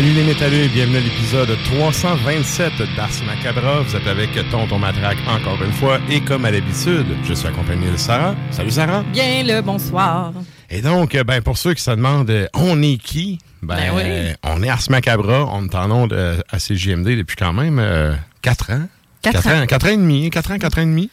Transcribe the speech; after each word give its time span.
Salut 0.00 0.14
les 0.14 0.24
métalleux 0.24 0.62
et 0.62 0.68
bienvenue 0.68 0.96
à 0.96 1.00
l'épisode 1.00 1.50
327 1.62 2.72
d'Ars 2.96 3.10
Macabra. 3.26 3.82
Vous 3.82 3.94
êtes 3.94 4.06
avec 4.06 4.30
Tonton 4.50 4.78
Matraque 4.78 5.18
encore 5.28 5.62
une 5.62 5.72
fois 5.72 5.98
et 6.10 6.22
comme 6.22 6.46
à 6.46 6.50
l'habitude, 6.50 7.04
je 7.22 7.34
suis 7.34 7.46
accompagné 7.46 7.90
de 7.90 7.98
Sarah. 7.98 8.34
Salut 8.50 8.70
Sarah. 8.70 9.02
Bien 9.12 9.42
le 9.42 9.60
bonsoir. 9.60 10.32
Et 10.70 10.80
donc, 10.80 11.14
ben, 11.26 11.42
pour 11.42 11.58
ceux 11.58 11.74
qui 11.74 11.82
se 11.82 11.90
demandent 11.90 12.30
euh, 12.30 12.46
on 12.54 12.80
est 12.80 12.96
qui, 12.96 13.40
ben, 13.60 13.76
Ben 13.76 13.90
oui. 13.94 14.02
euh, 14.06 14.32
on 14.42 14.62
est 14.62 14.70
Ars 14.70 14.80
Macabra, 14.88 15.44
on 15.52 15.66
est 15.66 15.74
en 15.74 15.90
onde 15.90 16.14
euh, 16.14 16.40
à 16.48 16.56
CJMD 16.56 17.18
depuis 17.18 17.36
quand 17.36 17.52
même 17.52 18.16
4 18.40 18.70
ans. 18.70 18.88
Quatre 19.20 19.46
ans. 19.48 19.66
4 19.66 19.84
ans 19.84 19.90
et 19.90 19.96
demi, 19.98 20.30
4 20.30 20.52
ans, 20.52 20.58
4 20.58 20.78
ans 20.78 20.80
et 20.80 20.86
demi. 20.86 21.10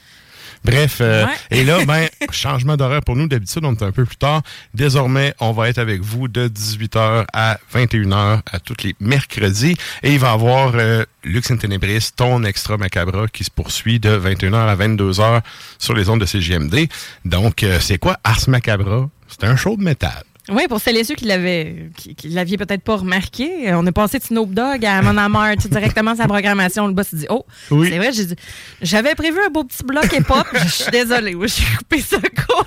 Bref, 0.67 0.97
euh, 1.01 1.25
Ouais. 1.25 1.31
et 1.51 1.63
là, 1.63 1.83
ben, 1.85 2.07
changement 2.31 2.77
d'horaire 2.77 3.01
pour 3.01 3.15
nous. 3.15 3.27
D'habitude, 3.27 3.63
on 3.65 3.73
est 3.73 3.83
un 3.83 3.91
peu 3.91 4.05
plus 4.05 4.17
tard. 4.17 4.41
Désormais, 4.73 5.33
on 5.39 5.51
va 5.51 5.69
être 5.69 5.77
avec 5.79 6.01
vous 6.01 6.27
de 6.27 6.47
18h 6.47 7.25
à 7.33 7.57
21h 7.73 8.41
à 8.51 8.59
tous 8.59 8.75
les 8.83 8.95
mercredis. 8.99 9.75
Et 10.03 10.13
il 10.13 10.19
va 10.19 10.29
y 10.29 10.33
avoir 10.33 10.73
euh, 10.75 11.03
Lux 11.23 11.49
in 11.51 11.57
Tenebris, 11.57 12.09
ton 12.15 12.43
extra 12.43 12.77
macabre, 12.77 13.27
qui 13.31 13.43
se 13.43 13.51
poursuit 13.51 13.99
de 13.99 14.09
21h 14.17 14.55
à 14.67 14.75
22h 14.75 15.41
sur 15.79 15.93
les 15.93 16.09
ondes 16.09 16.21
de 16.21 16.25
CGMD. 16.25 16.87
Donc, 17.25 17.63
euh, 17.63 17.79
c'est 17.79 17.97
quoi 17.97 18.17
Ars 18.23 18.47
Macabra? 18.47 19.09
C'est 19.27 19.43
un 19.45 19.55
show 19.55 19.75
de 19.77 19.83
métal. 19.83 20.23
Oui, 20.49 20.63
pour 20.69 20.79
celles 20.79 20.97
et 20.97 21.03
ceux 21.03 21.15
qui 21.15 21.25
l'avaient, 21.25 21.89
qui, 21.97 22.15
qui 22.15 22.29
l'aviez 22.29 22.57
peut-être 22.57 22.81
pas 22.83 22.95
remarqué, 22.97 23.73
on 23.73 23.85
est 23.85 23.91
passé 23.91 24.19
de 24.19 24.23
Snoop 24.23 24.53
Dogg 24.53 24.85
à 24.85 25.01
Mon 25.01 25.17
sais, 25.59 25.67
directement 25.69 26.15
sa 26.15 26.27
programmation. 26.27 26.87
Le 26.87 26.93
boss 26.93 27.13
dit 27.13 27.25
Oh, 27.29 27.45
Oui. 27.71 27.89
c'est 27.89 27.97
vrai, 27.97 28.11
j'ai 28.13 28.25
dit, 28.25 28.35
j'avais 28.81 29.15
prévu 29.15 29.37
un 29.45 29.49
beau 29.49 29.63
petit 29.63 29.83
bloc 29.83 30.05
hip-hop. 30.05 30.47
Je 30.63 30.67
suis 30.69 30.91
désolée, 30.91 31.35
oui, 31.35 31.47
j'ai 31.49 31.65
coupé 31.77 31.99
ça 32.01 32.17
court. 32.19 32.65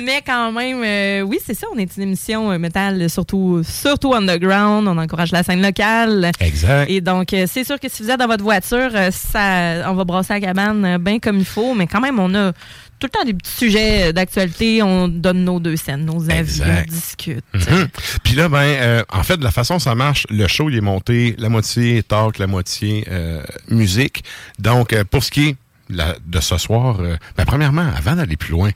Mais 0.00 0.22
quand 0.24 0.52
même, 0.52 0.82
euh, 0.84 1.20
oui, 1.22 1.38
c'est 1.44 1.54
ça, 1.54 1.66
on 1.74 1.78
est 1.78 1.96
une 1.96 2.02
émission 2.04 2.50
euh, 2.50 2.58
métal, 2.58 3.10
surtout, 3.10 3.62
surtout 3.64 4.14
underground. 4.14 4.88
On 4.88 4.96
encourage 4.98 5.32
la 5.32 5.42
scène 5.42 5.60
locale. 5.62 6.30
Exact. 6.40 6.88
Et 6.90 7.00
donc, 7.00 7.32
euh, 7.34 7.44
c'est 7.46 7.64
sûr 7.64 7.78
que 7.78 7.88
si 7.88 8.02
vous 8.02 8.10
êtes 8.10 8.18
dans 8.18 8.26
votre 8.26 8.42
voiture, 8.44 8.90
euh, 8.94 9.10
ça, 9.10 9.90
on 9.90 9.94
va 9.94 10.04
brasser 10.04 10.32
la 10.34 10.40
cabane 10.40 10.96
bien 10.98 11.18
comme 11.18 11.38
il 11.38 11.44
faut, 11.44 11.74
mais 11.74 11.86
quand 11.86 12.00
même, 12.00 12.18
on 12.18 12.34
a 12.34 12.52
tout 13.02 13.08
le 13.12 13.18
temps 13.18 13.24
des 13.26 13.34
petits 13.34 13.50
sujets 13.56 14.12
d'actualité. 14.12 14.80
On 14.82 15.08
donne 15.08 15.44
nos 15.44 15.58
deux 15.58 15.74
scènes, 15.76 16.04
nos 16.04 16.22
avis, 16.30 16.38
Exact. 16.38 16.86
on 16.88 16.92
discute. 16.92 17.44
Mhm. 17.52 17.88
Puis 18.22 18.34
là, 18.34 18.48
ben, 18.48 18.58
euh, 18.62 19.02
en 19.12 19.24
fait, 19.24 19.36
de 19.38 19.42
la 19.44 19.50
façon 19.50 19.74
dont 19.74 19.80
ça 19.80 19.94
marche, 19.96 20.24
le 20.30 20.46
show, 20.46 20.70
il 20.70 20.76
est 20.76 20.80
monté 20.80 21.34
la 21.38 21.48
moitié 21.48 22.02
talk, 22.04 22.38
la 22.38 22.46
moitié 22.46 23.04
euh, 23.10 23.42
musique. 23.68 24.22
Donc, 24.60 24.92
euh, 24.92 25.02
pour 25.04 25.24
ce 25.24 25.32
qui 25.32 25.48
est 25.48 25.56
la- 25.90 26.14
de 26.24 26.40
ce 26.40 26.56
soir, 26.58 27.00
euh, 27.00 27.16
ben, 27.36 27.44
premièrement, 27.44 27.86
avant 27.96 28.14
d'aller 28.14 28.36
plus 28.36 28.52
loin, 28.52 28.70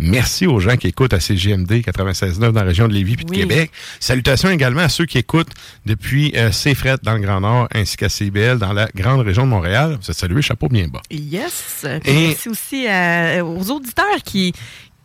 merci 0.00 0.46
aux 0.46 0.58
gens 0.60 0.76
qui 0.76 0.88
écoutent 0.88 1.12
à 1.12 1.20
CGMD 1.20 1.70
96.9 1.82 2.38
dans 2.38 2.52
la 2.60 2.62
région 2.62 2.88
de 2.88 2.92
Lévis 2.92 3.16
puis 3.16 3.24
de 3.26 3.30
Oui. 3.30 3.38
Québec. 3.38 3.70
Salutations 4.00 4.50
également 4.50 4.80
à 4.80 4.88
ceux 4.88 5.06
qui 5.06 5.18
écoutent 5.18 5.50
depuis 5.86 6.32
euh, 6.36 6.50
dans 7.02 7.14
le 7.14 7.20
Grand 7.20 7.40
Nord 7.40 7.68
ainsi 7.74 7.96
qu'à 7.96 8.08
CBL 8.08 8.58
dans 8.58 8.72
la 8.72 8.88
grande 8.94 9.20
région 9.20 9.44
de 9.44 9.48
Montréal. 9.50 9.98
Vous 10.00 10.10
êtes 10.10 10.16
salués, 10.16 10.42
chapeau 10.42 10.68
bien 10.68 10.88
bas. 10.88 11.00
Yes. 11.10 11.84
Et- 12.04 12.28
Merci 12.28 12.48
aussi 12.48 12.86
à- 12.88 13.44
aux 13.44 13.70
auditeurs 13.70 14.22
qui 14.24 14.52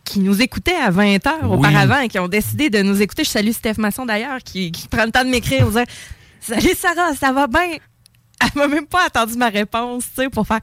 qui 0.04 0.20
nous 0.20 0.40
écoutaient 0.40 0.76
à 0.76 0.92
20 0.92 1.26
heures 1.26 1.40
Oui. 1.44 1.58
auparavant 1.58 2.00
et 2.02 2.08
qui 2.08 2.20
ont 2.20 2.28
décidé 2.28 2.70
de 2.70 2.82
nous 2.84 3.02
écouter. 3.02 3.24
Je 3.24 3.30
salue 3.30 3.50
Steph 3.52 3.74
Masson 3.80 4.06
d'ailleurs, 4.06 4.38
qui, 4.44 4.72
qui 4.72 4.88
prend 4.88 5.04
le 5.04 5.12
temps 5.12 5.24
de 5.26 5.30
m'écrire, 5.30 5.68
Salut 6.40 6.76
Sarah, 6.78 7.16
ça 7.20 7.32
va 7.32 7.48
bien? 7.48 7.78
Elle 8.40 8.50
m'a 8.56 8.68
même 8.68 8.86
pas 8.86 9.06
attendu 9.08 9.36
ma 9.36 9.50
réponse, 9.50 10.04
tu 10.16 10.22
sais, 10.24 10.30
pour 10.30 10.46
faire 10.46 10.60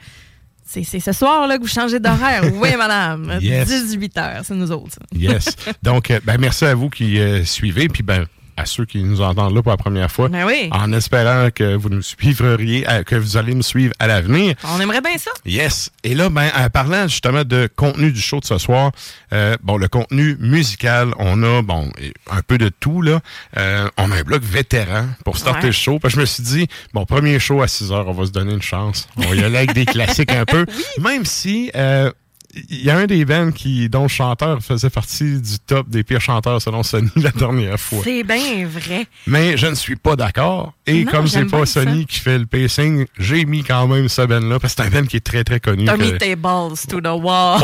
C'est 0.64 1.00
ce 1.00 1.12
soir-là 1.12 1.58
que 1.58 1.62
vous 1.62 1.68
changez 1.68 2.00
d'horaire. 2.00 2.44
oui, 2.54 2.70
madame. 2.76 3.38
Yes. 3.40 3.68
18 3.68 4.18
heures, 4.18 4.40
c'est 4.44 4.54
nous 4.54 4.70
autres. 4.72 4.92
ça. 4.94 5.00
Yes. 5.12 5.56
Donc, 5.82 6.10
euh, 6.10 6.20
ben, 6.24 6.38
merci 6.38 6.64
à 6.64 6.74
vous 6.74 6.88
qui 6.88 7.18
euh, 7.18 7.44
suivez, 7.44 7.88
puis 7.88 8.02
ben, 8.02 8.26
à 8.56 8.66
ceux 8.66 8.84
qui 8.84 9.02
nous 9.02 9.20
entendent 9.20 9.54
là 9.54 9.62
pour 9.62 9.70
la 9.72 9.76
première 9.76 10.10
fois. 10.10 10.28
Ben 10.28 10.44
oui. 10.46 10.68
En 10.72 10.92
espérant 10.92 11.48
que 11.54 11.74
vous 11.74 11.88
nous 11.88 12.02
suivriez, 12.02 12.88
euh, 12.88 13.02
que 13.02 13.16
vous 13.16 13.36
allez 13.36 13.54
nous 13.54 13.62
suivre 13.62 13.92
à 13.98 14.06
l'avenir. 14.06 14.54
On 14.64 14.80
aimerait 14.80 15.00
bien 15.00 15.16
ça. 15.18 15.30
Yes. 15.44 15.90
Et 16.04 16.14
là, 16.14 16.28
ben, 16.28 16.50
en 16.56 16.68
parlant 16.70 17.08
justement 17.08 17.44
de 17.44 17.68
contenu 17.74 18.12
du 18.12 18.20
show 18.20 18.40
de 18.40 18.44
ce 18.44 18.58
soir, 18.58 18.92
euh, 19.32 19.56
bon, 19.62 19.76
le 19.76 19.88
contenu 19.88 20.36
musical, 20.40 21.12
on 21.18 21.42
a, 21.42 21.62
bon, 21.62 21.90
un 22.30 22.42
peu 22.42 22.58
de 22.58 22.68
tout, 22.68 23.02
là. 23.02 23.20
Euh, 23.56 23.88
on 23.98 24.10
a 24.10 24.16
un 24.16 24.22
bloc 24.22 24.42
vétéran 24.42 25.06
pour 25.24 25.38
starter 25.38 25.60
Ouais. 25.62 25.66
le 25.66 25.72
show. 25.72 25.98
Parce 25.98 26.14
que 26.14 26.16
je 26.16 26.20
me 26.22 26.26
suis 26.26 26.42
dit, 26.42 26.66
bon, 26.92 27.04
premier 27.04 27.38
show 27.38 27.62
à 27.62 27.68
6 27.68 27.92
heures, 27.92 28.08
on 28.08 28.12
va 28.12 28.26
se 28.26 28.32
donner 28.32 28.52
une 28.52 28.62
chance. 28.62 29.08
On 29.16 29.22
va 29.22 29.34
y 29.34 29.42
aller 29.44 29.56
avec 29.58 29.72
des 29.74 29.84
classiques 29.86 30.32
un 30.32 30.44
peu. 30.44 30.66
Même 31.00 31.24
si, 31.24 31.70
euh, 31.76 32.10
il 32.54 32.84
y 32.84 32.90
a 32.90 32.96
un 32.98 33.06
des 33.06 33.24
bands 33.24 33.50
qui, 33.50 33.88
dont 33.88 34.02
le 34.02 34.08
chanteur 34.08 34.60
faisait 34.62 34.90
partie 34.90 35.40
du 35.40 35.58
top 35.66 35.88
des 35.88 36.02
pires 36.04 36.20
chanteurs 36.20 36.60
selon 36.60 36.82
Sony 36.82 37.10
la 37.16 37.30
dernière 37.30 37.78
fois. 37.80 38.00
C'est 38.04 38.22
bien 38.24 38.66
vrai. 38.66 39.06
Mais 39.26 39.56
je 39.56 39.66
ne 39.66 39.74
suis 39.74 39.96
pas 39.96 40.16
d'accord. 40.16 40.72
Et 40.86 41.04
Non, 41.04 41.10
comme 41.10 41.26
c'est 41.28 41.44
pas 41.46 41.64
Sony 41.66 42.00
ça. 42.02 42.06
qui 42.08 42.18
fait 42.20 42.38
le 42.38 42.46
pacing, 42.46 43.06
j'ai 43.18 43.44
mis 43.44 43.64
quand 43.64 43.86
même 43.88 44.08
ce 44.08 44.22
band-là 44.22 44.58
parce 44.60 44.74
que 44.74 44.82
c'est 44.82 44.88
un 44.88 45.00
band 45.00 45.06
qui 45.06 45.16
est 45.16 45.20
très 45.24 45.44
très 45.44 45.60
connu. 45.60 45.84
T'as 45.86 45.96
que- 45.96 46.02
mis 46.02 46.18
tes 46.18 46.36
balls 46.36 46.72
to 46.88 47.00
the 47.00 47.06
wall. 47.06 47.60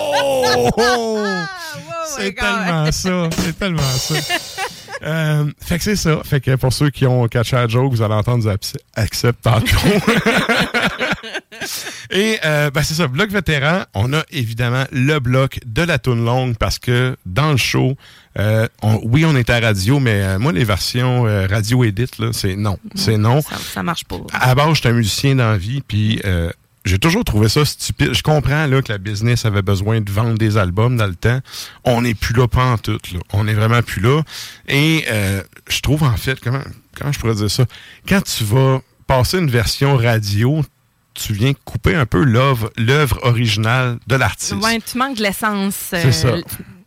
Oh! 0.00 0.70
oh! 0.78 1.24
Ah, 1.26 1.48
c'est 2.16 2.24
my 2.24 2.32
God. 2.32 2.36
tellement 2.36 2.92
ça. 2.92 3.28
C'est 3.42 3.58
tellement 3.58 3.82
ça. 3.82 4.14
Euh, 5.02 5.44
fait 5.64 5.78
que 5.78 5.84
c'est 5.84 5.96
ça. 5.96 6.20
Fait 6.24 6.40
que 6.40 6.54
pour 6.56 6.72
ceux 6.72 6.90
qui 6.90 7.06
ont 7.06 7.26
catché 7.28 7.56
la 7.56 7.66
joke, 7.68 7.92
vous 7.92 8.02
allez 8.02 8.14
entendre 8.14 8.42
du 8.44 8.68
accept 8.96 9.40
tantôt. 9.42 9.64
Et 12.12 12.38
euh, 12.44 12.70
ben 12.70 12.82
c'est 12.82 12.94
ça, 12.94 13.06
bloc 13.06 13.30
vétéran, 13.30 13.84
on 13.94 14.12
a 14.12 14.22
évidemment 14.30 14.84
le 14.90 15.20
bloc 15.20 15.60
de 15.64 15.82
la 15.82 15.98
toune 15.98 16.24
longue 16.24 16.56
parce 16.56 16.78
que 16.80 17.16
dans 17.24 17.52
le 17.52 17.56
show, 17.56 17.96
euh, 18.38 18.66
on- 18.82 19.00
oui, 19.04 19.24
on 19.24 19.36
est 19.36 19.48
à 19.48 19.60
radio, 19.60 20.00
mais 20.00 20.20
euh, 20.22 20.38
moi, 20.40 20.52
les 20.52 20.64
versions 20.64 21.26
euh, 21.28 21.46
radio 21.46 21.84
edit, 21.84 22.08
là, 22.18 22.30
c'est 22.32 22.56
non. 22.56 22.78
C'est 22.96 23.16
non. 23.16 23.40
Ça, 23.42 23.56
ça 23.58 23.82
marche 23.84 24.04
pas. 24.04 24.16
À 24.32 24.48
la 24.48 24.54
base, 24.56 24.74
j'étais 24.74 24.88
un 24.88 24.92
musicien 24.94 25.36
dans 25.36 25.50
la 25.50 25.56
vie, 25.56 25.82
puis 25.86 26.20
euh, 26.24 26.50
j'ai 26.84 26.98
toujours 26.98 27.22
trouvé 27.24 27.48
ça 27.48 27.64
stupide. 27.64 28.12
Je 28.12 28.22
comprends 28.22 28.66
là, 28.66 28.82
que 28.82 28.90
la 28.90 28.98
business 28.98 29.44
avait 29.44 29.62
besoin 29.62 30.00
de 30.00 30.10
vendre 30.10 30.36
des 30.36 30.56
albums 30.56 30.96
dans 30.96 31.06
le 31.06 31.14
temps. 31.14 31.38
On 31.84 32.02
n'est 32.02 32.14
plus 32.14 32.34
là 32.34 32.48
pas 32.48 32.64
en 32.64 32.78
tout. 32.78 32.98
Là. 33.12 33.20
On 33.32 33.46
est 33.46 33.54
vraiment 33.54 33.82
plus 33.82 34.00
là. 34.00 34.22
Et 34.66 35.04
euh, 35.10 35.42
je 35.68 35.80
trouve 35.80 36.02
en 36.02 36.16
fait, 36.16 36.40
comment, 36.40 36.62
comment 36.96 37.12
je 37.12 37.20
pourrais 37.20 37.34
dire 37.36 37.50
ça? 37.50 37.66
Quand 38.08 38.22
tu 38.22 38.42
vas 38.42 38.80
passer 39.06 39.38
une 39.38 39.50
version 39.50 39.96
radio, 39.96 40.64
tu 41.14 41.32
viens 41.32 41.52
couper 41.64 41.94
un 41.94 42.06
peu 42.06 42.22
l'œuvre 42.22 42.70
l'œuvre 42.76 43.18
originale 43.22 43.98
de 44.06 44.16
l'artiste. 44.16 44.54
Ouais, 44.62 44.80
tu 44.80 44.98
manques 44.98 45.18
l'essence. 45.18 45.74
C'est 45.90 46.12
ça. 46.12 46.36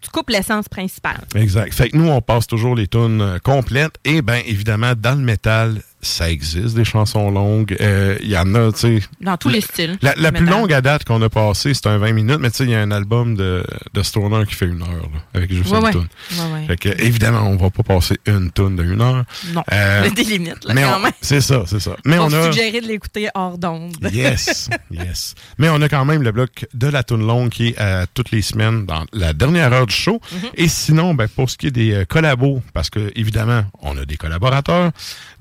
tu 0.02 0.10
coupes 0.12 0.30
l'essence 0.30 0.70
principale. 0.70 1.22
Exact. 1.36 1.74
Fait 1.74 1.90
que 1.90 1.98
nous, 1.98 2.10
on 2.10 2.22
passe 2.22 2.48
toujours 2.48 2.76
les 2.76 2.88
tunes 2.88 3.22
euh, 3.22 3.40
complètes. 3.40 3.96
Et 4.04 4.22
bien, 4.22 4.42
évidemment, 4.46 4.94
dans 4.98 5.18
le 5.18 5.24
métal, 5.24 5.82
ça 6.04 6.30
existe, 6.30 6.76
des 6.76 6.84
chansons 6.86 7.32
longues. 7.32 7.76
Euh, 7.82 8.18
Il 8.22 8.30
y 8.30 8.38
en 8.38 8.54
a, 8.56 8.72
tu 8.72 8.80
sais. 8.80 9.00
Dans 9.22 9.38
tous 9.38 9.50
les 9.50 9.62
styles. 9.62 9.98
La, 10.02 10.32
plus 10.32 10.46
longue 10.46 10.72
à 10.74 10.82
date 10.82 11.04
qu'on 11.06 11.22
a 11.22 11.30
passée, 11.30 11.74
c'est 11.74 11.88
un 11.88 11.98
20 11.98 12.12
minutes, 12.14 12.38
mais 12.40 12.52
tu 12.52 12.58
sais, 12.58 12.64
il 12.66 12.70
y 12.70 12.76
a 12.76 12.82
un 12.82 12.92
album 12.92 13.36
de, 13.36 13.64
de 13.94 14.04
Stoner 14.04 14.46
qui 14.48 14.54
fait 14.56 14.66
une 14.66 14.82
heure, 14.82 14.90
là, 14.90 15.20
avec 15.34 15.52
juste 15.52 15.72
Ouais, 15.72 15.80
une 15.80 15.86
ouais. 15.86 15.94
Ouais, 15.96 16.54
ouais. 16.54 16.68
Fait 16.68 16.78
que, 16.78 16.90
évidemment, 17.04 17.44
on 17.48 17.56
va 17.56 17.70
pas 17.70 17.84
passer 17.84 18.18
une 18.28 18.52
tune 18.52 18.76
de 18.76 18.84
une 18.84 19.02
heure. 19.02 19.24
Non. 19.54 19.64
Euh, 19.72 20.02
Il 20.06 20.10
y 20.10 20.12
a 20.12 20.24
des 20.24 20.24
limites, 20.30 20.66
là, 20.66 20.74
mais 20.74 20.84
quand 20.84 20.98
on- 20.98 21.02
même. 21.02 21.12
c'est 21.22 21.42
ça, 21.42 21.64
c'est 21.66 21.80
ça. 21.80 21.96
Mais 22.06 22.20
On 22.20 22.26
on 22.26 22.34
a. 22.34 22.52
suggérait 22.52 22.82
de 22.82 22.88
l'écouter 22.88 23.30
hors 23.34 23.58
d'onde. 23.58 23.96
Yes, 24.14 24.70
yes. 24.92 25.34
Mais 25.58 25.70
on 25.70 25.82
a 25.82 25.90
quand 25.90 26.06
même 26.06 26.22
le 26.24 26.32
bloc 26.32 26.66
de 26.74 26.88
la 26.88 27.04
tune 27.04 27.26
longue 27.26 27.50
qui 27.50 27.70
est 27.70 27.78
à 27.80 28.06
toutes 28.14 28.32
les 28.32 28.42
semaines 28.42 28.86
dans 28.86 29.06
la 29.14 29.34
dernière 29.34 29.72
heure 29.74 29.88
du 29.88 29.96
show. 29.96 30.20
Mhm. 30.32 30.50
Et 30.56 30.68
sinon, 30.68 31.14
ben, 31.14 31.28
pour 31.28 31.50
ce 31.50 31.58
qui 31.58 31.68
est 31.68 31.72
des 31.72 31.92
euh, 31.94 32.06
collabos, 32.06 32.62
parce 32.74 32.90
que 32.90 33.12
évidemment, 33.16 33.64
on 33.82 33.98
a 33.98 34.06
des 34.06 34.18
collaborateurs. 34.18 34.92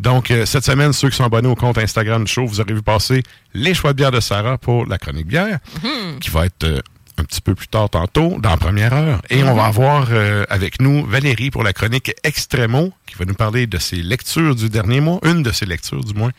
Donc, 0.00 0.30
euh, 0.30 0.46
cette 0.52 0.64
semaine, 0.64 0.92
ceux 0.92 1.08
qui 1.10 1.16
sont 1.16 1.24
abonnés 1.24 1.48
au 1.48 1.54
compte 1.56 1.78
Instagram 1.78 2.24
du 2.24 2.32
show, 2.32 2.46
vous 2.46 2.60
aurez 2.60 2.74
vu 2.74 2.82
passer 2.82 3.22
les 3.54 3.74
choix 3.74 3.92
de 3.92 3.96
bière 3.96 4.10
de 4.12 4.20
Sarah 4.20 4.58
pour 4.58 4.86
la 4.86 4.98
chronique 4.98 5.26
bière, 5.26 5.58
Mhm. 5.82 6.18
qui 6.20 6.30
va 6.30 6.46
être 6.46 6.64
euh, 6.64 6.80
un 7.18 7.24
petit 7.24 7.40
peu 7.42 7.54
plus 7.54 7.68
tard 7.68 7.88
tantôt, 7.90 8.36
dans 8.40 8.50
la 8.50 8.56
première 8.56 8.92
heure. 8.94 9.20
Et 9.30 9.42
Mhm. 9.42 9.48
on 9.50 9.54
va 9.54 9.64
avoir 9.66 10.08
euh, 10.10 10.44
avec 10.48 10.80
nous 10.80 11.04
Valérie 11.06 11.50
pour 11.50 11.62
la 11.62 11.72
chronique 11.72 12.12
Extremo, 12.24 12.92
qui 13.06 13.14
va 13.16 13.24
nous 13.26 13.34
parler 13.34 13.66
de 13.66 13.78
ses 13.78 13.96
lectures 13.96 14.54
du 14.56 14.68
dernier 14.70 15.00
mois, 15.00 15.20
une 15.24 15.42
de 15.42 15.52
ses 15.52 15.66
lectures 15.66 16.02
du 16.04 16.14
moins. 16.14 16.30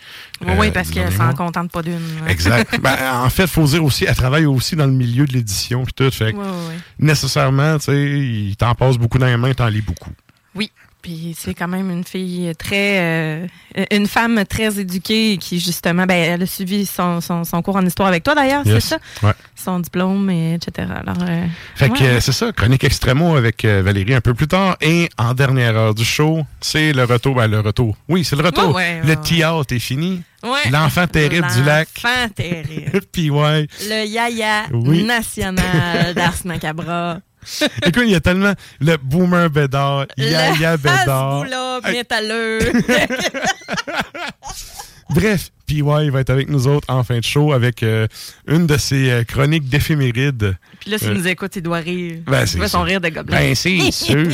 Oui, 0.42 0.48
euh, 0.50 0.56
oui, 0.60 0.72
parce 0.72 0.90
qu'elle 0.90 1.12
s'en 1.14 1.34
contente 1.34 1.72
pas 1.72 1.82
d'une. 1.84 2.00
Exact. 2.28 2.80
Ben, 2.82 2.98
en 3.24 3.30
fait, 3.30 3.48
faut 3.48 3.66
dire 3.66 3.84
aussi, 3.84 4.06
elle 4.08 4.16
travaille 4.16 4.46
aussi 4.46 4.76
dans 4.76 4.88
le 4.88 4.92
milieu 4.94 5.26
de 5.26 5.34
l'édition 5.34 5.84
puis 5.84 5.94
tout. 5.94 6.10
Fait 6.12 6.34
que 6.34 6.38
nécessairement, 7.00 7.78
tu 7.78 7.86
sais, 7.86 8.02
il 8.20 8.56
t'en 8.58 8.76
passe 8.76 8.98
beaucoup 8.98 9.18
dans 9.18 9.26
les 9.28 9.38
mains, 9.38 9.54
t'en 9.54 9.68
lis 9.68 9.82
beaucoup. 9.82 10.12
Oui. 10.56 10.72
Puis 11.04 11.36
c'est 11.38 11.54
quand 11.54 11.68
même 11.68 11.92
une 11.92 12.04
fille 12.06 12.52
très. 12.58 12.98
euh, 13.00 13.46
une 13.92 14.08
femme 14.08 14.44
très 14.50 14.80
éduquée 14.80 15.38
qui, 15.38 15.60
justement, 15.60 16.06
ben, 16.06 16.16
elle 16.16 16.42
a 16.44 16.46
suivi 16.46 16.86
son, 16.86 17.20
son, 17.22 17.44
son 17.44 17.62
cours 17.62 17.76
en 17.76 17.86
histoire 17.86 18.08
avec 18.08 18.24
toi 18.24 18.34
d'ailleurs, 18.36 18.66
Yes. 18.66 18.76
c'est 18.86 18.90
ça? 18.96 18.98
Ouais. 19.22 19.34
Son 19.56 19.80
diplôme, 19.82 20.30
et 20.30 20.54
etc. 20.56 20.88
Alors. 21.06 21.18
euh, 21.28 21.46
Fait 21.76 21.90
que 21.90 22.02
ouais. 22.02 22.22
c'est 22.22 22.32
ça, 22.32 22.52
chronique 22.54 22.84
extrêmement 22.86 23.36
avec 23.36 23.66
euh, 23.66 23.82
Valérie 23.84 24.14
un 24.16 24.22
peu 24.22 24.34
plus 24.34 24.48
tard. 24.48 24.78
Et 24.82 25.10
en 25.18 25.34
dernière 25.34 25.76
heure 25.76 25.94
du 25.94 26.06
show, 26.06 26.46
c'est 26.62 26.94
le 26.94 27.04
retour. 27.04 27.36
Ben, 27.36 27.48
le 27.48 27.60
retour. 27.60 27.98
Oui, 28.08 28.24
c'est 28.24 28.36
le 28.38 28.44
retour. 28.44 28.74
Ouais, 28.74 29.02
le 29.06 29.16
théâtre 29.18 29.74
est 29.76 29.80
fini. 29.80 30.22
L'enfant 30.72 31.08
terrible 31.08 31.48
du 31.54 31.64
lac. 31.64 31.90
L'enfant 32.04 32.30
terrible. 32.34 33.02
Puis 33.12 33.30
ouais. 33.30 33.68
Le 33.90 34.06
yaya 34.08 34.64
Oui. 34.72 35.04
national 35.04 36.14
d'Ars 36.16 36.34
Macabra. 36.46 37.20
Écoute, 37.86 38.04
il 38.06 38.12
y 38.12 38.16
a 38.16 38.20
tellement 38.20 38.54
le 38.80 38.98
boomer 38.98 39.50
bédard, 39.50 40.06
Yaya 40.18 40.78
bédard. 40.78 41.46
Hey. 41.86 41.94
métalleux. 41.98 42.60
Bref, 45.10 45.50
PY 45.68 45.82
va 45.82 46.22
être 46.22 46.30
avec 46.32 46.50
nous 46.50 46.68
autres 46.68 46.88
en 46.90 47.04
fin 47.04 47.20
de 47.20 47.24
show 47.24 47.54
avec 47.54 47.84
euh, 47.84 48.08
une 48.48 48.66
de 48.66 48.78
ses 48.78 49.12
euh, 49.12 49.24
chroniques 49.24 49.70
d'éphémérides. 49.70 50.56
Puis 50.80 50.90
là, 50.90 50.98
s'il 50.98 51.10
Euh. 51.10 51.14
nous 51.16 51.28
écoute, 51.28 51.56
il 51.56 51.62
doit 51.62 51.78
rire. 51.80 52.22
Ben, 52.26 52.46
il 52.52 52.58
voit 52.58 52.68
son 52.68 52.82
rire 52.82 53.00
de 53.00 53.10
gobelin. 53.10 53.38
Ben, 53.38 53.56
c'est 53.56 53.92
sûr. 53.92 54.26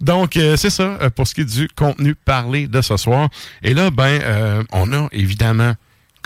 Donc, 0.00 0.38
c'est 0.56 0.70
ça 0.70 0.98
pour 1.14 1.26
ce 1.26 1.34
qui 1.34 1.40
est 1.40 1.44
du 1.44 1.68
contenu 1.68 2.14
parlé 2.14 2.68
de 2.68 2.80
ce 2.80 2.96
soir. 2.96 3.28
Et 3.62 3.74
là, 3.74 3.90
ben, 3.90 4.64
on 4.72 4.92
a 4.92 5.08
évidemment, 5.12 5.74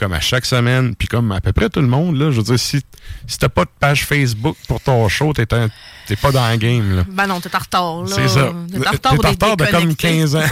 comme 0.01 0.13
à 0.15 0.21
chaque 0.21 0.45
semaine, 0.47 0.95
puis 0.97 1.07
comme 1.07 1.31
à 1.31 1.41
peu 1.41 1.53
près 1.53 1.69
tout 1.69 1.81
le 1.81 1.87
monde, 1.87 2.17
là, 2.17 2.31
je 2.33 2.39
veux 2.39 2.43
dire, 2.43 2.59
si, 2.59 2.81
si 3.27 3.39
t'as 3.39 3.49
pas 3.49 3.65
de 3.65 3.71
page 3.79 4.05
Facebook 4.07 4.57
pour 4.67 4.81
ton 4.81 5.09
show, 5.09 5.33
t'es 5.33 5.53
un- 5.55 5.69
t'es 6.09 6.17
pas 6.17 6.33
dans 6.33 6.51
le 6.51 6.57
game. 6.57 6.97
là. 6.97 7.05
Ben 7.09 7.27
non, 7.29 7.41
t'es 7.41 7.55
en 7.55 7.59
retard, 7.59 8.03
là. 8.03 8.09
C'est 8.17 8.29
ça. 8.29 8.53
T'es 8.73 8.89
en 8.89 8.91
retard, 8.91 9.13
T'es 9.19 9.65
de 9.67 9.71
comme 9.71 9.95
déconnectés. 9.95 10.09
15 10.09 10.37
ans. 10.37 10.41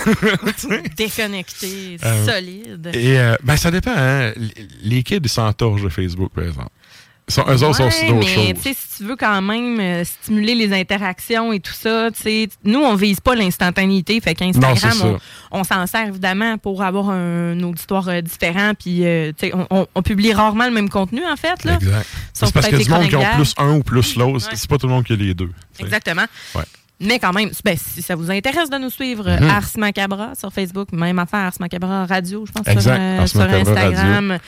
Déconnecté, 0.96 1.96
Euh, 2.04 2.26
solide. 2.26 2.90
Et 2.94 3.18
euh, 3.18 3.34
ben, 3.42 3.56
ça 3.56 3.70
dépend. 3.70 3.94
Hein? 3.96 4.32
Les 4.82 5.02
kids, 5.02 5.18
ils 5.22 5.28
s'entorchent 5.28 5.82
de 5.82 5.88
Facebook, 5.88 6.30
par 6.34 6.44
exemple. 6.44 6.68
Sont, 7.28 7.44
eux 7.46 7.62
autres 7.62 7.76
sont 7.76 7.84
Ouais, 7.84 8.08
d'autres 8.08 8.26
mais 8.26 8.34
choses. 8.34 8.54
tu 8.54 8.60
sais, 8.62 8.74
si 8.74 8.96
tu 8.98 9.04
veux 9.04 9.16
quand 9.16 9.42
même 9.42 9.78
euh, 9.80 10.02
stimuler 10.04 10.54
les 10.54 10.72
interactions 10.72 11.52
et 11.52 11.60
tout 11.60 11.72
ça, 11.74 12.10
tu 12.10 12.22
sais, 12.22 12.48
nous, 12.64 12.80
on 12.80 12.94
vise 12.94 13.20
pas 13.20 13.34
l'instantanéité. 13.34 14.18
Fait 14.20 14.34
qu'Instagram, 14.34 15.18
on, 15.50 15.60
on 15.60 15.64
s'en 15.64 15.86
sert 15.86 16.08
évidemment 16.08 16.56
pour 16.58 16.82
avoir 16.82 17.10
un, 17.10 17.62
auditoire 17.62 18.08
euh, 18.08 18.20
différent. 18.22 18.72
Puis, 18.78 19.04
euh, 19.06 19.32
on, 19.52 19.66
on- 19.70 19.86
on 19.94 20.02
publie 20.02 20.32
rarement 20.32 20.64
le 20.64 20.72
même 20.72 20.88
contenu, 20.88 21.20
en 21.30 21.36
fait. 21.36 21.64
Là. 21.64 21.74
Exact. 21.74 22.06
C'est 22.32 22.52
parce 22.52 22.66
qu'il 22.68 22.78
y 22.78 22.80
a 22.80 22.84
du 22.84 22.90
monde 22.90 23.08
qui 23.08 23.16
ont 23.16 23.34
plus 23.34 23.54
un 23.58 23.72
ou 23.74 23.82
plus 23.82 24.16
l'autre. 24.16 24.48
Ouais. 24.48 24.56
C'est 24.56 24.68
pas 24.70 24.78
tout 24.78 24.86
le 24.86 24.92
monde 24.94 25.04
qui 25.04 25.12
a 25.12 25.16
les 25.16 25.34
deux. 25.34 25.50
Exactement. 25.78 26.24
Ouais. 26.54 26.62
Mais 27.00 27.20
quand 27.20 27.32
même, 27.32 27.50
ben, 27.64 27.76
si 27.76 28.02
ça 28.02 28.16
vous 28.16 28.28
intéresse 28.28 28.70
de 28.70 28.76
nous 28.78 28.90
suivre, 28.90 29.30
Mhm. 29.30 29.48
Ars 29.48 29.68
Macabra 29.76 30.32
sur 30.34 30.52
Facebook, 30.52 30.90
même 30.90 31.20
affaire 31.20 31.40
Ars 31.40 31.52
Macabra 31.60 32.06
Radio, 32.06 32.44
je 32.44 32.50
pense, 32.50 32.64
sur, 32.64 32.72
Exact, 32.72 32.98
euh, 33.00 33.26
sur 33.28 33.38
Macabra 33.38 33.60
Instagram. 33.72 34.38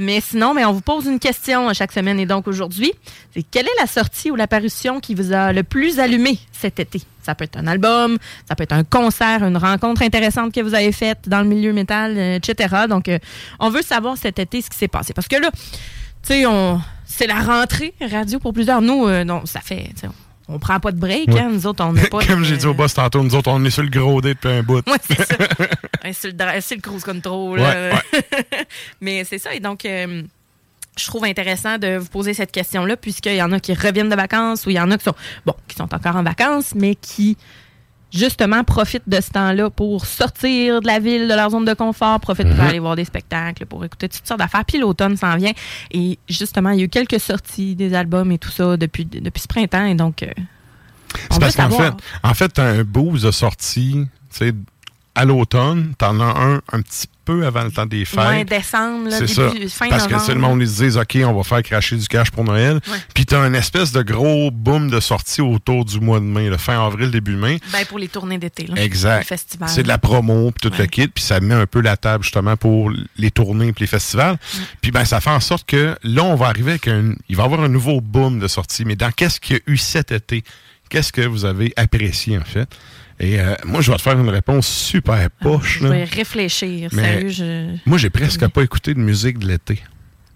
Mais 0.00 0.20
sinon, 0.20 0.52
mais 0.52 0.64
on 0.64 0.72
vous 0.72 0.80
pose 0.80 1.06
une 1.06 1.20
question 1.20 1.68
à 1.68 1.72
chaque 1.72 1.92
semaine. 1.92 2.18
Et 2.18 2.26
donc 2.26 2.48
aujourd'hui, 2.48 2.92
c'est 3.32 3.44
quelle 3.44 3.66
est 3.66 3.80
la 3.80 3.86
sortie 3.86 4.30
ou 4.32 4.34
l'apparition 4.36 4.98
qui 4.98 5.14
vous 5.14 5.32
a 5.32 5.52
le 5.52 5.62
plus 5.62 6.00
allumé 6.00 6.40
cet 6.50 6.80
été? 6.80 7.00
Ça 7.22 7.36
peut 7.36 7.44
être 7.44 7.56
un 7.58 7.68
album, 7.68 8.18
ça 8.48 8.56
peut 8.56 8.64
être 8.64 8.72
un 8.72 8.82
concert, 8.82 9.44
une 9.44 9.56
rencontre 9.58 10.02
intéressante 10.02 10.52
que 10.52 10.60
vous 10.62 10.74
avez 10.74 10.90
faite 10.90 11.28
dans 11.28 11.40
le 11.42 11.46
milieu 11.46 11.72
métal, 11.72 12.14
euh, 12.16 12.36
etc. 12.36 12.86
Donc, 12.88 13.08
euh, 13.08 13.20
on 13.60 13.70
veut 13.70 13.82
savoir 13.82 14.16
cet 14.16 14.40
été 14.40 14.62
ce 14.62 14.68
qui 14.70 14.76
s'est 14.78 14.88
passé. 14.88 15.12
Parce 15.12 15.28
que 15.28 15.36
là, 15.36 15.50
tu 15.52 15.60
sais, 16.24 16.46
on... 16.46 16.80
c'est 17.06 17.28
la 17.28 17.40
rentrée 17.40 17.94
radio 18.00 18.40
pour 18.40 18.52
plusieurs. 18.52 18.82
Nous, 18.82 19.06
euh, 19.06 19.22
non, 19.22 19.46
ça 19.46 19.60
fait... 19.60 19.90
On 20.52 20.58
prend 20.58 20.80
pas 20.80 20.90
de 20.90 20.98
break, 20.98 21.28
Ouais. 21.28 21.40
hein, 21.40 21.50
nous 21.52 21.66
autres, 21.66 21.84
on 21.84 21.92
n'a 21.92 22.06
pas 22.10 22.24
Comme 22.26 22.44
j'ai 22.44 22.56
dit 22.56 22.66
au 22.66 22.74
boss 22.74 22.94
tantôt, 22.94 23.22
nous 23.22 23.34
autres, 23.34 23.50
on 23.50 23.64
est 23.64 23.70
sur 23.70 23.82
le 23.82 23.88
gros 23.88 24.20
dé 24.20 24.34
depuis 24.34 24.48
un 24.48 24.62
bout. 24.62 24.86
Ouais, 24.88 24.98
c'est 25.02 25.24
ça. 25.24 25.36
Ouais, 26.02 26.12
c'est 26.14 26.76
le, 26.76 26.80
cruise 26.80 27.04
control. 27.04 27.60
Ouais, 27.60 27.92
Mais 29.02 29.22
c'est 29.24 29.38
ça. 29.38 29.54
Et 29.54 29.60
donc, 29.60 29.84
euh, 29.84 30.22
je 30.98 31.04
trouve 31.06 31.24
intéressant 31.24 31.76
de 31.78 31.98
vous 31.98 32.08
poser 32.08 32.32
cette 32.34 32.52
question-là, 32.52 32.96
puisqu'il 32.96 33.34
y 33.34 33.42
en 33.42 33.52
a 33.52 33.60
qui 33.60 33.74
reviennent 33.74 34.08
de 34.08 34.16
vacances 34.16 34.64
ou 34.66 34.70
il 34.70 34.76
y 34.76 34.80
en 34.80 34.90
a 34.90 34.96
qui 34.98 35.04
sont, 35.04 35.14
bon, 35.44 35.54
qui 35.68 35.76
sont 35.76 35.92
encore 35.94 36.16
en 36.16 36.22
vacances, 36.22 36.74
mais 36.74 36.94
qui, 36.94 37.36
justement, 38.12 38.64
profitent 38.64 39.08
de 39.08 39.20
ce 39.20 39.30
temps-là 39.30 39.70
pour 39.70 40.06
sortir 40.06 40.80
de 40.80 40.86
la 40.86 40.98
ville, 40.98 41.28
de 41.28 41.34
leur 41.34 41.50
zone 41.50 41.64
de 41.64 41.74
confort, 41.74 42.18
profitent 42.20 42.48
pour 42.48 42.56
Mhm. 42.56 42.66
aller 42.68 42.78
voir 42.78 42.96
des 42.96 43.04
spectacles, 43.04 43.66
pour 43.66 43.84
écouter 43.84 44.08
toutes 44.08 44.26
sortes 44.26 44.40
d'affaires. 44.40 44.64
Puis 44.64 44.78
l'automne 44.78 45.16
s'en 45.16 45.36
vient. 45.36 45.52
Et 45.90 46.18
justement, 46.28 46.70
il 46.70 46.78
y 46.78 46.82
a 46.82 46.84
eu 46.84 46.88
quelques 46.88 47.20
sorties 47.20 47.74
des 47.76 47.94
albums 47.94 48.30
et 48.32 48.38
tout 48.38 48.50
ça 48.50 48.76
depuis, 48.76 49.04
depuis 49.04 49.40
ce 49.40 49.48
printemps. 49.48 49.84
Et 49.86 49.94
donc, 49.94 50.22
euh, 50.22 50.28
C'est 51.30 51.40
parce 51.40 51.56
qu'en 51.56 51.70
fait, 51.70 51.92
en 52.22 52.34
fait, 52.34 52.58
un 52.58 52.84
boost 52.84 53.24
de 53.24 53.30
sortie, 53.30 53.92
tu 54.32 54.36
sais, 54.36 54.52
à 55.14 55.24
l'automne, 55.24 55.92
t'en 55.98 56.20
as 56.20 56.38
un 56.40 56.60
un 56.72 56.82
petit 56.82 57.08
peu 57.30 57.46
avant 57.46 57.62
le 57.64 57.70
temps 57.70 57.86
des 57.86 58.04
fêtes. 58.04 58.18
Ouais, 58.18 58.44
décembre, 58.44 59.08
là, 59.08 59.18
C'est 59.18 59.26
début, 59.52 59.68
ça. 59.68 59.76
fin 59.84 59.88
Parce 59.88 60.06
que 60.06 60.18
c'est 60.18 60.34
le 60.34 60.40
monde, 60.40 60.60
ils 60.62 60.68
se 60.68 60.82
disent, 60.82 60.96
OK, 60.96 61.16
on 61.24 61.32
va 61.32 61.42
faire 61.44 61.62
cracher 61.62 61.96
du 61.96 62.06
cash 62.08 62.30
pour 62.30 62.44
Noël. 62.44 62.74
Ouais. 62.88 62.98
Puis 63.14 63.26
t'as 63.26 63.38
un 63.38 63.54
espèce 63.54 63.92
de 63.92 64.02
gros 64.02 64.50
boom 64.50 64.90
de 64.90 64.98
sortie 65.00 65.40
autour 65.40 65.84
du 65.84 66.00
mois 66.00 66.18
de 66.18 66.24
mai, 66.24 66.48
le 66.48 66.56
fin 66.56 66.84
avril, 66.84 67.10
début 67.10 67.36
mai. 67.36 67.60
Ben, 67.72 67.84
pour 67.86 67.98
les 67.98 68.08
tournées 68.08 68.38
d'été, 68.38 68.66
là. 68.66 68.82
Exact. 68.82 69.32
C'est 69.66 69.82
de 69.82 69.88
la 69.88 69.98
promo, 69.98 70.50
puis 70.50 70.68
tout 70.68 70.74
Ouais. 70.76 70.82
le 70.84 70.86
kit, 70.86 71.08
puis 71.08 71.22
ça 71.22 71.40
met 71.40 71.54
un 71.54 71.66
peu 71.66 71.80
la 71.80 71.96
table 71.96 72.24
justement 72.24 72.56
pour 72.56 72.90
les 73.16 73.30
tournées 73.30 73.72
puis 73.72 73.84
les 73.84 73.86
festivals. 73.88 74.36
Puis 74.80 74.90
ben 74.90 75.04
ça 75.04 75.20
fait 75.20 75.30
en 75.30 75.40
sorte 75.40 75.66
que 75.68 75.96
là 76.02 76.24
on 76.24 76.34
va 76.34 76.46
arriver 76.46 76.72
avec 76.72 76.88
un 76.88 77.14
il 77.28 77.36
va 77.36 77.42
y 77.42 77.46
avoir 77.46 77.60
un 77.62 77.68
nouveau 77.68 78.00
boom 78.00 78.38
de 78.40 78.48
sortie, 78.48 78.84
mais 78.84 78.96
dans 78.96 79.10
qu'est-ce 79.10 79.38
qu'il 79.40 79.56
y 79.56 79.58
a 79.58 79.62
eu 79.66 79.76
cet 79.76 80.12
été? 80.12 80.42
Qu'est-ce 80.88 81.12
que 81.12 81.22
vous 81.22 81.44
avez 81.44 81.72
apprécié 81.76 82.38
en 82.38 82.44
fait? 82.44 82.68
Et 83.22 83.38
euh, 83.38 83.54
moi 83.64 83.82
je 83.82 83.90
vais 83.90 83.96
te 83.98 84.02
faire 84.02 84.18
une 84.18 84.28
réponse 84.30 84.66
super 84.66 85.28
poche. 85.42 85.78
Je 85.80 85.84
là. 85.84 85.90
vais 85.90 86.04
réfléchir, 86.04 86.88
Mais- 86.92 87.02
sérieux. 87.02 87.28
Je... 87.28 87.76
Moi 87.86 87.98
j'ai 87.98 88.10
presque 88.10 88.46
pas 88.48 88.62
écouté 88.62 88.94
de 88.94 88.98
musique 89.00 89.38
de 89.38 89.46
l'été. 89.46 89.82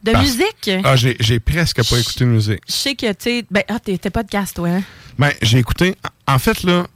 De 0.03 0.13
Parce- 0.13 0.25
musique? 0.27 0.71
Ah 0.85 0.95
j'ai 0.97 1.41
presque 1.41 1.83
pas 1.89 1.99
écouté 1.99 2.25
de 2.27 2.31
musique. 2.31 2.61
Je 2.69 2.73
sais 2.73 2.95
que, 2.95 3.07
tu 3.13 3.15
sais... 3.21 3.45
Ben, 3.51 3.63
ah, 3.69 3.79
t'es 3.81 3.97
t'es 3.97 4.11
podcast, 4.11 4.55
toi, 4.55 4.69
hein? 4.69 4.83
Ben, 5.19 5.31
j'ai 5.41 5.59
écouté. 5.59 5.95
En 6.29 6.39
fait, 6.39 6.63
là, 6.63 6.87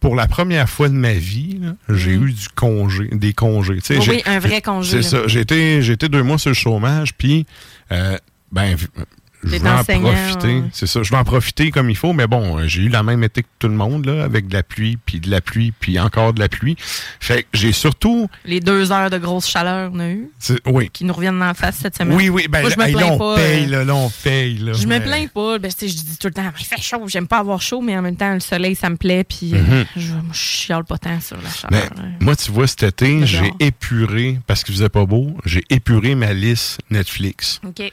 pour 0.00 0.16
la 0.16 0.26
première 0.26 0.68
fois 0.68 0.88
de 0.88 0.94
ma 0.94 1.12
vie, 1.12 1.60
là, 1.62 1.74
j'ai 1.88 2.16
Mhm. 2.16 2.26
eu 2.26 2.32
du 2.32 2.48
congé, 2.48 3.08
des 3.12 3.32
congés. 3.34 3.78
Sais, 3.84 3.98
Oui, 4.08 4.20
un 4.26 4.40
vrai 4.40 4.60
congé. 4.62 5.02
C'est 5.02 5.16
là. 5.16 5.22
ça. 5.22 5.28
J'ai 5.28 5.40
été, 5.40 5.80
j'ai 5.82 5.92
été 5.92 6.08
deux 6.08 6.24
mois 6.24 6.38
sur 6.38 6.50
le 6.50 6.54
chômage, 6.54 7.14
puis, 7.14 7.46
euh, 7.92 8.18
ben, 8.50 8.76
je 9.44 9.50
vais 9.50 9.68
en 9.68 9.84
profiter. 9.84 10.46
ouais. 10.46 10.62
C'est 10.72 10.86
ça. 10.86 11.02
Je 11.02 11.10
vais 11.10 11.16
en 11.16 11.24
profiter 11.24 11.70
comme 11.70 11.90
il 11.90 11.96
faut, 11.96 12.12
mais 12.12 12.26
bon, 12.26 12.58
euh, 12.58 12.66
j'ai 12.66 12.82
eu 12.82 12.88
la 12.88 13.02
même 13.02 13.22
été 13.22 13.42
que 13.42 13.48
tout 13.58 13.68
le 13.68 13.74
monde, 13.74 14.06
là, 14.06 14.24
avec 14.24 14.48
de 14.48 14.54
la 14.54 14.62
pluie, 14.62 14.98
puis 15.04 15.20
de 15.20 15.30
la 15.30 15.40
pluie, 15.40 15.72
puis 15.78 15.98
encore 16.00 16.32
de 16.32 16.40
la 16.40 16.48
pluie. 16.48 16.76
Fait 17.20 17.42
que 17.44 17.48
j'ai 17.54 17.72
surtout. 17.72 18.28
Les 18.44 18.60
deux 18.60 18.90
heures 18.92 19.10
de 19.10 19.18
grosse 19.18 19.46
chaleur 19.48 19.90
qu'on 19.90 20.00
a 20.00 20.08
eu, 20.10 20.30
Oui. 20.66 20.90
qui 20.92 21.04
nous 21.04 21.14
reviennent 21.14 21.42
en 21.42 21.54
face 21.54 21.76
cette 21.82 21.96
semaine. 21.96 22.16
Oui, 22.16 22.28
oui, 22.28 22.46
ben, 22.50 22.62
Moi, 22.62 22.70
je 22.70 22.78
me 22.78 22.84
hey, 22.86 22.92
là, 22.92 22.98
plains 22.98 23.12
on 23.12 23.18
pas, 23.18 23.36
paye, 23.36 23.64
euh, 23.64 23.68
là, 23.70 23.84
là, 23.84 23.94
on 23.94 24.10
paye, 24.10 24.58
là. 24.58 24.72
Je 24.72 24.86
me 24.86 24.98
plains 25.00 25.26
pas. 25.26 25.58
Ben, 25.58 25.70
je 25.80 25.86
dis 25.86 26.18
tout 26.18 26.26
le 26.28 26.32
temps, 26.34 26.50
il 26.58 26.64
fait 26.66 26.80
chaud, 26.82 27.04
j'aime 27.06 27.26
pas 27.28 27.38
avoir 27.38 27.60
chaud, 27.62 27.80
mais 27.80 27.96
en 27.96 28.02
même 28.02 28.16
temps, 28.16 28.32
le 28.34 28.40
soleil, 28.40 28.74
ça 28.74 28.90
me 28.90 28.96
plaît, 28.96 29.24
puis 29.24 29.54
euh, 29.54 29.58
Mhm. 29.58 29.84
je, 29.96 30.12
moi, 30.12 30.22
je 30.32 30.38
chiale 30.38 30.84
pas 30.84 30.98
tant 30.98 31.20
sur 31.20 31.36
la 31.40 31.50
chaleur. 31.50 31.90
hein. 31.98 32.10
moi, 32.20 32.34
tu 32.36 32.50
vois, 32.50 32.66
cet 32.66 32.82
été, 32.82 33.24
j'ai 33.26 33.52
épuré, 33.60 34.38
parce 34.46 34.64
qu'il 34.64 34.74
faisait 34.74 34.88
pas 34.88 35.06
beau, 35.06 35.36
j'ai 35.44 35.62
épuré 35.70 36.14
ma 36.14 36.32
liste 36.32 36.78
Netflix. 36.90 37.60
OK. 37.66 37.92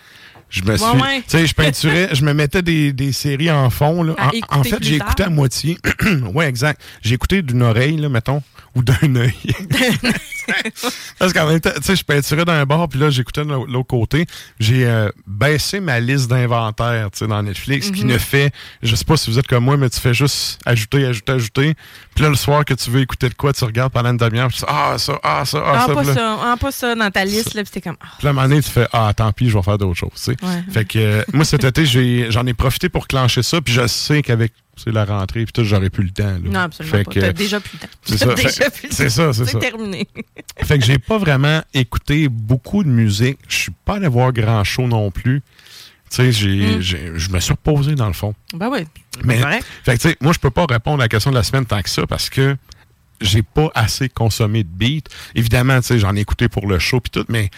Je 0.56 0.62
me 0.64 0.72
Ouais, 0.72 0.78
suis. 0.78 0.86
ouais. 1.02 1.18
Tu 1.28 1.38
sais, 1.38 1.48
je 1.48 1.54
peinturais, 1.54 2.10
je 2.14 2.24
me 2.24 2.34
mettais 2.34 2.62
des, 2.62 2.94
des 2.94 3.12
séries 3.12 3.52
en 3.52 3.70
fond. 3.70 4.04
Là. 4.04 4.16
En- 4.50 4.64
fait, 4.64 4.78
j'ai 4.82 4.96
écouté 4.96 5.24
à 5.24 5.30
moitié. 5.30 5.78
ouais, 6.34 6.48
exact. 6.48 6.80
J'ai 7.02 7.16
écouté 7.16 7.42
d'une 7.42 7.62
oreille, 7.62 7.98
là, 7.98 8.08
mettons, 8.08 8.42
ou 8.74 8.82
d'un 8.82 9.16
œil. 9.18 9.34
Parce 11.20 11.34
qu'en 11.34 11.48
même 11.48 11.60
temps, 11.60 11.72
tu 11.76 11.82
sais, 11.84 11.96
je 11.96 12.04
peinturais 12.04 12.46
d'un 12.46 12.64
bord, 12.66 12.88
puis 12.88 13.00
là, 13.00 13.10
j'écoutais 13.10 13.44
de 13.44 13.50
l'au- 13.50 13.66
l'autre 13.66 13.88
côté. 13.88 14.28
J'ai 14.60 14.86
euh, 14.86 15.10
baissé 15.26 15.80
ma 15.80 16.00
liste 16.00 16.30
d'inventaire, 16.30 17.10
tu 17.12 17.20
sais, 17.20 17.28
dans 17.28 17.42
Netflix, 17.42 17.90
qui 17.92 18.06
ne 18.06 18.18
fait, 18.18 18.52
je 18.84 18.96
sais 18.96 19.06
pas 19.06 19.18
si 19.18 19.32
vous 19.32 19.40
êtes 19.40 19.48
comme 19.48 19.64
moi, 19.64 19.76
mais 19.78 19.90
tu 19.90 20.00
fais 20.00 20.14
juste 20.14 20.60
ajouter, 20.66 21.06
ajouter, 21.06 21.32
ajouter. 21.32 21.74
Puis 22.14 22.24
là, 22.24 22.30
le 22.30 22.36
soir 22.36 22.64
que 22.64 22.74
tu 22.76 22.90
veux 22.92 23.02
écouter 23.02 23.30
de 23.30 23.34
quoi, 23.34 23.54
tu 23.54 23.64
regardes 23.64 23.92
pendant 23.92 24.12
une 24.12 24.18
demi-heure, 24.18 24.48
puis 24.50 24.58
tu 24.60 24.66
dis, 24.66 24.72
ah, 24.72 24.96
ça, 25.00 25.20
ah, 25.24 25.44
ça, 25.46 25.64
ah, 25.66 25.72
Ah, 25.76 25.80
ça. 25.88 25.94
pas 25.94 26.00
Puis 26.02 26.08
là- 26.10 26.14
ça. 26.14 26.38
Ah, 26.44 26.56
pas 26.60 26.72
ça 26.72 26.94
dans 26.96 27.12
ta 27.12 27.26
liste, 27.26 27.54
là, 27.56 27.64
puis 27.64 27.72
t'es 27.72 27.82
comme. 27.82 27.98
ah, 28.02 28.06
puis 28.20 28.26
là, 28.26 28.30
à 28.30 28.32
un 28.32 28.34
moment 28.36 28.48
donné, 28.48 28.62
tu 28.62 28.70
fais 28.70 28.88
Ah, 28.94 29.12
tant 29.16 29.32
pis, 29.32 29.50
je 29.50 29.58
vais 29.58 29.64
faire 29.64 29.78
d'autres 29.80 29.98
choses. 30.00 30.10
tu 30.16 30.22
sais. 30.22 30.38
Ouais. 30.46 30.64
Fait 30.72 30.86
que 30.86 31.00
euh, 31.00 31.24
moi, 31.34 31.46
cet 31.46 31.64
été, 31.64 31.86
j'en 32.30 32.46
ai, 32.46 32.54
profité 32.54 32.90
pour 32.90 33.08
clencher 33.08 33.44
ça. 33.44 33.62
Puis 33.62 33.74
je 33.74 33.88
sais 33.88 34.22
qu'avec 34.22 34.54
c'est 34.78 34.92
la 34.92 35.06
rentrée, 35.06 35.46
puis 35.46 35.54
tout, 35.54 35.64
j'aurais 35.64 35.90
plus 35.90 36.04
le 36.04 36.10
temps. 36.12 36.24
là. 36.26 36.38
Non, 36.44 36.60
absolument 36.60 36.98
Fait 36.98 37.04
pas. 37.06 37.12
que, 37.14 37.20
T'as 37.22 37.32
déjà 37.34 37.60
plus 37.62 37.74
le 37.74 37.80
temps. 37.80 37.88
c'est 38.04 38.50
ça. 38.50 38.66
c'est 38.92 39.10
ça, 39.10 39.32
c'est 39.34 39.58
terminé. 39.60 40.06
Fait 40.64 40.78
que 40.80 40.84
j'ai 40.86 41.00
pas 41.00 41.18
vraiment 41.18 41.62
écouté 41.74 42.28
beaucoup 42.28 42.84
de 42.84 42.90
musique. 42.90 43.40
Je 43.48 43.56
suis 43.56 43.72
pas 43.86 43.96
allé 43.96 44.08
voir 44.10 44.34
grand 44.34 44.64
show 44.66 44.86
non 44.88 45.12
plus. 45.12 45.42
Tu 46.12 46.18
sais, 46.18 46.28
Mm. 46.28 46.82
j'ai- 46.82 47.12
je 47.16 47.30
me 47.32 47.40
suis 47.40 47.54
reposé 47.54 47.96
dans 47.96 48.08
le 48.08 48.14
fond. 48.14 48.36
Ben 48.54 48.70
oui. 48.70 48.86
Mais- 49.24 49.40
correct. 49.40 49.66
Fait 49.86 49.98
que, 49.98 50.02
tu 50.02 50.10
sais, 50.10 50.18
moi, 50.20 50.34
je 50.34 50.40
peux 50.40 50.52
pas 50.52 50.66
répondre 50.70 51.00
à 51.02 51.06
la 51.06 51.10
question 51.10 51.32
de 51.32 51.36
la 51.36 51.44
semaine 51.44 51.66
tant 51.66 51.82
que 51.82 51.90
ça 51.90 52.06
parce 52.06 52.30
que 52.30 52.58
j'ai 53.22 53.44
pas 53.44 53.70
assez 53.76 54.10
consommé 54.10 54.64
de 54.64 54.70
beats. 54.70 55.10
Évidemment, 55.36 55.80
tu 55.80 55.88
sais, 55.88 56.00
j'en 56.00 56.16
ai 56.18 56.20
écouté 56.20 56.50
pour 56.50 56.68
le 56.68 56.80
show 56.80 57.00
puis 57.00 57.12
tout, 57.12 57.26
mais 57.30 57.50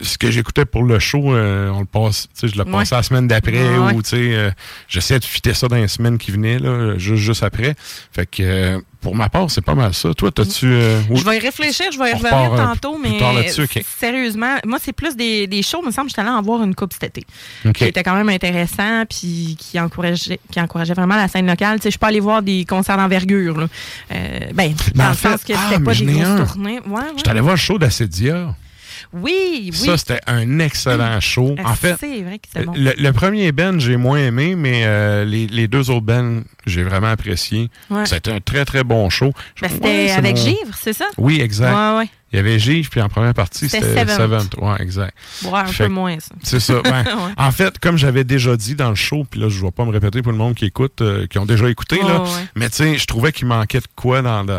ce 0.00 0.16
que 0.16 0.30
j'écoutais 0.30 0.64
pour 0.64 0.84
le 0.84 0.98
show, 0.98 1.34
euh, 1.34 1.70
on 1.70 1.80
le 1.80 1.86
passe, 1.86 2.28
tu 2.34 2.46
sais, 2.46 2.48
je 2.54 2.56
le 2.56 2.64
Ouais. 2.64 2.72
passais 2.72 2.94
la 2.94 3.02
semaine 3.02 3.26
d'après 3.26 3.52
Ouais, 3.52 3.78
ouais. 3.78 3.94
ou, 3.94 4.02
tu 4.02 4.10
sais, 4.10 4.16
euh, 4.34 4.50
j'essayais 4.88 5.18
de 5.20 5.24
fitter 5.24 5.54
ça 5.54 5.66
dans 5.68 5.76
les 5.76 5.88
semaines 5.88 6.18
qui 6.18 6.30
venaient, 6.30 6.58
là, 6.58 6.96
juste, 6.98 7.22
juste 7.22 7.42
après. 7.42 7.74
Fait 8.12 8.24
que, 8.26 8.42
euh, 8.42 8.78
pour 9.00 9.14
ma 9.16 9.28
part, 9.28 9.50
c'est 9.50 9.60
pas 9.64 9.74
mal 9.74 9.94
ça. 9.94 10.12
Toi, 10.14 10.30
t'as-tu... 10.32 10.66
euh. 10.66 11.00
Je 11.14 11.24
vais 11.24 11.36
y 11.36 11.40
réfléchir, 11.40 11.86
je 11.92 11.98
vais 11.98 12.10
y 12.10 12.14
revenir 12.14 12.56
tantôt, 12.56 12.98
mais 13.02 13.18
sérieusement, 13.98 14.56
moi, 14.64 14.78
c'est 14.82 14.92
plus 14.92 15.16
des, 15.16 15.46
des 15.46 15.62
shows, 15.62 15.80
il 15.82 15.86
me 15.86 15.90
semble 15.92 16.08
j'étais 16.10 16.20
allée 16.20 16.30
en 16.30 16.42
voir 16.42 16.62
une 16.62 16.74
coupe 16.74 16.92
cet 16.92 17.04
été. 17.04 17.26
Qui 17.74 17.84
était 17.84 18.02
quand 18.02 18.14
même 18.14 18.28
intéressant, 18.28 19.04
puis 19.08 19.56
qui 19.58 19.78
encourageait, 19.80 20.38
qui 20.50 20.60
encourageait 20.60 20.94
vraiment 20.94 21.16
la 21.16 21.28
scène 21.28 21.46
locale. 21.46 21.78
Tu 21.78 21.84
sais, 21.84 21.88
je 21.88 21.92
suis 21.92 21.98
pas 21.98 22.08
allée 22.08 22.20
voir 22.20 22.42
des 22.42 22.64
concerts 22.64 22.96
d'envergure, 22.96 23.58
là. 23.58 23.66
Ben, 24.10 24.52
Mais 24.54 24.74
dans 24.94 25.04
en 25.06 25.08
le 25.10 25.14
fait, 25.14 25.28
sens 25.30 25.44
que 25.44 25.52
ah, 25.56 25.60
c'était 25.70 25.82
pas 25.82 25.92
mais 25.92 26.00
des 26.06 26.12
grosses 26.20 26.50
tournées. 26.52 26.80
Ouais, 26.86 26.92
ouais. 26.92 27.02
J'étais 27.16 27.30
allé 27.30 27.40
voir 27.40 27.54
le 27.54 27.60
show 27.60 27.78
d'Acédia. 27.78 28.54
Oui, 29.12 29.70
oui. 29.70 29.72
Ça, 29.72 29.96
c'était 29.96 30.20
un 30.26 30.58
excellent 30.58 31.20
show. 31.20 31.54
Ah, 31.58 31.70
En 31.70 31.74
fait, 31.74 31.92
vrai 31.94 32.38
que 32.38 32.64
bon. 32.64 32.72
le, 32.76 32.92
le 32.96 33.12
premier 33.12 33.52
band, 33.52 33.78
j'ai 33.78 33.96
moins 33.96 34.18
aimé, 34.18 34.54
mais 34.56 34.82
euh, 34.84 35.24
les, 35.24 35.46
les 35.46 35.68
deux 35.68 35.90
autres 35.90 36.06
bands, 36.06 36.42
j'ai 36.66 36.82
vraiment 36.82 37.08
apprécié. 37.08 37.70
Ouais. 37.90 38.06
C'était 38.06 38.32
un 38.32 38.40
très, 38.40 38.64
très 38.64 38.84
bon 38.84 39.08
show. 39.10 39.32
Ben, 39.60 39.68
c'était 39.70 39.84
ouais, 39.88 40.10
avec 40.12 40.36
mon- 40.36 40.42
Givre, 40.42 40.74
c'est 40.80 40.92
ça? 40.92 41.06
Oui, 41.16 41.40
exact. 41.40 41.74
Ouais, 41.74 41.98
ouais. 41.98 42.08
Il 42.32 42.36
y 42.36 42.38
avait 42.40 42.58
Givre, 42.58 42.90
puis 42.90 43.00
en 43.00 43.08
première 43.08 43.32
partie, 43.32 43.68
C'était 43.70 44.04
Seventh. 44.06 44.54
Ouais, 44.60 44.76
exact. 44.80 45.16
Ouais, 45.44 45.60
un 45.60 45.64
Fait 45.66 45.84
peu 45.86 45.92
moins, 45.92 46.18
ça. 46.20 46.34
C'est 46.42 46.60
ça. 46.60 46.80
ben, 46.84 47.02
Ouais. 47.06 47.32
En 47.38 47.50
fait, 47.50 47.78
comme 47.78 47.96
j'avais 47.96 48.24
déjà 48.24 48.54
dit 48.56 48.74
dans 48.74 48.90
le 48.90 48.94
show, 48.96 49.24
puis 49.30 49.40
là, 49.40 49.48
je 49.48 49.58
ne 49.58 49.62
vais 49.64 49.70
pas 49.70 49.84
me 49.86 49.90
répéter 49.92 50.20
pour 50.20 50.32
le 50.32 50.38
monde 50.38 50.54
qui 50.54 50.66
écoute, 50.66 51.00
euh, 51.00 51.26
qui 51.26 51.38
ont 51.38 51.46
déjà 51.46 51.70
écouté, 51.70 51.96
là, 52.02 52.24
mais 52.54 52.68
tu 52.68 52.76
sais, 52.76 52.98
je 52.98 53.06
trouvais 53.06 53.32
qu'il 53.32 53.46
manquait 53.46 53.80
de 53.80 53.86
quoi 53.96 54.20
dans 54.20 54.42
le, 54.42 54.58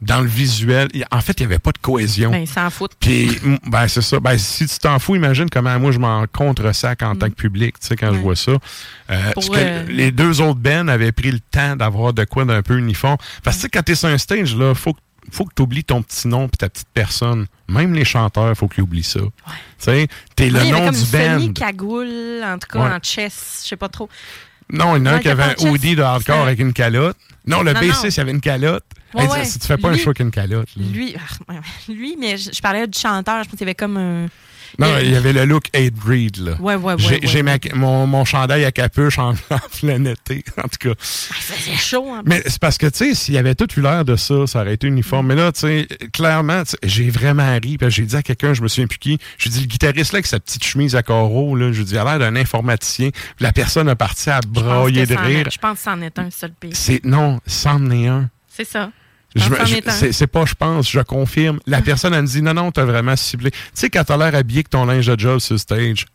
dans 0.00 0.20
le 0.20 0.26
visuel. 0.28 0.88
Il- 0.94 1.04
En 1.10 1.20
fait, 1.20 1.32
il 1.40 1.46
n'y 1.46 1.52
avait 1.52 1.58
pas 1.58 1.72
de 1.72 1.78
cohésion. 1.78 2.30
Ben, 2.30 2.38
ils 2.42 2.46
s'en 2.48 2.70
foutent. 2.70 2.94
Puis, 2.98 3.30
mm, 3.42 3.56
ben, 3.66 3.86
c'est 3.88 4.00
ça. 4.02 4.18
Ben, 4.20 4.38
si 4.38 4.66
tu 4.66 4.78
t'en 4.78 4.98
fous, 4.98 5.16
imagine 5.16 5.48
comment 5.50 5.78
moi 5.78 5.92
je 5.92 5.98
m'en 5.98 6.26
contre-sac 6.26 7.02
en 7.02 7.14
tant 7.16 7.28
que 7.28 7.34
public, 7.34 7.78
tu 7.78 7.86
sais, 7.88 7.96
quand 7.96 8.06
je 8.08 8.12
Mm. 8.12 8.16
Ouais. 8.16 8.22
vois 8.22 8.36
ça. 8.36 8.52
Euh, 8.52 9.30
parce 9.34 9.48
que 9.50 9.56
euh, 9.56 9.82
les 9.88 10.10
deux 10.12 10.40
autres 10.40 10.60
bands 10.60 10.88
avaient 10.88 11.12
pris 11.12 11.30
le 11.30 11.40
temps 11.40 11.76
d'avoir 11.76 12.12
de 12.12 12.24
quoi 12.24 12.44
d'un 12.44 12.62
peu 12.62 12.78
uniforme. 12.78 13.18
Parce 13.42 13.56
que, 13.56 13.60
tu 13.62 13.66
sais, 13.66 13.68
quand 13.70 13.82
t'es 13.82 13.94
sur 13.94 14.08
un 14.08 14.18
stage, 14.18 14.56
là, 14.56 14.74
faut 14.74 14.92
que 14.94 15.00
faut 15.32 15.44
que 15.44 15.52
tu 15.54 15.62
oublies 15.62 15.84
ton 15.84 16.02
petit 16.02 16.26
nom 16.26 16.48
puis 16.48 16.56
ta 16.56 16.68
petite 16.68 16.88
personne. 16.92 17.46
Même 17.68 17.92
les 17.94 18.04
chanteurs, 18.06 18.56
faut 18.56 18.66
qu'ils 18.66 18.82
oublient 18.82 19.04
ça. 19.04 19.20
Tu 19.20 19.28
sais, 19.78 20.08
t'es 20.34 20.48
le 20.50 20.58
Ouais, 20.58 20.66
il 20.66 20.72
nom 20.72 20.86
comme 20.86 20.94
du 20.94 21.00
une 21.00 21.06
band. 21.06 21.40
semi-cagoule, 21.40 22.42
en 22.44 22.58
tout 22.58 22.66
cas 22.68 22.78
Ouais. 22.80 22.90
en 22.94 22.98
chess, 23.02 23.60
je 23.62 23.68
sais 23.68 23.76
pas 23.76 23.88
trop. 23.88 24.08
Non, 24.72 24.96
il 24.96 25.00
y 25.00 25.02
en 25.02 25.06
a 25.06 25.12
un 25.14 25.18
qui 25.18 25.28
avait 25.28 25.42
un 25.42 25.54
hoodie 25.68 25.96
de 25.96 26.02
hardcore 26.02 26.42
avec 26.42 26.58
une 26.58 26.72
calotte. 26.72 27.16
Non, 27.46 27.62
le 27.62 27.72
Non, 27.72 27.80
B6, 27.80 27.88
non. 27.88 28.08
il 28.08 28.16
y 28.16 28.20
avait 28.20 28.30
une 28.32 28.40
calotte. 28.40 28.84
Ouais, 29.14 29.22
Hey, 29.24 29.28
ouais. 29.30 29.44
Si 29.44 29.58
tu 29.58 29.66
fais 29.66 29.76
pas 29.76 29.88
un 29.88 29.96
show 29.96 30.10
avec 30.10 30.20
une 30.20 30.30
calotte. 30.30 30.68
là. 30.76 30.84
Lui, 30.92 31.16
ah, 31.48 31.54
lui, 31.88 32.16
mais 32.18 32.36
je, 32.36 32.50
je 32.52 32.60
parlais 32.60 32.86
du 32.86 32.98
chanteur, 32.98 33.42
je 33.42 33.48
pense 33.48 33.58
qu'il 33.58 33.60
y 33.60 33.64
avait 33.64 33.74
comme 33.74 33.96
un. 33.96 34.26
Non, 34.78 34.86
il 34.86 34.92
y 34.92 34.94
a- 34.94 35.02
il 35.02 35.10
y 35.12 35.16
avait 35.16 35.32
le 35.32 35.44
look 35.44 35.64
8 35.74 35.90
Breed, 35.94 36.36
là. 36.38 36.52
Ouais, 36.60 36.74
ouais, 36.74 36.94
ouais. 36.94 36.98
J'ai 36.98 37.08
ouais, 37.14 37.20
j'ai 37.24 37.42
ouais. 37.42 37.58
ma- 37.70 37.74
mon, 37.76 38.06
mon 38.06 38.24
chandail 38.24 38.64
à 38.64 38.72
capuche 38.72 39.18
en, 39.18 39.30
en 39.50 39.58
plein 39.80 40.04
été, 40.04 40.44
en 40.58 40.68
tout 40.68 40.78
cas. 40.90 40.90
Ah, 40.90 41.34
Il 41.36 41.42
faisait 41.42 41.76
chaud, 41.76 42.06
en 42.08 42.22
Mais 42.24 42.42
c'est 42.46 42.58
parce 42.60 42.78
que, 42.78 42.86
tu 42.86 42.98
sais, 42.98 43.14
s'il 43.14 43.34
y 43.34 43.38
avait 43.38 43.54
tout 43.54 43.68
eu 43.76 43.82
l'air 43.82 44.04
de 44.04 44.16
ça, 44.16 44.46
ça 44.46 44.60
aurait 44.60 44.74
été 44.74 44.86
uniforme. 44.86 45.26
Mais 45.28 45.34
là, 45.34 45.52
tu 45.52 45.60
sais, 45.60 45.88
clairement, 46.12 46.62
j'ai 46.82 47.10
vraiment 47.10 47.58
ri. 47.62 47.76
J'ai 47.88 48.02
dit 48.04 48.16
à 48.16 48.22
quelqu'un, 48.22 48.54
je 48.54 48.62
me 48.62 48.68
souviens 48.68 48.86
plus 48.86 48.98
qui, 48.98 49.18
je 49.38 49.48
lui 49.48 49.50
ai 49.50 49.58
dit, 49.58 49.60
le 49.62 49.66
guitariste 49.66 50.12
là, 50.12 50.16
avec 50.18 50.26
sa 50.26 50.38
petite 50.40 50.64
chemise 50.64 50.94
à 50.96 51.02
carreaux, 51.02 51.56
là, 51.56 51.66
je 51.72 51.76
lui 51.78 51.82
ai 51.82 51.84
dit, 51.84 51.92
il 51.94 51.98
a 51.98 52.04
l'air 52.04 52.18
d'un 52.18 52.36
informaticien. 52.36 53.10
La 53.40 53.52
personne 53.52 53.88
a 53.88 53.96
parti 53.96 54.30
à 54.30 54.40
brailler 54.46 55.06
de 55.06 55.14
rire. 55.16 55.46
Je 55.50 55.58
pense 55.58 55.78
que 55.78 55.84
c'en 55.84 56.00
est 56.02 56.18
un 56.18 56.30
seul 56.30 56.52
pays. 56.52 57.00
Non, 57.04 57.40
c'en 57.46 57.90
est 57.90 58.06
un. 58.06 58.28
C'est 58.48 58.64
ça. 58.66 58.90
Je 59.36 59.42
je- 59.44 60.12
c'est 60.12 60.26
pas 60.26 60.44
je 60.44 60.54
pense, 60.54 60.90
je 60.90 61.00
confirme. 61.00 61.60
La 61.66 61.80
personne, 61.82 62.12
elle 62.14 62.22
me 62.22 62.26
dit, 62.26 62.42
non, 62.42 62.52
non, 62.54 62.72
t'as 62.72 62.84
vraiment 62.84 63.14
ciblé. 63.16 63.50
Tu 63.52 63.58
sais, 63.74 63.90
quand 63.90 64.02
t'as 64.04 64.16
l'air 64.16 64.34
habillé 64.34 64.64
que 64.64 64.70
ton 64.70 64.84
linge 64.84 65.06
de 65.06 65.18
job 65.18 65.38
sur 65.38 65.58
stage. 65.58 66.06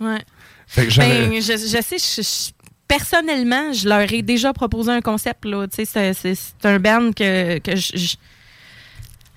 Ouais. 0.00 0.18
Fait 0.66 0.86
que 0.86 0.96
Ben, 0.96 1.34
je, 1.34 1.52
je 1.52 1.82
sais, 1.82 1.98
je- 1.98 2.22
je- 2.22 2.50
personnellement, 2.88 3.72
je 3.74 3.88
leur 3.88 4.10
ai 4.12 4.22
déjà 4.22 4.52
proposé 4.54 4.90
un 4.90 5.00
concept. 5.02 5.44
là. 5.44 5.66
Tu 5.68 5.84
sais, 5.84 6.14
c'est- 6.14 6.54
un 6.64 6.78
band 6.78 7.10
que, 7.12 7.58
que 7.58 7.76
je. 7.76 7.92
je- 7.96 8.14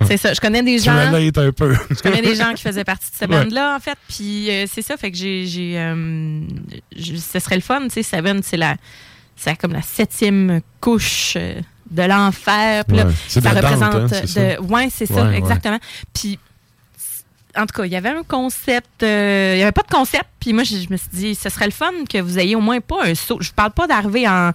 c'est 0.08 0.18
ça. 0.18 0.34
Je 0.34 0.40
connais 0.40 0.64
des 0.64 0.80
gens. 0.80 1.12
l'aides 1.12 1.38
un 1.38 1.52
peu. 1.52 1.76
Je 1.90 2.02
connais 2.02 2.22
des 2.22 2.36
gens 2.36 2.54
qui 2.54 2.62
faisaient 2.64 2.84
partie 2.86 3.12
de 3.12 3.16
cette 3.18 3.30
Ouais. 3.30 3.44
bande-là, 3.44 3.76
en 3.76 3.80
fait. 3.80 3.98
Puis 4.08 4.50
euh, 4.50 4.66
c'est 4.72 4.82
ça, 4.82 4.96
fait 4.98 5.12
que 5.12 5.18
j'ai. 5.18 5.74
euh, 5.78 6.40
je- 6.96 7.16
ce 7.18 7.40
serait 7.40 7.56
le 7.56 7.62
fun, 7.62 7.82
tu 7.84 7.90
sais. 7.90 8.04
Seven, 8.04 8.42
c'est 8.44 8.58
la. 8.58 8.78
C'est 9.36 9.58
comme 9.58 9.74
la 9.74 9.82
septième 9.82 10.62
couche 10.80 11.34
euh, 11.36 11.60
de 11.96 12.04
l'enfer. 12.04 12.84
Ouais, 12.90 13.04
de 13.06 13.12
ça 13.28 13.50
représente. 13.50 13.96
hein, 13.96 14.08
c'est 14.10 14.28
ça? 14.28 14.40
de, 14.42 14.62
ouais, 14.62 14.88
c'est 14.92 15.06
ça, 15.06 15.14
Ouais, 15.24 15.30
ouais. 15.30 15.38
exactement. 15.38 15.80
Puis. 16.14 16.38
En 17.58 17.66
tout 17.66 17.74
cas, 17.74 17.86
il 17.86 17.92
y 17.94 17.96
avait 17.96 18.10
un 18.10 18.24
concept. 18.28 19.02
euh, 19.02 19.52
il 19.54 19.58
n'y 19.60 19.64
avait 19.64 19.72
pas 19.72 19.84
de 19.84 19.88
concept. 19.96 20.26
Puis 20.42 20.52
moi, 20.52 20.64
je, 20.66 20.76
je 20.76 20.88
me 20.92 20.98
suis 20.98 21.08
dit, 21.14 21.36
ce 21.36 21.48
serait 21.48 21.64
le 21.68 21.72
fun 21.72 21.90
que 22.10 22.18
vous 22.20 22.38
ayez 22.38 22.54
au 22.54 22.60
moins 22.60 22.82
pas 22.82 23.06
un 23.06 23.16
saut. 23.16 23.38
Je 23.40 23.50
parle 23.54 23.72
pas 23.72 23.88
d'arriver 23.88 24.28
en, 24.28 24.52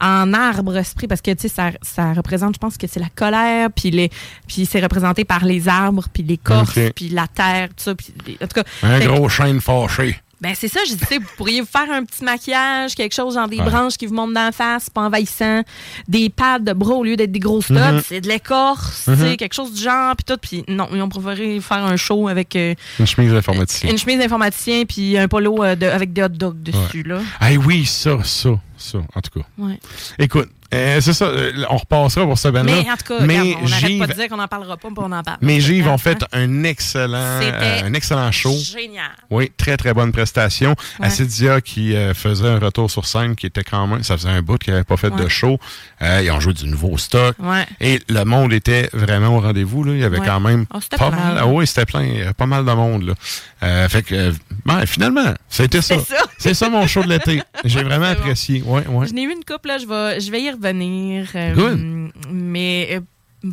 en 0.00 0.32
arbre 0.32 0.76
esprit 0.76 1.08
parce 1.08 1.20
que, 1.20 1.32
tu 1.32 1.42
sais, 1.42 1.48
ça, 1.48 1.72
ça 1.82 2.12
représente, 2.12 2.54
je 2.54 2.60
pense 2.60 2.76
que 2.78 2.86
c'est 2.86 3.00
la 3.00 3.08
colère. 3.12 3.70
Puis, 3.74 3.90
les, 3.90 4.08
puis 4.46 4.66
c'est 4.66 4.80
représenté 4.80 5.24
par 5.24 5.44
les 5.44 5.68
arbres, 5.68 6.04
puis 6.12 6.22
l'écorce, 6.22 6.76
Ok. 6.78 6.92
puis 6.94 7.08
la 7.08 7.26
terre, 7.26 7.70
tout 7.70 7.74
ça. 7.82 7.94
Puis, 7.96 8.14
en 8.40 8.46
tout 8.46 8.62
cas, 8.62 8.64
Un 8.84 9.00
fait 9.00 9.06
gros 9.06 9.28
chêne 9.28 9.60
fâché. 9.60 10.20
Ben 10.44 10.54
c'est 10.54 10.68
ça, 10.68 10.80
je 10.86 10.92
disais, 10.94 11.18
vous 11.18 11.26
pourriez 11.36 11.60
vous 11.62 11.66
faire 11.66 11.90
un 11.90 12.04
petit 12.04 12.22
maquillage, 12.22 12.94
quelque 12.94 13.14
chose, 13.14 13.34
genre 13.34 13.48
des 13.48 13.56
Ouais. 13.58 13.64
branches 13.64 13.96
qui 13.96 14.06
vous 14.06 14.14
montent 14.14 14.34
dans 14.34 14.44
la 14.44 14.52
face, 14.52 14.90
pas 14.90 15.00
envahissant, 15.00 15.62
des 16.06 16.28
pads 16.28 16.58
de 16.60 16.72
bras 16.72 16.94
au 16.94 17.02
lieu 17.02 17.16
d'être 17.16 17.32
des 17.32 17.38
gros 17.40 17.62
studs, 17.62 17.74
Mhm. 17.74 18.02
c'est 18.06 18.20
de 18.20 18.28
l'écorce, 18.28 19.04
tu 19.06 19.16
sais, 19.16 19.36
quelque 19.36 19.54
chose 19.54 19.72
du 19.72 19.82
genre, 19.82 20.14
puis 20.14 20.24
tout. 20.24 20.38
Puis 20.40 20.64
non, 20.68 20.86
ils 20.92 21.00
ont 21.02 21.08
préféré 21.08 21.60
faire 21.60 21.84
un 21.84 21.96
show 21.96 22.28
avec 22.28 22.54
euh, 22.56 22.74
Une 23.00 23.06
chemise 23.06 23.32
d'informaticien. 23.32 23.90
une 23.90 23.98
chemise 23.98 24.18
d'informaticien 24.18 24.84
puis 24.84 25.16
un 25.18 25.26
polo 25.28 25.64
euh, 25.64 25.74
de- 25.74 25.86
avec 25.86 26.12
des 26.12 26.22
hot 26.22 26.28
dogs 26.28 26.62
dessus, 26.62 27.02
là. 27.02 27.18
Ah 27.40 27.50
oui, 27.64 27.86
ça, 27.86 28.18
ça, 28.22 28.50
ça, 28.76 28.98
en 28.98 29.20
tout 29.20 29.40
cas. 29.40 29.46
Ouais. 29.58 29.78
Écoute, 30.18 30.50
euh, 30.74 31.00
c'est 31.00 31.12
ça, 31.12 31.26
euh, 31.26 31.52
on 31.70 31.76
repassera 31.76 32.24
pour 32.24 32.38
ce 32.38 32.48
band-là. 32.48 32.72
Mais 32.72 32.90
en 32.90 32.96
tout 32.96 33.04
cas, 33.18 33.24
Mais 33.24 33.38
regarde, 33.40 33.58
on 33.62 33.68
n'arrête 33.68 33.98
pas 33.98 34.06
de 34.08 34.12
dire 34.14 34.28
qu'on 34.28 34.36
n'en 34.36 34.48
parlera 34.48 34.76
pas, 34.76 34.88
puis 34.88 34.96
on 34.98 35.12
en 35.12 35.22
parle. 35.22 35.38
Mais 35.40 35.60
Hein? 35.60 35.88
ont 35.88 35.98
fait 35.98 36.24
un 36.32 36.64
excellent, 36.64 37.40
euh, 37.42 37.82
un 37.84 37.94
excellent 37.94 38.30
show. 38.32 38.54
Génial. 38.56 39.10
Oui, 39.30 39.50
très, 39.56 39.76
très 39.76 39.92
bonne 39.94 40.12
prestation. 40.12 40.74
Ouais. 40.98 41.06
Acidia 41.06 41.60
qui 41.60 41.94
euh, 41.94 42.14
faisait 42.14 42.48
un 42.48 42.58
retour 42.58 42.90
sur 42.90 43.06
scène 43.06 43.36
qui 43.36 43.46
était 43.46 43.64
quand 43.64 43.86
même, 43.86 44.02
ça 44.02 44.16
faisait 44.16 44.28
un 44.30 44.42
bout 44.42 44.58
qu'ils 44.58 44.72
n'avaient 44.72 44.84
pas 44.84 44.96
fait 44.96 45.10
de 45.10 45.28
show. 45.28 45.58
Euh, 46.02 46.22
ils 46.24 46.30
ont 46.30 46.40
joué 46.40 46.52
du 46.52 46.66
nouveau 46.66 46.96
stock. 46.98 47.34
Ouais. 47.38 47.66
Et 47.80 48.00
le 48.08 48.24
monde 48.24 48.52
était 48.52 48.88
vraiment 48.92 49.36
au 49.36 49.40
rendez-vous. 49.40 49.84
Là. 49.84 49.92
Il 49.92 50.00
y 50.00 50.04
avait 50.04 50.20
quand 50.20 50.40
même 50.40 50.66
Oh, 50.74 50.78
pas 50.90 50.96
plein. 50.96 51.10
mal. 51.10 51.36
Ah 51.40 51.46
oui, 51.46 51.66
c'était 51.66 51.86
plein. 51.86 52.32
Pas 52.36 52.46
mal 52.46 52.64
de 52.64 52.72
monde. 52.72 53.02
Là. 53.04 53.14
Euh, 53.62 53.88
fait 53.88 54.02
que, 54.02 54.32
ben, 54.66 54.84
finalement, 54.86 55.34
c'était 55.48 55.82
ça. 55.82 55.96
C'est 55.98 56.16
ça. 56.16 56.24
C'est 56.48 56.54
ça 56.54 56.68
mon 56.68 56.86
show 56.86 57.02
de 57.02 57.08
l'été. 57.08 57.42
J'ai 57.64 57.82
vraiment 57.82 58.06
bon. 58.06 58.12
apprécié. 58.12 58.62
Ouais, 58.62 58.86
ouais. 58.86 59.06
Je 59.06 59.12
n'ai 59.14 59.22
eu 59.22 59.32
une 59.32 59.44
coupe, 59.44 59.66
là, 59.66 59.78
je 59.78 59.86
vais, 59.86 60.20
je 60.20 60.30
vais 60.30 60.42
y 60.42 60.50
revenir. 60.50 61.28
euh, 61.34 61.54
Good. 61.54 62.10
Mais 62.30 62.88
euh, 62.92 63.00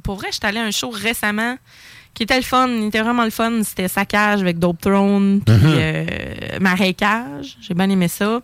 pour 0.03 0.15
vrai, 0.15 0.27
je 0.29 0.35
suis 0.37 0.45
allée 0.45 0.59
à 0.59 0.63
un 0.63 0.71
show 0.71 0.89
récemment 0.89 1.55
qui 2.13 2.23
était 2.23 2.35
le 2.35 2.41
fun, 2.43 2.67
il 2.67 2.85
était 2.87 3.01
vraiment 3.01 3.23
le 3.23 3.29
fun. 3.29 3.61
C'était 3.63 3.87
Saccage 3.87 4.41
avec 4.41 4.59
Dope 4.59 4.81
Throne, 4.81 5.41
puis 5.45 5.55
Mhm. 5.55 5.61
euh, 5.65 6.05
Marécage. 6.59 7.57
J'ai 7.61 7.73
bien 7.73 7.89
aimé 7.89 8.07
ça. 8.07 8.41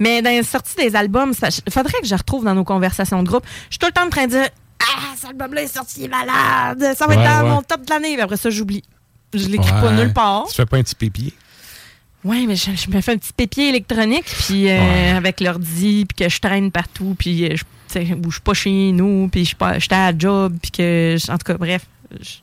Mais 0.00 0.22
dans 0.22 0.30
la 0.34 0.42
sortie 0.42 0.76
des 0.76 0.94
albums, 0.94 1.32
il 1.66 1.72
faudrait 1.72 2.00
que 2.00 2.06
je 2.06 2.14
retrouve 2.14 2.44
dans 2.44 2.54
nos 2.54 2.64
conversations 2.64 3.22
de 3.22 3.28
groupe. 3.28 3.44
Je 3.68 3.74
suis 3.74 3.78
tout 3.78 3.86
le 3.86 3.92
temps 3.92 4.06
en 4.06 4.10
train 4.10 4.26
de 4.26 4.30
dire 4.30 4.48
Ah, 4.80 5.14
cet 5.16 5.30
album-là 5.30 5.62
est 5.62 5.66
sorti, 5.74 6.00
il 6.00 6.04
est 6.04 6.08
malade. 6.08 6.94
Ça 6.96 7.06
va 7.06 7.16
Ouais, 7.16 7.22
être 7.24 7.40
dans 7.42 7.48
mon 7.48 7.62
top 7.62 7.84
de 7.84 7.90
l'année. 7.90 8.20
Après 8.20 8.36
ça, 8.36 8.48
j'oublie. 8.50 8.82
Je 9.34 9.46
l'écris 9.48 9.70
pas 9.70 9.90
nulle 9.92 10.12
part. 10.12 10.46
Tu 10.48 10.54
fais 10.54 10.66
pas 10.66 10.76
un 10.78 10.82
petit 10.82 10.94
pépier? 10.94 11.32
Ouais, 12.24 12.44
mais 12.46 12.56
je, 12.56 12.70
je 12.74 12.90
me 12.94 13.00
fais 13.00 13.12
un 13.12 13.16
petit 13.16 13.32
pépier 13.32 13.68
électronique, 13.68 14.24
puis 14.46 14.68
euh, 14.68 14.78
Ouais. 14.80 15.10
avec 15.16 15.40
l'ordi, 15.40 16.04
puis 16.06 16.24
que 16.26 16.28
je 16.32 16.40
traîne 16.40 16.70
partout, 16.72 17.14
puis 17.18 17.44
euh, 17.46 17.56
je 17.56 17.64
ou 18.12 18.24
je 18.28 18.32
suis 18.32 18.40
pas 18.42 18.52
chez 18.54 18.92
nous, 18.92 19.28
puis 19.32 19.44
je 19.44 19.54
suis 19.54 19.56
à 19.94 20.12
la 20.12 20.18
job, 20.18 20.56
puis 20.60 20.70
que 20.70 21.16
je- 21.18 21.32
en 21.32 21.38
tout 21.38 21.44
cas 21.52 21.56
bref, 21.56 21.82
je, 22.20 22.34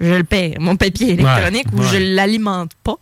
je 0.00 0.14
le 0.14 0.24
paie 0.24 0.54
mon 0.58 0.76
papier 0.76 1.12
électronique 1.12 1.66
ou 1.72 1.80
ouais. 1.80 1.86
je 1.92 1.96
l'alimente 1.98 2.70
pas. 2.82 2.94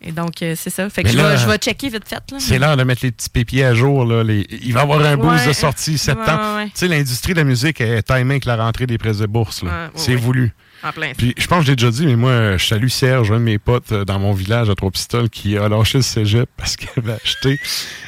Et 0.00 0.12
donc 0.12 0.42
euh, 0.42 0.54
c'est 0.56 0.70
ça, 0.70 0.88
fait 0.90 1.02
que 1.02 1.08
je, 1.10 1.16
là, 1.16 1.30
vais, 1.30 1.38
je 1.38 1.46
vais 1.46 1.56
checker 1.58 1.88
vite 1.88 2.08
fait 2.08 2.22
là. 2.30 2.38
C'est 2.40 2.58
l'heure 2.58 2.76
de 2.76 2.84
mettre 2.84 3.04
les 3.04 3.10
petits 3.12 3.28
pépiers 3.30 3.64
à 3.64 3.74
jour. 3.74 4.04
Là, 4.04 4.22
les- 4.24 4.46
Il 4.62 4.72
va 4.72 4.80
y 4.80 4.82
avoir 4.84 5.04
un 5.04 5.16
boost 5.16 5.46
de 5.46 5.52
sortie 5.52 5.98
septembre. 5.98 6.62
Tu 6.66 6.70
sais, 6.74 6.88
l'industrie 6.88 7.32
de 7.32 7.38
la 7.38 7.44
musique 7.44 7.80
est 7.80 8.02
timée 8.02 8.34
avec 8.34 8.44
la 8.44 8.56
rentrée 8.56 8.86
des 8.86 8.96
prêts 8.98 9.14
de 9.14 9.26
bourse. 9.26 9.62
C'est 9.94 10.14
voulu. 10.14 10.52
En 10.82 10.92
plein. 10.92 11.12
Puis 11.16 11.34
je 11.36 11.46
pense 11.46 11.60
que 11.60 11.66
je 11.66 11.70
l'ai 11.70 11.76
déjà 11.76 11.90
dit, 11.90 12.06
mais 12.06 12.16
moi, 12.16 12.56
je 12.56 12.66
salue 12.66 12.88
Serge, 12.88 13.32
un 13.32 13.38
de 13.38 13.44
mes 13.44 13.58
potes 13.58 13.92
euh, 13.92 14.04
dans 14.04 14.18
mon 14.18 14.32
village 14.32 14.70
à 14.70 14.74
Trois-Pistoles, 14.74 15.28
qui 15.28 15.56
a 15.56 15.68
lâché 15.68 15.98
le 15.98 16.02
cégep 16.02 16.48
parce 16.56 16.76
qu'il 16.76 16.88
avait 16.96 17.14
acheté. 17.14 17.58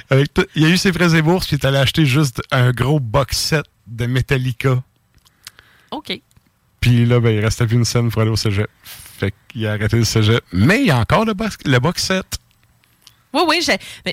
avec 0.08 0.30
il 0.54 0.64
a 0.64 0.68
eu 0.68 0.76
ses 0.76 0.92
prêts 0.92 1.16
et 1.16 1.22
bourses, 1.22 1.46
puis 1.46 1.56
il 1.56 1.60
est 1.60 1.66
allé 1.66 1.78
acheter 1.78 2.06
juste 2.06 2.42
un 2.50 2.70
gros 2.72 3.00
box 3.00 3.36
set 3.36 3.64
de 3.86 4.06
Metallica. 4.06 4.82
OK. 5.90 6.20
Puis 6.80 7.04
là, 7.04 7.20
ben, 7.20 7.30
il 7.30 7.40
restait 7.40 7.66
plus 7.66 7.76
une 7.76 7.84
scène 7.84 8.10
pour 8.10 8.22
aller 8.22 8.30
au 8.30 8.36
cégep. 8.36 8.70
Fait 8.82 9.34
qu'il 9.48 9.66
a 9.66 9.72
arrêté 9.72 9.96
le 9.96 10.04
cégep. 10.04 10.42
Mais 10.52 10.80
il 10.80 10.86
y 10.86 10.90
a 10.90 10.98
encore 10.98 11.24
le 11.24 11.34
box, 11.34 11.58
le 11.64 11.78
box 11.78 12.04
set. 12.04 12.39
Oui, 13.32 13.42
oui, 13.48 13.66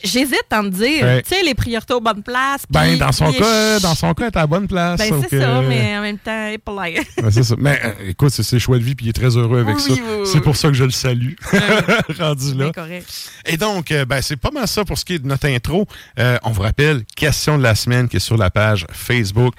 j'hésite 0.04 0.46
à 0.52 0.62
me 0.62 0.70
dire, 0.70 1.04
Ouais. 1.04 1.24
tu 1.24 1.30
sais, 1.36 1.42
les 1.44 1.56
priorités 1.56 1.94
aux 1.94 2.00
bonnes 2.02 2.22
places. 2.22 2.64
Ben, 2.70 2.98
dans 2.98 3.12
son 3.12 3.32
cas, 3.34 3.80
dans 3.80 3.96
son 3.96 4.14
cas, 4.14 4.26
elle 4.26 4.32
est 4.32 4.38
à 4.38 4.42
la 4.42 4.48
bonne 4.48 4.68
place. 4.68 5.00
Ben, 5.00 5.24
c'est 5.30 5.40
ça, 5.40 5.62
mais 5.62 5.98
en 5.98 6.02
même 6.02 6.20
temps, 6.20 6.32
elle 6.48 6.54
est 6.54 6.58
pas 6.60 6.72
là. 6.74 6.82
Ouais, 6.82 7.04
c'est 7.32 7.44
ça. 7.44 7.56
Mais 7.58 7.80
euh, 7.84 8.10
écoute, 8.10 8.30
c'est 8.30 8.44
ses 8.44 8.60
choix 8.60 8.78
de 8.78 8.84
vie, 8.84 8.94
puis 8.94 9.08
il 9.08 9.10
est 9.10 9.14
très 9.14 9.36
heureux 9.36 9.62
avec 9.62 9.76
Oui, 9.78 9.82
ça. 9.82 9.94
oui, 9.94 10.02
oui, 10.20 10.28
c'est 10.32 10.42
pour 10.42 10.56
ça 10.56 10.68
que 10.68 10.76
je 10.76 10.84
le 10.84 10.92
salue. 10.92 11.34
Rendu 12.20 12.54
là. 12.54 12.72
Correct. 12.74 13.08
Et 13.46 13.58
donc, 13.58 13.92
euh, 13.92 14.06
ben, 14.06 14.22
c'est 14.22 14.38
pas 14.38 14.52
mal 14.52 14.68
ça 14.68 14.86
pour 14.86 14.98
ce 14.98 15.06
qui 15.06 15.14
est 15.14 15.20
de 15.20 15.28
notre 15.28 15.48
intro. 15.48 15.88
Euh, 16.20 16.38
on 16.44 16.52
vous 16.52 16.62
rappelle, 16.62 17.04
question 17.16 17.58
de 17.58 17.64
la 17.64 17.76
semaine 17.76 18.08
qui 18.08 18.18
est 18.18 18.20
sur 18.22 18.38
la 18.38 18.50
page 18.50 18.86
Facebook. 18.92 19.54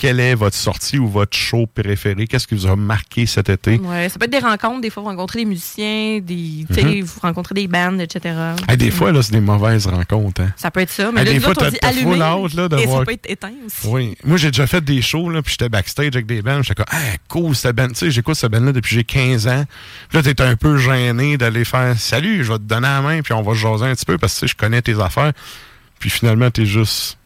Quelle 0.00 0.18
est 0.18 0.34
votre 0.34 0.56
sortie 0.56 0.98
ou 0.98 1.06
votre 1.06 1.36
show 1.36 1.66
préféré? 1.66 2.26
Qu'est-ce 2.26 2.46
qui 2.48 2.54
vous 2.54 2.66
a 2.66 2.74
marqué 2.74 3.26
cet 3.26 3.50
été? 3.50 3.76
Ouais, 3.80 4.08
ça 4.08 4.18
peut 4.18 4.24
être 4.24 4.30
des 4.30 4.38
rencontres, 4.38 4.80
des 4.80 4.88
fois, 4.88 5.02
vous 5.02 5.10
rencontrez 5.10 5.40
des 5.40 5.44
musiciens, 5.44 6.20
des, 6.22 6.64
Mhm. 6.70 7.02
vous 7.02 7.20
rencontrez 7.20 7.54
des 7.54 7.68
bandes, 7.68 8.00
etc. 8.00 8.34
Hey, 8.66 8.78
des 8.78 8.90
fois, 8.90 9.12
là, 9.12 9.20
c'est 9.22 9.32
des 9.32 9.40
mauvaises 9.42 9.86
rencontres. 9.86 10.40
hein. 10.40 10.54
Ça 10.56 10.70
peut 10.70 10.80
être 10.80 10.90
ça, 10.90 11.12
mais 11.12 11.20
Hey, 11.20 11.26
là, 11.26 11.32
des 11.32 11.36
nous 11.36 11.42
fois, 11.42 11.50
autres, 11.50 11.66
on 11.66 11.70
dit 12.14 12.22
out, 12.22 12.54
là, 12.54 12.68
de 12.70 12.78
et 12.78 12.86
voir- 12.86 13.00
ça 13.00 13.04
peut 13.04 13.12
être 13.12 13.28
éteint 13.28 13.52
aussi. 13.66 13.86
Oui. 13.88 14.16
Moi, 14.24 14.38
j'ai 14.38 14.50
déjà 14.50 14.66
fait 14.66 14.82
des 14.82 15.02
shows, 15.02 15.28
là, 15.28 15.42
puis 15.42 15.50
j'étais 15.52 15.68
backstage 15.68 16.06
avec 16.14 16.24
des 16.24 16.40
bands. 16.40 16.62
J'étais 16.62 16.76
comme, 16.82 16.86
ah, 16.98 17.16
cool, 17.28 17.54
cette 17.54 17.76
band. 17.76 17.88
Tu 17.88 17.96
sais, 17.96 18.10
j'écoute 18.10 18.36
cette 18.36 18.52
band-là 18.52 18.72
depuis 18.72 18.94
j'ai 18.96 19.04
15 19.04 19.46
ans. 19.48 19.64
Puis 20.08 20.16
là, 20.16 20.22
t'es 20.22 20.40
un 20.42 20.56
peu 20.56 20.78
gêné 20.78 21.36
d'aller 21.36 21.66
faire, 21.66 21.94
salut, 21.98 22.42
je 22.42 22.50
vais 22.52 22.58
te 22.58 22.64
donner 22.64 22.88
la 22.88 23.02
main, 23.02 23.20
puis 23.20 23.34
on 23.34 23.42
va 23.42 23.52
se 23.52 23.58
jaser 23.58 23.84
un 23.84 23.94
petit 23.94 24.06
peu 24.06 24.16
parce 24.16 24.40
que 24.40 24.46
je 24.46 24.56
connais 24.56 24.80
tes 24.80 24.98
affaires. 24.98 25.32
Puis 25.98 26.08
finalement, 26.08 26.50
t'es 26.50 26.64
juste 26.64 27.18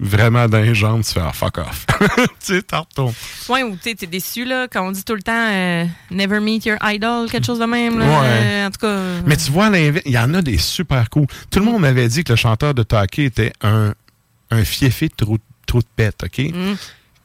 vraiment 0.00 0.48
dans 0.48 0.60
les 0.60 0.74
jambes, 0.74 1.02
tu 1.04 1.12
fais, 1.12 1.20
ah, 1.22 1.32
fuck 1.32 1.58
off. 1.58 1.86
tu 2.44 2.54
sais, 2.54 2.62
t'en 2.62 2.80
retournes. 2.80 3.12
Ouais, 3.48 3.62
ou 3.62 3.76
tu 3.80 3.94
t'es 3.94 4.06
déçu, 4.06 4.44
là, 4.44 4.66
quand 4.66 4.86
on 4.86 4.90
dit 4.90 5.04
tout 5.04 5.14
le 5.14 5.22
temps 5.22 5.32
euh, 5.50 5.84
never 6.10 6.40
meet 6.40 6.64
your 6.66 6.78
idol, 6.82 7.30
quelque 7.30 7.46
chose 7.46 7.58
de 7.58 7.66
même, 7.66 7.98
là. 7.98 8.04
Ouais. 8.06 8.26
Euh, 8.26 8.66
en 8.66 8.70
tout 8.70 8.78
cas. 8.80 8.86
euh, 8.88 9.20
Mais 9.26 9.36
tu 9.36 9.50
vois, 9.52 9.68
il 9.76 10.00
y 10.12 10.18
en 10.18 10.32
a 10.34 10.42
des 10.42 10.58
super 10.58 11.08
cool. 11.10 11.26
Tout 11.50 11.58
le 11.60 11.66
monde 11.66 11.82
m'avait 11.82 12.08
dit 12.08 12.24
que 12.24 12.32
le 12.32 12.36
chanteur 12.36 12.74
de 12.74 12.82
Taki 12.82 13.22
était 13.24 13.52
un, 13.62 13.92
un 14.50 14.64
fiefé 14.64 15.08
de 15.08 15.14
trou, 15.14 15.38
trou 15.66 15.80
de 15.80 15.86
pète, 15.94 16.24
OK? 16.24 16.38
mm. 16.38 16.74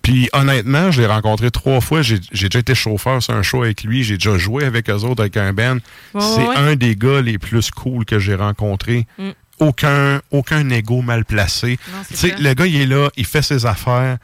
Puis 0.02 0.30
honnêtement, 0.34 0.92
je 0.92 1.02
l'ai 1.02 1.08
rencontré 1.08 1.50
trois 1.50 1.82
fois. 1.82 2.04
J'ai 2.04 2.20
j'ai 2.32 2.48
déjà 2.48 2.60
été 2.60 2.76
chauffeur 2.76 3.24
sur 3.24 3.34
un 3.34 3.42
show 3.42 3.64
avec 3.64 3.84
lui. 3.84 4.04
J'ai 4.04 4.18
déjà 4.20 4.38
joué 4.38 4.64
avec 4.64 4.88
eux 4.88 4.94
autres 4.94 5.22
avec 5.22 5.36
un 5.36 5.52
band. 5.52 5.78
Ouais, 6.14 6.22
C'est 6.22 6.48
ouais. 6.48 6.56
un 6.56 6.76
des 6.76 6.96
gars 6.96 7.22
les 7.24 7.40
plus 7.40 7.72
cool 7.72 8.06
que 8.06 8.20
j'ai 8.20 8.36
rencontré. 8.36 9.08
Mm. 9.18 9.30
Aucun, 9.60 10.22
aucun 10.32 10.70
ego 10.70 11.02
mal 11.02 11.24
placé. 11.26 11.80
Non, 11.92 12.02
le 12.40 12.54
gars, 12.54 12.66
il 12.66 12.76
est 12.82 12.86
là, 12.86 13.10
il 13.16 13.26
fait 13.26 13.42
ses 13.42 13.66
affaires. 13.66 14.18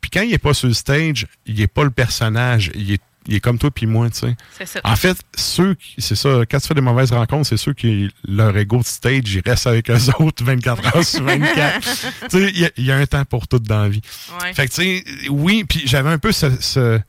Puis 0.00 0.10
quand 0.10 0.22
il 0.22 0.32
est 0.32 0.38
pas 0.38 0.54
sur 0.54 0.68
le 0.68 0.74
stage, 0.74 1.26
il 1.46 1.60
est 1.60 1.66
pas 1.66 1.84
le 1.84 1.90
personnage. 1.90 2.70
Il 2.74 2.92
est, 2.92 3.02
il 3.26 3.34
est 3.36 3.40
comme 3.40 3.58
toi 3.58 3.70
puis 3.70 3.86
moi, 3.86 4.08
tu 4.10 4.18
sais. 4.18 4.36
En 4.84 4.96
fait, 4.96 5.16
ceux 5.34 5.74
qui, 5.74 5.94
c'est 6.02 6.14
ça, 6.14 6.40
quand 6.50 6.58
tu 6.60 6.66
fais 6.68 6.74
des 6.74 6.80
mauvaises 6.82 7.10
rencontres, 7.12 7.48
c'est 7.48 7.56
ceux 7.56 7.72
qui, 7.72 8.10
leur 8.28 8.54
ego 8.56 8.78
de 8.80 8.84
stage, 8.84 9.34
ils 9.34 9.42
restent 9.44 9.66
avec 9.66 9.88
eux 9.90 9.98
autres 10.18 10.44
24 10.44 10.96
heures 10.96 11.04
sur 11.04 11.22
24. 11.24 11.80
tu 11.80 11.90
sais, 12.30 12.50
il 12.54 12.58
y 12.60 12.64
a- 12.66 12.70
il 12.76 12.84
y, 12.84 12.92
a 12.92 12.96
un 12.96 13.06
temps 13.06 13.24
pour 13.24 13.48
tout 13.48 13.58
dans 13.58 13.82
la 13.82 13.88
vie. 13.88 14.02
Ouais. 14.42 14.52
Fait 14.52 14.66
que, 14.66 14.72
tu 14.74 14.82
sais, 14.82 15.04
oui, 15.30 15.64
puis 15.68 15.82
j'avais 15.86 16.10
un 16.10 16.18
peu 16.18 16.32
ce. 16.32 16.50
ce 16.60 17.00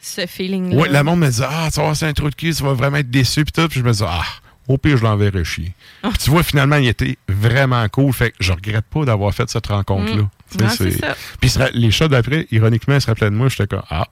Ce 0.00 0.26
feeling-là. 0.26 0.76
ouais, 0.80 0.88
le 0.88 1.02
monde 1.02 1.20
me 1.20 1.26
disait, 1.28 1.44
ah, 1.46 1.68
tu 1.72 1.80
vas 1.80 1.94
c'est 1.94 2.06
un 2.06 2.12
trou 2.14 2.30
de 2.30 2.34
cul, 2.34 2.54
tu 2.54 2.62
vas 2.62 2.72
vraiment 2.72 2.96
être 2.96 3.10
déçu, 3.10 3.44
puis 3.44 3.52
tout. 3.52 3.68
Puis 3.68 3.80
je 3.80 3.84
me 3.84 3.92
disais, 3.92 4.06
ah, 4.08 4.24
au 4.70 4.78
pire, 4.78 4.96
je 4.96 5.02
l'enverrai 5.02 5.44
chier. 5.44 5.74
Puis 6.02 6.12
tu 6.20 6.30
vois, 6.30 6.42
finalement, 6.44 6.76
il 6.76 6.86
était 6.86 7.18
vraiment 7.28 7.86
cool. 7.88 8.12
Fait 8.12 8.30
que 8.30 8.36
je 8.38 8.52
regrette 8.52 8.86
pas 8.86 9.04
d'avoir 9.04 9.34
fait 9.34 9.50
cette 9.50 9.66
rencontre-là. 9.66 10.22
Ouais, 10.60 10.68
c'est 10.76 10.92
ça. 10.92 11.16
Puis 11.40 11.52
les 11.74 11.90
shots 11.90 12.08
d'après, 12.08 12.46
ironiquement, 12.52 12.94
ils 12.94 13.00
se 13.00 13.06
rappelaient 13.08 13.30
de 13.30 13.34
moi. 13.34 13.48
J'étais 13.48 13.66
comme, 13.66 13.82
ah, 13.90 14.06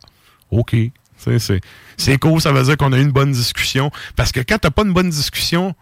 OK. 0.51 0.75
C'est 1.97 2.19
cool, 2.19 2.41
ça 2.41 2.53
veut 2.53 2.63
dire 2.63 2.77
qu'on 2.77 2.93
a 2.93 2.99
eu 2.99 3.03
une 3.03 3.13
bonne 3.13 3.33
discussion. 3.33 3.91
Parce 4.17 4.33
que 4.33 4.41
quand 4.41 4.59
t'as 4.59 4.71
pas 4.71 4.83
une 4.83 4.93
bonne 4.93 5.11
discussion, 5.11 5.75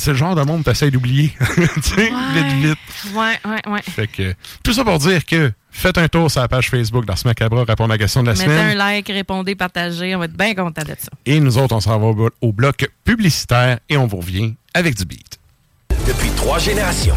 c'est 0.00 0.12
le 0.12 0.16
genre 0.16 0.34
de 0.34 0.42
monde 0.42 0.60
que 0.64 0.70
t'essayes 0.70 0.90
d'oublier. 0.90 1.32
tu 1.54 1.82
sais, 1.82 2.10
Ouais. 2.10 2.10
vite, 2.34 2.52
vite. 2.70 3.14
Ouais, 3.14 3.38
ouais, 3.44 3.72
ouais. 3.72 3.82
Fait 3.82 4.06
que, 4.06 4.34
tout 4.62 4.72
ça 4.72 4.84
pour 4.84 4.98
dire 4.98 5.24
que 5.26 5.52
faites 5.70 5.98
un 5.98 6.08
tour 6.08 6.30
sur 6.30 6.40
la 6.40 6.48
page 6.48 6.70
Facebook 6.70 7.04
d'Ars 7.04 7.18
Macabra, 7.24 7.64
répondre 7.64 7.92
à 7.92 7.94
la 7.94 7.98
question 7.98 8.22
de 8.22 8.28
la 8.28 8.32
Mettez 8.32 8.44
semaine. 8.44 8.70
un 8.70 8.74
like, 8.74 9.08
répondez, 9.08 9.54
partagez. 9.54 10.14
On 10.16 10.18
va 10.20 10.24
être 10.24 10.36
bien 10.36 10.54
content 10.54 10.82
de 10.82 10.94
ça. 10.98 11.10
Et 11.26 11.38
nous 11.40 11.58
autres, 11.58 11.74
on 11.74 11.80
s'en 11.80 11.98
va 11.98 12.28
au 12.40 12.52
bloc 12.52 12.88
publicitaire 13.04 13.78
et 13.88 13.96
on 13.96 14.06
vous 14.06 14.18
revient 14.18 14.54
avec 14.74 14.96
du 14.96 15.04
beat. 15.04 15.38
Depuis 16.06 16.30
trois 16.30 16.58
générations. 16.58 17.16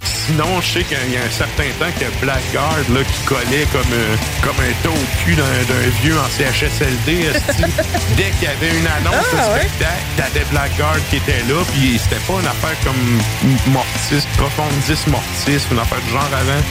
Sinon, 0.00 0.60
je 0.60 0.66
sais 0.66 0.84
qu'il 0.84 1.12
y 1.12 1.16
a 1.16 1.20
un 1.20 1.30
certain 1.30 1.68
temps 1.80 1.90
que 1.98 2.06
Blackguard 2.24 2.84
là, 2.94 3.00
qui 3.02 3.20
collait 3.26 3.66
comme, 3.72 3.92
euh, 3.92 4.16
comme 4.42 4.56
un 4.60 4.72
taux 4.84 4.94
au 4.94 5.24
cul 5.24 5.34
d'un 5.34 5.90
vieux 6.00 6.16
en 6.16 6.28
CHSLD. 6.28 7.32
Dès 8.16 8.30
qu'il 8.30 8.44
y 8.44 8.46
avait 8.46 8.78
une 8.78 8.86
annonce 8.86 9.26
de 9.32 9.58
spectacle, 9.58 10.02
t'avais 10.16 10.44
Blackguard 10.50 10.98
qui 11.10 11.16
était 11.16 11.42
là, 11.48 11.62
puis 11.72 11.98
c'était 11.98 12.22
pas 12.24 12.40
une 12.40 12.46
affaire 12.46 12.76
comme 12.84 13.72
Mortis, 13.72 14.26
Profondis 14.36 15.02
Mortis, 15.08 15.66
une 15.70 15.78
affaire 15.78 16.00
du 16.00 16.10
genre 16.10 16.30
avant. 16.32 16.62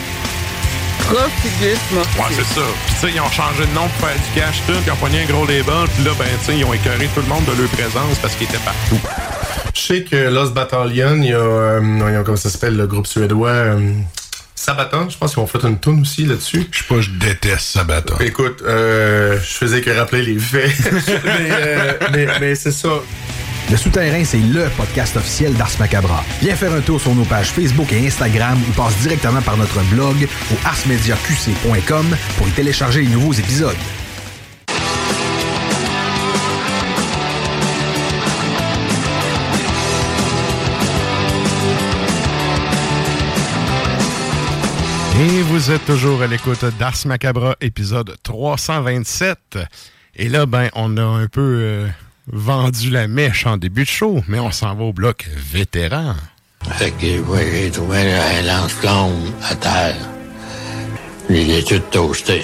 Ouais, 2.18 2.32
c'est 2.32 2.56
ça. 2.56 2.62
Puis 2.86 2.96
tu 2.96 3.00
sais, 3.00 3.12
ils 3.14 3.22
ont 3.22 3.30
changé 3.30 3.66
de 3.66 3.74
nom 3.74 3.88
pour 3.88 4.08
faire 4.08 4.16
du 4.16 4.40
cash, 4.40 4.62
tout, 4.68 4.74
ils 4.86 4.92
ont 4.92 4.96
pogné 4.96 5.24
un 5.24 5.26
gros 5.26 5.46
label, 5.46 5.88
puis 5.96 6.04
là, 6.04 6.12
ben, 6.18 6.28
tu 6.40 6.46
sais, 6.46 6.58
ils 6.58 6.66
ont 6.66 6.74
écœuré 6.74 7.10
tout 7.14 7.22
le 7.22 7.28
monde 7.28 7.46
de 7.46 7.60
leur 7.60 7.70
présence 7.70 8.18
parce 8.22 8.36
qu'ils 8.36 8.48
étaient 8.48 8.58
partout. 8.60 9.00
Je 9.74 9.80
sais 9.80 10.04
que 10.04 10.30
Lost 10.30 10.54
Battalion, 10.54 11.18
il 11.18 11.30
y 11.30 11.34
a, 11.34 11.38
euh, 11.38 11.80
voyons, 11.82 12.24
comment 12.24 12.38
ça 12.38 12.50
s'appelle, 12.50 12.76
le 12.76 12.88
groupe 12.88 13.08
suédois 13.08 13.50
euh, 13.50 13.94
Sabaton, 14.62 15.10
je 15.10 15.18
pense 15.18 15.34
qu'ils 15.34 15.42
ont 15.42 15.48
fait 15.48 15.64
une 15.64 15.80
tune 15.80 16.02
aussi 16.02 16.24
là-dessus. 16.24 16.68
Je 16.72 16.78
sais 16.78 16.84
pas, 16.88 17.02
je 17.02 17.10
déteste 17.10 17.62
Sabaton. 17.62 18.16
Écoute, 18.20 18.62
euh, 18.64 19.40
je 19.40 19.54
faisais 19.54 19.82
que 19.82 19.90
rappeler 19.90 20.22
les 20.22 20.38
faits. 20.38 20.72
mais 21.26 21.50
euh, 21.50 21.94
mais, 22.12 22.28
mais 22.40 22.56
c'est 22.56 22.72
ça. 22.72 22.90
Le 23.70 23.78
Souterrain, 23.78 24.24
c'est 24.26 24.40
LE 24.40 24.70
podcast 24.76 25.16
officiel 25.16 25.54
d'Ars 25.54 25.72
Macabra. 25.80 26.24
Viens 26.42 26.56
faire 26.56 26.74
un 26.74 26.82
tour 26.82 27.00
sur 27.00 27.16
nos 27.16 27.24
pages 27.24 27.52
Facebook 27.52 27.94
et 27.94 28.06
Instagram 28.06 28.60
ou 28.68 28.72
passe 28.74 28.98
directement 28.98 29.42
par 29.42 29.58
notre 29.58 29.82
blog 29.90 30.28
au 30.52 30.68
arsmediaqc.com 30.68 32.06
pour 32.38 32.48
y 32.48 32.52
télécharger 32.52 33.02
les 33.02 33.10
nouveaux 33.10 33.34
épisodes. 33.34 33.78
Et 45.22 45.42
vous 45.44 45.70
êtes 45.70 45.86
toujours 45.86 46.24
à 46.24 46.28
l'écoute 46.28 46.66
d'Ars 46.80 46.98
Macabra, 47.06 47.56
épisode 47.62 48.16
327. 48.24 49.60
Et 50.16 50.30
là, 50.30 50.48
ben, 50.48 50.70
on 50.74 50.98
a 50.98 51.04
un 51.04 51.28
peu 51.28 51.42
euh, 51.62 51.88
vendu 52.28 52.90
la 52.90 53.08
mèche 53.08 53.46
en 53.46 53.58
début 53.58 53.84
de 53.84 53.90
show, 53.90 54.24
mais 54.28 54.40
on 54.40 54.52
s'en 54.52 54.76
va 54.76 54.84
au 54.84 54.94
bloc 54.94 55.28
vétéran. 55.36 56.16
Fait 56.78 56.92
que 56.92 57.20
ouais, 57.22 57.50
j'ai 57.52 57.72
trouvé 57.72 58.14
un 58.14 58.42
lance-flamme 58.44 59.32
à 59.50 59.56
terre. 59.56 59.96
Je 61.30 61.36
l'ai 61.36 61.64
tout 61.64 61.80
toasté. 61.92 62.44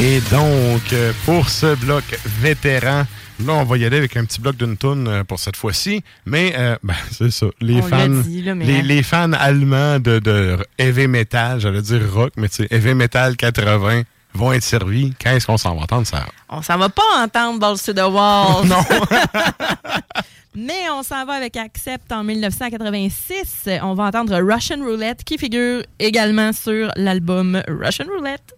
Et 0.00 0.20
donc, 0.30 0.94
pour 1.24 1.48
ce 1.48 1.74
bloc 1.74 2.04
vétéran, 2.40 3.04
là, 3.46 3.52
on 3.54 3.64
va 3.64 3.76
y 3.78 3.84
aller 3.84 3.96
avec 3.98 4.16
un 4.16 4.24
petit 4.24 4.40
bloc 4.40 4.56
d'une 4.56 4.76
toune 4.76 5.06
euh, 5.08 5.24
pour 5.24 5.38
cette 5.38 5.56
fois-ci. 5.56 6.02
Mais, 6.26 6.54
euh, 6.56 6.76
ben, 6.82 6.94
c'est 7.10 7.30
ça. 7.30 7.46
Les 7.60 7.80
On 7.80 7.82
fans, 7.82 7.96
l'a 8.08 8.22
dit, 8.22 8.42
là, 8.42 8.54
mais- 8.54 8.64
les, 8.64 8.82
les 8.82 9.02
fans 9.02 9.32
allemands 9.32 9.98
de, 9.98 10.18
de 10.18 10.56
heavy 10.78 11.06
metal, 11.06 11.60
j'allais 11.60 11.82
dire 11.82 12.02
rock, 12.12 12.32
mais 12.36 12.48
tu 12.48 12.56
sais, 12.56 12.68
heavy 12.70 12.94
metal 12.94 13.36
80 13.36 14.02
vont 14.34 14.52
être 14.52 14.62
servis. 14.62 15.14
Qu'est-ce 15.18 15.46
qu'on 15.46 15.56
s'en 15.56 15.74
va 15.74 15.82
entendre, 15.82 16.06
ça? 16.06 16.26
On 16.48 16.62
s'en 16.62 16.76
va 16.78 16.88
pas 16.88 17.02
entendre 17.24 17.58
Balls 17.58 17.78
to 17.84 17.92
the 17.92 17.98
Wall. 17.98 18.66
Non. 18.66 18.82
Mais 20.54 20.90
on 20.90 21.02
s'en 21.04 21.24
va 21.24 21.34
avec 21.34 21.56
Accept 21.56 22.10
en 22.10 22.24
1986. 22.24 23.68
On 23.82 23.94
va 23.94 24.04
entendre 24.04 24.36
Russian 24.40 24.78
Roulette 24.84 25.22
qui 25.22 25.38
figure 25.38 25.82
également 26.00 26.52
sur 26.52 26.90
l'album 26.96 27.62
Russian 27.68 28.06
Roulette. 28.16 28.54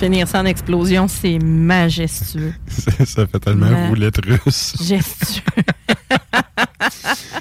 Finir 0.00 0.26
ça 0.26 0.40
en 0.40 0.46
explosion, 0.46 1.08
c'est 1.08 1.38
majestueux. 1.38 2.54
ça 3.04 3.26
fait 3.26 3.38
tellement 3.38 3.68
Ma- 3.70 3.88
roulette 3.88 4.18
russe. 4.24 4.74
Gestueux. 4.82 5.42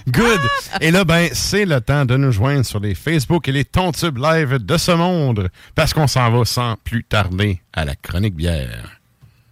Good. 0.09 0.41
Et 0.81 0.91
là, 0.91 1.05
ben, 1.05 1.29
c'est 1.31 1.63
le 1.63 1.79
temps 1.79 2.03
de 2.03 2.17
nous 2.17 2.33
joindre 2.33 2.65
sur 2.65 2.81
les 2.81 2.95
Facebook 2.95 3.47
et 3.47 3.53
les 3.53 3.63
Tontubes 3.63 4.17
Live 4.17 4.57
de 4.57 4.75
ce 4.75 4.91
monde. 4.91 5.49
Parce 5.73 5.93
qu'on 5.93 6.07
s'en 6.07 6.29
va 6.29 6.43
sans 6.43 6.75
plus 6.83 7.05
tarder 7.05 7.61
à 7.71 7.85
la 7.85 7.95
chronique 7.95 8.35
bière. 8.35 8.99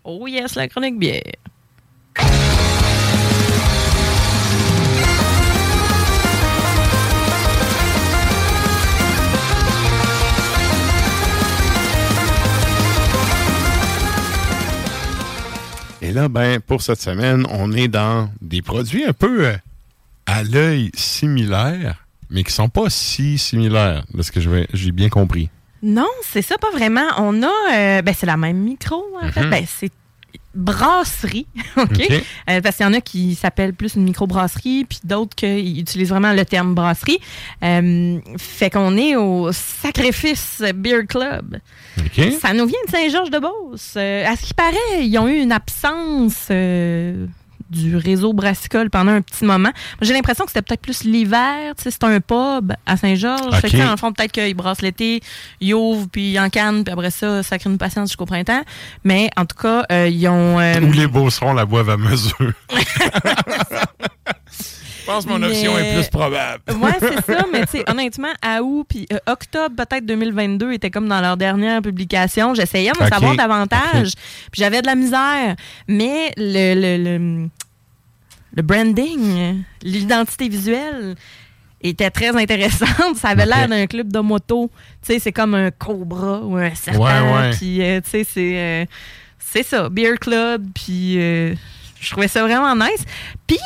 Oh 0.04 0.28
yes, 0.28 0.56
la 0.56 0.68
chronique 0.68 1.00
bière. 1.00 1.22
Et 16.02 16.12
là, 16.12 16.28
ben, 16.30 16.60
pour 16.60 16.82
cette 16.82 17.02
semaine, 17.02 17.46
on 17.50 17.72
est 17.72 17.88
dans 17.88 18.30
des 18.42 18.62
produits 18.62 19.04
un 19.04 19.14
peu 19.14 19.48
euh, 19.48 19.56
à 20.28 20.44
l'œil 20.44 20.92
similaires, 20.94 22.06
mais 22.30 22.44
qui 22.44 22.52
sont 22.52 22.70
pas 22.70 22.90
si 22.90 23.38
similaires, 23.38 24.04
de 24.14 24.22
ce 24.22 24.32
que 24.32 24.40
j'ai 24.74 24.92
bien 24.92 25.10
compris. 25.10 25.50
Non, 25.82 26.08
c'est 26.24 26.42
ça, 26.42 26.58
pas 26.58 26.70
vraiment. 26.72 27.08
On 27.18 27.42
a, 27.42 27.48
euh, 27.48 28.02
ben, 28.02 28.14
c'est 28.16 28.26
la 28.26 28.38
même 28.38 28.58
micro, 28.58 29.04
en 29.22 29.32
fait. 29.32 29.46
Ben, 29.50 29.66
c'est 29.68 29.92
brasserie, 30.58 31.48
OK? 31.78 32.12
Euh, 32.50 32.62
parce 32.62 32.78
qu'il 32.78 32.86
y 32.86 32.90
en 32.90 32.94
a 32.94 33.02
qui 33.02 33.36
s'appellent 33.36 33.74
plus 33.74 33.96
une 33.96 34.04
microbrasserie, 34.04 34.86
puis 34.86 35.00
d'autres 35.04 35.36
qui 35.36 35.80
utilisent 35.80 36.10
vraiment 36.10 36.34
le 36.34 36.44
terme 36.44 36.74
brasserie. 36.74 37.20
Euh, 37.64 38.20
fait 38.38 38.70
qu'on 38.70 38.98
est 38.98 39.16
au 39.16 39.52
Sacrifice 39.52 40.64
Beer 40.76 41.06
Club. 41.08 41.60
Ça 42.42 42.54
nous 42.54 42.66
vient 42.66 42.80
de 42.88 42.92
Saint-Georges-de-Beauce. 42.92 43.94
Euh, 43.98 44.26
à 44.26 44.36
ce 44.36 44.44
qui 44.44 44.54
paraît, 44.54 45.04
ils 45.06 45.18
ont 45.18 45.28
eu 45.28 45.40
une 45.40 45.52
absence 45.52 46.50
du 47.70 47.96
réseau 47.98 48.34
brassicole 48.34 48.90
pendant 48.90 49.12
un 49.12 49.22
petit 49.22 49.46
moment. 49.46 49.58
Moi, 49.70 49.74
J'ai 50.02 50.14
l'impression 50.14 50.46
que 50.46 50.52
c'était 50.52 50.62
peut-être 50.62 50.82
plus 50.82 51.04
l'hiver. 51.04 51.74
C'est 51.78 52.04
un 52.04 52.20
pub 52.20 52.74
à 52.86 52.98
Saint-Georges. 52.98 53.56
Fait 53.56 53.62
que, 53.62 53.68
OK. 53.68 53.72
tu 53.72 53.78
sais, 53.78 53.84
dans 53.86 53.92
le 53.92 53.98
fond, 53.98 54.12
peut-être 54.14 54.32
qu'ils 54.32 54.54
brassent 54.54 54.82
l'été, 54.82 55.22
ils 55.62 55.74
ouvrent, 55.74 56.08
puis 56.12 56.32
ils 56.32 56.40
en 56.40 56.50
puis 56.84 56.92
après 56.92 57.12
ça, 57.12 57.44
ça 57.44 57.58
crée 57.58 57.70
une 57.70 57.78
patience 57.78 58.10
jusqu'au 58.10 58.26
printemps. 58.26 58.62
Mais 59.04 59.30
en 59.36 59.46
tout 59.46 59.58
cas, 59.62 59.84
euh, 59.92 60.08
ils 60.08 60.28
ont... 60.28 60.60
euh, 60.60 60.80
Ou 60.82 60.92
les 60.92 61.08
beaucerons 61.08 61.54
la 61.54 61.66
boivent 61.66 61.90
à 61.90 61.98
mesure. 61.98 62.54
Je 65.08 65.12
pense 65.14 65.26
que 65.26 65.30
mon 65.30 65.40
Mais- 65.40 65.48
option 65.48 65.78
est 65.78 65.94
plus 65.94 66.10
probable. 66.10 66.64
Ouais, 66.82 66.92
c'est 67.00 67.26
ça, 67.34 67.46
mais 67.52 67.62
tu 67.66 67.78
sais, 67.78 67.84
honnêtement, 67.90 68.34
à 68.42 68.62
août 68.62 68.86
puis 68.90 69.08
euh, 69.14 69.18
octobre 69.26 69.74
peut-être 69.76 70.06
2022 70.06 70.74
était 70.74 70.92
comme 70.92 71.08
dans 71.08 71.22
leur 71.22 71.38
dernière 71.38 71.82
publication. 71.82 72.54
J'essayais 72.54 72.92
de 72.92 72.98
Ok, 73.02 73.08
savoir 73.10 73.36
davantage, 73.36 74.12
puis 74.52 74.60
j'avais 74.62 74.82
de 74.82 74.86
la 74.88 74.96
misère. 74.96 75.56
Mais 75.88 76.34
le, 76.36 76.74
le, 76.76 77.04
le, 77.18 77.48
le 78.54 78.62
branding, 78.62 79.64
l'identité 79.82 80.50
visuelle 80.50 81.16
était 81.82 82.10
très 82.10 82.36
intéressante. 82.36 83.16
Ça 83.16 83.30
avait 83.30 83.46
l'air 83.46 83.68
d'un 83.70 83.86
club 83.88 84.12
de 84.12 84.20
moto. 84.20 84.70
Tu 85.06 85.14
sais, 85.14 85.20
c'est 85.20 85.32
comme 85.32 85.56
un 85.56 85.72
cobra 85.72 86.42
ou 86.42 86.58
un 86.58 86.74
serpent. 86.76 87.04
Ouais, 87.06 87.34
ouais. 87.34 87.52
Puis, 87.52 87.82
euh, 87.82 88.02
tu 88.02 88.10
sais, 88.10 88.24
c'est... 88.24 88.58
euh, 88.58 88.86
c'est 89.40 89.64
ça, 89.64 89.88
Beer 89.88 90.18
Club, 90.20 90.66
puis 90.76 91.18
euh, 91.18 91.56
je 92.02 92.12
trouvais 92.12 92.28
ça 92.28 92.44
vraiment 92.44 92.76
nice. 92.76 93.06
Puis, 93.48 93.58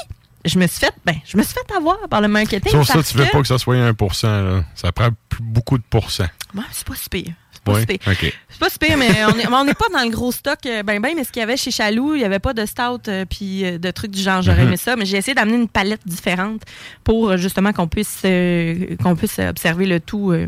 je 0.45 0.57
me 0.59 0.67
suis 0.67 0.79
fait, 0.79 0.93
ben, 1.05 1.15
je 1.25 1.37
me 1.37 1.43
suis 1.43 1.53
fait 1.53 1.75
avoir 1.75 1.97
par 2.09 2.21
le 2.21 2.27
marketing. 2.27 2.71
Sauf 2.71 2.87
ça, 2.87 3.03
tu 3.03 3.17
veux 3.17 3.25
que- 3.25 3.31
pas 3.31 3.41
que 3.41 3.47
ça 3.47 3.57
soit 3.57 3.75
1%. 3.75 4.27
Là. 4.27 4.63
Ça 4.75 4.91
prend 4.91 5.09
beaucoup 5.39 5.77
de 5.77 5.83
pourcents. 5.89 6.27
Ouais, 6.55 6.63
c'est 6.71 6.87
pas 6.87 6.95
si 6.95 7.09
pire. 7.09 7.33
C'est 7.51 7.63
pas 7.63 7.73
Oui? 7.73 7.79
si 7.81 7.85
pire. 7.85 7.99
OK. 8.07 8.33
C'est 8.49 8.59
pas 8.59 8.69
si 8.69 8.79
pire, 8.79 8.97
mais 8.97 9.23
on 9.25 9.63
n'est 9.65 9.73
pas 9.73 9.85
dans 9.93 10.03
le 10.03 10.09
gros 10.09 10.31
stock 10.31 10.59
euh, 10.65 10.81
ben 10.83 10.99
ben, 11.01 11.13
mais 11.15 11.23
ce 11.23 11.31
qu'il 11.31 11.41
y 11.41 11.43
avait 11.43 11.57
chez 11.57 11.69
Chaloux, 11.71 12.15
il 12.15 12.19
n'y 12.19 12.23
avait 12.25 12.39
pas 12.39 12.53
de 12.53 12.65
stout 12.65 13.07
euh, 13.07 13.25
puis 13.29 13.65
euh, 13.65 13.77
de 13.77 13.91
trucs 13.91 14.11
du 14.11 14.21
genre. 14.21 14.41
J'aurais 14.41 14.61
Mhm. 14.63 14.67
aimé 14.69 14.77
ça, 14.77 14.95
mais 14.95 15.05
j'ai 15.05 15.17
essayé 15.17 15.35
d'amener 15.35 15.57
une 15.57 15.67
palette 15.69 16.01
différente 16.05 16.61
pour 17.03 17.29
euh, 17.31 17.37
justement 17.37 17.71
qu'on 17.71 17.87
puisse 17.87 18.21
euh, 18.25 18.95
qu'on 19.03 19.15
puisse 19.15 19.37
observer 19.39 19.85
le 19.85 19.99
tout, 19.99 20.31
euh, 20.31 20.47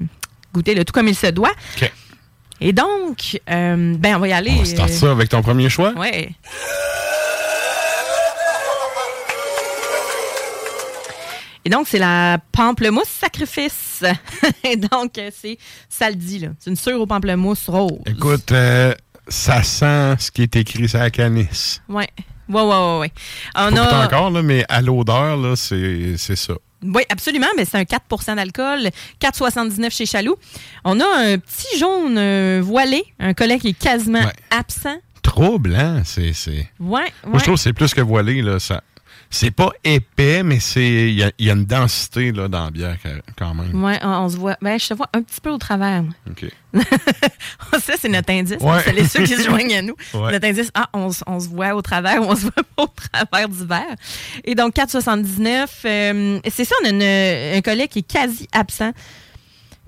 goûter 0.54 0.74
le 0.76 0.84
tout 0.86 0.94
comme 0.94 1.08
il 1.08 1.16
se 1.16 1.28
doit. 1.28 1.52
Et 2.62 2.72
donc, 2.72 3.40
ben 3.48 4.16
on 4.16 4.20
va 4.20 4.28
y 4.28 4.34
aller. 4.34 4.52
On 4.58 4.64
va 4.82 4.88
ça 4.88 5.12
avec 5.12 5.30
ton 5.30 5.42
premier 5.42 5.70
choix? 5.70 5.92
Ouais. 5.98 6.30
Et 11.66 11.70
donc, 11.70 11.88
c'est 11.88 12.00
la 12.00 12.40
pamplemousse 12.52 13.08
sacrifice. 13.08 14.04
Et 14.64 14.76
donc, 14.76 15.18
euh, 15.18 15.30
c'est, 15.36 15.58
ça 15.90 16.10
le 16.10 16.16
dit, 16.16 16.40
là. 16.40 16.50
C'est 16.60 16.70
une 16.70 16.76
sure 16.76 17.00
au 17.00 17.06
pamplemousse 17.06 17.70
rose. 17.70 18.00
Écoute, 18.06 18.52
euh, 18.52 18.94
ça 19.28 19.64
sent 19.64 20.16
ce 20.20 20.32
qui 20.32 20.42
est 20.44 20.56
écrit 20.56 20.90
sur 20.90 21.00
la 21.00 21.10
canisse. 21.10 21.82
Ouais. 21.88 22.10
Ouais, 22.50 22.62
ouais, 22.62 22.68
ouais, 22.68 23.00
ouais. 23.00 23.12
On 23.56 23.76
a. 23.78 24.06
encore, 24.06 24.30
là, 24.30 24.42
mais 24.44 24.66
à 24.68 24.82
l'odeur, 24.82 25.38
là, 25.38 25.56
c'est 25.56 26.16
c'est 26.18 26.36
ça. 26.36 26.54
Oui, 26.84 27.04
absolument, 27.10 27.48
mais 27.56 27.64
c'est 27.64 27.78
un 27.78 27.84
4% 27.84 28.36
d'alcool, 28.36 28.90
4,79 29.22 29.90
chez 29.90 30.06
Chaloux. 30.06 30.36
On 30.84 31.00
a 31.00 31.06
un 31.06 31.38
petit 31.38 31.78
jaune 31.80 32.18
euh, 32.18 32.60
voilé, 32.62 33.06
un 33.20 33.34
collet 33.34 33.58
qui 33.60 33.70
est 33.70 33.74
quasiment 33.80 34.20
Ouais. 34.20 34.34
absent. 34.52 34.98
Trop 35.22 35.58
blanc, 35.58 36.02
c'est... 36.04 36.34
c'est- 36.34 36.68
Ouais, 36.82 37.00
Moi, 37.24 37.36
ouais. 37.36 37.40
je 37.40 37.44
trouve 37.44 37.56
que 37.56 37.62
c'est 37.62 37.72
plus 37.72 37.94
que 37.94 38.02
voilé, 38.02 38.42
là. 38.42 38.60
Ça... 38.60 38.84
C'est 39.36 39.50
pas 39.50 39.72
épais, 39.84 40.44
mais 40.44 40.60
c'est 40.60 40.86
il 41.10 41.16
y, 41.16 41.24
a- 41.24 41.32
il 41.40 41.48
y 41.48 41.50
a 41.50 41.54
une 41.54 41.66
densité 41.66 42.32
là, 42.32 42.48
dans 42.48 42.66
la 42.66 42.70
bière 42.72 42.98
quand- 43.36 43.56
même. 43.56 43.84
Ouais, 43.84 43.98
on, 44.04 44.08
on 44.10 44.30
se 44.30 44.38
voit. 44.38 44.56
Ben, 44.62 44.80
je 44.80 44.88
te 44.90 44.94
vois 44.94 45.10
un 45.12 45.24
petit 45.24 45.42
peu 45.42 45.50
au 45.50 45.58
travers. 45.58 46.04
OK. 46.30 46.46
Ça, 47.82 47.94
c'est 48.00 48.10
notre 48.10 48.32
indice. 48.32 48.58
Ouais. 48.62 48.80
C'est 48.86 48.94
les 48.94 49.08
ceux 49.08 49.24
qui 49.24 49.36
se 49.36 49.44
joignent 49.44 49.74
à 49.76 49.82
nous. 49.82 49.96
Ouais. 50.14 50.32
Notre 50.32 50.46
indice, 50.48 50.70
ah, 50.76 50.88
on, 50.94 51.10
se 51.12 51.50
voit 51.50 51.74
au 51.74 51.82
travers 51.82 52.22
ou 52.22 52.26
on 52.26 52.36
se 52.36 52.42
voit 52.42 52.52
pas 52.76 52.84
au 52.84 52.88
travers 52.88 53.50
du 53.50 53.66
verre. 53.66 53.96
Et 54.44 54.54
donc, 54.54 54.76
4,79. 54.76 55.68
euh, 55.86 56.40
c'est 56.52 56.66
ça, 56.66 56.76
on 56.84 56.86
a 56.86 56.90
une- 56.90 57.58
un 57.58 57.62
collet 57.62 57.88
qui 57.88 58.00
est 58.00 58.08
quasi 58.08 58.48
absent. 58.52 58.92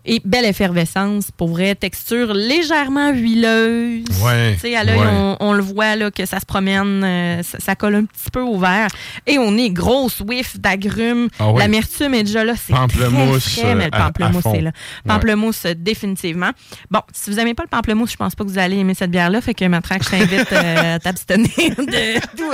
Et 0.08 0.22
belle 0.24 0.46
effervescence, 0.46 1.32
pour 1.36 1.48
vrai. 1.50 1.74
Texture 1.76 2.34
légèrement 2.34 3.12
huileuse. 3.12 4.04
Ouais, 4.24 4.54
Tu 4.54 4.60
sais, 4.60 4.76
à 4.76 4.84
l'œil, 4.84 5.00
ouais. 5.00 5.06
on, 5.10 5.38
on 5.40 5.54
le 5.54 5.62
voit 5.64 5.96
là, 5.96 6.12
que 6.12 6.26
ça 6.26 6.40
se 6.40 6.46
promène, 6.46 7.04
euh, 7.04 7.42
ça, 7.44 7.60
ça 7.60 7.76
colle 7.76 7.96
un 7.96 8.06
petit 8.06 8.30
peu 8.32 8.42
au 8.42 8.58
verre. 8.60 8.90
Et 9.26 9.40
on 9.40 9.58
est 9.58 9.70
grosse 9.72 10.20
whiff 10.22 10.60
d'agrumes. 10.60 11.28
Ah 11.40 11.52
ouais. 11.52 11.60
L'amertume 11.60 12.14
est 12.14 12.24
déjà 12.24 12.44
là. 12.44 12.54
C'est 12.56 12.74
Pamplemousse, 12.74 13.44
très 13.54 13.62
frais, 13.62 13.76
mais 13.76 13.86
le 13.86 13.96
euh, 13.96 14.00
à- 14.00 14.06
à 14.06 14.12
pamplemousse 14.12 14.46
est 14.54 14.62
là. 14.62 14.72
Pamplemousse, 15.08 15.66
euh, 15.66 15.74
définitivement. 15.76 16.52
Bon, 16.92 17.02
si 17.14 17.30
vous 17.30 17.36
n'aimez 17.38 17.54
pas 17.56 17.64
le 17.64 17.70
pamplemousse, 17.70 18.12
je 18.12 18.18
pense 18.18 18.36
pas 18.36 18.44
que 18.44 18.50
vous 18.50 18.60
allez 18.60 18.78
aimer 18.78 18.94
cette 18.94 19.12
bière-là. 19.12 19.42
Fait 19.42 19.54
que, 19.54 19.66
Matraque, 19.66 20.04
je 20.04 20.10
t'invite 20.12 20.52
euh, 20.54 20.96
à 20.96 21.00
t'abstenir 21.00 21.50
de 21.50 22.20
tout. 22.38 22.52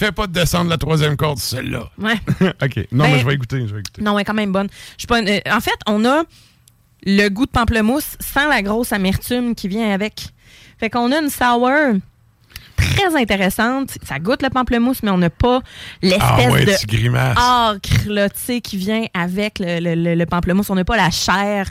Fais 0.00 0.12
pas 0.12 0.26
de 0.26 0.32
descendre 0.32 0.70
la 0.70 0.78
troisième 0.78 1.14
corde, 1.14 1.38
celle-là. 1.38 1.90
ouais. 1.98 2.14
OK. 2.62 2.76
Non, 2.90 3.04
Ben- 3.04 3.12
mais 3.12 3.18
je 3.20 3.26
vais 3.26 3.34
écouter, 3.34 3.60
je 3.68 3.74
vais 3.74 3.80
écouter. 3.80 4.00
Non, 4.00 4.16
elle 4.18 4.22
est 4.22 4.24
quand 4.24 4.32
même 4.32 4.50
bonne. 4.50 4.68
Je 4.96 5.00
suis 5.00 5.06
pas 5.06 5.18
une- 5.20 5.28
euh, 5.28 5.40
en 5.52 5.60
fait, 5.60 5.76
on 5.86 6.06
a 6.06 6.22
le 7.04 7.28
goût 7.28 7.44
de 7.44 7.50
pamplemousse 7.50 8.16
sans 8.18 8.48
la 8.48 8.62
grosse 8.62 8.92
amertume 8.94 9.54
qui 9.54 9.68
vient 9.68 9.92
avec. 9.92 10.28
Fait 10.78 10.88
qu'on 10.88 11.12
a 11.12 11.18
une 11.18 11.28
sour 11.28 11.68
très 12.76 13.14
intéressante. 13.14 13.90
Ça 14.02 14.18
goûte 14.18 14.42
le 14.42 14.48
pamplemousse, 14.48 15.02
mais 15.02 15.10
on 15.10 15.18
n'a 15.18 15.28
pas 15.28 15.60
l'espèce 16.00 16.22
Ah 16.22 16.50
ouais, 16.50 16.64
de 16.64 16.72
acre 16.72 18.08
là, 18.08 18.28
qui 18.62 18.76
vient 18.78 19.04
avec 19.12 19.58
le, 19.58 19.80
le- 19.80 19.94
le- 20.02 20.14
le 20.14 20.24
pamplemousse. 20.26 20.70
On 20.70 20.74
n'a 20.76 20.84
pas 20.86 20.96
la 20.96 21.10
chair. 21.10 21.66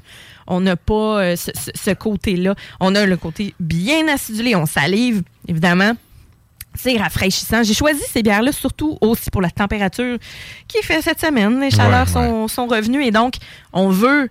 On 0.45 0.59
n'a 0.61 0.75
pas 0.75 1.19
euh, 1.21 1.35
ce 1.35 1.93
côté-là. 1.95 2.53
On 2.79 2.93
a 2.93 3.07
le 3.07 3.17
côté 3.17 3.55
bien 3.59 4.07
acidulé. 4.07 4.55
On 4.55 4.67
salive, 4.67 5.23
évidemment. 5.47 5.93
C'est 6.75 6.97
rafraîchissant. 6.97 7.63
J'ai 7.63 7.73
choisi 7.73 8.01
ces 8.09 8.21
bières-là 8.23 8.51
surtout 8.51 8.97
aussi 9.01 9.29
pour 9.31 9.41
la 9.41 9.49
température 9.49 10.17
qui 10.67 10.81
fait 10.83 11.01
cette 11.01 11.19
semaine. 11.19 11.59
Les 11.59 11.71
chaleurs 11.71 12.07
Ouais, 12.07 12.13
sont, 12.13 12.47
sont 12.47 12.67
revenues 12.67 13.03
et 13.03 13.11
donc 13.11 13.35
on 13.73 13.89
veut, 13.89 14.29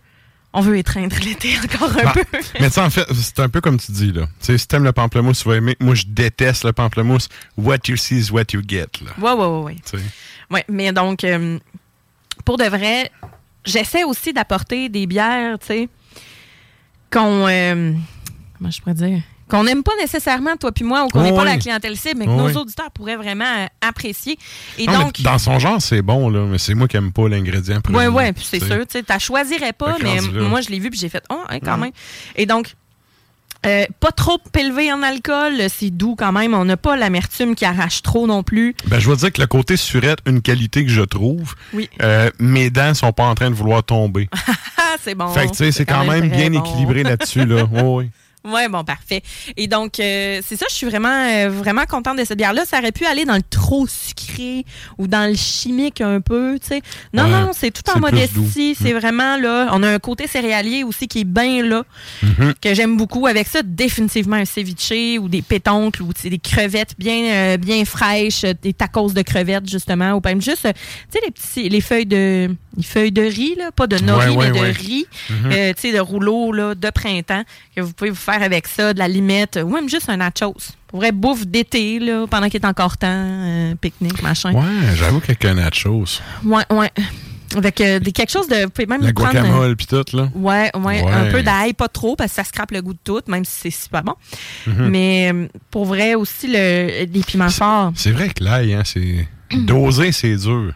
on 0.52 0.60
veut 0.60 0.78
étreindre 0.78 1.16
l'été 1.24 1.50
encore 1.64 1.90
un 1.98 2.02
Ah, 2.06 2.12
peu. 2.14 2.24
Mais 2.60 2.70
tu 2.70 2.78
en 2.78 2.88
fait, 2.90 3.04
c'est 3.12 3.40
un 3.40 3.48
peu 3.48 3.60
comme 3.60 3.78
tu 3.78 3.92
dis, 3.92 4.12
là. 4.12 4.26
Tu 4.40 4.46
sais, 4.46 4.58
si 4.58 4.66
t'aimes 4.68 4.84
le 4.84 4.92
pamplemousse, 4.92 5.42
tu 5.42 5.48
vas 5.48 5.56
aimer. 5.56 5.76
Moi, 5.80 5.94
je 5.94 6.04
déteste 6.06 6.64
le 6.64 6.72
pamplemousse. 6.72 7.28
What 7.58 7.78
you 7.88 7.96
see 7.96 8.18
is 8.18 8.30
what 8.30 8.44
you 8.54 8.62
get, 8.66 8.86
là. 9.04 9.10
Ouais, 9.18 9.32
ouais, 9.38 9.62
ouais. 9.64 9.76
Ouais, 10.50 10.64
mais 10.68 10.92
donc, 10.92 11.24
euh, 11.24 11.58
pour 12.46 12.56
de 12.56 12.64
vrai, 12.64 13.10
j'essaie 13.66 14.04
aussi 14.04 14.32
d'apporter 14.32 14.88
des 14.88 15.06
bières, 15.06 15.58
tu 15.58 15.66
sais, 15.66 15.88
qu'on. 17.10 17.46
euh, 17.48 17.92
comment 18.56 18.70
je 18.70 18.80
pourrais 18.80 18.94
dire? 18.94 19.20
Qu'on 19.48 19.64
n'aime 19.64 19.82
pas 19.82 19.92
nécessairement, 20.00 20.56
toi 20.56 20.72
puis 20.72 20.84
moi, 20.84 21.04
ou 21.04 21.08
qu'on 21.08 21.22
n'est 21.22 21.32
Oh 21.32 21.36
pas 21.36 21.42
oui. 21.42 21.48
la 21.48 21.56
clientèle 21.56 21.96
cible, 21.96 22.18
mais 22.20 22.26
que 22.26 22.30
nos 22.30 22.46
oui. 22.48 22.56
auditeurs 22.56 22.90
pourraient 22.90 23.16
vraiment 23.16 23.44
euh, 23.44 23.66
apprécier. 23.80 24.38
Et 24.78 24.86
Non, 24.86 25.04
donc. 25.04 25.20
dans 25.22 25.38
son 25.38 25.58
genre, 25.58 25.80
c'est 25.80 26.02
bon, 26.02 26.28
là, 26.28 26.44
mais 26.46 26.58
c'est 26.58 26.74
moi 26.74 26.86
qui 26.88 26.96
aime 26.96 27.12
pas 27.12 27.28
l'ingrédient. 27.28 27.80
Oui, 27.90 28.06
oui, 28.06 28.32
puis 28.32 28.46
c'est 28.48 28.60
sûr. 28.64 28.86
Tu 28.86 28.98
ne 28.98 29.18
choisirais 29.18 29.72
pas, 29.72 29.96
mais 30.02 30.16
là. 30.20 30.42
moi, 30.48 30.60
je 30.60 30.68
l'ai 30.68 30.78
vu 30.78 30.90
puis 30.90 30.98
j'ai 31.00 31.08
fait, 31.08 31.22
oh, 31.30 31.38
hein, 31.48 31.58
quand 31.60 31.78
même. 31.78 31.92
Et 32.36 32.46
donc, 32.46 32.74
euh, 33.66 33.86
pas 33.98 34.12
trop 34.12 34.38
élevé 34.56 34.92
en 34.92 35.02
alcool, 35.02 35.54
c'est 35.68 35.90
doux 35.90 36.14
quand 36.16 36.30
même. 36.30 36.54
On 36.54 36.64
n'a 36.64 36.76
pas 36.76 36.96
l'amertume 36.96 37.56
qui 37.56 37.64
arrache 37.64 38.02
trop 38.02 38.26
non 38.26 38.42
plus. 38.44 38.74
Ben, 38.86 39.00
je 39.00 39.08
veux 39.10 39.16
dire 39.16 39.32
que 39.32 39.40
le 39.40 39.48
côté 39.48 39.76
surette, 39.76 40.20
une 40.26 40.42
qualité 40.42 40.84
que 40.84 40.90
je 40.92 41.02
trouve, 41.02 41.54
Oui. 41.72 41.90
euh, 42.02 42.30
mes 42.38 42.70
dents 42.70 42.94
sont 42.94 43.12
pas 43.12 43.24
en 43.24 43.34
train 43.34 43.50
de 43.50 43.54
vouloir 43.56 43.82
tomber. 43.82 44.28
Ah, 44.90 44.96
c'est 45.02 45.14
bon. 45.14 45.28
fait 45.28 45.46
que, 45.46 45.50
tu 45.50 45.56
sais, 45.58 45.72
c'est 45.72 45.84
quand, 45.84 46.04
même, 46.06 46.30
bien 46.30 46.48
bon. 46.50 46.60
équilibré 46.64 47.02
là-dessus, 47.02 47.44
là. 47.44 47.64
Oui, 47.84 48.08
oui. 48.44 48.60
Bon, 48.70 48.84
parfait. 48.84 49.22
Et 49.56 49.66
donc, 49.66 49.98
euh, 50.00 50.40
c'est 50.46 50.56
ça, 50.56 50.66
je 50.68 50.74
suis 50.74 50.86
vraiment, 50.86 51.08
euh, 51.08 51.48
vraiment 51.50 51.84
contente 51.86 52.18
de 52.18 52.24
cette 52.24 52.38
bière-là. 52.38 52.64
Ça 52.64 52.78
aurait 52.78 52.92
pu 52.92 53.04
aller 53.06 53.24
dans 53.24 53.34
le 53.36 53.42
trop 53.42 53.86
sucré 53.86 54.64
ou 54.98 55.06
dans 55.06 55.28
le 55.28 55.36
chimique 55.36 56.00
un 56.00 56.20
peu, 56.20 56.58
tu 56.60 56.68
sais. 56.68 56.82
Non, 57.12 57.24
Ouais, 57.24 57.30
non, 57.30 57.50
c'est 57.52 57.70
tout 57.70 57.82
en 57.94 57.98
modestie. 58.00 58.76
C'est 58.80 58.92
vraiment, 58.92 59.36
là, 59.36 59.68
on 59.72 59.82
a 59.82 59.88
un 59.90 59.98
côté 59.98 60.26
céréalier 60.26 60.84
aussi 60.84 61.08
qui 61.08 61.20
est 61.20 61.24
bien 61.24 61.62
là, 61.62 61.84
Mhm. 62.22 62.54
que 62.60 62.74
j'aime 62.74 62.96
beaucoup. 62.96 63.26
Avec 63.26 63.48
ça, 63.48 63.60
définitivement 63.62 64.36
un 64.36 64.44
ceviche 64.44 65.18
ou 65.20 65.28
des 65.28 65.42
pétoncles 65.42 66.02
ou 66.02 66.12
des 66.22 66.38
crevettes 66.38 66.94
bien, 66.98 67.24
euh, 67.24 67.56
bien 67.56 67.84
fraîches, 67.84 68.42
des 68.62 68.72
tacos 68.72 69.10
de 69.12 69.22
crevettes, 69.22 69.68
justement, 69.68 70.12
ou 70.12 70.20
même 70.24 70.40
juste, 70.40 70.62
tu 70.62 70.70
sais, 71.10 71.20
les 71.24 71.30
petits, 71.30 71.68
les 71.68 71.80
feuilles 71.80 72.06
de, 72.06 72.54
les 72.76 72.82
feuilles 72.82 73.12
de 73.12 73.22
riz, 73.22 73.54
là, 73.56 73.70
pas 73.72 73.86
de 73.86 73.98
nori, 73.98 74.28
Ouais, 74.30 74.36
ouais, 74.36 74.50
mais 74.52 74.60
de 74.72 74.78
riz, 74.78 75.06
Mhm. 75.30 75.52
euh, 75.52 75.72
tu 75.74 75.80
sais, 75.80 75.92
de 75.92 75.98
rouleau, 76.00 76.52
là, 76.52 76.74
de 76.74 76.90
printemps, 76.90 77.42
que 77.74 77.80
vous 77.80 77.92
pouvez 77.92 78.10
vous 78.10 78.16
faire 78.30 78.42
avec 78.42 78.66
ça, 78.66 78.92
de 78.92 78.98
la 78.98 79.08
limette, 79.08 79.58
ou 79.64 79.68
même 79.70 79.88
juste 79.88 80.08
un 80.08 80.18
nachos. 80.18 80.54
Pour 80.88 81.00
vrai, 81.00 81.12
bouffe 81.12 81.46
d'été, 81.46 81.98
là, 81.98 82.26
pendant 82.30 82.48
qu'il 82.48 82.60
est 82.60 82.66
encore 82.66 82.96
temps, 82.96 83.08
euh, 83.10 83.74
pique-nique, 83.74 84.22
machin. 84.22 84.52
Ouais, 84.52 84.94
j'avoue 84.96 85.20
qu'il 85.20 85.36
y 85.42 85.46
a 85.46 85.54
nachos. 85.54 86.20
Ouais, 86.44 86.64
ouais. 86.70 86.90
Avec 87.56 87.80
euh, 87.80 87.98
des, 87.98 88.12
quelque 88.12 88.30
chose 88.30 88.46
de. 88.48 88.56
Même 88.86 89.00
prendre, 89.00 89.10
guacamole 89.12 89.76
pis 89.76 89.86
tout, 89.86 90.04
là. 90.12 90.28
Ouais, 90.34 90.70
ouais, 90.76 91.02
Ouais. 91.02 91.10
un 91.10 91.30
peu 91.30 91.42
d'ail, 91.42 91.72
pas 91.72 91.88
trop, 91.88 92.14
parce 92.14 92.30
que 92.32 92.36
ça 92.36 92.44
scrape 92.44 92.72
le 92.72 92.82
goût 92.82 92.92
de 92.92 92.98
tout, 93.02 93.22
même 93.26 93.44
si 93.46 93.52
c'est 93.62 93.70
super 93.70 94.02
bon. 94.02 94.14
Mhm. 94.66 94.88
Mais 94.88 95.32
euh, 95.32 95.48
pour 95.70 95.86
vrai 95.86 96.14
aussi, 96.14 96.46
le, 96.48 97.06
les 97.10 97.22
piments 97.26 97.48
forts. 97.48 97.92
C'est 97.94 98.10
vrai 98.12 98.28
que 98.28 98.44
l'ail, 98.44 98.74
hein, 98.74 98.82
c'est. 98.84 99.26
Doser, 99.56 100.12
c'est 100.12 100.36
dur. 100.36 100.74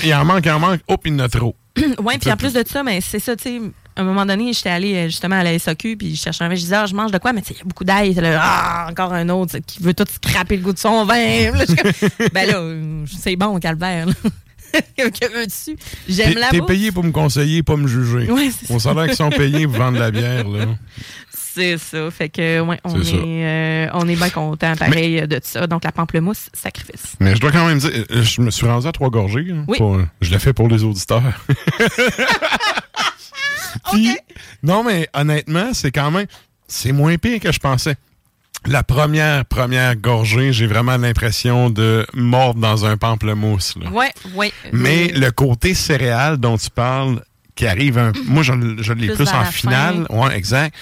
Qu'il 0.00 0.14
en 0.14 0.24
manque, 0.24 0.46
il 0.46 0.50
en 0.50 0.58
manque, 0.60 0.80
hop, 0.88 1.00
il 1.04 1.12
y 1.12 1.16
en 1.16 1.18
a 1.20 1.28
trop. 1.28 1.54
ouais, 2.02 2.16
puis 2.18 2.32
en 2.32 2.36
plus 2.38 2.54
de 2.54 2.64
ça, 2.66 2.82
mais 2.82 3.00
c'est 3.02 3.20
ça, 3.20 3.36
tu 3.36 3.42
sais. 3.44 3.60
À 3.98 4.02
un 4.02 4.04
moment 4.04 4.24
donné, 4.24 4.52
j'étais 4.52 4.70
allée 4.70 4.94
euh, 4.94 5.04
justement 5.06 5.40
à 5.40 5.42
la 5.42 5.58
SAQ, 5.58 5.96
puis 5.96 6.14
je 6.14 6.22
cherchais 6.22 6.44
un 6.44 6.48
vin. 6.48 6.54
Je 6.54 6.60
disais, 6.60 6.76
ah, 6.76 6.86
je 6.86 6.94
mange 6.94 7.10
de 7.10 7.18
quoi? 7.18 7.32
Mais 7.32 7.42
tu 7.42 7.48
sais, 7.48 7.54
il 7.54 7.58
y 7.58 7.60
a 7.62 7.64
beaucoup 7.64 7.82
d'ail. 7.82 8.16
Ah, 8.40 8.86
encore 8.88 9.12
un 9.12 9.28
autre 9.28 9.58
qui 9.58 9.82
veut 9.82 9.92
tout 9.92 10.04
scraper 10.24 10.56
le 10.56 10.62
goût 10.62 10.72
de 10.72 10.78
son 10.78 11.04
vin. 11.04 11.14
Là, 11.52 11.64
je 11.68 12.28
ben 12.32 12.46
là, 12.48 12.58
euh, 12.58 13.04
c'est 13.20 13.34
bon, 13.34 13.58
calvaire. 13.58 14.06
là. 14.06 14.12
Que 14.94 15.32
veux-tu? 15.32 15.76
J'aime 16.08 16.34
la 16.34 16.50
t'es 16.50 16.60
payé 16.60 16.92
pour 16.92 17.02
me 17.02 17.10
conseiller, 17.10 17.62
pas 17.62 17.76
me 17.76 17.88
juger. 17.88 18.30
Ouais, 18.30 18.50
On 18.68 18.78
s'en 18.78 18.94
qu'ils 19.06 19.16
sont 19.16 19.30
payés 19.30 19.66
pour 19.66 19.76
vendre 19.78 19.94
de 19.94 20.00
la 20.00 20.10
bière, 20.10 20.46
là. 20.46 20.66
C'est 21.32 21.78
ça. 21.78 22.10
Fait 22.10 22.28
que, 22.28 22.60
ouais, 22.60 22.78
on 22.84 23.00
est, 23.00 23.14
euh, 23.46 23.86
on 23.94 24.06
est 24.06 24.14
bien 24.14 24.28
content, 24.30 24.76
pareil, 24.76 25.26
de 25.26 25.40
ça. 25.42 25.66
Donc, 25.66 25.84
la 25.84 25.90
pamplemousse, 25.92 26.50
sacrifice. 26.52 27.16
Mais 27.18 27.34
je 27.34 27.40
dois 27.40 27.50
quand 27.50 27.66
même 27.66 27.78
dire, 27.78 27.90
je 28.10 28.40
me 28.42 28.50
suis 28.50 28.66
rendu 28.66 28.86
à 28.86 28.92
trois 28.92 29.08
gorgées. 29.10 29.42
là, 29.42 29.54
Oui. 29.66 29.78
pour- 29.78 29.98
je 30.20 30.30
l'ai 30.30 30.38
fait 30.38 30.52
pour 30.52 30.68
les 30.68 30.84
auditeurs. 30.84 31.22
Puis, 33.92 34.16
Non, 34.62 34.82
mais 34.84 35.08
honnêtement, 35.14 35.72
c'est 35.72 35.90
quand 35.90 36.10
même. 36.10 36.26
C'est 36.66 36.92
moins 36.92 37.16
pire 37.16 37.40
que 37.40 37.50
je 37.52 37.58
pensais. 37.58 37.96
La 38.66 38.82
première, 38.82 39.44
première 39.44 39.94
gorgée, 39.96 40.52
j'ai 40.52 40.66
vraiment 40.66 40.96
l'impression 40.96 41.70
de 41.70 42.06
mordre 42.12 42.60
dans 42.60 42.84
un 42.84 42.96
pamplemousse. 42.96 43.74
là. 43.80 43.88
Ouais, 43.90 44.10
ouais. 44.34 44.52
Mais 44.72 45.08
le 45.08 45.30
côté 45.30 45.74
céréal 45.74 46.38
dont 46.38 46.58
tu 46.58 46.68
parles, 46.70 47.22
qui 47.54 47.66
arrive 47.66 47.98
un. 47.98 48.12
Moi, 48.26 48.42
je, 48.42 48.52
je 48.80 48.92
l'ai 48.92 49.08
Plus 49.14 49.28
en 49.28 49.40
la 49.40 49.44
finale. 49.46 50.06
Ouais, 50.10 50.36
exact. 50.36 50.74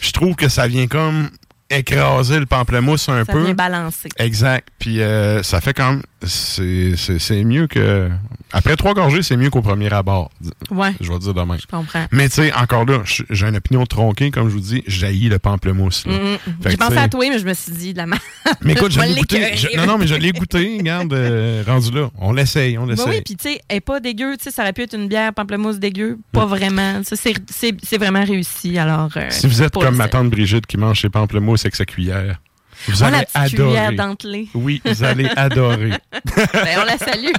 Je 0.00 0.10
trouve 0.12 0.34
que 0.34 0.48
ça 0.48 0.66
vient 0.66 0.86
comme 0.86 1.28
écraser 1.70 2.38
le 2.40 2.46
pamplemousse 2.46 3.08
un 3.08 3.24
ça 3.24 3.32
peu. 3.32 3.44
vient 3.44 3.54
balancer. 3.54 4.08
Exact. 4.18 4.68
Puis 4.78 5.00
euh, 5.00 5.42
ça 5.42 5.60
fait 5.60 5.72
quand 5.74 5.92
même. 5.92 6.02
C'est 6.22 7.44
mieux 7.44 7.66
que. 7.66 8.08
Après 8.52 8.74
trois 8.74 8.94
gorgées, 8.94 9.22
c'est 9.22 9.36
mieux 9.36 9.48
qu'au 9.48 9.62
premier 9.62 9.92
abord. 9.92 10.30
Ouais, 10.72 10.92
Je 11.00 11.10
vais 11.10 11.18
dire 11.20 11.34
demain. 11.34 11.56
je 11.60 11.66
comprends. 11.66 12.04
Mais 12.10 12.28
tu 12.28 12.34
sais, 12.36 12.52
encore 12.52 12.84
là, 12.84 13.00
j'ai 13.04 13.46
une 13.46 13.56
opinion 13.56 13.86
tronquée, 13.86 14.30
comme 14.32 14.48
je 14.48 14.54
vous 14.54 14.60
dis, 14.60 14.82
jaillit 14.88 15.28
le 15.28 15.38
pamplemousse. 15.38 16.04
Mm, 16.04 16.10
mm. 16.10 16.38
Fait 16.62 16.70
J'ai 16.72 16.76
pensé 16.76 16.96
à 16.96 17.08
toi, 17.08 17.24
mais 17.30 17.38
je 17.38 17.46
me 17.46 17.54
suis 17.54 17.72
dit 17.72 17.92
de 17.92 17.98
la 17.98 18.06
merde. 18.06 18.20
Mais 18.62 18.72
écoute, 18.72 18.90
je 18.92 19.00
l'ai 19.00 19.14
goûté. 19.14 19.56
Je- 19.56 19.76
non, 19.76 19.86
non, 19.86 19.98
mais 19.98 20.06
je 20.08 20.14
l'ai 20.16 20.32
goûté. 20.32 20.76
Regarde, 20.78 21.12
euh, 21.12 21.62
rendu 21.66 21.92
là. 21.92 22.10
On 22.18 22.32
l'essaye, 22.32 22.76
on 22.78 22.86
Bah 22.86 22.92
l'essaye. 22.92 23.08
oui, 23.08 23.22
puis 23.24 23.36
tu 23.36 23.48
sais, 23.50 23.60
elle 23.68 23.76
est 23.76 23.80
pas 23.80 24.00
dégueu. 24.00 24.36
Tu 24.36 24.44
sais, 24.44 24.50
ça 24.50 24.62
aurait 24.62 24.72
pu 24.72 24.82
être 24.82 24.94
une 24.94 25.06
bière 25.08 25.32
pamplemousse 25.32 25.78
dégueu. 25.78 26.18
Pas 26.32 26.46
vraiment. 26.46 27.00
C'est- 27.04 27.96
vraiment 27.98 28.24
réussi. 28.24 28.78
Alors. 28.78 29.10
euh, 29.16 29.26
si 29.30 29.46
vous 29.46 29.62
êtes 29.62 29.74
comme 29.74 29.96
ma 29.96 30.08
tante 30.08 30.30
Brigitte 30.30 30.66
qui 30.66 30.76
mange 30.76 31.00
ses 31.00 31.08
pamplemousses 31.10 31.64
avec 31.64 31.76
sa 31.76 31.84
cuillère, 31.84 32.40
vous 32.88 33.02
Oh, 33.02 33.06
allez 33.06 33.18
la 33.34 33.40
adorer. 33.42 33.94
dentelée. 33.96 34.48
Oui, 34.54 34.80
vous 34.84 35.04
allez 35.04 35.28
adorer. 35.36 35.90
Ben, 36.34 36.78
on 36.80 36.84
la 36.84 36.98
salue. 36.98 37.32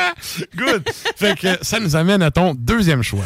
Good. 0.56 0.88
Fait 1.16 1.38
que 1.38 1.58
ça 1.62 1.80
nous 1.80 1.96
amène 1.96 2.22
à 2.22 2.30
ton 2.30 2.54
deuxième 2.54 3.02
choix. 3.02 3.24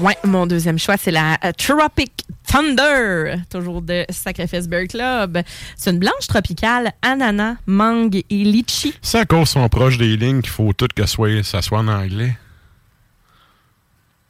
Ouais, 0.00 0.16
mon 0.24 0.46
deuxième 0.46 0.78
choix, 0.78 0.96
c'est 0.98 1.10
la 1.10 1.38
euh, 1.44 1.52
Tropic 1.56 2.12
Thunder, 2.46 3.36
toujours 3.50 3.80
de 3.80 4.04
Sacrifice 4.10 4.68
Bear 4.68 4.86
Club. 4.86 5.38
C'est 5.76 5.90
une 5.90 5.98
blanche 5.98 6.26
tropicale, 6.28 6.92
ananas, 7.00 7.54
mangue 7.66 8.16
et 8.16 8.24
litchi. 8.44 8.94
C'est 9.00 9.20
à 9.20 9.24
cause 9.24 9.48
sont 9.48 9.66
proches 9.70 9.96
des 9.96 10.16
lignes 10.18 10.42
qu'il 10.42 10.50
faut 10.50 10.72
tout 10.74 10.88
que 10.94 11.06
soit, 11.06 11.42
ça 11.42 11.62
soit 11.62 11.78
en 11.78 11.88
anglais. 11.88 12.36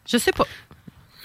Je 0.08 0.16
sais 0.16 0.32
pas. 0.32 0.46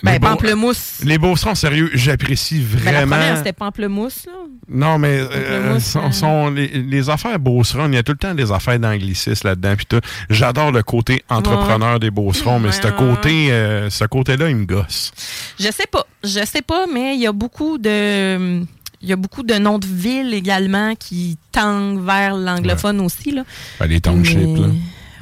Ben, 0.04 0.12
Les 0.14 0.20
beaux- 0.20 0.28
pamplemousse. 0.28 1.00
Les 1.06 1.18
beaucerons, 1.18 1.56
sérieux, 1.56 1.90
j'apprécie 1.94 2.60
Ben, 2.60 2.84
la 2.84 2.92
vraiment. 2.92 3.16
première, 3.16 3.38
c'était 3.38 3.54
pamplemousse, 3.54 4.26
là. 4.26 4.34
non, 4.68 5.00
mais 5.00 5.20
euh, 5.22 5.62
Pamplemousse, 5.62 5.84
sont, 5.86 6.12
sont- 6.12 6.50
les, 6.50 6.68
les 6.68 7.10
affaires 7.10 7.40
beaucerons, 7.40 7.88
il 7.88 7.94
y 7.96 7.98
a 7.98 8.04
tout 8.04 8.12
le 8.12 8.18
temps 8.18 8.34
des 8.36 8.52
affaires 8.52 8.78
d'anglicisme 8.80 9.48
là-dedans. 9.48 9.76
puis 9.78 9.86
tout. 9.86 10.02
J'adore 10.30 10.72
le 10.74 10.84
côté 10.84 11.24
entrepreneur 11.30 12.00
des 12.02 12.12
beaucerons, 12.12 12.60
mais 12.60 12.68
Ouais, 12.68 12.74
ce 12.74 12.88
ouais, 12.88 12.94
côté, 12.98 13.52
euh, 13.54 13.90
ce 13.90 14.04
côté-là, 14.04 14.50
il 14.50 14.58
me 14.58 14.66
gosse. 14.66 15.12
Je 15.60 15.72
sais 15.72 15.88
pas. 15.90 16.06
Je 16.24 16.46
sais 16.46 16.62
pas, 16.62 16.86
mais 16.94 17.16
il 17.16 17.22
y 17.22 17.28
a 17.28 17.32
beaucoup 17.32 17.78
de. 17.78 18.60
Il 19.02 19.10
y 19.10 19.14
a 19.14 19.18
beaucoup 19.18 19.44
de 19.44 19.54
noms 19.56 19.80
de 19.80 19.86
villes 19.88 20.34
également 20.34 20.96
qui 20.96 21.38
tendent 21.52 22.06
vers 22.06 22.36
l'anglophone 22.38 23.02
aussi. 23.02 23.32
Là. 23.32 23.44
Ben, 23.80 23.88
les 23.88 24.00
townships, 24.00 24.38
Mais- 24.38 24.60
là. 24.62 24.68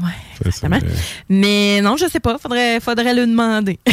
Ouais, 0.02 0.08
Ça, 0.38 0.52
ça, 0.52 0.68
exactement. 0.68 0.78
euh, 0.78 0.96
Mais 1.30 1.82
non, 1.82 1.98
je 1.98 2.08
sais 2.08 2.20
pas. 2.20 2.38
Faudrait, 2.38 2.80
faudrait 2.80 3.14
le 3.14 3.26
demander. 3.28 3.80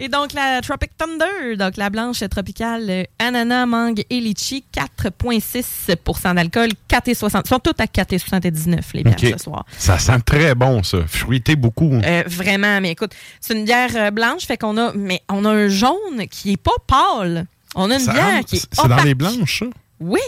Et 0.00 0.08
donc, 0.08 0.32
la 0.32 0.60
Tropic 0.60 0.92
Thunder, 0.96 1.56
donc 1.56 1.76
la 1.76 1.90
blanche 1.90 2.22
tropicale, 2.30 2.86
euh, 2.88 3.02
ananas, 3.18 3.66
mangue 3.66 4.04
et 4.08 4.20
litchi, 4.20 4.64
4,6% 4.72 6.34
d'alcool, 6.36 6.68
4,60. 6.88 7.40
Ils 7.44 7.48
sont 7.48 7.58
toutes 7.58 7.80
à 7.80 7.86
4,79 7.86 8.78
les 8.94 9.02
bières 9.02 9.18
ce 9.38 9.42
soir. 9.44 9.64
Ça 9.76 9.98
sent 9.98 10.20
très 10.24 10.54
bon, 10.54 10.84
ça. 10.84 10.98
Fruité 11.08 11.56
beaucoup. 11.56 11.92
Euh, 11.94 12.22
vraiment, 12.28 12.80
mais 12.80 12.92
écoute, 12.92 13.10
c'est 13.40 13.54
une 13.58 13.64
bière 13.64 13.90
euh, 13.96 14.10
blanche, 14.12 14.46
fait 14.46 14.56
qu'on 14.56 14.76
a, 14.78 14.92
mais 14.94 15.20
on 15.28 15.44
a 15.44 15.50
un 15.50 15.66
jaune 15.68 16.28
qui 16.30 16.52
est 16.52 16.56
pas 16.62 16.70
pâle. 16.86 17.46
On 17.74 17.90
a 17.90 17.94
une 17.94 18.00
Ça 18.00 18.12
bière 18.12 18.24
rentre- 18.36 18.44
qui 18.46 18.56
est 18.56 18.66
C'est 18.70 18.86
dans 18.88 19.02
les 19.02 19.14
blanches, 19.16 19.58
ça? 19.60 19.66
Oui, 19.98 20.20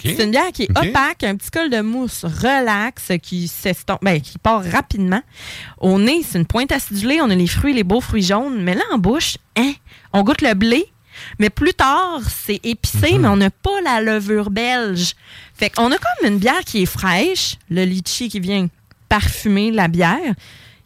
C'est 0.00 0.24
une 0.24 0.30
bière 0.30 0.52
qui 0.52 0.64
est 0.64 0.70
opaque, 0.70 1.24
un 1.24 1.36
petit 1.36 1.50
col 1.50 1.68
de 1.68 1.80
mousse 1.80 2.24
relax 2.24 3.12
qui 3.22 3.48
s'estompe, 3.48 4.02
ben, 4.02 4.20
qui 4.20 4.38
part 4.38 4.64
rapidement. 4.64 5.22
Au 5.78 5.98
nez, 5.98 6.22
c'est 6.22 6.38
une 6.38 6.46
pointe 6.46 6.72
acidulée, 6.72 7.20
on 7.20 7.30
a 7.30 7.34
les 7.34 7.46
fruits, 7.46 7.74
les 7.74 7.84
beaux 7.84 8.00
fruits 8.00 8.22
jaunes, 8.22 8.62
mais 8.62 8.74
là 8.74 8.82
en 8.92 8.98
bouche, 8.98 9.36
hein, 9.56 9.72
on 10.12 10.22
goûte 10.22 10.40
le 10.40 10.54
blé. 10.54 10.86
Mais 11.38 11.50
plus 11.50 11.74
tard, 11.74 12.20
c'est 12.28 12.60
épicé, 12.64 13.18
mais 13.18 13.28
on 13.28 13.36
n'a 13.36 13.50
pas 13.50 13.80
la 13.84 14.00
levure 14.00 14.50
belge. 14.50 15.14
Fait 15.54 15.68
qu'on 15.70 15.90
a 15.92 15.96
comme 15.96 16.30
une 16.30 16.38
bière 16.38 16.60
qui 16.64 16.82
est 16.82 16.86
fraîche, 16.86 17.56
le 17.68 17.84
litchi 17.84 18.28
qui 18.28 18.40
vient 18.40 18.68
parfumer 19.08 19.70
la 19.70 19.88
bière. 19.88 20.34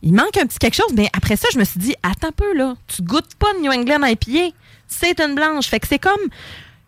Il 0.02 0.12
manque 0.12 0.36
un 0.36 0.46
petit 0.46 0.58
quelque 0.58 0.74
chose, 0.74 0.92
mais 0.94 1.08
après 1.12 1.36
ça, 1.36 1.48
je 1.52 1.58
me 1.58 1.64
suis 1.64 1.78
dit, 1.78 1.94
attends 2.02 2.28
un 2.28 2.32
peu, 2.32 2.54
là, 2.54 2.74
tu 2.88 3.02
goûtes 3.02 3.34
pas 3.38 3.52
de 3.54 3.60
New 3.60 3.72
England 3.72 4.04
IPA, 4.04 4.54
c'est 4.88 5.20
une 5.20 5.34
blanche. 5.34 5.66
Fait 5.66 5.80
que 5.80 5.86
c'est 5.86 5.98
comme 5.98 6.20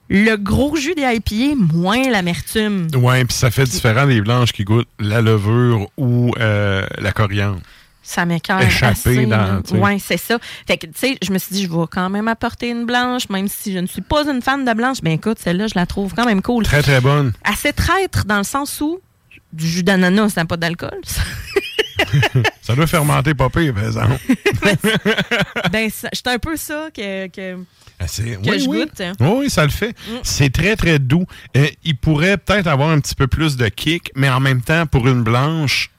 le 0.09 0.37
gros 0.37 0.77
jus 0.77 0.95
des 0.95 1.03
IPA 1.03 1.57
moins 1.57 2.09
l'amertume. 2.11 2.89
Ouais, 2.95 3.25
puis 3.25 3.35
ça 3.35 3.51
fait 3.51 3.65
différent 3.65 4.07
des 4.07 4.21
blanches 4.21 4.53
qui 4.53 4.65
goûtent 4.65 4.89
la 4.99 5.21
levure 5.21 5.89
ou 5.97 6.33
euh, 6.39 6.87
la 6.99 7.13
coriandre. 7.13 7.61
Ça 8.03 8.25
m'écoeure 8.25 8.63
Échappé 8.63 9.27
dans, 9.27 9.61
sais. 9.63 9.77
Ouais, 9.77 9.99
c'est 9.99 10.17
ça. 10.17 10.39
Fait 10.67 10.79
que, 10.79 10.87
tu 10.87 10.93
sais, 10.97 11.19
je 11.23 11.31
me 11.31 11.37
suis 11.37 11.55
dit, 11.55 11.65
je 11.65 11.69
vais 11.69 11.85
quand 11.91 12.09
même 12.09 12.27
apporter 12.27 12.71
une 12.71 12.87
blanche, 12.87 13.29
même 13.29 13.49
si 13.49 13.75
je 13.75 13.79
ne 13.79 13.87
suis 13.87 14.01
pas 14.01 14.25
une 14.27 14.41
fan 14.41 14.65
de 14.65 14.73
blanche. 14.73 15.03
Ben 15.03 15.13
écoute, 15.13 15.39
celle-là, 15.39 15.67
je 15.67 15.75
la 15.75 15.85
trouve 15.85 16.15
quand 16.15 16.25
même 16.25 16.41
cool. 16.41 16.65
Très, 16.65 16.81
très 16.81 17.03
bonne. 17.03 17.33
Assez 17.45 17.75
traître 17.75 18.25
dans 18.25 18.39
le 18.39 18.45
sens 18.45 18.81
où 18.81 18.99
du 19.53 19.67
jus 19.67 19.83
d'ananas, 19.83 20.31
ça 20.31 20.41
n'a 20.41 20.47
pas 20.47 20.57
d'alcool. 20.57 21.01
ça. 22.63 22.75
Doit 22.75 22.87
fermenter 22.87 23.35
pas 23.35 23.49
pire, 23.51 23.75
par 23.75 23.85
exemple. 23.85 24.19
ben, 25.73 25.91
c'est 25.91 26.27
un 26.27 26.39
peu 26.39 26.57
ça 26.57 26.89
que, 26.95 27.27
que, 27.29 27.59
Ah, 27.99 28.07
c'est- 28.07 28.37
que 28.43 28.51
oui, 28.51 28.61
je 28.61 28.69
oui. 28.69 28.79
goûte. 28.81 29.03
Oui, 29.21 29.29
oui, 29.41 29.51
ça 29.51 29.65
le 29.65 29.71
fait. 29.71 29.91
Mm. 30.09 30.13
C'est 30.23 30.53
très, 30.53 30.77
très 30.77 30.99
doux. 30.99 31.27
Euh, 31.57 31.67
il 31.85 31.97
pourrait 31.97 32.37
peut-être 32.39 32.67
avoir 32.67 32.91
un 32.91 33.01
petit 33.01 33.15
peu 33.15 33.27
plus 33.27 33.57
de 33.57 33.69
kick, 33.69 34.11
mais 34.15 34.29
en 34.29 34.41
même 34.41 34.63
temps, 34.63 34.87
pour 34.87 35.09
une 35.09 35.23
blanche, 35.23 35.91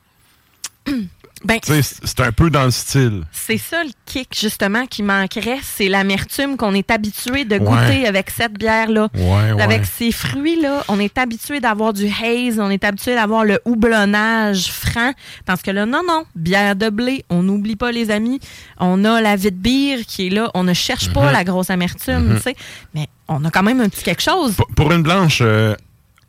Ben, 1.45 1.59
c'est 1.63 2.19
un 2.19 2.31
peu 2.31 2.49
dans 2.49 2.65
le 2.65 2.71
style. 2.71 3.23
c'est 3.31 3.57
ça 3.57 3.83
le 3.83 3.91
kick, 4.05 4.29
justement, 4.37 4.85
qui 4.85 5.03
manquerait. 5.03 5.59
C'est 5.63 5.87
l'amertume 5.87 6.57
qu'on 6.57 6.73
est 6.73 6.91
habitué 6.91 7.45
de 7.45 7.57
goûter 7.57 8.01
Ouais. 8.01 8.07
avec 8.07 8.29
cette 8.29 8.53
bière-là. 8.57 9.07
Ouais, 9.15 9.51
ouais. 9.53 9.61
Avec 9.61 9.85
ces 9.85 10.11
fruits-là, 10.11 10.83
on 10.89 10.99
est 10.99 11.17
habitué 11.17 11.59
d'avoir 11.61 11.93
du 11.93 12.07
haze, 12.07 12.59
on 12.59 12.69
est 12.69 12.83
habitué 12.83 13.15
d'avoir 13.15 13.45
le 13.45 13.59
houblonnage 13.65 14.71
franc. 14.71 15.13
Parce 15.45 15.61
que 15.61 15.71
là, 15.71 15.85
non, 15.85 16.01
non, 16.07 16.23
bière 16.35 16.75
de 16.75 16.89
blé, 16.89 17.23
on 17.29 17.43
n'oublie 17.43 17.75
pas, 17.75 17.91
les 17.91 18.11
amis. 18.11 18.39
On 18.79 19.05
a 19.05 19.21
la 19.21 19.35
vie 19.35 19.51
de 19.51 19.55
bière 19.57 19.99
qui 20.07 20.27
est 20.27 20.29
là. 20.31 20.51
On 20.53 20.63
ne 20.63 20.73
cherche 20.73 21.11
pas 21.13 21.31
la 21.31 21.43
grosse 21.43 21.69
amertume, 21.69 22.35
tu 22.37 22.41
sais. 22.43 22.55
Mais 22.93 23.07
on 23.27 23.43
a 23.45 23.51
quand 23.51 23.63
même 23.63 23.79
un 23.81 23.89
petit 23.89 24.03
quelque 24.03 24.21
chose. 24.23 24.55
Pour- 24.55 24.67
Pour 24.75 24.91
une 24.91 25.03
blanche, 25.03 25.39
euh, 25.41 25.75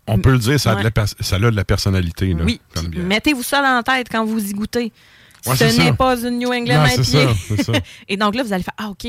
on 0.06 0.18
peut 0.18 0.32
le 0.32 0.38
dire, 0.38 0.58
ça 0.58 0.72
a, 0.72 0.74
de 0.76 0.82
la 0.82 1.06
ça 1.06 1.36
a 1.36 1.38
de 1.38 1.48
la 1.50 1.64
personnalité. 1.64 2.32
Là, 2.34 2.44
Oui, 2.44 2.60
mettez-vous 2.96 3.42
ça 3.42 3.62
dans 3.62 3.76
la 3.76 3.82
tête 3.82 4.08
quand 4.10 4.24
vous 4.24 4.44
y 4.44 4.52
goûtez. 4.52 4.92
Ouais, 5.46 5.56
Ce 5.56 5.64
n'est 5.80 5.92
pas 5.94 6.16
une 6.20 6.38
New 6.38 6.52
England 6.52 6.82
Non, 6.82 6.86
IPA. 6.86 7.02
ça. 7.62 7.72
Et 8.08 8.16
donc 8.18 8.34
là, 8.34 8.42
vous 8.42 8.52
allez 8.52 8.62
faire 8.62 8.74
Ah, 8.76 8.88
OK. 8.90 9.06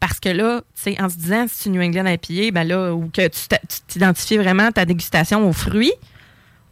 Parce 0.00 0.18
que 0.18 0.30
là, 0.30 0.60
tu 0.74 0.92
sais, 0.94 1.02
en 1.02 1.10
se 1.10 1.16
disant, 1.16 1.44
si 1.46 1.54
c'est 1.58 1.68
une 1.68 1.76
New 1.76 1.82
England 1.82 2.06
IPA, 2.06 2.52
ben 2.52 2.66
là, 2.66 2.94
ou 2.94 3.10
que 3.12 3.28
tu 3.28 3.40
t'identifies 3.88 4.38
vraiment 4.38 4.70
ta 4.72 4.86
dégustation 4.86 5.46
aux 5.46 5.52
fruits, 5.52 5.92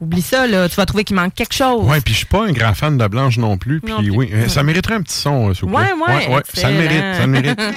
oublie 0.00 0.22
ça, 0.22 0.46
là. 0.46 0.66
Tu 0.68 0.76
vas 0.76 0.86
trouver 0.86 1.04
qu'il 1.04 1.16
manque 1.16 1.34
quelque 1.34 1.52
chose. 1.54 1.84
Ouais, 1.86 2.00
puis 2.00 2.14
je 2.14 2.18
suis 2.18 2.26
pas 2.26 2.46
un 2.46 2.52
grand 2.52 2.72
fan 2.72 2.96
de 2.96 3.06
blanche 3.06 3.36
non 3.36 3.58
plus. 3.58 3.80
Puis 3.82 4.08
oui, 4.10 4.30
euh, 4.32 4.48
ça 4.48 4.62
mériterait 4.62 4.94
un 4.94 5.02
petit 5.02 5.16
son, 5.18 5.50
euh, 5.50 5.54
s'il 5.54 5.68
vous 5.68 5.76
plaît. 5.76 5.92
Ouais, 5.92 6.34
ouais, 6.34 6.42
ça 6.54 6.70
le 6.70 6.78
mérite, 6.78 7.00
ça 7.16 7.20
le 7.26 7.32
mérite. 7.32 7.60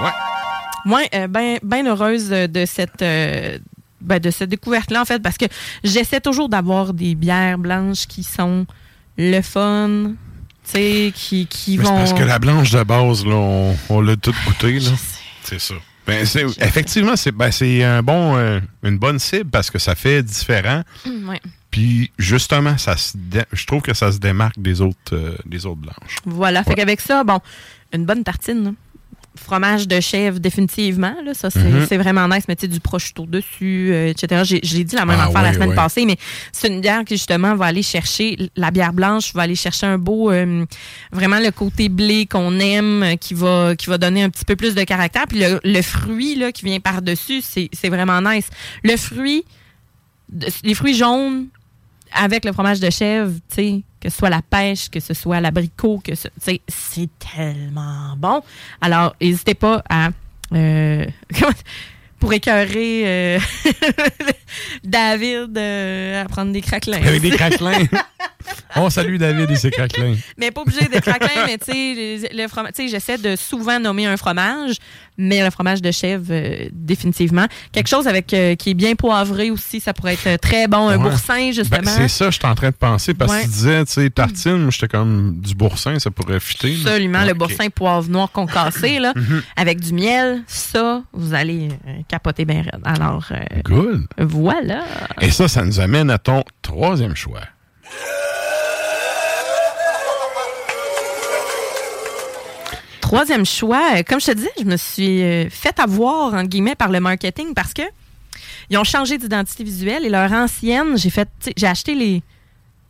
Ouais. 0.00 0.10
Moi, 0.84 1.00
euh, 1.14 1.26
ben, 1.28 1.58
ben 1.62 1.86
heureuse 1.86 2.28
de 2.30 2.64
cette, 2.66 3.02
euh, 3.02 3.58
ben, 4.02 4.18
de 4.18 4.30
cette 4.30 4.50
découverte-là, 4.50 5.00
en 5.02 5.04
fait, 5.04 5.20
parce 5.22 5.38
que 5.38 5.46
j'essaie 5.84 6.20
toujours 6.20 6.48
d'avoir 6.48 6.92
des 6.94 7.14
bières 7.14 7.58
blanches 7.58 8.06
qui 8.06 8.22
sont 8.22 8.66
le 9.16 9.40
fun, 9.42 10.12
tu 10.64 10.70
sais, 10.72 11.12
qui, 11.14 11.76
vont. 11.76 11.96
parce 11.96 12.12
que 12.12 12.22
la 12.22 12.38
blanche 12.38 12.70
de 12.70 12.82
base, 12.82 13.24
là, 13.24 13.34
on, 13.34 13.76
on 13.88 14.00
l'a 14.00 14.16
tout 14.16 14.34
goûté. 14.46 14.80
Je 14.80 14.90
Là. 14.90 14.96
C'est 15.44 15.60
ça. 15.60 15.74
Ben, 16.06 16.26
c'est- 16.26 16.44
effectivement, 16.60 17.14
c'est 17.14 17.30
ben, 17.32 17.50
c'est 17.52 17.84
un 17.84 18.02
bon, 18.02 18.36
euh, 18.36 18.58
une 18.82 18.98
bonne 18.98 19.18
cible 19.20 19.50
parce 19.50 19.70
que 19.70 19.78
ça 19.78 19.94
fait 19.94 20.22
différent. 20.22 20.82
Ouais. 21.06 21.40
Puis 21.70 22.10
justement, 22.18 22.76
ça 22.76 22.96
se 22.96 23.16
je 23.52 23.66
trouve 23.66 23.82
que 23.82 23.94
ça 23.94 24.10
se 24.10 24.18
démarque 24.18 24.58
des 24.60 24.80
autres, 24.80 24.96
euh, 25.14 25.36
des 25.46 25.64
autres 25.64 25.80
blanches. 25.80 26.16
Voilà. 26.24 26.64
Fait 26.64 26.74
qu'avec 26.74 27.00
ça, 27.00 27.22
bon, 27.24 27.38
une 27.92 28.04
bonne 28.04 28.24
tartine. 28.24 28.64
là. 28.64 28.70
Fromage 29.34 29.88
de 29.88 29.98
chèvre, 30.00 30.38
définitivement. 30.40 31.14
Là, 31.24 31.32
ça, 31.34 31.48
c'est 31.50 31.58
Mhm. 31.64 31.86
c'est 31.88 31.96
vraiment 31.96 32.28
nice. 32.28 32.44
Mais 32.48 32.54
tu 32.56 32.62
sais, 32.62 32.68
du 32.68 32.80
prosciutto 32.80 33.24
dessus, 33.24 33.88
euh, 33.90 34.08
etc. 34.10 34.42
J'ai- 34.44 34.60
Je 34.62 34.76
l'ai 34.76 34.84
dit 34.84 34.94
la 34.94 35.06
même 35.06 35.16
Ah, 35.18 35.28
affaire 35.28 35.42
la 35.42 35.54
semaine 35.54 35.74
passée, 35.74 36.04
mais 36.04 36.16
c'est 36.52 36.68
une 36.68 36.80
bière 36.82 37.04
qui, 37.04 37.14
justement, 37.16 37.54
va 37.56 37.64
aller 37.66 37.82
chercher 37.82 38.36
la 38.56 38.70
bière 38.70 38.92
blanche, 38.92 39.32
va 39.34 39.42
aller 39.42 39.54
chercher 39.54 39.86
un 39.86 39.96
beau, 39.98 40.30
euh, 40.30 40.64
vraiment 41.12 41.38
le 41.40 41.50
côté 41.50 41.88
blé 41.88 42.26
qu'on 42.26 42.58
aime, 42.60 43.02
euh, 43.02 43.16
qui 43.16 43.32
va, 43.34 43.74
qui 43.74 43.86
va 43.86 43.96
donner 43.98 44.22
un 44.22 44.28
petit 44.30 44.44
peu 44.44 44.54
plus 44.54 44.74
de 44.74 44.84
caractère. 44.84 45.26
Puis 45.26 45.38
le, 45.40 45.60
le 45.64 45.82
fruit 45.82 46.34
là, 46.36 46.52
qui 46.52 46.64
vient 46.66 46.78
par-dessus, 46.80 47.40
c'est 47.42 47.88
vraiment 47.88 48.20
nice. 48.20 48.48
Le 48.84 48.96
fruit, 48.98 49.44
les 50.62 50.74
fruits 50.74 50.94
jaunes, 50.94 51.46
avec 52.14 52.44
le 52.44 52.52
fromage 52.52 52.80
de 52.80 52.90
chèvre, 52.90 53.32
tu 53.48 53.54
sais, 53.54 53.82
que 54.00 54.08
ce 54.08 54.16
soit 54.16 54.30
la 54.30 54.42
pêche, 54.42 54.90
que 54.90 55.00
ce 55.00 55.14
soit 55.14 55.40
l'abricot, 55.40 56.00
que 56.04 56.14
ce, 56.14 56.28
c'est 56.38 57.10
tellement 57.18 58.14
bon. 58.16 58.42
Alors, 58.80 59.14
n'hésitez 59.20 59.54
pas 59.54 59.82
à 59.88 60.10
euh, 60.54 61.06
pour 62.22 62.32
écœurer 62.32 63.02
euh, 63.04 63.38
David 64.84 65.56
euh, 65.56 66.22
à 66.22 66.24
prendre 66.26 66.52
des 66.52 66.60
craquelins. 66.60 67.02
Avec 67.04 67.20
des 67.20 67.30
craquelins. 67.30 67.86
on 68.76 68.90
salue 68.90 69.16
David 69.16 69.50
et 69.50 69.56
ses 69.56 69.70
craquelins. 69.70 70.14
Mais 70.38 70.50
pas 70.50 70.62
obligé 70.62 70.86
des 70.86 71.00
craquelins, 71.00 71.46
mais 71.46 71.58
tu 71.58 71.72
sais, 71.72 72.30
le 72.32 72.46
fromage, 72.48 72.72
j'essaie 72.78 73.18
de 73.18 73.34
souvent 73.36 73.78
nommer 73.80 74.06
un 74.06 74.16
fromage, 74.16 74.76
mais 75.18 75.42
le 75.44 75.50
fromage 75.50 75.82
de 75.82 75.90
chèvre, 75.90 76.26
euh, 76.30 76.68
définitivement. 76.72 77.46
Quelque 77.72 77.88
chose 77.88 78.06
avec 78.06 78.26
qui 78.28 78.34
est 78.70 78.74
bien 78.74 78.94
poivré 78.94 79.50
aussi, 79.50 79.80
ça 79.80 79.92
pourrait 79.92 80.14
être 80.14 80.40
très 80.40 80.68
bon. 80.68 80.88
Un 80.88 80.96
Ouais. 80.96 81.10
boursin, 81.10 81.34
Ben, 81.36 81.52
justement. 81.52 81.90
c'est 81.90 82.08
ça, 82.08 82.30
je 82.30 82.36
suis 82.38 82.46
en 82.46 82.54
train 82.54 82.70
de 82.70 82.74
penser 82.76 83.14
parce 83.14 83.32
Ouais. 83.32 83.38
que 83.40 83.44
tu 83.44 83.50
disais, 83.50 83.84
tu 83.84 83.92
sais, 83.92 84.10
tartine, 84.10 84.70
j'étais 84.70 84.88
comme 84.88 85.38
du 85.40 85.54
boursin, 85.54 85.98
ça 85.98 86.10
pourrait 86.10 86.40
fitter. 86.40 86.74
Absolument, 86.84 87.20
Ouais, 87.20 87.26
le 87.26 87.34
boursin 87.34 87.68
poivre 87.68 88.08
noir 88.08 88.30
concassé, 88.30 88.98
là, 88.98 89.12
Mhm. 89.16 89.42
avec 89.56 89.80
du 89.80 89.92
miel, 89.92 90.42
ça, 90.46 91.02
vous 91.12 91.34
allez 91.34 91.68
capoter 92.12 92.44
bien 92.44 92.60
raide. 92.62 92.82
Alors, 92.84 93.24
euh, 93.30 93.60
Good. 93.64 94.06
voilà. 94.18 94.84
Et 95.22 95.30
ça, 95.30 95.48
ça 95.48 95.64
nous 95.64 95.80
amène 95.80 96.10
à 96.10 96.18
ton 96.18 96.44
troisième 96.60 97.16
choix. 97.16 97.40
Troisième 103.00 103.46
choix, 103.46 104.02
comme 104.04 104.20
je 104.20 104.26
te 104.26 104.32
disais, 104.32 104.50
je 104.58 104.64
me 104.64 104.76
suis 104.76 105.22
euh, 105.22 105.48
fait 105.48 105.78
avoir, 105.80 106.34
entre 106.34 106.48
guillemets, 106.48 106.74
par 106.74 106.90
le 106.90 107.00
marketing 107.00 107.54
parce 107.54 107.72
que 107.72 107.82
ils 108.70 108.76
ont 108.78 108.84
changé 108.84 109.16
d'identité 109.18 109.64
visuelle 109.64 110.04
et 110.04 110.10
leur 110.10 110.30
ancienne, 110.32 110.96
j'ai 110.96 111.10
fait, 111.10 111.28
j'ai 111.56 111.66
acheté 111.66 111.94
les. 111.94 112.22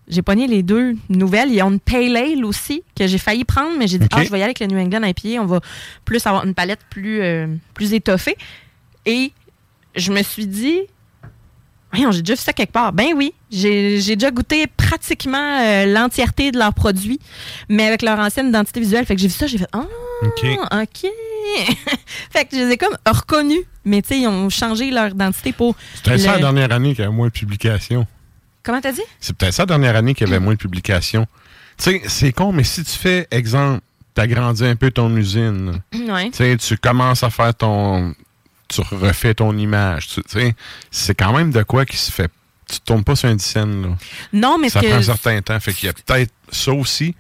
J'ai 0.09 0.21
pogné 0.21 0.49
les 0.49 0.65
deux 0.65 0.97
nouvelles. 1.09 1.51
Ils 1.53 1.63
ont 1.63 1.71
une 1.71 1.81
Pale 1.81 2.17
Ale 2.17 2.45
aussi 2.45 2.83
que 2.99 3.07
j'ai 3.07 3.19
failli 3.19 3.45
prendre, 3.45 3.79
mais 3.79 3.87
j'ai 3.87 3.99
dit, 3.99 4.09
ah, 4.13 4.25
je 4.25 4.31
vais 4.31 4.41
y 4.41 4.43
aller 4.43 4.53
avec 4.57 4.59
le 4.61 4.67
New 4.67 4.79
England 4.79 5.05
IPA. 5.05 5.41
On 5.41 5.47
va 5.47 5.61
plus 6.05 6.27
avoir 6.27 6.45
une 6.45 6.55
palette 6.55 6.81
plus, 6.91 7.23
euh, 7.23 7.47
plus 7.73 7.95
étoffée. 7.95 8.37
Et 9.07 9.33
je 9.95 10.13
me 10.13 10.23
suis 10.23 10.47
dit, 10.47 10.81
Voyons, 11.95 12.11
j'ai 12.11 12.23
déjà 12.23 12.35
vu 12.35 12.41
ça 12.41 12.55
quelque 12.55 12.73
part. 12.73 12.93
Ben 12.95 13.09
oui, 13.15 13.35
j'ai 13.51 13.99
déjà 14.17 14.31
goûté 14.31 14.67
pratiquement 14.67 15.61
euh, 15.61 15.85
l'entièreté 15.85 16.51
de 16.51 16.59
leurs 16.59 16.73
produits, 16.73 17.21
mais 17.69 17.87
avec 17.87 18.01
leur 18.01 18.19
ancienne 18.19 18.49
identité 18.49 18.81
visuelle. 18.81 19.05
Fait 19.05 19.15
que 19.15 19.21
j'ai 19.21 19.29
vu 19.29 19.35
ça, 19.35 19.47
j'ai 19.47 19.59
fait 19.59 19.69
Ah, 19.73 19.85
OK. 20.23 20.47
OK. 20.73 21.11
fait 22.31 22.45
que 22.47 22.57
je 22.57 22.63
les 22.63 22.71
ai 22.73 22.77
comme 22.79 22.97
reconnus, 23.07 23.61
mais 23.85 24.01
tu 24.01 24.09
sais, 24.09 24.21
ils 24.21 24.27
ont 24.27 24.49
changé 24.49 24.91
leur 24.91 25.09
identité 25.09 25.53
pour. 25.53 25.77
C'était 25.97 26.17
ça 26.17 26.29
la 26.29 26.35
Le- 26.37 26.41
dernière 26.41 26.73
année 26.73 26.95
qu'il 26.95 27.01
y 27.01 27.07
avait 27.07 27.15
moins 27.15 27.27
de 27.27 27.33
publications. 27.33 28.07
Comment 28.63 28.81
t'as 28.81 28.93
dit? 28.93 29.03
C'est 29.21 29.37
peut-être 29.37 29.53
ça 29.53 29.63
la 29.63 29.67
dernière 29.67 29.97
année 29.97 30.15
qu'il 30.15 30.27
y 30.27 30.31
avait 30.31 30.41
moins 30.41 30.55
de 30.55 30.59
publications. 30.59 31.27
Tu 31.77 31.85
sais, 31.85 32.03
c'est 32.07 32.33
con, 32.33 32.53
mais 32.53 32.65
si 32.65 32.85
tu 32.85 32.93
fais, 32.93 33.27
exemple, 33.31 33.81
t'agrandis 34.15 34.65
un 34.65 34.77
peu 34.77 34.91
ton 34.91 35.15
usine. 35.15 35.83
Ouais. 35.93 36.31
tu 36.31 36.37
sais, 36.39 36.57
tu 36.57 36.79
commences 36.79 37.23
à 37.23 37.29
faire 37.29 37.55
ton... 37.55 38.15
Tu 38.73 38.81
refais 38.95 39.35
ton 39.35 39.57
image, 39.57 40.09
tu 40.09 40.23
tu 40.23 40.41
sais, 40.41 40.55
c'est 40.91 41.15
quand 41.15 41.33
même 41.37 41.51
de 41.51 41.63
quoi 41.63 41.85
qui 41.85 41.97
se 41.97 42.11
fait... 42.11 42.31
Tu 42.71 42.81
tombes 42.81 43.05
pas 43.05 43.17
sur 43.17 43.29
un 43.29 43.35
dizaine, 43.35 43.83
là. 43.83 43.89
Non, 44.33 44.57
mais 44.59 44.71
Ça 44.71 44.81
ce 44.81 44.87
prend 44.87 44.95
un 44.97 44.99
que. 45.01 45.05
certain 45.05 45.43
temps. 45.43 45.61
Fait 45.61 45.73
qu'il 45.75 45.87
y 45.87 45.91
a 45.91 45.93
peut-être 45.93 46.33
ça 46.51 46.73
aussi. 46.73 47.15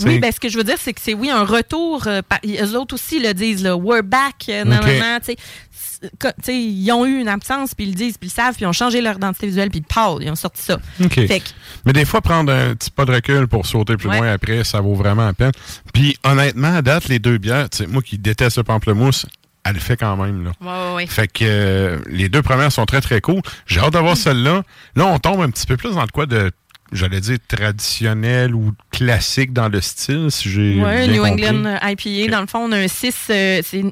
Oui, 0.00 0.18
ben, 0.20 0.30
ce 0.32 0.38
que 0.40 0.48
je 0.48 0.56
veux 0.56 0.64
dire, 0.64 0.76
c'est 0.80 0.92
que 0.92 1.00
c'est, 1.00 1.14
oui, 1.14 1.28
un 1.30 1.44
retour. 1.44 2.06
euh, 2.06 2.20
par- 2.22 2.38
eux 2.44 2.76
autres 2.76 2.94
aussi 2.94 3.20
le 3.20 3.32
disent, 3.34 3.62
là, 3.62 3.76
we're 3.76 4.02
back. 4.02 4.46
euh, 4.48 4.64
normalement, 4.64 5.18
que- 5.20 6.28
tu 6.28 6.32
sais, 6.42 6.56
ils 6.60 6.90
ont 6.92 7.04
eu 7.04 7.20
une 7.20 7.28
absence, 7.28 7.74
puis 7.74 7.86
ils 7.86 7.90
le 7.90 7.96
disent, 7.96 8.16
puis 8.18 8.28
ils 8.28 8.30
le 8.30 8.42
savent, 8.42 8.54
puis 8.54 8.62
ils 8.64 8.66
ont 8.68 8.72
changé 8.72 9.00
leur 9.00 9.16
identité 9.16 9.46
visuelle, 9.48 9.70
puis 9.70 9.80
pow, 9.82 10.20
ils 10.20 10.30
ont 10.30 10.36
sorti 10.36 10.62
ça. 10.62 10.78
Fait 11.10 11.40
que, 11.40 11.44
Mais 11.84 11.92
des 11.92 12.04
fois, 12.04 12.20
prendre 12.20 12.52
un 12.52 12.74
petit 12.76 12.90
pas 12.90 13.04
de 13.04 13.12
recul 13.12 13.46
pour 13.48 13.66
sauter 13.66 13.96
plus 13.96 14.08
Ouais. 14.08 14.18
loin 14.18 14.32
après, 14.32 14.62
ça 14.64 14.80
vaut 14.80 14.94
vraiment 14.94 15.26
la 15.26 15.32
peine. 15.32 15.52
Puis, 15.92 16.16
honnêtement, 16.24 16.74
à 16.76 16.82
date, 16.82 17.08
les 17.08 17.18
deux 17.18 17.38
bières, 17.38 17.68
moi 17.88 18.02
qui 18.02 18.18
déteste 18.18 18.58
le 18.58 18.64
pamplemousse, 18.64 19.26
elle 19.64 19.74
le 19.74 19.80
fait 19.80 19.96
quand 19.96 20.16
même. 20.16 20.44
Là. 20.44 20.52
ouais, 20.60 20.88
ouais, 20.90 20.94
ouais. 20.96 21.06
Fait 21.06 21.28
que 21.28 21.44
euh, 21.44 21.98
les 22.06 22.28
deux 22.28 22.42
premières 22.42 22.72
sont 22.72 22.86
très, 22.86 23.00
très 23.00 23.20
cool. 23.20 23.40
J'ai 23.66 23.80
hâte 23.80 23.92
d'avoir 23.92 24.16
celle-là. 24.16 24.62
Là, 24.96 25.06
on 25.06 25.18
tombe 25.18 25.40
un 25.42 25.50
petit 25.50 25.66
peu 25.66 25.76
plus 25.76 25.94
dans 25.94 26.02
le 26.02 26.08
quoi 26.08 26.26
de, 26.26 26.50
j'allais 26.92 27.20
dire, 27.20 27.36
traditionnel 27.48 28.54
ou 28.54 28.72
classique 28.90 29.52
dans 29.52 29.68
le 29.68 29.80
style, 29.80 30.28
si 30.30 30.48
j'ai 30.50 30.74
bien 30.74 31.06
New 31.06 31.22
compris. 31.22 31.46
England 31.48 31.78
IPA, 31.82 32.30
dans 32.30 32.40
le 32.40 32.46
fond, 32.46 32.60
on 32.60 32.72
a 32.72 32.78
un 32.78 32.88
6, 32.88 33.16
euh, 33.30 33.60
c'est 33.64 33.84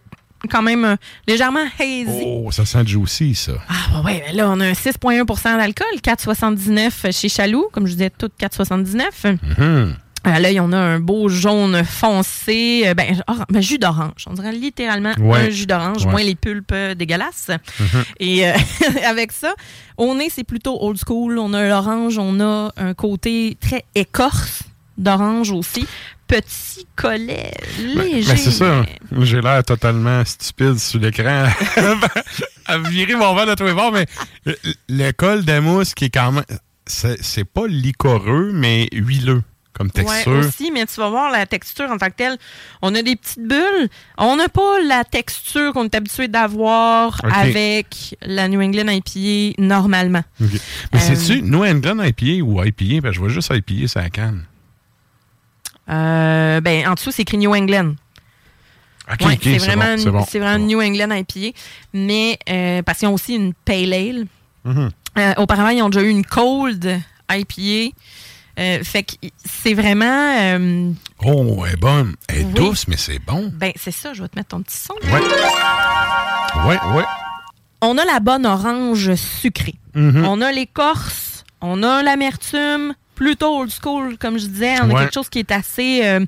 quand 0.51 0.63
même 0.63 0.85
euh, 0.85 0.97
légèrement 1.27 1.65
hazy. 1.79 2.23
Oh, 2.25 2.51
ça 2.53 2.65
sent 2.65 2.87
juicy, 2.87 3.35
ça. 3.35 3.53
Ah, 3.69 4.01
ouais, 4.03 4.23
ben 4.27 4.37
là, 4.37 4.49
on 4.51 4.61
a 4.61 4.67
un 4.67 4.73
6,1% 4.73 5.43
d'alcool, 5.59 5.87
4,79 6.03 7.13
chez 7.13 7.29
Chaloux, 7.29 7.69
comme 7.73 7.87
je 7.87 7.93
disais, 7.93 8.11
tout 8.11 8.31
4,79. 8.41 9.37
Mhm. 9.59 9.97
Euh, 10.27 10.39
là, 10.39 10.51
il 10.51 10.55
y 10.55 10.61
en 10.61 10.73
a 10.73 10.77
un 10.79 10.99
beau 10.99 11.29
jaune 11.29 11.85
foncé, 11.85 12.83
euh, 12.87 12.95
ben, 12.95 13.23
or- 13.29 13.45
ben, 13.49 13.63
jus 13.63 13.79
d'orange. 13.79 14.25
On 14.27 14.35
dirait 14.35 14.53
littéralement 14.53 15.13
Ouais. 15.21 15.39
un 15.47 15.51
jus 15.51 15.67
d'orange, 15.67 16.05
Ouais. 16.05 16.11
moins 16.11 16.23
les 16.23 16.35
pulpes 16.35 16.73
euh, 16.73 16.95
dégueulasses. 16.95 17.49
Mhm. 17.79 18.05
Et 18.21 18.49
euh, 18.49 18.53
avec 19.07 19.31
ça, 19.33 19.55
au 19.97 20.15
nez, 20.15 20.29
c'est 20.31 20.45
plutôt 20.45 20.79
old 20.83 20.99
school. 21.05 21.39
On 21.39 21.53
a 21.55 21.69
l'orange, 21.69 22.19
on 22.19 22.41
a 22.41 22.73
un 22.77 22.95
côté 22.95 23.57
très 23.61 23.85
écorce 23.95 24.63
d'orange 24.99 25.51
aussi. 25.53 25.87
Petit 26.27 26.87
collet 26.97 27.53
léger. 27.79 28.27
Ben, 28.33 28.37
c'est 28.37 28.51
ça. 28.51 28.83
J'ai 29.21 29.41
l'air 29.41 29.63
totalement 29.63 30.25
stupide 30.25 30.77
sur 30.79 30.99
l'écran 30.99 31.45
à 32.67 32.79
virer 32.79 33.15
mon 33.15 33.33
verre 33.37 33.47
de 33.47 33.55
tous 33.55 33.65
les 33.65 33.75
bords, 33.75 33.93
mais 33.93 34.07
le- 34.45 34.59
le 34.89 35.13
col 35.13 35.45
de 35.45 35.59
mousse 35.61 35.95
qui 35.95 36.07
est 36.07 36.11
quand 36.11 36.33
même. 36.33 36.45
C'est 36.87 37.45
pas 37.45 37.67
licoreux, 37.69 38.51
mais 38.53 38.89
huileux 38.93 39.43
comme 39.77 39.91
texture. 39.91 40.33
Ouais, 40.33 40.39
aussi, 40.39 40.71
mais 40.71 40.87
tu 40.87 40.95
vas 41.01 41.11
voir 41.11 41.31
la 41.31 41.45
texture 41.47 41.91
en 41.91 41.99
tant 41.99 42.07
que 42.09 42.15
telle. 42.17 42.39
On 42.83 42.95
a 42.95 43.03
des 43.03 43.17
petites 43.17 43.43
bulles. 43.47 43.89
On 44.19 44.37
n'a 44.37 44.49
pas 44.49 44.81
la 44.87 45.05
texture 45.05 45.73
qu'on 45.73 45.85
est 45.85 45.95
habitué 45.95 46.29
d'avoir 46.29 47.21
avec 47.25 48.17
la 48.23 48.49
New 48.49 48.61
England 48.61 48.89
IPA 48.89 49.61
normalement. 49.63 50.23
Mais 50.41 50.47
Euh, 50.95 50.99
c'est-tu 50.99 51.43
New 51.43 51.65
England 51.65 52.03
IPA 52.03 52.43
ou 52.45 52.63
IPA? 52.65 53.01
Ben, 53.03 53.13
je 53.13 53.19
vois 53.21 53.29
juste 53.29 53.53
IPA, 53.55 53.89
ça 53.89 54.09
canne. 54.11 54.45
Euh, 55.89 56.61
ben, 56.61 56.89
en 56.89 56.95
dessous, 56.95 57.11
c'est 57.13 57.23
écrit 57.23 57.39
New 57.39 57.55
England. 57.55 57.95
OK, 59.13 59.25
Ouais, 59.25 59.35
OK, 59.35 59.41
c'est 59.45 59.59
vraiment, 59.59 59.95
bon, 60.11 60.21
vraiment 60.23 60.59
New 60.59 60.81
England 60.81 61.15
IPA. 61.15 61.57
Mais 61.93 62.39
euh, 62.49 62.83
parce 62.83 62.99
qu'ils 62.99 63.09
ont 63.09 63.15
aussi 63.15 63.35
une 63.37 63.55
Pale 63.55 63.93
Ale. 63.93 64.27
Mhm. 64.65 64.91
Euh, 65.19 65.35
auparavant, 65.37 65.69
ils 65.71 65.83
ont 65.83 65.89
déjà 65.89 66.05
eu 66.05 66.11
une 66.11 66.25
Cold 66.27 67.01
IPA. 67.31 67.95
Euh, 68.59 68.83
fait 68.85 69.03
que 69.03 69.13
c'est 69.45 69.75
vraiment. 69.75 70.05
euh, 70.41 70.91
Oh, 71.25 71.65
elle 71.67 71.75
est 71.75 71.77
bonne. 71.77 72.15
Elle 72.29 72.39
est 72.39 72.45
Oui. 72.45 72.53
douce, 72.55 72.89
mais 72.89 72.97
c'est 72.97 73.19
bon. 73.19 73.51
ben, 73.55 73.73
c'est 73.77 73.91
ça, 73.91 74.15
je 74.15 74.23
vais 74.23 74.29
te 74.29 74.37
mettre 74.39 74.49
ton 74.51 74.63
petit 74.63 74.77
son. 74.79 74.95
Ouais. 75.05 75.21
Ouais, 76.67 76.79
ouais. 76.97 77.05
On 77.83 77.99
a 77.99 78.05
la 78.05 78.21
bonne 78.21 78.47
orange 78.47 79.15
sucrée. 79.15 79.75
Mhm. 79.95 80.25
On 80.27 80.41
a 80.41 80.53
l'écorce. 80.53 81.45
On 81.61 81.83
a 81.83 82.03
l'amertume. 82.03 82.95
Plutôt 83.15 83.61
old 83.61 83.71
school, 83.71 84.19
comme 84.19 84.39
je 84.39 84.47
disais. 84.47 84.77
On 84.83 84.95
a 84.95 85.01
quelque 85.03 85.15
chose 85.15 85.29
qui 85.31 85.39
est 85.39 85.51
assez. 85.53 86.01
euh, 86.05 86.25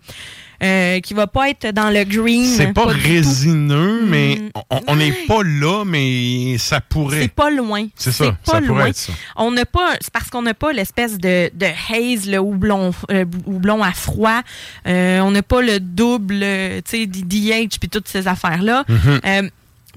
euh, 0.63 1.01
qui 1.01 1.15
va 1.15 1.27
pas 1.27 1.51
être 1.51 1.69
dans 1.73 1.91
le 1.91 2.05
green. 2.05 2.45
C'est 2.45 2.73
pas, 2.73 2.83
tout. 2.83 2.99
résineux, 3.03 4.05
mais 4.07 4.37
Mm. 4.37 4.51
on- 4.89 4.97
n'est 4.97 5.13
pas 5.27 5.43
là, 5.45 5.85
mais 5.85 6.57
ça 6.59 6.77
C'est 6.77 6.89
pourrait. 6.89 7.29
pas 7.29 7.51
loin. 7.51 7.87
C'est 7.95 8.13
ça, 8.13 8.33
pas 8.45 8.53
ça 8.53 8.61
loin. 8.61 8.69
pourrait 8.69 8.91
être 8.91 8.97
ça. 8.97 9.13
On 9.37 9.51
n'a 9.53 9.65
pas, 9.65 9.93
c'est 10.01 10.13
parce 10.13 10.29
qu'on 10.31 10.43
n'a 10.43 10.55
pas 10.55 10.73
l'espèce 10.73 11.19
de, 11.19 11.51
de 11.55 11.67
haze, 11.67 12.27
le 12.29 12.39
houblon, 12.39 12.93
euh, 13.11 13.25
houblon 13.47 13.83
à 13.83 13.93
froid. 13.93 14.41
Euh, 14.87 15.21
on 15.21 15.31
n'a 15.31 15.43
pas 15.43 15.63
le 15.63 15.79
double, 15.81 16.41
tu 16.85 16.99
sais, 17.03 17.07
DH 17.07 17.79
puis 17.79 17.89
toutes 17.89 18.09
ces 18.09 18.27
affaires-là. 18.27 18.85
Mhm. 18.89 19.21
Euh, 19.27 19.43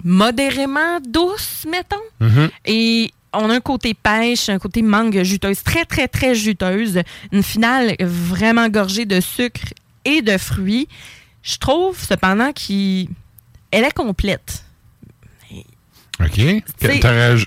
modérément 0.04 1.00
douce, 1.08 1.66
mettons. 1.70 1.96
Mhm. 2.20 2.50
Et 2.66 3.12
on 3.34 3.50
a 3.50 3.54
un 3.56 3.60
côté 3.62 3.94
pêche, 3.94 4.50
un 4.50 4.60
côté 4.60 4.82
mangue 4.82 5.24
juteuse, 5.24 5.64
très, 5.64 5.86
très, 5.86 6.08
très 6.08 6.36
juteuse. 6.36 7.02
Une 7.32 7.44
finale 7.44 7.96
vraiment 8.00 8.68
gorgée 8.68 9.06
de 9.06 9.22
sucre 9.22 9.62
et 10.06 10.22
de 10.22 10.38
fruits. 10.38 10.88
Je 11.44 11.58
trouve, 11.58 11.98
cependant, 12.00 12.52
qu'elle 12.54 13.08
est 13.72 13.94
complète. 13.96 14.64
OK. 16.24 16.36
C'est- 16.80 17.06
euh, 17.06 17.38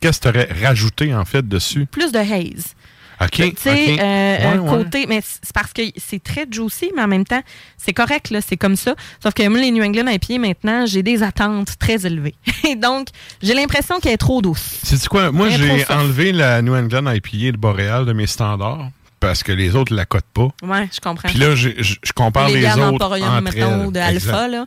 Qu'est-ce 0.00 0.20
que 0.20 0.22
tu 0.22 0.28
aurais 0.28 0.48
rajouté, 0.64 1.12
en 1.14 1.24
fait, 1.24 1.46
dessus? 1.48 1.86
Plus 1.86 2.12
de 2.12 2.18
haze. 2.18 2.74
OK. 3.20 3.30
Tu 3.30 3.52
sais, 3.56 3.70
euh, 3.70 3.96
Ouais, 4.00 4.44
un 4.44 4.58
ouais. 4.60 4.68
côté, 4.84 5.06
mais 5.08 5.20
c'est 5.22 5.52
parce 5.52 5.72
que 5.72 5.82
c'est 5.96 6.22
très 6.22 6.46
juicy, 6.50 6.90
mais 6.96 7.02
en 7.02 7.08
même 7.08 7.24
temps, 7.24 7.42
c'est 7.76 7.92
correct, 7.92 8.30
là, 8.30 8.40
c'est 8.40 8.56
comme 8.56 8.74
ça. 8.76 8.94
Sauf 9.22 9.34
que 9.34 9.46
moi, 9.48 9.60
les 9.60 9.70
New 9.70 9.82
England 9.84 10.08
IPA, 10.08 10.38
maintenant, 10.38 10.86
j'ai 10.86 11.02
des 11.02 11.22
attentes 11.22 11.78
très 11.78 12.04
élevées. 12.06 12.34
Et 12.68 12.74
donc, 12.76 13.08
j'ai 13.42 13.54
l'impression 13.54 13.98
qu'elle 14.00 14.12
est 14.12 14.16
trop 14.18 14.40
douce. 14.42 14.80
Sais-tu 14.82 15.08
quoi? 15.08 15.30
Moi, 15.32 15.50
j'ai 15.50 15.84
enlevé 15.88 16.32
la 16.32 16.62
New 16.62 16.74
England 16.74 17.10
IPA 17.12 17.52
de 17.52 17.56
Boréal 17.56 18.06
de 18.06 18.12
mes 18.12 18.26
standards 18.26 18.88
parce 19.22 19.42
que 19.42 19.52
les 19.52 19.74
autres 19.74 19.94
la 19.94 20.04
cotent 20.04 20.24
pas. 20.34 20.48
Ouais, 20.62 20.88
je 20.92 21.00
comprends. 21.00 21.28
Puis 21.28 21.38
là, 21.38 21.54
je 21.54 21.70
je 21.78 22.12
compare 22.12 22.48
les 22.48 22.60
les, 22.60 22.66
autres 22.72 22.76
d'Emporium, 22.90 23.28
entre 23.28 23.42
mettons, 23.42 23.80
elles. 23.80 23.86
ou 23.86 23.92
de 23.92 23.98
Alpha, 24.00 24.48
là, 24.48 24.66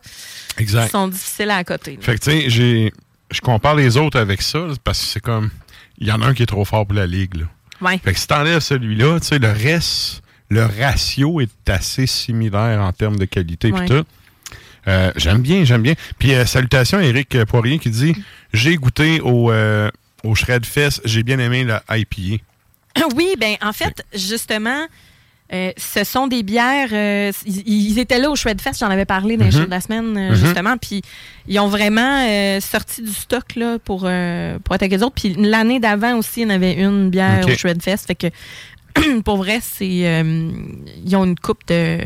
Exact. 0.58 0.90
sont 0.92 1.08
difficiles 1.10 1.52
à 1.52 1.64
côté. 1.64 2.00
Fait 2.02 2.16
que, 2.18 2.24
tu 2.24 2.32
sais, 2.32 2.50
j'ai- 2.50 2.94
je 3.32 3.42
compare 3.42 3.76
les 3.76 3.98
autres 3.98 4.20
avec 4.20 4.42
ça 4.42 4.60
parce 4.84 5.00
que 5.00 5.06
c'est 5.06 5.20
comme. 5.20 5.52
Il 5.98 6.08
y 6.08 6.12
en 6.12 6.22
a 6.22 6.28
un 6.28 6.34
qui 6.34 6.44
est 6.44 6.48
trop 6.48 6.66
fort 6.66 6.86
pour 6.88 6.96
la 6.96 7.06
ligue, 7.06 7.36
là. 7.36 7.46
Ouais. 7.82 8.00
Fait 8.04 8.14
que 8.14 8.20
si 8.20 8.28
t'enlèves 8.28 8.60
celui-là, 8.62 9.20
tu 9.20 9.28
sais, 9.28 9.40
le 9.40 9.52
reste, 9.52 10.22
le 10.50 10.66
ratio 10.66 11.42
est 11.42 11.70
assez 11.70 12.08
similaire 12.08 12.82
en 12.82 12.92
termes 12.94 13.18
de 13.18 13.26
qualité 13.26 13.72
Ouais. 13.72 13.80
puis 13.86 13.90
tout. 13.90 14.06
Euh, 14.88 15.12
j'aime 15.16 15.42
bien, 15.42 15.64
j'aime 15.64 15.82
bien. 15.82 15.96
Puis 16.20 16.34
euh, 16.34 16.46
salutations 16.46 17.00
à 17.00 17.04
Eric 17.04 17.44
Poirier 17.46 17.80
qui 17.80 17.90
dit 17.90 18.16
J'ai 18.54 18.76
goûté 18.76 19.20
au, 19.22 19.52
euh, 19.52 19.90
au 20.24 20.36
Shred 20.36 20.66
Fest, 20.66 21.02
j'ai 21.06 21.24
bien 21.24 21.40
aimé 21.40 21.64
la 21.64 21.84
IPA. 21.90 22.42
Oui, 23.16 23.36
ben 23.40 23.56
en 23.62 23.74
fait, 23.74 24.04
justement, 24.14 24.86
euh, 25.54 25.72
ce 25.78 26.04
sont 26.04 26.28
des 26.28 26.42
bières. 26.44 26.90
euh, 26.92 27.32
ils, 27.46 27.92
ils 27.92 28.00
étaient 28.00 28.20
là 28.20 28.30
au 28.32 28.36
Shred 28.36 28.60
Fest, 28.62 28.80
j'en 28.80 28.90
avais 28.90 29.06
parlé 29.06 29.38
dans 29.38 29.46
les 29.46 29.52
shows 29.52 29.66
de 29.66 29.70
la 29.70 29.82
semaine, 29.82 30.18
euh, 30.18 30.30
Mhm. 30.32 30.36
justement. 30.36 30.78
Puis 30.78 31.02
ils 31.48 31.60
ont 31.60 31.68
vraiment 31.68 32.26
euh, 32.28 32.60
sorti 32.62 33.02
du 33.04 33.14
stock 33.14 33.56
là, 33.56 33.78
pour, 33.80 34.04
euh, 34.06 34.58
pour 34.64 34.74
être 34.76 34.82
avec 34.84 34.92
les 34.94 35.04
autres. 35.04 35.16
Puis 35.16 35.36
l'année 35.38 35.80
d'avant 35.80 36.18
aussi, 36.18 36.42
il 36.42 36.44
y 36.44 36.46
en 36.48 36.50
avait 36.56 36.74
une 36.74 37.10
bière 37.10 37.46
au 37.46 37.50
Shred 37.58 37.82
Fest. 37.84 38.08
Fait 38.08 38.16
que 38.16 38.28
pour 39.24 39.38
vrai, 39.38 39.60
c'est. 39.62 40.08
euh, 40.08 40.50
ils 41.06 41.16
ont 41.16 41.26
une 41.26 41.38
coupe 41.38 41.62
de. 41.68 42.00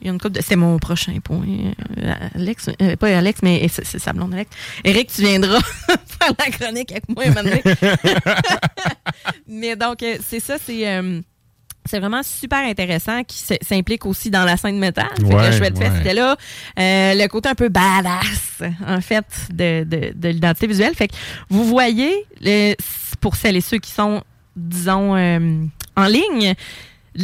Il 0.00 0.06
y 0.06 0.10
a 0.10 0.12
une 0.12 0.20
coupe 0.20 0.32
de. 0.32 0.40
C'est 0.40 0.56
mon 0.56 0.78
prochain 0.78 1.16
point. 1.22 1.44
Euh, 1.98 2.14
Alex, 2.34 2.70
euh, 2.80 2.96
pas 2.96 3.16
Alex, 3.16 3.40
mais 3.42 3.66
c'est 3.68 3.98
sa 3.98 4.12
blonde 4.12 4.34
Alex. 4.34 4.50
Eric, 4.84 5.10
tu 5.12 5.22
viendras 5.22 5.60
faire 5.86 6.32
la 6.38 6.50
chronique 6.50 6.92
avec 6.92 7.08
moi 7.08 7.24
un. 7.26 7.34
Mais 9.48 9.76
donc, 9.76 10.02
euh, 10.02 10.16
c'est 10.26 10.40
ça, 10.40 10.56
c'est. 10.64 10.88
euh, 10.88 11.20
c'est 11.88 12.00
vraiment 12.00 12.22
super 12.22 12.58
intéressant 12.58 13.24
qui 13.24 13.42
s'implique 13.62 14.04
aussi 14.04 14.28
dans 14.28 14.44
la 14.44 14.58
scène 14.58 14.78
métal. 14.78 15.06
Fait 15.16 15.24
Ouais, 15.24 15.46
que 15.48 15.52
Fest 15.52 15.78
ouais. 15.78 16.00
était 16.00 16.12
là. 16.12 16.36
Euh, 16.78 17.14
le 17.14 17.26
côté 17.28 17.48
un 17.48 17.54
peu 17.54 17.70
badass, 17.70 18.62
en 18.86 19.00
fait, 19.00 19.24
de, 19.50 19.84
de, 19.84 20.12
de 20.14 20.28
l'identité 20.28 20.66
visuelle. 20.66 20.94
Fait 20.94 21.08
que 21.08 21.14
vous 21.48 21.64
voyez, 21.64 22.12
le- 22.42 22.74
pour 23.22 23.36
celles 23.36 23.56
et 23.56 23.62
ceux 23.62 23.78
qui 23.78 23.90
sont, 23.90 24.22
disons, 24.54 25.16
euh, 25.16 25.64
en 25.96 26.04
ligne, 26.04 26.52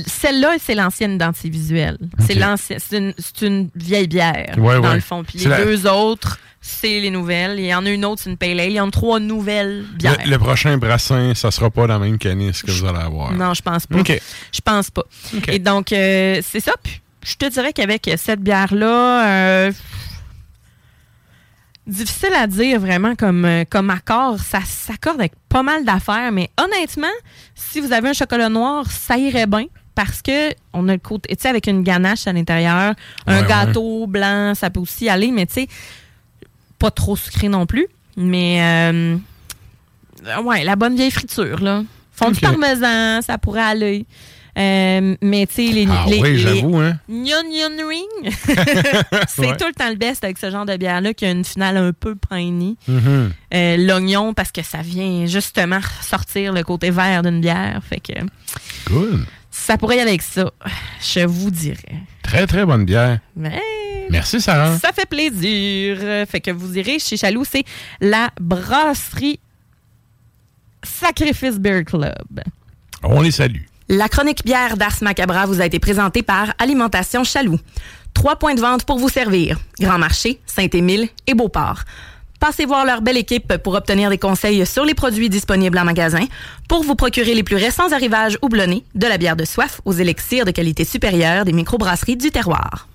celle-là, 0.07 0.55
c'est 0.61 0.75
l'ancienne 0.75 1.13
identité 1.15 1.49
visuelle. 1.49 1.99
C'est 2.19 2.35
une, 2.97 3.15
une 3.43 3.71
vieille 3.75 4.09
bière, 4.09 4.55
Ouais, 4.59 4.81
dans 4.81 4.89
ouais. 4.89 4.95
le 4.95 5.01
fond. 5.01 5.23
Puis 5.25 5.39
les 5.39 5.47
la- 5.49 5.65
deux 5.65 5.87
autres, 5.87 6.39
c'est 6.61 7.01
les 7.01 7.11
nouvelles. 7.11 7.59
Il 7.61 7.67
y 7.67 7.75
en 7.75 7.85
a 7.87 7.91
une 7.91 8.05
autre, 8.05 8.23
c'est 8.23 8.31
une 8.31 8.37
pale 8.37 8.59
ale. 8.59 8.71
Il 8.71 8.75
y 8.77 8.81
en 8.81 8.89
a 8.89 8.91
trois 8.91 9.21
nouvelles 9.21 9.85
bières. 9.99 10.17
Le, 10.25 10.31
le 10.31 10.39
prochain 10.39 10.77
brassin, 10.79 11.35
ça 11.35 11.51
sera 11.51 11.71
pas 11.71 11.87
la 11.87 11.99
même 11.99 12.19
canisse 12.19 12.63
que 12.63 12.71
vous 12.71 12.85
allez 12.87 12.99
avoir. 12.99 13.33
Non, 13.33 13.53
je 13.55 13.63
pense 13.63 13.87
pas. 13.87 13.99
OK. 13.99 14.21
Je 14.53 14.61
pense 14.61 14.91
pas. 14.91 15.05
Et 15.49 15.59
donc, 15.59 15.93
euh, 15.93 16.41
c'est 16.43 16.61
ça. 16.61 16.73
Puis, 16.83 17.01
je 17.25 17.35
te 17.37 17.47
dirais 17.51 17.73
qu'avec 17.73 18.11
cette 18.17 18.41
bière-là, 18.41 19.27
euh, 19.29 19.73
difficile 21.87 22.33
à 22.35 22.47
dire 22.47 22.81
vraiment 22.81 23.15
comme, 23.15 23.45
euh, 23.45 23.65
comme 23.69 23.91
accord. 23.91 24.39
Ça 24.39 24.61
s'accorde 24.65 25.21
avec 25.21 25.33
pas 25.49 25.63
mal 25.63 25.85
d'affaires, 25.85 26.33
mais 26.33 26.51
honnêtement, 26.59 27.07
si 27.55 27.81
vous 27.81 27.93
avez 27.93 28.09
un 28.09 28.13
chocolat 28.15 28.49
noir, 28.49 28.91
ça 28.91 29.19
irait 29.19 29.47
bien. 29.47 29.67
Parce 29.95 30.23
que 30.23 30.51
on 30.73 30.89
a 30.89 30.93
le 30.93 30.99
côté, 30.99 31.35
tu 31.37 31.43
sais, 31.43 31.49
avec 31.49 31.67
une 31.69 31.83
ganache 31.83 32.27
à 32.27 32.33
l'intérieur, 32.33 32.95
un 33.27 33.41
Ouais, 33.43 33.49
gâteau 33.49 34.07
blanc, 34.09 34.55
ça 34.55 34.69
peut 34.71 34.81
aussi 34.81 35.09
aller, 35.09 35.31
mais 35.31 35.47
tu 35.47 35.55
sais, 35.55 35.69
pas 36.79 36.91
trop 36.91 37.15
sucré 37.17 37.49
non 37.49 37.65
plus. 37.67 37.87
Mais, 38.17 38.61
euh, 38.63 39.17
ouais, 40.43 40.65
la 40.65 40.77
bonne 40.77 40.97
vieille 40.97 41.11
friture, 41.11 41.61
là. 41.61 41.83
Fond 42.13 42.27
Ok. 42.29 42.35
du 42.35 42.41
parmesan, 42.41 43.23
ça 43.23 43.39
pourrait 43.39 43.63
aller. 43.63 44.07
Euh, 44.57 45.17
mais 45.21 45.47
tu 45.47 45.55
sais, 45.67 45.73
les, 45.73 45.87
Ah 45.91 46.05
les, 46.09 46.21
oui, 46.21 46.31
les 46.33 46.39
j'avoue, 46.39 46.77
hein. 46.79 46.97
Ring, 47.09 48.33
c'est 49.27 49.41
Ouais. 49.41 49.57
tout 49.57 49.67
le 49.67 49.73
temps 49.75 49.89
le 49.89 49.97
best 49.97 50.23
avec 50.23 50.39
ce 50.39 50.49
genre 50.49 50.65
de 50.65 50.77
bière-là 50.77 51.13
qui 51.13 51.25
a 51.27 51.33
une 51.33 51.45
finale 51.45 51.77
un 51.77 51.93
peu 51.93 52.15
piney. 52.15 52.77
Mhm. 52.87 53.33
Euh, 53.53 53.77
L'oignon, 53.79 54.33
parce 54.33 54.53
que 54.53 54.63
ça 54.63 54.79
vient 54.79 55.27
justement 55.27 55.81
sortir 56.03 56.53
le 56.53 56.63
côté 56.63 56.91
vert 56.91 57.23
d'une 57.23 57.41
bière. 57.41 57.81
Fait 57.89 57.99
que 57.99 58.13
Good. 58.89 59.25
Ça 59.65 59.79
pourrait 59.79 59.97
y 59.97 60.01
aller 60.01 60.11
avec 60.11 60.23
ça, 60.23 60.51
je 61.01 61.21
vous 61.21 61.51
dirais. 61.51 61.97
Très, 62.23 62.47
très 62.47 62.65
bonne 62.67 62.85
bière. 62.85 63.19
Mais 63.35 63.61
Merci, 64.11 64.41
Sarah. 64.41 64.77
ça 64.79 64.93
fait 64.93 65.07
plaisir. 65.09 65.99
Fait 66.29 66.41
que 66.41 66.51
vous 66.51 66.77
irez 66.79 66.99
chez 66.99 67.17
Chaloux, 67.17 67.45
c'est 67.51 67.65
la 68.01 68.31
brasserie 68.41 69.41
Sacrifice 70.83 71.59
Beer 71.59 71.85
Club. 71.85 72.43
On 73.03 73.23
les 73.23 73.31
salue. 73.31 73.63
La 73.89 74.09
chronique 74.09 74.45
bière 74.45 74.77
d'Ars 74.77 75.03
Macabra 75.03 75.47
vous 75.47 75.61
a 75.61 75.67
été 75.67 75.79
présentée 75.79 76.23
par 76.23 76.53
Alimentation 76.59 77.25
Chaloux. 77.25 77.59
Trois 78.13 78.37
points 78.37 78.55
de 78.55 78.61
vente 78.61 78.85
pour 78.85 78.99
vous 78.99 79.09
servir. 79.09 79.59
Grand 79.81 79.99
Marché, 79.99 80.41
Saint-Émile 80.47 81.09
et 81.27 81.35
Beauport. 81.35 81.81
Passez 82.45 82.67
voir 82.67 82.85
leur 82.85 83.01
belle 83.01 83.17
équipe 83.17 83.57
pour 83.57 83.73
obtenir 83.73 84.11
des 84.11 84.19
conseils 84.19 84.67
sur 84.67 84.85
les 84.85 84.93
produits 84.93 85.31
disponibles 85.31 85.79
en 85.79 85.85
magasin, 85.87 86.27
pour 86.69 86.83
vous 86.83 86.95
procurer 86.95 87.33
les 87.35 87.43
plus 87.43 87.57
récents 87.57 87.91
arrivages 87.91 88.37
houblonnés, 88.43 88.85
de 88.95 89.07
la 89.07 89.17
bière 89.17 89.35
de 89.35 89.47
soif 89.47 89.81
aux 89.87 89.95
élixirs 89.95 90.45
de 90.45 90.51
qualité 90.51 90.85
supérieure 90.85 91.47
des 91.47 91.55
microbrasseries 91.55 92.19
du 92.19 92.31
terroir. 92.31 92.87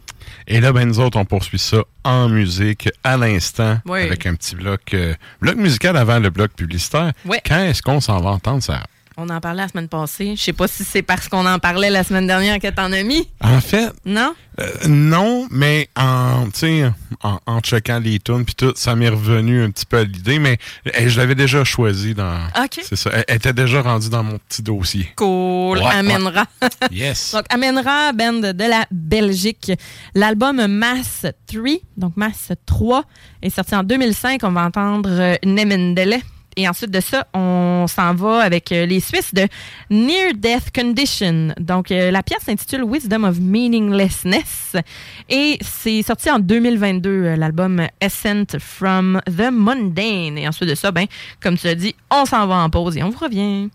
Et 0.47 0.61
là, 0.61 0.71
ben, 0.71 0.87
nous 0.87 0.99
autres, 0.99 1.17
on 1.17 1.25
poursuit 1.25 1.57
ça 1.57 1.77
en 2.03 2.29
musique 2.29 2.89
à 3.03 3.17
l'instant 3.17 3.79
Oui. 3.87 4.01
avec 4.03 4.27
un 4.27 4.35
petit 4.35 4.53
bloc, 4.53 4.93
euh, 4.93 5.15
bloc 5.41 5.55
musical 5.55 5.97
avant 5.97 6.19
le 6.19 6.29
bloc 6.29 6.51
publicitaire. 6.51 7.13
Oui. 7.25 7.37
Quand 7.43 7.63
est-ce 7.63 7.81
qu'on 7.81 8.01
s'en 8.01 8.19
va 8.21 8.29
entendre 8.29 8.61
ça? 8.61 8.83
On 9.21 9.29
en 9.29 9.41
parlait 9.41 9.63
la 9.63 9.67
semaine 9.67 9.87
passée. 9.89 10.35
Je 10.37 10.41
sais 10.43 10.53
pas 10.53 10.67
si 10.67 10.83
c'est 10.83 11.01
parce 11.01 11.27
qu'on 11.27 11.45
en 11.45 11.59
parlait 11.59 11.89
la 11.89 12.03
semaine 12.03 12.25
dernière 12.27 12.57
que 12.59 12.67
t'en 12.69 12.91
as 12.93 13.03
mis. 13.03 13.27
En 13.41 13.59
fait, 13.59 13.91
Non? 14.05 14.33
euh, 14.59 14.67
non, 14.87 15.47
mais 15.51 15.89
en, 15.97 16.45
tu 16.45 16.59
sais, 16.59 16.91
en, 17.23 17.39
en 17.45 17.59
checkant 17.59 17.99
les 17.99 18.19
tunes 18.19 18.45
puis 18.45 18.55
tout, 18.55 18.73
ça 18.75 18.95
m'est 18.95 19.09
revenu 19.09 19.63
un 19.63 19.71
petit 19.71 19.85
peu 19.85 19.97
à 19.97 20.03
l'idée, 20.03 20.39
mais 20.39 20.57
euh, 20.87 21.07
je 21.09 21.17
l'avais 21.17 21.35
déjà 21.35 21.63
choisi 21.63 22.13
dans. 22.13 22.37
OK. 22.61 22.79
C'est 22.81 22.95
ça. 22.95 23.09
Elle 23.13 23.25
elle 23.27 23.35
était 23.37 23.53
déjà 23.53 23.81
rendue 23.81 24.09
dans 24.09 24.23
mon 24.23 24.37
petit 24.37 24.61
dossier. 24.61 25.11
Cool. 25.15 25.79
Ouais, 25.79 25.85
Amènera. 25.85 26.45
Yes. 26.91 27.31
Donc, 27.33 27.45
Amènera, 27.49 28.13
band 28.13 28.33
de 28.53 28.63
la 28.69 28.85
Belgique. 28.91 29.71
L'album 30.15 30.65
Mass 30.67 31.25
3, 31.47 31.73
donc 31.97 32.15
Mass 32.17 32.51
3, 32.65 33.03
est 33.41 33.49
sorti 33.49 33.75
en 33.75 33.83
2005. 33.83 34.41
On 34.43 34.51
va 34.51 34.63
entendre 34.65 35.09
euh, 35.11 35.35
Nemendele. 35.45 36.17
Et 36.59 36.67
ensuite 36.67 36.91
de 36.91 36.99
ça, 36.99 37.25
on 37.33 37.85
s'en 37.87 38.13
va 38.15 38.41
avec 38.41 38.73
euh, 38.73 38.85
les 38.85 38.99
Suisses 38.99 39.33
de 39.33 39.47
Near 39.89 40.33
Death 40.35 40.75
Condition. 40.75 41.53
Donc, 41.57 41.89
euh, 41.89 42.11
la 42.11 42.21
pièce 42.21 42.43
s'intitule 42.43 42.83
Wisdom 42.83 43.23
of 43.23 43.39
Meaninglessness 43.39 44.75
et 45.29 45.57
c'est 45.61 46.03
sorti 46.03 46.29
en 46.29 46.37
2022, 46.37 47.09
euh, 47.09 47.35
l'album 47.37 47.87
Ascent 48.01 48.59
from 48.59 49.21
the 49.25 49.49
Mundane. 49.49 50.37
Et 50.37 50.49
ensuite 50.49 50.67
de 50.67 50.75
ça, 50.75 50.91
ben, 50.91 51.05
comme 51.41 51.57
tu 51.57 51.65
l'as 51.65 51.75
dit, 51.75 51.95
on 52.11 52.25
s'en 52.25 52.45
va 52.45 52.55
en 52.55 52.69
pause 52.69 52.97
et 52.97 53.03
on 53.03 53.09
vous 53.09 53.19
revient. 53.19 53.69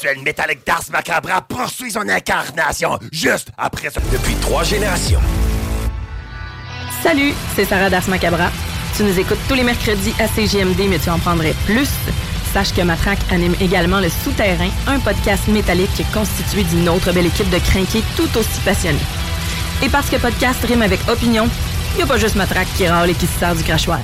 Rituel 0.00 0.22
métallique 0.22 0.66
d'Ars 0.66 0.84
Macabra 0.90 1.42
poursuit 1.42 1.90
son 1.90 2.08
incarnation 2.08 2.98
juste 3.12 3.48
après 3.58 3.90
ça. 3.90 4.00
Depuis 4.12 4.34
trois 4.36 4.64
générations. 4.64 5.20
Salut, 7.02 7.34
c'est 7.54 7.64
Sarah 7.66 7.90
Das 7.90 8.08
Macabra. 8.08 8.50
Tu 8.96 9.02
nous 9.02 9.18
écoutes 9.18 9.38
tous 9.48 9.54
les 9.54 9.62
mercredis 9.62 10.14
à 10.18 10.26
CGMD, 10.26 10.88
mais 10.88 10.98
tu 10.98 11.10
en 11.10 11.18
prendrais 11.18 11.54
plus. 11.66 11.88
Sache 12.52 12.72
que 12.72 12.82
Matraque 12.82 13.20
anime 13.30 13.54
également 13.60 14.00
Le 14.00 14.08
Souterrain, 14.08 14.70
un 14.86 14.98
podcast 15.00 15.46
métallique 15.48 16.02
constitué 16.12 16.64
d'une 16.64 16.88
autre 16.88 17.12
belle 17.12 17.26
équipe 17.26 17.50
de 17.50 17.58
crinqués 17.58 18.02
tout 18.16 18.38
aussi 18.38 18.60
passionnés. 18.64 18.98
Et 19.82 19.88
parce 19.88 20.08
que 20.10 20.16
podcast 20.16 20.64
rime 20.64 20.82
avec 20.82 21.00
opinion, 21.08 21.48
il 21.92 21.96
n'y 21.98 22.02
a 22.02 22.06
pas 22.06 22.18
juste 22.18 22.36
Matraque 22.36 22.68
qui 22.76 22.86
râle 22.88 23.10
et 23.10 23.14
qui 23.14 23.26
se 23.26 23.38
sert 23.38 23.54
du 23.54 23.62
crachoir. 23.62 24.00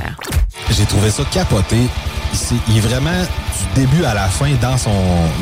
J'ai 0.71 0.85
trouvé 0.85 1.11
ça 1.11 1.25
capoté. 1.25 1.89
Il 2.69 2.77
est 2.77 2.81
vraiment 2.81 3.11
du 3.21 3.81
début 3.81 4.05
à 4.05 4.15
la 4.15 4.29
fin 4.29 4.53
dans 4.61 4.77
son 4.77 4.91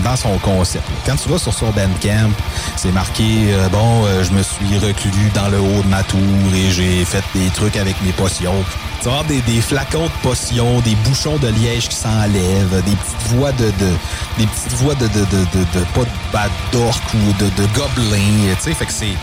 dans 0.05 0.17
son 0.17 0.39
concept. 0.39 0.85
Quand 1.05 1.17
tu 1.17 1.29
vas 1.29 1.39
sur 1.39 1.53
son 1.53 1.71
Bandcamp, 1.71 2.31
c'est 2.77 2.93
marqué 2.93 3.53
euh, 3.53 3.69
bon, 3.69 4.05
euh, 4.05 4.23
je 4.23 4.33
me 4.33 4.43
suis 4.43 4.79
reclus 4.79 5.31
dans 5.35 5.49
le 5.49 5.59
haut 5.59 5.83
de 5.83 5.89
ma 5.89 6.03
tour 6.03 6.21
et 6.55 6.71
j'ai 6.71 7.05
fait 7.05 7.23
des 7.35 7.49
trucs 7.51 7.77
avec 7.77 8.01
mes 8.03 8.13
potions. 8.13 8.65
Tu 9.01 9.07
vas 9.07 9.19
avoir 9.19 9.25
des, 9.25 9.41
des 9.43 9.61
flacons 9.61 10.05
de 10.07 10.23
potions, 10.23 10.81
des 10.81 10.95
bouchons 10.97 11.37
de 11.37 11.49
liège 11.49 11.89
qui 11.89 11.97
s'enlèvent, 11.97 12.83
des 12.85 12.97
petites 12.97 13.29
voix 13.35 13.53
de, 13.53 13.67
de 13.67 13.91
des 14.39 14.47
petites 14.47 14.73
voix 14.75 14.95
de 14.95 15.07
de 15.09 15.21
de 15.21 15.45
de, 15.45 15.85
pas 15.95 16.05
de 16.05 16.33
bad 16.33 16.51
ou 16.75 17.33
de 17.33 17.47
de 17.47 17.67
gobelins, 17.75 18.55
tu 18.57 18.63
sais, 18.63 18.75
fait 18.75 18.87
que 18.87 18.93
c'est 18.93 19.17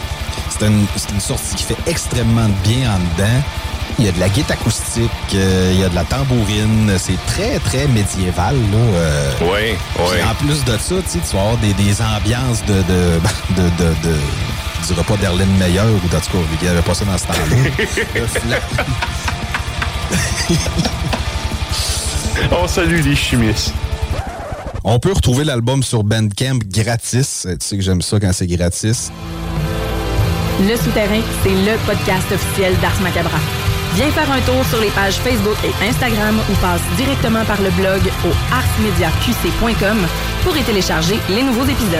c'est 0.49 0.67
une, 0.67 0.85
c'est 0.95 1.11
une 1.11 1.19
sortie 1.21 1.55
qui 1.55 1.63
fait 1.63 1.77
extrêmement 1.87 2.49
bien 2.63 2.91
en 2.91 2.99
dedans. 2.99 3.41
Il 3.99 4.05
y 4.05 4.07
a 4.09 4.11
de 4.11 4.19
la 4.19 4.29
guitare 4.29 4.57
acoustique, 4.59 5.11
euh, 5.35 5.71
il 5.73 5.79
y 5.79 5.83
a 5.83 5.89
de 5.89 5.95
la 5.95 6.03
tambourine. 6.03 6.91
C'est 6.97 7.17
très, 7.27 7.59
très 7.59 7.87
médiéval. 7.87 8.55
Là, 8.55 8.77
euh. 8.77 9.31
Oui, 9.41 9.75
Puis 9.95 10.23
En 10.23 10.33
plus 10.35 10.63
de 10.63 10.77
ça, 10.77 10.95
tu 11.11 11.19
vas 11.35 11.41
avoir 11.41 11.57
des, 11.57 11.73
des 11.73 12.01
ambiances 12.01 12.63
de... 12.65 12.73
de, 12.73 13.19
de, 13.57 13.63
de, 13.83 14.09
de 14.09 14.15
je 14.81 14.87
dirais 14.93 15.03
pas 15.05 15.15
d'Erlen 15.17 15.47
Meyer 15.59 15.79
ou 15.81 15.97
en 15.97 15.99
tout 15.99 16.09
cas, 16.09 16.19
il 16.59 16.65
n'y 16.65 16.67
avait 16.69 16.81
pas 16.81 16.95
ça 16.95 17.05
dans 17.05 17.17
ce 17.17 17.27
temps-là. 17.27 18.57
On 22.51 22.67
salue 22.67 23.01
les 23.01 23.15
chimistes. 23.15 23.73
On 24.83 24.97
peut 24.99 25.13
retrouver 25.13 25.43
l'album 25.43 25.83
sur 25.83 26.03
Bandcamp 26.03 26.59
gratis. 26.65 27.45
Euh, 27.45 27.51
Tu 27.59 27.67
sais 27.67 27.77
que 27.77 27.83
j'aime 27.83 28.01
ça 28.01 28.19
quand 28.19 28.31
c'est 28.33 28.47
gratis. 28.47 29.11
Le 30.59 30.75
Souterrain, 30.75 31.21
c'est 31.43 31.49
le 31.49 31.77
podcast 31.85 32.31
officiel 32.31 32.73
d'Ars 32.81 32.99
Macabra. 33.01 33.37
Viens 33.93 34.09
faire 34.11 34.31
un 34.31 34.39
tour 34.41 34.63
sur 34.65 34.79
les 34.79 34.89
pages 34.91 35.17
Facebook 35.17 35.57
et 35.65 35.85
Instagram 35.85 36.39
ou 36.49 36.55
passe 36.61 36.81
directement 36.95 37.43
par 37.43 37.61
le 37.61 37.69
blog 37.71 38.01
au 38.25 38.31
arsmediaqc.com 38.53 39.97
pour 40.43 40.55
y 40.55 40.63
télécharger 40.63 41.19
les 41.29 41.43
nouveaux 41.43 41.65
épisodes. 41.65 41.99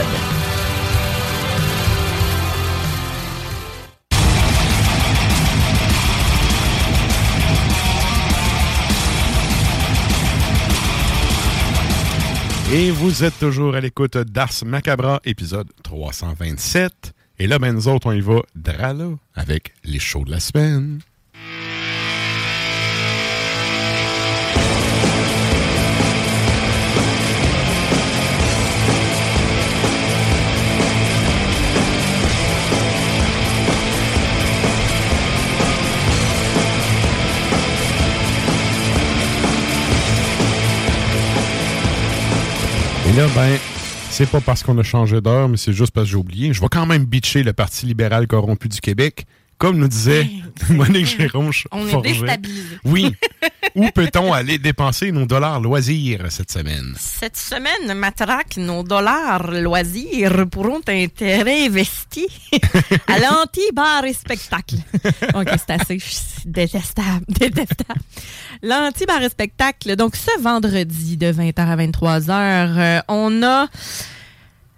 Et 12.74 12.90
vous 12.90 13.26
êtes 13.26 13.38
toujours 13.38 13.76
à 13.76 13.82
l'écoute 13.82 14.18
d'Ars 14.18 14.54
Macabra, 14.66 15.20
épisode 15.26 15.68
327. 15.84 17.14
Et 17.40 17.48
là, 17.48 17.60
ben 17.60 17.74
nous 17.74 17.90
autres, 17.90 18.08
on 18.08 18.14
y 18.14 18.22
va 18.22 18.44
drala 18.56 19.10
avec 19.36 19.74
les 19.84 20.00
shows 20.00 20.24
de 20.24 20.32
la 20.32 20.40
semaine. 20.40 21.02
Et 43.12 43.14
là, 43.14 43.28
ben, 43.36 43.58
c'est 44.10 44.30
pas 44.30 44.40
parce 44.40 44.64
qu'on 44.64 44.78
a 44.78 44.84
changé 44.84 45.20
d'heure, 45.20 45.50
mais 45.50 45.58
c'est 45.58 45.74
juste 45.74 45.92
parce 45.92 46.06
que 46.06 46.12
j'ai 46.12 46.18
oublié. 46.18 46.54
Je 46.54 46.62
vais 46.62 46.70
quand 46.72 46.86
même 46.86 47.04
bitcher 47.04 47.44
le 47.44 47.52
Parti 47.52 47.86
libéral 47.86 48.26
corrompu 48.26 48.70
du 48.70 48.80
Québec. 48.80 49.26
Comme 49.62 49.78
nous 49.78 49.88
disait 49.88 50.28
Monique 50.72 51.06
Jérôme 51.06 51.52
On 51.72 51.88
est 51.88 52.02
déstabilisé. 52.02 52.80
Oui. 52.84 53.16
Où 53.76 53.88
peut-on 53.92 54.34
aller 54.34 54.58
dépenser 54.58 55.12
nos 55.12 55.28
dollars 55.28 55.62
loisirs 55.62 56.26
cette 56.32 56.52
semaine? 56.52 56.96
Cette 56.98 57.38
semaine, 57.38 57.94
Matraque, 57.94 58.58
nos 58.58 58.82
dollars 58.82 59.52
loisirs 59.52 60.48
pourront 60.50 60.82
être 60.88 61.44
réinvestis 61.44 62.28
à 63.06 63.20
l'anti-bar 63.20 64.04
et 64.06 64.14
spectacle. 64.14 64.78
OK, 65.36 65.50
c'est 65.50 65.80
assez 65.80 66.00
détestable, 66.44 67.26
détestable. 67.28 68.02
L'anti-bar 68.64 69.22
et 69.22 69.30
spectacle, 69.30 69.96
donc 69.96 70.16
ce 70.16 70.42
vendredi 70.42 71.18
de 71.18 71.28
20h 71.28 71.60
à 71.60 71.78
23h, 71.78 72.30
euh, 72.32 73.02
on 73.10 73.44
a... 73.44 73.68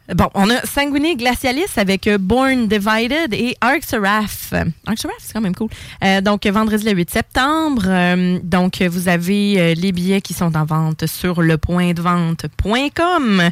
Bon, 0.10 0.28
on 0.34 0.50
a 0.50 0.60
Sanguiné 0.66 1.16
Glacialis 1.16 1.78
avec 1.78 2.08
euh, 2.08 2.18
Born 2.18 2.68
Divided 2.68 3.34
et 3.34 3.56
Arc 3.62 3.86
Seraph. 3.86 4.54
Arc 4.86 5.00
Seraph, 5.00 5.16
c'est 5.20 5.32
quand 5.32 5.40
même 5.40 5.56
cool. 5.56 5.70
Euh, 6.04 6.20
donc, 6.20 6.46
vendredi 6.46 6.84
le 6.84 6.92
8 6.92 7.10
septembre. 7.10 7.84
euh, 7.88 8.38
donc, 8.44 8.82
vous 8.82 9.08
avez 9.08 9.74
les 9.76 9.94
billets 9.94 10.20
qui 10.20 10.34
sont 10.34 10.58
en 10.58 10.66
vente 10.66 11.08
sur 11.08 11.42
lepointdevente.com. 11.42 13.44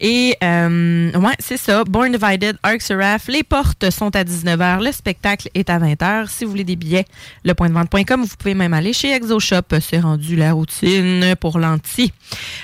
Et, 0.00 0.36
ouais, 0.40 1.36
c'est 1.40 1.56
ça. 1.56 1.82
Born 1.82 2.12
Divided, 2.12 2.56
Arc 2.62 2.80
Seraph. 2.80 3.26
Les 3.26 3.42
portes 3.42 3.90
sont 3.90 4.14
à 4.14 4.22
19h. 4.22 4.84
Le 4.84 4.92
spectacle 4.92 5.48
est 5.54 5.68
à 5.68 5.80
20h. 5.80 6.28
Si 6.30 6.44
vous 6.44 6.52
voulez 6.52 6.62
des 6.62 6.76
billets, 6.76 7.06
lepointdevente.com. 7.42 8.22
Vous 8.22 8.36
pouvez 8.38 8.54
même 8.54 8.72
aller 8.72 8.92
chez 8.92 9.12
ExoShop. 9.16 9.80
C'est 9.80 9.98
rendu 9.98 10.36
la 10.36 10.52
routine 10.52 11.34
pour 11.40 11.58
l'anti. 11.58 12.12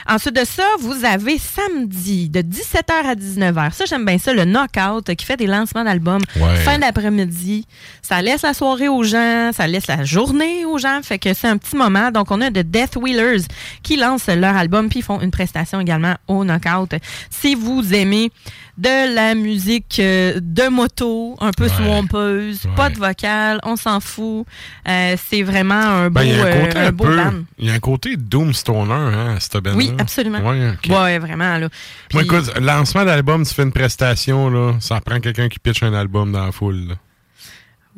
Ensuite 0.09 0.37
de 0.37 0.45
ça, 0.45 0.63
vous 0.79 1.05
avez 1.05 1.37
samedi 1.39 2.29
de 2.29 2.39
17h 2.41 2.93
à 2.93 3.17
19h. 3.17 3.24
Ça, 3.73 3.85
j'aime 3.87 4.05
bien 4.05 4.19
ça, 4.19 4.33
le 4.33 4.45
Knockout 4.45 5.15
qui 5.17 5.25
fait 5.25 5.37
des 5.37 5.47
lancements 5.47 5.85
d'albums 5.85 6.23
Ouais. 6.37 6.57
fin 6.57 6.79
d'après-midi. 6.79 7.67
Ça 8.03 8.21
laisse 8.23 8.43
la 8.43 8.55
soirée 8.55 8.89
aux 8.89 9.03
gens, 9.03 9.51
ça 9.53 9.67
laisse 9.67 9.87
la 9.87 10.05
journée 10.05 10.65
aux 10.65 10.79
gens. 10.79 11.01
Fait 11.03 11.19
que 11.19 11.33
c'est 11.35 11.49
un 11.49 11.57
petit 11.57 11.77
moment. 11.77 12.11
Donc, 12.11 12.31
on 12.31 12.41
a 12.41 12.51
de 12.51 12.63
Death 12.63 12.97
Wheelers 12.97 13.43
qui 13.83 13.97
lancent 13.97 14.27
leur 14.29 14.57
album 14.57 14.89
puis 14.89 15.01
ils 15.01 15.03
font 15.05 15.21
une 15.21 15.31
prestation 15.31 15.81
également 15.81 16.15
au 16.29 16.45
Knockout. 16.45 16.95
Si 17.31 17.55
vous 17.55 17.95
aimez 17.95 18.31
de 18.77 19.15
la 19.15 19.35
musique 19.37 19.99
euh, 20.01 20.41
de 20.43 20.69
moto, 20.69 21.37
un 21.41 21.53
peu 21.53 21.65
Ouais. 21.65 21.71
swampeuse, 21.71 22.65
Ouais. 22.67 22.75
pas 22.75 22.91
de 22.91 22.99
vocal, 22.99 23.61
on 23.63 23.77
s'en 23.77 24.01
fout. 24.01 24.47
Euh, 24.89 25.17
c'est 25.31 25.43
vraiment 25.43 25.75
un 25.75 26.11
beau, 26.11 26.21
Ben, 26.21 26.23
il 26.25 26.37
y 26.37 26.41
a 26.41 26.87
un 26.89 26.93
beau 26.93 27.05
peu. 27.05 27.17
band. 27.17 27.33
Il 27.59 27.67
y 27.67 27.71
a 27.71 27.75
un 27.75 27.79
côté 27.79 28.17
Doomstoner, 28.17 28.93
hein, 28.93 29.37
cette 29.39 29.59
band 29.63 29.75
Oui, 29.77 29.93
absolument. 29.99 30.41
Ouais, 30.41 30.71
ok. 30.71 30.91
Ouais, 30.91 31.19
vraiment. 31.21 31.57
Là. 31.59 31.69
Moi, 32.13 32.23
écoute, 32.25 32.51
lancement 32.61 33.05
d'album, 33.05 33.47
tu 33.47 33.55
fais 33.55 33.63
une 33.63 33.73
prestation, 33.73 34.51
là, 34.51 34.75
ça 34.81 35.01
prend 35.01 35.21
quelqu'un 35.21 35.49
qui 35.49 35.59
pitch 35.61 35.83
un 35.85 35.95
album 35.95 36.33
dans 36.33 36.47
la 36.47 36.53
foule. 36.53 36.89
là. 36.89 36.95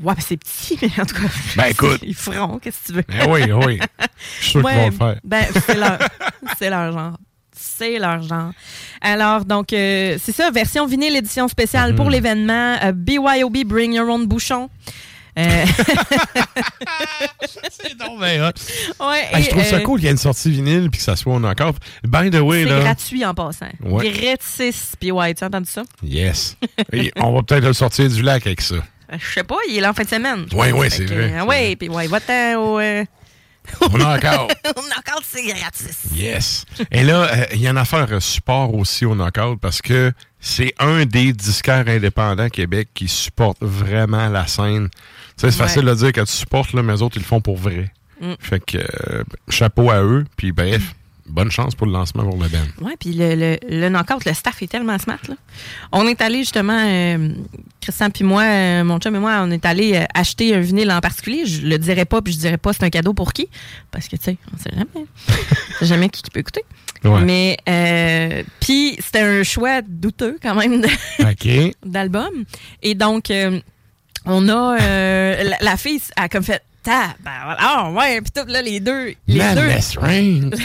Ouais, 0.03 0.13
ben, 0.15 0.21
c'est 0.21 0.37
petit, 0.37 0.79
mais 0.83 0.91
en 1.03 1.07
tout 1.07 1.15
cas. 1.15 1.29
Ben, 1.57 1.65
écoute. 1.71 2.01
Ils 2.03 2.15
feront, 2.15 2.59
qu'est-ce 2.59 2.81
que 2.83 2.87
tu 2.89 2.93
veux? 2.93 3.05
Ben 3.09 3.27
oui, 3.31 3.51
oui. 3.51 3.79
Je 4.41 4.45
suis 4.45 4.51
sûr 4.51 4.63
qu'ils 4.63 4.77
vont 4.79 4.87
le 4.87 4.93
faire. 4.93 5.17
Ben, 5.25 5.45
c'est 5.67 5.75
leur, 5.79 5.99
c'est 6.59 6.69
leur 6.69 6.93
genre. 6.93 7.17
C'est 7.79 7.99
leur 7.99 8.23
genre. 8.23 8.53
Alors, 9.01 9.45
donc, 9.45 9.73
euh, 9.73 10.17
c'est 10.23 10.33
ça, 10.33 10.51
version 10.51 10.87
vinyle 10.87 11.15
édition 11.17 11.49
spéciale 11.49 11.95
pour 11.95 12.09
l'événement. 12.11 12.77
euh, 12.83 12.93
BYOB 12.93 13.65
Bring 13.67 13.93
Your 13.95 14.09
Own 14.09 14.27
Bouchon. 14.27 14.71
Euh, 15.39 15.65
C'est 17.71 17.93
hot. 18.03 19.07
ouais, 19.09 19.29
Ah, 19.33 19.41
je 19.41 19.49
trouve 19.51 19.65
ça 19.65 19.77
euh, 19.77 19.81
cool 19.81 19.99
qu'il 19.99 20.07
y 20.07 20.09
ait 20.09 20.13
une 20.13 20.17
sortie 20.19 20.51
vinyle 20.51 20.89
puis 20.91 20.99
que 20.99 21.05
ça 21.05 21.15
soit 21.17 21.35
encore. 21.35 21.75
By 22.05 22.31
the 22.31 22.37
way, 22.41 22.65
C'est 22.65 22.71
là. 22.71 22.81
gratuit 22.81 23.25
en 23.25 23.35
passant. 23.35 23.69
Ouais. 23.83 24.11
Gratis. 24.11 24.95
Puis 24.99 25.11
ouais, 25.13 25.35
tu 25.35 25.45
as 25.45 25.49
entendu 25.49 25.71
ça? 25.71 25.83
Yes. 26.03 26.57
Et 26.93 27.13
on 27.17 27.33
va 27.35 27.43
peut-être 27.43 27.65
le 27.65 27.73
sortir 27.75 28.09
du 28.09 28.23
lac 28.23 28.47
avec 28.47 28.61
ça. 28.61 28.77
Je 29.13 29.35
sais 29.35 29.45
pas, 29.45 29.57
il 29.69 29.77
est 29.77 29.81
là 29.81 29.91
en 29.91 29.95
fin 29.95 30.03
de 30.03 30.09
semaine. 30.09 30.47
Ouais, 30.53 30.73
Fait 30.73 30.91
c'est 30.91 31.05
vrai, 31.05 31.29
vrai. 31.39 31.77
puis 31.77 31.89
ouais, 31.89 32.07
va-t'en 32.09 32.55
au. 32.61 32.81
euh, 32.81 33.05
On 33.81 34.01
a 34.01 34.17
encore. 34.17 34.49
au 34.77 34.81
knockout, 34.83 35.25
c'est 35.25 35.45
gratis. 35.47 35.99
Yes. 36.15 36.65
Et 36.91 37.03
là, 37.05 37.23
euh, 37.33 37.45
il 37.53 37.61
y 37.61 37.67
a 37.67 37.71
une 37.71 37.79
affaire 37.79 38.07
euh, 38.11 38.21
support 38.21 38.75
aussi 38.75 39.05
au 39.05 39.15
Knockout 39.15 39.59
parce 39.61 39.81
que 39.83 40.13
c'est 40.41 40.75
un 40.79 41.05
des 41.05 41.33
disquaires 41.33 41.87
indépendants 41.89 42.49
Québec 42.49 42.89
qui 42.95 43.09
supporte 43.09 43.59
vraiment 43.61 44.29
la 44.29 44.47
scène. 44.47 44.89
Tu 44.91 44.97
sais, 44.97 45.51
c'est 45.51 45.61
Ouais. 45.61 45.69
facile 45.69 45.83
de 45.85 45.95
dire 45.95 46.13
que 46.13 46.21
tu 46.23 46.33
supportes, 46.33 46.73
là, 46.73 46.83
mais 46.83 46.95
eux 46.95 47.03
autres, 47.03 47.17
ils 47.17 47.23
le 47.23 47.27
font 47.27 47.41
pour 47.41 47.57
vrai. 47.57 47.93
Mm. 48.21 48.33
Fait 48.41 48.61
que, 48.65 48.79
euh, 48.79 49.25
chapeau 49.49 49.91
à 49.91 50.01
eux. 50.03 50.25
Puis 50.37 50.53
bref, 50.53 50.95
bonne 51.29 51.51
chance 51.51 51.75
pour 51.75 51.87
le 51.87 51.93
lancement 51.93 52.25
pour 52.25 52.41
le 52.41 52.49
band. 52.49 52.87
Ouais, 52.87 52.95
puis 52.99 53.13
le, 53.13 53.35
le, 53.35 53.59
le 53.69 53.89
knockout, 53.89 54.25
le 54.25 54.33
staff 54.35 54.63
est 54.63 54.67
tellement 54.67 54.99
smart. 54.99 55.19
Là. 55.29 55.35
On 55.93 56.07
est 56.07 56.21
allé 56.21 56.39
justement, 56.39 56.79
euh, 56.79 57.31
Christian 57.81 58.11
puis 58.11 58.25
moi, 58.25 58.43
euh, 58.43 58.85
mon 58.85 58.99
chum 58.99 59.15
et 59.15 59.19
moi, 59.19 59.41
on 59.43 59.51
est 59.51 59.65
allé 59.67 59.95
euh, 59.97 60.05
acheter 60.15 60.55
un 60.55 60.61
vinyle 60.61 60.91
en 60.91 61.01
particulier. 61.01 61.47
Je 61.47 61.67
le 61.67 61.79
dirais 61.79 62.05
pas, 62.05 62.23
puis 62.23 62.33
je 62.33 62.39
dirais 62.39 62.59
pas 62.59 62.73
c'est 62.73 62.85
un 62.85 62.91
cadeau 62.91 63.13
pour 63.13 63.33
qui, 63.33 63.49
parce 63.91 64.09
que 64.09 64.17
tu 64.17 64.23
sais, 64.25 64.37
on 64.55 64.59
sait 64.59 64.71
jamais, 64.71 64.87
on 65.29 65.79
sait 65.79 65.87
jamais 65.87 66.09
qui, 66.09 66.23
qui 66.23 66.31
peut 66.31 66.41
écouter. 66.41 66.65
Ouais. 67.05 67.21
Mais 67.23 67.57
euh, 67.69 68.43
puis 68.61 68.97
c'était 68.99 69.21
un 69.21 69.43
choix 69.43 69.83
douteux 69.83 70.39
quand 70.43 70.55
même 70.55 70.83
d'album. 71.85 72.45
Et 72.83 72.95
donc, 72.95 73.33
on 74.25 74.49
a 74.49 74.77
la, 74.79 75.57
la 75.61 75.77
fille 75.77 76.01
a 76.17 76.29
comme 76.29 76.43
fait. 76.43 76.63
Ah, 76.89 77.15
ben. 77.21 77.31
Ah, 77.59 77.91
ouais, 77.91 78.21
puis 78.21 78.31
tout, 78.35 78.47
là, 78.51 78.63
les 78.63 78.81
deux. 78.81 79.15
Les 79.27 79.39
deux. 79.39 79.39
Madness 79.39 79.97
Rain. 79.97 80.51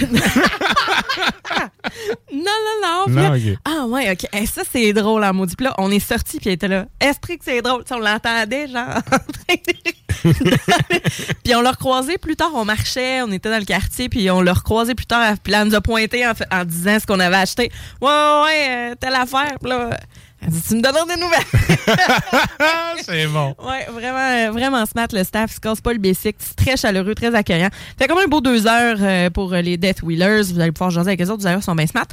Non, 2.33 2.39
non, 2.43 3.05
non. 3.07 3.13
Non, 3.13 3.33
là. 3.33 3.39
Ah, 3.65 3.85
ouais, 3.85 4.11
OK. 4.11 4.25
Hey, 4.31 4.47
ça, 4.47 4.61
c'est 4.69 4.93
drôle, 4.93 5.23
en 5.23 5.33
maudit. 5.33 5.55
Puis 5.55 5.65
là, 5.65 5.75
on 5.77 5.91
est 5.91 5.99
sorti 5.99 6.37
puis 6.37 6.49
elle 6.49 6.53
était 6.55 6.67
là. 6.67 6.85
Esprit 6.99 7.37
que 7.37 7.45
c'est 7.45 7.61
drôle. 7.61 7.83
On 7.91 7.99
l'entendait, 7.99 8.67
genre. 8.67 8.99
puis 11.43 11.55
on 11.55 11.61
l'a 11.61 11.71
recroisé 11.71 12.17
plus 12.17 12.35
tard. 12.35 12.51
On 12.53 12.65
marchait, 12.65 13.21
on 13.21 13.31
était 13.31 13.49
dans 13.49 13.59
le 13.59 13.65
quartier, 13.65 14.07
puis 14.09 14.29
on 14.31 14.41
l'a 14.41 14.53
recroisé 14.53 14.95
plus 14.95 15.05
tard. 15.05 15.35
Puis 15.43 15.51
là, 15.51 15.61
elle 15.61 15.67
nous 15.67 15.75
a 15.75 15.81
pointé 15.81 16.25
en, 16.25 16.31
en 16.51 16.65
disant 16.65 16.99
ce 16.99 17.05
qu'on 17.05 17.19
avait 17.19 17.35
acheté. 17.35 17.71
Ouais, 18.01 18.09
ouais, 18.09 18.41
ouais, 18.43 18.67
euh, 18.69 18.95
telle 18.99 19.15
affaire. 19.15 19.57
Puis 19.61 19.69
là, 19.69 19.99
elle 20.41 20.49
dit 20.49 20.61
Tu 20.61 20.75
me 20.75 20.81
donnes 20.81 21.07
des 21.07 21.21
nouvelles. 21.21 21.39
c'est 23.03 23.27
bon. 23.27 23.55
Ouais, 23.63 23.87
vraiment, 23.91 24.47
euh, 24.47 24.51
vraiment 24.51 24.85
smart, 24.85 25.07
le 25.11 25.23
staff. 25.23 25.51
Il 25.51 25.55
se 25.55 25.59
casse 25.59 25.81
pas 25.81 25.93
le 25.93 25.99
basic. 25.99 26.35
C'est 26.39 26.55
très 26.55 26.77
chaleureux, 26.77 27.15
très 27.15 27.33
accueillant. 27.33 27.69
Fait 27.97 28.07
comme 28.07 28.17
un 28.17 28.27
beau 28.27 28.41
deux 28.41 28.67
heures 28.67 28.97
euh, 28.99 29.29
pour 29.29 29.53
euh, 29.53 29.61
les 29.61 29.77
Death 29.77 30.01
Wheelers. 30.01 30.43
Vous 30.53 30.59
allez 30.59 30.71
pouvoir 30.71 30.89
jaser 30.89 31.09
avec 31.09 31.19
les 31.19 31.29
autres. 31.29 31.41
Vous 31.41 31.47
allez 31.47 31.55
voir, 31.55 31.63
ils 31.63 31.65
sont 31.65 31.75
bien 31.75 31.87
smart. 31.87 32.07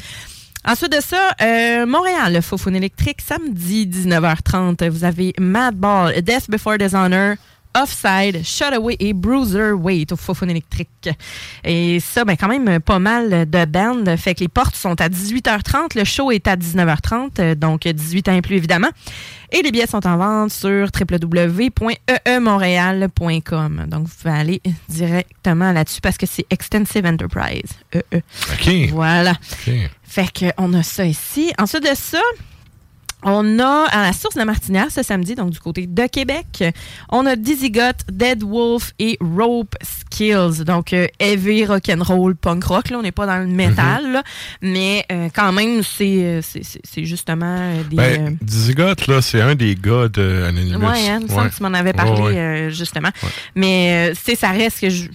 Ensuite 0.64 0.93
de 0.93 1.01
ça, 1.01 1.31
euh, 1.41 1.87
Montréal, 1.87 2.35
le 2.35 2.41
Faux 2.41 2.59
électrique, 2.68 3.20
samedi 3.26 3.87
19h30. 3.87 4.89
Vous 4.91 5.05
avez 5.05 5.33
Madball, 5.39 6.20
Death 6.22 6.51
Before 6.51 6.76
Dishonor, 6.76 7.37
Offside, 7.75 8.45
Shutaway 8.45 8.97
et 8.99 9.12
Bruiserweight 9.12 10.12
au 10.12 10.16
Faux 10.16 10.35
électrique. 10.43 11.09
Et 11.64 12.01
ça, 12.01 12.25
ben 12.25 12.37
quand 12.37 12.49
même 12.49 12.81
pas 12.81 12.99
mal 12.99 13.49
de 13.49 13.64
bandes. 13.64 14.16
Fait 14.16 14.35
que 14.35 14.41
les 14.41 14.49
portes 14.49 14.75
sont 14.75 15.01
à 15.01 15.09
18h30. 15.09 15.97
Le 15.97 16.05
show 16.05 16.31
est 16.31 16.49
à 16.49 16.57
19h30, 16.57 17.31
euh, 17.39 17.55
donc 17.55 17.87
18 17.87 18.29
ans 18.29 18.35
et 18.35 18.43
plus 18.43 18.57
évidemment. 18.57 18.91
Et 19.51 19.62
les 19.62 19.71
billets 19.71 19.87
sont 19.87 20.07
en 20.07 20.19
vente 20.19 20.53
sur 20.53 20.69
E 20.69 20.89
www.eemontréal.com. 21.01 23.87
Donc, 23.89 24.07
vous 24.07 24.12
pouvez 24.23 24.35
aller 24.35 24.61
directement 24.89 25.73
là-dessus 25.73 26.03
parce 26.03 26.19
que 26.19 26.27
c'est 26.27 26.45
Extensive 26.51 27.07
Enterprise. 27.07 27.71
EE. 27.95 28.03
OK. 28.12 28.91
Voilà. 28.93 29.33
OK. 29.33 29.73
Fait 30.03 30.53
qu'on 30.57 30.75
a 30.75 30.83
ça 30.83 31.07
ici. 31.07 31.51
Ensuite 31.59 31.85
de 31.85 31.95
ça, 31.95 32.21
on 33.23 33.59
a 33.59 33.87
à 33.91 34.03
la 34.03 34.12
source 34.12 34.35
de 34.35 34.41
la 34.41 34.45
Martinière 34.45 34.91
ce 34.91 35.03
samedi, 35.03 35.35
donc 35.35 35.51
du 35.51 35.59
côté 35.59 35.87
de 35.87 36.07
Québec, 36.07 36.62
on 37.11 37.27
a 37.27 37.35
Dizzy 37.37 37.71
Got, 37.71 37.93
Dead 38.11 38.43
Wolf 38.43 38.93
et 38.99 39.19
Rope 39.21 39.75
Skills. 39.83 40.64
Donc 40.64 40.93
euh, 40.93 41.07
heavy 41.19 41.64
rock'n'roll 41.64 42.37
punk 42.37 42.64
rock. 42.64 42.91
Là, 42.91 42.99
on 42.99 43.03
n'est 43.03 43.12
pas 43.12 43.27
dans 43.27 43.39
le 43.39 43.47
métal, 43.47 44.12
là, 44.12 44.23
mais 44.62 45.05
euh, 45.11 45.29
quand 45.35 45.53
même 45.53 45.83
c'est 45.83 46.05
euh, 46.25 46.41
c'est- 46.43 46.62
c'est 46.64 46.81
c'est 46.85 47.05
justement 47.05 47.57
euh, 47.59 47.83
des. 47.85 47.97
Ben, 47.97 48.37
là, 49.09 49.21
c'est 49.23 49.41
un 49.41 49.55
des 49.55 49.75
gars 49.75 50.09
de 50.09 50.45
Anonymous. 50.47 50.87
Ouais, 50.87 51.09
hein, 51.09 51.19
il 51.21 51.25
me 51.27 51.29
semble 51.29 51.51
que 51.51 51.57
tu 51.57 51.62
m'en 51.62 51.75
avais 51.75 51.93
parlé 51.93 52.12
Ouais, 52.12 52.21
ouais. 52.29 52.39
euh, 52.39 52.71
justement. 52.71 53.11
Mais 53.55 54.11
euh, 54.11 54.14
c'est 54.21 54.35
ça 54.37 54.51
reste 54.51 54.81
que 54.81 54.91
je- 54.91 55.09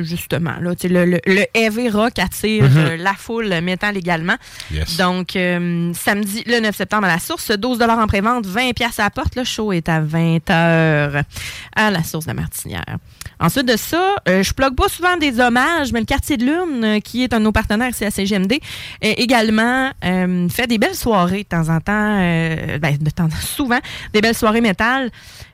justement 0.00 0.52
là, 0.60 0.72
le, 0.82 1.04
le, 1.04 1.20
le 1.26 1.44
heavy 1.54 1.90
rock 1.90 2.18
attire 2.18 2.64
Mhm. 2.64 2.76
euh, 2.78 2.96
la 2.96 3.14
foule 3.14 3.60
métal 3.60 3.96
également. 3.96 4.36
Yes. 4.72 4.96
Donc 4.96 5.36
euh, 5.36 5.92
samedi 5.94 6.42
le 6.46 6.60
9 6.60 6.74
septembre 6.74 7.04
à 7.04 7.08
la 7.08 7.18
source, 7.18 7.50
12 7.50 7.78
dollars 7.78 7.98
en 7.98 8.06
prévente, 8.06 8.46
20 8.46 8.72
pièces 8.72 8.98
à 9.00 9.04
la 9.04 9.10
porte, 9.10 9.36
le 9.36 9.44
show 9.44 9.72
est 9.72 9.88
à 9.88 10.00
20 10.00 10.38
h 10.48 11.22
à 11.76 11.90
la 11.90 12.02
source 12.02 12.24
de 12.24 12.30
la 12.30 12.34
Martinière. 12.34 12.84
Ensuite 13.42 13.66
de 13.66 13.76
ça, 13.76 14.14
euh, 14.28 14.42
je 14.42 14.52
plug 14.54 14.74
pas 14.74 14.88
souvent 14.88 15.16
des 15.16 15.40
hommages, 15.40 15.92
mais 15.92 16.00
le 16.00 16.06
quartier 16.06 16.36
de 16.36 16.44
Lune, 16.44 16.84
euh, 16.84 17.00
qui 17.00 17.24
est 17.24 17.32
un 17.34 17.38
de 17.40 17.44
nos 17.44 17.52
partenaires 17.52 17.88
ici 17.90 18.04
à 18.04 18.10
CGMD, 18.10 18.60
également 19.02 19.90
euh, 20.04 20.48
fait 20.48 20.66
des 20.66 20.78
belles 20.78 20.94
soirées 20.94 21.42
de 21.42 21.48
temps 21.48 21.68
en 21.68 21.80
temps, 21.80 22.18
ben, 22.80 22.96
de 23.00 23.10
temps 23.10 23.28
souvent, 23.40 23.80
des 24.12 24.20
belles 24.20 24.34
soirées 24.36 24.60
métal. 24.60 25.10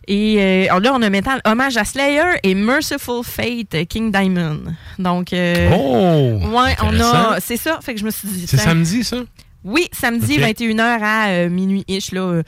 Et 0.07 0.36
euh, 0.70 0.80
là, 0.80 0.93
on 0.95 1.03
a 1.03 1.11
métal 1.11 1.41
hommage 1.45 1.76
à 1.76 1.84
Slayer 1.84 2.22
et 2.43 2.55
Merciful 2.55 3.22
Fate, 3.24 3.86
King 3.89 4.11
Diamond. 4.11 4.61
Donc, 4.99 5.32
euh, 5.32 5.70
Oh! 5.74 6.41
ouais, 6.57 6.74
on 6.82 6.99
a, 7.01 7.41
c'est 7.41 7.59
ça. 7.59 7.78
Fait 7.82 7.95
que 7.95 8.01
je 8.01 8.05
me 8.07 8.11
suis 8.11 8.26
dit, 8.28 8.47
C'est 8.47 8.57
samedi, 8.57 9.05
ça? 9.05 9.18
oui, 9.64 9.89
samedi, 9.93 10.39
Ok. 10.39 10.49
21h 10.49 10.80
à 11.03 11.28
euh, 11.28 11.49
minuit-ish, 11.51 12.12
là. 12.12 12.43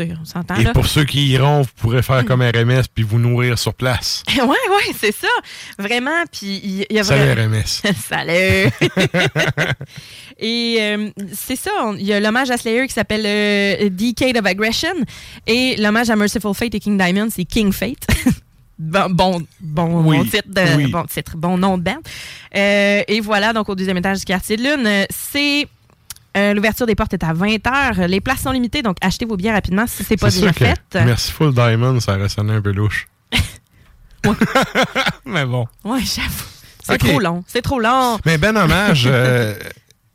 On 0.00 0.24
s'entend, 0.24 0.56
Et 0.56 0.64
là. 0.64 0.72
pour 0.72 0.86
ceux 0.86 1.04
qui 1.04 1.26
iront, 1.28 1.62
vous 1.62 1.68
pourrez 1.76 2.02
faire 2.02 2.24
comme 2.24 2.42
RMS 2.42 2.82
puis 2.94 3.04
vous 3.04 3.18
nourrir 3.18 3.58
sur 3.58 3.74
place. 3.74 4.22
ouais, 4.36 4.42
ouais, 4.46 4.94
c'est 4.98 5.14
ça. 5.14 5.28
Vraiment, 5.78 6.24
puis 6.30 6.60
il 6.64 6.86
il 6.90 6.96
y 6.96 6.98
a 6.98 7.04
Salut 7.04 7.30
vraiment... 7.32 7.56
RMS. 7.58 7.92
Salut! 8.08 8.70
et 10.38 10.76
euh, 10.80 11.10
c'est 11.32 11.56
ça, 11.56 11.70
il 11.98 12.04
y 12.04 12.12
a 12.12 12.20
l'hommage 12.20 12.50
à 12.50 12.56
Slayer 12.56 12.86
qui 12.86 12.92
s'appelle 12.94 13.24
euh, 13.26 13.88
Decade 13.90 14.36
of 14.36 14.46
Aggression 14.46 14.94
et 15.46 15.76
l'hommage 15.76 16.10
à 16.10 16.16
Merciful 16.16 16.54
Fate 16.54 16.74
et 16.74 16.80
King 16.80 16.98
Diamond, 16.98 17.28
c'est 17.30 17.44
King 17.44 17.72
Fate. 17.72 18.06
bon, 18.78 19.06
bon, 19.10 19.42
bon, 19.60 20.02
Oui, 20.04 20.18
bon 20.18 20.24
titre, 20.24 20.48
de, 20.48 20.76
oui. 20.76 20.86
bon 20.90 21.04
titre, 21.04 21.36
bon 21.36 21.56
nom 21.58 21.78
de 21.78 21.82
band. 21.82 21.98
Euh, 22.56 23.02
et 23.06 23.20
voilà, 23.20 23.52
donc 23.52 23.68
au 23.68 23.74
deuxième 23.74 23.96
étage 23.98 24.20
du 24.20 24.24
quartier 24.24 24.56
de 24.56 24.62
Lune, 24.62 25.06
c'est... 25.10 25.66
euh, 26.36 26.54
L'ouverture 26.54 26.86
des 26.86 26.94
portes 26.94 27.12
est 27.14 27.24
à 27.24 27.32
20h. 27.32 28.06
Les 28.06 28.20
places 28.20 28.40
sont 28.40 28.52
limitées, 28.52 28.82
donc 28.82 28.96
achetez 29.00 29.24
vos 29.24 29.36
billets 29.36 29.52
rapidement 29.52 29.86
si 29.86 30.02
c'est 30.04 30.16
pas 30.16 30.30
C'est 30.30 30.40
déjà 30.40 30.52
fait. 30.52 30.78
Merciful 30.94 31.52
Diamond, 31.54 32.00
ça 32.00 32.16
aurait 32.16 32.28
sonné 32.28 32.54
un 32.54 32.60
peu 32.62 32.72
louche. 32.72 33.06
Mais 35.24 35.44
bon. 35.44 35.66
Ouais, 35.84 36.00
j'avoue. 36.00 36.44
C'est 36.84 36.98
trop 36.98 37.20
long. 37.20 37.44
C'est 37.46 37.62
trop 37.62 37.78
long. 37.80 38.18
Mais 38.24 38.38
ben 38.38 38.56
hommage, 38.56 39.04
euh, 39.06 39.54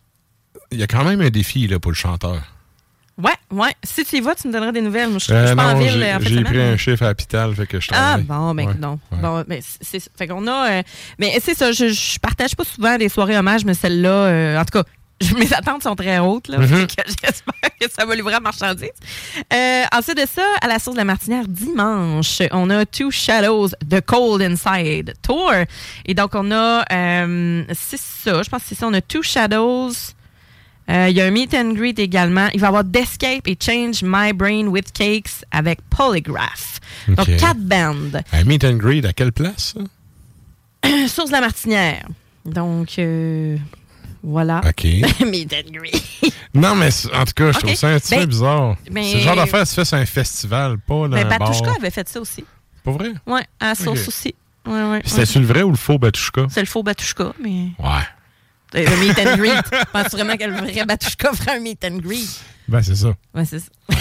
il 0.72 0.80
y 0.80 0.84
a 0.84 0.88
quand 0.88 1.04
même 1.04 1.22
un 1.22 1.30
défi 1.30 1.68
là, 1.68 1.80
pour 1.80 1.92
le 1.92 1.96
chanteur. 1.96 2.42
Ouais, 3.18 3.32
ouais. 3.52 3.74
Si 3.84 4.06
tu 4.06 4.18
y 4.18 4.22
vas, 4.22 4.36
tu 4.36 4.48
me 4.48 4.54
donneras 4.54 4.72
des 4.72 4.82
nouvelles. 4.82 5.10
Moi, 5.10 5.18
je, 5.20 5.26
je 5.28 5.34
Euh, 5.34 5.48
suis 5.48 5.56
pas 5.56 5.66
en 5.66 5.74
non, 5.74 5.80
ville 5.80 5.90
j'ai 5.92 6.04
euh, 6.12 6.18
en 6.18 6.20
j'ai 6.20 6.44
pris 6.44 6.58
mais- 6.58 6.64
un 6.74 6.78
chiffre 6.78 7.04
à 7.04 7.08
l'hôpital, 7.08 7.56
fait 7.56 7.66
que 7.66 7.80
je 7.80 7.90
Ah 7.94 8.18
bon, 8.20 8.54
ben 8.54 8.68
Ouais, 8.68 8.74
non. 8.76 9.00
ouais. 9.12 9.18
Bon, 9.20 9.44
mais 9.48 9.60
c'est 9.82 10.00
ça. 10.00 10.10
Fait 10.16 10.28
qu'on 10.28 10.46
a. 10.46 10.70
euh, 10.72 10.84
mais 11.18 11.40
c'est 11.42 11.56
ça, 11.56 11.72
je, 11.72 11.88
je 11.90 12.20
partage 12.20 12.56
pas 12.56 12.64
souvent 12.64 12.96
des 12.98 13.10
soirées 13.10 13.36
hommages, 13.38 13.66
mais 13.66 13.74
celle-là, 13.74 14.10
euh, 14.10 14.60
en 14.60 14.66
tout 14.66 14.84
cas, 14.84 14.88
mes 15.38 15.52
attentes 15.54 15.84
sont 15.84 15.96
très 15.96 16.20
hautes. 16.20 16.48
Là, 16.48 16.58
Mhm. 16.60 16.88
Que 16.88 16.94
J'espère 17.08 17.72
que 17.80 17.90
ça 17.92 18.06
va 18.06 18.16
livrer 18.16 18.36
à 18.36 18.40
marchandise. 18.40 18.90
Euh, 19.54 19.84
ensuite 19.94 20.18
de 20.18 20.28
ça, 20.28 20.46
à 20.62 20.68
la 20.68 20.80
source 20.80 20.96
de 20.96 21.00
la 21.02 21.06
Martinière, 21.06 21.48
dimanche, 21.48 22.42
on 22.52 22.70
a 22.70 22.86
Two 22.86 23.10
Shadows, 23.12 23.70
The 23.90 24.02
Cold 24.02 24.42
Inside 24.42 25.14
Tour. 25.22 25.52
Et 26.06 26.14
donc, 26.14 26.32
on 26.36 26.52
a. 26.52 26.86
euh, 26.92 27.64
c'est 27.74 28.00
ça, 28.00 28.44
je 28.44 28.50
pense 28.50 28.62
que 28.64 28.70
c'est 28.70 28.76
ça. 28.76 28.88
On 28.88 28.94
a 28.94 29.02
Two 29.02 29.22
Shadows. 29.24 29.92
Euh, 30.90 31.08
Il 31.10 31.18
y 31.18 31.22
a 31.22 31.26
un 31.26 31.32
meet 31.32 31.54
and 31.54 31.74
greet 31.74 32.00
également. 32.00 32.48
Il 32.54 32.62
va 32.62 32.68
y 32.68 32.70
avoir 32.70 32.84
Descape 32.86 33.46
et 33.48 33.58
Change 33.60 34.04
My 34.04 34.32
Brain 34.34 34.68
with 34.68 34.92
Cakes 34.94 35.44
avec 35.52 35.80
Polygraph. 35.90 36.80
Donc, 37.10 37.26
quatre 37.38 37.60
bandes. 37.60 38.22
Un 38.32 38.44
meet 38.46 38.64
and 38.64 38.76
greet, 38.78 39.04
à 39.06 39.12
quelle 39.14 39.34
place? 39.34 39.76
Source 41.08 41.28
de 41.28 41.34
la 41.34 41.42
Martinière. 41.42 42.08
Donc, 42.46 42.98
euh, 43.00 43.58
voilà. 44.24 44.62
OK. 44.68 44.86
and 45.54 45.72
greet. 45.72 46.34
non, 46.54 46.76
mais 46.76 46.90
en 47.14 47.26
tout 47.26 47.34
cas, 47.36 47.52
je 47.52 47.60
trouve 47.60 47.74
ça 47.76 47.88
un 47.90 48.00
petit 48.00 48.16
peu 48.16 48.22
Ben, 48.22 48.26
bizarre. 48.28 48.76
ben- 48.92 49.14
le 49.14 49.20
genre 49.20 49.36
d'affaire 49.36 49.68
tu 49.68 49.74
fais 49.74 49.86
sur 49.86 49.98
un 49.98 50.06
festival, 50.06 50.78
pas 50.80 50.94
dans 50.94 51.08
Mais 51.10 51.22
un 51.24 51.30
bar. 51.30 51.40
Batushka 51.40 51.72
avait 51.78 51.90
fait 51.92 52.08
ça 52.08 52.20
aussi. 52.22 52.44
Pas 52.84 52.92
vrai? 52.92 53.14
Ouais, 53.26 53.46
à 53.60 53.74
Ok. 53.92 54.08
aussi. 54.08 54.36
Ouais, 54.66 54.74
ouais. 54.92 55.02
C'était-tu 55.06 55.40
le 55.40 55.46
vrai 55.46 55.64
ou 55.64 55.72
le 55.72 55.78
faux 55.78 55.98
Batushka? 55.98 56.48
C'est 56.50 56.60
le 56.60 56.66
faux 56.68 56.84
Batushka, 56.84 57.34
mais. 57.42 57.70
Ouais. 57.80 58.04
Euh, 58.76 58.86
Le 58.86 58.98
meet 58.98 59.18
and 59.20 59.38
greet. 59.38 59.86
Penses-tu 59.94 60.16
vraiment 60.18 60.36
que 60.38 60.44
le 60.44 60.54
vrai 60.54 60.86
Batushka 60.86 61.32
ferait 61.34 61.58
un 61.58 61.60
meet 61.62 61.84
and 61.86 61.98
greet? 61.98 62.28
Ben, 62.68 62.82
c'est 62.84 62.96
ça. 62.96 63.14
Ouais, 63.34 63.46
c'est 63.46 63.60
ça. 63.60 63.70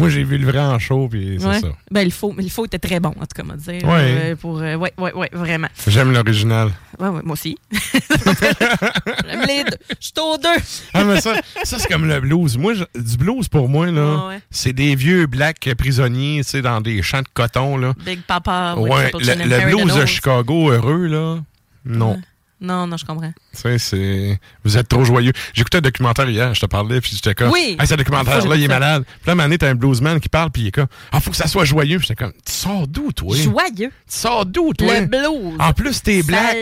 Moi, 0.00 0.08
j'ai 0.08 0.24
vu 0.24 0.38
le 0.38 0.46
vrai 0.46 0.58
en 0.58 0.76
show, 0.80 1.06
puis 1.08 1.36
c'est 1.38 1.46
Ouais. 1.46 1.60
ça. 1.60 1.68
Ben, 1.92 2.04
le 2.04 2.10
faux, 2.10 2.34
mais 2.36 2.42
le 2.42 2.48
faux 2.48 2.64
était 2.66 2.80
très 2.80 2.98
bon, 2.98 3.10
en 3.10 3.12
tout 3.26 3.26
cas, 3.36 3.42
on 3.44 3.48
va 3.48 3.54
dire. 3.56 3.80
Euh, 3.88 4.34
pour, 4.34 4.58
euh, 4.60 4.74
ouais, 4.74 4.92
ouais, 4.98 5.12
ouais, 5.14 5.30
vraiment. 5.32 5.68
J'aime 5.86 6.12
l'original. 6.12 6.72
Ouais, 6.98 7.06
ouais, 7.08 7.20
moi 7.22 7.34
aussi. 7.34 7.56
J'aime 7.70 9.42
les 9.46 9.62
deux. 9.64 9.76
Je 9.88 9.94
suis 10.00 10.12
aux 10.20 10.36
deux. 10.36 10.60
Ah, 10.94 11.04
mais 11.04 11.20
ça, 11.20 11.34
ça 11.62 11.78
c'est 11.78 11.88
comme 11.88 12.06
le 12.08 12.20
blues. 12.20 12.58
Moi, 12.58 12.74
je- 12.74 13.00
du 13.00 13.16
blues, 13.16 13.48
pour 13.48 13.68
moi, 13.68 13.86
là, 13.86 14.16
Ah 14.24 14.28
ouais. 14.28 14.40
c'est 14.50 14.72
des 14.72 14.96
vieux 14.96 15.26
blacks 15.26 15.72
prisonniers, 15.78 16.40
tu 16.44 16.50
sais, 16.50 16.62
dans 16.62 16.80
des 16.80 17.02
champs 17.02 17.22
de 17.22 17.28
coton, 17.32 17.76
là. 17.76 17.92
Big 18.04 18.20
Papa. 18.22 18.74
Ouais, 18.76 19.12
le, 19.12 19.44
le 19.44 19.70
blues 19.84 19.94
de. 19.94 20.06
Chicago 20.06 20.70
heureux, 20.72 21.06
là, 21.06 21.38
non. 21.84 22.20
Non, 22.60 22.86
non, 22.86 22.96
je 22.96 23.04
comprends. 23.04 23.32
Tu 23.52 23.60
sais, 23.60 23.78
c'est. 23.78 24.40
Vous 24.64 24.78
êtes 24.78 24.88
trop 24.88 25.04
joyeux. 25.04 25.32
J'écoutais 25.52 25.78
un 25.78 25.82
documentaire 25.82 26.28
hier, 26.28 26.54
je 26.54 26.60
te 26.60 26.66
parlais, 26.66 27.00
puis 27.00 27.12
j'étais 27.14 27.34
comme. 27.34 27.50
Oui! 27.50 27.76
Hey, 27.78 27.86
ce 27.86 27.94
documentaire-là, 27.94 28.56
il 28.56 28.62
est 28.62 28.68
malade. 28.68 29.04
Puis 29.04 29.26
là, 29.26 29.34
donné, 29.34 29.58
t'as 29.58 29.68
un 29.68 29.74
bluesman 29.74 30.18
qui 30.20 30.30
parle, 30.30 30.50
puis 30.50 30.62
il 30.62 30.68
est 30.68 30.72
comme. 30.72 30.86
Ah, 31.12 31.20
faut 31.20 31.30
que 31.30 31.36
ça 31.36 31.48
soit 31.48 31.66
joyeux. 31.66 31.98
Puis 31.98 32.08
j'étais 32.08 32.24
comme. 32.24 32.32
Tu 32.32 32.52
sors 32.52 32.88
d'où, 32.88 33.12
toi? 33.12 33.36
Joyeux. 33.36 33.90
Tu 33.90 33.92
sors 34.06 34.46
d'où, 34.46 34.72
toi? 34.72 35.00
Le 35.00 35.06
blues. 35.06 35.56
En 35.58 35.72
plus, 35.74 36.02
t'es 36.02 36.22
black. 36.22 36.56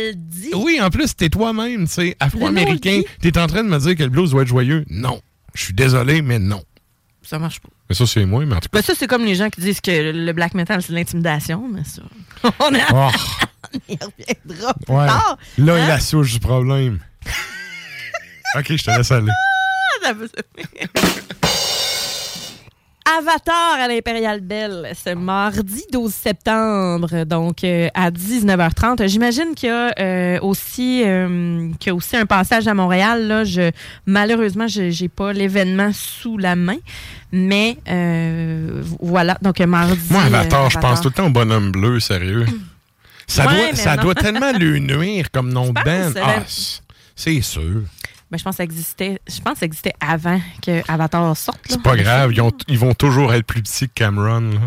Oui, 0.54 0.80
en 0.82 0.90
plus, 0.90 1.14
t'es 1.14 1.28
toi-même, 1.28 1.86
tu 1.86 1.92
sais, 1.92 2.16
afro-américain. 2.18 3.02
T'es 3.20 3.38
en 3.38 3.46
train 3.46 3.62
de 3.62 3.68
me 3.68 3.78
dire 3.78 3.94
que 3.94 4.02
le 4.02 4.10
blues 4.10 4.30
doit 4.30 4.42
être 4.42 4.48
joyeux? 4.48 4.84
Non. 4.90 5.20
Je 5.54 5.62
suis 5.62 5.74
désolé, 5.74 6.20
mais 6.22 6.40
non. 6.40 6.62
Ça 7.22 7.38
marche 7.38 7.60
pas. 7.60 7.68
Mais 7.88 7.94
ça, 7.94 8.06
c'est 8.06 8.24
moi, 8.24 8.44
mais 8.44 8.54
en 8.54 8.60
tout 8.60 8.68
cas. 8.68 8.78
Ben, 8.78 8.82
ça, 8.82 8.94
c'est 8.96 9.06
comme 9.06 9.24
les 9.24 9.34
gens 9.34 9.48
qui 9.48 9.60
disent 9.60 9.80
que 9.80 10.12
le 10.12 10.32
black 10.32 10.54
metal, 10.54 10.82
c'est 10.82 10.92
de 10.92 10.96
l'intimidation, 10.96 11.68
mais 11.72 11.84
ça. 11.84 12.02
On, 12.60 12.74
a... 12.74 12.78
Oh, 12.92 13.10
y 13.88 13.96
reviendra 13.96 14.74
plus 14.74 14.94
ouais. 14.94 15.06
tard. 15.06 15.38
Là 15.58 15.76
est 15.78 15.82
Hein? 15.82 15.88
la 15.88 16.00
souche 16.00 16.32
du 16.34 16.40
problème. 16.40 16.98
OK, 18.58 18.66
je 18.76 18.84
te 18.84 18.90
laisse 18.96 19.10
aller. 19.12 19.30
Se- 20.02 20.26
Avatar 23.18 23.74
à 23.80 23.86
l'Impérial 23.86 24.40
Belle, 24.40 24.90
ce 24.94 25.14
mardi 25.14 25.84
12 25.92 26.12
septembre, 26.12 27.24
donc 27.24 27.62
euh, 27.62 27.88
à 27.92 28.10
19h30. 28.10 29.06
J'imagine 29.08 29.54
qu'il 29.54 29.68
y 29.68 29.72
a 29.72 29.92
euh, 29.98 30.38
aussi 30.40 31.02
euh, 31.04 31.68
qu'il 31.78 31.88
y 31.88 31.90
a 31.90 31.94
aussi 31.94 32.16
un 32.16 32.24
passage 32.24 32.66
à 32.66 32.72
Montréal. 32.72 33.26
Là, 33.28 33.44
je 33.44 33.70
malheureusement, 34.06 34.66
je 34.68 34.88
j'ai 34.88 35.08
pas 35.10 35.34
l'événement 35.34 35.90
sous 35.92 36.38
la 36.38 36.56
main, 36.56 36.78
mais 37.30 37.76
voilà. 39.00 39.36
Donc 39.42 39.58
mardi. 39.60 40.00
Moi, 40.10 40.22
Avatar, 40.22 40.70
je 40.70 40.78
pense 40.78 41.02
tout 41.02 41.08
le 41.08 41.14
temps 41.14 41.26
au 41.26 41.30
bonhomme 41.30 41.72
bleu, 41.72 42.00
sérieux. 42.00 42.46
Ça, 43.26 43.46
Ouais, 43.46 43.54
doit, 43.56 43.66
mais 43.72 43.76
ça 43.76 43.96
doit 43.96 44.14
tellement 44.14 44.52
lui 44.52 44.80
nuire 44.80 45.30
comme 45.30 45.52
nom 45.52 45.68
de 45.68 45.72
band. 45.72 45.84
euh, 45.86 46.12
Ah, 46.22 46.42
c- 46.46 46.80
c'est 47.16 47.40
sûr. 47.40 47.82
Ben, 48.30 48.38
je 48.38 48.42
pense 48.44 48.52
que 48.52 48.56
ça 48.58 48.64
existait. 48.64 49.20
Je 49.28 49.40
pense 49.40 49.54
que 49.54 49.58
ça 49.60 49.66
existait 49.66 49.94
avant 50.00 50.40
que 50.62 50.82
Avatar 50.90 51.36
sorte. 51.36 51.60
C'est 51.68 51.82
pas 51.82 51.96
grave. 51.96 52.32
Ils, 52.32 52.40
ont- 52.40 52.52
ils 52.68 52.78
vont 52.78 52.94
toujours 52.94 53.32
être 53.32 53.46
plus 53.46 53.62
petits 53.62 53.88
que 53.88 53.94
Cameron. 53.94 54.40
là. 54.40 54.60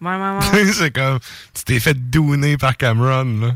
Ouais, 0.00 0.16
ouais, 0.16 0.62
ouais. 0.64 0.72
c'est 0.72 0.90
comme. 0.90 1.18
Tu 1.54 1.64
t'es 1.64 1.80
fait 1.80 1.94
douner 1.94 2.56
par 2.56 2.76
Cameron. 2.76 3.24
Là. 3.40 3.54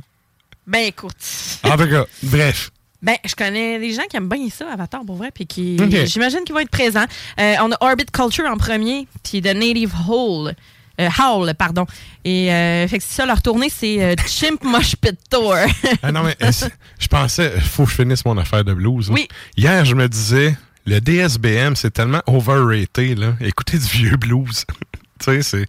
ben 0.66 0.86
écoute. 0.86 1.16
En 1.64 1.76
tout 1.76 1.88
cas, 1.88 2.04
bref. 2.22 2.70
Ben, 3.02 3.16
je 3.24 3.34
connais 3.34 3.78
des 3.78 3.92
gens 3.92 4.02
qui 4.10 4.16
aiment 4.16 4.28
bien 4.28 4.48
ça, 4.50 4.72
Avatar, 4.72 5.02
pour 5.04 5.16
vrai, 5.16 5.30
puis 5.32 5.46
qui, 5.46 5.76
j'imagine 6.06 6.40
qu'ils 6.44 6.54
vont 6.54 6.60
être 6.60 6.70
présents. 6.70 7.04
Euh, 7.38 7.54
on 7.60 7.70
a 7.70 7.76
Orbit 7.80 8.06
Culture 8.12 8.46
en 8.46 8.56
premier, 8.56 9.06
puis 9.22 9.42
The 9.42 9.54
Native 9.54 9.92
Hole. 10.08 10.54
Euh, 11.00 11.08
Howl, 11.18 11.52
pardon. 11.54 11.86
Et 12.24 12.52
euh, 12.52 12.88
fait 12.88 12.98
que 12.98 13.04
c'est 13.04 13.14
ça, 13.16 13.26
leur 13.26 13.42
tournée, 13.42 13.68
c'est 13.70 14.02
euh, 14.02 14.14
Chimp 14.26 14.64
Mosh 14.64 14.96
Pit 14.96 15.16
Tour. 15.30 15.54
Ah 16.02 16.12
non, 16.12 16.22
mais 16.22 16.36
euh, 16.42 16.50
je 16.98 17.06
pensais, 17.08 17.50
faut 17.60 17.84
que 17.84 17.90
je 17.90 17.96
finisse 17.96 18.24
mon 18.24 18.36
affaire 18.38 18.64
de 18.64 18.72
blues. 18.74 19.08
là. 19.08 19.14
Oui. 19.14 19.28
Hier, 19.56 19.84
je 19.84 19.94
me 19.94 20.08
disais, 20.08 20.56
le 20.86 21.00
DSBM, 21.00 21.74
c'est 21.76 21.90
tellement 21.90 22.22
overrated. 22.26 23.18
Là. 23.18 23.34
Écoutez 23.40 23.78
du 23.78 23.84
vieux 23.86 24.16
blues. 24.16 24.64
tu 25.20 25.24
sais, 25.24 25.42
c'est. 25.42 25.66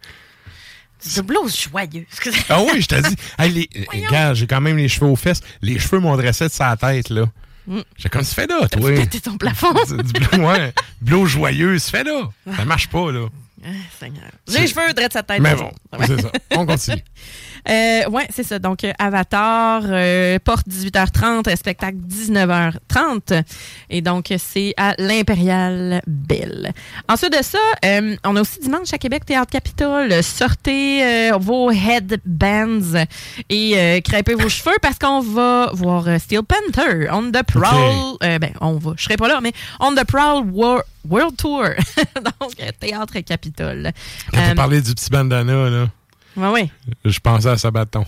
C'est 1.00 1.24
blues 1.26 1.56
joyeux. 1.70 2.06
Ah 2.50 2.62
oui, 2.64 2.82
je 2.82 2.88
t'ai 2.88 3.02
dit. 3.02 3.16
Hey, 3.38 3.52
les, 3.52 3.70
regarde, 4.08 4.36
j'ai 4.36 4.48
quand 4.48 4.62
même 4.62 4.78
les 4.78 4.88
cheveux 4.90 5.06
aux 5.08 5.16
fesses. 5.16 5.42
Les 5.62 5.78
cheveux 5.78 6.00
m'ont 6.00 6.16
dressé 6.18 6.46
de 6.48 6.52
sa 6.52 6.76
tête, 6.76 7.10
là. 7.10 7.26
Mm. 7.68 7.80
J'ai 7.98 8.10
comme, 8.10 8.24
tu 8.24 8.34
fais 8.34 8.48
là, 8.48 8.68
toi. 8.68 8.92
Péter 8.96 9.20
ton 9.20 9.38
plafond. 9.38 9.74
Du- 9.74 10.04
du 10.14 10.20
bleu, 10.20 10.40
ouais. 10.44 10.74
Bleu 11.02 11.26
joyeux, 11.26 11.76
tu 11.80 11.90
fais 11.92 12.04
là. 12.04 12.30
Ça 12.56 12.66
marche 12.66 12.88
pas, 12.88 13.12
là. 13.12 13.28
Ah, 13.64 13.70
Seigneur. 14.00 14.30
J'ai 14.48 14.60
les 14.60 14.68
cheveux 14.68 14.94
drette 14.94 15.14
sa 15.14 15.24
tête. 15.24 15.40
Mais 15.42 15.56
bon, 15.56 15.72
c'est 16.06 16.22
ça. 16.22 16.32
On 16.56 16.66
continue. 16.66 17.04
Euh, 17.70 18.10
ouais, 18.10 18.28
c'est 18.30 18.44
ça. 18.44 18.60
Donc, 18.60 18.84
euh, 18.84 18.92
Avatar, 19.00 19.82
euh, 19.86 20.40
porte 20.44 20.68
18h30, 20.68 21.56
spectacle 21.56 21.98
19h30. 22.08 23.44
Et 23.90 24.02
donc, 24.02 24.32
euh, 24.32 24.38
c'est 24.40 24.74
à 24.78 24.96
l'Impérial 24.98 26.02
Belle. 26.08 26.74
Ensuite 27.10 27.38
de 27.38 27.44
ça, 27.44 27.58
euh, 27.86 28.16
on 28.24 28.36
a 28.36 28.42
aussi 28.42 28.60
dimanche 28.60 28.94
à 28.94 28.98
Québec, 28.98 29.26
Théâtre 29.26 29.52
Capitole. 29.52 30.24
Sortez 30.24 31.04
euh, 31.04 31.38
vos 31.40 31.72
headbands 31.72 33.06
et 33.50 33.74
euh, 33.78 34.02
crêpez 34.02 34.36
vos 34.36 34.50
cheveux 34.50 34.76
parce 34.82 34.98
qu'on 34.98 35.22
va 35.22 35.72
voir 35.74 36.08
euh, 36.08 36.20
Steel 36.20 36.42
Panther 36.44 37.08
on 37.12 37.32
the 37.32 37.44
Prowl. 37.44 38.18
Euh, 38.24 38.40
ben, 38.40 38.52
on 38.62 38.74
va. 38.78 38.94
Je 38.98 39.04
serai 39.04 39.18
pas 39.18 39.28
là, 39.28 39.40
mais 39.42 39.52
on 39.80 39.94
the 39.94 40.04
Prowl 40.06 40.46
Wor- 40.52 40.84
World 41.10 41.36
Tour. 41.38 41.64
donc, 42.16 42.52
euh, 42.60 42.70
Théâtre 42.80 43.20
Capitole. 43.20 43.92
Quand 44.34 44.40
Euh, 44.40 44.50
tu 44.50 44.56
parlais 44.56 44.82
du 44.82 44.94
petit 44.94 45.10
bandana, 45.10 45.70
là, 45.70 45.88
ouais, 46.38 46.50
ouais. 46.50 46.70
je 47.06 47.20
pensais 47.20 47.50
à 47.50 47.58
Sabaton. 47.58 48.06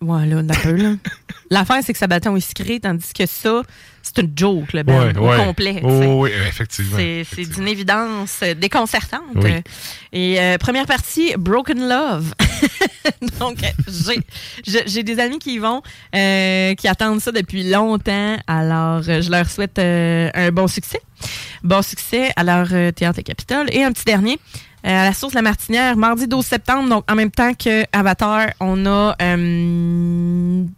Ouais, 0.00 0.26
là, 0.26 0.36
un 0.38 0.46
peu, 0.46 0.72
là. 0.76 0.92
L'affaire, 1.50 1.78
c'est 1.82 1.92
que 1.92 1.98
Sabaton 1.98 2.36
est 2.36 2.40
sucré, 2.40 2.78
tandis 2.78 3.12
que 3.12 3.26
ça, 3.26 3.62
c'est 4.02 4.18
une 4.18 4.32
joke, 4.36 4.72
le 4.72 4.84
band, 4.84 5.00
Ouais, 5.06 5.16
au 5.18 5.28
ouais. 5.28 5.36
complet. 5.44 5.80
Oh, 5.82 6.22
oui, 6.22 6.30
effectivement. 6.48 6.96
C'est 6.96 7.44
d'une 7.54 7.66
évidence 7.66 8.40
déconcertante. 8.56 9.22
Oui. 9.34 9.50
Et 10.12 10.40
euh, 10.40 10.56
première 10.58 10.86
partie, 10.86 11.34
Broken 11.36 11.88
Love. 11.88 12.32
Donc, 13.40 13.58
j'ai- 14.66 15.02
des 15.02 15.18
amis 15.18 15.38
qui 15.40 15.54
y 15.54 15.58
vont, 15.58 15.82
euh, 16.14 16.74
qui 16.74 16.86
attendent 16.86 17.20
ça 17.20 17.32
depuis 17.32 17.68
longtemps. 17.68 18.36
Alors, 18.46 19.02
euh, 19.08 19.20
je 19.22 19.30
leur 19.30 19.48
souhaite 19.50 19.78
euh, 19.80 20.30
un 20.34 20.50
bon 20.52 20.68
succès. 20.68 21.00
Bon 21.64 21.82
succès 21.82 22.30
à 22.36 22.44
leur 22.44 22.68
Théâtre 22.92 23.22
Capitole. 23.22 23.66
Et 23.72 23.82
un 23.82 23.90
petit 23.92 24.04
dernier. 24.04 24.38
Euh, 24.88 25.04
la 25.04 25.12
source 25.12 25.34
La 25.34 25.42
Martinière, 25.42 25.96
mardi 25.96 26.26
12 26.26 26.46
septembre, 26.46 26.88
donc 26.88 27.04
en 27.10 27.14
même 27.14 27.30
temps 27.30 27.52
que 27.52 27.84
Avatar, 27.92 28.48
on 28.58 28.86
a 28.86 29.14
euh, 29.20 29.36
1000 29.36 30.68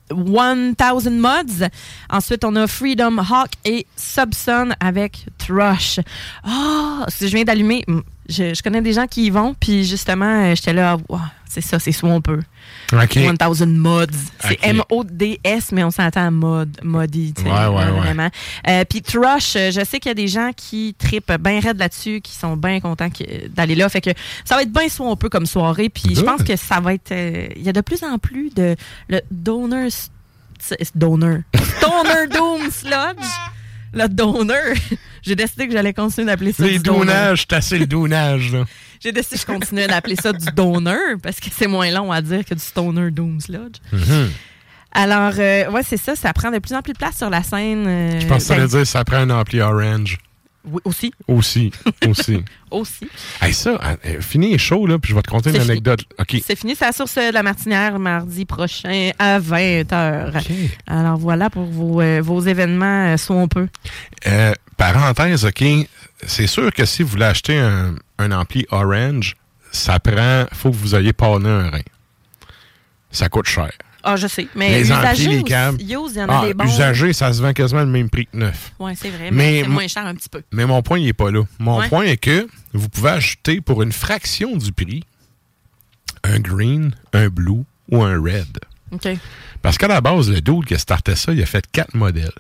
Mods. 1.20 1.69
Ensuite, 2.11 2.45
on 2.45 2.57
a 2.57 2.66
Freedom 2.66 3.19
Hawk 3.19 3.51
et 3.65 3.87
Subson 3.95 4.70
avec 4.81 5.27
Thrush. 5.39 6.01
Si 7.09 7.28
je 7.28 7.35
viens 7.37 7.45
d'allumer, 7.45 7.85
je, 8.28 8.61
connais 8.62 8.82
des 8.82 8.95
gens 8.95 9.07
qui 9.07 9.27
y 9.27 9.31
vont, 9.31 9.55
puis 9.55 9.85
justement, 9.85 10.24
euh, 10.24 10.55
j'étais 10.57 10.73
là, 10.73 10.97
c'est 11.51 11.60
ça, 11.60 11.78
c'est 11.81 11.93
Swamper. 11.93 12.39
OK. 12.93 13.16
1000 13.16 13.66
Mods. 13.66 14.06
C'est. 14.40 14.59
M-O-D-S, 14.62 15.72
mais 15.72 15.82
on 15.85 15.90
s'entend 15.90 16.27
à 16.27 16.31
mod, 16.31 16.77
sais, 16.81 17.44
Ouais, 17.44 17.51
ouais, 17.51 17.85
là, 17.85 17.93
ouais. 17.93 17.98
vraiment. 18.01 18.28
Euh, 18.68 18.85
puis 18.89 19.02
Thrush, 19.02 19.56
euh, 19.56 19.70
je 19.70 19.85
sais 19.85 19.98
qu'il 19.98 20.10
y 20.10 20.12
a 20.12 20.14
des 20.14 20.28
gens 20.28 20.51
qui 20.56 20.94
tripent 20.98 21.32
bien 21.40 21.60
raide 21.60 21.78
là-dessus, 21.78 22.20
qui 22.20 22.32
sont 22.35 22.56
bien 22.56 22.78
contents 22.81 23.09
d'aller 23.51 23.74
là. 23.74 23.89
Fait 23.89 24.01
que 24.01 24.10
ça 24.44 24.55
va 24.56 24.62
être 24.62 24.72
bien 24.72 24.89
Swamper 24.89 25.28
comme 25.28 25.47
soirée, 25.47 25.89
puis 25.89 26.14
je 26.14 26.20
pense 26.22 26.43
que 26.43 26.56
ça 26.56 26.81
va 26.81 26.94
être... 26.94 27.12
euh, 27.12 27.48
Il 27.56 27.62
y 27.62 27.68
a 27.68 27.72
de 27.72 27.81
plus 27.81 28.02
en 28.05 28.18
plus 28.18 28.51
de... 28.55 28.77
Le 29.09 29.20
Donor... 29.31 29.86
S- 29.86 30.10
Donor. 30.94 31.39
Stoner 31.55 32.27
Doom 32.31 32.70
Sludge. 32.70 33.27
Le 33.93 34.09
Donor. 34.09 34.57
J'ai 35.23 35.35
décidé 35.37 35.67
que 35.67 35.73
j'allais 35.73 35.93
continuer 35.93 36.27
d'appeler 36.27 36.53
ça 36.53 36.65
Les 36.65 36.79
du 36.79 36.83
dounages, 36.85 37.47
t'as 37.47 37.57
assez 37.59 37.79
le 37.79 37.87
dounage. 37.87 38.53
J'ai 39.03 39.12
décidé 39.12 39.37
que 39.37 39.43
je 39.43 39.47
continuais 39.47 39.87
d'appeler 39.87 40.17
ça 40.17 40.33
du 40.33 40.47
Donor 40.55 40.97
parce 41.23 41.41
que 41.41 41.47
c'est 41.53 41.67
moins 41.67 41.91
long 41.91 42.11
à 42.12 42.21
dire 42.23 42.45
que 42.45 42.55
du 42.55 42.61
Stoner 42.61 43.11
Doom 43.11 43.41
Sludge. 43.41 43.77
Mhm. 43.93 44.31
Alors, 44.93 45.33
euh, 45.39 45.71
ouais, 45.71 45.83
c'est 45.83 45.97
ça. 45.97 46.17
Ça 46.17 46.33
prend 46.33 46.51
de 46.51 46.59
plus 46.59 46.75
en 46.75 46.83
plus 46.83 46.93
de 46.93 46.99
place 46.99 47.17
sur 47.17 47.31
la 47.31 47.43
scène. 47.43 47.85
euh, 47.87 48.21
Je 48.21 48.27
pense 48.27 48.39
que 48.39 48.45
ça 48.45 48.57
ben, 48.57 48.62
veut 48.62 48.69
dire 48.69 48.79
que 48.81 48.85
ça 48.87 49.05
prend 49.05 49.19
un 49.19 49.31
ampli 49.31 49.61
orange. 49.61 50.19
Oui, 50.65 50.81
aussi. 50.85 51.12
Aussi. 51.27 51.73
Aussi. 52.07 52.45
Aussi. 52.70 53.09
hey, 53.43 53.53
ça, 53.53 53.81
euh, 54.07 54.20
fini 54.20 54.55
est 54.55 54.59
chaud, 54.59 54.87
là, 54.87 54.97
puis 54.99 55.11
je 55.11 55.16
vais 55.16 55.23
te 55.23 55.31
conter 55.31 55.51
une 55.51 55.61
anecdote. 55.61 56.05
OK. 56.20 56.37
C'est 56.45 56.55
fini, 56.55 56.77
c'est 56.77 56.85
à 56.85 56.89
la 56.89 56.93
source 56.93 57.16
de 57.16 57.32
la 57.32 57.43
martinière 57.43 57.99
mardi 57.99 58.45
prochain 58.45 59.11
à 59.19 59.41
20h. 59.41 60.39
OK. 60.39 60.53
Alors 60.87 61.16
voilà 61.16 61.51
pour 61.51 61.65
vos, 61.65 62.01
euh, 62.01 62.20
vos 62.23 62.41
événements, 62.41 63.12
euh, 63.12 63.16
soit 63.16 63.35
on 63.35 63.49
peut. 63.49 63.66
Euh, 64.28 64.53
parenthèse, 64.77 65.45
OK, 65.45 65.65
c'est 66.24 66.47
sûr 66.47 66.73
que 66.73 66.85
si 66.85 67.03
vous 67.03 67.09
voulez 67.09 67.24
acheter 67.24 67.59
un, 67.59 67.97
un 68.19 68.31
ampli 68.31 68.66
orange, 68.70 69.37
ça 69.73 69.99
prend, 69.99 70.45
faut 70.53 70.70
que 70.70 70.77
vous 70.77 70.95
ayez 70.95 71.12
pané 71.12 71.49
un 71.49 71.70
rein. 71.70 71.82
Ça 73.11 73.28
coûte 73.28 73.47
cher. 73.47 73.73
Ah, 74.02 74.16
je 74.16 74.27
sais. 74.27 74.47
Mais 74.55 74.70
Les 74.82 74.93
amplis, 74.93 75.02
usagers, 75.10 75.28
les 75.36 75.43
câbles. 75.44 75.77
aussi, 75.77 75.85
use, 75.93 76.12
il 76.14 76.18
y 76.18 76.22
en 76.22 76.28
a 76.28 76.40
Ah, 76.43 76.47
des 76.47 76.55
bons. 76.55 76.64
usagé, 76.64 77.12
ça 77.12 77.32
se 77.32 77.43
vend 77.43 77.52
quasiment 77.52 77.81
le 77.81 77.86
même 77.86 78.09
prix 78.09 78.27
que 78.27 78.36
neuf. 78.36 78.72
Oui, 78.78 78.93
c'est 78.97 79.10
vrai, 79.10 79.31
Mais 79.31 79.36
mais, 79.52 79.60
c'est 79.62 79.68
mo- 79.68 79.74
moins 79.74 79.89
cher 79.89 80.06
un 80.06 80.14
petit 80.14 80.28
peu. 80.28 80.43
Mais 80.52 80.64
mon 80.66 80.82
point, 80.82 80.98
il 80.98 81.05
n'est 81.06 81.12
pas 81.12 81.31
là. 81.31 81.43
Mon 81.59 81.78
Ouais. 81.81 81.89
point 81.89 82.05
est 82.05 82.16
que 82.16 82.48
vous 82.72 82.89
pouvez 82.89 83.10
acheter 83.10 83.60
pour 83.60 83.82
une 83.82 83.93
fraction 83.93 84.56
du 84.56 84.72
prix 84.72 85.05
un 86.24 86.39
green, 86.40 86.94
un 87.12 87.28
blue 87.28 87.64
ou 87.90 88.02
un 88.02 88.20
red. 88.20 88.59
OK. 88.93 89.09
Parce 89.62 89.78
qu'à 89.78 89.89
la 89.89 90.01
base, 90.01 90.31
le 90.31 90.40
dude 90.40 90.64
qui 90.66 90.74
a 90.74 90.78
starté 90.78 91.14
ça, 91.16 91.32
il 91.32 91.43
a 91.43 91.47
fait 91.47 91.64
quatre 91.70 91.94
modèles. 91.94 92.32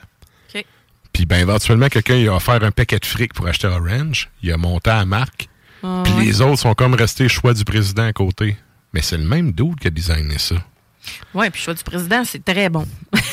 OK. 0.54 0.64
Puis 1.12 1.26
ben, 1.26 1.38
éventuellement, 1.40 1.88
quelqu'un 1.88 2.16
il 2.16 2.28
a 2.28 2.34
offert 2.34 2.62
un 2.62 2.70
paquet 2.70 2.98
de 2.98 3.06
fric 3.06 3.34
pour 3.34 3.46
acheter 3.46 3.66
Orange. 3.68 4.30
Il 4.42 4.52
a 4.52 4.56
monté 4.56 4.90
à 4.90 4.96
la 4.98 5.04
marque. 5.06 5.48
Ah, 5.82 6.02
Puis 6.04 6.12
ouais. 6.14 6.24
les 6.24 6.40
autres 6.40 6.60
sont 6.60 6.74
comme 6.74 6.94
restés 6.94 7.28
choix 7.28 7.54
du 7.54 7.64
président 7.64 8.04
à 8.04 8.12
côté. 8.12 8.56
Mais 8.92 9.02
c'est 9.02 9.16
le 9.16 9.24
même 9.24 9.52
dude 9.52 9.78
qui 9.78 9.86
a 9.86 9.90
designé 9.90 10.38
ça. 10.38 10.56
Oui, 11.34 11.48
puis 11.50 11.60
le 11.60 11.64
choix 11.64 11.74
du 11.74 11.82
président, 11.84 12.22
c'est 12.24 12.44
très 12.44 12.68
bon. 12.68 12.86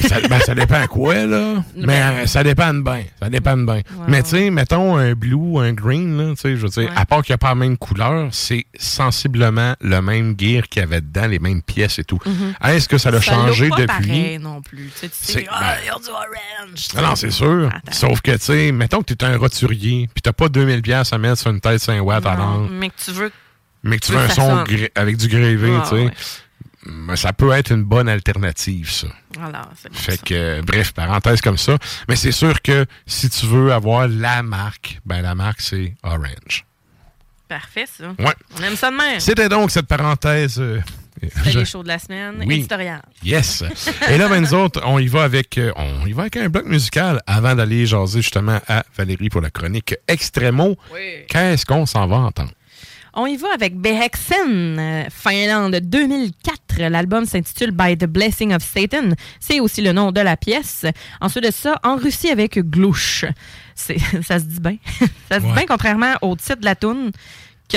ça, 0.07 0.21
ben, 0.21 0.39
ça 0.39 0.55
dépend 0.55 0.81
à 0.81 0.87
quoi, 0.87 1.25
là. 1.25 1.55
Mais 1.75 2.01
euh, 2.01 2.25
ça 2.25 2.43
dépend 2.43 2.73
de 2.73 2.81
bien. 2.81 3.03
Ça 3.21 3.29
dépend 3.29 3.57
de 3.57 3.65
bien. 3.65 3.81
Mais 4.07 4.23
tu 4.23 4.29
sais, 4.29 4.49
mettons 4.49 4.95
un 4.97 5.13
blue, 5.13 5.57
un 5.59 5.73
green, 5.73 6.17
là, 6.17 6.29
tu 6.35 6.41
sais, 6.41 6.55
je 6.55 6.61
veux 6.61 6.69
dire, 6.69 6.89
à 6.95 7.05
part 7.05 7.21
qu'il 7.23 7.33
n'y 7.33 7.35
a 7.35 7.37
pas 7.39 7.49
la 7.49 7.55
même 7.55 7.77
couleur, 7.77 8.29
c'est 8.31 8.65
sensiblement 8.79 9.75
le 9.81 10.01
même 10.01 10.35
gear 10.37 10.63
qu'il 10.69 10.81
y 10.81 10.83
avait 10.83 11.01
dedans, 11.01 11.27
les 11.27 11.39
mêmes 11.39 11.61
pièces 11.61 11.99
et 11.99 12.03
tout. 12.03 12.19
Mhm. 12.25 12.53
Est-ce 12.63 12.87
que 12.87 12.97
ça 12.97 13.09
a 13.09 13.13
Ça 13.13 13.21
changé 13.21 13.69
pas 13.69 13.77
depuis? 13.77 13.87
pareil 14.07 14.39
non 14.39 14.61
plus. 14.61 14.89
Tu 14.93 14.99
sais, 14.99 15.09
tu 15.09 15.15
C'est- 15.19 15.47
ah, 15.49 15.75
ben- 15.85 15.99
du 16.01 16.09
orange. 16.09 16.87
Non, 16.95 17.01
non, 17.01 17.15
c'est 17.15 17.31
sûr. 17.31 17.69
Sauf 17.91 18.21
que, 18.21 18.31
tu 18.31 18.37
sais, 18.45 18.71
mettons 18.71 19.01
que 19.01 19.13
tu 19.13 19.13
es 19.13 19.23
un 19.27 19.37
roturier, 19.37 20.09
puis 20.13 20.21
t'as 20.21 20.33
pas 20.33 20.49
2000 20.49 20.81
pièces 20.81 21.11
à 21.13 21.17
mettre 21.17 21.37
sur 21.39 21.51
une 21.51 21.59
tête 21.61 21.79
5 21.81 22.01
watts 22.01 22.25
à 22.25 22.35
l'angle, 22.35 22.71
mais 22.73 22.89
que 22.89 22.95
tu 23.03 23.11
veux. 23.11 23.31
mais 23.83 23.97
que 23.99 24.05
tu 24.05 24.11
veux 24.11 24.17
un 24.19 24.29
son 24.29 24.63
gré- 24.63 24.91
avec 24.95 25.17
du 25.17 25.27
grévé, 25.27 25.71
Ah, 25.77 25.83
tu 25.83 25.89
sais. 25.89 25.95
ouais. 26.05 26.11
Mais 26.89 27.15
ça 27.17 27.33
peut 27.33 27.51
être 27.51 27.71
une 27.71 27.83
bonne 27.83 28.07
alternative, 28.07 28.89
ça. 28.89 29.07
C'est 29.33 29.41
bon. 29.91 29.95
Fait 29.97 30.21
que, 30.23 30.33
euh, 30.33 30.61
bref, 30.65 30.93
parenthèse 30.93 31.41
comme 31.41 31.57
ça. 31.57 31.77
Mais 32.07 32.15
c'est 32.15 32.31
sûr 32.31 32.61
que 32.61 32.85
si 33.05 33.29
tu 33.29 33.45
veux 33.45 33.73
avoir 33.73 34.07
la 34.07 34.41
marque, 34.41 34.99
ben 35.05 35.21
la 35.21 35.35
marque, 35.35 35.59
c'est 35.61 35.95
Orange. 36.03 36.65
Parfait, 37.49 37.85
ça. 37.85 38.09
Ouais. 38.19 38.33
On 38.57 38.63
aime 38.63 38.75
ça 38.75 38.89
de 38.91 38.95
même. 38.97 39.19
C'était 39.19 39.47
donc 39.49 39.71
cette 39.71 39.87
parenthèse. 39.87 40.59
euh, 40.59 40.81
C'était 41.21 41.51
je- 41.51 41.59
les 41.59 41.65
shows 41.65 41.81
de 41.83 41.87
la 41.87 41.97
semaine. 41.97 42.35
Oui. 42.45 42.55
Éditorial. 42.55 43.01
Yes. 43.23 43.63
Et 44.09 44.17
là, 44.17 44.27
ben, 44.27 44.41
nous 44.41 44.53
autres, 44.53 44.81
on 44.85 44.99
y 44.99 45.07
va 45.07 45.23
avec, 45.23 45.57
euh, 45.57 45.71
on 45.77 46.05
y 46.05 46.11
va 46.13 46.23
avec 46.23 46.37
un 46.37 46.49
bloc 46.49 46.65
musical 46.65 47.21
avant 47.25 47.55
d'aller 47.55 47.85
jaser 47.85 48.21
justement 48.21 48.59
à 48.67 48.83
Valérie 48.97 49.29
pour 49.29 49.41
la 49.41 49.49
chronique 49.49 49.95
Extremo. 50.07 50.77
Oui. 50.93 51.25
Qu'est-ce 51.29 51.65
qu'on 51.65 51.85
s'en 51.85 52.05
va 52.07 52.17
entendre? 52.17 52.51
On 53.19 53.25
y 53.25 53.35
va 53.35 53.47
avec 53.53 53.75
Beheksen, 53.75 54.77
euh, 54.79 55.03
Finlande 55.09 55.75
2004. 55.81 56.87
L'album 56.89 57.25
s'intitule 57.25 57.71
By 57.71 57.97
the 57.97 58.05
Blessing 58.05 58.53
of 58.53 58.61
Satan. 58.63 59.09
C'est 59.39 59.59
aussi 59.59 59.81
le 59.81 59.91
nom 59.91 60.11
de 60.11 60.21
la 60.21 60.37
pièce. 60.37 60.85
Ensuite 61.19 61.45
de 61.45 61.51
ça, 61.51 61.79
en 61.83 61.95
Russie 61.95 62.29
avec 62.29 62.59
Glouche. 62.59 63.25
Ça 63.75 64.39
se 64.39 64.43
dit 64.45 64.59
bien. 64.59 64.77
ça 65.29 65.39
se 65.39 65.45
dit 65.45 65.51
bien, 65.51 65.65
contrairement 65.67 66.13
au 66.21 66.35
titre 66.35 66.57
de 66.59 66.65
la 66.65 66.75
tune. 66.75 67.11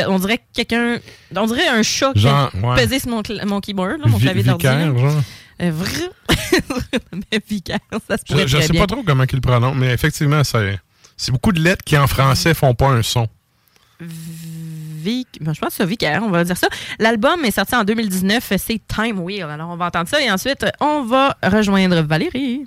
On 0.09 0.19
dirait 0.19 0.39
que 0.39 0.43
quelqu'un. 0.55 0.99
On 1.35 1.47
dirait 1.47 1.69
un 1.69 1.83
chat 1.83 2.13
qui 2.15 2.29
a 2.29 2.51
ouais. 2.63 2.77
pesé 2.77 2.99
sur 3.01 3.11
mon, 3.11 3.23
mon 3.47 3.61
keyboard, 3.61 4.01
là, 4.01 4.07
mon 4.09 4.17
Vi- 4.19 4.23
clavier 4.25 4.43
d'ordi. 4.43 4.67
Vicaire, 4.67 4.99
genre? 4.99 5.23
Euh. 5.63 5.73
Mais 7.33 7.41
Vicaire, 7.49 7.79
ça 8.09 8.17
se 8.17 8.23
Je, 8.27 8.33
pourrait 8.33 8.47
je 8.49 8.57
très 8.59 8.67
sais 8.67 8.73
bien. 8.73 8.81
pas 8.83 8.87
trop 8.95 9.03
comment 9.03 9.25
il 9.25 9.35
le 9.35 9.41
prononce, 9.41 9.75
mais 9.77 9.93
effectivement, 9.93 10.43
c'est 10.45 11.33
beaucoup 11.33 11.53
de 11.53 11.61
lettres 11.61 11.85
qui 11.85 11.97
en 11.99 12.07
français 12.07 12.55
font 12.55 12.75
pas 12.75 12.89
un 12.89 13.03
son. 13.03 13.27
Vic, 15.01 15.29
ben, 15.41 15.55
je 15.55 15.61
pense 15.61 15.81
Vicaire, 15.81 16.23
on 16.23 16.31
va 16.31 16.45
dire 16.45 16.57
ça. 16.57 16.69
L'album 16.99 17.45
est 17.45 17.51
sorti 17.51 17.75
en 17.75 17.85
2019, 17.85 18.53
c'est 18.59 18.81
Time 18.87 19.21
Wheel. 19.21 19.45
Alors, 19.45 19.71
on 19.71 19.77
va 19.77 19.87
entendre 19.87 20.09
ça 20.09 20.21
et 20.21 20.31
ensuite, 20.31 20.67
on 20.81 21.03
va 21.03 21.37
rejoindre 21.43 22.03
Valérie. 22.03 22.67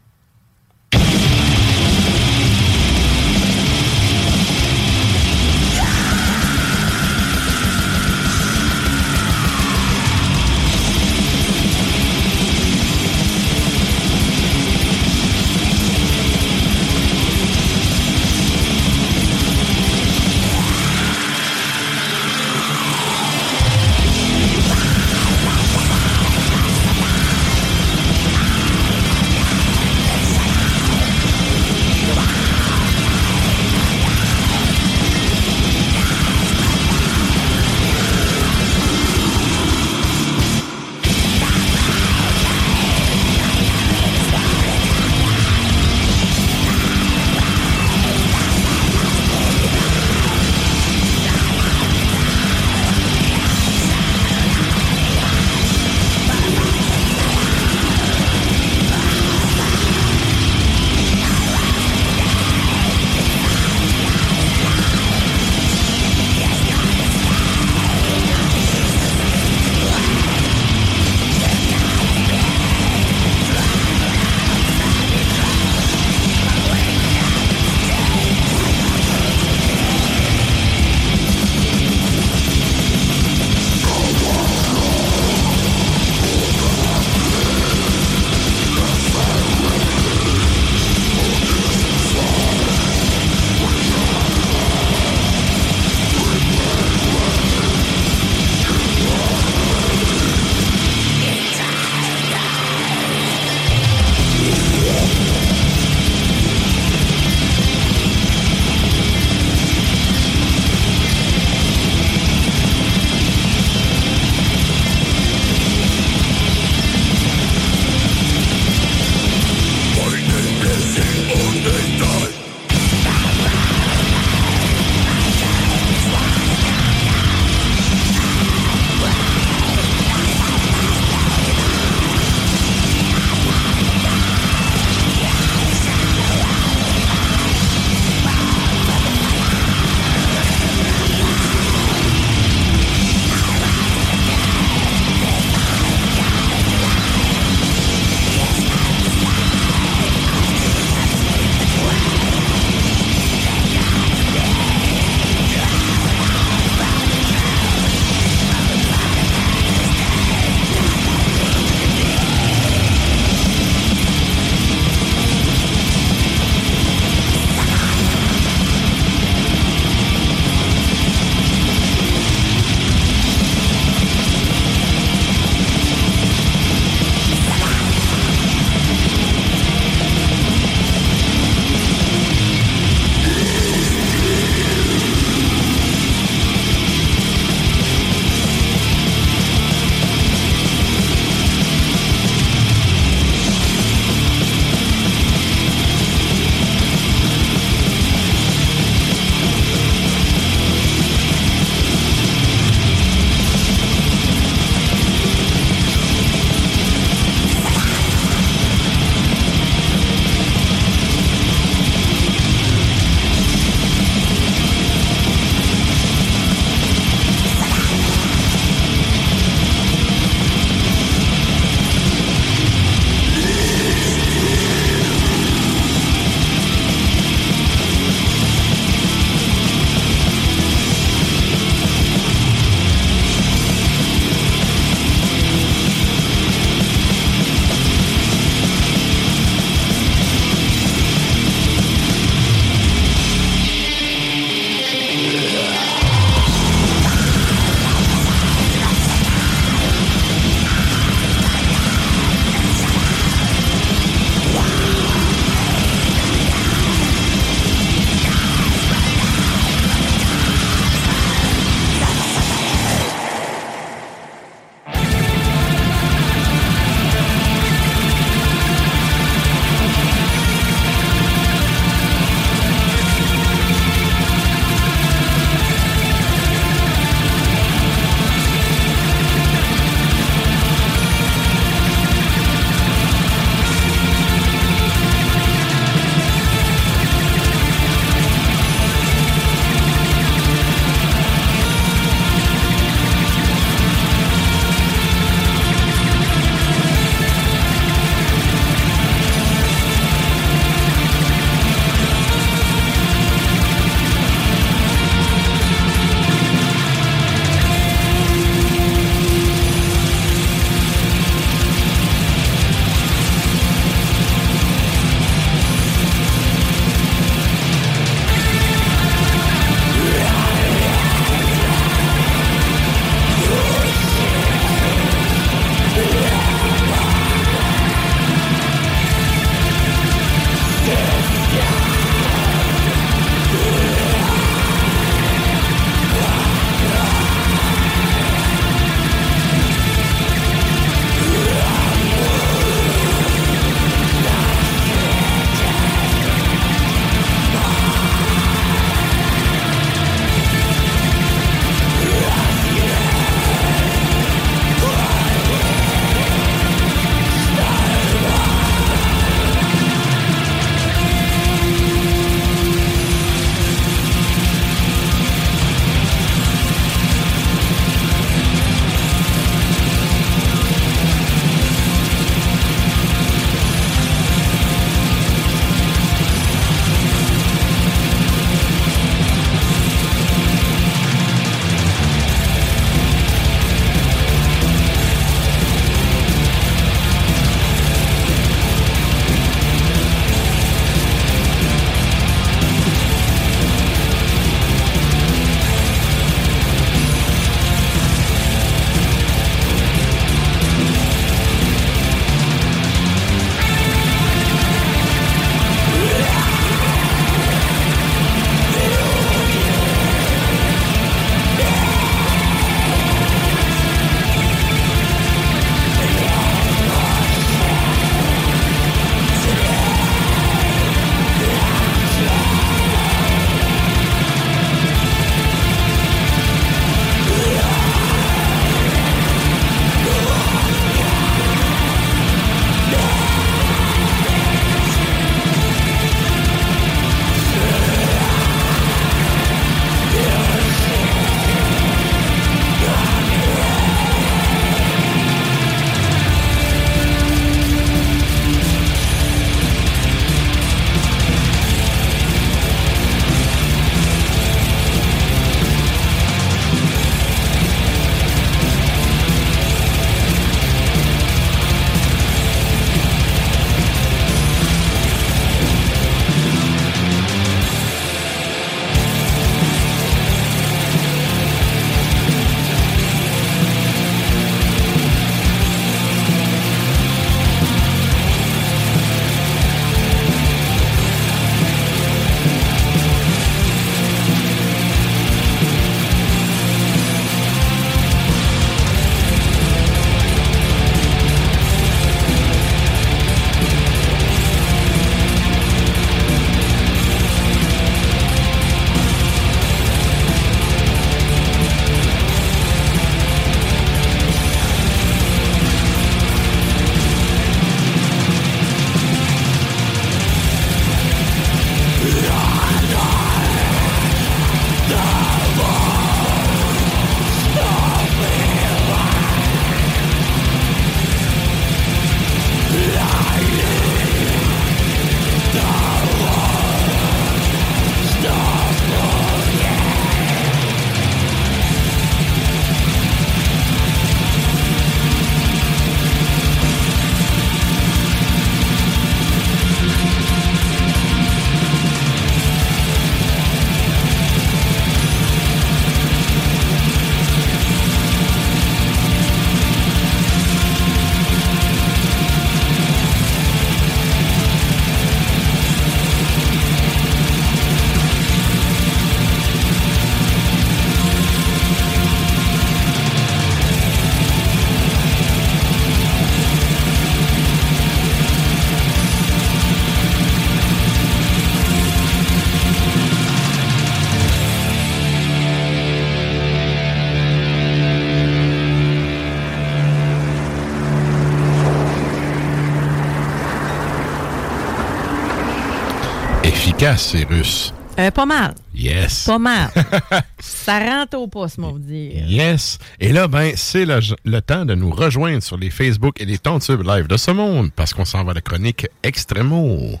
Efficace, 586.82 587.12
ces 587.12 587.24
Russes. 587.24 587.74
Euh, 587.98 588.10
pas 588.10 588.26
mal. 588.26 588.54
Yes. 588.74 589.24
Pas 589.26 589.38
mal. 589.38 589.70
ça 590.40 590.78
rentre 590.80 591.16
au 591.16 591.28
poste, 591.28 591.58
mon 591.58 591.78
dire. 591.78 592.26
Yes. 592.26 592.78
Et 592.98 593.12
là, 593.12 593.28
ben, 593.28 593.52
c'est 593.54 593.84
le, 593.84 594.00
le 594.24 594.40
temps 594.40 594.64
de 594.64 594.74
nous 594.74 594.90
rejoindre 594.90 595.42
sur 595.42 595.56
les 595.56 595.70
Facebook 595.70 596.20
et 596.20 596.24
les 596.24 596.38
Tontubes 596.38 596.82
live 596.84 597.06
de 597.06 597.16
ce 597.16 597.30
monde 597.30 597.70
parce 597.76 597.94
qu'on 597.94 598.04
s'en 598.04 598.24
va 598.24 598.32
à 598.32 598.34
la 598.34 598.40
chronique 598.40 598.88
Extremo. 599.02 600.00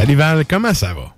Salut 0.00 0.14
Val, 0.14 0.46
comment 0.48 0.72
ça 0.72 0.94
va? 0.94 1.14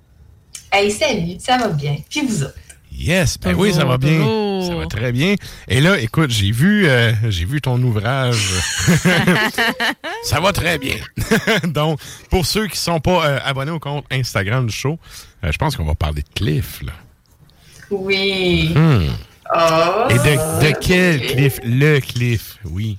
Hey, 0.69 0.91
salut, 0.91 1.37
ça 1.39 1.57
va 1.57 1.69
bien. 1.69 1.95
Puis 2.09 2.19
vous 2.27 2.43
autres? 2.43 2.53
Yes, 2.91 3.39
ben 3.39 3.55
oui, 3.55 3.73
ça 3.73 3.85
va 3.85 3.97
bien. 3.97 4.17
toujours. 4.17 4.67
Ça 4.67 4.75
va 4.75 4.87
très 4.87 5.13
bien. 5.13 5.35
Et 5.69 5.79
là, 5.79 5.97
écoute, 5.97 6.31
j'ai 6.31 6.51
vu, 6.51 6.85
euh, 6.89 7.13
j'ai 7.29 7.45
vu 7.45 7.61
ton 7.61 7.81
ouvrage. 7.81 8.45
ça 10.25 10.41
va 10.41 10.51
très 10.51 10.79
bien. 10.79 10.97
Donc, 11.63 12.01
pour 12.29 12.45
ceux 12.45 12.67
qui 12.67 12.77
sont 12.77 12.99
pas 12.99 13.25
euh, 13.25 13.39
abonnés 13.45 13.71
au 13.71 13.79
compte 13.79 14.03
Instagram 14.11 14.67
du 14.67 14.75
show, 14.75 14.99
euh, 15.45 15.51
je 15.53 15.57
pense 15.57 15.77
qu'on 15.77 15.85
va 15.85 15.95
parler 15.95 16.21
de 16.21 16.27
Cliff. 16.35 16.81
Là. 16.81 16.91
Oui. 17.89 18.73
Hmm. 18.75 19.13
Oh. 19.55 20.07
Et 20.09 20.15
de, 20.15 20.67
de 20.67 20.73
quel 20.81 21.25
Cliff? 21.25 21.59
Le 21.63 22.01
Cliff, 22.01 22.57
oui. 22.65 22.97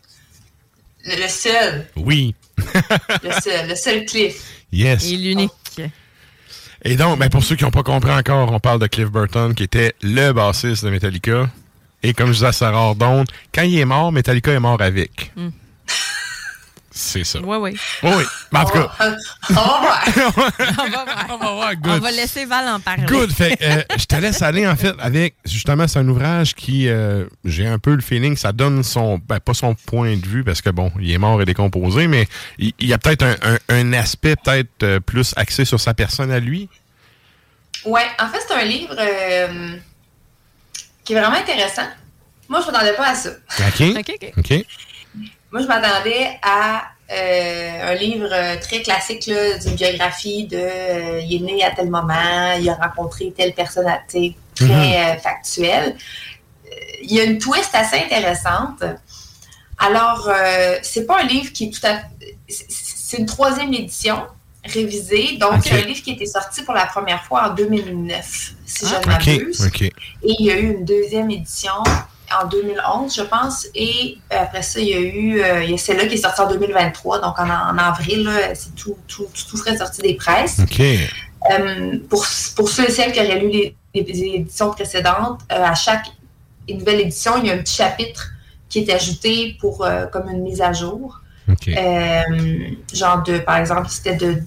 Le, 1.05 1.21
le 1.21 1.29
seul? 1.29 1.87
Oui. 1.95 2.35
Le 3.23 3.33
seul. 3.43 3.69
Le 3.69 3.75
seul 3.75 4.07
Cliff. 4.07 4.43
Yes. 4.73 5.11
Et 5.11 5.17
l'unique. 5.19 5.53
Et 6.85 6.97
donc, 6.97 7.19
ben, 7.19 7.31
pour 7.31 7.43
ceux 7.43 7.57
qui 7.57 7.65
n'ont 7.65 7.71
pas 7.71 7.83
compris 7.83 8.11
encore, 8.11 8.53
on 8.53 8.61
parle 8.61 8.81
de 8.81 8.87
Cliff 8.87 9.11
Burton, 9.11 9.55
qui 9.55 9.63
était 9.63 9.95
le 10.03 10.33
bassiste 10.33 10.85
de 10.85 10.91
Metallica. 10.91 11.49
Et 12.03 12.13
comme 12.13 12.29
je 12.29 12.33
disais 12.35 12.47
à 12.47 12.53
Sarah 12.53 12.89
Ardon, 12.89 13.25
quand 13.55 13.63
il 13.63 13.79
est 13.79 13.85
mort, 13.87 14.13
Metallica 14.13 14.53
est 14.53 14.61
mort 14.61 14.81
avec. 14.83 15.33
Mm. 15.37 15.49
C'est 16.97 17.25
ça. 17.25 17.41
Oui, 17.43 17.57
oui. 17.57 17.77
Oui, 18.05 18.11
oui. 18.19 18.25
Mais 18.53 18.61
en 18.61 18.65
tout 18.67 18.73
cas, 18.75 18.89
On 19.51 19.55
va 19.55 19.63
voir. 19.81 20.05
On 20.17 20.89
va 20.91 21.05
voir. 21.05 21.27
on 21.29 21.37
va 21.39 21.51
voir, 21.53 21.73
On 21.73 21.89
good. 21.89 22.03
va 22.03 22.11
laisser 22.13 22.45
Val 22.45 22.69
en 22.69 22.79
parler. 22.79 23.05
Good. 23.07 23.33
Fait 23.33 23.57
que, 23.57 23.65
euh, 23.65 23.83
je 23.99 24.05
te 24.05 24.15
laisse 24.15 24.41
aller, 24.43 24.65
en 24.69 24.77
fait, 24.77 24.95
avec, 25.01 25.35
justement, 25.45 25.89
c'est 25.89 25.99
un 25.99 26.07
ouvrage 26.07 26.55
qui, 26.55 26.89
euh, 26.89 27.25
j'ai 27.45 27.67
un 27.67 27.81
peu 27.81 27.97
le 27.97 28.01
feeling, 28.01 28.37
ça 28.37 28.53
donne 28.53 28.85
son, 28.85 29.19
ben, 29.19 29.41
pas 29.41 29.55
son 29.55 29.75
point 29.75 30.17
de 30.17 30.25
vue, 30.25 30.45
parce 30.45 30.63
que 30.63 30.71
bon, 30.71 30.93
il 31.01 31.11
est 31.11 31.19
mort 31.19 31.43
et 31.43 31.45
décomposé, 31.45 32.07
mais 32.07 32.29
il, 32.59 32.73
il 32.79 32.87
y 32.87 32.93
a 32.93 32.99
peut-être 32.99 33.25
un, 33.25 33.35
un- 33.43 33.59
un 33.71 33.93
aspect 33.93 34.37
peut-être 34.37 34.85
euh, 34.85 35.01
plus 35.01 35.33
axé 35.37 35.65
sur 35.65 35.81
sa 35.81 35.95
personne 35.95 36.31
à 36.31 36.39
lui. 36.39 36.69
Ouais, 37.85 38.07
en 38.21 38.29
fait, 38.29 38.39
c'est 38.47 38.55
un 38.55 38.65
livre 38.65 38.95
euh, 38.99 39.77
qui 41.03 41.13
est 41.13 41.21
vraiment 41.21 41.37
intéressant. 41.37 41.89
Moi, 42.49 42.61
je 42.61 42.71
m'attendais 42.71 42.95
pas 42.95 43.09
à 43.09 43.15
ça. 43.17 43.31
OK? 43.59 43.83
OK, 43.99 44.13
OK. 44.23 44.33
OK. 44.39 44.65
Moi, 45.55 45.63
je 45.63 45.69
m'attendais 45.69 46.31
à 46.43 46.83
euh, 47.13 47.93
un 47.93 47.95
livre 47.95 48.27
euh, 48.33 48.57
très 48.61 48.83
classique 48.83 49.23
d'une 49.31 49.75
biographie 49.77 50.49
de 50.49 50.57
euh, 50.59 51.21
il 51.21 51.35
est 51.49 51.53
né 51.55 51.63
à 51.63 51.71
tel 51.71 51.91
moment, 51.91 52.55
il 52.59 52.69
a 52.69 52.75
rencontré 52.75 53.33
telle 53.37 53.55
personne, 53.55 53.87
à- 53.87 54.01
très 54.05 54.27
Mhm. 54.61 55.21
factuel. 55.23 55.95
Il 57.03 57.13
y 57.13 57.21
a 57.21 57.25
une 57.25 57.39
twist 57.39 57.71
assez 57.73 57.99
intéressante. 57.99 58.83
Alors, 59.79 60.29
c'est 60.83 61.07
pas 61.07 61.21
un 61.21 61.27
livre 61.27 61.53
qui 61.53 61.67
est 61.67 61.71
tout 61.71 61.87
à 61.87 62.01
c'est- 62.49 62.67
C'est 62.69 63.19
une 63.19 63.27
troisième 63.27 63.73
édition 63.73 64.25
révisée, 64.65 65.37
donc 65.39 65.53
Ok. 65.59 65.71
un 65.73 65.83
livre 65.83 66.03
qui 66.03 66.13
était 66.13 66.27
sorti 66.27 66.63
pour 66.63 66.75
la 66.75 66.87
première 66.87 67.23
fois 67.23 67.51
en 67.51 67.55
2009, 67.55 68.55
si 68.67 68.87
je 68.87 68.93
ne 68.95 68.99
OK. 68.99 69.07
m'abuse. 69.07 69.71
Et 69.83 69.93
il 70.41 70.47
y 70.47 70.51
a 70.51 70.57
eu 70.57 70.73
une 70.73 70.85
deuxième 70.85 71.31
édition 71.31 71.71
en 72.43 72.49
2011, 72.49 73.15
je 73.15 73.23
pense. 73.23 73.67
Et 73.75 74.19
euh, 74.33 74.37
après 74.41 74.63
ça, 74.63 74.81
il 74.81 74.89
y 74.89 74.95
a 74.95 75.01
eu 75.01 75.41
euh, 75.41 75.77
celle-là 75.77 76.07
qui 76.07 76.15
est 76.15 76.19
sortie 76.19 76.41
en 76.41 76.49
2023, 76.49 77.21
donc 77.21 77.39
en, 77.39 77.45
en 77.45 77.79
avril, 77.79 78.31
c'est 78.55 78.75
tout, 78.75 78.97
tout, 79.07 79.27
tout, 79.33 79.51
tout 79.51 79.57
frais 79.57 79.77
sorti 79.77 80.03
des 80.03 80.15
presses. 80.15 80.61
Euh, 81.51 81.99
pour, 82.09 82.25
pour 82.57 82.69
ceux 82.69 82.89
et 82.89 82.91
celles 82.91 83.13
qui 83.13 83.21
auraient 83.21 83.39
lu 83.39 83.51
les, 83.51 83.77
les 83.95 84.25
éditions 84.25 84.71
précédentes, 84.71 85.41
euh, 85.53 85.63
à 85.63 85.75
chaque 85.75 86.07
nouvelle 86.69 87.01
édition, 87.01 87.33
il 87.39 87.47
y 87.47 87.51
a 87.51 87.55
un 87.55 87.59
petit 87.59 87.77
chapitre 87.77 88.31
qui 88.69 88.81
est 88.81 88.93
ajouté 88.93 89.57
pour 89.61 89.87
comme 90.11 90.29
une 90.31 90.43
mise 90.43 90.61
à 90.63 90.73
jour. 90.73 91.21
Genre 92.93 93.23
de, 93.23 93.39
par 93.39 93.59
exemple, 93.59 93.89
c'était 93.89 94.17
de, 94.17 94.43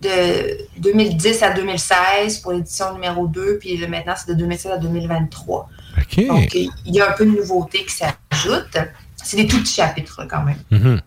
de, 0.00 0.08
de 0.08 0.58
2010 0.78 1.42
à 1.42 1.50
2016 1.50 2.38
pour 2.38 2.52
l'édition 2.52 2.94
numéro 2.94 3.26
2, 3.26 3.58
puis 3.58 3.84
maintenant 3.88 4.14
c'est 4.16 4.32
de 4.32 4.38
2016 4.38 4.72
à 4.72 4.78
2023. 4.78 5.68
OK. 5.98 6.26
Donc, 6.26 6.54
il 6.54 6.70
y 6.86 7.00
a 7.00 7.10
un 7.10 7.12
peu 7.12 7.24
de 7.24 7.30
nouveautés 7.30 7.84
qui 7.84 7.94
s'ajoutent. 7.94 8.78
C'est 9.22 9.36
des 9.36 9.46
tout 9.46 9.60
petits 9.60 9.74
chapitres 9.74 10.26
quand 10.28 10.42
même. 10.42 10.58
Mhm. 10.70 11.00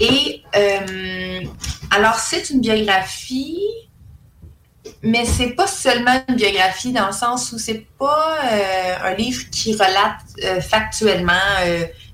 Et 0.00 0.42
euh, 0.56 1.40
alors, 1.90 2.14
c'est 2.14 2.50
une 2.50 2.60
biographie, 2.60 3.60
mais 5.02 5.24
c'est 5.26 5.50
pas 5.50 5.66
seulement 5.66 6.22
une 6.28 6.36
biographie 6.36 6.92
dans 6.92 7.06
le 7.06 7.12
sens 7.12 7.52
où 7.52 7.58
c'est 7.58 7.86
pas 7.98 8.38
euh, 8.50 8.94
un 9.04 9.14
livre 9.14 9.42
qui 9.50 9.74
relate 9.74 10.20
euh, 10.44 10.60
factuellement 10.60 11.32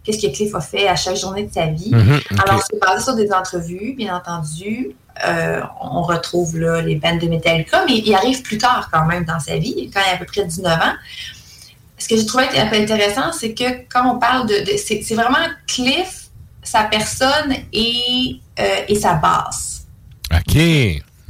qu'est-ce 0.02 0.24
que 0.24 0.32
Cliff 0.32 0.54
a 0.54 0.60
fait 0.60 0.86
à 0.86 0.96
chaque 0.96 1.16
journée 1.16 1.44
de 1.44 1.52
sa 1.52 1.66
vie. 1.66 1.90
Mhm. 1.92 2.16
OK. 2.16 2.40
Alors, 2.44 2.62
c'est 2.68 2.80
basé 2.80 3.04
sur 3.04 3.14
des 3.14 3.32
entrevues, 3.32 3.94
bien 3.96 4.16
entendu. 4.16 4.96
On 5.80 6.02
retrouve 6.02 6.58
là, 6.58 6.82
les 6.82 6.96
bandes 6.96 7.20
de 7.20 7.28
Metallica, 7.28 7.84
mais 7.86 7.98
il 7.98 8.14
arrive 8.14 8.42
plus 8.42 8.58
tard 8.58 8.90
quand 8.92 9.06
même 9.06 9.24
dans 9.24 9.40
sa 9.40 9.56
vie, 9.56 9.90
quand 9.94 10.00
il 10.06 10.10
a 10.10 10.14
à 10.14 10.16
peu 10.18 10.26
près 10.26 10.44
19 10.44 10.72
ans. 10.78 10.94
Ce 11.98 12.08
que 12.08 12.16
j'ai 12.16 12.26
trouvé 12.26 12.44
un 12.56 12.66
peu 12.66 12.76
intéressant, 12.76 13.32
c'est 13.32 13.54
que 13.54 13.86
quand 13.88 14.14
on 14.14 14.18
parle 14.18 14.46
de... 14.46 14.60
de- 14.70 14.76
c'est 14.76 15.02
c'est 15.02 15.14
vraiment 15.14 15.38
Cliff, 15.66 16.24
sa 16.62 16.84
personne 16.84 17.54
et, 17.72 18.40
euh, 18.58 18.80
et 18.88 18.94
sa 18.96 19.14
basse. 19.14 19.86
OK. 20.34 20.56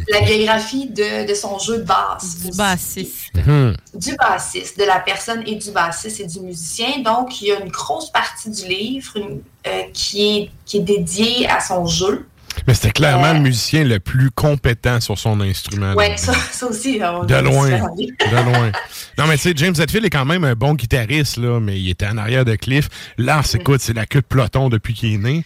La 0.09 0.21
biographie 0.21 0.89
de, 0.91 1.27
de 1.27 1.35
son 1.35 1.59
jeu 1.59 1.79
de 1.79 1.83
basse. 1.85 2.39
Du 2.41 2.49
aussi. 2.49 2.59
bassiste. 2.59 3.35
Mhm. 3.35 3.77
Du 3.95 4.15
bassiste, 4.17 4.79
de 4.79 4.85
la 4.85 5.01
personne 5.01 5.43
et 5.47 5.55
du 5.55 5.71
bassiste 5.71 6.21
et 6.21 6.27
du 6.27 6.41
musicien. 6.41 6.99
Donc, 7.05 7.41
il 7.41 7.49
y 7.49 7.53
a 7.53 7.61
une 7.61 7.71
grosse 7.71 8.11
partie 8.11 8.51
du 8.51 8.67
livre 8.67 9.17
une- 9.17 9.43
euh, 9.67 9.83
qui, 9.95 10.37
est, 10.37 10.51
qui 10.67 10.79
est 10.79 10.81
dédiée 10.81 11.49
à 11.49 11.61
son 11.61 11.87
jeu. 11.87 12.27
Mais 12.67 12.75
c'était 12.75 12.91
clairement 12.93 13.27
Euh, 13.27 13.35
le 13.35 13.41
musicien 13.41 13.85
le 13.85 14.01
plus 14.01 14.31
compétent 14.31 15.01
sur 15.01 15.19
son 15.19 15.41
instrument. 15.41 15.95
Là. 15.95 16.17
ça, 16.17 16.33
ça 16.35 16.67
aussi. 16.67 17.01
on 17.03 17.25
De 17.25 17.35
loin. 17.37 17.69
De 17.97 18.45
loin. 18.45 18.73
Non, 19.19 19.27
mais 19.27 19.37
tu 19.37 19.43
sais, 19.45 19.53
James 19.57 19.75
Hetfield 19.79 20.05
est 20.05 20.11
quand 20.11 20.25
même 20.25 20.45
un 20.45 20.55
bon 20.55 20.75
guitariste, 20.75 21.37
là, 21.37 21.61
mais 21.61 21.79
il 21.79 21.91
était 21.91 22.07
en 22.07 22.17
arrière 22.19 22.45
de 22.45 22.55
Cliff. 22.57 22.89
Là, 23.19 23.43
écoute, 23.55 23.81
c'est 23.81 23.93
la 23.95 24.07
queue 24.07 24.21
de 24.21 24.27
peloton 24.27 24.69
depuis 24.69 24.95
qu'il 24.95 25.15
est 25.15 25.19
né. 25.19 25.45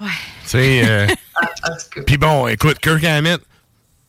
Ouais. 0.00 0.06
Tu 0.44 0.48
sais, 0.50 0.82
euh, 0.86 1.06
cas. 1.94 2.02
puis 2.06 2.16
bon, 2.18 2.46
écoute, 2.48 2.78
Kirk 2.80 3.02
Hammett, 3.04 3.40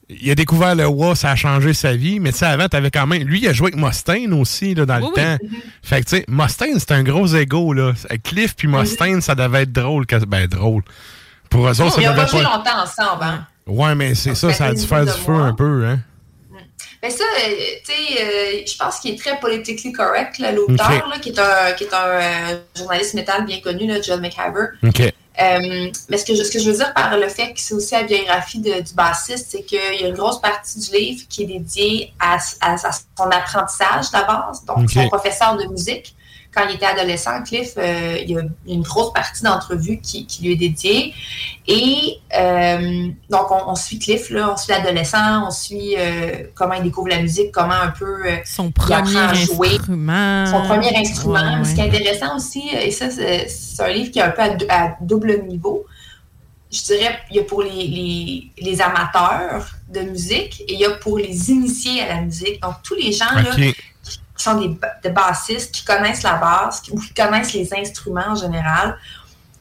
il 0.09 0.30
a 0.31 0.35
découvert 0.35 0.73
le 0.76 0.85
wah, 0.88 1.15
ça 1.15 1.31
a 1.31 1.35
changé 1.35 1.73
sa 1.73 1.93
vie, 1.95 2.19
mais 2.19 2.31
tu 2.31 2.39
sais, 2.39 2.45
avant, 2.45 2.68
t'avais 2.69 2.91
quand 2.91 3.07
même. 3.07 3.23
Lui, 3.23 3.39
il 3.41 3.47
a 3.47 3.53
joué 3.53 3.72
avec 3.73 3.84
Mustaine 3.84 4.34
aussi, 4.34 4.73
là, 4.73 4.85
dans 4.85 4.95
Oui, 5.01 5.01
le 5.01 5.07
oui. 5.07 5.14
temps. 5.15 5.38
Fait 5.84 6.01
que, 6.01 6.09
tu 6.09 6.15
sais, 6.18 6.26
Mustaine, 6.30 6.80
c'est 6.80 6.91
un 6.93 7.03
gros 7.03 7.27
ego, 7.27 7.73
là. 7.73 7.93
Cliff 8.23 8.55
puis 8.55 8.68
Mustaine, 8.68 9.22
ça 9.22 9.35
devait 9.35 9.64
être 9.64 9.72
drôle. 9.73 10.05
que- 10.05 10.23
Ben, 10.26 10.47
drôle. 10.47 10.84
Pour 11.49 11.68
eux 11.68 11.82
autres, 11.82 11.94
ça 11.95 12.02
Ils 12.02 12.06
n'ont 12.06 12.11
devait 12.14 12.22
pas 12.26 12.28
joué 12.32 12.44
pas. 12.44 12.57
longtemps 12.57 12.82
ensemble. 12.84 13.24
Hein? 13.24 13.48
Ouais, 13.65 13.95
mais 13.95 14.15
c'est 14.15 14.36
ça, 14.36 14.53
ça 14.53 14.65
a 14.65 14.74
dû 14.74 14.86
faire 14.86 15.06
du 15.06 15.11
feu 15.11 15.34
un 15.34 15.53
peu, 15.53 15.86
hein. 15.86 15.99
Mais 17.03 17.11
ça, 17.11 17.24
euh, 17.24 17.52
tu 17.86 17.94
sais, 17.94 18.22
euh, 18.24 18.61
je 18.65 18.76
pense 18.76 18.99
qu'il 18.99 19.14
est 19.14 19.19
très 19.19 19.40
politically 19.40 19.91
correct, 19.94 20.40
l'auteur, 20.40 21.19
qui 21.22 21.30
est 21.30 21.40
un, 21.40 21.72
qui 21.74 21.84
est 21.84 21.94
un 21.94 22.07
euh, 22.07 22.57
journaliste 22.76 23.14
métal 23.14 23.45
bien 23.45 23.60
connu, 23.61 23.86
là, 23.86 24.02
John 24.02 24.19
McIver. 24.19 24.69
OK. 24.84 25.02
Euh, 25.02 25.91
mais 26.10 26.18
ce 26.18 26.26
que, 26.26 26.34
je, 26.34 26.41
ce 26.41 26.49
que 26.52 26.57
je 26.57 26.72
veux 26.72 26.76
dire 26.76 26.91
par 26.95 27.15
le 27.15 27.30
fait 27.30 27.53
que 27.53 27.60
c'est 27.60 27.76
aussi 27.76 27.94
la 27.94 28.02
biographie 28.02 28.57
de- 28.60 28.82
du 28.82 28.94
bassiste, 28.95 29.45
c'est 29.52 29.61
qu'il 29.61 29.78
y 29.78 30.03
a 30.03 30.07
une 30.07 30.15
grosse 30.15 30.41
partie 30.41 30.80
du 30.80 30.98
livre 30.98 31.24
qui 31.30 31.44
est 31.44 31.45
dédiée 31.45 32.14
à, 32.19 32.38
à- 32.61 32.74
à 32.74 32.78
son 32.91 33.30
apprentissage 33.30 34.10
base, 34.11 34.65
donc 34.65 34.90
son 34.90 35.07
professeur 35.07 35.56
de 35.56 35.65
musique. 35.68 36.15
Quand 36.57 36.67
il 36.67 36.75
était 36.75 36.88
adolescent, 36.88 37.43
Cliff, 37.43 37.73
euh, 37.77 38.17
il 38.19 38.31
y 38.31 38.35
a 38.38 38.41
une 38.67 38.81
grosse 38.81 39.13
partie 39.13 39.43
d'entrevue 39.43 39.99
qui, 40.01 40.25
qui 40.25 40.43
lui 40.43 40.53
est 40.53 40.55
dédiée. 40.55 41.13
Et 41.67 42.17
euh, 42.35 43.09
donc, 43.29 43.51
on, 43.51 43.69
on 43.71 43.75
suit 43.75 43.99
Cliff, 43.99 44.31
là, 44.31 44.51
on 44.53 44.57
suit 44.57 44.71
l'adolescent, 44.71 45.45
on 45.47 45.51
suit 45.51 45.95
euh, 45.97 46.45
comment 46.55 46.73
il 46.73 46.84
découvre 46.84 47.09
la 47.09 47.21
musique, 47.21 47.51
comment 47.51 47.73
un 47.73 47.91
peu 47.91 48.25
euh, 48.25 48.38
Son 48.43 48.67
il 48.69 48.73
premier 48.73 48.95
apprend 48.95 49.19
à 49.27 49.34
jouer 49.35 49.67
instrument. 49.75 50.45
son 50.47 50.61
premier 50.63 50.95
instrument. 50.97 51.59
Ouais, 51.59 51.65
Ce 51.65 51.75
qui 51.75 51.81
est 51.81 51.84
intéressant 51.85 52.35
aussi, 52.38 52.63
et 52.69 52.89
ça, 52.89 53.09
c'est 53.11 53.47
un 53.84 53.89
livre 53.89 54.09
qui 54.11 54.17
est 54.17 54.23
un 54.23 54.31
peu 54.31 54.41
à, 54.41 54.49
dou- 54.49 54.65
à 54.69 54.95
double 55.01 55.43
niveau. 55.47 55.85
Je 56.71 56.81
dirais, 56.84 57.19
il 57.29 57.35
y 57.38 57.39
a 57.39 57.43
pour 57.43 57.61
les, 57.61 57.69
les- 57.69 58.51
les 58.59 58.81
amateurs 58.81 59.67
de 59.93 60.01
musique 60.01 60.61
et 60.67 60.73
il 60.73 60.79
y 60.79 60.85
a 60.85 60.89
pour 60.91 61.17
les 61.19 61.49
initiés 61.51 62.01
à 62.01 62.15
la 62.15 62.21
musique. 62.21 62.61
Donc, 62.61 62.73
tous 62.84 62.95
les 62.95 63.11
gens 63.13 63.25
là. 63.35 63.51
Qui 64.38 64.43
sont 64.43 64.59
des, 64.59 64.68
ba- 64.69 64.93
des 65.03 65.09
bassistes, 65.09 65.73
qui 65.73 65.84
connaissent 65.84 66.23
la 66.23 66.34
basse, 66.35 66.81
qui- 66.81 66.91
ou 66.91 66.99
qui 66.99 67.14
connaissent 67.14 67.53
les 67.53 67.69
instruments 67.73 68.30
en 68.30 68.35
général, 68.35 68.97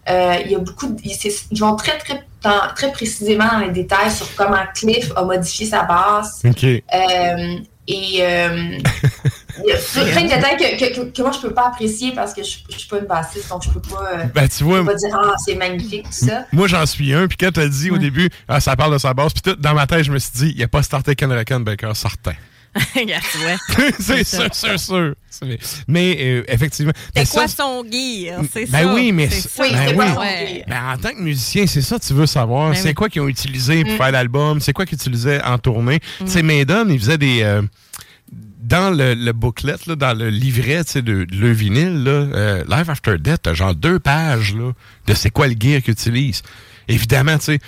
Euh, 0.08 0.36
il 0.44 0.52
y 0.52 0.54
a 0.54 0.60
beaucoup 0.60 0.86
de- 0.86 1.00
ils, 1.02 1.58
vont 1.58 1.74
très, 1.74 1.98
très, 1.98 2.22
dans- 2.40 2.72
très 2.76 2.92
précisément 2.92 3.48
dans 3.50 3.58
les 3.58 3.70
détails 3.72 4.12
sur 4.12 4.32
comment 4.36 4.62
Cliff 4.72 5.10
a 5.16 5.24
modifié 5.24 5.66
sa 5.66 5.82
basse. 5.82 6.42
OK. 6.44 6.62
Euh, 6.62 7.56
et 7.88 8.18
euh, 8.20 8.78
il 9.64 9.68
y 9.68 9.72
a 9.72 9.76
plein 10.12 10.22
de 10.22 10.28
détails 10.28 10.56
que, 10.78 11.10
que, 11.10 11.22
moi 11.22 11.32
je 11.32 11.40
peux 11.40 11.52
pas 11.52 11.66
apprécier 11.66 12.12
parce 12.12 12.34
que 12.34 12.44
je, 12.44 12.58
je 12.70 12.78
suis 12.78 12.88
pas 12.88 12.98
une 12.98 13.06
bassiste, 13.06 13.48
donc 13.48 13.64
je 13.64 13.70
peux 13.70 13.80
pas, 13.80 14.26
Ben, 14.32 14.46
tu 14.48 14.58
je 14.60 14.64
vois, 14.64 14.78
peux 14.78 14.86
pas 14.86 14.94
dire 14.94 15.10
ah 15.20 15.34
c'est 15.44 15.56
magnifique 15.56 16.04
tout 16.04 16.26
ça. 16.26 16.44
moi, 16.52 16.68
j'en 16.68 16.86
suis 16.86 17.12
un. 17.12 17.26
Puis 17.26 17.36
quand 17.38 17.50
t'as 17.52 17.66
dit 17.66 17.90
au 17.90 17.98
début, 17.98 18.30
ah, 18.46 18.60
ça 18.60 18.76
parle 18.76 18.92
de 18.92 18.98
sa 18.98 19.12
basse, 19.12 19.32
puis 19.32 19.42
tout, 19.42 19.56
dans 19.60 19.74
ma 19.74 19.88
tête, 19.88 20.04
je 20.04 20.12
me 20.12 20.20
suis 20.20 20.30
dit, 20.34 20.54
il 20.56 20.62
a 20.62 20.68
pas 20.68 20.84
starté 20.84 21.16
Ken 21.16 21.64
Baker, 21.64 21.90
certain. 21.94 22.34
C'est 24.00 24.24
sûr, 24.26 24.54
sûr, 24.54 24.78
sûr. 24.80 25.14
Mais 25.88 26.16
euh, 26.20 26.42
effectivement. 26.48 26.92
C'est 27.14 27.28
quoi 27.30 27.48
ça, 27.48 27.56
son 27.62 27.84
gear? 27.90 28.40
C'est 28.52 28.70
Ben 28.70 28.84
ça. 28.86 28.94
oui, 28.94 29.12
mais 29.12 29.28
C'est 29.30 29.40
ça- 29.42 29.48
ça. 29.48 29.62
Oui, 29.62 29.70
ben 29.72 29.96
oui. 29.96 30.18
Ouais. 30.18 30.64
Ben, 30.66 30.92
en 30.94 30.96
tant 30.98 31.10
que 31.10 31.20
musicien, 31.20 31.66
c'est 31.66 31.82
ça 31.82 31.98
que 31.98 32.04
tu 32.04 32.14
veux 32.14 32.26
savoir. 32.26 32.70
Ben 32.70 32.76
c'est 32.76 32.88
oui. 32.88 32.94
quoi 32.94 33.08
qu'ils 33.08 33.22
ont 33.22 33.28
utilisé 33.28 33.82
pour 33.84 33.92
Mm. 33.94 33.96
faire 33.96 34.12
l'album? 34.12 34.60
C'est 34.60 34.72
quoi 34.72 34.86
qu'ils 34.86 34.96
utilisaient 34.96 35.42
en 35.42 35.58
tournée? 35.58 36.00
Mm. 36.20 36.24
Tu 36.24 36.30
sais, 36.30 36.42
Maiden, 36.42 36.90
ils 36.90 36.98
faisaient 36.98 37.18
des... 37.18 37.42
euh, 37.42 37.62
dans 38.62 38.90
le, 38.90 39.14
le 39.14 39.32
booklet, 39.32 39.76
là, 39.86 39.94
dans 39.94 40.16
le 40.18 40.28
livret 40.28 40.82
de, 40.96 41.00
de 41.00 41.26
le 41.36 41.52
vinyle, 41.52 42.02
là, 42.02 42.10
euh, 42.10 42.64
Live 42.68 42.90
After 42.90 43.16
Death, 43.18 43.52
genre 43.54 43.74
deux 43.76 44.00
pages 44.00 44.54
là, 44.56 44.72
de 45.06 45.14
c'est 45.14 45.30
quoi 45.30 45.46
le 45.46 45.54
gear 45.58 45.80
qu'ils 45.82 45.92
utilisent. 45.92 46.42
Évidemment, 46.88 47.38
tu 47.38 47.44
sais, 47.44 47.58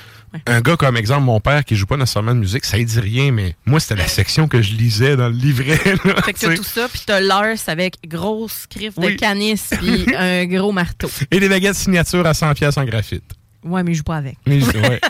un 0.46 0.60
gars 0.60 0.76
comme 0.76 0.96
exemple, 0.96 1.22
mon 1.24 1.40
père 1.40 1.64
qui 1.64 1.76
joue 1.76 1.86
pas 1.86 1.96
nécessairement 1.96 2.34
de 2.34 2.40
musique, 2.40 2.64
ça 2.64 2.78
ne 2.78 2.84
dit 2.84 3.00
rien, 3.00 3.30
mais 3.32 3.55
moi, 3.66 3.80
c'était 3.80 3.96
la 3.96 4.09
section 4.09 4.48
que 4.48 4.60
je 4.62 4.74
lisais 4.74 5.16
dans 5.16 5.28
le 5.28 5.34
livret. 5.34 5.78
là, 6.05 6.22
Fait 6.22 6.32
que 6.32 6.38
tu 6.40 6.46
t'as 6.46 6.56
tout 6.56 6.64
ça, 6.64 6.88
puis 6.88 7.00
t'as 7.06 7.20
Lars 7.20 7.56
avec 7.66 7.94
grosse 8.06 8.66
griffe 8.70 8.94
Oui. 8.96 9.14
de 9.14 9.18
canis, 9.18 9.60
puis 9.78 10.06
un 10.16 10.44
gros 10.46 10.72
marteau. 10.72 11.10
Et 11.30 11.40
des 11.40 11.48
baguettes 11.48 11.74
signature 11.76 12.26
à 12.26 12.34
100 12.34 12.55
pièces 12.55 12.76
en 12.76 12.84
graphite. 12.84 13.24
Ouais, 13.69 13.82
mais 13.82 13.93
je 13.93 13.99
joue 13.99 14.05
pas 14.05 14.16
avec. 14.16 14.36
Mais, 14.47 14.62
ouais. 14.62 15.01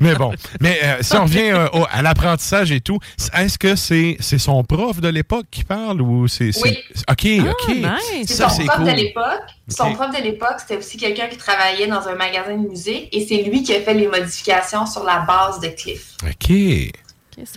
Mais 0.00 0.14
bon. 0.14 0.32
Mais 0.60 0.78
euh, 0.82 0.96
si 1.02 1.16
on 1.16 1.22
revient 1.24 1.50
euh, 1.52 1.68
au- 1.72 1.86
à 1.90 2.02
l'apprentissage 2.02 2.72
et 2.72 2.80
tout, 2.80 2.98
est-ce 3.36 3.58
que 3.58 3.76
c'est 3.76 4.16
c'est 4.20 4.38
son 4.38 4.64
prof 4.64 5.00
de 5.00 5.08
l'époque 5.08 5.46
qui 5.50 5.64
parle 5.64 6.00
ou 6.00 6.26
c'est. 6.28 6.50
Oui. 6.62 6.76
OK, 7.10 7.26
Ah, 7.40 7.50
OK. 7.50 7.68
nice. 7.76 8.26
C'est 8.26 8.34
son 8.48 8.64
prof 8.66 8.84
de 8.84 8.90
l'époque. 8.90 9.42
Son 9.68 9.92
prof 9.94 10.10
de 10.16 10.22
l'époque, 10.22 10.56
c'était 10.58 10.76
aussi 10.76 10.96
quelqu'un 10.96 11.26
qui 11.28 11.36
travaillait 11.36 11.86
dans 11.86 12.06
un 12.08 12.14
magasin 12.14 12.56
de 12.56 12.68
musique 12.68 13.08
et 13.12 13.24
c'est 13.26 13.42
lui 13.42 13.62
qui 13.62 13.74
a 13.74 13.80
fait 13.80 13.94
les 13.94 14.08
modifications 14.08 14.86
sur 14.86 15.04
la 15.04 15.20
base 15.20 15.60
de 15.60 15.68
Cliff. 15.68 16.14
OK. 16.24 16.92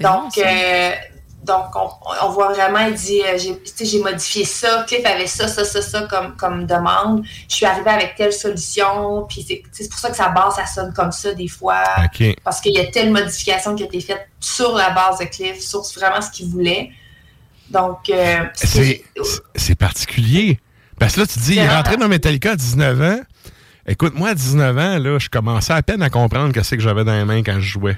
Bon, 0.02 0.24
Donc, 0.24 0.38
euh, 0.38 0.92
donc 1.46 1.76
on, 1.76 1.90
on 2.24 2.30
voit 2.30 2.52
vraiment, 2.54 2.80
il 2.80 2.96
dit, 2.96 3.22
euh, 3.22 3.38
j'ai 3.38 3.58
tu 3.60 3.72
sais, 3.76 3.86
j'ai 3.86 4.00
modifié 4.00 4.44
ça, 4.46 4.84
Cliff 4.88 5.06
avait 5.06 5.28
ça, 5.28 5.48
ça, 5.48 5.64
ça, 5.64 5.82
ça 5.82 6.02
comme, 6.10 6.36
comme 6.36 6.66
demande. 6.66 7.24
Je 7.50 7.56
suis 7.56 7.66
arrivée 7.66 7.92
avec 7.92 8.16
telle 8.16 8.34
solution, 8.34 9.26
puis 9.30 9.46
c'est 9.48 9.64
c'est 9.72 9.90
pour 9.90 10.00
ça 10.00 10.10
que 10.10 10.16
sa 10.16 10.30
base, 10.30 10.56
ça 10.56 10.66
sonne 10.66 10.94
comme 10.94 11.12
ça 11.12 11.34
des 11.34 11.48
fois, 11.48 11.84
OK. 12.04 12.36
parce 12.44 12.60
qu'il 12.62 12.74
y 12.74 12.80
a 12.80 12.86
telle 12.88 13.12
modification 13.12 13.76
qui 13.76 13.84
a 13.84 13.86
été 13.86 14.02
faite 14.02 14.28
sur 14.40 14.74
la 14.76 14.90
base 14.90 15.20
de 15.20 15.26
Cliff, 15.26 15.60
sur 15.60 15.84
vraiment 15.98 16.22
ce 16.22 16.32
qu'il 16.32 16.48
voulait. 16.48 16.92
Donc, 17.70 18.10
euh, 18.10 18.44
C'est 18.54 19.04
c'est 19.56 19.76
particulier. 19.76 20.60
Parce 21.00 21.16
que 21.16 21.22
là, 21.22 21.28
tu 21.28 21.40
dis, 21.40 21.54
il 21.54 21.58
est 21.60 21.70
rentré 21.70 21.98
dans 21.98 22.08
Metallica 22.08 22.52
à 22.52 22.56
19 22.56 23.02
ans. 23.02 23.20
Écoute, 23.88 24.14
moi, 24.16 24.30
à 24.30 24.36
19 24.36 24.78
ans, 24.78 24.98
là, 24.98 25.20
je 25.20 25.30
commençais 25.30 25.74
à 25.74 25.82
peine 25.84 26.02
à 26.02 26.10
comprendre 26.10 26.54
que 26.54 26.64
c'est 26.64 26.78
que 26.78 26.84
j'avais 26.84 27.04
dans 27.04 27.14
les 27.14 27.26
mains 27.26 27.44
quand 27.44 27.60
je 27.60 27.68
jouais. 27.68 27.98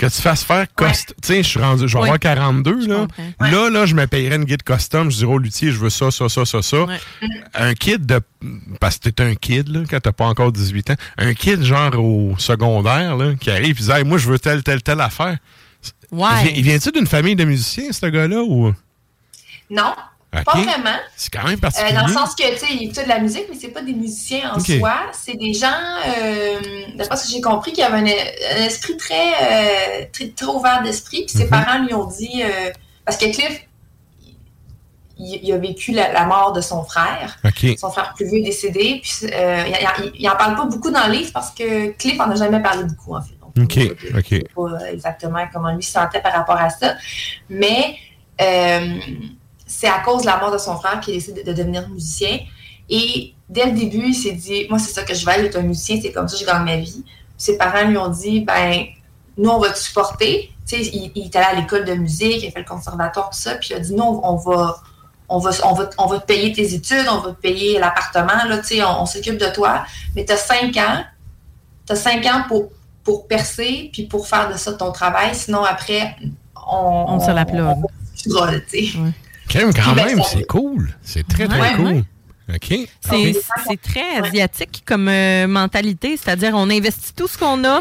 Que 0.00 0.06
tu 0.06 0.22
fasses 0.22 0.44
faire 0.44 0.66
cost... 0.74 1.14
Tu 1.20 1.28
sais, 1.28 1.42
je 1.42 1.48
suis 1.48 1.60
rendu, 1.60 1.86
je 1.86 1.92
vais 1.92 1.98
Ouais. 2.00 2.08
avoir 2.08 2.18
42, 2.18 2.86
là. 2.86 3.06
Là, 3.38 3.68
là, 3.68 3.84
je 3.84 3.94
me 3.94 4.06
payerais 4.06 4.36
une 4.36 4.44
guide 4.44 4.62
custom. 4.62 5.10
Je 5.10 5.18
dirais 5.18 5.32
au 5.32 5.36
luthier, 5.38 5.70
je 5.72 5.76
veux 5.78 5.90
ça, 5.90 6.10
ça, 6.10 6.28
ça, 6.30 6.46
ça, 6.46 6.62
ça. 6.62 6.84
Ouais. 6.84 6.96
Un 7.52 7.74
kid 7.74 8.06
de... 8.06 8.18
Parce 8.80 8.96
que 8.98 9.10
t'es 9.10 9.22
un 9.22 9.34
kid, 9.34 9.68
là, 9.68 9.80
quand 9.90 10.00
t'as 10.00 10.12
pas 10.12 10.24
encore 10.24 10.52
18 10.52 10.90
ans. 10.92 10.94
Un 11.18 11.34
kid, 11.34 11.62
genre, 11.62 11.94
au 11.98 12.34
secondaire, 12.38 13.14
là, 13.18 13.34
qui 13.34 13.50
arrive 13.50 13.78
et 13.78 13.82
dit, 13.82 13.90
Hey, 13.90 14.04
moi, 14.04 14.16
je 14.16 14.30
veux 14.30 14.38
telle, 14.38 14.62
telle, 14.62 14.82
telle 14.82 15.02
affaire. 15.02 15.36
Il 16.12 16.18
Ouais. 16.18 16.52
Il 16.56 16.62
vient-tu 16.64 16.92
d'une 16.92 17.06
famille 17.06 17.36
de 17.36 17.44
musiciens, 17.44 17.92
ce 17.92 18.06
gars-là, 18.06 18.42
ou... 18.42 18.72
non, 19.70 19.92
Pas 20.30 20.42
vraiment. 20.44 20.96
C'est 21.16 21.30
quand 21.32 21.42
même 21.44 21.54
Euh, 21.54 21.60
particulier. 21.60 21.92
dans 21.92 22.06
le 22.06 22.12
sens 22.12 22.34
que, 22.36 22.48
tu 22.52 22.58
sais, 22.58 22.66
ils 22.72 22.84
écoutent 22.84 23.02
de 23.02 23.08
la 23.08 23.18
musique, 23.18 23.46
mais 23.50 23.56
c'est 23.60 23.68
pas 23.68 23.82
des 23.82 23.94
musiciens 23.94 24.52
en 24.54 24.60
soi. 24.60 24.94
C'est 25.12 25.34
des 25.36 25.52
gens, 25.54 25.66
euh, 26.06 26.60
d'après 26.94 27.16
ce 27.16 27.26
que 27.26 27.32
j'ai 27.32 27.40
compris, 27.40 27.72
qui 27.72 27.82
avaient 27.82 27.96
un, 27.98 28.04
un 28.60 28.62
esprit 28.64 28.96
très, 28.96 29.32
euh, 29.42 30.04
très, 30.12 30.28
très 30.28 30.46
ouvert 30.46 30.82
d'esprit. 30.82 31.24
Puis 31.26 31.36
ses 31.36 31.44
Mhm. 31.44 31.50
parents 31.50 31.78
lui 31.84 31.94
ont 31.94 32.04
dit, 32.06 32.42
euh, 32.44 32.70
parce 33.04 33.16
que 33.18 33.24
Cliff, 33.24 33.66
il, 35.18 35.40
il 35.42 35.52
a 35.52 35.58
vécu 35.58 35.92
la, 35.92 36.12
la 36.12 36.24
mort 36.26 36.52
de 36.52 36.60
son 36.60 36.84
frère. 36.84 37.36
Son 37.78 37.90
frère 37.90 38.14
plus 38.14 38.26
vieux 38.26 38.38
est 38.38 38.42
décédé. 38.44 39.00
Puis 39.02 39.26
euh, 39.32 39.64
il, 39.66 40.12
il 40.20 40.28
en 40.30 40.36
parle 40.36 40.54
pas 40.56 40.64
beaucoup 40.64 40.90
dans 40.90 41.06
le 41.08 41.12
livre 41.14 41.32
parce 41.32 41.50
que 41.50 41.90
Cliff 41.98 42.18
en 42.20 42.30
a 42.30 42.36
jamais 42.36 42.60
parlé 42.60 42.84
beaucoup, 42.84 43.14
en 43.16 43.20
fait. 43.22 43.34
Donc, 43.40 43.64
OK, 43.64 43.78
on- 44.14 44.18
OK. 44.18 44.44
pas 44.78 44.90
exactement 44.92 45.44
comment 45.52 45.72
lui 45.74 45.82
se 45.82 45.90
sentait 45.92 46.20
par 46.22 46.32
rapport 46.32 46.56
à 46.56 46.70
ça. 46.70 46.94
Mais 47.48 47.96
euh, 48.40 48.96
c'est 49.70 49.88
à 49.88 50.00
cause 50.00 50.22
de 50.22 50.26
la 50.26 50.38
mort 50.38 50.50
de 50.50 50.58
son 50.58 50.76
frère 50.76 50.98
qu'il 51.00 51.14
décide 51.14 51.36
de, 51.36 51.42
de 51.42 51.52
devenir 51.56 51.88
musicien. 51.88 52.40
Et 52.88 53.34
dès 53.48 53.66
le 53.66 53.72
début, 53.72 54.08
il 54.08 54.14
s'est 54.14 54.32
dit 54.32 54.66
Moi, 54.68 54.78
c'est 54.78 54.92
ça 54.92 55.02
que 55.04 55.14
je 55.14 55.24
vais 55.24 55.46
être 55.46 55.56
un 55.56 55.62
musicien, 55.62 55.98
c'est 56.02 56.12
comme 56.12 56.26
ça 56.28 56.34
que 56.36 56.40
je 56.40 56.46
gagne 56.46 56.64
ma 56.64 56.76
vie. 56.76 57.04
Ses 57.38 57.56
parents 57.56 57.86
lui 57.86 57.96
ont 57.96 58.08
dit 58.08 58.40
Ben, 58.40 58.84
nous, 59.38 59.48
on 59.50 59.58
va 59.60 59.70
te 59.70 59.78
supporter. 59.78 60.50
Tu 60.66 60.76
sais, 60.76 60.90
il, 60.92 61.12
il 61.14 61.26
est 61.26 61.36
allé 61.36 61.46
à 61.46 61.54
l'école 61.60 61.84
de 61.84 61.94
musique, 61.94 62.42
il 62.42 62.48
a 62.48 62.50
fait 62.50 62.58
le 62.60 62.64
conservatoire, 62.64 63.30
tout 63.30 63.38
ça. 63.38 63.54
Puis 63.54 63.68
il 63.70 63.76
a 63.76 63.80
dit 63.80 63.94
Nous, 63.94 64.02
on, 64.02 64.36
va. 64.36 64.76
On 65.32 65.38
va, 65.38 65.50
on, 65.64 65.74
va, 65.74 65.88
on 65.98 66.06
va 66.06 66.18
te 66.18 66.26
payer 66.26 66.52
tes 66.52 66.74
études, 66.74 67.06
on 67.08 67.18
va 67.18 67.30
te 67.30 67.40
payer 67.40 67.78
l'appartement, 67.78 68.44
là, 68.48 68.58
tu 68.58 68.66
sais, 68.66 68.82
on, 68.82 69.02
on 69.02 69.06
s'occupe 69.06 69.38
de 69.38 69.46
toi. 69.54 69.84
Mais 70.16 70.24
tu 70.24 70.32
as 70.32 70.36
cinq 70.36 70.76
ans, 70.76 71.04
tu 71.86 71.92
as 71.92 71.96
cinq 71.96 72.26
ans 72.26 72.42
pour, 72.48 72.70
pour 73.04 73.28
percer, 73.28 73.90
puis 73.92 74.06
pour 74.06 74.26
faire 74.26 74.52
de 74.52 74.58
ça 74.58 74.72
ton 74.72 74.90
travail. 74.90 75.32
Sinon, 75.36 75.62
après, 75.62 76.16
on... 76.68 77.04
On 77.06 77.20
se 77.20 77.30
la 77.30 77.44
plug. 77.44 77.60
on- 77.64 77.82
tu 78.68 78.86
sais. 78.86 78.98
Quand 79.58 79.72
Puis, 79.72 79.94
ben, 79.94 80.04
même, 80.06 80.22
c'est 80.22 80.46
cool. 80.46 80.90
C'est 81.02 81.26
très, 81.26 81.46
très 81.48 81.60
Ouais, 81.60 81.72
cool. 81.76 81.86
ouais. 81.86 82.04
OK. 82.54 82.88
C'est 83.00 83.34
c'est 83.68 83.80
très 83.80 84.16
asiatique 84.26 84.82
comme 84.84 85.08
euh, 85.08 85.46
mentalité, 85.46 86.16
c'est-à-dire 86.16 86.52
on 86.54 86.68
investit 86.70 87.12
tout 87.14 87.28
ce 87.28 87.38
qu'on 87.38 87.62
a, 87.64 87.80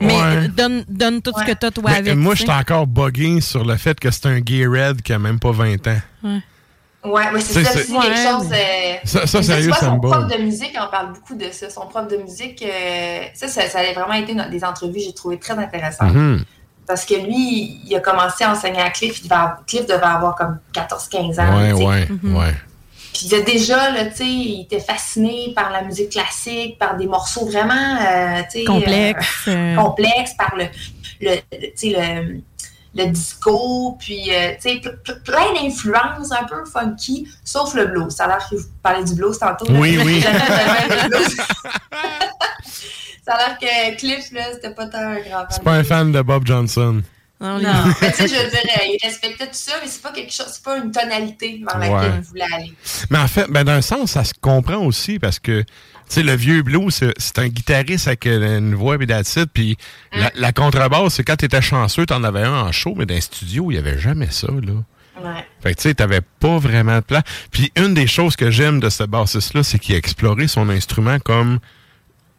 mais 0.00 0.14
Ouais. 0.14 0.48
donne, 0.48 0.84
donne 0.88 1.20
tout 1.20 1.32
ce 1.36 1.44
que 1.44 1.52
t'as 1.52 1.70
toi 1.72 1.90
Mais, 1.90 1.96
avec. 1.98 2.14
moi, 2.16 2.34
tu 2.34 2.40
je 2.40 2.42
suis 2.44 2.52
encore 2.52 2.86
buggé 2.86 3.40
sur 3.40 3.64
le 3.64 3.76
fait 3.76 3.98
que 3.98 4.10
c'est 4.12 4.26
un 4.26 4.38
gay 4.40 4.66
red 4.66 5.02
qui 5.02 5.12
a 5.12 5.18
même 5.18 5.40
pas 5.40 5.50
20 5.50 5.86
ans. 5.88 5.98
Ouais, 7.04 7.24
mais 7.34 7.40
c'est 7.40 7.52
C'est- 7.54 7.64
ça 7.64 7.70
c'est- 7.72 7.80
aussi 7.80 7.92
quelque 8.00 8.16
chose. 8.16 8.50
euh, 8.52 8.94
Ça, 9.04 9.26
ça 9.26 9.42
sérieux, 9.42 9.62
tu 9.64 9.68
vois, 9.68 9.76
ça 9.78 9.86
son 9.86 9.96
me 9.96 10.00
prof 10.00 10.26
de 10.26 10.42
musique 10.42 10.74
en 10.80 10.86
parle 10.88 11.12
beaucoup 11.12 11.34
de 11.34 11.46
ça. 11.50 11.68
Son 11.68 11.86
prof 11.86 12.08
de 12.08 12.16
musique, 12.16 12.62
euh, 12.62 13.20
ça, 13.34 13.46
ça, 13.48 13.68
ça 13.68 13.80
a 13.80 13.92
vraiment 13.92 14.14
été 14.14 14.34
des 14.50 14.64
entrevues 14.64 14.94
que 14.94 15.00
j'ai 15.00 15.12
trouvé 15.12 15.38
très 15.38 15.52
intéressantes. 15.58 16.14
Mhm. 16.14 16.44
Parce 16.86 17.04
que 17.06 17.14
lui, 17.14 17.80
il 17.86 17.96
a 17.96 18.00
commencé 18.00 18.44
à 18.44 18.52
enseigner 18.52 18.80
à 18.80 18.90
Cliff. 18.90 19.18
Il 19.20 19.24
devait 19.24 19.34
avoir- 19.34 19.64
Cliff 19.66 19.86
devait 19.86 20.02
avoir 20.02 20.34
comme 20.34 20.58
14-15 20.72 21.38
ans. 21.40 21.56
Ouais, 21.58 21.72
ouais, 21.72 22.08
Mhm. 22.22 22.36
ouais. 22.36 22.54
Puis 23.12 23.26
il 23.26 23.28
disait 23.28 23.42
déjà, 23.44 23.90
là, 23.90 24.06
tu 24.06 24.16
sais, 24.16 24.26
il 24.26 24.62
était 24.62 24.80
fasciné 24.80 25.52
par 25.54 25.70
la 25.70 25.82
musique 25.82 26.10
classique, 26.10 26.78
par 26.78 26.96
des 26.96 27.06
morceaux 27.06 27.46
vraiment, 27.46 27.96
euh, 28.00 28.42
tu 28.52 28.60
sais, 28.60 28.64
complexe. 28.64 29.26
euh, 29.48 29.52
euh, 29.52 29.76
complexes, 29.76 30.34
par 30.36 30.54
le, 30.56 30.64
le, 31.20 31.36
le- 31.52 31.58
tu 31.76 31.92
sais, 31.92 31.96
le, 31.96 32.40
le 32.96 33.06
disco, 33.10 33.96
puis, 34.00 34.34
euh, 34.34 34.52
tu 34.60 34.68
sais, 34.68 34.74
ple- 34.76 34.98
ple- 35.04 35.22
plein 35.22 35.52
d'influences 35.54 36.32
un 36.32 36.44
peu 36.44 36.64
funky, 36.64 37.28
sauf 37.44 37.74
le 37.74 37.86
blues. 37.86 38.12
Ça 38.14 38.24
a 38.24 38.28
l'air 38.28 38.48
que 38.50 38.56
vous 38.56 38.66
parlez 38.82 39.04
du 39.04 39.14
blues 39.14 39.38
tantôt. 39.38 39.66
là. 39.72 39.78
Oui, 39.78 39.96
Ça 43.26 43.34
a 43.34 43.48
l'air 43.48 43.58
que 43.58 43.96
Cliff, 43.98 44.30
là, 44.32 44.42
c'était 44.52 44.74
pas 44.74 44.86
tant 44.86 44.98
un 44.98 45.14
grand 45.20 45.38
fan. 45.40 45.46
C'est 45.50 45.62
pas 45.62 45.72
un 45.74 45.84
fan 45.84 46.12
de 46.12 46.20
Bob 46.22 46.46
Johnson. 46.46 47.02
non, 47.40 47.56
les- 47.58 47.64
Non, 47.64 47.72
mais 48.00 48.10
tu 48.12 48.16
sais, 48.16 48.28
je 48.28 48.34
veux 48.44 48.50
dire, 48.50 48.60
euh, 48.64 48.84
il 48.86 48.98
respectait 49.02 49.46
tout 49.46 49.50
ça, 49.54 49.72
mais 49.82 49.88
c'est 49.88 50.02
pas 50.02 50.12
quelque 50.12 50.32
chose, 50.32 50.46
c'est 50.52 50.62
pas 50.62 50.76
une 50.78 50.90
tonalité 50.92 51.62
vers 51.66 51.78
laquelle 51.78 52.10
Ouais. 52.10 52.16
il 52.18 52.22
voulait 52.22 52.44
aller. 52.54 52.72
Mais 53.10 53.18
en 53.18 53.26
fait, 53.28 53.46
ben, 53.50 53.64
d'un 53.64 53.80
sens, 53.82 54.12
ça 54.12 54.24
se 54.24 54.32
comprend 54.40 54.76
aussi 54.84 55.18
parce 55.18 55.38
que, 55.38 55.62
tu 55.62 55.66
sais, 56.08 56.22
le 56.22 56.34
vieux 56.34 56.62
blues, 56.62 56.94
c'est- 56.94 57.12
c'est 57.18 57.38
un 57.38 57.48
guitariste 57.48 58.06
avec 58.08 58.26
une 58.26 58.74
voix 58.74 58.96
et 58.96 59.46
Puis 59.52 59.76
la, 60.12 60.30
la 60.34 60.52
contrebasse, 60.52 61.14
c'est 61.14 61.24
quand 61.24 61.36
t'étais 61.36 61.62
chanceux, 61.62 62.06
t'en 62.06 62.22
avais 62.24 62.42
un 62.42 62.52
en 62.62 62.72
show, 62.72 62.94
mais 62.96 63.04
dans 63.06 63.14
un 63.14 63.20
studio, 63.20 63.70
il 63.70 63.74
y 63.74 63.78
avait 63.78 63.98
jamais 63.98 64.30
ça, 64.30 64.48
là. 64.48 64.72
Ouais. 65.22 65.44
Fait 65.62 65.74
que 65.74 65.80
tu 65.80 65.88
sais, 65.88 65.94
t'avais 65.94 66.20
pas 66.40 66.58
vraiment 66.58 66.96
de 66.96 67.00
plan. 67.00 67.20
Puis 67.50 67.72
une 67.76 67.94
des 67.94 68.06
choses 68.06 68.36
que 68.36 68.50
j'aime 68.50 68.80
de 68.80 68.90
ce 68.90 69.04
bassiste-là, 69.04 69.62
c'est 69.62 69.78
qu'il 69.78 69.94
a 69.94 69.98
exploré 69.98 70.48
son 70.48 70.68
instrument 70.68 71.18
comme 71.20 71.58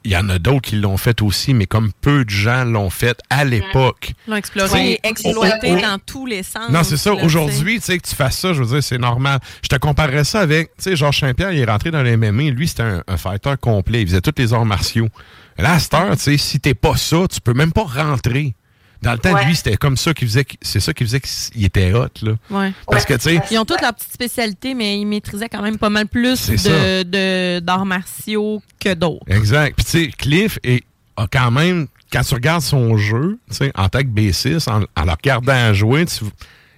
il 0.06 0.12
y 0.12 0.18
en 0.18 0.30
a 0.30 0.40
d'autres 0.40 0.70
qui 0.70 0.76
l'ont 0.76 0.98
fait 0.98 1.22
aussi, 1.22 1.54
mais 1.54 1.66
comme 1.66 1.92
peu 2.02 2.24
de 2.24 2.30
gens 2.30 2.64
l'ont 2.64 2.90
fait 2.92 3.20
à 3.30 3.44
l'époque. 3.44 4.14
Ils 4.28 4.32
l'ont 4.32 4.38
exploré, 4.38 5.00
exploité 5.04 5.82
dans 5.82 5.98
tous 6.06 6.28
les 6.28 6.44
sens. 6.44 6.70
Non, 6.70 6.84
c'est 6.84 6.98
ça. 6.98 7.14
Aujourd'hui, 7.14 7.80
tu 7.80 7.86
sais, 7.86 7.98
que 7.98 8.08
tu 8.08 8.16
fasses 8.16 8.38
ça, 8.38 8.54
je 8.54 8.62
veux 8.62 8.68
dire, 8.68 8.84
c'est 8.84 9.00
normal. 9.00 9.40
Je 9.64 9.68
te 9.68 9.76
comparerais 9.76 10.24
ça 10.24 10.42
avec, 10.42 10.70
tu 10.78 10.84
sais, 10.84 10.96
Georges 10.96 11.20
Saint-Pierre, 11.20 11.52
il 11.52 11.60
est 11.60 11.66
rentré 11.66 11.90
dans 11.92 12.04
les 12.04 12.16
MMA. 12.18 12.52
Lui, 12.52 12.68
c'était 12.68 12.84
un, 12.84 13.04
un 13.08 13.18
fighter 13.18 13.56
complet. 13.60 14.04
Il 14.04 14.08
faisait 14.08 14.22
tous 14.22 14.34
les 14.38 14.54
arts 14.54 14.66
martiaux. 14.66 15.10
Là, 15.58 15.74
à 15.74 15.80
cette 15.80 15.94
heure, 15.94 16.16
tu 16.16 16.24
sais, 16.24 16.38
si 16.38 16.60
t'es 16.60 16.76
pas 16.76 16.96
ça, 16.96 17.26
tu 17.32 17.42
peux 17.42 17.54
même 17.54 17.72
pas 17.72 17.84
rentrer. 17.84 18.54
Dans 19.02 19.12
le 19.12 19.18
temps, 19.20 19.34
Ouais. 19.34 19.46
lui, 19.46 19.56
c'était 19.56 19.78
comme 19.78 19.98
ça 19.98 20.14
qu'il 20.14 20.28
faisait, 20.28 20.46
c'est 20.62 20.80
ça 20.80 20.94
qui 20.94 21.04
faisait 21.04 21.20
qu'il 21.20 21.64
était 21.66 21.94
hot, 21.94 22.08
là. 22.24 22.34
Ouais. 22.50 22.74
Parce 22.90 23.06
que, 23.06 23.14
tu 23.16 23.20
sais, 23.22 23.40
Ils 23.52 23.58
ont 23.60 23.66
toutes 23.66 23.82
leurs 23.82 23.94
petites 23.94 24.14
spécialités, 24.14 24.74
mais 24.74 25.00
ils 25.00 25.06
maîtrisaient 25.06 25.50
quand 25.50 25.62
même 25.62 25.78
pas 25.78 25.90
mal 25.90 26.08
plus 26.08 26.48
de, 26.50 27.60
d'arts 27.60 27.86
martiaux 27.86 28.62
que 28.80 28.94
d'autres. 28.94 29.26
Exact. 29.28 29.76
Puis 29.76 29.86
tu 29.86 29.92
sais, 29.92 30.08
Cliff 30.18 30.60
est, 30.64 30.84
a 31.18 31.28
quand 31.28 31.52
même, 31.52 31.88
quand 32.12 32.22
tu 32.24 32.34
regardes 32.34 32.62
son 32.62 32.98
jeu, 32.98 33.38
tu 33.50 33.56
sais, 33.58 33.72
en 33.76 33.90
tant 33.90 34.00
que 34.00 34.08
bassiste, 34.08 34.68
en, 34.68 34.82
en 34.96 35.04
le 35.06 35.12
regardant 35.12 35.74
jouer, 35.74 36.06
tu- 36.06 36.26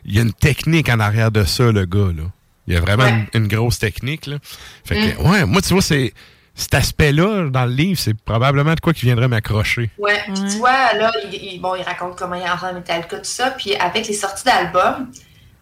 il 0.05 0.15
y 0.15 0.19
a 0.19 0.21
une 0.23 0.33
technique 0.33 0.89
en 0.89 0.99
arrière 0.99 1.31
de 1.31 1.43
ça, 1.43 1.71
le 1.71 1.85
gars, 1.85 2.11
là. 2.15 2.23
Il 2.67 2.73
y 2.73 2.77
a 2.77 2.81
vraiment 2.81 3.03
Ouais. 3.03 3.27
une, 3.33 3.43
une 3.43 3.47
grosse 3.47 3.79
technique, 3.79 4.25
là. 4.25 4.37
Fait 4.83 4.95
que, 4.95 5.21
Mm. 5.23 5.29
ouais, 5.31 5.45
moi, 5.45 5.61
tu 5.61 5.73
vois, 5.73 5.81
c'est, 5.81 6.13
cet 6.59 6.73
aspect-là, 6.73 7.49
dans 7.49 7.65
le 7.65 7.71
livre, 7.71 7.99
c'est 7.99 8.15
probablement 8.15 8.73
de 8.73 8.79
quoi 8.79 8.91
qui 8.91 9.05
viendrait 9.05 9.27
m'accrocher. 9.27 9.91
Ouais, 9.99 10.19
puis 10.25 10.33
tu 10.33 10.57
vois, 10.57 10.93
là, 10.93 11.11
il, 11.25 11.33
il- 11.35 11.61
bon, 11.61 11.75
il 11.75 11.83
raconte 11.83 12.17
comment 12.17 12.35
il 12.35 12.41
est 12.41 12.49
entré 12.49 12.67
dans 12.69 12.73
Metallica, 12.73 13.17
tout 13.17 13.23
ça. 13.23 13.51
Puis 13.51 13.75
avec 13.75 14.07
les 14.07 14.13
sorties 14.13 14.43
d'albums, 14.43 15.11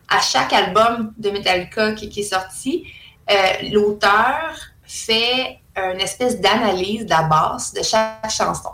à 0.07 0.21
chaque 0.21 0.53
album 0.53 1.11
de 1.17 1.29
Metallica 1.31 1.91
qui, 1.93 2.07
qui 2.09 2.21
est 2.21 2.23
sorti, 2.23 2.85
euh, 3.29 3.35
l'auteur 3.73 4.55
fait 4.83 5.59
une 5.75 5.99
espèce 5.99 6.39
d'analyse 6.39 7.03
de 7.05 7.09
la 7.09 7.23
basse 7.23 7.73
de 7.73 7.83
chaque 7.83 8.31
chanson. 8.31 8.69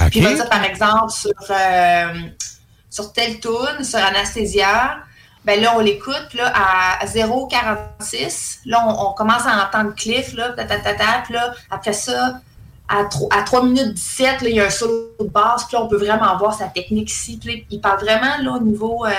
OK. 0.00 0.10
Puis 0.10 0.18
il 0.20 0.24
va 0.24 0.34
dire, 0.34 0.48
par 0.50 0.62
exemple, 0.64 1.10
sur, 1.10 1.32
euh, 1.50 2.12
sur 2.90 3.12
telle 3.14 3.40
tune, 3.40 3.82
sur 3.82 3.98
Anastasia, 4.00 4.98
ben 5.48 5.60
là, 5.62 5.72
on 5.76 5.80
l'écoute, 5.80 6.28
là, 6.34 6.52
à 6.54 7.06
0,46, 7.06 8.58
là, 8.66 8.84
on, 8.86 9.08
on 9.08 9.12
commence 9.14 9.46
à 9.46 9.66
entendre 9.66 9.94
Cliff, 9.96 10.34
là, 10.34 10.50
ta, 10.50 10.64
ta, 10.64 10.76
ta, 10.78 10.94
ta, 10.94 11.22
puis 11.24 11.34
là, 11.34 11.52
après 11.70 11.92
ça, 11.94 12.40
à, 12.88 13.04
tro- 13.04 13.28
à 13.32 13.42
3 13.42 13.64
minutes 13.64 13.94
17, 13.94 14.42
là, 14.42 14.48
il 14.48 14.56
y 14.56 14.60
a 14.60 14.66
un 14.66 14.70
solo 14.70 15.08
de 15.20 15.24
basse, 15.26 15.64
puis 15.64 15.76
là, 15.76 15.82
on 15.84 15.88
peut 15.88 15.96
vraiment 15.96 16.36
voir 16.38 16.54
sa 16.54 16.66
technique 16.66 17.10
ici. 17.10 17.38
Puis 17.42 17.54
là, 17.56 17.62
il 17.70 17.80
parle 17.80 18.00
vraiment, 18.00 18.36
là, 18.42 18.52
au 18.52 18.60
niveau, 18.62 19.04
euh, 19.06 19.10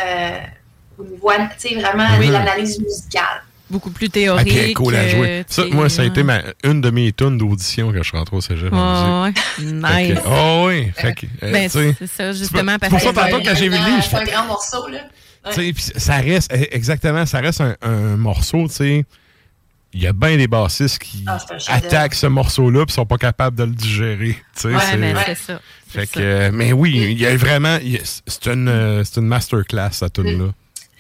au 0.98 1.04
niveau, 1.04 1.32
tu 1.60 1.70
sais, 1.70 1.76
vraiment 1.76 2.06
Oui. 2.20 2.28
de 2.28 2.34
l'analyse 2.34 2.80
musicale. 2.80 3.44
Beaucoup 3.70 3.92
plus 3.92 4.08
Ah, 4.08 4.14
théorique. 4.14 4.76
cool 4.76 4.96
à 4.96 5.00
euh, 5.00 5.10
jouer. 5.10 5.46
Ça, 5.48 5.64
moi, 5.72 5.90
ça 5.90 6.02
a 6.02 6.06
été 6.06 6.22
ouais. 6.22 6.24
ma, 6.24 6.42
une 6.64 6.82
de 6.82 6.90
mes 6.90 7.12
tunes 7.12 7.38
d'audition 7.38 7.92
quand 7.92 8.00
je 8.02 8.10
suis 8.10 8.18
rentré 8.18 8.36
au 8.36 8.42
cégep. 8.42 8.74
en 8.74 9.24
Ouais, 9.26 9.34
musique. 9.60 9.84
ouais. 9.84 9.92
Fait 9.92 10.08
Nice. 10.14 10.20
que- 10.20 10.28
Oh 10.28 10.64
oui. 10.68 10.92
Fait 10.96 11.14
que, 11.14 11.26
euh, 11.44 11.52
Ben, 11.52 11.70
c'est 11.70 12.08
ça, 12.08 12.32
justement, 12.34 12.72
c'est 12.74 12.80
parce 12.80 12.90
pour 12.92 13.00
ça, 13.02 13.10
que- 13.10 13.16
tantôt, 13.32 13.44
quand 13.46 13.56
j'ai 13.56 13.70
vu 13.70 13.78
le 13.78 13.86
livre, 13.86 14.02
je 14.04 14.10
C'est 14.10 14.16
un 14.16 14.20
fais- 14.26 14.32
grand 14.32 14.46
morceau, 14.46 14.88
là. 14.88 15.00
Ouais. 15.46 15.74
Ça 15.98 16.18
reste, 16.18 16.52
eh, 16.54 16.76
exactement, 16.76 17.26
ça 17.26 17.40
reste 17.40 17.62
un, 17.62 17.76
un 17.82 18.18
morceau, 18.18 18.68
tu 18.68 18.74
sais. 18.76 19.06
Il 19.92 20.04
y 20.04 20.08
a 20.08 20.14
bien 20.14 20.38
des 20.38 20.48
bassistes 20.48 21.00
qui 21.00 21.26
Ah, 21.28 21.40
attaquent 21.68 22.14
ce 22.14 22.28
morceau-là 22.28 22.86
puis 22.86 22.94
sont 22.94 23.08
pas 23.08 23.18
capables 23.18 23.58
de 23.58 23.64
le 23.64 23.72
digérer. 23.72 24.38
Ouais, 24.66 24.74
c'est- 24.80 24.98
mais 24.98 25.14
c'est 25.26 25.36
ça. 25.36 25.60
Fait 25.88 26.06
que, 26.06 26.14
ça. 26.14 26.20
euh, 26.20 26.52
mais 26.54 26.74
oui, 26.74 26.96
il 27.12 27.20
y 27.20 27.26
a 27.26 27.36
vraiment, 27.36 27.80
c'est 28.28 28.48
une, 28.48 28.68
euh, 28.68 29.04
c'est 29.04 29.20
une 29.20 29.26
masterclass, 29.28 29.90
cette 29.94 30.14
tune 30.14 30.46
là 30.46 30.52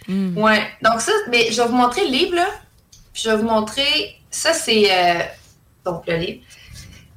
Mm. 0.07 0.35
Ouais. 0.39 0.63
Donc 0.81 1.01
ça, 1.01 1.11
mais 1.29 1.51
je 1.51 1.61
vais 1.61 1.67
vous 1.67 1.75
montrer 1.75 2.03
le 2.05 2.11
livre, 2.11 2.33
là. 2.35 2.47
Puis 3.13 3.21
je 3.25 3.29
vais 3.29 3.37
vous 3.37 3.43
montrer. 3.47 4.15
Ça, 4.31 4.53
c'est. 4.53 4.85
euh, 4.91 5.19
donc, 5.85 6.01
le 6.07 6.15
livre. 6.17 6.39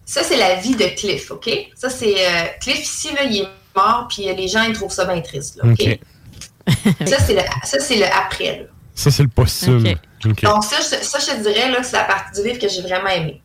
Ça, 0.04 0.22
c'est 0.22 0.36
la 0.36 0.56
vie 0.56 0.76
de 0.76 0.84
Cliff, 0.94 1.30
OK? 1.30 1.48
Ça, 1.74 1.88
c'est. 1.88 2.14
euh, 2.18 2.44
Cliff, 2.60 2.82
ici, 2.82 3.08
là, 3.14 3.24
il 3.24 3.38
est 3.38 3.48
mort, 3.74 4.08
puis 4.14 4.28
euh, 4.28 4.34
les 4.34 4.46
gens, 4.46 4.64
ils 4.64 4.74
trouvent 4.74 4.92
ça 4.92 5.06
bien 5.06 5.22
triste, 5.22 5.56
là, 5.56 5.70
OK? 5.70 5.80
OK. 5.80 6.00
Ça, 7.06 7.18
c'est 7.18 7.34
le, 7.34 7.40
ça, 7.64 7.78
c'est 7.80 7.96
le 7.96 8.04
après, 8.06 8.58
là. 8.58 8.64
Ça, 8.94 9.10
c'est 9.10 9.22
le 9.22 9.28
posthume. 9.28 9.86
Ok. 9.86 9.96
OK. 10.30 10.42
Donc, 10.42 10.64
ça, 10.64 10.76
je, 10.78 11.04
ça, 11.04 11.18
je 11.18 11.26
te 11.26 11.42
dirais, 11.42 11.70
là, 11.70 11.82
c'est 11.82 11.96
la 11.96 12.04
partie 12.04 12.40
du 12.40 12.46
livre 12.46 12.58
que 12.60 12.68
j'ai 12.68 12.82
vraiment 12.82 13.08
aimée. 13.08 13.40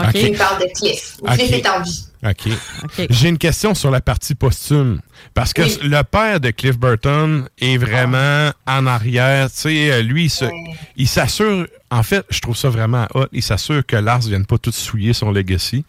OK. 0.00 0.06
Ok. 0.08 0.14
Il 0.14 0.36
parle 0.38 0.60
de 0.62 0.66
Cliff. 0.76 1.16
Cliff 1.24 1.52
est 1.52 1.68
en 1.68 1.80
vie. 1.82 2.06
OK. 2.24 3.06
J'ai 3.10 3.28
une 3.28 3.38
question 3.38 3.74
sur 3.74 3.90
la 3.90 4.00
partie 4.00 4.34
posthume. 4.34 5.00
Parce 5.34 5.52
que 5.52 5.62
Oui. 5.62 5.78
le 5.82 6.02
père 6.02 6.40
de 6.40 6.50
Cliff 6.50 6.78
Burton 6.78 7.48
est 7.60 7.76
vraiment 7.76 8.50
en 8.66 8.86
arrière. 8.86 9.50
Tu 9.50 9.56
sais, 9.58 9.92
euh, 9.92 10.02
lui, 10.02 10.32
il 10.96 11.06
s'assure. 11.08 11.66
En 11.90 12.02
fait, 12.02 12.24
je 12.30 12.40
trouve 12.40 12.56
ça 12.56 12.70
vraiment 12.70 13.06
hot. 13.14 13.26
Il 13.32 13.42
s'assure 13.42 13.84
que 13.86 13.96
Lars 13.96 14.20
ne 14.24 14.28
vienne 14.30 14.46
pas 14.46 14.58
tout 14.58 14.72
souiller 14.72 15.12
son 15.12 15.30
legacy. 15.30 15.84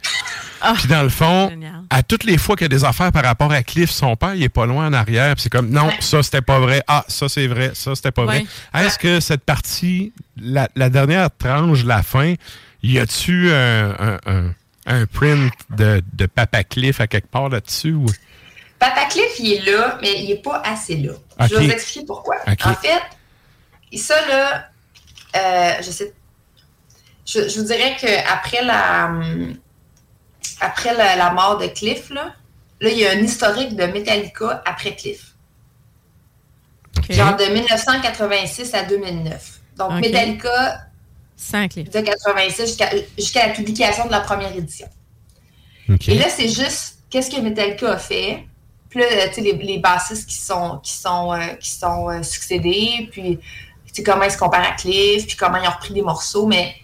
Ah. 0.62 0.74
Puis 0.78 0.88
dans 0.88 1.04
le 1.04 1.10
fond, 1.10 1.50
Génial. 1.50 1.82
à 1.90 2.02
toutes 2.04 2.24
les 2.24 2.38
fois 2.38 2.56
qu'il 2.56 2.66
y 2.66 2.74
a 2.74 2.78
des 2.78 2.84
affaires 2.86 3.12
par 3.12 3.24
rapport 3.24 3.52
à 3.52 3.62
Cliff, 3.64 3.90
son 3.92 4.16
père, 4.16 4.34
il 4.36 4.44
est 4.44 4.50
pas 4.50 4.66
loin 4.66 4.88
en 4.88 4.94
arrière. 4.94 5.34
Puis 5.36 5.44
c'est 5.44 5.50
comme, 5.50 5.70
non, 5.70 5.88
Ouais. 5.88 5.98
ça, 6.00 6.24
c'était 6.24 6.42
pas 6.42 6.60
vrai. 6.60 6.82
Ah, 6.88 7.04
ça, 7.08 7.28
c'est 7.30 7.48
vrai. 7.48 7.72
Ça, 7.74 7.94
c'était 7.96 8.12
pas 8.12 8.26
vrai. 8.26 8.46
Ouais. 8.74 8.86
Est-ce 8.86 8.98
que 8.98 9.20
cette 9.20 9.44
partie, 9.44 10.14
la, 10.42 10.68
la 10.76 10.90
dernière 10.90 11.30
tranche, 11.38 11.84
la 11.84 12.02
fin, 12.04 12.34
y 12.84 13.00
a-tu 13.00 13.52
un, 13.52 13.90
un, 14.00 14.20
un- 14.26 14.54
un 14.88 15.06
print 15.08 15.52
de, 15.72 16.02
de 16.14 16.26
Papa 16.28 16.64
Cliff 16.64 17.02
à 17.02 17.08
quelque 17.08 17.28
part 17.30 17.50
là-dessus? 17.50 17.94
ou- 17.94 18.06
Papa 18.80 19.06
Cliff, 19.10 19.40
il 19.40 19.54
est 19.54 19.72
là, 19.72 19.98
mais 20.02 20.22
il 20.22 20.28
n'est 20.30 20.42
pas 20.42 20.62
assez 20.66 20.98
là. 20.98 21.14
Je 21.50 21.56
vais 21.56 21.66
vous 21.66 21.72
expliquer 21.72 22.06
pourquoi. 22.06 22.36
En 22.48 22.74
fait, 22.76 23.98
ça, 23.98 24.16
là, 24.28 24.70
euh, 25.36 25.72
je 25.82 25.92
sais. 25.92 26.14
Je, 27.26 27.50
je 27.50 27.60
vous 27.60 27.66
dirais 27.66 27.96
qu'après 28.00 28.64
la, 28.64 29.08
hum, 29.08 29.56
après 30.62 30.94
la, 30.96 31.16
la 31.16 31.32
mort 31.32 31.58
de 31.58 31.68
Cliff, 31.68 32.10
là, 32.10 32.34
là, 32.82 32.90
il 32.90 32.98
y 32.98 33.06
a 33.06 33.12
un 33.12 33.20
historique 33.20 33.76
de 33.76 33.86
Metallica 33.86 34.62
après 34.66 34.96
Cliff. 34.96 35.36
Genre 37.10 37.36
de 37.36 37.46
1986 37.54 38.74
à 38.74 38.84
2009. 38.84 39.60
Donc, 39.78 39.92
Ok. 39.92 40.02
Metallica 40.02 40.88
de 41.84 42.00
86 42.02 42.66
jusqu'à 42.66 42.90
jusqu'à 43.18 43.48
la 43.48 43.54
publication 43.54 44.06
de 44.06 44.12
la 44.12 44.22
première 44.22 44.56
édition. 44.56 44.88
Et 46.08 46.18
là, 46.18 46.30
c'est 46.30 46.48
juste 46.48 47.00
qu'est-ce 47.10 47.30
que 47.30 47.40
Metallica 47.42 47.92
a 47.92 47.98
fait? 47.98 48.46
Puis 48.90 49.02
là, 49.02 49.08
tu 49.28 49.36
sais, 49.36 49.42
les, 49.42 49.54
les 49.54 49.78
bassistes 49.80 50.28
qui 50.28 50.38
sont, 50.38 50.80
qui 50.82 50.94
sont, 50.94 51.34
euh, 51.34 51.48
qui 51.56 51.70
sont 51.70 52.10
euh, 52.10 52.24
succédés, 52.24 53.10
puis 53.12 53.38
tu 53.88 53.94
sais, 53.94 54.04
comment 54.04 54.24
ils 54.24 54.32
se 54.32 54.38
comparent 54.38 54.70
à 54.70 54.72
Cliff, 54.72 55.28
puis 55.28 55.36
comment 55.36 55.58
ils 55.58 55.68
ont 55.68 55.72
repris 55.72 55.94
des 55.94 56.02
morceaux. 56.02 56.48
Mais 56.48 56.76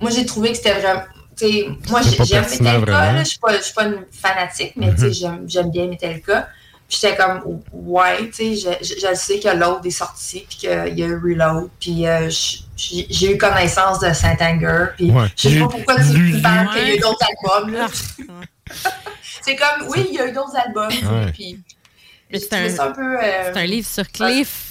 moi, 0.00 0.10
j'ai 0.10 0.26
trouvé 0.26 0.50
que 0.50 0.56
c'était 0.56 0.74
vraiment. 0.74 1.02
Moi, 1.90 2.00
j'aime 2.02 2.44
Metallica. 2.60 3.18
Je 3.18 3.24
suis 3.28 3.38
pas, 3.38 3.56
je 3.56 3.62
suis 3.62 3.74
pas 3.74 3.84
une 3.84 4.04
fanatique, 4.10 4.72
mais 4.76 4.94
tu 4.94 5.00
sais, 5.00 5.12
j'aime 5.12 5.44
j'aime 5.48 5.70
bien 5.70 5.86
Metallica. 5.86 6.48
Puis 6.88 6.98
j'étais 7.02 7.16
comme, 7.16 7.60
ouais, 7.72 8.30
tu 8.34 8.56
sais, 8.56 8.78
je, 8.80 8.82
je, 8.82 9.14
sais 9.14 9.38
que 9.38 9.48
l'autre 9.48 9.82
est 9.84 9.90
sorti, 9.90 10.46
puis 10.48 10.56
qu'il 10.58 10.70
y 10.70 11.02
a 11.02 11.06
eu 11.06 11.16
Reload, 11.22 11.68
puis 11.78 12.06
euh, 12.06 12.30
j'ai 12.78 13.34
eu 13.34 13.36
connaissance 13.36 14.00
de 14.00 14.10
Saint-Anger, 14.10 14.86
puis 14.96 15.10
Ouais. 15.10 15.26
je 15.36 15.50
sais 15.50 15.58
pas 15.58 15.68
pourquoi 15.68 15.96
tu 15.96 16.40
parles 16.40 16.70
qu'il 16.70 16.88
y 16.88 16.90
a 16.92 16.94
eu 16.94 16.98
d'autres 16.98 17.26
albums, 17.26 17.72
là. 17.74 17.88
C'est 19.42 19.56
comme, 19.56 19.88
oui, 19.88 20.06
il 20.08 20.14
y 20.14 20.18
a 20.20 20.28
eu 20.28 20.32
d'autres 20.32 20.56
albums, 20.56 20.88
Ouais. 20.90 21.30
puis 21.32 21.60
c'est 22.32 22.52
un- 22.54 22.68
ça 22.70 22.86
un 22.86 22.92
peu... 22.92 23.18
euh, 23.22 23.52
C'est 23.52 23.60
un 23.60 23.66
livre 23.66 23.86
sur 23.88 24.08
Cliff. 24.10 24.67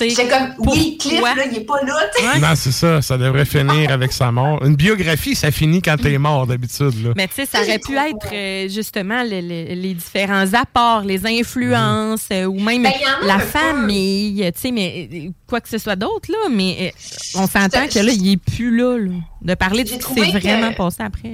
J'étais 0.00 0.28
comme, 0.28 0.54
oui, 0.58 0.96
Cliff, 0.98 1.20
là, 1.20 1.44
il 1.50 1.58
est 1.58 1.60
pas 1.64 1.80
là. 1.82 1.96
Ouais. 2.20 2.40
Non, 2.40 2.54
c'est 2.54 2.72
ça. 2.72 3.02
Ça 3.02 3.18
devrait 3.18 3.44
finir 3.44 3.90
avec 3.90 4.12
sa 4.12 4.32
mort. 4.32 4.64
Une 4.64 4.74
biographie, 4.76 5.34
ça 5.34 5.50
finit 5.50 5.80
quand 5.82 5.96
t'es 6.00 6.18
mort, 6.18 6.46
d'habitude. 6.46 7.04
là. 7.04 7.12
Mais 7.16 7.28
tu 7.28 7.34
sais, 7.34 7.46
ça 7.46 7.60
aurait 7.62 7.78
pu 7.78 7.96
être 7.96 8.32
euh, 8.32 8.68
justement 8.68 9.22
le- 9.22 9.40
le- 9.40 9.74
les 9.80 9.94
différents 9.94 10.52
apports, 10.54 11.02
les 11.02 11.24
influences, 11.26 12.26
euh, 12.32 12.44
ou 12.46 12.58
même 12.60 12.82
Ben, 12.84 12.92
la 13.24 13.38
famille, 13.38 14.50
tu 14.54 14.60
sais, 14.60 14.70
mais 14.72 15.08
euh, 15.12 15.28
quoi 15.46 15.60
que 15.60 15.68
ce 15.68 15.78
soit 15.78 15.96
d'autre, 15.96 16.30
là, 16.30 16.48
mais 16.50 16.76
euh, 16.80 17.38
on 17.40 17.46
s'entend 17.46 17.86
que 17.86 17.98
là, 17.98 18.12
il 18.12 18.32
est 18.32 18.36
plus 18.36 18.74
là, 18.76 18.96
là. 18.98 19.12
De 19.42 19.54
parler 19.54 19.84
de 19.84 19.88
ce 19.88 19.94
qui 19.96 20.02
s'est 20.14 20.32
que- 20.32 20.38
vraiment 20.38 20.72
passé 20.72 21.02
après. 21.02 21.28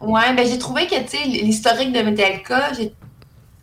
Ouais, 0.00 0.34
ben 0.36 0.46
j'ai 0.48 0.58
trouvé 0.58 0.86
que, 0.86 0.94
tu 0.94 1.16
sais, 1.16 1.24
l'historique 1.26 1.92
de 1.92 2.00
Metallica, 2.02 2.72
j'ai- 2.78 2.92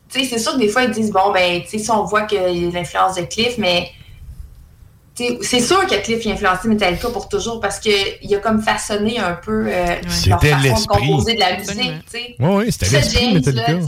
tu 0.09 0.19
sais, 0.19 0.25
c'est 0.25 0.39
sûr 0.39 0.53
que 0.53 0.59
des 0.59 0.67
fois, 0.69 0.83
ils 0.83 0.91
disent, 0.91 1.11
bon, 1.11 1.31
ben, 1.33 1.61
tu 1.61 1.69
sais, 1.69 1.77
si 1.79 1.91
on 1.91 2.03
voit 2.03 2.23
qu'il 2.23 2.37
y 2.41 2.67
a 2.67 2.71
l'influence 2.71 3.15
de 3.15 3.21
Cliff, 3.23 3.57
mais, 3.57 3.89
c'est 5.41 5.59
sûr 5.61 5.85
que 5.87 5.95
Cliff 6.03 6.25
a 6.27 6.31
influencé 6.31 6.67
Metallica 6.67 7.09
pour 7.09 7.29
toujours 7.29 7.59
parce 7.61 7.79
qu'il 7.79 8.35
a 8.35 8.37
comme 8.39 8.61
façonné 8.61 9.17
un 9.19 9.33
peu 9.33 9.67
euh, 9.67 9.95
leur 10.29 10.39
façon 10.73 10.81
de 10.81 10.87
composer 10.87 11.33
de 11.35 11.39
la 11.39 11.57
musique, 11.57 12.05
tu 12.05 12.11
sais. 12.11 12.35
Oui, 12.39 12.47
oui, 12.65 12.71
c'était 12.71 12.85
James, 13.01 13.33
Metallica. 13.35 13.71
là, 13.71 13.79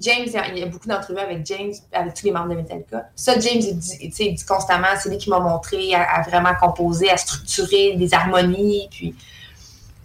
James, 0.00 0.26
il 0.54 0.58
y 0.58 0.62
a- 0.62 0.66
beaucoup 0.66 0.86
d'entrevues 0.86 1.18
avec 1.18 1.44
James, 1.46 1.72
avec 1.92 2.14
tous 2.14 2.24
les 2.26 2.30
membres 2.30 2.50
de 2.50 2.54
Metallica. 2.54 3.08
Ça, 3.16 3.32
James, 3.40 3.60
il 3.60 3.78
dit, 3.78 3.96
il 4.00 4.34
dit 4.34 4.44
constamment, 4.44 4.86
c'est 5.02 5.08
lui 5.08 5.18
qui 5.18 5.28
m'a 5.28 5.40
montré 5.40 5.92
à, 5.94 6.02
à 6.02 6.22
vraiment 6.22 6.54
composer, 6.60 7.10
à 7.10 7.16
structurer 7.16 7.94
des 7.96 8.14
harmonies. 8.14 8.88
Puis... 8.92 9.14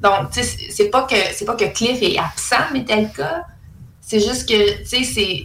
Donc, 0.01 0.31
tu 0.31 0.41
sais, 0.43 0.57
c'est- 0.71 0.89
pas, 0.89 1.03
que, 1.03 1.15
c'est 1.33 1.45
pas 1.45 1.55
que 1.55 1.65
Cliff 1.65 2.01
est 2.01 2.17
absent 2.17 2.69
de 2.71 2.79
Metallica, 2.79 3.45
c'est 4.01 4.19
juste 4.19 4.49
que, 4.49 4.79
tu 4.79 4.85
sais, 4.85 5.03
c'est 5.03 5.43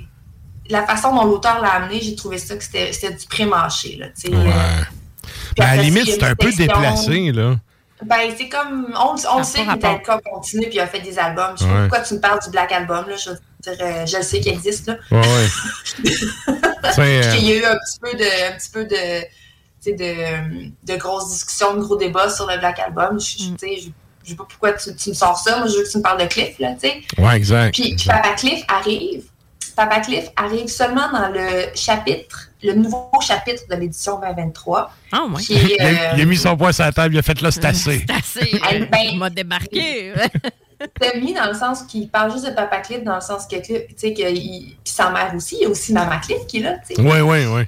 la 0.68 0.86
façon 0.86 1.14
dont 1.14 1.24
l'auteur 1.24 1.60
l'a 1.60 1.70
amené, 1.74 2.00
j'ai 2.00 2.14
trouvé 2.16 2.38
ça 2.38 2.56
que 2.56 2.64
c'était 2.64 2.92
c'était 2.92 3.14
du 3.14 3.26
pré-mâché, 3.26 3.96
là, 3.96 4.06
tu 4.08 4.28
sais. 4.28 4.34
Ouais. 4.34 4.46
Euh, 4.46 4.82
Ben, 5.56 5.64
à 5.66 5.76
la 5.76 5.82
limite, 5.82 6.04
il 6.06 6.12
c'est 6.14 6.22
un 6.24 6.34
peu 6.34 6.50
déplacé, 6.52 7.32
là. 7.32 7.56
ben, 8.04 8.16
c'est 8.36 8.48
comme. 8.48 8.94
On, 8.98 9.14
on 9.38 9.42
sait 9.42 9.64
que 9.64 9.70
Metallica 9.72 10.20
continue 10.30 10.66
puis 10.66 10.76
il 10.76 10.80
a 10.80 10.86
fait 10.86 11.00
des 11.00 11.18
albums. 11.18 11.52
Je 11.56 11.64
sais 11.64 11.64
Ouais. 11.66 11.72
pas 11.74 11.80
pourquoi 11.82 12.00
tu 12.00 12.14
me 12.14 12.20
parles 12.20 12.40
du 12.42 12.50
Black 12.50 12.70
Album. 12.72 13.08
Là, 13.08 13.16
je 13.16 13.30
veux 13.30 13.36
dire, 13.62 13.76
euh, 13.84 14.06
je 14.06 14.16
le 14.18 14.22
sais 14.22 14.40
qu'il 14.40 14.52
existe. 14.52 14.86
Là. 14.86 14.96
Ouais, 15.10 15.18
ouais. 15.20 16.10
Euh, 16.98 17.34
qu'il 17.34 17.44
y 17.44 17.52
a 17.52 17.56
eu 17.56 17.64
un 17.64 17.74
petit 17.76 17.98
peu 18.00 18.12
de. 18.16 18.24
Un 18.52 18.56
petit 18.56 18.70
peu 18.70 18.84
de 18.84 19.20
tu 19.80 19.90
sais, 19.90 19.92
de, 19.92 20.92
de 20.92 20.96
grosses 20.98 21.28
discussions, 21.30 21.74
de 21.76 21.80
gros 21.82 21.96
débats 21.96 22.30
sur 22.30 22.46
le 22.50 22.58
Black 22.58 22.78
Album. 22.80 23.20
Je, 23.20 23.44
Mm. 23.50 23.56
tu 23.56 23.68
sais, 23.68 23.76
je, 23.80 23.88
je 24.24 24.30
sais 24.30 24.36
pas 24.36 24.44
pourquoi 24.48 24.72
tu, 24.72 24.94
tu 24.96 25.10
me 25.10 25.14
sors 25.14 25.38
ça. 25.38 25.58
Moi, 25.58 25.68
je 25.68 25.76
veux 25.76 25.84
que 25.84 25.90
tu 25.90 25.98
me 25.98 26.02
parles 26.02 26.20
de 26.20 26.26
Cliff, 26.26 26.58
là, 26.58 26.72
tu 26.80 26.88
sais. 26.88 27.02
ouais, 27.18 27.36
exact. 27.36 27.74
Puis, 27.74 27.82
puis 27.82 27.92
exact. 27.92 28.22
Papa 28.22 28.34
Cliff 28.34 28.64
arrive, 28.68 29.22
Papa 29.78 30.00
Cliff 30.00 30.24
arrive 30.36 30.66
seulement 30.66 31.08
dans 31.12 31.28
le 31.28 31.68
chapitre, 31.76 32.50
le 32.64 32.72
nouveau 32.74 33.08
chapitre 33.20 33.62
de 33.70 33.76
l'édition 33.76 34.18
2023. 34.18 34.90
Ah, 35.12 35.24
ouais. 35.30 35.40
qui 35.40 35.54
est, 35.54 35.76
Il, 35.78 35.80
a, 35.80 35.86
euh, 35.86 36.12
il 36.16 36.22
a 36.22 36.24
mis 36.24 36.36
son 36.36 36.56
poing 36.56 36.72
sur 36.72 36.84
la 36.84 36.90
table, 36.92 37.14
il 37.14 37.18
a 37.18 37.22
fait 37.22 37.40
là, 37.40 37.50
c'est 37.52 37.64
assez. 37.64 38.04
C'est 38.06 38.12
assez. 38.12 38.60
Eh 38.72 38.78
ben, 38.86 38.98
il 39.12 39.18
m'a 39.18 39.30
débarqué. 39.30 40.12
C'était 40.80 41.20
mis 41.20 41.32
dans 41.32 41.46
le 41.46 41.54
sens 41.54 41.82
qu'il 41.84 42.08
parle 42.08 42.32
juste 42.32 42.46
de 42.46 42.50
Papa 42.50 42.78
Cliff, 42.78 43.02
dans 43.04 43.14
le 43.14 43.20
sens 43.20 43.46
que 43.46 43.56
tu 43.56 43.74
sais, 43.96 44.12
que 44.14 44.30
il- 44.32 44.76
puis 44.84 44.92
sa 44.92 45.10
mère 45.10 45.32
aussi, 45.36 45.56
il 45.56 45.62
y 45.62 45.64
a 45.66 45.68
aussi 45.68 45.92
Mama 45.92 46.18
Cliff 46.18 46.44
qui 46.48 46.58
est 46.58 46.62
là, 46.62 46.74
tu 46.88 46.94
sais. 46.96 47.00
Oui, 47.00 47.20
oui, 47.20 47.46
oui. 47.46 47.62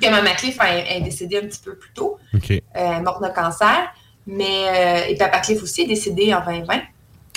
Que 0.00 0.08
Mama 0.10 0.30
Cliff 0.34 0.56
est 0.62 1.00
décédée 1.00 1.38
un 1.38 1.46
petit 1.46 1.60
peu 1.64 1.74
plus 1.76 1.90
tôt, 1.92 2.18
OK. 2.34 2.50
euh, 2.52 3.00
morte 3.00 3.22
de 3.22 3.28
cancer, 3.34 3.92
mais 4.28 4.44
euh, 4.68 5.06
et 5.08 5.16
Papa 5.16 5.40
Cliff 5.40 5.60
aussi 5.62 5.82
est 5.82 5.86
décédé 5.88 6.32
en 6.32 6.44
2020. 6.44 6.80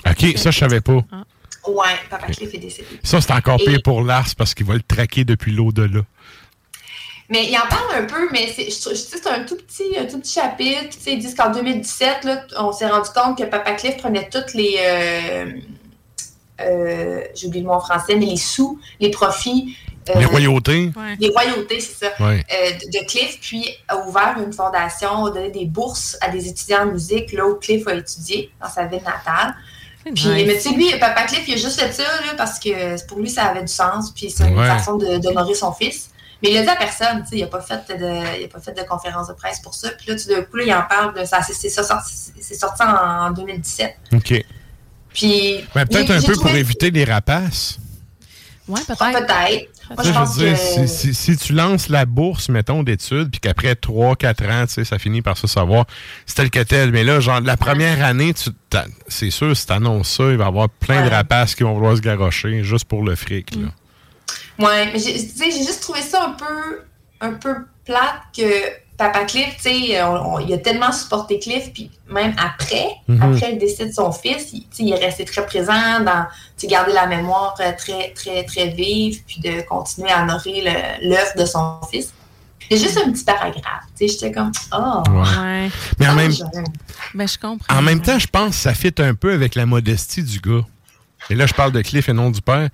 OK, 0.09 0.37
ça, 0.37 0.51
je 0.51 0.59
savais 0.59 0.81
pas. 0.81 0.99
Ouais, 1.67 1.85
Papa 2.09 2.27
Cliff 2.27 2.53
est 2.53 2.57
décédé. 2.57 2.87
Ça, 3.03 3.21
c'est 3.21 3.31
encore 3.33 3.59
Et- 3.61 3.65
pire 3.65 3.79
pour 3.83 4.03
Lars 4.03 4.27
parce 4.37 4.53
qu'il 4.53 4.65
va 4.65 4.73
le 4.73 4.81
traquer 4.81 5.23
depuis 5.23 5.51
l'au-delà. 5.51 6.01
Mais 7.29 7.45
il 7.49 7.55
en 7.57 7.67
parle 7.69 8.03
un 8.03 8.05
peu, 8.05 8.27
mais 8.31 8.51
c'est, 8.53 8.69
je 8.69 8.81
trouve- 8.81 8.93
je 8.93 8.97
sais, 8.97 9.17
c'est 9.17 9.27
un 9.29 9.43
tout 9.45 9.55
petit, 9.55 9.97
un 9.97 10.05
tout 10.05 10.19
petit 10.19 10.33
chapitre. 10.33 10.97
Ils 11.07 11.19
disent 11.19 11.35
qu'en 11.35 11.51
2017, 11.51 12.25
là, 12.25 12.45
on 12.59 12.73
s'est 12.73 12.89
rendu 12.89 13.09
compte 13.15 13.37
que 13.37 13.43
Papa 13.43 13.71
Cliff 13.73 13.97
prenait 13.97 14.27
toutes 14.29 14.53
les. 14.53 14.75
euh, 14.79 15.45
euh, 16.61 17.21
j'ai 17.35 17.47
oublié 17.47 17.63
le 17.63 17.67
mot 17.69 17.75
en 17.75 17.79
français, 17.79 18.15
mais 18.15 18.25
les 18.25 18.37
sous, 18.37 18.79
les 18.99 19.09
profits. 19.11 19.75
euh, 20.09 20.19
Les 20.19 20.25
royautés. 20.25 20.91
Les 21.19 21.29
royautés, 21.29 21.79
c'est 21.79 22.05
ça. 22.05 22.11
Ouais. 22.25 22.43
euh, 22.51 22.71
de, 22.71 22.99
de 22.99 23.05
Cliff, 23.07 23.39
puis 23.39 23.65
a 23.87 23.97
ouvert 24.05 24.35
une 24.45 24.51
fondation, 24.51 25.25
a 25.25 25.31
donné 25.31 25.49
des 25.51 25.65
bourses 25.65 26.17
à 26.21 26.29
des 26.29 26.47
étudiants 26.49 26.81
en 26.83 26.85
musique, 26.87 27.31
là 27.33 27.45
où 27.47 27.55
Cliff 27.55 27.87
a 27.87 27.93
étudié, 27.95 28.51
dans 28.61 28.69
sa 28.69 28.85
ville 28.87 29.03
natale. 29.03 29.55
Puis, 30.03 30.11
nice. 30.13 30.23
mais 30.47 30.55
tu 30.55 30.61
sais, 30.61 30.69
lui, 30.71 30.91
Papa 30.99 31.23
Cliff, 31.23 31.47
il 31.47 31.53
a 31.53 31.57
juste 31.57 31.79
fait 31.79 31.91
ça, 31.93 32.03
là, 32.03 32.33
parce 32.37 32.57
que 32.59 33.05
pour 33.07 33.19
lui, 33.19 33.29
ça 33.29 33.43
avait 33.45 33.61
du 33.61 33.71
sens, 33.71 34.11
puis 34.11 34.29
c'est 34.29 34.47
une 34.47 34.57
Ouais. 34.57 34.67
façon 34.67 34.95
de- 34.97 35.17
d'honorer 35.19 35.53
son 35.53 35.71
fils. 35.73 36.09
Mais 36.41 36.49
il 36.49 36.55
l'a 36.55 36.63
dit 36.63 36.69
à 36.69 36.75
personne, 36.75 37.21
tu 37.23 37.29
sais, 37.29 37.35
il 37.37 37.41
n'a 37.41 37.47
pas, 37.47 37.61
fait 37.61 37.81
de- 37.95 38.39
il 38.39 38.45
a 38.45 38.47
pas 38.47 38.59
fait 38.59 38.73
de 38.73 38.81
conférence 38.87 39.27
de 39.27 39.33
presse 39.33 39.59
pour 39.59 39.75
ça. 39.75 39.89
Puis 39.91 40.07
là, 40.09 40.15
tout 40.19 40.27
d'un 40.27 40.41
coup, 40.41 40.57
là, 40.57 40.63
il 40.65 40.73
en 40.73 40.81
parle, 40.81 41.13
c'est 41.23 41.69
sorti, 41.69 42.03
c'est 42.39 42.55
sorti 42.55 42.81
en, 42.83 43.27
en 43.27 43.31
2017. 43.31 43.95
OK. 44.13 44.43
Puis. 45.13 45.63
Peut-être 45.73 46.11
un 46.11 46.21
peu 46.21 46.33
pour 46.33 46.49
éviter 46.49 46.89
les 46.89 47.03
rapaces. 47.03 47.77
Ouais, 48.67 48.79
Ah, 48.89 48.95
peut-être. 48.95 49.27
Peut-être. 49.27 49.71
Moi, 49.95 50.03
Tu 50.03 50.07
je 50.07 50.13
sais, 50.13 50.19
pense 50.19 50.35
je 50.35 50.39
veux 50.43 50.49
dire, 50.49 50.57
que. 50.57 50.87
si, 50.87 51.13
si- 51.13 51.13
si 51.13 51.37
tu 51.37 51.53
lances 51.53 51.89
la 51.89 52.05
bourse, 52.05 52.49
mettons, 52.49 52.83
d'études, 52.83 53.29
puis 53.31 53.39
qu'après 53.39 53.73
3-4 53.75 54.49
ans, 54.51 54.65
tu 54.65 54.73
sais, 54.73 54.85
ça 54.85 54.97
finit 54.99 55.21
par 55.21 55.37
se 55.37 55.47
savoir, 55.47 55.85
c'est 56.25 56.35
tel 56.35 56.49
que 56.49 56.59
tel. 56.61 56.91
Mais 56.91 57.03
là, 57.03 57.19
genre, 57.19 57.41
la 57.41 57.57
première 57.57 58.03
année, 58.03 58.33
tu 58.33 58.49
c'est 59.07 59.29
sûr, 59.31 59.55
si 59.55 59.65
tu 59.65 59.73
annonces 59.73 60.09
ça, 60.15 60.23
il 60.31 60.37
va 60.37 60.45
y 60.45 60.47
avoir 60.47 60.69
plein 60.69 61.03
de 61.05 61.09
rapaces 61.09 61.55
qui 61.55 61.63
vont 61.63 61.73
vouloir 61.73 61.95
se 61.97 62.01
garrocher 62.01 62.63
juste 62.63 62.85
pour 62.85 63.03
le 63.03 63.15
fric. 63.15 63.53
Là. 63.55 63.67
Ouais, 64.59 64.91
mais 64.93 64.99
j'ai 64.99 65.51
juste 65.51 65.81
trouvé 65.81 66.01
ça 66.01 66.25
un 66.25 66.31
peu, 66.31 66.81
un 67.19 67.33
peu 67.33 67.55
plate 67.85 68.21
que 68.35 68.43
Papa 69.01 69.25
Cliff, 69.25 69.55
tu 69.57 69.63
sais, 69.63 70.03
on- 70.03 70.35
on- 70.35 70.39
il 70.39 70.53
a 70.53 70.59
tellement 70.59 70.91
supporté 70.91 71.39
Cliff, 71.39 71.73
puis 71.73 71.89
même 72.07 72.35
après, 72.37 72.87
Mhm. 73.07 73.21
après 73.21 73.51
le 73.53 73.57
décès 73.57 73.87
de 73.87 73.91
son 73.91 74.11
fils, 74.11 74.49
il, 74.53 74.61
tu 74.61 74.67
sais, 74.71 74.83
il 74.83 74.93
est 74.93 75.03
resté 75.03 75.25
très 75.25 75.43
présent 75.45 75.99
dans, 76.05 76.25
tu 76.57 76.61
sais, 76.61 76.67
garder 76.67 76.93
la 76.93 77.07
mémoire 77.07 77.55
euh, 77.61 77.71
très, 77.77 78.11
très, 78.13 78.43
très 78.43 78.67
vive, 78.67 79.23
puis 79.25 79.39
de 79.41 79.61
continuer 79.67 80.11
à 80.11 80.21
honorer 80.21 80.63
l'œuvre 81.01 81.31
de 81.35 81.45
son 81.45 81.79
fils. 81.91 82.13
C'est 82.69 82.77
juste 82.77 82.97
un 83.05 83.11
petit 83.11 83.23
paragraphe, 83.25 83.85
tu 83.97 84.07
sais, 84.07 84.13
j'étais 84.13 84.31
comme, 84.31 84.51
oh, 84.71 85.01
Ouais. 85.09 85.19
Ouais. 85.19 85.69
Mais 85.99 86.07
en 86.07 86.13
oh, 86.13 86.15
même. 86.15 86.31
Ben, 87.15 87.27
je 87.27 87.37
comprends. 87.39 87.75
en 87.75 87.81
même 87.81 88.01
temps, 88.01 88.19
je 88.19 88.27
pense 88.27 88.49
que 88.49 88.55
ça 88.61 88.73
fit 88.75 88.93
un 88.99 89.13
peu 89.15 89.33
avec 89.33 89.55
la 89.55 89.65
modestie 89.65 90.23
du 90.23 90.39
gars. 90.39 90.63
Et 91.29 91.35
là, 91.35 91.45
je 91.47 91.53
parle 91.53 91.71
de 91.71 91.81
Cliff 91.81 92.07
et 92.07 92.13
non 92.13 92.29
du 92.29 92.41
père. 92.41 92.69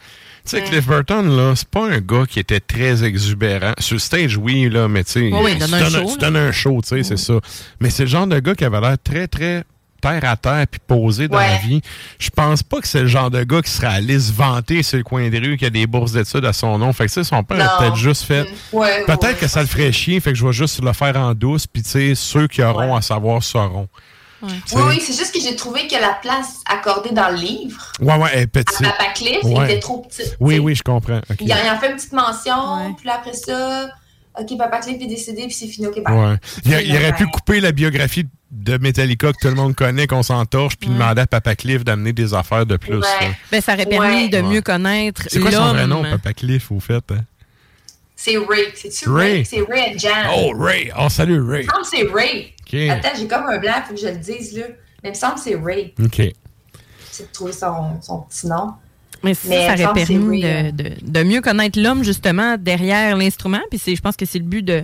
Tu 0.48 0.57
sais. 0.57 0.64
Cliff 0.64 0.88
Burton, 0.88 1.28
là, 1.36 1.53
c'est 1.56 1.68
pas 1.68 1.86
un 1.88 1.99
gars 1.99 2.24
qui 2.28 2.40
était 2.40 2.60
très 2.61 3.03
exubérant. 3.03 3.74
Sur 3.80 3.95
le 3.95 3.99
stage, 3.99 4.38
oui, 4.38 4.69
là, 4.69 4.88
mais 4.88 5.03
tu 5.03 5.11
sais, 5.11 5.19
Oui, 5.32 5.40
oui, 5.44 5.52
il 5.56 5.64
tu 5.64 5.69
donne 5.69 5.74
un 5.84 5.90
show, 5.90 6.11
tu 6.14 6.18
donnes 6.18 6.36
un 6.38 6.52
show, 6.52 6.82
tu 6.82 6.88
sais, 6.90 7.03
c'est 7.03 7.18
ça. 7.18 7.34
Mais 7.82 7.90
c'est 7.90 8.03
le 8.03 8.10
genre 8.10 8.28
de 8.28 8.40
gars 8.40 8.56
qui 8.56 8.64
avait 8.65 8.80
l'air 8.80 8.95
très, 9.03 9.28
très 9.28 9.64
terre 9.99 10.24
à 10.26 10.38
terre 10.38 10.65
puis 10.69 10.80
posé 10.86 11.28
dans 11.28 11.38
Ouais. 11.38 11.48
la 11.49 11.57
vie. 11.57 11.82
Je 12.19 12.30
pense 12.30 12.61
pas 12.61 12.80
que 12.80 12.88
c'est 12.88 13.02
le 13.02 13.07
genre 13.07 13.32
de 13.32 13.44
gars 13.44 13.61
qui 13.64 13.72
serait 13.72 13.88
allé 13.88 14.19
se 14.19 14.32
vanter 14.32 14.84
sur 14.84 14.98
le 14.98 15.03
coin 15.03 15.28
de 15.28 15.38
rue 15.38 15.57
qui 15.57 15.65
a 15.65 15.69
des 15.72 15.88
bourses 15.88 16.11
d'études 16.11 16.45
à 16.45 16.53
son 16.53 16.78
nom. 16.78 16.94
Fait 16.94 17.06
que, 17.07 17.10
tu 17.10 17.15
sais, 17.15 17.24
son 17.24 17.44
père 17.44 17.60
a 17.69 17.80
peut-être 17.80 17.95
juste 17.95 18.24
fait. 18.24 18.48
Ouais, 18.72 19.03
Peut-être 19.06 19.24
ouais, 19.24 19.34
que 19.34 19.48
ça 19.48 19.60
le 19.61 19.68
ferait 19.68 19.91
chier, 19.91 20.19
fait 20.19 20.32
que 20.34 20.38
je 20.38 20.45
vais 20.45 20.53
juste 20.53 20.82
le 20.84 20.94
faire 20.94 21.18
en 21.18 21.34
douce, 21.34 21.65
puis 21.68 21.82
tu 21.82 21.90
sais, 21.90 22.14
ceux 22.15 22.48
qui 22.48 22.61
auront 22.61 22.95
à 22.95 23.02
savoir 23.02 23.41
sauront. 23.44 23.90
Ouais. 24.41 24.49
Oui, 24.73 24.81
oui, 24.89 25.01
c'est 25.01 25.14
juste 25.18 25.34
que 25.34 25.41
j'ai 25.41 25.55
trouvé 25.55 25.88
que 25.88 25.95
la 25.95 26.14
place 26.22 26.59
accordée 26.68 27.09
dans 27.11 27.30
le 27.30 27.38
livre 27.38 27.91
Ouais, 27.99 28.15
ouais, 28.18 28.30
elle 28.34 28.41
est 28.41 28.47
à. 28.47 28.84
Papa 28.84 29.05
Cliff 29.15 29.43
Ouais. 29.43 29.65
était 29.65 29.80
trop 29.80 29.99
petite. 30.03 30.35
Oui, 30.39 30.59
oui, 30.59 30.76
je 30.76 30.84
comprends. 30.84 31.18
Ok. 31.30 31.38
Il, 31.41 31.51
en, 31.51 31.80
fait 31.80 31.89
une 31.89 31.95
petite 31.95 32.14
mention, 32.14 32.76
Ouais. 32.88 32.93
puis 32.97 33.07
là, 33.07 33.15
après 33.15 33.34
ça, 33.34 33.88
OK, 34.39 34.55
Papa 34.57 34.80
Cliff 34.80 35.01
est 35.01 35.07
décédé, 35.07 35.43
puis 35.47 35.53
c'est 35.53 35.65
fini, 35.68 35.88
bye. 35.88 36.14
Ouais. 36.15 36.35
Il, 36.65 36.73
a- 36.76 36.81
il 36.84 36.91
C'est 36.91 36.97
aurait 36.99 37.14
pu 37.14 37.26
couper 37.26 37.59
la 37.59 37.72
biographie 37.72 38.26
de 38.51 38.77
Metallica 38.77 39.34
que 39.34 39.38
tout 39.41 39.47
le 39.47 39.55
monde 39.55 39.73
connaît, 39.76 40.05
qu'on 40.05 40.22
s'entorche, 40.23 40.77
puis 40.77 40.88
Ouais. 40.89 40.95
demander 40.95 41.22
à 41.22 41.27
Papa 41.27 41.55
Cliff 41.55 41.84
d'amener 41.84 42.14
des 42.14 42.34
affaires 42.35 42.65
de 42.68 42.77
plus. 42.77 43.01
Ben, 43.51 43.59
ça 43.61 43.73
aurait 43.73 43.88
permis 43.88 44.23
Ouais. 44.26 44.30
de 44.30 44.38
Ouais. 44.38 44.43
mieux 44.43 44.61
connaître 44.61 45.23
C'est 45.27 45.39
quoi 45.39 45.51
son 45.51 45.73
vrai 45.73 45.88
nom. 45.88 46.03
Papa 46.03 46.34
Cliff, 46.34 46.72
au 46.72 46.80
fait? 46.80 47.03
hein? 47.11 47.22
C'est 48.15 48.38
Ray. 48.38 48.65
C'est-tu 48.76 49.09
Ray? 49.09 49.31
Ray? 49.34 49.45
C'est 49.45 49.61
Ray 49.68 49.93
and 49.93 49.97
Jan. 49.99 50.31
Oh, 50.35 50.53
Ray! 50.57 50.91
Oh, 50.99 51.07
salut, 51.09 51.41
Ray! 51.41 51.68
C'est 51.84 52.03
Ray. 52.11 52.53
OK. 52.73 52.80
Attends, 52.89 53.10
j'ai 53.18 53.27
comme 53.27 53.45
un 53.48 53.57
blanc, 53.57 53.73
faut 53.88 53.94
que 53.94 53.99
je 53.99 54.07
le 54.07 54.18
dise, 54.18 54.57
là. 54.57 54.65
Mais 55.03 55.10
il 55.10 55.11
me 55.11 55.15
semble 55.15 55.35
que 55.35 55.41
c'est 55.41 55.56
Ray. 55.56 55.94
OK. 56.03 56.18
J'ai 56.18 56.34
trouvé 57.34 57.52
son, 57.52 58.02
son 58.02 58.19
petit 58.22 58.48
nom. 58.48 58.73
Mais 59.23 59.34
ça, 59.34 59.49
Mais 59.49 59.65
aurait 59.84 59.94
permis 60.06 60.41
de, 60.41 60.72
de- 60.72 60.91
de 61.02 61.23
mieux 61.23 61.41
connaître 61.41 61.80
l'homme, 61.80 62.03
justement, 62.03 62.56
derrière 62.57 63.15
l'instrument. 63.18 63.61
Puis 63.69 63.80
c'est- 63.80 63.95
je 63.95 64.02
pense 64.02 64.15
que 64.15 64.26
c'est 64.26 64.38
le 64.39 64.45
but 64.45 64.61
de 64.64 64.84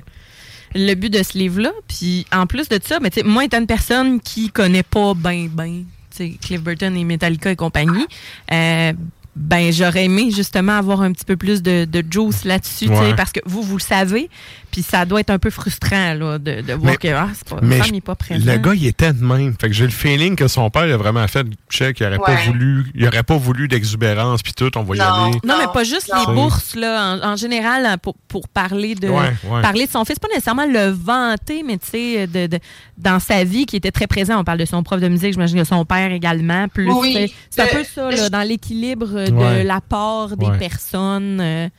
le 0.76 0.96
but 0.96 1.12
de 1.12 1.22
ce 1.22 1.38
livre-là. 1.38 1.72
Puis 1.88 2.26
en 2.32 2.48
plus 2.48 2.68
de 2.68 2.80
ça, 2.84 3.00
mais 3.00 3.12
tu 3.12 3.20
sais, 3.22 3.26
moi, 3.28 3.46
étant 3.46 3.60
une 3.60 3.68
personne 3.68 4.20
qui 4.20 4.50
connaît 4.50 4.82
pas 4.82 5.14
ben, 5.14 5.48
ben, 5.48 5.84
tu 6.10 6.18
sais, 6.18 6.38
Cliff 6.42 6.62
Burton 6.64 6.98
et 6.98 7.04
Metallica 7.04 7.52
et 7.52 7.56
compagnie, 7.56 8.08
euh, 8.52 8.92
ben 9.36 9.72
j'aurais 9.72 10.06
aimé 10.06 10.32
justement 10.32 10.72
avoir 10.78 11.02
un 11.02 11.12
petit 11.12 11.26
peu 11.26 11.38
plus 11.38 11.62
de, 11.62 11.86
de 11.86 12.04
juice 12.10 12.44
là-dessus, 12.44 12.88
Ouais. 12.88 13.16
parce 13.16 13.32
que 13.32 13.40
vous, 13.46 13.62
vous 13.62 13.78
le 13.78 13.84
savez, 13.84 14.32
puis 14.74 14.82
ça 14.84 15.06
doit 15.06 15.20
être 15.22 15.30
un 15.30 15.38
peu 15.40 15.50
frustrant 15.52 16.14
là, 16.16 16.38
de, 16.40 16.62
de 16.62 16.74
voir 16.74 16.92
Mais- 16.92 16.98
que 16.98 17.08
ah, 17.10 17.30
c'est 17.34 17.48
pas, 17.48 17.60
mais 17.62 17.78
Sam, 17.78 17.86
je- 17.86 17.92
il 17.94 17.96
est 17.98 18.02
pas 18.02 18.16
présent. 18.16 18.52
Le 18.52 18.58
gars, 18.58 18.74
il 18.74 18.86
était 18.88 19.14
de 19.14 19.24
même. 19.24 19.54
Fait 19.62 19.68
que 19.68 19.74
j'ai 19.74 19.86
le 19.86 19.92
feeling 19.92 20.36
que 20.36 20.48
son 20.48 20.70
père 20.70 20.82
a 20.92 20.98
vraiment 20.98 21.26
fait 21.28 21.46
check. 21.70 22.00
Il 22.00 22.08
aurait 22.08 22.18
pas 22.18 22.36
voulu, 22.48 22.86
il 22.96 23.08
aurait 23.08 23.24
pas 23.24 23.38
voulu 23.38 23.68
d'exubérance 23.68 24.42
puis 24.42 24.54
tout. 24.54 24.76
On 24.78 24.84
va 24.84 24.96
y 24.96 25.00
Non. 25.00 25.06
aller. 25.06 25.38
Non, 25.46 25.56
mais 25.60 25.68
pas 25.72 25.84
juste 25.84 26.12
non. 26.14 26.20
les 26.28 26.34
bourses, 26.34 26.76
là, 26.76 27.20
en, 27.24 27.34
en 27.34 27.36
général, 27.36 27.86
hein, 27.86 27.98
pour, 28.00 28.16
pour 28.28 28.50
parler 28.50 28.96
de 28.96 29.08
Ouais, 29.10 29.34
ouais. 29.48 29.62
parler 29.62 29.86
de 29.86 29.92
son 29.92 30.04
fils, 30.06 30.18
pas 30.20 30.28
nécessairement 30.30 30.66
le 30.66 30.88
vanter, 30.90 31.62
mais 31.64 31.78
tu 31.78 31.88
sais, 31.92 32.28
de, 32.28 32.48
de- 32.48 32.60
dans 32.98 33.20
sa 33.20 33.44
vie, 33.44 33.66
qui 33.68 33.76
était 33.76 33.92
très 33.92 34.08
présent. 34.08 34.40
On 34.40 34.44
parle 34.44 34.58
de 34.60 34.66
son 34.66 34.82
prof 34.84 35.00
de 35.00 35.08
musique, 35.08 35.34
j'imagine 35.34 35.60
de 35.60 35.64
son 35.64 35.86
père 35.86 36.12
également. 36.12 36.68
Plus, 36.68 36.92
Oui, 36.92 37.32
c'est 37.52 37.62
un 37.62 37.66
le- 37.66 37.72
peu 37.72 37.84
ça, 37.84 38.10
là, 38.10 38.30
dans 38.30 38.42
l'équilibre 38.48 39.14
Ouais. 39.14 39.62
de 39.64 39.68
l'apport 39.68 40.36
des 40.36 40.48
Ouais. 40.48 40.58
personnes. 40.58 41.40
euh, 41.42 41.70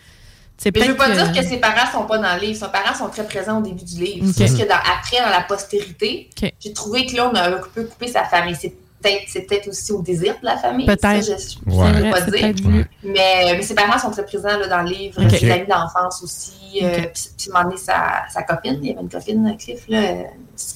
je 0.58 0.64
veux 0.66 0.72
peut-être 0.72 0.96
pas 0.96 1.08
que- 1.08 1.12
dire 1.14 1.32
que 1.32 1.46
ses 1.48 1.56
parents 1.58 1.90
sont 1.92 2.04
pas 2.06 2.18
dans 2.18 2.34
le 2.34 2.40
livre. 2.40 2.58
Ses 2.64 2.70
parents 2.72 2.94
sont 2.94 3.08
très 3.08 3.24
présents 3.26 3.58
au 3.58 3.62
début 3.62 3.84
du 3.84 4.02
livre. 4.02 4.26
Ok. 4.28 4.34
C'est 4.36 4.46
juste 4.46 4.58
que 4.62 4.68
dans- 4.68 4.74
après, 4.76 5.18
dans 5.24 5.30
la 5.30 5.42
postérité, 5.42 6.30
j'ai 6.60 6.72
trouvé 6.72 7.06
que 7.06 7.16
là, 7.16 7.30
on 7.32 7.34
a 7.36 7.48
un 7.48 7.60
peu 7.74 7.84
coupé 7.84 8.08
sa 8.08 8.24
famille. 8.24 8.56
C'est 8.60 8.70
peut-être 9.02 9.22
c'est 9.28 9.42
peut-être 9.42 9.68
aussi 9.68 9.92
au 9.92 10.00
désir 10.00 10.32
de 10.40 10.46
la 10.46 10.56
famille. 10.56 10.86
Peut-être. 10.86 11.22
Ça, 11.22 11.36
je 11.36 11.70
Ouais. 11.70 11.92
ne 11.92 12.10
pas 12.10 12.20
dire. 12.22 12.54
Mais, 13.02 13.54
mais 13.56 13.62
ses 13.62 13.74
parents 13.74 13.98
sont 13.98 14.10
très 14.10 14.24
présents 14.24 14.56
là, 14.58 14.66
dans 14.66 14.80
le 14.82 14.88
livre, 14.90 15.20
ses 15.28 15.50
amis 15.50 15.66
d'enfance 15.68 16.22
aussi. 16.22 16.52
euh, 16.82 17.02
puis, 17.12 17.22
puis 17.38 17.50
à 17.52 17.58
un 17.58 17.62
moment 17.62 17.70
donné, 17.70 17.80
sa, 17.82 18.22
sa 18.32 18.42
copine, 18.42 18.78
il 18.82 18.88
y 18.88 18.90
avait 18.92 19.00
une 19.02 19.08
copine, 19.08 19.56
Cliff, 19.58 19.80
là, 19.88 20.00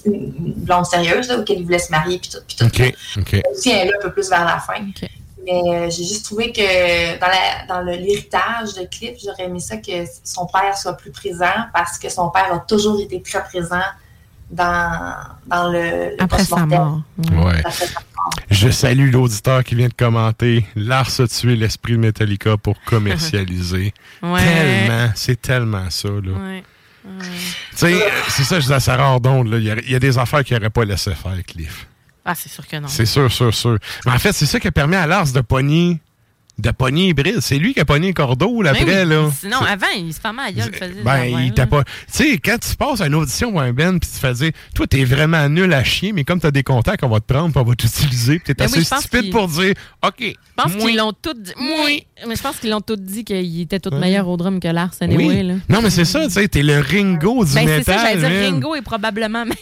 une 0.05 0.53
blonde 0.57 0.87
sérieuse, 0.87 1.29
là, 1.29 1.39
auquel 1.39 1.59
il 1.61 1.65
voulait 1.65 1.79
se 1.79 1.91
marier, 1.91 2.19
puis 2.19 2.31
tout, 2.31 2.39
puis 2.47 2.57
tout. 2.57 2.67
OK. 2.67 2.95
OK. 3.19 3.35
Elle 3.35 3.43
aussi, 3.53 3.71
elle 3.71 3.89
est 3.89 3.91
là 3.91 3.97
un 3.99 4.03
peu 4.03 4.13
plus 4.13 4.29
vers 4.29 4.45
la 4.45 4.59
fin. 4.59 4.75
Mais 5.51 5.63
euh, 5.75 5.91
j'ai 5.91 6.05
juste 6.05 6.25
trouvé 6.27 6.53
que 6.53 7.19
dans, 7.19 7.27
la, 7.27 7.67
dans 7.69 7.81
le- 7.81 7.93
l'héritage 7.97 8.75
de 8.75 8.87
Cliff, 8.87 9.15
j'aurais 9.25 9.45
aimé 9.45 9.61
ça 9.61 9.77
que 9.79 10.05
son 10.25 10.47
père 10.47 10.77
soit 10.77 10.95
plus 10.97 11.11
présent 11.11 11.47
parce 11.73 11.99
que 11.99 12.09
son 12.11 12.29
père 12.31 12.53
a 12.53 12.59
toujours 12.59 13.01
été 13.01 13.23
très 13.23 13.43
présent 13.45 13.81
dans, 14.51 15.15
dans 15.47 15.71
le, 15.71 16.11
le 16.11 16.17
Après 16.23 16.45
sa 16.45 16.57
post-mortem. 16.57 16.69
mort. 16.79 17.01
Ouais. 17.19 17.45
Ouais. 17.45 17.59
Après 17.61 17.87
sa 17.87 18.01
mort. 18.17 18.31
Je 18.51 18.69
salue 18.71 19.11
l'auditeur 19.13 19.63
qui 19.65 19.75
vient 19.75 19.89
de 19.89 19.95
commenter. 19.95 20.65
Lars 20.77 21.11
a 21.21 21.27
tué 21.29 21.57
l'esprit 21.57 21.93
de 21.95 21.99
Metallica 21.99 22.57
pour 22.57 22.75
commercialiser. 22.85 23.93
Ouais. 24.23 24.43
Tellement, 24.43 25.11
c'est 25.15 25.41
tellement 25.41 25.91
ça, 25.91 26.09
là. 26.09 26.15
Ouais. 26.33 26.63
Ouais. 27.05 27.25
Tu 27.71 27.77
sais, 27.77 28.05
c'est 28.29 28.43
ça, 28.43 28.59
je 28.61 28.67
dis 28.67 28.73
à 28.73 28.81
Sarah 28.81 29.07
Ardonde, 29.13 29.49
là. 29.49 29.57
Il 29.59 29.65
y 29.89 29.93
y, 29.93 29.95
a 29.95 29.99
des 30.01 30.19
affaires 30.19 30.43
qu'il 30.45 30.57
n'aurait 30.57 30.71
pas 30.71 30.85
laissé 30.85 31.15
faire, 31.15 31.37
Cliff. 31.47 31.87
Ah, 32.31 32.35
c'est 32.35 32.51
sûr 32.51 32.67
que 32.67 32.77
non. 32.77 32.89
C'est 32.89 33.07
sûr, 33.07 33.33
sûr, 33.33 33.55
sûr. 33.55 33.79
Mais 34.05 34.13
en 34.13 34.19
fait, 34.19 34.33
c'est 34.33 34.45
ça 34.47 34.61
qui 34.61 34.69
a 34.69 34.73
permis 34.73 34.97
à 34.97 35.07
Lars 35.07 35.33
de 35.33 35.41
pogner 35.41 35.99
de 36.59 36.73
pogner 36.73 37.07
hybride. 37.11 37.39
C'est 37.41 37.57
lui 37.57 37.73
qui 37.73 37.79
a 37.79 37.85
pogné 37.85 38.13
Cordeau, 38.13 38.63
là, 38.63 38.73
Ben 38.73 38.83
après, 38.83 39.03
oui. 39.05 39.09
là. 39.09 39.31
Sinon, 39.39 39.59
avant, 39.59 39.87
il 39.97 40.13
se 40.13 40.19
fermait 40.19 40.43
la 40.47 40.51
gueule. 40.51 40.75
faisait 40.75 41.03
Ben, 41.05 41.23
il 41.27 41.55
t'a 41.55 41.63
là. 41.63 41.67
pas. 41.69 41.85
Tu 41.85 41.91
sais, 42.09 42.39
quand 42.39 42.59
tu 42.59 42.75
passes 42.75 43.01
à 43.01 43.07
une 43.07 43.15
audition 43.15 43.51
ou 43.55 43.61
un 43.61 43.73
Ben, 43.73 44.01
puis 44.01 44.11
tu 44.13 44.19
fais 44.19 44.33
dire, 44.33 44.51
toi, 44.75 44.89
t'es 44.89 45.05
vraiment 45.05 45.49
nul 45.49 45.73
à 45.73 45.85
chier, 45.85 46.11
mais 46.13 46.25
comme 46.25 46.41
t'as 46.41 46.51
des 46.51 46.65
contacts, 46.65 47.05
on 47.05 47.09
va 47.09 47.21
te 47.21 47.33
prendre, 47.33 47.53
puis 47.53 47.61
on 47.61 47.65
va 47.65 47.77
t'utiliser, 47.77 48.41
puis 48.41 48.55
t'es 48.55 48.55
Ben 48.55 48.69
oui, 48.73 48.81
assez 48.81 48.97
stupide 49.07 49.31
pour 49.31 49.47
dire, 49.47 49.75
OK. 50.05 50.15
Je 50.19 50.33
pense 50.57 50.75
qu'ils 50.75 50.97
l'ont 50.97 51.13
tous 51.13 51.35
dit. 51.35 51.53
Oui. 51.61 52.05
Mais 52.27 52.35
je 52.35 52.43
pense 52.43 52.57
qu'ils 52.57 52.71
l'ont 52.71 52.81
tous 52.81 52.97
dit 52.97 53.23
qu'il 53.25 53.61
était 53.61 53.79
tout 53.79 53.91
Ouais. 53.91 54.01
meilleur 54.01 54.27
au 54.27 54.37
drum 54.37 54.59
que 54.59 54.67
Lars 54.67 54.91
Oui. 55.01 55.07
anyway. 55.15 55.43
Là. 55.45 55.55
Non, 55.69 55.81
mais 55.81 55.91
c'est 55.91 56.05
ça, 56.05 56.25
tu 56.25 56.31
sais, 56.33 56.49
t'es 56.49 56.65
le 56.65 56.81
Ringo 56.81 57.45
du 57.45 57.55
Ben, 57.55 57.69
c'est 57.69 57.79
métal. 57.79 58.01
ça, 58.01 58.07
j'allais 58.17 58.41
dire. 58.41 58.51
Ringo 58.51 58.75
est 58.75 58.83
probablement 58.83 59.45
meilleur. 59.45 59.55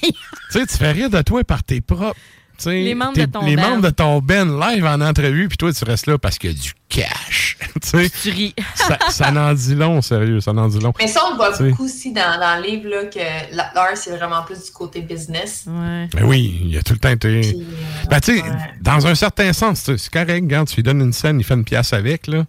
Tu 0.51 0.61
sais, 0.61 0.65
tu 0.67 0.79
fais 0.79 0.93
rire 0.93 1.11
de 1.11 1.21
toi 1.21 1.45
par 1.45 1.63
tes 1.63 1.83
propres. 1.83 2.17
Les 2.65 2.95
membres 2.95 3.17
de 3.17 3.25
ton 3.27 3.45
les 3.45 3.57
band. 3.57 3.63
membres 3.71 3.83
de 3.83 3.91
ton 3.91 4.19
band 4.21 4.45
live 4.69 4.85
en 4.87 5.01
entrevue, 5.01 5.49
puis 5.49 5.57
toi, 5.59 5.73
tu 5.73 5.85
restes 5.85 6.07
là 6.07 6.17
parce 6.19 6.39
qu'il 6.39 6.51
y 6.51 6.55
a 6.55 6.57
du 6.57 6.73
cash. 6.89 7.59
tu 7.83 8.31
ris. 8.31 8.55
ça, 8.75 8.99
ça 9.11 9.31
n'en 9.31 9.53
dit 9.53 9.75
long, 9.75 10.01
sérieux, 10.03 10.41
ça 10.41 10.53
n'en 10.53 10.69
dit 10.69 10.79
long. 10.79 10.93
Mais 10.99 11.09
ça, 11.09 11.21
on 11.27 11.31
le 11.33 11.37
voit 11.37 11.51
beaucoup 11.59 11.85
aussi 11.85 12.13
dans, 12.13 12.41
dans 12.41 12.61
le 12.63 12.67
livre, 12.69 12.89
là, 12.89 13.05
que 13.05 13.55
la- 13.55 13.71
Lars, 13.75 13.97
c'est 13.97 14.17
vraiment 14.17 14.43
plus 14.43 14.65
du 14.65 14.71
côté 14.71 15.01
business. 15.03 15.65
Ouais. 15.67 16.09
Ben 16.13 16.25
oui, 16.25 16.63
il 16.65 16.77
a 16.79 16.83
tout 16.83 16.93
le 16.95 16.99
temps 16.99 17.11
été. 17.11 17.41
Puis, 17.41 17.57
euh, 17.61 18.07
Ben, 18.09 18.21
tu 18.21 18.37
sais, 18.37 18.43
ouais. 18.43 18.49
dans 18.81 19.07
un 19.07 19.15
certain 19.15 19.53
sens, 19.53 19.83
c'est 19.85 20.11
correct, 20.11 20.43
regarde, 20.43 20.69
tu 20.69 20.77
lui 20.77 20.83
donnes 20.83 21.03
une 21.03 21.13
scène, 21.13 21.39
il 21.41 21.45
fait 21.45 21.55
une 21.55 21.65
pièce 21.65 21.93
avec, 21.93 22.27
là. 22.27 22.45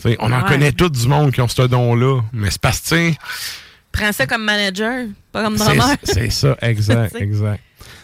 Tu 0.00 0.10
sais, 0.10 0.16
on 0.20 0.32
en 0.32 0.42
connaît 0.42 0.72
tous 0.72 0.90
du 0.90 1.08
monde 1.08 1.32
qui 1.32 1.40
ont 1.40 1.48
ce 1.48 1.62
don-là. 1.62 2.20
Mais 2.32 2.50
c'est 2.50 2.60
parce 2.60 2.80
que, 2.80 2.88
tu 2.88 3.12
sais, 3.12 3.18
Prends 3.90 4.12
ça 4.12 4.26
comme 4.26 4.44
manager, 4.44 5.06
pas 5.32 5.42
comme 5.42 5.56
drummer. 5.56 5.96
c'est 6.04 6.30
ça, 6.30 6.56
exact, 6.62 7.16
exact. 7.16 7.62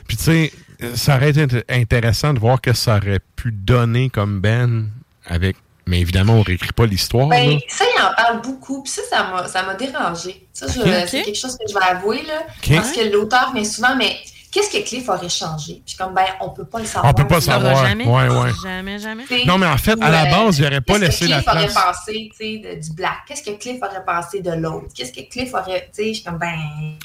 Puis, 0.08 0.16
tu 0.16 0.24
sais, 0.24 0.52
ça 0.94 1.16
aurait 1.16 1.30
été 1.30 1.46
int- 1.46 1.62
intéressant 1.68 2.34
de 2.34 2.38
voir 2.38 2.60
que 2.60 2.72
ça 2.72 2.96
aurait 2.96 3.20
pu 3.36 3.52
donner 3.52 4.10
comme 4.10 4.40
Ben 4.40 4.88
avec. 5.26 5.56
Mais 5.86 6.00
évidemment, 6.00 6.34
on 6.34 6.42
réécrit 6.42 6.72
pas 6.72 6.86
l'histoire. 6.86 7.28
Ben, 7.28 7.58
ça, 7.68 7.84
il 7.94 8.02
en 8.02 8.14
parle 8.14 8.40
beaucoup. 8.40 8.82
Puis 8.82 8.90
ça, 8.92 9.02
ça 9.10 9.24
m'a, 9.30 9.46
ça 9.48 9.62
m'a 9.64 9.74
dérangé. 9.74 10.46
Ça, 10.52 10.66
c'est 10.66 11.22
quelque 11.22 11.34
chose 11.36 11.58
que 11.58 11.64
je 11.68 11.74
vais 11.74 11.84
avouer, 11.84 12.22
là. 12.22 12.42
Parce 12.76 12.92
que 12.92 13.12
l'auteur 13.12 13.52
vient 13.54 13.64
souvent, 13.64 13.94
mais 13.94 14.16
qu'est-ce 14.54 14.70
que 14.70 14.84
Cliff 14.88 15.08
aurait 15.08 15.28
changé? 15.28 15.82
Puis 15.84 15.96
comme, 15.98 16.14
ben, 16.14 16.22
on 16.40 16.50
peut 16.50 16.64
pas 16.64 16.78
le 16.78 16.84
savoir. 16.86 17.10
On 17.10 17.14
peut 17.14 17.26
pas 17.26 17.40
savoir. 17.40 17.84
Jamais. 17.84 18.04
Ouais, 18.06 18.28
ouais. 18.28 18.50
Jamais, 18.62 18.98
jamais. 19.00 19.24
Non, 19.46 19.58
mais 19.58 19.66
en 19.66 19.76
fait, 19.76 20.00
à 20.00 20.10
la 20.10 20.26
base, 20.26 20.58
il 20.60 20.64
aurait 20.66 20.80
pas 20.80 20.94
qu'est-ce 20.94 21.04
laissé 21.04 21.24
que 21.26 21.30
la 21.30 21.36
Cliff 21.42 21.48
aurait 21.48 21.66
place. 21.66 21.74
pensé, 21.74 22.30
tu 22.30 22.36
sais, 22.36 22.58
de- 22.76 22.80
du 22.80 22.92
black? 22.92 23.12
Qu'est-ce 23.26 23.42
que 23.42 23.50
Cliff 23.58 23.78
aurait 23.82 24.04
pensé 24.04 24.40
de 24.40 24.52
l'autre? 24.52 24.86
Qu'est-ce 24.94 25.12
que 25.12 25.28
Cliff 25.28 25.52
aurait, 25.52 25.90
tu 25.94 26.02
sais, 26.04 26.08
je 26.10 26.14
suis 26.14 26.24
comme, 26.24 26.38
ben... 26.38 26.54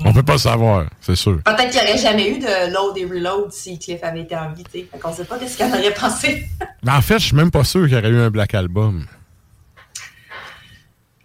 On 0.05 0.13
peut 0.13 0.21
pas 0.23 0.33
le 0.33 0.39
savoir, 0.39 0.85
c'est 1.01 1.15
sûr. 1.15 1.39
Peut-être 1.43 1.71
qu'il 1.71 1.81
n'y 1.83 1.89
aurait 1.89 1.97
jamais 1.97 2.29
eu 2.29 2.37
de 2.39 2.71
load 2.73 2.95
et 2.97 3.05
reload 3.05 3.51
si 3.51 3.79
Cliff 3.79 4.03
avait 4.03 4.21
été 4.21 4.35
en 4.35 4.51
vie, 4.51 4.63
tu 4.63 4.79
sais. 4.81 4.87
Fait 4.91 4.99
qu'on 4.99 5.11
sait 5.13 5.25
pas 5.25 5.37
qu'est-ce 5.39 5.57
qu'il 5.57 5.65
en 5.65 5.69
aurait 5.69 5.93
pensé. 5.99 6.45
Mais 6.83 6.91
en 6.91 7.01
fait, 7.01 7.17
je 7.19 7.25
suis 7.25 7.35
même 7.35 7.51
pas 7.51 7.63
sûr 7.63 7.85
qu'il 7.87 7.95
y 7.95 7.97
aurait 7.97 8.09
eu 8.09 8.21
un 8.21 8.29
Black 8.29 8.53
Album. 8.53 9.05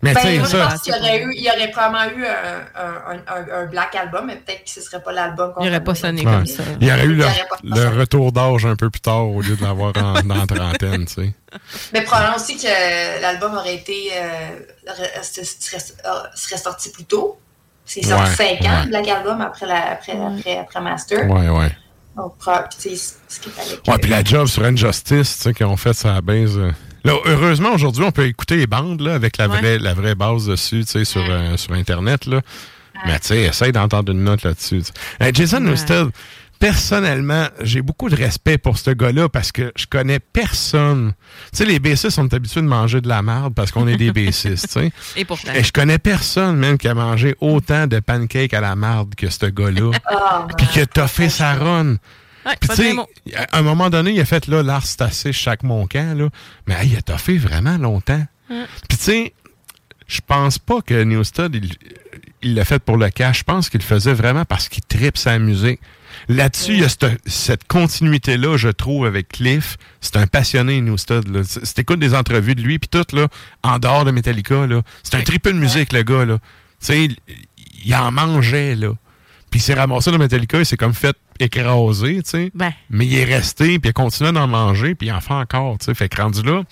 Mais 0.05 0.14
tu 0.14 0.16
Ben, 0.16 0.22
sais, 0.22 0.39
moi, 0.39 0.47
je 0.47 0.51
ça. 0.56 0.66
pense 0.68 0.81
qu'il 0.82 0.94
y 0.94 0.98
aurait, 0.98 1.22
eu, 1.22 1.32
il 1.35 1.43
y 1.43 1.48
aurait 1.51 1.70
probablement 1.70 2.16
eu 2.16 2.24
un, 2.26 2.60
un, 2.76 3.16
un, 3.16 3.62
un 3.62 3.66
Black 3.66 3.94
Album, 3.94 4.26
mais 4.26 4.36
peut-être 4.36 4.64
que 4.64 4.70
ce 4.70 4.81
serait 4.81 5.02
pas 5.02 5.12
l'album 5.12 5.52
qu'on 5.52 5.64
Il 5.64 5.68
aurait 5.68 5.82
pas 5.82 5.94
sonné 5.94 6.24
Ouais. 6.24 6.32
comme 6.32 6.47
ça. 6.47 6.62
Il 6.81 6.86
y 6.86 6.93
aurait 6.93 7.05
eu 7.06 7.14
le, 7.14 7.89
retour 7.98 8.31
d'âge 8.31 8.66
un 8.66 8.76
peu 8.76 8.90
plus 8.90 9.01
tard 9.01 9.26
au 9.28 9.40
lieu 9.40 9.56
de 9.56 9.62
l'avoir 9.62 9.93
en, 9.97 10.22
dans 10.22 10.35
la 10.36 10.47
trentaine, 10.47 11.06
tu 11.06 11.14
sais. 11.14 11.32
Mais 11.93 12.02
probablement 12.02 12.36
aussi 12.36 12.56
que 12.56 13.20
l'album 13.22 13.55
aurait 13.56 13.76
été 13.76 14.10
euh, 14.14 14.60
serait, 15.22 15.78
euh, 16.06 16.10
serait 16.35 16.56
sorti 16.59 16.90
plus 16.90 17.05
tôt. 17.05 17.39
C'est 17.86 18.02
sorti 18.02 18.31
Ouais, 18.43 18.56
5 18.59 18.66
ans, 18.66 18.81
ouais. 18.82 18.86
Black 18.89 19.09
Album, 19.09 19.40
après, 19.40 19.66
la, 19.66 19.93
après, 19.93 20.12
après, 20.12 20.59
après 20.59 20.81
Master. 20.81 21.31
Ouais, 21.31 21.48
ouais. 21.48 21.70
Donc, 22.16 22.36
pro- 22.39 22.52
puis 22.70 22.90
tu 22.90 22.97
sais, 22.97 23.14
ce 23.28 23.40
qu'il 23.40 23.52
fallait 23.52 23.76
que- 23.76 23.90
Ouais, 23.90 23.98
puis 23.98 24.10
la 24.10 24.22
job 24.24 24.47
sur 24.47 24.64
Injustice, 24.64 25.36
tu 25.36 25.43
sais, 25.43 25.52
qu'ils 25.55 25.66
ont 25.66 25.76
fait 25.76 25.93
sa 25.93 26.20
base. 26.20 26.56
euh. 26.59 26.70
Là, 27.05 27.14
heureusement, 27.26 27.72
aujourd'hui, 27.74 28.02
on 28.05 28.12
peut 28.12 28.26
écouter 28.26 28.56
les 28.56 28.66
bandes, 28.66 29.01
là, 29.02 29.14
avec 29.14 29.36
la 29.36 29.48
Ouais. 29.48 29.59
vraie, 29.60 29.78
la 29.78 29.93
vraie 29.94 30.14
base 30.14 30.47
dessus, 30.47 30.85
tu 30.85 30.90
sais, 30.93 31.05
sur, 31.05 31.24
euh, 31.28 31.56
sur 31.56 31.72
Internet, 31.74 32.26
là. 32.26 32.40
Mais, 33.06 33.18
tu 33.20 33.28
sais, 33.28 33.43
essaye 33.43 33.72
d'entendre 33.72 34.12
une 34.12 34.24
note 34.24 34.43
là-dessus. 34.44 34.82
Euh, 35.22 35.31
Jason. 35.35 35.60
Newsted, 35.60 36.09
personnellement, 36.59 37.47
j'ai 37.60 37.82
beaucoup 37.82 38.09
de 38.09 38.16
respect 38.16 38.56
pour 38.56 38.78
ce 38.78 38.90
gars-là 38.93 39.28
parce 39.28 39.52
que 39.52 39.72
je 39.76 39.85
connais 39.86 40.18
personne. 40.20 41.12
Tu 41.52 41.59
sais, 41.59 41.64
les 41.66 41.78
bassistes 41.78 42.10
sont 42.10 42.32
habitués 42.32 42.62
de 42.62 42.66
manger 42.66 43.01
de 43.02 43.09
la 43.09 43.20
merde 43.20 43.52
parce 43.55 43.70
qu'on 43.70 43.86
est 43.86 43.97
des 43.97 44.12
bassistes, 44.12 44.68
tu 44.68 44.72
sais. 44.81 44.93
Et 45.16 45.24
pourtant. 45.26 45.52
Et 45.52 45.62
je 45.62 45.72
connais 45.72 45.98
personne, 45.98 46.56
même, 46.56 46.78
qui 46.78 46.89
a 46.89 46.94
mangé 46.94 47.35
autant 47.40 47.86
de 47.86 48.01
pancakes 48.01 48.55
à 48.55 48.60
la 48.62 48.76
marde 48.76 49.14
que 49.14 49.28
ce 49.28 49.47
gars-là. 49.47 49.90
Ah, 50.09 50.47
Puis 50.56 50.66
qui 50.68 50.81
a 50.81 50.86
toffé 50.86 51.28
sa 51.28 51.52
run. 51.55 51.97
Ouais, 52.47 52.57
Puis 52.61 52.99
à 53.37 53.59
un 53.59 53.62
moment 53.62 53.91
donné, 53.91 54.12
il 54.12 54.21
a 54.21 54.25
fait 54.25 54.47
là, 54.47 54.62
l'art 54.62 54.87
c'est 54.87 55.03
assez 55.03 55.33
chaque 55.33 55.62
mon 55.62 55.87
camp, 55.87 56.16
là. 56.16 56.29
Mais 56.66 56.75
hey, 56.75 56.91
il 56.91 56.97
a 56.97 57.03
toffé 57.03 57.39
vraiment 57.39 57.79
longtemps. 57.79 58.25
Mm. 58.51 58.62
Puis 58.89 58.99
tu 58.99 59.05
sais, 59.05 59.35
je 60.07 60.21
pense 60.27 60.59
pas 60.59 60.83
que 60.83 61.03
Newsted, 61.03 61.59
il 62.43 62.55
l'a 62.55 62.65
fait 62.65 62.79
pour 62.79 62.97
le 62.97 63.09
cash. 63.11 63.39
Je 63.39 63.45
pense 63.45 63.71
qu'il 63.71 63.81
le 63.81 63.85
faisait 63.85 64.12
vraiment 64.12 64.45
parce 64.45 64.69
qu'il 64.69 64.85
tripe 64.85 65.16
sa 65.16 65.39
musique. 65.39 65.81
Là-dessus, 66.29 66.75
il 66.75 66.81
y 66.81 66.85
a 66.85 66.89
cette, 66.89 67.21
cette 67.27 67.66
continuité-là, 67.66 68.57
je 68.57 68.69
trouve, 68.69 69.07
avec 69.07 69.29
Cliff. 69.29 69.77
C'est 70.01 70.16
un 70.16 70.27
passionné, 70.27 70.81
Newsted. 70.81 71.29
Là. 71.29 71.43
Si 71.45 71.75
t'écoutes 71.75 71.99
des 71.99 72.15
entrevues 72.15 72.55
de 72.55 72.62
lui, 72.62 72.79
puis 72.79 72.89
tout, 72.89 73.16
là, 73.16 73.29
en 73.62 73.79
dehors 73.79 74.05
de 74.05 74.11
Metallica, 74.11 74.66
là, 74.66 74.83
c'est 75.03 75.16
un 75.16 75.23
triple 75.23 75.53
de 75.53 75.59
musique, 75.59 75.93
le 75.93 76.03
gars. 76.03 76.25
Là. 76.25 76.39
Tu 76.39 76.87
sais, 76.87 77.05
il, 77.05 77.16
il 77.85 77.95
en 77.95 78.12
mangeait, 78.12 78.75
là. 78.77 78.93
Puis 79.51 79.61
il 79.61 79.62
s'est 79.62 79.75
ramassé 79.75 80.11
dans 80.11 80.19
Metallica, 80.19 80.59
il 80.59 80.66
s'est 80.66 80.77
comme 80.77 80.95
fait 80.95 81.16
écraser, 81.40 82.23
tu 82.23 82.31
sais. 82.31 82.51
Ben, 82.55 82.73
Mais 82.90 83.06
il 83.06 83.16
est 83.19 83.24
resté, 83.24 83.78
puis 83.78 83.89
il 83.89 83.90
a 83.90 83.93
continué 83.93 84.32
d'en 84.32 84.47
manger, 84.47 84.94
puis 84.94 85.09
il 85.09 85.12
en 85.12 85.20
fait 85.20 85.32
encore, 85.35 85.78
tu 85.78 85.86
sais. 85.86 85.94
Fait 85.94 86.09
que 86.09 86.20
rendu 86.20 86.43
là, 86.43 86.62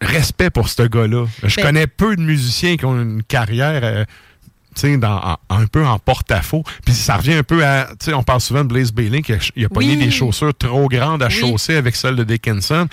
respect 0.00 0.50
pour 0.50 0.68
ce 0.68 0.82
gars-là. 0.82 1.26
Je 1.42 1.56
Ben- 1.56 1.62
connais 1.62 1.86
peu 1.86 2.16
de 2.16 2.20
musiciens 2.22 2.76
qui 2.76 2.84
ont 2.84 3.00
une 3.00 3.22
carrière, 3.22 3.80
euh, 3.84 4.04
tu 4.74 4.82
sais, 4.82 4.96
dans- 4.98 5.18
en- 5.22 5.38
un 5.50 5.66
peu 5.66 5.86
en 5.86 5.98
porte-à-faux. 5.98 6.64
Puis 6.84 6.94
ça 6.94 7.16
revient 7.16 7.34
un 7.34 7.42
peu 7.42 7.64
à, 7.64 7.88
tu 7.98 8.06
sais, 8.06 8.14
on 8.14 8.22
parle 8.22 8.40
souvent 8.40 8.64
de 8.64 8.68
Blaze 8.68 8.92
Bailey, 8.92 9.22
qui 9.22 9.32
a, 9.32 9.38
il 9.56 9.64
a 9.64 9.68
pogné 9.68 9.96
des 9.96 10.10
chaussures 10.10 10.54
trop 10.54 10.88
grandes 10.88 11.22
à 11.22 11.28
Oui. 11.28 11.32
chausser 11.32 11.76
avec 11.76 11.96
celles 11.96 12.16
de 12.16 12.24
Dickinson. 12.24 12.86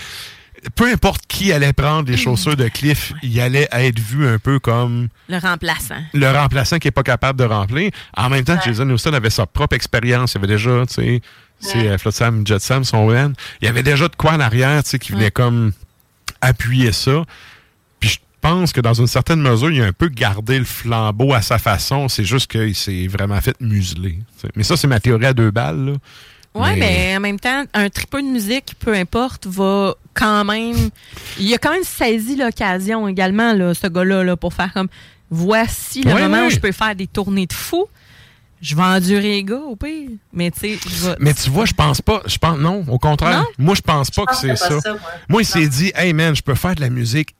Peu 0.76 0.92
importe 0.92 1.26
qui 1.28 1.52
allait 1.52 1.74
prendre 1.74 2.10
les 2.10 2.18
chaussures 2.18 2.56
de 2.56 2.68
Cliff, 2.68 3.14
il 3.24 3.40
allait 3.40 3.68
être 3.72 4.00
vu 4.00 4.28
un 4.28 4.38
peu 4.38 4.60
comme 4.60 5.08
le 5.28 5.38
remplaçant. 5.38 6.02
le 6.14 6.30
remplaçant 6.30 6.78
qui 6.78 6.88
n'est 6.88 6.92
pas 6.92 7.04
capable 7.04 7.40
de 7.40 7.46
remplir. 7.46 7.92
En 8.16 8.30
même 8.30 8.44
temps, 8.44 8.60
Jason 8.64 8.86
Newsted 8.86 9.16
avait 9.16 9.32
sa 9.32 9.48
propre 9.48 9.76
expérience. 9.76 10.34
Il 10.34 10.38
avait 10.38 10.48
déjà, 10.48 10.86
tu 10.86 10.94
sais, 10.94 11.22
c'est 11.60 11.88
euh, 11.88 11.98
Flotsam, 11.98 12.46
Jetsam, 12.46 12.84
son 12.84 13.08
band. 13.08 13.34
Il 13.62 13.66
y 13.66 13.68
avait 13.68 13.84
déjà 13.84 14.08
de 14.08 14.16
quoi 14.16 14.34
en 14.34 14.40
arrière, 14.40 14.84
tu 14.84 14.92
sais, 14.92 15.00
qui 15.00 15.14
venait 15.14 15.32
comme 15.32 15.72
appuyer 16.42 16.92
ça. 16.92 17.24
Puis 18.00 18.10
je 18.10 18.20
pense 18.42 18.72
que 18.72 18.82
dans 18.82 18.94
une 18.94 19.08
certaine 19.08 19.42
mesure, 19.42 19.72
il 19.72 19.82
a 19.82 19.86
un 19.86 19.94
peu 19.94 20.10
gardé 20.10 20.60
le 20.60 20.66
flambeau 20.66 21.34
à 21.34 21.42
sa 21.42 21.58
façon. 21.58 22.08
C'est 22.10 22.24
juste 22.24 22.52
qu'il 22.52 22.76
s'est 22.76 23.08
vraiment 23.08 23.40
fait 23.42 23.60
museler. 23.62 24.20
Mais 24.56 24.64
ça, 24.64 24.78
c'est 24.78 24.88
ma 24.88 25.00
théorie 25.00 25.28
à 25.28 25.34
deux 25.34 25.52
balles. 25.52 25.86
Là. 25.86 25.94
Ouais, 26.53 26.76
Mais- 26.76 26.80
mais... 26.80 27.18
en 27.18 27.19
même 27.22 27.40
temps, 27.40 27.64
un 27.73 27.90
tripeux 27.90 28.22
de 28.22 28.28
musique, 28.28 28.73
peu 28.80 28.94
importe, 28.94 29.48
va 29.48 29.95
quand 30.14 30.44
même. 30.44 30.90
Il 31.40 31.53
a 31.53 31.57
quand 31.57 31.72
même 31.72 31.84
saisi 31.84 32.36
l'occasion 32.36 33.07
également, 33.07 33.53
là, 33.53 33.73
ce 33.73 33.88
gars-là, 33.88 34.23
là, 34.23 34.36
pour 34.36 34.53
faire 34.53 34.73
comme 34.73 34.90
voici 35.30 36.02
le 36.03 36.14
Ouais, 36.14 36.22
moment 36.28 36.48
où 36.48 36.49
je 36.49 36.60
peux 36.60 36.72
faire 36.73 36.95
des 36.95 37.07
tournées 37.07 37.45
de 37.45 37.53
fou. 37.53 37.86
Je 38.61 38.76
vais 38.76 38.84
endurer 38.84 39.22
les 39.22 39.44
gars, 39.44 39.56
au 39.56 39.76
pire. 39.76 40.10
Mais 40.34 40.52
tu 40.52 40.60
sais, 40.60 40.80
je 40.88 41.07
vais. 41.07 41.15
Mais 41.19 41.34
tu 41.34 41.49
vois, 41.49 41.65
je 41.65 41.73
pense 41.73 41.99
pas. 42.02 42.22
Je 42.28 42.38
pense 42.38 42.57
non, 42.60 42.84
au 42.88 42.99
contraire. 42.99 43.40
Non? 43.40 43.45
Moi, 43.57 43.76
je 43.76 43.82
pense 43.82 44.11
pas 44.11 44.23
Je 44.23 44.26
que 44.28 44.36
c'est 44.36 44.56
ça, 44.56 44.69
moi. 44.69 44.99
Moi, 45.30 45.41
il 45.41 45.45
s'est 45.45 45.68
dit, 45.68 45.91
hey 45.95 46.14
man, 46.14 46.36
je 46.36 46.44
peux 46.44 46.53
faire 46.53 46.76
de 46.76 46.82
la 46.82 46.90
musique 46.90 47.34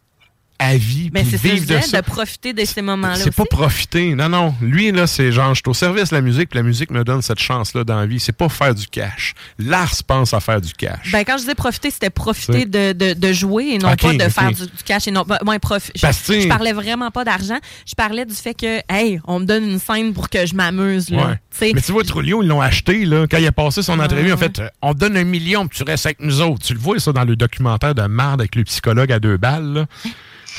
à 0.64 0.78
vie, 0.78 1.10
Mais 1.12 1.24
c'est 1.26 1.42
vivre 1.42 1.56
de 1.56 1.60
disais, 1.62 1.82
ça. 1.82 2.02
de 2.02 2.06
profiter 2.06 2.54
de 2.54 2.64
ces 2.64 2.84
moments-là. 2.84 3.16
C'est 3.16 3.36
pas 3.36 3.46
profiter. 3.46 4.14
Non, 4.14 4.30
non. 4.30 4.54
Lui, 4.62 4.92
là, 4.92 5.08
c'est 5.08 5.32
genre, 5.32 5.56
je 5.56 5.62
suis 5.64 5.70
au 5.70 5.74
service 5.74 6.10
de 6.12 6.16
la 6.16 6.22
musique, 6.22 6.50
puis 6.50 6.58
la 6.60 6.64
musique 6.64 6.92
me 6.92 7.04
donne 7.04 7.24
cette 7.24 7.40
chance-là 7.40 7.84
dans 7.84 7.96
la 7.98 8.06
vie. 8.06 8.20
C'est 8.20 8.32
pas 8.32 8.48
faire 8.48 8.76
du 8.76 8.86
cash. 8.86 9.34
L'art 9.58 9.92
pense 10.06 10.34
à 10.36 10.40
faire 10.40 10.62
du 10.62 10.72
cash. 10.74 11.12
Ben, 11.12 11.24
quand 11.26 11.34
je 11.34 11.42
disais 11.42 11.56
profiter, 11.56 11.90
c'était 11.90 12.12
profiter 12.12 12.66
de, 12.66 12.94
de, 12.94 13.14
de 13.14 13.34
jouer 13.34 13.70
et 13.72 13.78
non 13.80 13.96
pas 13.96 14.14
de 14.14 14.30
faire 14.30 14.52
du, 14.52 14.62
du 14.68 14.84
cash 14.86 15.08
et 15.08 15.12
non. 15.12 15.24
ben, 15.28 15.40
ouais, 15.48 15.58
prof- 15.58 15.92
je, 15.96 16.02
je 16.02 16.48
parlais 16.48 16.74
vraiment 16.74 17.10
pas 17.10 17.24
d'argent. 17.24 17.58
Je 17.88 17.96
parlais 17.96 18.26
du 18.26 18.36
fait 18.36 18.54
que, 18.54 18.82
hey, 18.88 19.20
on 19.26 19.40
me 19.40 19.46
donne 19.46 19.64
une 19.68 19.80
scène 19.80 20.14
pour 20.14 20.30
que 20.30 20.46
je 20.46 20.54
m'amuse. 20.54 21.10
Ouais. 21.10 21.74
Mais 21.74 21.82
tu 21.82 21.92
vois, 21.92 22.04
Trulio, 22.04 22.44
ils 22.44 22.48
l'ont 22.48 22.62
acheté, 22.62 23.06
là. 23.06 23.26
Quand 23.30 23.38
il 23.38 23.48
a 23.48 23.52
passé 23.52 23.82
son 23.82 24.00
entrevue, 24.00 24.32
en 24.32 24.38
fait, 24.38 24.60
euh, 24.60 24.70
on 24.84 24.94
te 24.94 25.00
donne 25.00 25.18
un 25.18 25.24
million, 25.24 25.68
puis 25.68 25.78
tu 25.80 25.84
restes 25.84 26.06
avec 26.06 26.20
nous 26.22 26.42
autres. 26.42 26.66
Tu 26.66 26.74
le 26.74 26.80
vois, 26.80 27.00
ça, 27.00 27.12
dans 27.12 27.24
le 27.26 27.36
documentaire 27.36 27.96
de 27.96 28.04
Marde 28.04 28.42
avec 28.42 28.56
le 28.56 28.64
psychologue 28.64 29.12
à 29.12 29.20
deux 29.20 29.38
balles, 29.38 29.74
là. 29.74 29.86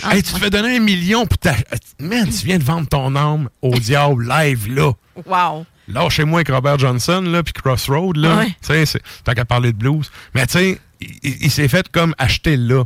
Ah, 0.03 0.17
hey, 0.17 0.23
tu 0.23 0.33
te 0.33 0.39
fais 0.39 0.51
donner 0.51 0.77
un 0.77 0.81
million, 0.81 1.27
puis 1.27 1.39
t'as- 1.39 1.57
Man, 2.01 2.27
tu 2.29 2.45
viens 2.47 2.59
de 2.59 2.65
vendre 2.65 2.89
ton 2.89 3.15
âme 3.17 3.49
au 3.61 3.75
diable 3.79 4.27
live, 4.29 4.73
là. 4.75 4.93
Wow. 5.27 5.67
Lâchez-moi 5.89 6.39
avec 6.39 6.49
Robert 6.49 6.79
Johnson, 6.79 7.21
là, 7.23 7.43
puis 7.43 7.53
Crossroad, 7.53 8.17
là. 8.17 8.39
Ouais. 8.39 8.57
Tu 8.67 8.87
sais, 8.87 9.01
tant 9.25 9.35
qu'à 9.35 9.45
parler 9.45 9.73
de 9.73 9.77
blues. 9.79 10.11
Mais 10.35 10.47
tu 10.47 10.53
sais, 10.55 10.81
il, 11.01 11.11
il- 11.23 11.37
il 11.45 11.51
s'est 11.51 11.69
fait 11.69 11.89
comme 11.91 12.15
acheter 12.19 12.57
là. 12.57 12.85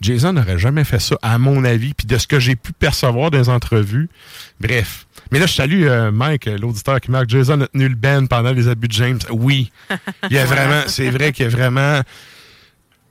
Jason 0.00 0.32
n'aurait 0.32 0.58
jamais 0.60 0.84
fait 0.84 1.00
ça, 1.00 1.16
à 1.22 1.38
mon 1.38 1.64
avis, 1.64 1.92
puis 1.92 2.06
de 2.06 2.16
ce 2.18 2.28
que 2.28 2.38
j'ai 2.38 2.54
pu 2.54 2.72
percevoir 2.72 3.32
des 3.32 3.48
entrevues. 3.48 4.08
Bref. 4.60 5.06
Mais 5.32 5.40
là, 5.40 5.46
je 5.46 5.54
salue 5.54 5.86
euh, 5.88 6.12
Mike, 6.12 6.46
l'auditeur 6.46 7.00
qui 7.00 7.10
marque 7.10 7.28
Jason 7.28 7.60
a 7.62 7.66
tenu 7.66 7.88
le 7.88 7.96
band 7.96 8.26
pendant 8.26 8.52
les 8.52 8.68
abus 8.68 8.86
de 8.86 8.92
James. 8.92 9.18
Oui. 9.30 9.72
Il 10.30 10.36
y 10.36 10.38
a 10.38 10.44
vraiment, 10.46 10.82
c'est 10.86 11.10
vrai 11.10 11.32
qu'il 11.32 11.44
y 11.44 11.48
a 11.48 11.50
vraiment. 11.50 12.00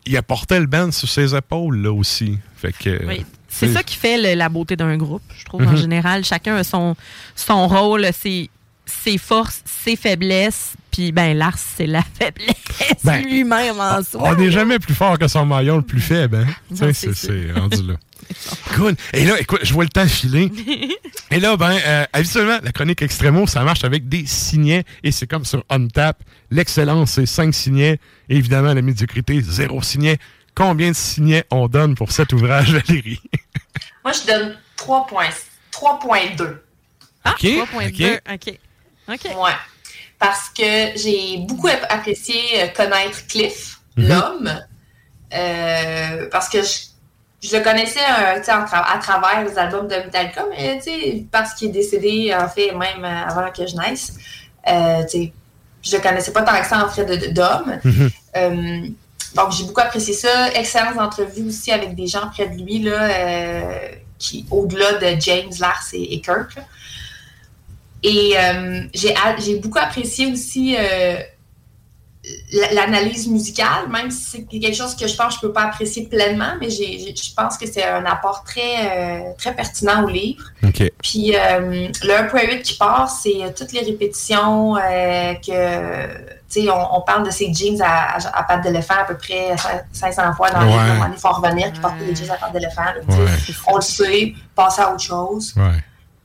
Il 0.07 0.17
a 0.17 0.21
porté 0.23 0.59
le 0.59 0.65
band 0.65 0.91
sur 0.91 1.07
ses 1.09 1.35
épaules, 1.35 1.77
là, 1.81 1.91
aussi. 1.91 2.37
Fait 2.55 2.73
que... 2.73 3.05
Oui. 3.05 3.25
C'est 3.49 3.65
tu 3.67 3.71
sais, 3.71 3.77
ça 3.77 3.83
qui 3.83 3.95
fait 3.95 4.17
le- 4.21 4.37
la 4.37 4.49
beauté 4.49 4.75
d'un 4.75 4.97
groupe, 4.97 5.23
je 5.37 5.45
trouve, 5.45 5.61
en 5.63 5.71
Mhm. 5.71 5.77
général. 5.77 6.25
Chacun 6.25 6.55
a 6.57 6.63
son, 6.63 6.95
son 7.35 7.67
rôle, 7.67 8.05
ses, 8.13 8.49
ses 8.85 9.17
forces, 9.17 9.61
ses 9.65 9.95
faiblesses. 9.95 10.73
Puis, 10.91 11.11
ben, 11.11 11.35
Lars, 11.37 11.57
c'est 11.57 11.87
la 11.87 12.01
faiblesse 12.19 13.03
Ben, 13.03 13.21
lui-même 13.23 13.79
en 13.79 14.03
soi. 14.03 14.21
On 14.23 14.35
n'est 14.35 14.51
jamais 14.51 14.79
plus 14.79 14.93
fort 14.93 15.17
que 15.17 15.27
son 15.27 15.45
maillon 15.45 15.77
le 15.77 15.81
plus 15.83 16.01
faible, 16.01 16.37
hein? 16.47 16.53
C'est 16.73 16.93
c'est 16.93 17.13
c'est 17.15 17.51
rendu 17.53 17.83
là. 17.83 17.93
Cool. 18.75 18.95
Et 19.13 19.25
là, 19.25 19.39
écoute, 19.39 19.61
je 19.63 19.73
vois 19.73 19.83
le 19.83 19.89
temps 19.89 20.05
filer. 20.07 20.51
Et 21.31 21.39
là, 21.39 21.57
ben, 21.57 21.77
euh, 21.85 22.05
habituellement, 22.13 22.59
la 22.63 22.71
chronique 22.71 23.01
Extremo, 23.01 23.47
ça 23.47 23.63
marche 23.63 23.83
avec 23.83 24.07
des 24.07 24.25
signets. 24.25 24.83
Et 25.03 25.11
c'est 25.11 25.27
comme 25.27 25.45
sur 25.45 25.63
OnTap. 25.69 26.21
L'excellence, 26.51 27.11
c'est 27.11 27.25
5 27.25 27.53
signets. 27.53 27.99
Et 28.29 28.35
évidemment, 28.37 28.73
la 28.73 28.81
médiocrité, 28.81 29.41
zéro 29.41 29.81
signet. 29.81 30.17
Combien 30.55 30.89
de 30.91 30.95
signets 30.95 31.45
on 31.51 31.67
donne 31.67 31.95
pour 31.95 32.11
cet 32.11 32.33
ouvrage, 32.33 32.71
Valérie? 32.71 33.21
Moi, 34.03 34.13
je 34.13 34.27
donne 34.27 34.57
3 34.75 35.07
points- 35.07 35.29
3.2. 35.71 36.57
Ah, 37.23 37.31
OK, 37.33 37.43
3.2. 37.43 38.19
OK. 38.33 38.59
OK. 39.09 39.25
Ouais. 39.25 39.51
Parce 40.19 40.49
que 40.49 40.63
j'ai 40.97 41.37
beaucoup 41.47 41.67
ap- 41.67 41.85
apprécié 41.89 42.35
euh, 42.55 42.67
connaître 42.67 43.25
Cliff, 43.27 43.79
Mhm. 43.97 44.07
l'homme, 44.07 44.59
euh, 45.33 46.27
parce 46.31 46.49
que 46.49 46.61
je, 46.61 46.87
je 47.41 47.55
le 47.55 47.63
connaissais 47.63 47.99
euh, 47.99 48.39
tra- 48.41 48.85
à 48.93 48.97
travers 48.99 49.43
les 49.43 49.57
albums 49.57 49.87
de 49.87 49.95
Metallica, 49.95 50.43
mais 50.49 50.79
parce 51.31 51.53
qu'il 51.53 51.69
est 51.69 51.71
décédé, 51.71 52.35
en 52.35 52.47
fait, 52.47 52.71
même 52.71 53.03
euh, 53.03 53.25
avant 53.27 53.51
que 53.51 53.65
je 53.67 53.75
naisse, 53.75 54.13
euh, 54.67 55.03
je 55.83 55.95
le 55.95 56.01
connaissais 56.01 56.33
pas 56.33 56.41
tant 56.41 56.59
que 56.59 56.65
ça 56.65 56.83
en 56.85 56.89
fait 56.89 57.33
d'homme. 57.33 57.79
Mhm. 57.83 58.09
Euh, 58.35 58.87
donc, 59.35 59.51
j'ai 59.51 59.65
beaucoup 59.65 59.81
apprécié 59.81 60.13
ça. 60.13 60.51
Excellentes 60.53 60.97
entrevues 60.99 61.47
aussi 61.47 61.71
avec 61.71 61.93
des 61.95 62.07
gens 62.07 62.27
près 62.29 62.47
de 62.47 62.55
lui, 62.63 62.79
là, 62.79 63.61
qui, 64.17 64.45
au-delà 64.49 64.93
de 64.93 65.21
James, 65.21 65.51
Lars 65.59 65.85
et, 65.93 66.15
et 66.15 66.21
Kirk. 66.21 66.55
là. 66.55 66.63
Et 68.03 68.35
j'ai 68.93 69.55
beaucoup 69.59 69.79
apprécié 69.79 70.31
aussi 70.31 70.75
l'analyse 72.73 73.27
musicale, 73.27 73.87
même 73.89 74.09
si 74.11 74.23
c'est 74.23 74.43
quelque 74.43 74.73
chose 74.75 74.95
que 74.95 75.07
je 75.07 75.15
pense 75.15 75.27
que 75.29 75.33
je 75.35 75.39
peux 75.47 75.53
pas 75.53 75.63
apprécier 75.63 76.07
pleinement, 76.07 76.53
mais 76.59 76.69
j'ai- 76.69 76.99
j'ai- 76.99 77.15
je 77.15 77.33
pense 77.33 77.57
que 77.57 77.65
c'est 77.67 77.83
un 77.85 78.05
apport 78.05 78.43
très, 78.43 78.61
euh, 78.91 79.19
très 79.37 79.53
pertinent 79.55 80.03
au 80.03 80.07
livre. 80.09 80.43
Puis 81.03 81.35
euh, 81.35 81.87
le 82.03 82.13
1.8 82.13 82.61
qui 82.63 82.73
part, 82.75 83.09
c'est 83.09 83.53
toutes 83.55 83.71
les 83.73 83.81
répétitions 83.81 84.75
euh, 84.77 85.33
que, 85.35 86.07
tu 86.49 86.61
sais, 86.63 86.69
on, 86.69 86.97
on 86.97 87.01
parle 87.01 87.25
de 87.25 87.31
ces 87.31 87.53
jeans 87.53 87.81
à, 87.81 88.15
à, 88.17 88.39
à 88.39 88.43
pattes 88.43 88.63
d'éléphant 88.63 88.95
à 88.99 89.03
peu 89.05 89.17
près 89.17 89.55
500 89.91 90.33
fois 90.35 90.49
dans 90.51 90.61
le 90.61 90.67
livre. 90.67 90.77
Ouais. 90.79 90.99
Donné, 90.99 91.13
Il 91.15 91.19
faut 91.19 91.27
en 91.27 91.33
revenir 91.41 91.71
puis 91.71 91.81
porter 91.81 92.05
des 92.05 92.15
jeans 92.15 92.31
à 92.31 92.35
pattes 92.35 92.53
d'éléphant. 92.53 92.83
Ouais. 93.09 93.25
On 93.67 93.75
le 93.75 93.81
sait, 93.81 94.33
passer 94.55 94.81
à 94.81 94.91
autre 94.93 95.03
chose. 95.03 95.53
Ouais. 95.57 95.83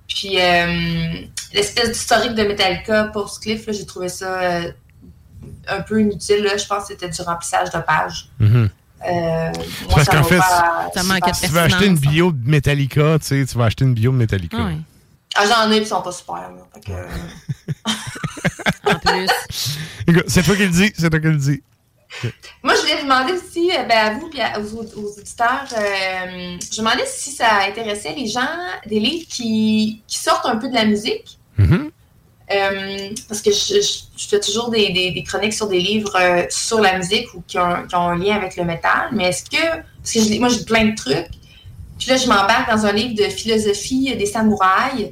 Puis 0.08 0.38
euh, 0.38 1.22
l'espèce 1.54 1.90
d'historique 1.92 2.34
de 2.34 2.42
Metallica 2.42 3.04
post-Cliff, 3.04 3.66
là, 3.66 3.72
j'ai 3.72 3.86
trouvé 3.86 4.08
ça 4.08 4.26
euh, 4.26 4.70
un 5.68 5.80
peu 5.80 6.00
inutile. 6.00 6.42
là. 6.42 6.56
Je 6.56 6.66
pense 6.66 6.82
que 6.82 6.88
c'était 6.88 7.08
du 7.08 7.22
remplissage 7.22 7.70
de 7.70 7.78
pages. 7.78 8.28
Mhm. 8.38 8.68
Euh, 9.04 9.10
moi, 9.10 9.52
Parce 9.96 10.04
ça 10.04 10.12
qu'en 10.12 10.22
fait, 10.22 10.38
pas- 10.38 10.90
ça 10.94 11.02
de 11.02 11.34
Si 11.34 11.42
tu 11.46 11.48
veux 11.52 11.60
acheter 11.60 11.86
une 11.86 11.98
bio 11.98 12.30
de 12.32 12.48
Metallica, 12.48 13.18
tu 13.18 13.26
sais, 13.26 13.44
tu 13.46 13.58
vas 13.58 13.64
acheter 13.64 13.84
une 13.84 13.94
bio 13.94 14.12
de 14.12 14.16
Metallica. 14.16 14.56
Ah. 14.60 14.70
Ah, 15.34 15.44
j'en 15.46 15.70
ai, 15.70 15.76
puis 15.76 15.84
ils 15.84 15.88
sont 15.88 16.02
pas 16.02 16.12
super. 16.12 16.34
là. 16.36 16.80
Que, 16.84 16.92
En 18.90 18.98
plus. 18.98 19.28
C'est 20.28 20.42
toi 20.42 20.56
qui 20.56 20.62
le 20.64 20.68
dis, 20.68 20.92
c'est 20.96 21.10
toi 21.10 21.20
qui 21.20 21.26
le 21.26 21.36
dis. 21.36 21.62
Moi, 22.62 22.74
je 22.76 22.80
voulais 22.82 22.96
vous 22.96 23.02
demander 23.04 23.32
aussi, 23.32 23.70
euh, 23.72 23.84
ben, 23.84 23.98
à 23.98 24.10
vous 24.12 24.30
et 24.34 24.60
aux, 24.60 25.00
aux 25.00 25.18
auditeurs, 25.18 25.64
euh, 25.78 26.58
je 26.60 26.80
me 26.80 26.84
demandais 26.84 27.06
si 27.06 27.30
ça 27.30 27.62
intéressait 27.66 28.12
les 28.14 28.26
gens 28.26 28.46
des 28.86 29.00
livres 29.00 29.26
qui, 29.28 30.02
qui 30.06 30.18
sortent 30.18 30.44
un 30.46 30.56
peu 30.56 30.68
de 30.68 30.74
la 30.74 30.84
musique. 30.84 31.38
Mhm. 31.56 31.90
Euh, 32.50 33.08
parce 33.28 33.40
que 33.40 33.50
je, 33.50 33.80
je- 33.80 34.02
je 34.16 34.28
fais 34.28 34.40
toujours 34.40 34.70
des, 34.70 34.90
des- 34.92 35.10
des 35.12 35.22
chroniques 35.22 35.54
sur 35.54 35.68
des 35.68 35.80
livres 35.80 36.12
euh, 36.20 36.44
sur 36.50 36.80
la 36.80 36.96
musique 36.98 37.32
ou 37.34 37.42
qui 37.46 37.58
ont, 37.58 37.86
qui 37.88 37.94
ont 37.94 38.08
un 38.08 38.18
lien 38.18 38.36
avec 38.36 38.56
le 38.56 38.64
métal. 38.64 39.08
Mais 39.12 39.28
est-ce 39.28 39.44
que. 39.44 39.56
Parce 40.02 40.12
que 40.12 40.20
je 40.20 40.38
moi, 40.40 40.48
j'ai 40.48 40.64
plein 40.64 40.86
de 40.86 40.94
trucs. 40.94 41.28
Puis 41.98 42.08
là, 42.10 42.16
je 42.16 42.26
m'embarque 42.26 42.68
dans 42.70 42.84
un 42.84 42.92
livre 42.92 43.14
de 43.14 43.30
philosophie 43.30 44.14
des 44.16 44.26
samouraïs. 44.26 45.10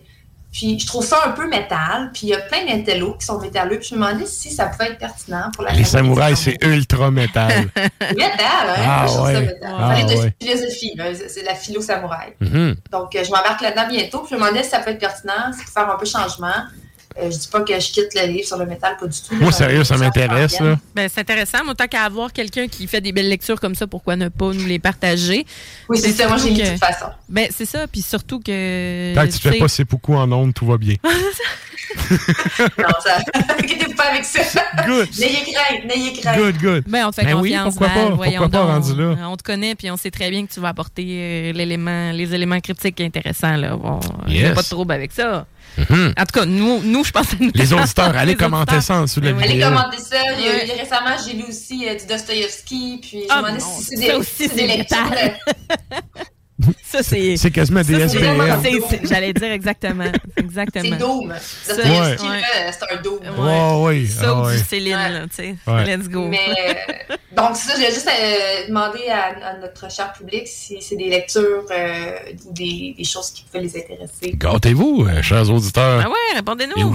Puis 0.52 0.80
je 0.80 0.86
trouve 0.86 1.04
ça 1.06 1.18
un 1.26 1.30
peu 1.30 1.48
métal. 1.48 2.10
Puis 2.12 2.22
il 2.24 2.28
y 2.30 2.34
a 2.34 2.38
plein 2.40 2.66
d'intellos 2.66 3.14
qui 3.14 3.24
sont 3.24 3.38
métalleux. 3.38 3.78
Puis 3.78 3.90
je 3.90 3.94
me 3.94 4.00
demandais 4.04 4.26
si 4.26 4.50
ça 4.50 4.66
pouvait 4.66 4.86
être 4.90 4.98
pertinent 4.98 5.48
pour 5.54 5.62
la 5.62 5.72
Les 5.72 5.84
samouraïs, 5.84 6.36
c'est 6.40 6.58
ultra 6.64 7.12
métal. 7.12 7.70
Métal, 8.00 8.40
hein? 8.40 8.74
Ah 8.84 9.04
je 9.06 9.12
trouve 9.14 9.26
ça 9.28 9.32
ouais. 9.34 9.40
métal. 9.42 9.74
Ah 9.78 9.94
de 10.02 10.08
ouais. 10.18 10.34
philosophie, 10.42 10.96
c'est 11.28 11.44
la 11.44 11.54
philo 11.54 11.80
samouraï. 11.80 12.32
Mhm. 12.40 12.74
Donc, 12.90 13.14
euh, 13.14 13.22
je 13.22 13.30
m'embarque 13.30 13.60
là-dedans 13.60 13.86
bientôt. 13.88 14.18
Puis 14.22 14.30
je 14.32 14.34
me 14.34 14.40
demandais 14.40 14.64
si 14.64 14.70
ça 14.70 14.80
peut 14.80 14.90
être 14.90 14.98
pertinent, 14.98 15.52
si 15.56 15.64
faire 15.72 15.88
un 15.88 15.96
peu 15.96 16.06
changement. 16.06 16.48
Euh, 17.18 17.30
je 17.30 17.36
dis 17.38 17.48
pas 17.48 17.60
que 17.62 17.72
je 17.78 17.90
quitte 17.90 18.14
le 18.14 18.26
livre 18.32 18.46
sur 18.46 18.56
le 18.56 18.66
métal, 18.66 18.96
pas 18.98 19.06
du 19.06 19.18
tout. 19.20 19.34
Moi, 19.34 19.46
là. 19.46 19.52
sérieux, 19.52 19.84
ça 19.84 19.94
Euh, 19.94 19.98
m'intéresse. 19.98 20.56
Ben, 20.94 21.08
c'est 21.12 21.20
intéressant. 21.20 21.58
Mais 21.64 21.70
autant 21.72 21.86
qu'à 21.88 22.02
avoir 22.04 22.32
quelqu'un 22.32 22.68
qui 22.68 22.86
fait 22.86 23.00
des 23.00 23.10
belles 23.12 23.28
lectures 23.28 23.60
comme 23.60 23.74
ça, 23.74 23.86
pourquoi 23.86 24.14
ne 24.16 24.28
pas 24.28 24.52
nous 24.52 24.66
les 24.66 24.78
partager? 24.78 25.44
Oui, 25.88 25.98
c'est 25.98 26.12
ça. 26.12 26.28
Moi, 26.28 26.36
j'ai 26.38 26.50
lu 26.50 26.62
de 26.62 26.68
toute 26.70 26.78
façon. 26.78 27.06
Ben, 27.28 27.48
c'est 27.54 27.66
ça. 27.66 27.86
Puis 27.88 28.02
surtout 28.02 28.38
que. 28.38 29.14
Tant 29.14 29.22
que 29.22 29.26
tu 29.32 29.38
sais- 29.38 29.50
fais 29.50 29.58
pas 29.58 29.68
ces 29.68 29.84
beaucoup 29.84 30.14
en 30.14 30.30
ondes, 30.30 30.54
tout 30.54 30.66
va 30.66 30.76
bien. 30.78 30.94
Non, 32.78 32.88
ça. 33.04 33.18
Inquiétez-vous 33.58 33.94
pas 33.94 34.10
avec 34.12 34.24
ça. 34.24 34.42
Good. 34.86 35.08
N'ayez 35.18 35.52
crainte, 35.52 35.84
n'ayez 35.86 36.12
crainte. 36.20 36.36
Good, 36.38 36.58
good. 36.58 36.84
Ben, 36.86 37.06
on 37.06 37.10
te 37.10 37.16
fait 37.16 37.24
Ben 37.26 37.34
oui, 37.34 37.50
confiance, 37.50 37.74
pourquoi 37.74 37.88
Val, 37.88 38.08
pas? 38.10 38.14
voyons 38.14 38.40
Pourquoi 38.42 38.60
pas 38.60 38.64
rendu 38.66 38.94
là? 38.94 39.02
Euh, 39.04 39.24
On 39.24 39.36
te 39.36 39.42
connaît, 39.42 39.74
puis 39.74 39.90
on 39.90 39.96
sait 39.96 40.12
très 40.12 40.30
bien 40.30 40.46
que 40.46 40.52
tu 40.52 40.60
vas 40.60 40.68
apporter 40.68 41.04
euh, 41.08 41.52
l'élément, 41.52 42.12
les 42.12 42.32
éléments 42.32 42.60
critiques 42.60 43.00
intéressants. 43.00 43.56
Là. 43.56 43.74
Bon, 43.76 43.98
Il 44.28 44.34
n'y 44.34 44.38
a 44.44 44.48
Yes. 44.48 44.54
pas 44.54 44.62
de 44.62 44.68
trouble 44.68 44.92
avec 44.92 45.10
ça. 45.12 45.46
Mhm. 45.78 46.12
En 46.18 46.24
tout 46.24 46.40
cas, 46.40 46.44
nous, 46.46 46.82
nous 46.82 47.04
je 47.04 47.10
pense 47.12 47.28
que 47.28 47.36
nous- 47.42 47.50
Les 47.54 47.72
auditeurs, 47.72 48.16
allez 48.16 48.32
Les 48.32 48.36
commenter 48.36 48.76
auditeurs. 48.76 48.82
ça 48.82 48.94
en 48.96 49.02
dessous 49.02 49.20
de 49.20 49.26
la 49.26 49.32
oui. 49.32 49.42
Allez 49.44 49.52
vidéo. 49.54 49.68
commenter 49.68 49.98
ça. 49.98 50.16
Il 50.38 50.44
y 50.44 50.48
a- 50.48 50.74
récemment, 50.82 51.16
j'ai 51.24 51.32
lu 51.34 51.44
aussi 51.48 51.88
euh, 51.88 51.94
du 51.94 52.06
Dostoïevski. 52.06 52.98
Puis 53.00 53.20
je 53.22 53.26
Ah, 53.30 53.42
me 53.42 53.46
demandais 53.48 53.60
si 53.60 53.84
c'est 53.84 53.96
ça 53.96 54.02
des, 54.02 54.12
aussi, 54.12 54.30
si 54.36 54.48
c'est 54.48 54.54
des 54.56 54.66
lectures. 54.66 54.98
euh, 56.68 56.72
Ça, 56.84 57.02
c'est. 57.02 57.36
C'est 57.36 57.50
quasiment 57.50 57.82
des 57.82 58.00
ça, 58.00 58.08
c'est 58.08 58.18
c'est- 58.18 58.80
c'est- 58.88 59.06
J'allais 59.08 59.32
dire 59.32 59.52
exactement. 59.52 60.04
Exactement. 60.36 60.84
C'est 60.90 60.98
Doom. 60.98 61.34
Ça, 61.62 61.74
ouais. 61.76 62.16
là, 62.16 62.72
c'est 62.72 62.94
un 62.96 63.00
Doom. 63.02 63.18
Oh, 63.38 63.86
oui. 63.88 64.06
Ça 64.08 64.22
ah 64.26 64.34
ou 64.34 64.46
ouais. 64.46 64.56
du 64.56 64.64
Céline, 64.64 64.92
là, 64.92 65.20
tu 65.28 65.36
sais. 65.36 65.54
Ouais. 65.66 65.84
Let's 65.96 66.08
go. 66.08 66.26
Mais 66.28 66.38
euh, 66.38 67.14
donc 67.36 67.56
ça, 67.56 67.74
je 67.76 67.80
vais 67.80 67.90
juste 67.92 68.08
euh, 68.08 68.66
demander 68.68 69.06
à, 69.08 69.50
à 69.50 69.56
notre 69.58 69.90
cher 69.90 70.12
public 70.12 70.46
si 70.46 70.78
c'est 70.80 70.96
des 70.96 71.08
lectures 71.08 71.64
euh, 71.70 72.12
ou 72.48 72.52
des, 72.52 72.94
des 72.96 73.04
choses 73.04 73.30
qui 73.30 73.44
peuvent 73.52 73.62
les 73.62 73.76
intéresser. 73.76 74.32
Gâtez-vous, 74.34 75.06
euh, 75.08 75.22
chers 75.22 75.48
auditeurs. 75.50 76.02
Ah 76.04 76.08
ouais, 76.08 76.36
répondez-nous. 76.36 76.90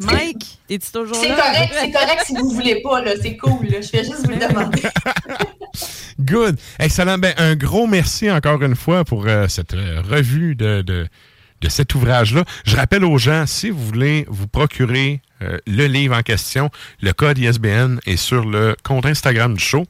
Mike, 0.00 0.58
es-tu 0.70 0.90
toujours 0.92 1.16
C'est 1.16 1.28
là? 1.28 1.36
correct, 1.36 1.74
c'est 1.80 1.90
correct 1.90 2.22
si 2.26 2.34
vous 2.36 2.50
voulez 2.50 2.80
pas, 2.82 3.00
là, 3.02 3.12
c'est 3.20 3.36
cool. 3.36 3.66
là. 3.68 3.80
Je 3.80 3.90
vais 3.92 4.04
juste 4.04 4.24
vous 4.24 4.30
le 4.30 4.36
demander. 4.36 4.82
Good. 6.20 6.56
Excellent. 6.78 7.18
Ben, 7.18 7.34
un 7.38 7.56
gros 7.56 7.86
merci 7.86 8.30
encore 8.30 8.62
une 8.62 8.76
fois 8.76 8.93
pour 9.02 9.26
euh, 9.26 9.48
cette 9.48 9.74
euh, 9.74 10.00
revue 10.08 10.54
de, 10.54 11.08
cet 11.68 11.94
ouvrage-là? 11.94 12.44
Je 12.64 12.76
rappelle 12.76 13.04
aux 13.04 13.18
gens, 13.18 13.46
si 13.46 13.70
vous 13.70 13.84
voulez 13.84 14.26
vous 14.28 14.46
procurer 14.46 15.22
euh, 15.42 15.58
le 15.66 15.86
livre 15.86 16.14
en 16.14 16.22
question, 16.22 16.70
le 17.00 17.12
code 17.12 17.38
ISBN 17.38 17.98
est 18.06 18.16
sur 18.16 18.44
le 18.44 18.76
compte 18.84 19.06
Instagram 19.06 19.54
du 19.54 19.64
show. 19.64 19.84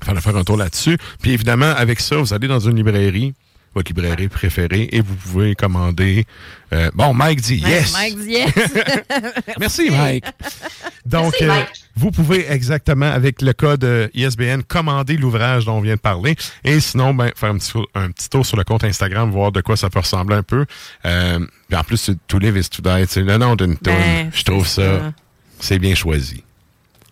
Il 0.00 0.06
fallait 0.06 0.20
faire 0.20 0.36
un 0.36 0.44
tour 0.44 0.56
là-dessus. 0.56 0.98
Puis 1.20 1.32
évidemment, 1.32 1.72
avec 1.76 2.00
ça, 2.00 2.16
vous 2.16 2.32
allez 2.34 2.48
dans 2.48 2.58
une 2.58 2.76
librairie, 2.76 3.34
votre 3.74 3.88
librairie 3.92 4.28
préférée, 4.28 4.88
et 4.92 5.00
vous 5.00 5.14
pouvez 5.14 5.54
commander. 5.54 6.24
euh, 6.72 6.90
bon, 6.94 7.12
Mike 7.14 7.40
dit 7.40 7.56
yes. 7.56 7.92
Mike 7.92 8.18
dit 8.20 8.30
yes. 8.32 8.52
Merci, 9.58 9.90
Mike. 9.90 10.24
Donc, 11.06 11.34
Merci, 11.40 11.44
euh, 11.60 11.64
vous 11.96 12.10
pouvez 12.10 12.50
exactement, 12.50 13.10
avec 13.10 13.42
le 13.42 13.52
code 13.52 13.84
euh, 13.84 14.08
ISBN, 14.14 14.62
commander 14.66 15.16
l'ouvrage 15.16 15.64
dont 15.66 15.74
on 15.78 15.80
vient 15.80 15.94
de 15.96 16.00
parler. 16.00 16.34
Et 16.64 16.80
sinon, 16.80 17.14
ben, 17.14 17.30
faire 17.36 17.50
un 17.50 17.58
petit, 17.58 17.72
tour- 17.72 17.88
un 17.94 18.10
petit 18.10 18.28
tour 18.30 18.44
sur 18.46 18.56
le 18.56 18.64
compte 18.64 18.84
Instagram, 18.84 19.30
voir 19.30 19.52
de 19.52 19.60
quoi 19.60 19.76
ça 19.76 19.90
peut 19.90 19.98
ressembler 20.00 20.36
un 20.36 20.42
peu. 20.42 20.64
Euh, 21.04 21.38
en 21.72 21.82
plus, 21.84 21.96
c'est 21.98 22.16
To 22.28 22.38
Live 22.38 22.56
is 22.56 22.68
To 22.70 22.82
Die. 22.82 23.04
C'est 23.08 23.20
le 23.22 23.36
nom 23.36 23.54
d'une 23.56 23.76
tune. 23.76 23.92
Ben, 23.94 24.30
Je 24.32 24.42
trouve 24.44 24.66
ça. 24.66 25.12
c'est 25.60 25.78
bien 25.78 25.94
choisi. 25.94 26.42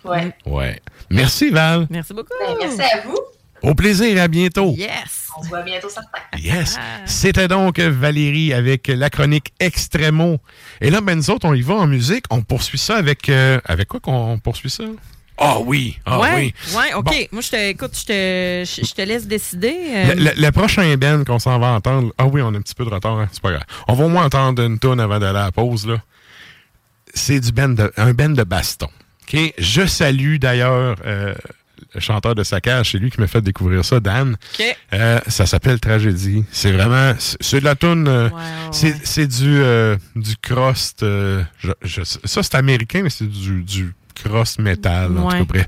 Ouais. 0.04 0.32
Ouais. 0.46 0.80
Merci, 1.10 1.50
Val. 1.50 1.86
Merci 1.90 2.12
beaucoup. 2.14 2.32
Ben, 2.40 2.56
merci 2.60 2.80
à 2.80 3.02
vous. 3.06 3.18
Au 3.62 3.74
plaisir, 3.74 4.20
à 4.20 4.28
bientôt. 4.28 4.74
Yes. 4.76 5.28
On 5.38 5.42
se 5.42 5.48
voit 5.48 5.62
bientôt 5.62 5.88
certains. 5.88 6.18
Yes. 6.38 6.78
C'était 7.06 7.48
donc 7.48 7.78
Valérie 7.78 8.52
avec 8.52 8.88
la 8.88 9.08
chronique 9.08 9.52
Extremo. 9.60 10.38
Et 10.80 10.90
là, 10.90 11.00
ben, 11.00 11.14
nous 11.16 11.30
autres, 11.30 11.46
on 11.48 11.54
y 11.54 11.62
va 11.62 11.74
en 11.74 11.86
musique. 11.86 12.24
On 12.30 12.42
poursuit 12.42 12.78
ça 12.78 12.96
avec... 12.96 13.28
euh, 13.28 13.60
avec 13.64 13.88
quoi 13.88 14.00
qu'on 14.00 14.38
poursuit 14.38 14.68
ça? 14.70 14.84
Ah 15.38 15.58
oui. 15.60 15.98
Ah 16.04 16.20
ouais, 16.20 16.28
oui. 16.36 16.54
ouais, 16.76 16.92
OK. 16.94 17.04
Bon. 17.06 17.12
Moi, 17.32 17.40
je 17.40 17.50
te, 17.50 17.56
écoute, 17.70 17.92
je 17.98 18.04
te, 18.04 18.80
je, 18.82 18.86
je 18.86 18.92
te 18.94 19.02
laisse 19.02 19.26
décider. 19.26 19.74
euh, 19.88 20.14
Le, 20.14 20.24
le- 20.24 20.32
le 20.36 20.50
prochain 20.52 20.94
band 20.96 21.24
qu'on 21.24 21.38
s'en 21.38 21.58
va 21.58 21.68
entendre, 21.68 22.12
ah 22.18 22.26
oui, 22.26 22.42
on 22.42 22.52
a 22.54 22.58
un 22.58 22.60
petit 22.60 22.74
peu 22.74 22.84
de 22.84 22.90
retard, 22.90 23.18
hein, 23.18 23.28
c'est 23.32 23.40
pas 23.42 23.50
grave. 23.52 23.64
On 23.88 23.94
va 23.94 24.04
au 24.04 24.08
moins 24.08 24.26
entendre 24.26 24.62
une 24.62 24.78
tune 24.78 25.00
avant 25.00 25.18
d'aller 25.18 25.38
à 25.38 25.44
la 25.44 25.52
pause. 25.52 25.86
là. 25.86 25.96
C'est 27.14 27.40
du 27.40 27.52
band 27.52 27.70
de, 27.70 27.90
un 27.96 28.12
band 28.12 28.28
de 28.30 28.42
baston. 28.44 28.88
OK? 29.32 29.54
Je 29.58 29.86
salue 29.86 30.36
d'ailleurs 30.36 30.96
euh, 31.06 31.34
le 31.94 32.00
chanteur 32.00 32.34
de 32.34 32.42
Saccage, 32.42 32.92
c'est 32.92 32.98
lui 32.98 33.10
qui 33.10 33.20
m'a 33.20 33.26
fait 33.26 33.40
découvrir 33.42 33.84
ça, 33.84 34.00
Dan. 34.00 34.36
OK. 34.58 34.76
Euh, 34.94 35.20
ça 35.26 35.46
s'appelle 35.46 35.78
Tragédie. 35.80 36.44
C'est 36.50 36.72
vraiment, 36.72 37.14
c'est 37.18 37.60
de 37.60 37.64
la 37.64 37.74
tune. 37.74 38.06
euh, 38.08 38.30
c'est 38.70 38.94
c'est 39.06 39.26
du 39.26 39.60
euh, 39.60 39.96
du 40.16 40.36
crust. 40.36 41.02
euh, 41.02 41.42
je- 41.58 41.70
je- 41.82 42.02
ça 42.02 42.42
c'est 42.42 42.54
américain, 42.54 43.00
mais 43.02 43.10
c'est 43.10 43.28
du, 43.28 43.62
du 43.62 43.92
crust 44.14 44.58
metal. 44.58 45.16
En 45.18 45.30
tout 45.30 45.52
Ouais. 45.52 45.64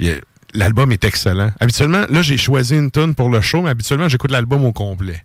cas, 0.00 0.20
L'album 0.54 0.90
est 0.92 1.04
excellent. 1.04 1.52
Habituellement, 1.60 2.06
là 2.08 2.22
j'ai 2.22 2.38
choisi 2.38 2.74
une 2.76 2.90
tune 2.90 3.14
pour 3.14 3.28
le 3.28 3.40
show, 3.42 3.60
mais 3.62 3.70
habituellement 3.70 4.08
j'écoute 4.08 4.30
l'album 4.30 4.64
au 4.64 4.72
complet. 4.72 5.22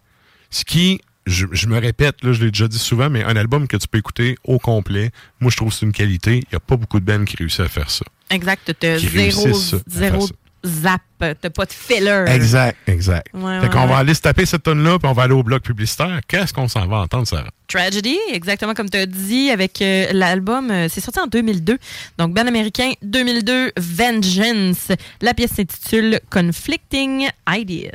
Ce 0.50 0.66
qui, 0.66 1.00
je, 1.26 1.46
je 1.54 1.68
me 1.68 1.80
répète, 1.80 2.22
là, 2.24 2.34
je 2.34 2.44
l'ai 2.44 2.52
déjà 2.52 2.68
dit 2.68 2.80
souvent, 2.80 3.10
mais 3.10 3.24
un 3.24 3.38
album 3.38 3.68
que 3.70 3.78
tu 3.78 3.88
peux 3.88 4.00
écouter 4.00 4.36
au 4.44 4.60
complet, 4.60 5.12
moi 5.40 5.50
je 5.50 5.56
trouve 5.56 5.70
que 5.70 5.76
c'est 5.76 5.86
une 5.86 5.94
qualité. 5.94 6.38
Il 6.40 6.48
n'y 6.52 6.56
a 6.58 6.60
pas 6.60 6.76
beaucoup 6.76 7.00
de 7.00 7.06
bands 7.06 7.24
qui 7.24 7.38
réussissent 7.38 7.62
à 7.62 7.70
faire 7.70 7.90
ça. 7.90 8.04
Exact. 8.30 8.74
Qui 8.98 9.08
zéro, 9.08 9.58
zéro 9.88 10.28
zap. 10.66 11.02
T'as 11.20 11.50
pas 11.50 11.66
de 11.66 11.72
filler. 11.72 12.26
Exact, 12.28 12.78
exact. 12.88 13.28
Ouais, 13.34 13.60
fait 13.60 13.68
ouais, 13.68 13.70
qu'on 13.70 13.86
va 13.86 13.98
aller 13.98 14.14
se 14.14 14.22
taper 14.22 14.46
cette 14.46 14.64
tonne 14.64 14.84
là 14.84 14.98
puis 14.98 15.08
on 15.08 15.14
va 15.14 15.24
aller 15.24 15.34
au 15.34 15.44
bloc 15.44 15.64
publicitaire. 15.64 16.20
Qu'est-ce 16.28 16.54
qu'on 16.54 16.68
s'en 16.68 16.88
va 16.88 16.98
entendre, 16.98 17.28
Sarah? 17.28 17.50
Tragedy, 17.68 18.18
exactement 18.32 18.74
comme 18.74 18.90
tu 18.90 18.98
as 18.98 19.06
dit, 19.06 19.52
avec 19.52 19.82
euh, 19.82 20.08
l'album, 20.12 20.72
euh, 20.72 20.88
c'est 20.90 21.02
sorti 21.02 21.20
en 21.20 21.28
2002. 21.28 21.78
Donc, 22.18 22.34
band 22.34 22.48
américain, 22.48 22.92
2002, 23.02 23.72
Vengeance. 23.78 24.92
La 25.22 25.34
pièce 25.34 25.52
s'intitule 25.52 26.20
Conflicting 26.30 27.30
Ideas. 27.48 27.92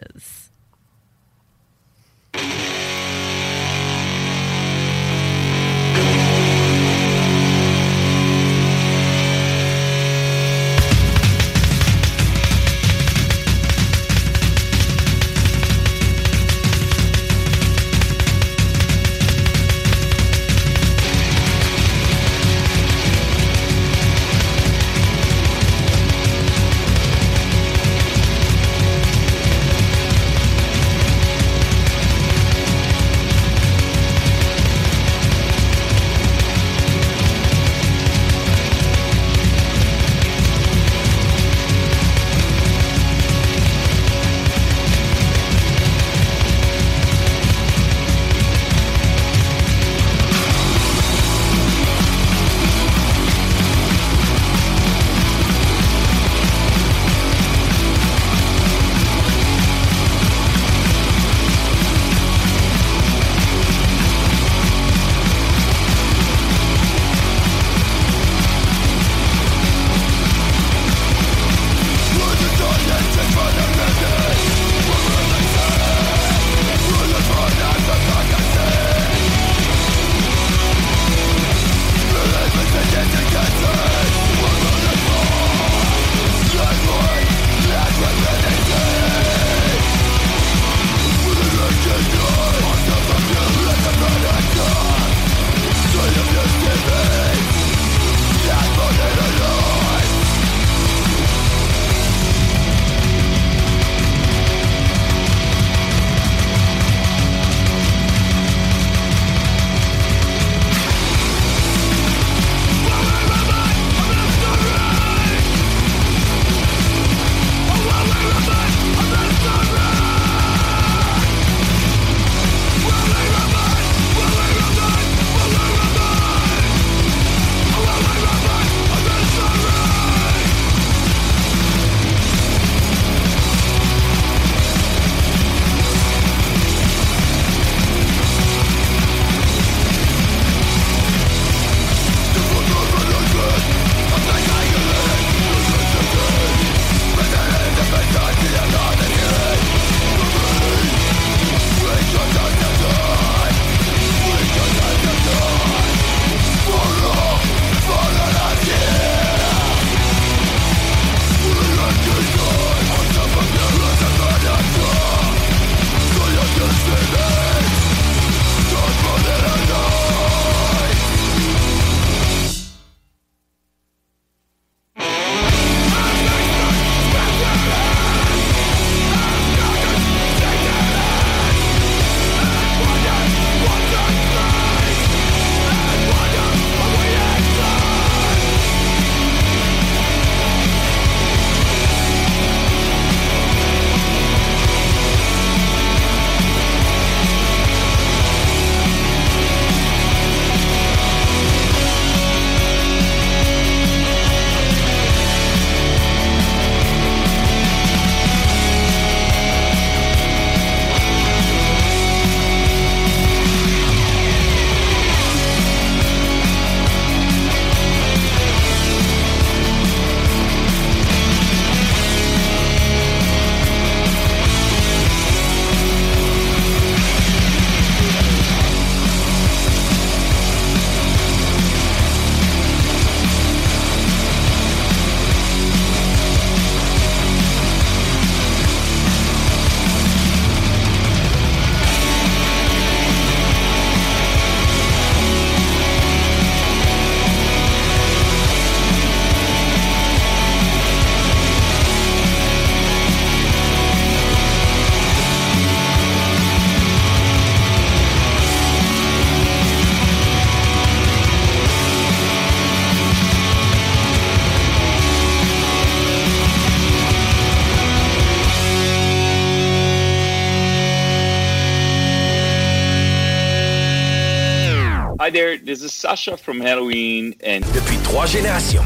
From 276.47 276.63
Halloween 276.63 277.35
and 277.45 277.61
Depuis 277.75 277.97
trois 278.05 278.25
générations. 278.27 278.85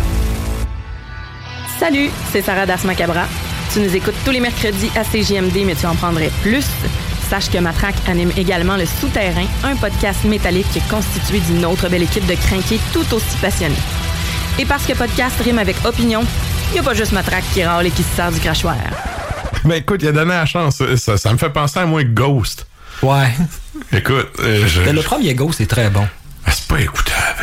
Salut, 1.79 2.09
c'est 2.33 2.41
Sarah 2.43 2.65
Das 2.65 2.85
Macabra. 2.85 3.27
Tu 3.75 3.81
nous 3.81 3.95
écoutes 3.95 4.15
tous 4.25 4.31
les 4.31 4.41
mercredis 4.41 4.91
à 4.97 5.05
CJMD, 5.05 5.65
mais 5.67 5.75
tu 5.75 5.85
en 5.85 5.95
prendrais 5.95 6.31
plus. 6.43 6.65
Sache 7.29 7.51
que 7.51 7.59
Matraque 7.59 7.97
anime 8.09 8.33
également 8.39 8.77
Le 8.79 8.87
Souterrain, 8.87 9.45
un 9.63 9.77
podcast 9.77 10.25
métallique 10.25 10.67
constitué 10.89 11.39
d'une 11.41 11.65
autre 11.67 11.89
belle 11.91 12.03
équipe 12.03 12.27
de 12.27 12.35
crinqués 12.35 12.81
tout 12.95 13.05
aussi 13.15 13.37
passionnés. 13.43 13.77
Et 14.59 14.65
parce 14.65 14.85
que 14.87 14.95
podcast 14.95 15.37
rime 15.45 15.59
avec 15.59 15.77
opinion, 15.85 16.23
il 16.71 16.73
n'y 16.73 16.79
a 16.81 16.83
pas 16.83 16.95
juste 16.95 17.13
Matraque 17.13 17.45
qui 17.53 17.63
râle 17.63 17.87
et 17.87 17.91
qui 17.91 18.03
se 18.03 18.17
sert 18.17 18.33
du 18.33 18.41
crachoir. 18.41 18.77
Ben 19.67 19.75
écoute, 19.75 20.01
il 20.03 20.09
a 20.09 20.13
donné 20.13 20.31
la 20.33 20.47
chance. 20.47 20.83
Ça, 20.97 21.19
ça 21.19 21.31
me 21.33 21.37
fait 21.39 21.51
penser 21.51 21.79
à 21.81 21.85
moi 21.87 22.03
Ghost. 22.05 22.67
Ouais. 23.03 23.29
Écoute, 23.93 24.29
euh, 24.41 24.67
je- 24.67 24.81
Ben, 24.83 24.97
le 24.97 25.03
premier 25.03 25.35
Ghost 25.35 25.61
est 25.61 25.67
très 25.71 25.91
bon. 25.91 26.07
Ah, 26.47 26.51
c'est 26.53 26.67
pas 26.67 26.81
écoutable. 26.81 27.10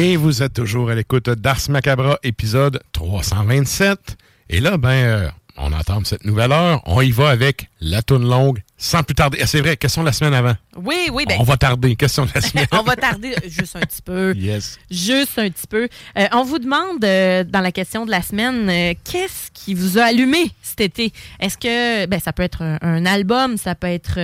Et 0.00 0.16
vous 0.16 0.44
êtes 0.44 0.52
toujours 0.52 0.90
à 0.90 0.94
l'écoute 0.94 1.28
d'Ars 1.28 1.58
Macabra, 1.70 2.20
épisode 2.22 2.80
327. 2.92 4.16
Et 4.48 4.60
là, 4.60 4.76
ben, 4.76 4.90
euh, 4.90 5.28
on 5.60 5.72
entame 5.72 6.04
cette 6.04 6.24
nouvelle 6.24 6.52
heure. 6.52 6.80
On 6.86 7.00
y 7.00 7.10
va 7.10 7.28
avec 7.30 7.68
la 7.80 8.02
toune 8.02 8.28
longue, 8.28 8.62
sans 8.76 9.02
plus 9.02 9.14
tarder. 9.14 9.38
Ah, 9.42 9.46
c'est 9.46 9.60
vrai, 9.60 9.76
question 9.76 10.02
de 10.02 10.06
la 10.06 10.12
semaine 10.12 10.34
avant. 10.34 10.54
Oui, 10.76 11.08
oui, 11.12 11.24
ben, 11.28 11.36
On 11.40 11.42
va 11.44 11.56
tarder, 11.56 11.96
question 11.96 12.24
de 12.26 12.30
la 12.34 12.40
semaine. 12.40 12.66
on 12.72 12.82
va 12.82 12.96
tarder 12.96 13.34
juste 13.46 13.76
un 13.76 13.80
petit 13.80 14.02
peu. 14.02 14.34
Yes. 14.36 14.78
Juste 14.90 15.38
un 15.38 15.48
petit 15.50 15.66
peu. 15.68 15.88
Euh, 16.16 16.26
on 16.32 16.44
vous 16.44 16.58
demande 16.58 17.04
euh, 17.04 17.44
dans 17.44 17.60
la 17.60 17.72
question 17.72 18.06
de 18.06 18.10
la 18.10 18.22
semaine, 18.22 18.68
euh, 18.70 18.94
qu'est-ce 19.04 19.50
qui 19.52 19.74
vous 19.74 19.98
a 19.98 20.04
allumé 20.04 20.50
cet 20.62 20.80
été? 20.80 21.12
Est-ce 21.40 21.58
que 21.58 22.06
ben, 22.06 22.20
ça 22.20 22.32
peut 22.32 22.42
être 22.44 22.62
un, 22.62 22.78
un 22.82 23.06
album, 23.06 23.56
ça 23.56 23.74
peut 23.74 23.88
être 23.88 24.18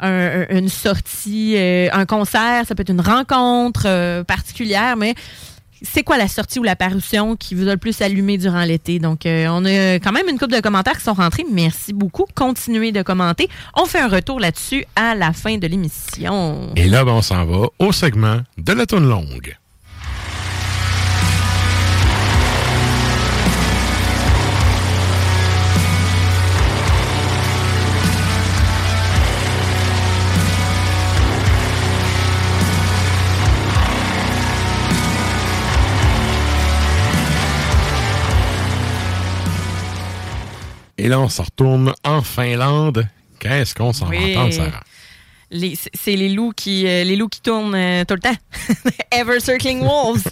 un- 0.00 0.08
un- 0.42 0.46
une 0.50 0.68
sortie, 0.68 1.54
euh, 1.56 1.88
un 1.92 2.06
concert, 2.06 2.64
ça 2.66 2.74
peut 2.74 2.82
être 2.82 2.90
une 2.90 3.00
rencontre 3.00 3.82
euh, 3.86 4.24
particulière, 4.24 4.96
mais 4.96 5.14
c'est 5.92 6.02
quoi 6.02 6.16
la 6.18 6.28
sortie 6.28 6.58
ou 6.58 6.62
la 6.62 6.76
parution 6.76 7.36
qui 7.36 7.54
vous 7.54 7.68
a 7.68 7.72
le 7.72 7.76
plus 7.76 8.00
allumé 8.00 8.38
durant 8.38 8.62
l'été? 8.62 8.98
Donc, 8.98 9.26
euh, 9.26 9.46
on 9.50 9.64
a 9.64 9.94
quand 9.94 10.12
même 10.12 10.28
une 10.28 10.38
couple 10.38 10.54
de 10.54 10.60
commentaires 10.60 10.96
qui 10.96 11.04
sont 11.04 11.14
rentrés. 11.14 11.44
Merci 11.50 11.92
beaucoup. 11.92 12.26
Continuez 12.34 12.92
de 12.92 13.02
commenter. 13.02 13.48
On 13.74 13.86
fait 13.86 14.00
un 14.00 14.08
retour 14.08 14.40
là-dessus 14.40 14.84
à 14.94 15.14
la 15.14 15.32
fin 15.32 15.56
de 15.58 15.66
l'émission. 15.66 16.72
Et 16.76 16.88
là, 16.88 17.04
ben, 17.04 17.12
on 17.12 17.22
s'en 17.22 17.44
va 17.44 17.68
au 17.78 17.92
segment 17.92 18.40
de 18.58 18.72
la 18.72 18.86
toune 18.86 19.08
longue. 19.08 19.56
Et 41.06 41.08
là, 41.08 41.20
on 41.20 41.28
se 41.28 41.40
retourne 41.40 41.94
en 42.02 42.20
Finlande. 42.20 43.06
Qu'est-ce 43.38 43.76
qu'on 43.76 43.92
s'en 43.92 44.08
Oui. 44.08 44.36
entend, 44.36 44.50
Sarah? 44.50 44.82
Les- 45.52 45.76
c'est- 45.94 46.16
les 46.16 46.30
loups 46.30 46.50
qui 46.50 46.84
euh, 46.84 47.04
les 47.04 47.14
loups 47.14 47.28
qui 47.28 47.40
tournent 47.40 47.76
euh, 47.76 48.04
tout 48.04 48.14
le 48.14 48.20
temps. 48.20 48.34
Ever 49.12 49.38
Circling 49.38 49.82
Wolves. 49.82 50.24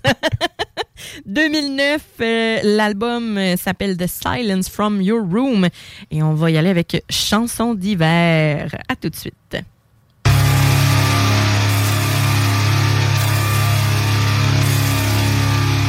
2009, 1.27 2.03
euh, 2.21 2.59
l'album 2.65 3.39
s'appelle 3.57 3.97
The 3.97 4.09
Silence 4.09 4.69
from 4.69 5.01
Your 5.01 5.23
Room 5.25 5.69
et 6.11 6.25
on 6.25 6.35
va 6.35 6.51
y 6.51 6.57
aller 6.59 6.71
avec 6.71 7.05
Chanson 7.09 7.75
d'hiver. 7.77 8.75
À 8.89 8.97
tout 8.97 9.11
de 9.11 9.15
suite. 9.15 9.57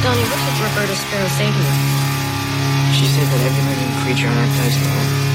Donnie, 0.03 0.21
what 0.29 0.37
did 0.37 0.61
Roberta 0.61 0.95
Sparrow 0.95 1.27
say 1.29 1.47
to 1.49 1.57
you? 1.57 2.14
She 2.93 3.05
said 3.07 3.27
that 3.27 3.41
every 3.41 3.63
living 3.63 3.91
creature 4.03 4.27
on 4.27 4.37
Earth 4.37 4.81
alone. 4.81 5.34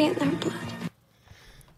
in 0.00 0.14
their 0.14 0.30
blood. 0.30 0.52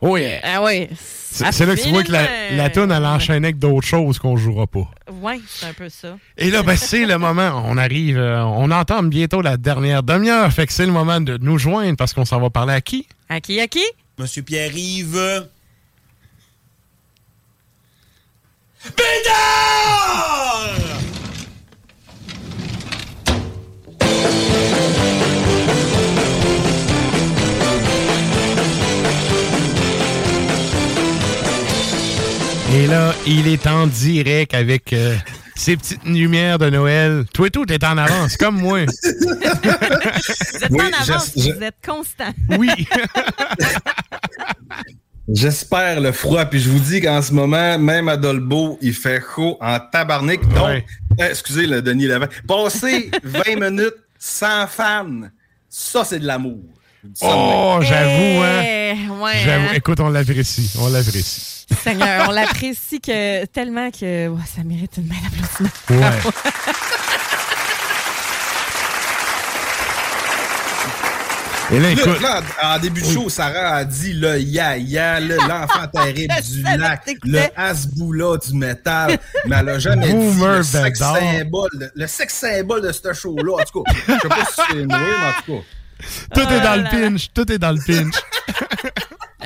Oh 0.01 0.17
yeah! 0.17 0.41
Ah 0.43 0.63
ouais. 0.63 0.91
C'est 0.97 1.67
là 1.67 1.75
que 1.75 1.83
tu 1.83 1.89
vois 1.89 2.05
que 2.05 2.13
la, 2.13 2.53
la 2.53 2.71
toune, 2.71 2.93
elle 2.93 3.05
enchaînait 3.05 3.49
avec 3.49 3.59
d'autres 3.59 3.87
choses 3.87 4.19
qu'on 4.19 4.37
jouera 4.37 4.67
pas. 4.67 4.89
Ouais, 5.11 5.41
c'est 5.49 5.67
un 5.67 5.73
peu 5.73 5.89
ça. 5.89 6.17
Et 6.37 6.51
là, 6.51 6.63
ben, 6.63 6.77
c'est 6.77 7.07
le 7.07 7.19
moment. 7.19 7.63
On 7.67 7.77
arrive, 7.77 8.19
euh, 8.19 8.45
on 8.45 8.71
entame 8.71 9.09
bientôt 9.09 9.41
la 9.41 9.57
dernière 9.57 10.03
demi-heure. 10.03 10.53
Fait 10.53 10.67
que 10.67 10.73
c'est 10.73 10.87
le 10.87 10.93
moment 10.93 11.21
de 11.21 11.39
nous 11.39 11.59
joindre 11.59 11.97
parce 11.97 12.13
qu'on 12.13 12.25
s'en 12.25 12.39
va 12.39 12.51
parler 12.51 12.75
à 12.75 12.81
qui? 12.81 13.09
À 13.29 13.41
qui, 13.41 13.61
à 13.61 13.67
qui? 13.67 13.85
Monsieur 14.19 14.43
Pierre-Yves. 14.43 15.49
Et 18.87 19.25
là, 32.95 33.13
il 33.27 33.49
est 33.49 33.67
en 33.67 33.89
direct 33.89 34.55
avec 34.55 34.93
euh, 34.93 35.17
ses 35.57 35.77
petites 35.77 36.05
lumières 36.05 36.59
de 36.61 36.71
Noël. 36.71 37.25
Toi 37.33 37.49
et 37.49 37.51
tout, 37.51 37.67
t'es 37.67 37.85
en 37.85 37.99
avance, 37.99 38.37
comme 38.37 38.61
moi. 38.61 38.81
Vous 39.03 39.45
êtes 40.63 40.71
Oui, 40.71 40.81
en 40.81 41.03
avance, 41.03 41.33
je- 41.37 41.43
je- 41.43 41.53
vous 41.53 41.63
êtes 41.63 41.75
constant. 41.85 42.31
Oui. 42.57 42.71
J'espère 45.29 46.01
le 46.01 46.13
froid, 46.13 46.45
puis 46.45 46.61
je 46.61 46.69
vous 46.69 46.79
dis 46.79 47.01
qu'en 47.01 47.21
ce 47.23 47.33
moment, 47.33 47.79
même 47.79 48.09
à 48.09 48.17
Dolbeau, 48.17 48.79
il 48.83 48.93
fait 48.93 49.23
chaud 49.35 49.57
en 49.61 49.81
tabarnak. 49.81 50.47
Donc, 50.51 50.85
euh, 51.21 51.29
excusez 51.31 51.67
le 51.67 51.81
Denis 51.83 52.07
Levin, 52.07 52.29
passer 52.47 53.11
20 53.25 53.71
minutes 53.71 53.95
sans 54.19 54.67
fan, 54.67 55.33
ça 55.69 56.05
c'est 56.05 56.19
de 56.21 56.27
l'amour. 56.27 56.61
Oh, 57.23 57.79
j'avoue, 57.83 58.43
hein. 58.43 58.63
Eh, 58.65 58.95
ouais, 59.11 59.33
J'avoue. 59.45 59.67
hein. 59.67 59.73
Écoute, 59.75 60.01
on 60.01 60.09
l'apprécie. 60.09 60.71
On 60.81 60.89
l'apprécie. 60.89 61.67
Seigneur, 61.83 62.27
on 62.29 62.33
l'apprécie 62.33 63.01
que, 63.01 63.45
tellement 63.47 63.91
que 63.91 64.31
ça 64.55 64.63
mérite 64.65 64.93
une 64.99 65.07
main 65.09 65.15
d'applaudissement. 65.23 65.69
Ouais. 65.91 66.31
Et 71.73 71.81
là, 71.81 71.89
Là, 71.89 71.93
écoute. 71.93 72.21
là, 72.21 72.43
en 72.63 72.79
début 72.79 73.01
de 73.01 73.07
show, 73.07 73.29
Sarah 73.31 73.77
a 73.77 73.85
dit 73.87 74.13
le 74.13 74.39
ya-ya, 74.39 75.19
le- 75.19 75.37
l'enfant 75.37 75.87
terrible 75.93 76.35
du 76.53 76.63
lac, 76.63 77.09
le 77.25 77.41
Hasboula 77.57 78.37
du 78.37 78.55
métal, 78.55 79.19
mais 79.47 79.57
elle 79.61 79.69
a 79.71 79.79
jamais 79.79 80.13
dit 80.13 80.41
le 80.45 80.63
sexe 80.63 80.99
Bedard. 81.01 81.17
symbole, 81.17 81.71
le, 81.73 81.91
le 81.95 82.07
sexe 82.07 82.35
symbole 82.35 82.83
de 82.83 82.93
ce 82.93 83.13
show-là. 83.15 83.55
En 83.63 83.65
tout 83.65 83.83
cas, 83.83 83.93
je 84.07 84.13
sais 84.13 84.29
pas 84.29 84.45
si 84.45 84.61
c'est 84.71 84.77
une 84.77 84.87
mais 84.89 84.95
en 84.95 85.43
tout 85.47 85.53
cas. 85.55 85.65
Tout 86.35 86.41
est 86.41 86.61
dans 86.61 86.75
Oh 86.75 86.79
le 86.79 86.85
pinch. 86.91 87.29
Tout 87.35 87.51
est 87.53 87.59
dans 87.59 87.73
le 87.73 87.81
pinch. 87.87 88.15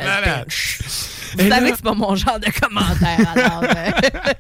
Voilà. 0.01 0.45
Vous 0.47 1.41
Et 1.45 1.49
savez 1.49 1.67
là- 1.67 1.71
que 1.73 1.77
c'est 1.77 1.83
pas 1.85 1.95
mon 1.95 2.15
genre 2.15 2.39
de 2.39 2.47
commentaire, 2.61 3.33
alors. 3.35 3.65
euh, 3.65 4.33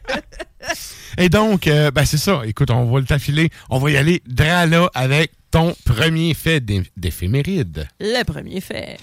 Et 1.18 1.28
donc, 1.28 1.66
euh, 1.66 1.90
ben 1.90 2.05
c'est 2.05 2.16
ça. 2.16 2.43
Écoute, 2.44 2.70
on 2.70 2.85
va 2.93 3.01
le 3.01 3.06
t'affiler. 3.06 3.51
On 3.68 3.78
va 3.78 3.90
y 3.90 3.97
aller 3.97 4.22
drap 4.26 4.66
là 4.66 4.89
avec 4.94 5.32
ton 5.51 5.74
premier 5.85 6.32
fait 6.35 6.60
d'é- 6.60 6.89
d'éphéméride. 6.97 7.89
le 7.98 8.22
premier 8.22 8.60
fait. 8.60 8.98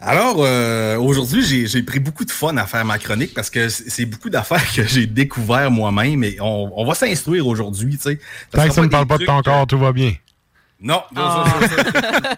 Alors, 0.00 0.36
euh, 0.40 0.96
aujourd'hui, 0.98 1.44
j'ai- 1.66 1.82
pris 1.82 2.00
beaucoup 2.00 2.24
de 2.24 2.30
fun 2.30 2.56
à 2.58 2.66
faire 2.66 2.84
ma 2.84 2.98
chronique 2.98 3.32
parce 3.32 3.48
que 3.50 3.68
c'est 3.68 4.04
beaucoup 4.04 4.28
d'affaires 4.28 4.64
que 4.74 4.84
j'ai 4.84 5.06
découvert 5.06 5.70
moi-même 5.70 6.22
et 6.24 6.36
on, 6.40 6.70
on 6.78 6.84
va 6.86 6.94
s'instruire 6.94 7.46
aujourd'hui, 7.46 7.96
tu 7.96 8.02
sais. 8.02 8.18
Tant 8.50 8.66
que 8.68 8.74
ça 8.74 8.80
ne 8.82 8.86
des 8.86 8.90
parle 8.90 9.06
pas 9.06 9.18
de 9.18 9.24
ton 9.24 9.40
corps, 9.40 9.66
tout 9.66 9.78
va 9.78 9.92
bien. 9.92 10.12
Non, 10.78 11.00
non, 11.14 11.22
Ah. 11.24 11.44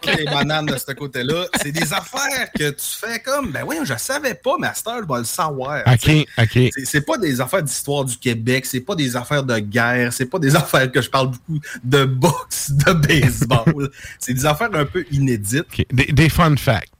ça, 0.05 0.15
les 0.17 0.25
bananes 0.25 0.67
de 0.67 0.77
ce 0.77 0.93
côté-là. 0.93 1.47
C'est 1.61 1.73
des 1.73 1.93
affaires 1.93 2.53
que 2.57 2.71
tu 2.71 2.87
fais 3.01 3.19
comme, 3.19 3.51
ben 3.51 3.65
oui, 3.67 3.77
je 3.83 3.95
savais 3.99 4.35
pas, 4.35 4.53
mais 4.61 4.69
à 4.69 4.75
cette 4.75 4.87
heure, 4.87 5.01
je 5.03 5.13
vais 5.13 5.19
le 5.19 5.25
savoir. 5.25 5.83
OK, 5.85 5.99
tu 5.99 6.11
sais. 6.11 6.27
OK. 6.69 6.73
C'est- 6.85 7.01
pas 7.01 7.19
des 7.19 7.41
affaires 7.41 7.65
d'histoire 7.65 8.05
du 8.05 8.17
Québec, 8.17 8.65
c'est 8.67 8.81
pas 8.81 8.95
des 8.95 9.17
affaires 9.17 9.43
de 9.43 9.59
guerre, 9.59 10.13
c'est 10.13 10.27
pas 10.27 10.39
des 10.39 10.55
affaires 10.55 10.91
que 10.93 11.03
je 11.03 11.11
parle 11.11 11.31
beaucoup 11.33 11.59
de 11.83 12.05
boxe, 12.05 12.71
de 12.71 12.93
baseball. 12.93 13.91
c'est 14.21 14.35
des 14.35 14.47
affaires 14.47 14.71
un 14.73 14.85
peu 14.85 15.05
inédites. 15.11 15.67
Des, 15.93 16.05
des 16.13 16.29
fun 16.29 16.55
facts. 16.57 16.98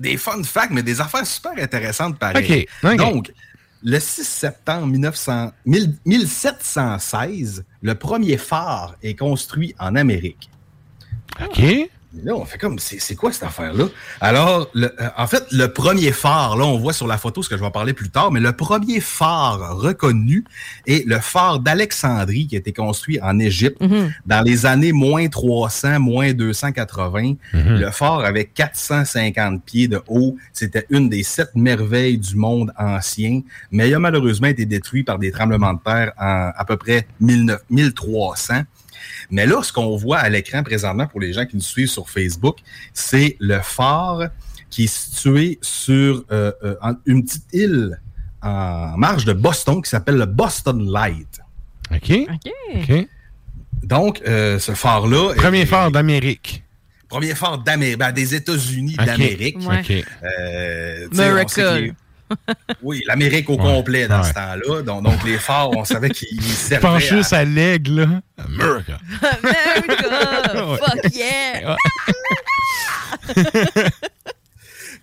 Des 0.00 0.16
fun 0.16 0.42
facts, 0.42 0.70
mais 0.72 0.82
des 0.82 1.00
affaires 1.00 1.26
super 1.26 1.52
intéressantes 1.62 2.18
pareil. 2.18 2.66
OK, 2.82 2.90
OK. 2.92 2.96
Donc, 2.96 3.32
le 3.82 3.98
6 4.00 4.24
septembre 4.24 4.86
1900 4.88 5.52
mille- 5.66 5.94
1716, 6.04 7.64
le 7.82 7.94
premier 7.94 8.36
phare 8.36 8.96
est 9.02 9.14
construit 9.14 9.74
en 9.78 9.94
Amérique. 9.96 10.50
OK. 11.40 11.62
Là, 12.24 12.34
on 12.34 12.44
fait 12.44 12.58
comme, 12.58 12.80
c'est 12.80 12.98
c'est 13.00 13.14
quoi 13.14 13.30
cette 13.32 13.44
affaire-là? 13.44 13.84
Alors, 14.20 14.68
le- 14.74 14.92
euh, 15.00 15.08
en 15.16 15.28
fait, 15.28 15.44
le 15.52 15.66
premier 15.72 16.10
phare, 16.10 16.56
là, 16.56 16.64
on 16.64 16.76
voit 16.76 16.92
sur 16.92 17.06
la 17.06 17.18
photo 17.18 17.40
ce 17.42 17.48
que 17.48 17.54
je 17.54 17.60
vais 17.60 17.66
en 17.66 17.70
parler 17.70 17.92
plus 17.92 18.10
tard, 18.10 18.32
mais 18.32 18.40
le 18.40 18.52
premier 18.52 18.98
phare 19.00 19.76
reconnu 19.76 20.44
est 20.88 21.06
le 21.06 21.20
phare 21.20 21.60
d'Alexandrie 21.60 22.48
qui 22.48 22.56
a 22.56 22.58
été 22.58 22.72
construit 22.72 23.20
en 23.22 23.38
Égypte 23.38 23.80
dans 24.26 24.40
les 24.44 24.66
années 24.66 24.90
moins 24.90 25.28
300, 25.28 26.00
moins 26.00 26.32
280. 26.32 27.34
Mhm. 27.54 27.78
Le 27.78 27.90
phare 27.92 28.20
avait 28.24 28.44
450 28.46 29.62
pieds 29.64 29.86
de 29.88 30.02
haut. 30.08 30.36
C'était 30.52 30.86
une 30.90 31.08
des 31.08 31.22
sept 31.22 31.50
merveilles 31.54 32.18
du 32.18 32.34
monde 32.36 32.72
ancien, 32.76 33.42
mais 33.70 33.88
il 33.88 33.94
a 33.94 33.98
malheureusement 34.00 34.48
été 34.48 34.66
détruit 34.66 35.04
par 35.04 35.18
des 35.18 35.30
tremblements 35.30 35.74
de 35.74 35.80
terre 35.84 36.12
en 36.18 36.50
à 36.56 36.64
peu 36.64 36.76
près 36.76 37.06
19 37.20 37.60
1300. 37.70 38.62
Mais 39.30 39.46
là, 39.46 39.62
ce 39.62 39.72
qu'on 39.72 39.96
voit 39.96 40.18
à 40.18 40.28
l'écran 40.28 40.62
présentement 40.62 41.06
pour 41.06 41.20
les 41.20 41.32
gens 41.32 41.46
qui 41.46 41.56
nous 41.56 41.62
suivent 41.62 41.88
sur 41.88 42.08
Facebook, 42.08 42.58
c'est 42.92 43.36
le 43.40 43.60
phare 43.60 44.28
qui 44.70 44.84
est 44.84 44.94
situé 44.94 45.58
sur 45.62 46.24
euh, 46.30 46.52
euh, 46.62 46.74
une 47.06 47.24
petite 47.24 47.46
île 47.52 48.00
en 48.42 48.96
marge 48.96 49.24
de 49.24 49.32
Boston 49.32 49.82
qui 49.82 49.90
s'appelle 49.90 50.16
le 50.16 50.26
Boston 50.26 50.90
Light. 50.90 51.40
OK. 51.92 52.12
OK. 52.32 52.52
OK. 52.76 53.08
Donc, 53.82 54.22
euh, 54.26 54.58
ce 54.58 54.72
phare-là... 54.72 55.34
Premier 55.34 55.60
est- 55.60 55.66
phare 55.66 55.90
d'Amérique. 55.90 56.62
Premier 57.08 57.34
phare 57.34 57.58
d'Amérique, 57.58 57.98
ben, 57.98 58.12
des 58.12 58.34
États-Unis 58.36 58.94
d'Amérique. 58.94 59.58
Ouais. 59.68 59.80
OK. 59.80 59.90
Euh, 60.22 61.08
tu 61.10 61.16
sais, 61.16 61.22
on 61.24 61.32
Miracle. 61.32 61.94
Oui, 62.82 63.02
l'Amérique 63.06 63.48
au 63.50 63.56
Ouais. 63.56 63.62
complet 63.62 64.08
dans 64.08 64.20
Ouais. 64.22 64.28
ce 64.28 64.32
temps-là. 64.34 64.82
Donc, 64.82 65.02
donc, 65.04 65.24
les 65.24 65.38
phares, 65.38 65.70
on 65.70 65.84
savait 65.84 66.10
qu'ils 66.10 66.42
servaient 66.42 66.80
pense 66.86 67.02
à- 67.02 67.06
juste 67.16 67.32
à 67.32 67.44
l'aigle, 67.44 68.00
là. 68.02 68.08
America. 68.38 68.98
America! 69.42 70.76
Fuck 70.76 71.14
yeah! 71.14 71.76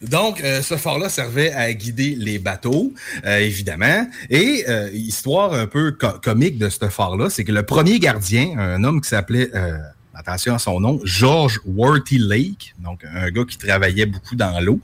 Donc, 0.02 0.42
euh, 0.44 0.62
ce 0.62 0.78
phare-là 0.78 1.10
servait 1.10 1.52
à 1.54 1.74
guider 1.74 2.16
les 2.18 2.38
bateaux, 2.38 2.94
euh, 3.26 3.38
évidemment. 3.40 4.08
Et 4.30 4.64
euh, 4.70 4.90
histoire 4.94 5.54
un 5.54 5.66
peu 5.66 5.92
co- 5.94 6.20
comique 6.24 6.60
de 6.60 6.70
ce 6.70 6.88
phare-là, 6.88 7.32
c'est 7.32 7.44
que 7.44 7.52
le 7.52 7.64
premier 7.64 7.98
gardien, 7.98 8.60
un 8.60 8.84
homme 8.84 9.02
qui 9.02 9.10
s'appelait, 9.10 9.50
euh, 9.56 9.76
attention 10.18 10.56
à 10.56 10.60
son 10.60 10.80
nom, 10.80 11.00
George 11.04 11.60
Worthy 11.66 12.18
Lake, 12.18 12.74
donc 12.80 13.04
un 13.06 13.30
gars 13.30 13.46
qui 13.46 13.58
travaillait 13.58 14.06
beaucoup 14.06 14.36
dans 14.36 14.60
l'eau. 14.60 14.80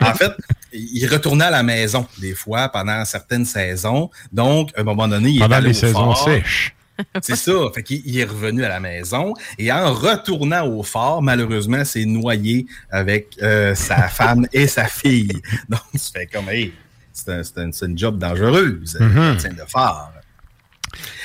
en 0.00 0.14
fait, 0.14 0.32
il 0.72 1.06
retournait 1.06 1.46
à 1.46 1.50
la 1.50 1.62
maison 1.62 2.06
des 2.18 2.34
fois 2.34 2.68
pendant 2.68 3.04
certaines 3.04 3.44
saisons. 3.44 4.10
Donc, 4.32 4.70
à 4.76 4.80
un 4.80 4.84
moment 4.84 5.08
donné, 5.08 5.30
il 5.30 5.36
est 5.36 5.40
Pendant 5.40 5.56
allé 5.56 5.68
les 5.68 5.76
au 5.78 5.80
saisons 5.80 6.14
sèches. 6.14 6.74
C'est 7.22 7.34
ça. 7.36 7.52
Fait 7.74 7.82
qu'il 7.82 8.02
il 8.04 8.18
est 8.20 8.24
revenu 8.24 8.64
à 8.64 8.68
la 8.68 8.78
maison 8.78 9.34
et 9.58 9.72
en 9.72 9.92
retournant 9.92 10.64
au 10.66 10.82
phare, 10.84 11.22
malheureusement, 11.22 11.84
s'est 11.84 12.04
noyé 12.04 12.66
avec 12.90 13.36
euh, 13.42 13.74
sa 13.74 14.08
femme 14.08 14.46
et 14.52 14.66
sa 14.68 14.84
fille. 14.84 15.32
Donc, 15.68 15.80
tu 15.92 15.98
fais 16.14 16.26
comme, 16.26 16.48
hey, 16.50 16.72
c'est 17.12 17.30
un, 17.58 17.70
une 17.82 17.98
job 17.98 18.18
dangereuse, 18.18 18.96
Mhm. 19.00 19.14
gardien 19.14 19.50
de 19.52 19.68
phare. 19.68 20.12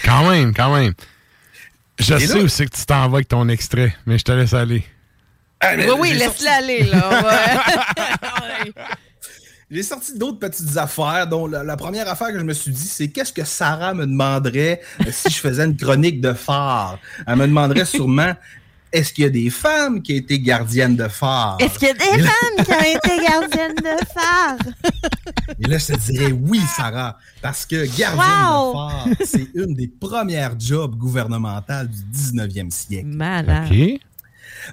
Quand 0.03 0.28
même, 0.30 0.53
quand 0.56 0.74
même. 0.76 0.94
Je 1.99 2.13
Et 2.13 2.19
sais 2.27 2.38
là- 2.38 2.43
aussi 2.43 2.65
que 2.65 2.76
tu 2.76 2.85
t'en 2.85 3.07
vas 3.09 3.17
avec 3.17 3.27
ton 3.27 3.47
extrait, 3.49 3.93
mais 4.05 4.17
je 4.17 4.23
te 4.23 4.31
laisse 4.31 4.53
aller. 4.53 4.84
Ah, 5.59 5.76
mais 5.76 5.89
Oui, 5.91 6.13
laisse-le 6.13 6.26
sorti- 6.26 6.47
aller, 6.47 6.84
là. 6.85 7.09
Ouais. 8.41 8.71
J'ai 9.71 9.84
sorti 9.84 10.17
d'autres 10.17 10.39
petites 10.39 10.77
affaires, 10.77 11.27
dont 11.27 11.45
la, 11.45 11.63
la 11.63 11.77
première 11.77 12.09
affaire 12.09 12.30
que 12.30 12.39
je 12.39 12.43
me 12.43 12.53
suis 12.53 12.71
dit, 12.71 12.88
c'est 12.88 13.09
qu'est-ce 13.09 13.31
que 13.31 13.43
Sarah 13.43 13.93
me 13.93 14.07
demanderait 14.07 14.81
si 15.11 15.30
je 15.30 15.38
faisais 15.38 15.63
une 15.65 15.77
chronique 15.77 16.21
de 16.21 16.34
phare? 16.34 16.97
Elle 17.27 17.35
me 17.35 17.45
demanderait 17.45 17.85
sûrement, 17.85 18.34
est-ce 18.91 19.14
qu'il 19.14 19.24
y 19.24 19.28
a 19.28 19.30
des 19.30 19.49
femmes 19.49 20.02
qui 20.02 20.14
ont 20.14 20.18
été 20.18 20.40
gardiennes 20.40 20.95
de 20.95 21.07
phare? 21.07 21.57
Est-ce 21.60 21.78
qu'il 21.78 21.88
y 21.90 21.91
a 21.91 21.94
des 21.94 22.24
femmes 22.24 22.66
qui 22.66 22.72
ont 22.72 22.98
été 22.98 23.24
gardiennes 23.24 23.76
de 23.76 24.06
phare? 24.14 24.57
Et 25.60 25.68
là, 25.68 25.78
je 25.78 25.86
te 25.94 26.11
dirais 26.11 26.32
oui, 26.32 26.60
Sarah, 26.76 27.18
parce 27.41 27.66
que 27.66 27.86
gardienne 27.98 28.18
Wow! 28.18 28.68
de 28.74 28.74
phare, 28.74 29.07
c'est 29.26 29.48
une 29.53 29.74
des 29.76 29.88
premières 29.88 30.60
jobs 30.60 30.95
gouvernementales 30.95 31.88
du 31.90 32.02
19e 32.18 32.72
siècle. 32.72 33.07
Malade. 33.07 33.70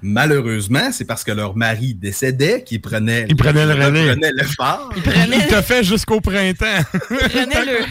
Malheureusement, 0.03 0.91
c'est 0.93 1.05
parce 1.05 1.23
que 1.25 1.33
leur 1.33 1.57
mari 1.57 1.95
décédait 1.95 2.63
qu'ils 2.65 2.81
prenaient, 2.81 3.25
Ils 3.29 3.37
prenaient 3.37 3.65
le 3.67 3.73
relais. 3.73 4.07
prenaient 4.13 4.33
le 4.33 4.45
phare. 4.45 4.91
Il 4.97 5.47
t'a 5.49 5.63
fait 5.63 5.85
jusqu'au 5.85 6.21
prentemps. 6.21 6.83
Prenez 7.09 7.65
le. 7.65 7.79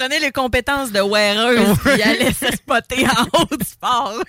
prenait 0.00 0.18
les 0.20 0.32
compétences 0.32 0.92
de 0.92 1.00
weareuse 1.00 1.76
puis 1.84 1.92
il 1.96 2.02
allait 2.02 2.32
se 2.32 2.46
spotter 2.56 3.06
en 3.06 3.24
haut 3.40 3.56
du 3.56 3.64
fort. 3.80 4.22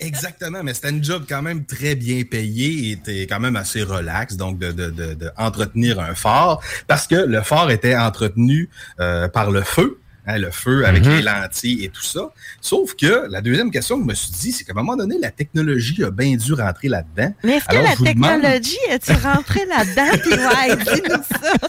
Exactement, 0.00 0.62
mais 0.62 0.74
c'était 0.74 0.90
une 0.90 1.04
job 1.04 1.24
quand 1.28 1.42
même 1.42 1.64
très 1.64 1.94
bien 1.94 2.22
payée 2.24 2.88
et 2.88 2.90
était 2.92 3.26
quand 3.28 3.38
même 3.38 3.56
assez 3.56 3.82
relax, 3.82 4.36
donc 4.36 4.58
de, 4.58 4.72
de, 4.72 4.90
de, 4.90 5.14
de 5.14 5.30
entretenir 5.36 6.00
un 6.00 6.14
phare, 6.14 6.60
parce 6.88 7.06
que 7.06 7.14
le 7.14 7.42
phare 7.42 7.70
était 7.70 7.94
entretenu 7.96 8.68
euh, 8.98 9.28
par 9.28 9.50
le 9.50 9.60
feu, 9.62 10.00
hein, 10.26 10.38
le 10.38 10.50
feu 10.50 10.86
avec 10.86 11.04
Mhm. 11.04 11.16
les 11.16 11.22
lentilles 11.22 11.84
et 11.84 11.88
tout 11.90 12.02
ça. 12.02 12.30
Sauf 12.60 12.94
que 12.94 13.26
la 13.28 13.40
deuxième 13.42 13.70
question 13.70 13.96
que 13.98 14.02
je 14.04 14.08
me 14.08 14.14
suis 14.14 14.32
dit, 14.32 14.52
c'est 14.52 14.64
qu'à 14.64 14.72
un 14.72 14.76
moment 14.76 14.96
donné, 14.96 15.16
la 15.20 15.30
technologie 15.30 16.02
a 16.02 16.10
bien 16.10 16.34
dû 16.36 16.54
rentrer 16.54 16.88
là-dedans. 16.88 17.32
Mais 17.44 17.56
est-ce 17.58 17.66
que 17.66 17.70
Alors, 17.72 17.82
la 17.84 17.94
vous 17.94 18.04
demande- 18.04 18.40
technologie, 18.40 18.78
es-tu 18.88 19.12
rentré 19.12 19.60
là-dedans? 19.66 20.18
Puis 20.22 20.32
ouais, 20.32 20.76
dis-nous 20.76 21.22
ça. 21.42 21.68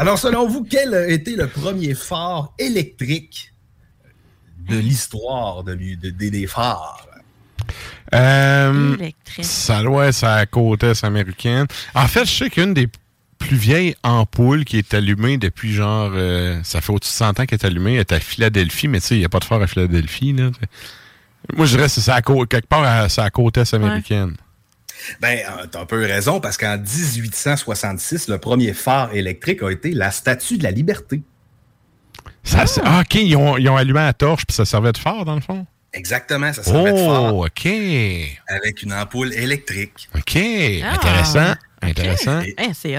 Alors, 0.00 0.18
selon 0.18 0.48
vous, 0.48 0.64
quel 0.64 0.94
a 0.94 1.08
été 1.08 1.36
le 1.36 1.46
premier 1.46 1.92
phare 1.94 2.54
électrique 2.58 3.52
de 4.66 4.78
l'histoire 4.78 5.62
de, 5.62 5.74
des- 5.74 6.46
phares? 6.46 7.06
Euh, 8.14 8.96
Électrique. 8.96 9.44
ça 9.44 9.82
doit 9.82 10.06
être 10.06 10.14
sa 10.14 10.46
côte 10.46 10.84
est 10.84 11.04
américaine. 11.04 11.66
En 11.94 12.06
fait, 12.08 12.24
je 12.24 12.32
sais 12.32 12.48
qu'une 12.48 12.72
des 12.72 12.88
plus 13.38 13.56
vieilles 13.58 13.94
ampoules 14.02 14.64
qui 14.64 14.78
est 14.78 14.94
allumée 14.94 15.36
depuis 15.36 15.74
genre... 15.74 16.12
euh, 16.14 16.58
ça 16.62 16.80
fait 16.80 16.94
au-dessus 16.94 17.12
de 17.12 17.16
100 17.16 17.28
ans 17.40 17.44
qu'elle 17.44 17.58
est 17.58 17.66
allumée, 17.66 17.92
elle 17.96 18.00
est 18.00 18.12
à 18.12 18.20
Philadelphie, 18.20 18.88
mais 18.88 19.00
tu 19.02 19.06
sais, 19.08 19.16
il 19.16 19.18
n'y 19.18 19.26
a 19.26 19.28
pas 19.28 19.38
de 19.40 19.44
phare 19.44 19.60
à 19.60 19.66
Philadelphie. 19.66 20.32
Là. 20.32 20.50
Moi, 21.54 21.66
je 21.66 21.72
dirais 21.76 21.88
que 21.88 21.92
c'est 21.92 22.00
côte, 22.22 22.48
quelque 22.48 22.68
part 22.68 22.84
à 22.84 23.10
sa 23.10 23.28
côte 23.28 23.58
est 23.58 23.74
américaine. 23.74 24.34
Ben, 25.20 25.38
euh, 25.38 25.66
t'as 25.70 25.80
un 25.80 25.86
peu 25.86 25.98
raison, 26.04 26.40
parce 26.40 26.56
qu'en 26.56 26.76
1866, 26.78 28.28
le 28.28 28.38
premier 28.38 28.72
phare 28.72 29.14
électrique 29.14 29.62
a 29.62 29.70
été 29.70 29.92
la 29.92 30.10
Statue 30.10 30.58
de 30.58 30.62
la 30.64 30.70
Liberté. 30.70 31.22
Ça, 32.44 32.66
c'est- 32.66 32.80
ah, 32.84 33.00
OK, 33.02 33.14
ils 33.16 33.36
ont, 33.36 33.56
ils 33.58 33.68
ont 33.68 33.76
allumé 33.76 34.00
la 34.00 34.12
torche 34.12 34.46
puis 34.46 34.54
ça 34.54 34.64
servait 34.64 34.92
de 34.92 34.98
phare, 34.98 35.24
dans 35.24 35.34
le 35.34 35.40
fond? 35.40 35.66
Exactement, 35.92 36.52
ça 36.52 36.62
servait 36.62 36.92
de 36.92 36.98
phare 36.98 37.34
Oh, 37.34 37.46
OK. 37.46 37.66
avec 38.48 38.82
une 38.82 38.92
ampoule 38.92 39.32
électrique. 39.34 40.08
OK. 40.14 40.38
Ah, 40.84 40.94
Intéressant. 41.82 42.40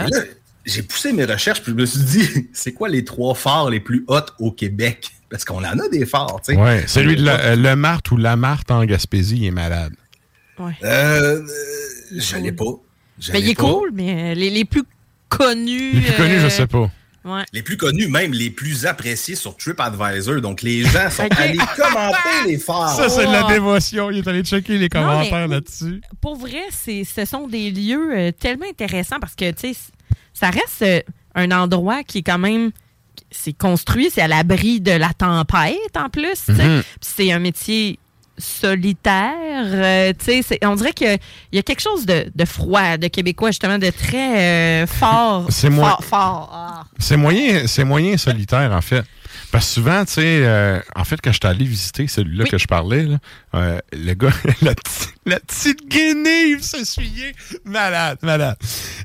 Là, 0.10 0.20
j'ai 0.66 0.84
poussé 0.84 1.14
mes 1.14 1.26
recherches, 1.26 1.62
puis 1.62 1.72
je 1.72 1.78
me 1.78 1.86
suis 1.86 2.02
dit, 2.02 2.50
c'est 2.54 2.74
quoi 2.74 2.90
les 2.90 3.04
trois 3.06 3.34
phares 3.36 3.70
les 3.70 3.80
plus 3.80 4.04
hauts 4.08 4.20
au 4.40 4.52
Québec? 4.52 5.10
Parce 5.30 5.46
qu'on 5.46 5.60
en 5.64 5.80
a 5.80 5.88
des 5.90 6.06
phares, 6.06 6.42
tu 6.46 6.54
sais. 6.54 6.60
Ouais, 6.60 6.84
celui 6.88 7.16
de 7.16 7.24
la- 7.24 7.40
euh, 7.40 7.56
le 7.56 7.76
Marthe 7.76 8.12
ou 8.12 8.18
la 8.18 8.36
Marthe 8.36 8.70
en 8.70 8.84
Gaspésie, 8.84 9.38
il 9.38 9.46
est 9.46 9.52
malade. 9.52 9.94
Ouais. 10.66 10.74
Euh, 10.84 11.42
euh, 11.42 11.48
je 12.16 12.38
l'ai 12.38 12.52
pas. 12.52 12.66
Je 13.20 13.32
Ben, 13.32 13.40
il 13.40 13.50
est 13.50 13.56
pas. 13.56 13.64
cool, 13.64 13.92
mais 13.94 14.36
les, 14.36 14.50
les 14.50 14.66
plus 14.66 14.84
connus. 15.30 15.94
Les 15.94 16.02
plus 16.02 16.14
connus, 16.18 16.36
euh, 16.36 16.44
je 16.44 16.50
sais 16.50 16.68
pas. 16.68 16.90
Ouais. 17.24 17.44
Les 17.54 17.62
plus 17.62 17.78
connus, 17.78 18.08
même 18.08 18.34
les 18.34 18.50
plus 18.50 18.86
appréciés 18.88 19.36
sur 19.36 19.56
TripAdvisor. 19.56 20.42
Donc, 20.42 20.62
les 20.64 20.82
gens 20.86 21.10
sont 21.12 21.30
allés 21.38 21.58
commenter 21.76 22.18
les 22.48 22.58
phares. 22.68 22.96
Ça, 22.96 23.10
c'est 23.10 23.28
de 23.28 23.32
la 23.32 23.46
Oh. 23.46 23.50
dévotion. 23.50 24.10
Il 24.10 24.18
est 24.20 24.28
allé 24.28 24.42
checker 24.44 24.74
les 24.74 24.80
mais- 24.80 24.90
commentaires 24.90 25.48
là-dessus. 25.48 26.02
Pour 26.20 26.36
vrai, 26.36 26.64
c'est, 26.72 27.04
ce 27.04 27.26
sont 27.26 27.48
des 27.48 27.70
lieux 27.70 28.12
euh, 28.18 28.32
tellement 28.32 28.66
intéressants 28.68 29.20
parce 29.20 29.36
que, 29.36 29.52
tu 29.52 29.74
sais, 29.74 29.80
ça 30.34 30.50
reste 30.50 30.82
euh, 30.82 31.00
un 31.36 31.52
endroit 31.52 32.04
qui 32.04 32.20
est 32.20 32.24
quand 32.24 32.40
même. 32.40 32.72
C'est 33.30 33.54
construit, 33.54 34.10
c'est 34.12 34.22
à 34.22 34.28
l'abri 34.28 34.82
de 34.82 34.92
la 34.92 35.14
tempête 35.14 35.96
en 35.96 36.10
plus. 36.10 36.44
tu 36.46 36.56
sais. 36.56 36.68
Mhm. 36.68 36.82
Puis 36.82 37.10
c'est 37.16 37.32
un 37.32 37.40
métier 37.40 38.00
solitaire. 38.42 39.34
euh, 39.66 40.14
tu 40.18 40.26
sais, 40.26 40.42
c'est- 40.42 40.66
on 40.66 40.76
dirait 40.76 40.94
qu'il 40.94 41.08
y 41.08 41.10
a- 41.12 41.18
il 41.52 41.56
y 41.56 41.60
a 41.60 41.64
quelque 41.64 41.82
chose 41.82 42.06
de, 42.06 42.32
de 42.34 42.46
froid, 42.46 42.98
de 42.98 43.08
québécois, 43.08 43.50
justement, 43.52 43.78
de 43.78 43.90
très 43.90 44.84
euh, 44.84 44.88
fort. 44.88 45.46
C'est 45.50 45.70
moi- 45.70 45.90
Fort, 46.02 46.04
fort. 46.06 46.50
Ah. 46.54 46.84
C'est 47.00 47.18
moyen, 47.18 47.68
c'est 47.68 47.84
moyen 47.84 48.18
solitaire, 48.18 48.72
en 48.72 48.82
fait. 48.82 49.04
Parce 49.52 49.66
que 49.68 49.74
souvent, 49.74 50.06
tu 50.06 50.14
sais, 50.14 50.22
euh, 50.46 50.80
en 50.96 51.04
fait, 51.04 51.20
quand 51.22 51.32
j'étais 51.32 51.48
allé 51.48 51.66
visiter 51.66 52.08
celui-là 52.08 52.46
Oui. 52.46 52.50
que 52.50 52.58
je 52.58 52.68
parlais, 52.68 53.04
là, 53.04 53.18
euh, 53.56 53.80
le 53.92 54.14
gars, 54.14 54.30
la, 54.62 54.74
petite- 54.76 55.14
la 55.26 55.40
petite 55.40 55.88
guenille 55.90 56.62
s'essuyait. 56.64 57.34
Malade, 57.66 58.18
malade. 58.22 58.56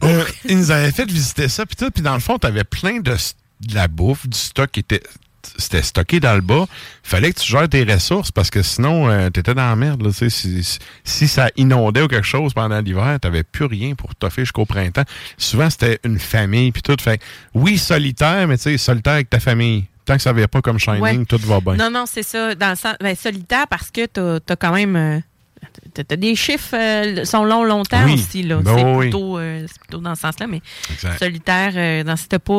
Euh, 0.05 0.25
il 0.49 0.59
nous 0.59 0.71
avait 0.71 0.93
fait 0.93 1.05
visiter 1.11 1.49
ça, 1.49 1.67
puis 1.67 1.75
tout. 1.77 1.91
Puis 1.91 2.03
dans 2.03 2.15
le 2.15 2.21
fond, 2.21 2.39
t'avais 2.39 2.65
plein 2.65 3.01
de, 3.01 3.13
de 3.13 3.75
la 3.75 3.89
bouffe, 3.89 4.29
du 4.29 4.39
stock 4.39 4.71
qui 4.71 4.81
était 4.81 5.03
c'était 5.59 5.83
stocké 5.83 6.21
dans 6.21 6.35
le 6.35 6.41
bas. 6.41 6.67
Fallait 7.03 7.33
que 7.33 7.41
tu 7.41 7.47
gères 7.51 7.69
tes 7.69 7.85
ressources 7.85 8.31
parce 8.31 8.51
que 8.51 8.63
sinon, 8.63 9.09
euh, 9.09 9.31
t'étais 9.31 9.55
dans 9.55 9.69
la 9.69 9.77
merde. 9.77 10.03
Là, 10.03 10.11
tu 10.17 10.29
si, 10.31 10.63
si- 10.65 10.79
si 11.05 11.29
ça 11.29 11.49
inondait 11.57 12.03
ou 12.03 12.09
quelque 12.09 12.27
chose 12.27 12.53
pendant 12.55 12.81
l'hiver, 12.81 13.19
t'avais 13.21 13.43
plus 13.43 13.65
rien 13.67 13.95
pour 13.95 14.15
toffer 14.15 14.43
jusqu'au 14.43 14.65
printemps. 14.67 15.05
Souvent, 15.39 15.71
c'était 15.71 15.99
une 16.05 16.19
famille 16.19 16.73
puis 16.73 16.83
tout. 16.83 16.97
Fait 17.01 17.21
oui, 17.55 17.79
solitaire, 17.79 18.47
mais 18.49 18.57
tu 18.57 18.65
sais, 18.65 18.79
solitaire 18.79 19.15
avec 19.15 19.31
ta 19.31 19.41
famille. 19.41 19.85
Tant 20.05 20.15
que 20.17 20.23
ça 20.23 20.33
vient 20.33 20.47
pas 20.47 20.61
comme 20.63 20.79
Shining, 20.79 21.01
Ouais. 21.03 21.25
tout 21.25 21.39
va 21.39 21.61
bien. 21.61 21.75
Non, 21.75 21.91
non, 21.91 22.05
c'est 22.07 22.23
ça. 22.23 22.55
Dans 22.55 22.71
le 22.71 22.77
sens, 22.77 22.95
ben, 23.01 23.17
solitaire 23.17 23.67
parce 23.69 23.91
que 23.91 24.07
t'as 24.07 24.37
as 24.49 24.57
quand 24.57 24.73
même. 24.73 24.95
euh, 24.95 25.19
t'as- 25.95 26.05
t'as 26.05 26.15
des 26.17 26.37
chiffres 26.37 26.77
euh, 26.77 27.25
sont 27.25 27.45
longs 27.45 27.65
longtemps 27.65 28.05
Oui. 28.05 28.15
aussi. 28.15 28.43
là. 28.45 28.59
Ben 28.63 28.77
c'est 28.77 28.85
oui. 28.85 29.11
plutôt, 29.11 29.39
euh, 29.39 29.67
plutôt 29.81 29.99
dans 29.99 30.15
ce 30.15 30.21
sens-là. 30.21 30.47
Mais 30.47 30.61
Exact. 30.93 31.19
solitaire, 31.19 32.05
dans 32.05 32.15
c'était 32.17 32.39
pas. 32.39 32.53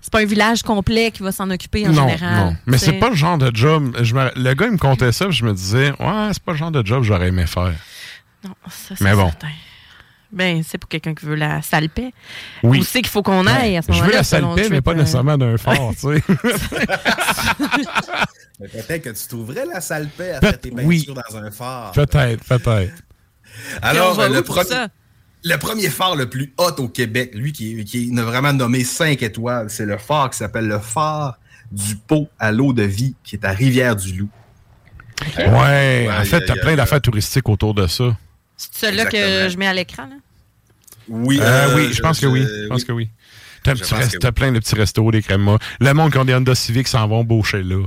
C'est 0.00 0.10
pas 0.12 0.20
un 0.20 0.24
village 0.26 0.62
complet 0.62 1.10
qui 1.10 1.22
va 1.22 1.32
s'en 1.32 1.50
occuper 1.50 1.86
en 1.86 1.92
non, 1.92 2.08
général. 2.08 2.44
non. 2.46 2.56
Mais 2.66 2.78
c'est 2.78 2.94
pas 2.94 3.10
le 3.10 3.16
genre 3.16 3.38
de 3.38 3.50
job. 3.54 3.96
je 4.02 4.14
me- 4.14 4.30
le 4.34 4.54
gars, 4.54 4.66
il 4.66 4.72
me 4.72 4.78
contait 4.78 5.12
ça, 5.12 5.26
puis 5.26 5.36
je 5.36 5.44
me 5.44 5.52
disais, 5.52 5.90
ouais, 6.00 6.28
c'est 6.32 6.42
pas 6.42 6.52
le 6.52 6.58
genre 6.58 6.70
de 6.70 6.84
job 6.86 7.00
que 7.02 7.06
j'aurais 7.06 7.28
aimé 7.28 7.46
faire. 7.46 7.72
Non, 8.44 8.54
ça, 8.68 8.94
c'est 8.96 9.00
Mais 9.04 9.14
bon. 9.14 9.26
certain. 9.28 9.48
Ben, 10.32 10.62
c'est 10.64 10.78
pour 10.78 10.88
quelqu'un 10.88 11.12
qui 11.12 11.26
veut 11.26 11.34
la 11.34 11.60
sale 11.60 11.88
paix. 11.88 12.12
Oui. 12.62 12.78
Où 12.78 12.84
c'est 12.84 13.00
qu'il 13.00 13.08
faut 13.10 13.22
qu'on 13.22 13.46
aille 13.48 13.76
à 13.76 13.82
ce 13.82 13.88
Je 13.88 13.92
moment-là? 13.94 14.06
veux 14.10 14.16
la 14.16 14.22
sale 14.22 14.44
paix, 14.54 14.68
mais 14.70 14.80
pas 14.80 14.92
euh, 14.92 14.94
nécessairement 14.94 15.36
d'un 15.36 15.58
fort, 15.58 15.92
tu 16.00 16.06
sais. 16.16 16.22
Mais 18.60 18.68
peut-être 18.68 19.02
que 19.04 19.10
tu 19.10 19.26
trouverais 19.28 19.64
la 19.66 19.80
sale 19.80 20.08
paix 20.08 20.32
à 20.32 20.40
faire 20.40 20.60
tes 20.60 20.70
peintures 20.70 20.86
oui. 20.86 21.06
dans 21.08 21.36
un 21.38 21.50
phare. 21.50 21.92
peut-être, 21.92 22.44
peut-être. 22.44 22.92
Alors, 23.82 24.12
Puis 24.12 24.18
on 24.18 24.20
va 24.20 24.24
euh, 24.24 24.30
où 24.30 24.34
le, 24.34 24.42
pour 24.42 24.54
premier- 24.56 24.68
ça? 24.68 24.88
Le 25.42 25.56
premier 25.56 25.88
phare 25.88 26.16
le 26.16 26.28
plus 26.28 26.52
haut 26.58 26.70
au 26.78 26.88
Québec, 26.88 27.30
lui 27.34 27.52
qui, 27.52 27.84
qui 27.84 28.12
a 28.18 28.22
vraiment 28.22 28.52
nommé 28.52 28.84
5 28.84 29.22
étoiles, 29.22 29.70
c'est 29.70 29.86
le 29.86 29.96
phare 29.98 30.30
qui 30.30 30.38
s'appelle 30.38 30.66
le 30.66 30.78
phare 30.78 31.38
du 31.72 31.96
pot 31.96 32.28
à 32.38 32.52
l'eau 32.52 32.72
de 32.72 32.82
vie, 32.82 33.14
qui 33.24 33.36
est 33.36 33.44
à 33.44 33.50
Rivière-du-Loup. 33.52 34.28
Ouais, 35.38 36.08
en 36.10 36.24
fait, 36.24 36.44
t'as 36.46 36.56
plein 36.56 36.76
d'affaires 36.76 37.00
touristiques 37.00 37.48
autour 37.48 37.74
de 37.74 37.86
ça. 37.86 38.16
C'est 38.56 38.86
celui-là 38.86 39.04
que 39.06 39.48
je 39.48 39.56
mets 39.56 39.66
à 39.66 39.74
l'écran, 39.74 40.04
là? 40.04 40.16
Oui, 41.08 41.38
Euh, 41.40 41.44
euh, 41.44 41.76
oui, 41.76 41.92
je 41.92 42.00
pense 42.00 42.20
que 42.20 42.26
oui. 42.26 42.42
Je 42.46 42.68
pense 42.68 42.84
que 42.84 42.92
oui. 42.92 43.08
T'as 43.62 43.72
un 43.72 43.74
Je 43.74 43.80
petit 43.80 43.90
pense 43.90 43.98
rest- 44.00 44.12
que 44.12 44.18
t'as 44.18 44.28
oui. 44.28 44.32
plein 44.34 44.52
de 44.52 44.58
petits 44.58 44.74
restos, 44.74 45.10
des 45.10 45.22
crémas. 45.22 45.58
Le 45.80 45.92
monde 45.92 46.12
qui 46.12 46.18
ont 46.18 46.24
des 46.24 46.34
Honda 46.34 46.54
Civic 46.54 46.88
s'en 46.88 47.06
vont 47.08 47.24
boucher 47.24 47.62
là. 47.62 47.84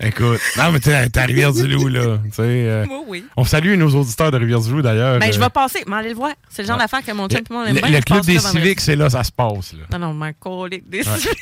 Écoute, 0.00 0.40
non, 0.56 0.72
mais 0.72 0.80
t'es 0.80 0.92
à 1.18 1.22
Rivière-du-Loup, 1.24 1.88
là. 1.88 2.18
tu 2.24 2.30
sais, 2.32 2.42
euh, 2.42 2.84
Oui, 2.88 2.96
oui. 3.08 3.24
on 3.36 3.44
salue 3.44 3.76
nos 3.76 3.88
auditeurs 3.90 4.30
de 4.32 4.38
Rivière-du-Loup, 4.38 4.82
d'ailleurs. 4.82 5.18
Ben, 5.20 5.32
je 5.32 5.38
Euh, 5.38 5.42
vais 5.44 5.50
passer, 5.50 5.84
mais 5.86 5.96
allez 5.96 6.08
le 6.08 6.14
voir. 6.16 6.32
C'est 6.48 6.62
le 6.62 6.68
genre 6.68 6.76
Ouais. 6.76 6.82
d'affaire 6.84 7.04
que 7.04 7.12
mon 7.12 7.28
chum 7.28 7.38
et 7.38 7.52
moi, 7.52 7.62
on 7.62 7.66
aime 7.66 7.74
le, 7.76 7.80
bien. 7.82 7.90
le 7.90 8.00
club 8.00 8.24
des 8.24 8.38
civiques, 8.38 8.80
c'est 8.80 8.96
là, 8.96 9.08
ça 9.10 9.22
se 9.22 9.30
passe. 9.30 9.74
Là. 9.74 9.96
Non, 9.98 10.06
non, 10.08 10.14
mon 10.14 10.32
colique 10.40 10.88
des 10.88 10.98
Ouais. 10.98 11.16
civiques. 11.18 11.38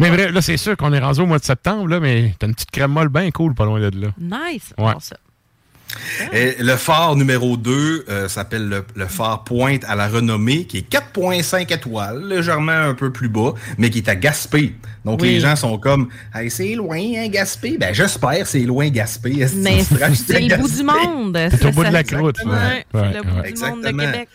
Mais 0.00 0.08
vrai, 0.10 0.32
là, 0.32 0.40
c'est 0.40 0.56
sûr 0.56 0.76
qu'on 0.76 0.92
est 0.92 0.98
rendu 0.98 1.20
au 1.20 1.26
mois 1.26 1.38
de 1.38 1.44
septembre, 1.44 1.88
là, 1.88 2.00
mais 2.00 2.34
t'as 2.38 2.46
une 2.46 2.54
petite 2.54 2.70
crème 2.70 2.92
molle 2.92 3.08
bien 3.10 3.30
cool 3.30 3.54
pas 3.54 3.64
loin 3.66 3.80
de 3.80 4.00
là. 4.00 4.08
Nice. 4.18 4.72
Ouais. 4.78 4.92
Bon, 4.94 5.00
ça. 5.00 5.16
Et 6.32 6.56
le 6.60 6.76
phare 6.76 7.16
numéro 7.16 7.56
2 7.56 8.04
euh, 8.08 8.28
s'appelle 8.28 8.68
le, 8.68 8.84
le 8.94 9.06
phare 9.06 9.44
Pointe 9.44 9.84
à 9.88 9.94
la 9.96 10.08
Renommée, 10.08 10.64
qui 10.64 10.78
est 10.78 10.92
4,5 10.92 11.72
étoiles, 11.72 12.24
légèrement 12.28 12.72
un 12.72 12.94
peu 12.94 13.10
plus 13.12 13.28
bas, 13.28 13.52
mais 13.78 13.88
qui 13.90 13.98
est 13.98 14.08
à 14.08 14.16
Gaspé. 14.16 14.74
Donc 15.04 15.22
Oui. 15.22 15.28
les 15.34 15.40
gens 15.40 15.56
sont 15.56 15.78
comme 15.78 16.08
hey, 16.34 16.50
c'est 16.50 16.74
loin, 16.74 16.98
hein, 16.98 17.28
Gaspé? 17.28 17.78
Ben 17.78 17.94
j'espère 17.94 18.46
c'est 18.46 18.60
loin 18.60 18.88
Gaspé. 18.90 19.46
Mais 19.56 19.82
c'est 19.82 20.40
le 20.40 20.56
bout 20.58 20.68
du 20.68 20.82
monde. 20.82 21.32
T'es 21.34 21.46
au 21.54 21.58
C'est 21.58 21.72
bout 21.72 21.84
de 21.84 21.90
la 21.92 22.02
croûte. 22.04 22.36
Ouais, 22.44 22.52
Ouais, 22.52 22.84
c'est 22.92 23.00
ouais, 23.00 23.12
le 23.14 23.22
bout 23.22 23.40
ouais. 23.40 23.52
du 23.52 23.60
monde 23.62 23.82
de 23.82 23.88
Exactement. 23.88 24.02
Québec. 24.12 24.28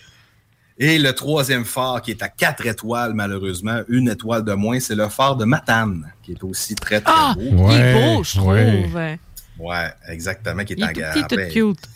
Et 0.79 0.97
le 0.97 1.13
troisième 1.13 1.65
phare 1.65 2.01
qui 2.01 2.09
est 2.11 2.23
à 2.23 2.29
4 2.29 2.65
étoiles, 2.65 3.13
malheureusement, 3.13 3.81
une 3.89 4.09
étoile 4.09 4.43
de 4.43 4.53
moins, 4.53 4.79
c'est 4.79 4.95
le 4.95 5.07
phare 5.07 5.35
de 5.35 5.45
Matane, 5.45 6.11
qui 6.23 6.31
est 6.31 6.43
aussi 6.43 6.73
très 6.73 6.99
très 6.99 7.13
Ah! 7.15 7.35
beau. 7.35 7.67
Il 7.69 7.75
est 7.79 7.93
beau, 7.93 8.23
je 8.23 8.39
ouais. 8.39 8.81
trouve. 8.81 8.99
Ouais, 9.59 9.89
exactement, 10.09 10.63
qui 10.63 10.73
est 10.73 10.77
Il 10.77 10.83
en 10.83 10.87
tout 10.87 10.99
petit, 10.99 11.35
tout 11.35 11.73
cute. 11.73 11.89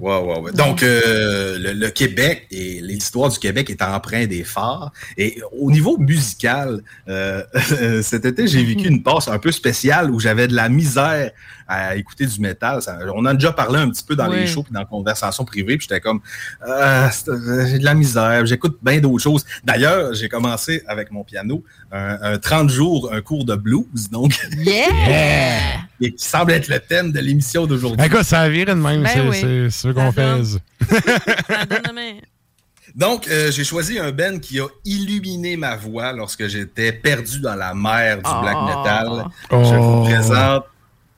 Ouais, 0.00 0.18
ouais, 0.18 0.38
ouais. 0.40 0.52
Donc, 0.52 0.82
euh, 0.82 1.56
le, 1.58 1.72
le 1.72 1.88
Québec 1.90 2.46
et 2.50 2.80
l'histoire 2.80 3.30
du 3.30 3.38
Québec 3.38 3.70
est 3.70 3.80
empreint 3.80 4.26
des 4.26 4.42
phares. 4.42 4.92
Et 5.16 5.40
au 5.52 5.70
niveau 5.70 5.98
musical, 5.98 6.82
euh, 7.08 7.44
cet 8.02 8.24
été, 8.24 8.48
j'ai 8.48 8.64
vécu 8.64 8.88
une 8.88 9.04
passe 9.04 9.28
un 9.28 9.38
peu 9.38 9.52
spéciale 9.52 10.10
où 10.10 10.18
j'avais 10.18 10.48
de 10.48 10.54
la 10.54 10.68
misère 10.68 11.30
à 11.66 11.96
écouter 11.96 12.26
du 12.26 12.40
métal. 12.40 12.82
Ça- 12.82 12.98
on 13.14 13.20
en 13.20 13.24
a 13.26 13.34
déjà 13.34 13.52
parlé 13.52 13.78
un 13.80 13.88
petit 13.90 14.04
peu 14.04 14.14
dans 14.16 14.26
les 14.26 14.46
shows 14.46 14.62
puis 14.62 14.72
dans 14.72 14.80
la 14.80 14.86
conversation 14.86 15.44
privée. 15.44 15.76
Puis 15.76 15.86
j'étais 15.88 16.00
comme, 16.00 16.20
Ah, 16.66 17.10
c'est- 17.10 17.30
j'ai 17.68 17.78
de 17.78 17.84
la 17.84 17.94
misère. 17.94 18.44
J'écoute 18.46 18.78
bien 18.82 18.98
d'autres 19.00 19.22
choses. 19.22 19.44
D'ailleurs, 19.64 20.14
j'ai 20.14 20.28
commencé 20.28 20.82
avec 20.86 21.10
mon 21.10 21.24
piano 21.24 21.64
un, 21.92 22.18
un 22.22 22.38
30 22.38 22.70
jours, 22.70 23.10
un 23.12 23.20
cours 23.20 23.44
de 23.44 23.54
blues. 23.54 24.10
Donc, 24.10 24.32
Yeah! 24.58 25.58
et 26.00 26.12
qui 26.12 26.24
semble 26.24 26.52
être 26.52 26.68
le 26.68 26.80
thème 26.80 27.12
de 27.12 27.20
l'émission 27.20 27.66
d'aujourd'hui. 27.66 27.96
Ben, 27.98 28.04
écoute, 28.04 28.24
ça 28.24 28.40
a 28.40 28.48
viré 28.48 28.74
de 28.74 28.80
même, 28.80 29.02
Ben 29.02 29.10
c'est 29.32 29.44
oui. 29.46 29.70
ce 29.70 29.88
qu'on 29.88 30.12
fait. 30.12 30.24
Donc, 32.94 33.26
euh, 33.26 33.50
j'ai 33.50 33.64
choisi 33.64 33.98
un 33.98 34.12
band 34.12 34.38
qui 34.40 34.60
a 34.60 34.66
illuminé 34.84 35.56
ma 35.56 35.74
voix 35.74 36.12
lorsque 36.12 36.46
j'étais 36.46 36.92
perdu 36.92 37.40
dans 37.40 37.56
la 37.56 37.74
mer 37.74 38.16
du 38.18 38.22
black 38.22 38.56
Oh. 38.56 38.66
metal. 38.66 39.24
Oh. 39.50 39.62
Je 39.64 39.74
vous 39.74 40.04
présente 40.04 40.64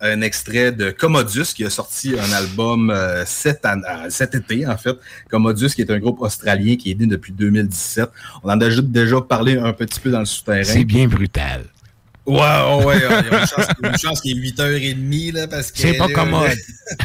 un 0.00 0.20
extrait 0.20 0.72
de 0.72 0.90
Commodus 0.90 1.46
qui 1.54 1.64
a 1.64 1.70
sorti 1.70 2.14
un 2.18 2.32
album 2.32 2.90
euh, 2.90 3.24
cet, 3.26 3.64
an- 3.64 3.80
euh, 3.88 4.10
cet 4.10 4.34
été, 4.34 4.66
en 4.66 4.76
fait. 4.76 4.96
Commodus, 5.30 5.68
qui 5.74 5.80
est 5.82 5.90
un 5.90 5.98
groupe 5.98 6.20
australien 6.20 6.76
qui 6.76 6.90
est 6.90 6.94
né 7.00 7.06
depuis 7.06 7.32
2017. 7.32 8.08
On 8.42 8.48
en 8.48 8.52
a 8.52 8.56
déjà- 8.56 8.82
déjà 8.82 9.20
parlé 9.22 9.56
un 9.58 9.72
petit 9.72 9.98
peu 10.00 10.10
dans 10.10 10.20
le 10.20 10.26
souterrain. 10.26 10.64
C'est 10.64 10.84
bien 10.84 11.06
brutal. 11.08 11.64
Ouais, 12.26 12.36
ouais, 12.36 12.84
ouais. 12.84 12.96
Il 12.98 13.02
y 13.02 13.34
a 13.34 13.40
une 13.40 13.46
chance, 13.46 13.66
une 13.84 13.98
chance 13.98 14.20
qu'il 14.20 14.36
est 14.36 14.40
8h30, 14.50 15.32
là, 15.32 15.46
parce 15.46 15.70
que. 15.70 15.78
C'est 15.78 15.94
pas 15.94 16.08
commode. 16.08 16.58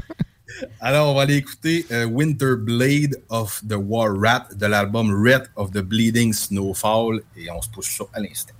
Alors, 0.79 1.09
on 1.11 1.15
va 1.15 1.23
aller 1.23 1.37
écouter 1.37 1.85
euh, 1.91 2.05
Winter 2.05 2.53
Blade 2.57 3.15
of 3.29 3.61
the 3.67 3.73
War 3.75 4.09
Rat 4.15 4.47
de 4.55 4.65
l'album 4.67 5.11
Red 5.25 5.43
of 5.55 5.71
the 5.71 5.79
Bleeding 5.79 6.33
Snowfall 6.33 7.21
et 7.35 7.49
on 7.49 7.61
se 7.61 7.69
pousse 7.69 7.87
ça 7.89 8.03
à 8.13 8.19
l'instant. 8.19 8.53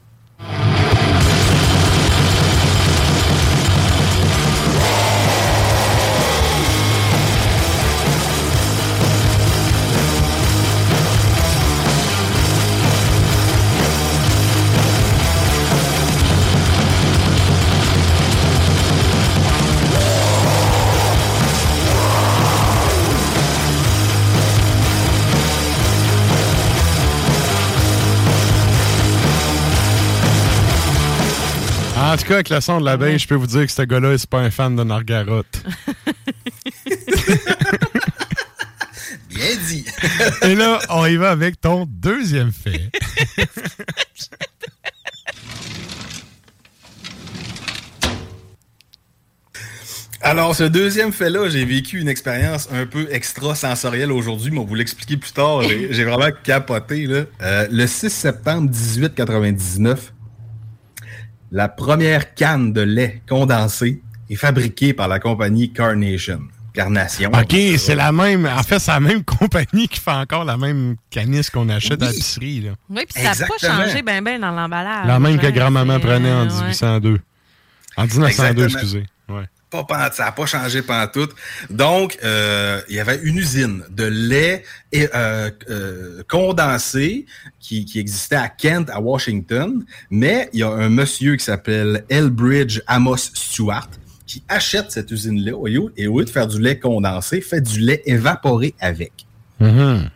En 32.12 32.18
tout 32.18 32.26
cas, 32.26 32.34
avec 32.34 32.50
le 32.50 32.60
son 32.60 32.82
de 32.82 32.86
l'abeille, 32.86 33.18
je 33.18 33.26
peux 33.26 33.36
vous 33.36 33.48
dire 33.48 33.66
que 33.66 33.72
ce 33.72 33.84
gars-là, 33.84 34.18
c'est 34.18 34.30
pas 34.30 34.42
un 34.42 34.52
fan 34.52 34.76
de 34.76 34.84
Nargaroth. 34.84 35.64
Bien 39.30 39.56
dit. 39.70 39.86
Et 40.42 40.56
là, 40.56 40.82
on 40.90 41.06
y 41.06 41.16
va 41.16 41.30
avec 41.32 41.62
ton 41.62 41.86
deuxième 41.88 42.52
fait. 42.52 42.92
Alors, 50.22 50.54
ce 50.54 50.66
deuxième 50.66 51.14
fait-là, 51.14 51.48
j'ai 51.48 51.64
vécu 51.64 52.02
une 52.02 52.10
expérience 52.10 52.68
un 52.74 52.86
peu 52.86 53.08
extrasensorielle 53.10 54.12
aujourd'hui, 54.12 54.52
mais 54.52 54.60
on 54.60 54.66
vous 54.66 54.76
l'expliquer 54.76 55.16
plus 55.16 55.32
tard. 55.32 55.62
J'ai 55.62 55.94
j'ai 55.94 56.04
vraiment 56.04 56.36
capoté. 56.44 57.08
Là. 57.08 57.24
Euh, 57.42 57.70
le 57.72 57.88
6 57.88 58.10
septembre 58.10 58.70
1899, 58.70 60.12
la 61.52 61.68
première 61.68 62.34
canne 62.34 62.74
de 62.74 62.82
lait 62.82 63.22
condensé 63.28 64.02
est 64.30 64.36
fabriquée 64.36 64.94
par 64.94 65.08
la 65.08 65.20
compagnie 65.20 65.72
Carnation. 65.74 66.40
Carnation. 66.74 67.32
OK, 67.34 67.54
c'est 67.78 67.96
la 67.96 68.14
même. 68.14 68.46
En 68.46 68.64
fait, 68.64 68.80
c'est 68.80 68.92
la 68.92 69.02
même 69.02 69.24
compagnie 69.26 69.90
qui 69.90 70.00
fait 70.00 70.12
encore 70.12 70.46
la 70.46 70.56
même 70.56 70.96
canisse 71.10 71.50
qu'on 71.50 71.68
achète 71.68 72.02
à 72.02 72.08
l'épicerie. 72.08 72.62
là. 72.62 72.72
Oui, 72.90 73.04
puis 73.14 73.22
ça 73.22 73.34
n'a 73.36 73.46
pas 73.46 73.58
changé 73.60 74.02
bien 74.02 74.22
ben 74.22 74.40
dans 74.40 74.52
l'emballage. 74.52 75.06
La 75.06 75.20
même 75.20 75.38
que 75.38 75.48
grand-maman 75.48 76.00
prenait 76.00 76.32
en 76.32 76.46
euh, 76.46 76.62
ouais. 76.62 76.68
1802. 76.68 77.20
En 77.98 78.04
1902, 78.04 78.28
Exactement. 78.30 78.68
excusez. 78.68 79.06
Pas 79.72 80.12
ça 80.12 80.26
n'a 80.26 80.32
pas 80.34 80.46
changé 80.46 80.82
pantoute. 80.82 81.32
Donc, 81.70 82.18
euh, 82.26 82.82
il 82.90 82.96
y 82.96 83.00
avait 83.00 83.20
une 83.24 83.38
usine 83.38 83.84
de 83.90 84.04
lait 84.04 84.64
et, 84.92 85.08
euh, 85.16 85.50
euh, 85.70 86.24
condensé 86.28 87.26
qui, 87.62 87.86
qui 87.86 88.00
existait 88.00 88.36
à 88.36 88.50
Kent, 88.50 88.90
à 88.92 89.00
Washington. 89.00 89.84
Mais 90.10 90.50
il 90.52 90.60
y 90.60 90.64
a 90.64 90.70
un 90.70 90.90
monsieur 90.90 91.38
qui 91.38 91.46
s'appelle 91.46 92.04
Elbridge 92.10 92.82
Amos 92.86 93.18
Stewart 93.34 93.90
qui 94.28 94.44
achète 94.50 94.92
cette 94.92 95.10
usine-là 95.10 95.56
au 95.56 95.68
lieu- 95.68 95.94
et 95.96 96.08
au 96.08 96.20
lieu 96.20 96.26
de 96.26 96.30
faire 96.30 96.48
du 96.48 96.62
lait 96.62 96.78
condensé, 96.78 97.40
fait 97.40 97.62
du 97.62 97.80
lait 97.80 98.02
évaporé 98.06 98.76
avec. 98.82 99.26
Mhm. 99.62 100.10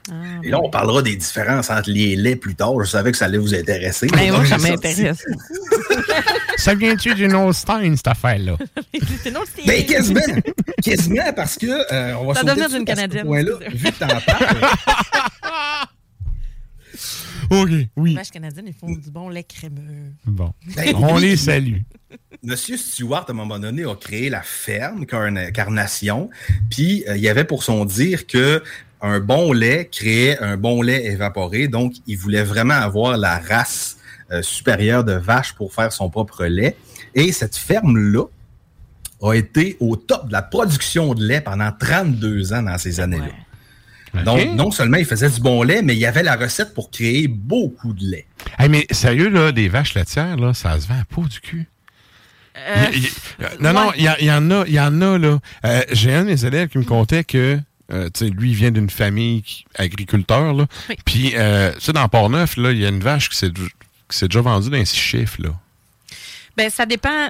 Et 0.43 0.49
là, 0.49 0.59
on 0.61 0.69
parlera 0.69 1.01
des 1.01 1.15
différences 1.15 1.69
entre 1.69 1.89
les 1.91 2.15
laits 2.15 2.39
plus 2.39 2.55
tard. 2.55 2.73
Je 2.83 2.89
savais 2.89 3.11
que 3.11 3.17
ça 3.17 3.25
allait 3.25 3.37
vous 3.37 3.53
intéresser. 3.53 4.07
Ben, 4.07 4.31
moi, 4.31 4.43
ça 4.45 4.57
m'intéresse. 4.57 5.23
Ça 6.57 6.73
vient-tu 6.75 7.13
d'une 7.15 7.33
Holstein, 7.33 7.95
cette 7.95 8.07
affaire-là? 8.07 8.57
Sinon, 9.23 9.41
c'est- 9.55 9.65
Ben, 9.67 9.85
quasiment. 9.85 10.21
quasiment, 10.83 11.33
parce 11.35 11.57
que 11.57 11.65
euh, 11.93 12.15
on 12.17 12.25
va 12.27 12.33
Ça 12.35 12.41
sauter 12.41 12.45
doit 12.45 12.53
venir 12.55 12.67
tout 12.69 12.75
d'une 12.77 12.85
Canadienne, 12.85 13.25
point-là, 13.25 13.51
excusez. 13.61 13.77
vu 13.85 13.91
que 13.91 13.99
t'en 13.99 14.07
parles. 14.07 14.61
OK, 17.51 17.69
oui. 17.97 18.09
Les 18.11 18.15
vaches 18.15 18.31
canadiennes, 18.31 18.65
ils 18.67 18.73
font 18.73 18.89
du 18.91 19.11
bon 19.11 19.29
lait 19.29 19.43
crémeux. 19.43 20.13
Bon. 20.25 20.51
Ben, 20.75 20.95
On 20.95 21.17
les 21.17 21.37
salue. 21.37 21.79
Monsieur 22.41 22.75
Stewart, 22.77 23.25
à 23.27 23.31
un 23.31 23.35
moment 23.35 23.59
donné, 23.59 23.83
a 23.85 23.95
créé 23.95 24.29
la 24.29 24.41
ferme 24.41 25.05
Carna- 25.05 25.51
Carnation. 25.51 26.29
Puis, 26.71 27.03
euh, 27.07 27.15
il 27.17 27.21
y 27.23 27.29
avait 27.29 27.43
pour 27.43 27.63
son 27.63 27.85
dire 27.85 28.25
que 28.25 28.63
un 29.01 29.19
bon 29.19 29.51
lait 29.53 29.89
créait 29.91 30.39
un 30.39 30.57
bon 30.57 30.81
lait 30.81 31.05
évaporé. 31.05 31.67
Donc, 31.67 31.93
il 32.07 32.17
voulait 32.17 32.43
vraiment 32.43 32.73
avoir 32.73 33.17
la 33.17 33.37
race 33.37 33.94
supérieure 34.41 35.03
de 35.03 35.13
vache 35.13 35.53
pour 35.53 35.73
faire 35.73 35.91
son 35.93 36.09
propre 36.09 36.45
lait. 36.45 36.75
Et 37.13 37.31
cette 37.31 37.55
ferme-là 37.55 38.25
a 39.21 39.33
été 39.33 39.77
au 39.79 39.95
top 39.95 40.27
de 40.27 40.31
la 40.33 40.41
production 40.41 41.13
de 41.13 41.23
lait 41.25 41.41
pendant 41.41 41.71
32 41.71 42.53
ans 42.53 42.63
dans 42.63 42.77
ces 42.77 42.99
années-là. 42.99 44.23
Donc, 44.23 44.39
non 44.55 44.71
seulement 44.71 44.97
il 44.97 45.05
faisait 45.05 45.29
du 45.29 45.41
bon 45.41 45.61
lait, 45.63 45.81
mais 45.81 45.93
il 45.93 45.99
y 45.99 46.05
avait 46.05 46.23
la 46.23 46.37
recette 46.37 46.73
pour 46.73 46.89
créer 46.89 47.27
beaucoup 47.27 47.93
de 47.93 48.05
lait. 48.05 48.25
Hey, 48.57 48.69
mais 48.69 48.85
sérieux, 48.91 49.27
là, 49.29 49.51
des 49.51 49.67
vaches 49.67 49.93
laitières, 49.93 50.37
là, 50.37 50.53
ça 50.53 50.79
se 50.79 50.87
vend 50.87 50.95
à 50.99 51.03
peau 51.05 51.25
du 51.25 51.39
cul. 51.41 51.67
Euh, 52.57 52.85
Il- 52.93 53.03
il- 53.03 53.09
euh, 53.43 53.47
non, 53.59 53.73
non, 53.73 53.91
il 53.97 54.03
y, 54.03 54.31
en 54.31 54.51
a, 54.51 54.63
il 54.67 54.73
y 54.73 54.79
en 54.79 55.01
a, 55.01 55.17
là. 55.17 55.39
Euh, 55.65 55.81
J'ai 55.91 56.13
un 56.13 56.23
de 56.23 56.29
mes 56.29 56.45
élèves 56.45 56.69
qui 56.69 56.77
me 56.77 56.85
contait 56.85 57.25
que, 57.25 57.59
euh, 57.91 58.05
tu 58.13 58.25
sais, 58.27 58.31
lui, 58.31 58.51
il 58.51 58.55
vient 58.55 58.71
d'une 58.71 58.89
famille 58.89 59.41
qui- 59.41 59.65
agriculteur, 59.75 60.53
là. 60.53 60.65
Puis, 61.03 61.33
euh, 61.35 61.73
tu 61.73 61.81
sais, 61.81 61.91
dans 61.93 62.07
Port-Neuf, 62.07 62.55
là, 62.55 62.71
il 62.71 62.77
y 62.79 62.85
a 62.85 62.89
une 62.89 63.01
vache 63.01 63.29
qui 63.29 63.35
s'est 63.37 63.51
s'est 64.09 64.27
déjà 64.27 64.41
vendue 64.41 64.69
dans 64.69 64.85
six 64.85 64.97
chiffres, 64.97 65.41
là. 65.41 65.59
Ben, 66.57 66.69
ça 66.69 66.85
dépend. 66.85 67.27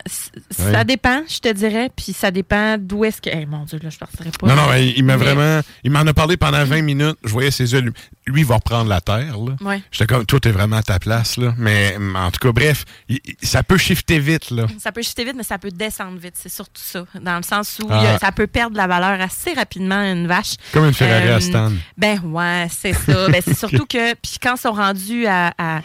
Ça 0.52 0.84
dépend, 0.84 1.22
je 1.28 1.40
te 1.40 1.52
dirais. 1.52 1.90
Puis 1.96 2.14
ça 2.14 2.32
dépend 2.32 2.78
d'où 2.80 3.06
est-ce 3.06 3.22
que. 3.22 3.30
Eh, 3.34 3.46
mon 3.46 3.64
Dieu, 3.66 3.80
là, 3.82 3.90
je 3.90 3.98
partirais 3.98 4.30
pas. 4.40 4.48
Non, 4.48 4.56
non, 4.56 4.68
mais 4.70 4.90
il 4.90 5.04
m'a 5.04 5.18
Mais- 5.18 5.24
vraiment. 5.24 5.62
Il 5.84 5.92
m'en 5.92 6.02
a 6.02 6.14
parlé 6.14 6.38
pendant 6.38 6.64
20 6.64 6.82
minutes. 6.82 7.18
Je 7.24 7.30
voyais 7.32 7.52
ses 7.52 7.74
yeux. 7.74 7.80
Lui, 7.82 7.92
lui, 8.28 8.42
il 8.42 8.46
va 8.48 8.56
reprendre 8.56 8.90
la 8.90 9.02
terre, 9.02 9.38
là. 9.38 9.56
Ouais. 9.62 9.82
J'étais 9.92 10.08
comme, 10.14 10.26
toi, 10.26 10.40
t'es 10.40 10.52
vraiment 10.52 10.78
à 10.78 10.84
ta 10.84 11.00
place, 11.00 11.38
là. 11.38 11.54
Mais, 11.58 11.96
en 12.16 12.32
tout 12.32 12.40
cas, 12.40 12.52
bref, 12.52 12.86
il- 13.10 13.20
ça 13.44 13.64
peut 13.64 13.78
shifter 13.78 14.20
vite, 14.20 14.52
là. 14.52 14.66
Ça 14.80 14.92
peut 14.92 15.02
chuter 15.04 15.24
vite, 15.26 15.36
mais 15.38 15.44
ça 15.44 15.58
peut 15.58 15.72
descendre 15.72 16.18
vite. 16.20 16.34
C'est 16.36 16.50
surtout 16.52 16.82
ça. 16.84 17.06
Dans 17.22 17.38
le 17.38 17.44
sens 17.44 17.80
où 17.84 17.88
Ah. 17.90 18.16
a- 18.16 18.20
ça 18.20 18.32
peut 18.32 18.48
perdre 18.48 18.78
la 18.78 18.88
valeur 18.88 19.20
assez 19.22 19.54
rapidement, 19.54 20.02
une 20.02 20.28
vache. 20.28 20.54
Comme 20.72 20.86
une 20.86 20.94
Ferrari 20.94 21.28
Euh, 21.30 21.38
à 21.38 21.42
Stan. 21.42 21.72
Ben 21.98 22.20
ouais, 22.26 22.68
c'est 22.72 22.94
ça. 22.94 23.28
ben, 23.30 23.42
c'est 23.46 23.58
surtout 23.58 23.86
que, 23.86 24.14
puis 24.16 24.38
quand 24.42 24.56
ils 24.56 24.62
sont 24.62 24.72
rendus 24.74 25.26
à, 25.28 25.54
à- 25.58 25.82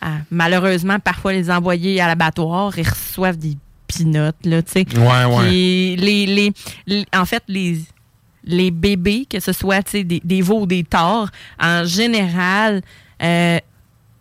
à, 0.00 0.08
malheureusement, 0.30 0.98
parfois 0.98 1.32
les 1.34 1.50
envoyer 1.50 2.00
à 2.00 2.06
l'abattoir, 2.06 2.72
ils 2.84 2.88
reçoivent 2.88 3.36
des 3.38 3.56
pinottes, 3.86 4.44
là, 4.44 4.62
tu 4.62 4.72
sais. 4.72 4.86
Ouais, 4.98 5.24
ouais. 5.24 5.48
Puis 5.48 5.96
les, 5.96 6.26
les, 6.26 6.52
les- 6.86 7.06
en 7.14 7.24
fait, 7.24 7.42
les, 7.48 7.80
les 8.44 8.70
bébés, 8.70 9.26
que 9.28 9.40
ce 9.40 9.52
soit, 9.52 9.82
tu 9.82 9.90
sais, 9.92 10.04
des, 10.04 10.20
des 10.24 10.42
veaux 10.42 10.60
ou 10.62 10.66
des 10.66 10.84
taures, 10.84 11.30
en 11.60 11.84
général, 11.84 12.82
euh, 13.22 13.58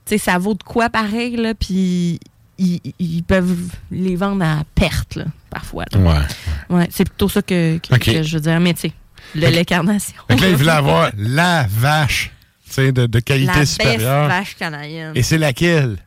tu 0.06 0.11
sais, 0.11 0.17
ça 0.17 0.38
vaut 0.38 0.53
de 0.53 0.64
quoi 0.64 0.90
pareil, 0.90 1.35
là, 1.38 1.53
puis 1.53 2.19
ils, 2.58 2.80
ils 3.00 3.24
peuvent 3.24 3.58
les 3.92 4.16
vendre 4.16 4.43
à 4.45 4.64
perte, 4.75 5.16
là, 5.16 5.25
parfois. 5.50 5.85
là. 5.92 6.00
Ouais. 6.00 6.75
Ouais, 6.77 6.88
c'est 6.92 7.06
plutôt 7.06 7.30
ça 7.30 7.42
que, 7.42 7.77
que- 7.77 8.24
je 8.24 8.35
veux 8.38 8.42
dire. 8.42 8.59
Mais 8.59 8.74
tu 8.74 8.82
sais, 8.82 8.93
le 9.35 9.48
lait 9.48 9.66
carnation. 9.66 10.16
Que 10.27 10.35
là, 10.35 10.50
il 10.50 10.56
voulait 10.56 10.72
avoir 10.72 11.09
la 11.17 11.66
vache, 11.69 12.32
tu 12.66 12.74
sais, 12.74 12.92
de, 12.92 13.06
de 13.08 13.19
qualité 13.19 13.51
La 13.59 13.66
supérieure. 13.66 14.27
vache 14.27 14.56
canadienne. 14.56 15.14
Et 15.16 15.24
c'est 15.24 15.38
laquelle? 15.38 15.98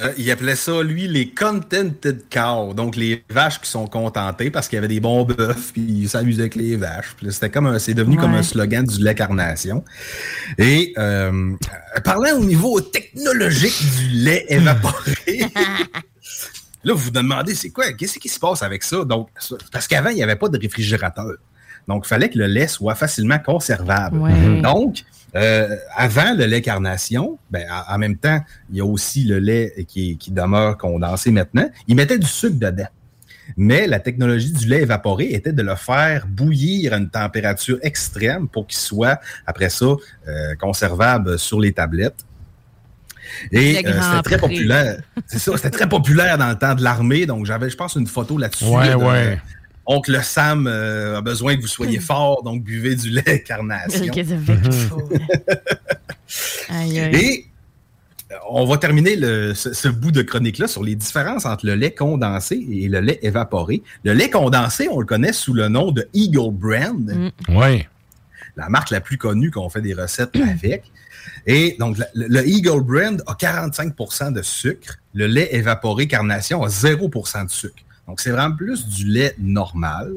Euh, 0.00 0.12
il 0.18 0.30
appelait 0.30 0.56
ça, 0.56 0.82
lui, 0.82 1.06
les 1.06 1.30
contented 1.30 2.24
cows. 2.32 2.74
Donc, 2.74 2.96
les 2.96 3.24
vaches 3.30 3.60
qui 3.60 3.70
sont 3.70 3.86
contentées 3.86 4.50
parce 4.50 4.68
qu'il 4.68 4.76
y 4.76 4.78
avait 4.78 4.88
des 4.88 5.00
bons 5.00 5.24
bœufs, 5.24 5.72
puis 5.72 5.82
il 5.82 6.08
s'amusait 6.08 6.42
avec 6.42 6.56
les 6.56 6.76
vaches. 6.76 7.14
C'était 7.30 7.50
comme 7.50 7.78
c'est 7.78 7.94
devenu 7.94 8.16
comme 8.16 8.34
un 8.34 8.42
slogan 8.42 8.84
du 8.84 9.02
lait 9.02 9.14
carnation. 9.14 9.84
Et, 10.58 10.94
euh, 10.98 11.54
parlant 12.02 12.36
au 12.36 12.44
niveau 12.44 12.80
technologique 12.80 13.80
du 13.96 14.08
lait 14.08 14.44
évaporé, 14.48 15.14
là, 16.82 16.92
vous 16.92 16.96
vous 16.96 17.10
demandez, 17.10 17.54
c'est 17.54 17.70
quoi? 17.70 17.92
Qu'est-ce 17.92 18.18
qui 18.18 18.28
se 18.28 18.40
passe 18.40 18.62
avec 18.62 18.82
ça? 18.82 19.04
Donc, 19.04 19.28
parce 19.70 19.86
qu'avant, 19.86 20.10
il 20.10 20.16
n'y 20.16 20.22
avait 20.22 20.36
pas 20.36 20.48
de 20.48 20.58
réfrigérateur. 20.58 21.34
Donc, 21.86 22.04
il 22.06 22.08
fallait 22.08 22.30
que 22.30 22.38
le 22.38 22.46
lait 22.46 22.66
soit 22.66 22.94
facilement 22.94 23.38
conservable. 23.38 24.18
Ouais. 24.18 24.60
Donc, 24.60 25.04
euh, 25.36 25.76
avant 25.96 26.34
le 26.36 26.44
lait 26.46 26.62
carnation, 26.62 27.38
ben, 27.50 27.66
en 27.88 27.98
même 27.98 28.16
temps, 28.16 28.40
il 28.70 28.76
y 28.76 28.80
a 28.80 28.84
aussi 28.84 29.24
le 29.24 29.38
lait 29.38 29.84
qui, 29.88 30.16
qui 30.16 30.30
demeure 30.30 30.78
condensé 30.78 31.30
maintenant. 31.30 31.68
Ils 31.88 31.96
mettaient 31.96 32.18
du 32.18 32.26
sucre 32.26 32.56
dedans. 32.58 32.86
Mais 33.58 33.86
la 33.86 34.00
technologie 34.00 34.52
du 34.52 34.66
lait 34.66 34.82
évaporé 34.82 35.34
était 35.34 35.52
de 35.52 35.62
le 35.62 35.74
faire 35.74 36.26
bouillir 36.26 36.94
à 36.94 36.96
une 36.96 37.10
température 37.10 37.78
extrême 37.82 38.48
pour 38.48 38.66
qu'il 38.66 38.78
soit, 38.78 39.20
après 39.46 39.68
ça, 39.68 39.84
euh, 40.28 40.54
conservable 40.58 41.38
sur 41.38 41.60
les 41.60 41.72
tablettes. 41.72 42.24
Et 43.52 43.84
euh, 43.86 43.92
c'était 44.00 44.22
très 44.22 44.38
populaire. 44.38 45.00
C'est 45.26 45.38
ça, 45.38 45.52
c'était 45.56 45.70
très 45.70 45.88
populaire 45.88 46.38
dans 46.38 46.48
le 46.48 46.54
temps 46.54 46.74
de 46.74 46.82
l'armée. 46.82 47.26
Donc, 47.26 47.46
j'avais, 47.46 47.68
je 47.68 47.76
pense, 47.76 47.96
une 47.96 48.06
photo 48.06 48.38
là-dessus. 48.38 48.64
Ouais, 48.64 48.86
là, 48.88 48.96
de- 48.96 49.02
ouais. 49.02 49.40
Oncle 49.86 50.18
Sam 50.22 50.66
euh, 50.66 51.18
a 51.18 51.20
besoin 51.20 51.56
que 51.56 51.60
vous 51.60 51.66
soyez 51.68 52.00
fort, 52.00 52.42
donc 52.42 52.64
buvez 52.64 52.96
du 52.96 53.10
lait 53.10 53.42
carnation. 53.46 54.04
Aïe, 56.70 57.00
aïe. 57.00 57.14
Et 57.16 57.46
euh, 58.32 58.36
on 58.50 58.64
va 58.66 58.78
terminer 58.78 59.16
le- 59.16 59.54
ce, 59.54 59.72
ce 59.74 59.88
bout 59.88 60.10
de 60.10 60.22
chronique-là 60.22 60.66
sur 60.68 60.82
les 60.82 60.94
différences 60.96 61.44
entre 61.44 61.66
le 61.66 61.74
lait 61.74 61.92
condensé 61.94 62.64
et 62.70 62.88
le 62.88 63.00
lait 63.00 63.18
évaporé. 63.22 63.82
Le 64.04 64.12
lait 64.14 64.30
condensé, 64.30 64.88
on 64.90 65.00
le 65.00 65.06
connaît 65.06 65.32
sous 65.32 65.52
le 65.52 65.68
nom 65.68 65.92
de 65.92 66.08
Eagle 66.14 66.50
Brand, 66.52 67.30
Ouais. 67.48 67.86
la 68.56 68.68
marque 68.68 68.90
la 68.90 69.00
plus 69.00 69.18
connue 69.18 69.50
qu'on 69.50 69.68
fait 69.68 69.82
des 69.82 69.94
recettes 69.94 70.36
avec. 70.36 70.84
Et 71.46 71.76
donc, 71.78 71.98
le, 71.98 72.04
le 72.28 72.48
Eagle 72.48 72.80
Brand 72.82 73.22
a 73.26 73.34
45% 73.34 74.32
de 74.32 74.42
sucre. 74.42 74.96
Le 75.14 75.26
lait 75.26 75.48
évaporé 75.52 76.06
carnation 76.08 76.62
a 76.62 76.68
0% 76.68 77.46
de 77.46 77.50
sucre. 77.50 77.74
Donc, 78.06 78.20
c'est 78.20 78.30
vraiment 78.30 78.54
plus 78.54 78.86
du 78.86 79.06
lait 79.06 79.34
normal. 79.38 80.12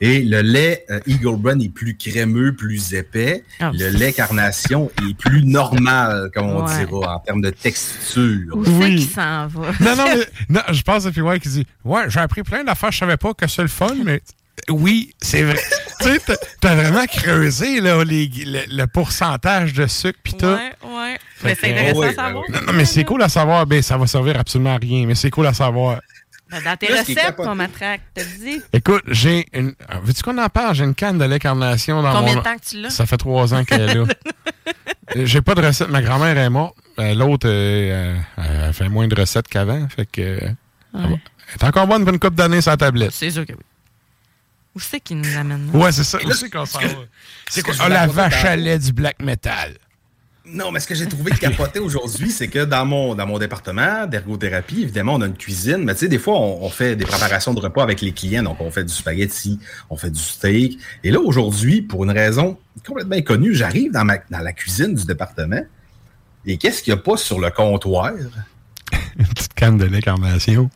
Et 0.00 0.22
le 0.22 0.42
lait 0.42 0.84
euh, 0.90 1.00
Eagle 1.06 1.36
Brand 1.38 1.60
est 1.62 1.70
plus 1.70 1.96
crémeux, 1.96 2.54
plus 2.54 2.92
épais. 2.92 3.42
Ah. 3.60 3.70
le 3.72 3.88
lait 3.88 4.12
carnation 4.12 4.90
est 5.08 5.16
plus 5.16 5.42
normal, 5.44 6.30
comme 6.34 6.46
on 6.50 6.64
Ouais. 6.66 6.84
dira, 6.86 7.16
en 7.16 7.18
termes 7.20 7.40
de 7.40 7.50
texture. 7.50 8.54
Où 8.54 8.64
c'est 8.64 8.72
qu'il 8.90 9.08
s'en 9.08 9.46
va? 9.46 9.72
Non, 9.80 9.96
non, 9.96 10.04
mais 10.14 10.26
non, 10.50 10.60
je 10.70 10.82
pense 10.82 11.06
à 11.06 11.10
PY 11.12 11.40
qui 11.40 11.48
dit 11.48 11.66
Ouais, 11.84 12.04
j'ai 12.08 12.20
appris 12.20 12.42
plein 12.42 12.62
d'affaires, 12.62 12.92
je 12.92 12.98
savais 12.98 13.16
pas 13.16 13.32
que 13.34 13.46
c'est 13.48 13.62
le 13.62 13.68
fun, 13.68 13.94
mais 14.04 14.20
oui, 14.68 15.14
c'est 15.20 15.42
vrai. 15.42 15.58
tu 16.00 16.08
sais, 16.08 16.20
t'as- 16.60 16.74
vraiment 16.76 17.06
creusé 17.06 17.80
là, 17.80 18.04
les- 18.04 18.26
le, 18.44 18.60
le 18.76 18.86
pourcentage 18.86 19.72
de 19.72 19.86
sucre 19.86 20.18
pis 20.22 20.34
tout. 20.34 20.44
Ouais, 20.46 20.72
ouais. 20.84 21.18
Mais 21.42 21.54
c'est 21.58 21.70
intéressant 21.72 22.02
à 22.02 22.12
savoir. 22.12 22.44
Non, 22.52 22.58
non, 22.66 22.72
mais 22.74 22.84
c'est 22.84 23.04
cool 23.04 23.22
à 23.22 23.28
savoir. 23.30 23.66
Ben, 23.66 23.80
ça 23.82 23.96
va 23.96 24.06
servir 24.06 24.38
absolument 24.38 24.74
à 24.74 24.78
rien, 24.78 25.06
mais 25.06 25.14
c'est 25.14 25.30
cool 25.30 25.46
à 25.46 25.54
savoir. 25.54 26.00
Dans 26.50 26.76
tes 26.76 26.88
Là, 26.92 27.00
recettes, 27.00 27.38
mon 27.38 27.54
matraque, 27.56 28.02
t'as 28.14 28.22
dit. 28.24 28.62
Écoute, 28.72 29.02
j'ai 29.08 29.46
une. 29.52 29.74
ah, 29.88 29.98
Veux-tu 30.00 30.22
qu'on 30.22 30.38
en 30.38 30.48
parle? 30.48 30.76
J'ai 30.76 30.84
une 30.84 30.94
canne 30.94 31.18
de 31.18 31.24
lait 31.24 31.40
carnation 31.40 32.02
dans 32.02 32.12
Combien 32.12 32.34
mon. 32.34 32.38
de 32.40 32.44
temps 32.44 32.56
que 32.56 32.64
tu 32.64 32.80
l'as? 32.80 32.90
Ça 32.90 33.04
fait 33.04 33.16
trois 33.16 33.52
ans 33.52 33.64
qu'elle 33.64 33.80
est 33.90 33.94
là. 33.94 34.04
J'ai 35.24 35.40
pas 35.42 35.54
de 35.56 35.62
recette. 35.66 35.88
Ma 35.88 36.02
grand-mère 36.02 36.36
est 36.38 36.50
morte. 36.50 36.76
Euh, 36.98 37.14
L'autre, 37.14 37.48
euh, 37.48 38.16
euh, 38.38 38.66
elle 38.68 38.72
fait 38.72 38.88
moins 38.88 39.08
de 39.08 39.18
recettes 39.20 39.48
qu'avant. 39.48 39.88
Fait 39.88 40.06
que. 40.06 40.20
elle 40.20 40.56
va- 40.94 41.08
Elle 41.08 41.16
est 41.60 41.64
encore 41.64 41.86
bonne 41.88 42.04
pour 42.04 42.12
une 42.14 42.20
coupe 42.20 42.34
d'années 42.34 42.60
sur 42.60 42.70
la 42.70 42.76
tablette. 42.76 43.12
C'est 43.12 43.30
sûr 43.30 43.44
que 43.44 43.52
oui. 43.52 43.58
Où 44.74 44.80
c'est 44.80 45.00
qu'il 45.00 45.18
nous 45.18 45.36
amène? 45.36 45.70
là? 45.72 45.78
Ouais, 45.78 45.90
c'est 45.92 46.04
ça. 46.04 46.18
Où 46.24 46.32
c'est 46.32 46.50
qu'on 46.50 46.66
s'en 46.66 46.80
va? 46.80 46.86
ce 46.88 46.94
C'est 47.48 47.62
quoi? 47.62 47.74
Ah, 47.80 47.88
la 47.88 48.06
vache 48.06 48.44
à 48.44 48.54
lait 48.56 48.78
du 48.78 48.92
black 48.92 49.20
metal. 49.22 49.76
Non, 50.48 50.70
mais 50.70 50.78
ce 50.78 50.86
que 50.86 50.94
j'ai 50.94 51.06
trouvé 51.06 51.32
capoté 51.32 51.80
aujourd'hui, 51.80 52.30
c'est 52.30 52.46
que 52.46 52.64
dans 52.64 52.86
mon, 52.86 53.16
dans 53.16 53.26
mon 53.26 53.38
département 53.38 54.06
d'ergothérapie, 54.06 54.82
évidemment, 54.82 55.14
on 55.14 55.20
a 55.22 55.26
une 55.26 55.36
cuisine, 55.36 55.78
mais 55.78 55.94
tu 55.94 56.00
sais, 56.00 56.08
des 56.08 56.18
fois, 56.18 56.38
on, 56.38 56.68
fait 56.68 56.94
des 56.94 57.04
préparations 57.04 57.52
de 57.52 57.58
repas 57.58 57.82
avec 57.82 58.00
les 58.00 58.12
clients, 58.12 58.44
donc 58.44 58.60
on 58.60 58.70
fait 58.70 58.84
du 58.84 58.92
spaghetti, 58.92 59.58
on 59.90 59.96
fait 59.96 60.10
du 60.10 60.20
steak. 60.20 60.78
Et 61.02 61.10
là, 61.10 61.18
aujourd'hui, 61.20 61.82
pour 61.82 62.04
une 62.04 62.12
raison 62.12 62.56
complètement 62.86 63.16
inconnue, 63.16 63.54
j'arrive 63.54 63.90
dans, 63.90 64.04
dans 64.04 64.38
la 64.38 64.52
cuisine 64.52 64.94
du 64.94 65.04
département, 65.04 65.62
et 66.46 66.58
qu'est-ce 66.58 66.82
qu'il 66.82 66.94
n'y 66.94 67.00
a 67.00 67.02
pas 67.02 67.16
sur 67.16 67.40
le 67.40 67.50
comptoir? 67.50 68.12
Une 69.18 69.26
petite 69.26 69.54
canne 69.54 69.78
de 69.78 69.84
lait 69.84 70.00
carnation. 70.00 70.70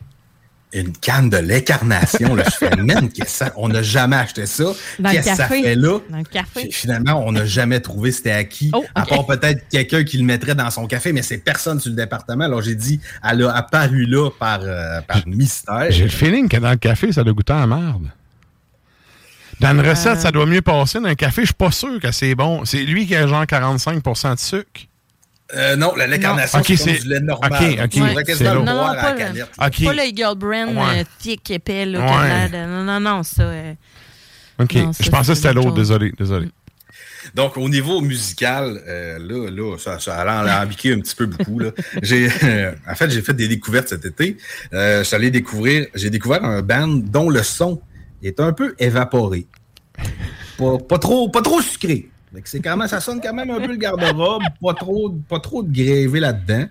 Une 0.72 0.92
canne 0.92 1.28
de 1.30 1.36
lait 1.38 1.64
carnation. 1.64 2.36
Là, 2.36 2.44
je 2.46 2.54
fais, 2.54 2.76
man, 2.76 3.08
qu'est-ce 3.10 3.24
que 3.24 3.30
ça- 3.46 3.52
on 3.56 3.68
n'a 3.68 3.82
jamais 3.82 4.14
acheté 4.16 4.46
ça. 4.46 4.64
Dans 5.00 5.08
le 5.08 5.14
Qu'est-ce 5.16 5.30
que 5.30 5.36
ça 5.36 5.48
café. 5.48 5.62
fait 5.64 5.74
là? 5.74 5.98
Dans 6.08 6.18
le 6.18 6.22
café. 6.24 6.60
Fi- 6.60 6.72
Finalement, 6.72 7.24
on 7.26 7.32
n'a 7.32 7.44
jamais 7.44 7.80
trouvé 7.80 8.12
c'était 8.12 8.30
à 8.30 8.44
qui, 8.44 8.70
Oh, 8.72 8.84
à 8.94 9.02
ok. 9.02 9.08
part 9.08 9.26
peut-être 9.26 9.68
quelqu'un 9.68 10.04
qui 10.04 10.16
le 10.18 10.24
mettrait 10.24 10.54
dans 10.54 10.70
son 10.70 10.86
café, 10.86 11.12
mais 11.12 11.22
c'est 11.22 11.38
personne 11.38 11.80
sur 11.80 11.90
le 11.90 11.96
département. 11.96 12.44
Alors 12.44 12.62
j'ai 12.62 12.76
dit, 12.76 13.00
elle 13.28 13.42
a 13.44 13.50
apparu 13.56 14.06
là 14.06 14.30
par, 14.30 14.60
euh, 14.62 15.00
par 15.00 15.26
mystère. 15.26 15.86
J'ai 15.90 16.04
le 16.04 16.10
feeling 16.10 16.48
que 16.48 16.58
dans 16.58 16.70
le 16.70 16.76
café, 16.76 17.10
ça 17.12 17.24
doit 17.24 17.32
goûter 17.32 17.52
à 17.52 17.60
la 17.60 17.66
merde. 17.66 18.06
Dans 19.58 19.72
une 19.72 19.80
recette, 19.80 20.18
Euh. 20.18 20.20
ça 20.20 20.30
doit 20.30 20.46
mieux 20.46 20.62
passer. 20.62 21.00
Dans 21.00 21.08
un 21.08 21.14
café, 21.14 21.42
je 21.42 21.46
suis 21.46 21.54
pas 21.54 21.70
sûr 21.70 22.00
que 22.00 22.12
c'est 22.12 22.34
bon. 22.34 22.64
C'est 22.64 22.82
lui 22.84 23.06
qui 23.06 23.14
a 23.16 23.26
genre 23.26 23.44
45% 23.44 24.34
de 24.34 24.38
sucre. 24.38 24.82
Euh, 25.56 25.76
non, 25.76 25.94
la 25.96 26.06
lait 26.06 26.18
carnation, 26.20 26.60
Ok, 26.60 26.72
c'est 26.76 27.00
du 27.02 27.08
lait 27.08 27.20
normal. 27.20 27.52
ok, 27.52 27.78
ok, 27.84 28.24
quasiment 28.24 28.54
le 28.54 28.60
boire 28.62 28.90
à 28.90 28.94
la 28.96 29.02
pas 29.02 29.12
le, 29.12 29.18
canette. 29.18 29.46
Ok. 29.60 29.84
pas 29.84 29.92
le 29.94 30.02
Eagle 30.06 30.38
Brand 30.38 30.68
Ouais. 30.76 31.00
euh, 31.00 31.04
thick, 31.18 31.50
épais, 31.50 31.86
là, 31.86 31.98
Ouais. 32.00 32.48
de- 32.48 32.56
Non, 32.66 32.84
non, 32.84 33.00
non, 33.00 33.22
ça. 33.22 33.42
euh, 33.42 33.72
OK. 34.60 34.74
Non, 34.76 34.92
ça, 34.92 35.04
je 35.04 35.10
pensais 35.10 35.32
que 35.32 35.36
c'était 35.36 35.48
autre 35.50 35.62
l'autre. 35.62 35.76
Désolé, 35.76 36.12
désolé. 36.18 36.48
Donc, 37.34 37.56
au 37.56 37.68
niveau 37.68 38.00
musical, 38.00 38.80
euh, 38.88 39.18
là, 39.18 39.50
là, 39.50 39.76
ça, 39.78 39.98
ça 39.98 40.16
a 40.16 40.40
alambiqué 40.40 40.92
un 40.94 41.00
petit 41.00 41.14
peu 41.14 41.26
beaucoup. 41.26 41.58
Là. 41.58 41.70
J'ai, 42.02 42.28
euh, 42.44 42.72
en 42.88 42.94
fait, 42.94 43.10
j'ai 43.10 43.20
fait 43.20 43.34
des 43.34 43.46
découvertes 43.46 43.88
cet 43.88 44.04
été. 44.06 44.36
Euh, 44.72 45.00
je 45.00 45.04
suis 45.04 45.16
allé 45.16 45.30
découvrir, 45.30 45.86
j'ai 45.94 46.10
découvert 46.10 46.44
un 46.44 46.62
band 46.62 46.88
dont 46.88 47.28
le 47.28 47.42
son 47.42 47.80
est 48.22 48.40
un 48.40 48.52
peu 48.52 48.74
évaporé. 48.78 49.46
Pas, 50.58 50.78
pas 50.78 50.98
trop, 50.98 51.28
pas 51.28 51.42
trop 51.42 51.60
sucré. 51.60 52.08
C'est 52.44 52.60
quand 52.60 52.76
même, 52.76 52.88
ça 52.88 53.00
sonne 53.00 53.20
quand 53.20 53.34
même 53.34 53.50
un 53.50 53.60
peu 53.60 53.72
le 53.72 53.76
garde-robe, 53.76 54.42
pas 54.62 54.74
trop, 54.74 55.10
pas 55.28 55.40
trop 55.40 55.62
de 55.62 55.72
grévé 55.72 56.20
là-dedans. 56.20 56.66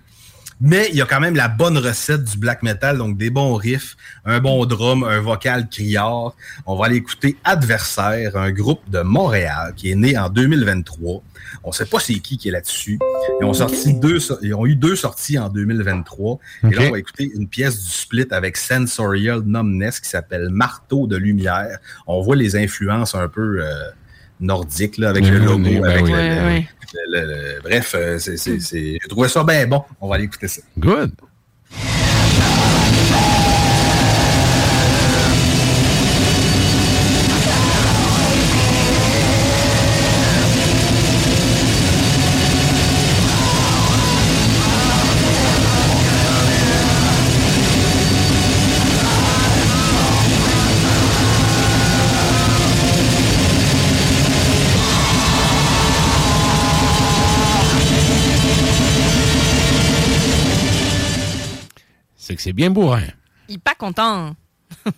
Mais 0.61 0.89
il 0.91 0.97
y 0.97 1.01
a 1.01 1.05
quand 1.05 1.21
même 1.21 1.37
la 1.37 1.47
bonne 1.47 1.77
recette 1.77 2.25
du 2.25 2.37
black 2.37 2.63
metal, 2.63 2.97
donc 2.97 3.17
des 3.17 3.29
bons 3.29 3.55
riffs, 3.55 3.95
un 4.25 4.39
bon 4.39 4.65
drum, 4.65 5.05
un 5.05 5.21
vocal 5.21 5.69
criard. 5.69 6.35
On 6.65 6.75
va 6.75 6.87
aller 6.87 6.97
écouter 6.97 7.37
Adversaire, 7.45 8.35
un 8.35 8.51
groupe 8.51 8.81
de 8.89 8.99
Montréal 8.99 9.73
qui 9.77 9.89
est 9.89 9.95
né 9.95 10.17
en 10.17 10.29
2023. 10.29 11.23
On 11.63 11.71
sait 11.71 11.85
pas 11.85 11.99
c'est 11.99 12.15
qui 12.15 12.37
qui 12.37 12.49
est 12.49 12.51
là-dessus. 12.51 12.99
Ils 13.39 13.45
ont 13.45 13.53
sorti 13.53 13.93
deux, 13.93 14.19
ils 14.41 14.53
ont 14.53 14.65
eu 14.65 14.75
deux 14.75 14.97
sorties 14.97 15.39
en 15.39 15.47
2023. 15.47 16.39
Et 16.63 16.75
là, 16.75 16.81
on 16.87 16.91
va 16.91 16.99
écouter 16.99 17.31
une 17.33 17.47
pièce 17.47 17.81
du 17.81 17.89
split 17.89 18.27
avec 18.31 18.57
Sensorial 18.57 19.41
Numbness 19.45 20.01
qui 20.01 20.09
s'appelle 20.09 20.49
Marteau 20.49 21.07
de 21.07 21.15
lumière. 21.15 21.79
On 22.05 22.21
voit 22.21 22.35
les 22.35 22.57
influences 22.57 23.15
un 23.15 23.29
peu 23.29 23.63
euh, 23.63 23.91
nordiques 24.39 24.97
là, 24.97 25.09
avec 25.09 25.23
Ben 25.23 25.33
le 25.33 25.39
logo, 25.39 25.63
ben 25.63 25.83
avec 25.85 26.05
oui. 26.05 26.11
le- 26.11 27.21
le- 27.21 27.27
le- 27.27 27.61
bref, 27.61 27.93
euh, 27.95 28.17
c'est- 28.19 28.37
j'ai 28.71 28.99
trouvé 29.07 29.27
ça 29.27 29.43
bien 29.43 29.67
bon. 29.67 29.83
On 30.01 30.07
va 30.07 30.15
aller 30.15 30.25
écouter 30.25 30.47
ça. 30.47 30.61
Good. 30.77 31.11
Que 62.39 62.43
c'est 62.43 62.53
bien 62.53 62.71
bourrin. 62.71 63.03
Il 63.49 63.55
est 63.55 63.57
pas 63.57 63.75
content. 63.75 64.33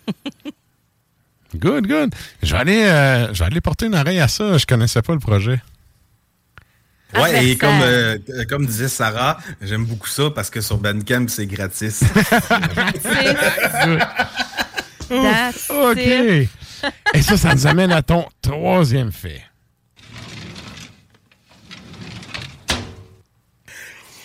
Good, 1.54 1.86
good. 1.86 2.14
Je 2.42 2.50
vais 2.50 2.58
aller, 2.58 2.82
euh, 2.84 3.34
je 3.34 3.40
vais 3.40 3.44
aller 3.44 3.60
porter 3.60 3.84
une 3.84 3.94
oreille 3.94 4.20
à 4.20 4.28
ça. 4.28 4.56
Je 4.56 4.64
connaissais 4.64 5.02
pas 5.02 5.12
le 5.12 5.18
projet. 5.18 5.60
Ouais, 7.14 7.46
et 7.46 7.58
comme, 7.58 7.78
euh, 7.82 8.16
comme 8.48 8.64
disait 8.64 8.88
Sarah, 8.88 9.36
j'aime 9.60 9.84
beaucoup 9.84 10.08
ça 10.08 10.30
parce 10.34 10.48
que 10.48 10.62
sur 10.62 10.78
Bandcamp, 10.78 11.26
c'est 11.28 11.46
gratis. 11.46 12.00
That's 15.10 15.68
OK. 15.68 15.98
it. 15.98 16.48
Et 17.12 17.20
ça, 17.20 17.36
ça 17.36 17.54
nous 17.54 17.66
amène 17.66 17.92
à 17.92 18.00
ton 18.00 18.24
troisième 18.40 19.12
fait. 19.12 19.42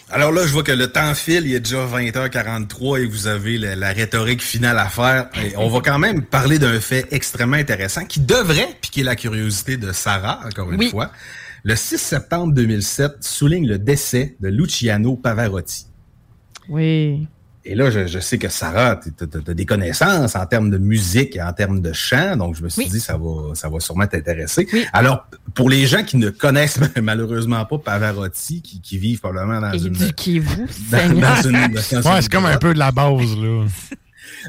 Alors 0.09 0.31
là, 0.31 0.47
je 0.47 0.53
vois 0.53 0.63
que 0.63 0.71
le 0.71 0.87
temps 0.87 1.13
file, 1.13 1.45
il 1.45 1.53
est 1.53 1.59
déjà 1.59 1.85
20h43 1.85 3.01
et 3.01 3.05
vous 3.05 3.27
avez 3.27 3.57
la, 3.57 3.75
la 3.75 3.89
rhétorique 3.91 4.41
finale 4.41 4.79
à 4.79 4.87
faire. 4.87 5.29
Et 5.43 5.53
on 5.57 5.67
va 5.67 5.81
quand 5.81 5.99
même 5.99 6.23
parler 6.23 6.59
d'un 6.59 6.79
fait 6.79 7.05
extrêmement 7.11 7.57
intéressant 7.57 8.05
qui 8.05 8.21
devrait 8.21 8.69
piquer 8.79 9.03
la 9.03 9.17
curiosité 9.17 9.75
de 9.75 9.91
Sarah, 9.91 10.39
encore 10.47 10.71
une 10.71 10.79
Oui. 10.79 10.89
fois. 10.91 11.11
Le 11.63 11.75
6 11.75 11.97
septembre 11.97 12.53
2007 12.53 13.17
souligne 13.21 13.67
le 13.67 13.77
décès 13.79 14.37
de 14.39 14.47
Luciano 14.47 15.17
Pavarotti. 15.17 15.87
Oui. 16.69 17.27
Et 17.69 17.75
là, 17.75 17.91
je, 17.91 18.07
je 18.07 18.19
sais 18.19 18.37
que 18.37 18.47
Sarah, 18.47 18.97
tu 18.97 19.11
as 19.23 19.53
des 19.53 19.65
connaissances 19.65 20.35
en 20.35 20.45
termes 20.45 20.69
de 20.69 20.77
musique 20.77 21.35
et 21.35 21.41
en 21.41 21.51
termes 21.51 21.81
de 21.81 21.91
chant, 21.91 22.37
donc 22.37 22.55
je 22.55 22.63
me 22.63 22.69
suis 22.69 22.83
Oui. 22.83 22.89
dit 22.89 22.99
ça 23.01 23.17
va, 23.17 23.53
ça 23.55 23.67
va 23.67 23.79
sûrement 23.81 24.07
t'intéresser. 24.07 24.67
Alors, 24.93 25.27
pour 25.53 25.69
les 25.69 25.85
gens 25.85 26.03
qui 26.03 26.15
ne 26.17 26.29
connaissent 26.29 26.79
malheureusement 27.01 27.65
pas 27.65 27.77
Pavarotti, 27.77 28.61
qui, 28.61 28.79
qui 28.79 28.97
vivent 28.97 29.19
probablement 29.19 29.59
dans 29.59 29.77
une... 29.77 29.93
Éduquez-vous, 29.95 30.65
dans, 30.91 30.97
Seigneur. 30.97 31.35
dans 31.35 31.49
une- 31.49 31.73
dans 32.01 32.11
Ouais, 32.13 32.21
c'est 32.21 32.31
comme 32.31 32.45
un 32.45 32.57
peu 32.57 32.73
de 32.73 32.79
la 32.79 32.91
base, 32.91 33.35
là. 33.37 33.65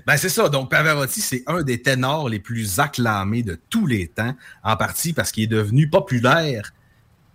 Ben, 0.06 0.16
c'est 0.16 0.28
ça. 0.28 0.48
Donc, 0.48 0.70
Pavarotti, 0.70 1.20
c'est 1.20 1.42
un 1.46 1.62
des 1.62 1.80
ténors 1.82 2.28
les 2.28 2.38
plus 2.40 2.78
acclamés 2.78 3.42
de 3.42 3.58
tous 3.70 3.86
les 3.86 4.06
temps, 4.08 4.34
en 4.62 4.76
partie 4.76 5.12
parce 5.12 5.32
qu'il 5.32 5.44
est 5.44 5.48
devenu 5.48 5.88
populaire 5.88 6.72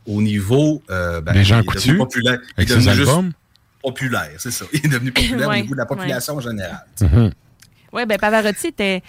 au 0.06 0.22
niveau. 0.22 0.82
euh, 0.90 1.20
ben, 1.22 1.34
Les 1.34 1.44
gens 1.44 1.58
il 1.58 1.60
est 1.60 1.64
devenu 1.76 1.98
coutus, 1.98 1.98
populaire. 1.98 2.40
Il 2.42 2.54
avec 2.58 2.70
est 2.70 2.74
devenu 2.76 2.90
ses 2.90 2.96
juste 2.96 3.10
albums. 3.10 3.32
Populaire, 3.84 4.32
c'est 4.38 4.52
ça. 4.52 4.66
Il 4.74 4.86
est 4.86 4.90
devenu 4.90 5.12
populaire 5.12 5.48
Ouais, 5.48 5.60
au 5.60 5.62
niveau 5.62 5.76
de 5.76 5.80
la 5.80 5.86
population 5.86 6.40
générale. 6.40 6.86
Mhm. 7.02 7.32
Oui, 7.94 8.08
ben 8.08 8.18
Pavarotti 8.18 8.68
était, 8.68 9.02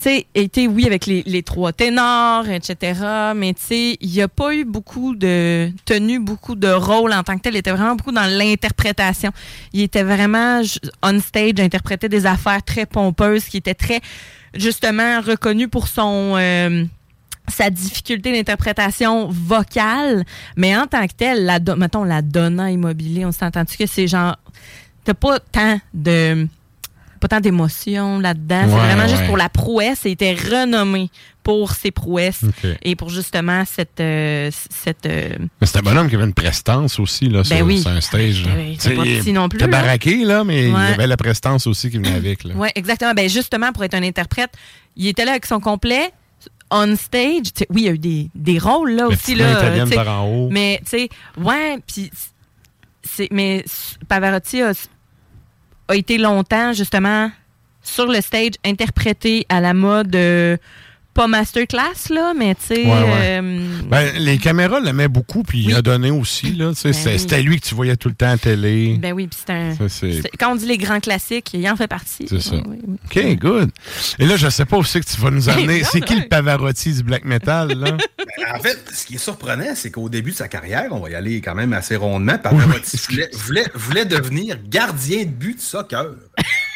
tu 0.00 0.10
sais, 0.10 0.26
était, 0.34 0.66
oui, 0.66 0.86
avec 0.86 1.06
les, 1.06 1.22
les 1.24 1.44
trois 1.44 1.72
ténors, 1.72 2.48
etc. 2.48 3.00
Mais 3.36 3.54
tu 3.54 3.62
sais, 3.62 3.96
il 4.00 4.10
n'y 4.10 4.22
a 4.22 4.26
pas 4.26 4.52
eu 4.52 4.64
beaucoup 4.64 5.14
de, 5.14 5.70
tenu 5.84 6.18
beaucoup 6.18 6.56
de 6.56 6.66
rôles 6.66 7.12
en 7.12 7.22
tant 7.22 7.36
que 7.36 7.42
tel. 7.42 7.54
Il 7.54 7.58
était 7.58 7.70
vraiment 7.70 7.94
beaucoup 7.94 8.10
dans 8.10 8.26
l'interprétation. 8.26 9.30
Il 9.72 9.82
était 9.82 10.02
vraiment 10.02 10.62
on 11.04 11.20
stage, 11.20 11.60
interprétait 11.60 12.08
des 12.08 12.26
affaires 12.26 12.64
très 12.64 12.86
pompeuses, 12.86 13.44
qui 13.44 13.58
étaient 13.58 13.74
très, 13.74 14.00
justement, 14.54 15.20
reconnu 15.20 15.68
pour 15.68 15.86
son, 15.86 16.34
euh, 16.36 16.84
sa 17.48 17.70
difficulté 17.70 18.32
d'interprétation 18.32 19.28
vocale, 19.30 20.24
mais 20.56 20.76
en 20.76 20.86
tant 20.86 21.06
que 21.06 21.12
tel, 21.16 21.44
la, 21.44 21.58
mettons, 21.76 22.04
la 22.04 22.22
donna 22.22 22.70
immobilier, 22.70 23.24
on 23.26 23.32
s'entend-tu 23.32 23.76
que 23.76 23.86
c'est 23.86 24.06
genre, 24.08 24.36
t'as 25.04 25.14
pas 25.14 25.38
tant 25.40 25.78
de, 25.92 26.46
pas 27.20 27.28
tant 27.28 27.40
d'émotions 27.40 28.18
là-dedans. 28.18 28.62
c'est 28.66 28.74
Ouais, 28.74 28.80
vraiment 28.94 29.08
juste 29.08 29.26
pour 29.26 29.36
la 29.36 29.48
prouesse. 29.48 30.00
Il 30.06 30.12
était 30.12 30.34
renommé 30.34 31.10
pour 31.42 31.72
ses 31.72 31.90
prouesses 31.90 32.40
et 32.82 32.96
pour 32.96 33.10
justement 33.10 33.64
cette, 33.66 34.00
euh, 34.00 34.50
cette, 34.70 35.04
euh, 35.04 35.28
Mais 35.60 35.66
c'était 35.66 35.80
un 35.80 35.82
bonhomme 35.82 36.08
qui 36.08 36.14
avait 36.14 36.24
une 36.24 36.32
prestance 36.32 36.98
aussi 36.98 37.28
là, 37.28 37.42
Ben 37.48 37.58
sur, 37.58 37.66
oui. 37.66 37.80
sur 37.82 37.90
un 37.90 38.00
stage. 38.00 38.46
là. 38.46 38.54
Ben 38.54 38.74
c'était 38.78 38.94
pas 38.96 39.02
petit 39.02 39.32
non 39.34 39.50
plus, 39.50 39.58
était 39.58 39.70
là. 39.70 39.82
baraqué, 39.82 40.24
là, 40.24 40.44
mais 40.44 40.70
il 40.70 40.74
avait 40.74 41.06
la 41.06 41.18
prestance 41.18 41.66
aussi 41.66 41.90
qui 41.90 41.98
venait 41.98 42.14
avec. 42.14 42.40
Oui, 42.54 42.68
exactement. 42.74 43.12
Ben 43.12 43.28
justement, 43.28 43.72
pour 43.72 43.84
être 43.84 43.92
un 43.94 44.02
interprète, 44.02 44.52
il 44.96 45.06
était 45.08 45.26
là 45.26 45.32
avec 45.32 45.44
son 45.44 45.60
complet. 45.60 46.10
On 46.76 46.96
stage, 46.96 47.52
oui, 47.70 47.82
il 47.82 47.84
y 47.84 47.88
a 47.88 47.92
eu 47.92 47.98
des, 47.98 48.30
des 48.34 48.58
rôles 48.58 48.90
là 48.92 49.06
aussi. 49.06 49.36
Là, 49.36 49.86
par 49.94 50.08
en 50.08 50.26
haut. 50.28 50.48
Mais, 50.50 50.80
tu 50.84 50.90
sais, 50.90 51.08
ouais, 51.38 51.78
puis 51.86 52.10
c'est. 53.04 53.28
Mais 53.30 53.64
Pavarotti 54.08 54.60
a, 54.60 54.72
a 55.86 55.94
été 55.94 56.18
longtemps, 56.18 56.72
justement, 56.72 57.30
sur 57.80 58.06
le 58.06 58.20
stage, 58.20 58.54
interprété 58.64 59.46
à 59.48 59.60
la 59.60 59.72
mode. 59.72 60.16
euh, 60.16 60.56
pas 61.14 61.26
masterclass, 61.28 62.10
là, 62.10 62.32
mais 62.36 62.54
tu 62.56 62.74
sais. 62.74 62.84
Ouais, 62.84 62.90
ouais. 62.90 63.40
euh, 63.40 63.68
Ben, 63.88 64.12
les 64.18 64.38
caméras 64.38 64.80
l'aimaient 64.80 65.08
beaucoup, 65.08 65.42
puis 65.42 65.60
il 65.64 65.74
a 65.74 65.80
donné 65.82 66.10
aussi. 66.10 66.52
Là, 66.52 66.72
Ben 66.84 66.92
c'était 66.92 67.36
oui. 67.36 67.42
lui 67.44 67.60
que 67.60 67.66
tu 67.66 67.74
voyais 67.74 67.96
tout 67.96 68.08
le 68.08 68.14
temps 68.14 68.30
à 68.30 68.36
télé. 68.36 68.96
ben 69.00 69.12
oui, 69.12 69.26
puis 69.28 69.38
c'est 69.46 69.52
un. 69.52 69.74
Ça, 69.76 69.88
c'est- 69.88 70.22
c'est- 70.22 70.30
Quand 70.38 70.52
on 70.52 70.56
dit 70.56 70.66
les 70.66 70.76
grands 70.78 71.00
classiques, 71.00 71.50
il 71.54 71.66
en 71.68 71.76
fait 71.76 71.86
partie. 71.88 72.26
C'est 72.28 72.40
ça. 72.40 72.56
Oui, 72.66 72.78
oui. 72.86 72.96
OK, 73.06 73.38
good. 73.38 73.70
Et 74.18 74.26
là, 74.26 74.36
je 74.36 74.48
sais 74.50 74.64
pas 74.64 74.76
aussi 74.76 75.00
que 75.00 75.06
tu 75.06 75.20
vas 75.20 75.30
nous 75.30 75.48
amener. 75.48 75.80
Non, 75.82 75.88
C'est 75.90 76.00
qui 76.00 76.16
le 76.16 76.28
Pavarotti 76.28 76.92
du 76.92 77.02
black 77.02 77.24
metal, 77.24 77.72
là? 77.78 77.96
Ben, 78.36 78.56
en 78.56 78.60
fait, 78.60 78.78
ce 78.92 79.06
qui 79.06 79.14
est 79.14 79.18
surprenant, 79.18 79.74
c'est 79.76 79.92
qu'au 79.92 80.08
début 80.08 80.32
de 80.32 80.36
sa 80.36 80.48
carrière, 80.48 80.88
on 80.90 80.98
va 80.98 81.10
y 81.10 81.14
aller 81.14 81.40
quand 81.40 81.54
même 81.54 81.72
assez 81.72 81.94
rondement, 81.94 82.36
Pavarotti 82.36 82.96
voulait, 83.08 83.30
voulait, 83.32 83.66
voulait 83.74 84.04
devenir 84.04 84.58
gardien 84.68 85.20
de 85.20 85.30
but 85.30 85.54
de 85.56 85.60
soccer. 85.60 86.06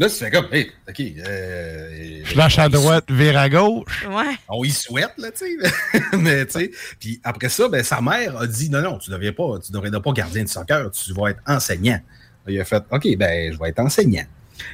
Là, 0.00 0.08
tu 0.08 0.14
fais 0.14 0.30
comme, 0.30 0.46
hey, 0.50 0.72
OK. 0.88 1.02
Euh, 1.28 2.24
Flash 2.24 2.58
à 2.58 2.70
droite, 2.70 3.04
vire 3.10 3.38
à 3.38 3.50
gauche. 3.50 4.06
Ouais. 4.08 4.34
On 4.48 4.64
y 4.64 4.70
souhaite, 4.70 5.12
là, 5.18 5.30
tu 5.30 5.60
sais. 5.60 6.00
Mais, 6.16 6.46
tu 6.46 6.52
sais. 6.52 6.70
Puis 6.98 7.20
après 7.22 7.50
ça, 7.50 7.68
ben, 7.68 7.84
sa 7.84 8.00
mère 8.00 8.38
a 8.38 8.46
dit, 8.46 8.70
non, 8.70 8.80
non, 8.80 8.96
tu 8.96 9.10
ne 9.10 9.16
devrais 9.16 9.32
pas, 9.32 9.58
tu 9.62 9.70
devrais 9.72 9.90
pas 9.90 10.12
gardien 10.12 10.42
de 10.42 10.48
soccer, 10.48 10.90
tu 10.90 11.12
vas 11.12 11.32
être 11.32 11.40
enseignant. 11.46 12.00
Là, 12.46 12.52
il 12.52 12.58
a 12.58 12.64
fait, 12.64 12.82
OK, 12.90 13.14
ben, 13.18 13.52
je 13.52 13.58
vais 13.58 13.68
être 13.68 13.80
enseignant. 13.80 14.24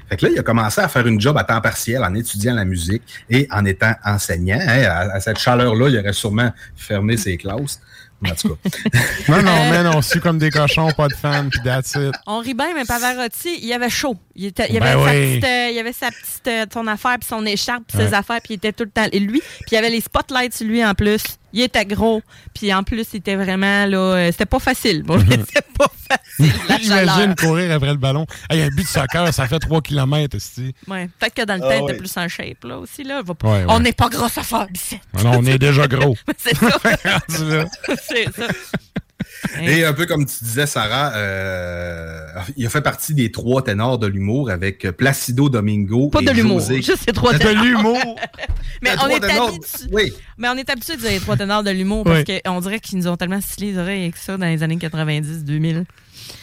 Fait 0.08 0.16
que 0.16 0.26
là, 0.26 0.32
il 0.32 0.38
a 0.38 0.44
commencé 0.44 0.80
à 0.80 0.86
faire 0.86 1.08
une 1.08 1.20
job 1.20 1.36
à 1.36 1.42
temps 1.42 1.60
partiel 1.60 2.04
en 2.04 2.14
étudiant 2.14 2.54
la 2.54 2.64
musique 2.64 3.02
et 3.28 3.48
en 3.50 3.64
étant 3.64 3.94
enseignant. 4.04 4.60
Hein, 4.60 4.84
à, 4.84 5.14
à 5.14 5.20
cette 5.20 5.40
chaleur-là, 5.40 5.88
il 5.88 5.98
aurait 5.98 6.12
sûrement 6.12 6.52
fermé 6.76 7.16
ses 7.16 7.36
classes. 7.36 7.80
En 8.24 8.34
tout 8.34 8.48
cas. 8.56 8.70
Non, 9.28 9.42
non, 9.42 9.70
mais 9.70 9.82
non, 9.82 10.00
c'est 10.02 10.20
comme 10.20 10.38
des 10.38 10.50
cochons, 10.50 10.88
pas 10.96 11.08
de 11.08 11.14
fans, 11.14 11.48
puis 11.50 11.60
that's 11.64 11.94
it. 11.96 12.14
On 12.26 12.38
rit 12.38 12.54
bien, 12.54 12.72
mais 12.74 12.84
Pavarotti, 12.84 13.58
il 13.60 13.72
avait 13.72 13.90
chaud. 13.90 14.16
Il, 14.34 14.46
était, 14.46 14.66
il, 14.70 14.78
Ben 14.80 14.86
avait, 14.98 15.04
sa 15.04 15.10
oui. 15.10 15.28
petite, 15.30 15.44
euh, 15.44 15.70
il 15.72 15.78
avait 15.78 15.92
sa 15.92 16.08
petite 16.10 16.48
euh, 16.48 16.66
son 16.72 16.86
affaire, 16.86 17.16
puis 17.18 17.28
son 17.28 17.44
écharpe, 17.44 17.82
puis 17.88 17.98
Ouais. 17.98 18.06
ses 18.08 18.14
affaires, 18.14 18.40
puis 18.42 18.54
il 18.54 18.56
était 18.56 18.72
tout 18.72 18.84
le 18.84 18.90
temps. 18.90 19.06
Et 19.12 19.18
lui, 19.18 19.40
puis 19.40 19.68
il 19.72 19.74
y 19.74 19.78
avait 19.78 19.90
les 19.90 20.00
spotlights 20.00 20.54
sur 20.54 20.66
lui 20.66 20.84
en 20.84 20.94
plus. 20.94 21.22
Il 21.56 21.62
était 21.62 21.86
gros, 21.86 22.20
puis 22.52 22.72
en 22.74 22.82
plus, 22.82 23.06
il 23.14 23.16
était 23.16 23.34
vraiment 23.34 23.86
là. 23.86 23.96
euh, 23.98 24.26
c'était 24.30 24.44
pas 24.44 24.58
facile. 24.58 25.02
Bon, 25.04 25.18
c'était 25.30 25.62
pas 25.78 25.86
facile. 26.06 26.52
J'imagine 26.82 27.34
courir 27.34 27.72
après 27.72 27.92
le 27.92 27.96
ballon. 27.96 28.26
Hey, 28.50 28.60
un 28.62 28.68
but 28.68 28.82
de 28.82 28.86
soccer, 28.86 29.32
ça 29.32 29.46
fait 29.48 29.58
3 29.58 29.80
km. 29.80 30.36
Ouais, 30.86 31.08
Peut-être 31.18 31.34
que 31.34 31.42
dans 31.46 31.54
le 31.56 31.62
Ah 31.64 31.68
temps, 31.70 31.74
il 31.78 31.82
ouais. 31.84 31.90
était 31.92 31.98
plus 31.98 32.14
en 32.18 32.28
shape, 32.28 32.62
là 32.64 32.78
aussi. 32.78 33.04
Là. 33.04 33.22
Va 33.22 33.34
pas- 33.34 33.48
Ouais, 33.48 33.58
ouais. 33.60 33.64
On 33.68 33.80
n'est 33.80 33.94
pas 33.94 34.10
gros 34.10 34.26
à 34.26 34.28
faire, 34.28 34.66
ici. 34.74 34.98
Ah 35.16 35.22
non, 35.22 35.38
on 35.38 35.46
est 35.46 35.58
déjà 35.58 35.86
gros. 35.88 36.14
C'est 36.36 36.54
ça. 36.56 36.68
C'est 38.06 38.32
ça. 38.34 38.48
Et 39.62 39.84
un 39.84 39.92
peu 39.92 40.06
comme 40.06 40.24
tu 40.26 40.42
disais, 40.44 40.66
Sarah, 40.66 41.12
euh, 41.14 42.26
il 42.56 42.66
a 42.66 42.70
fait 42.70 42.80
partie 42.80 43.14
des 43.14 43.30
trois 43.30 43.62
ténors 43.62 43.98
de 43.98 44.06
l'humour 44.06 44.50
avec 44.50 44.82
Placido 44.96 45.48
Domingo. 45.48 46.08
Pas 46.08 46.20
et 46.20 46.24
de 46.24 46.30
l'humour, 46.32 46.60
José- 46.60 46.82
juste 46.82 47.06
les 47.06 47.12
trois 47.12 47.32
De 47.32 47.38
ténors. 47.38 47.64
l'humour. 47.64 48.16
Mais 48.82 48.90
on 49.02 49.08
est 49.08 49.20
ténors. 49.20 49.52
Oui. 49.92 50.12
Mais 50.38 50.48
on 50.48 50.54
est 50.56 50.68
habitué 50.68 50.96
de 50.96 51.00
dire 51.00 51.10
les 51.10 51.20
trois 51.20 51.36
ténors 51.36 51.62
de 51.62 51.70
l'humour 51.70 52.04
parce 52.04 52.24
Oui. 52.28 52.40
qu'on 52.44 52.60
dirait 52.60 52.80
qu'ils 52.80 52.98
nous 52.98 53.08
ont 53.08 53.16
tellement 53.16 53.40
stylé 53.40 53.72
les 53.72 53.78
oreilles 53.78 54.02
avec 54.02 54.16
ça 54.16 54.36
dans 54.36 54.46
les 54.46 54.62
années 54.62 54.76
90-2000. 54.76 55.84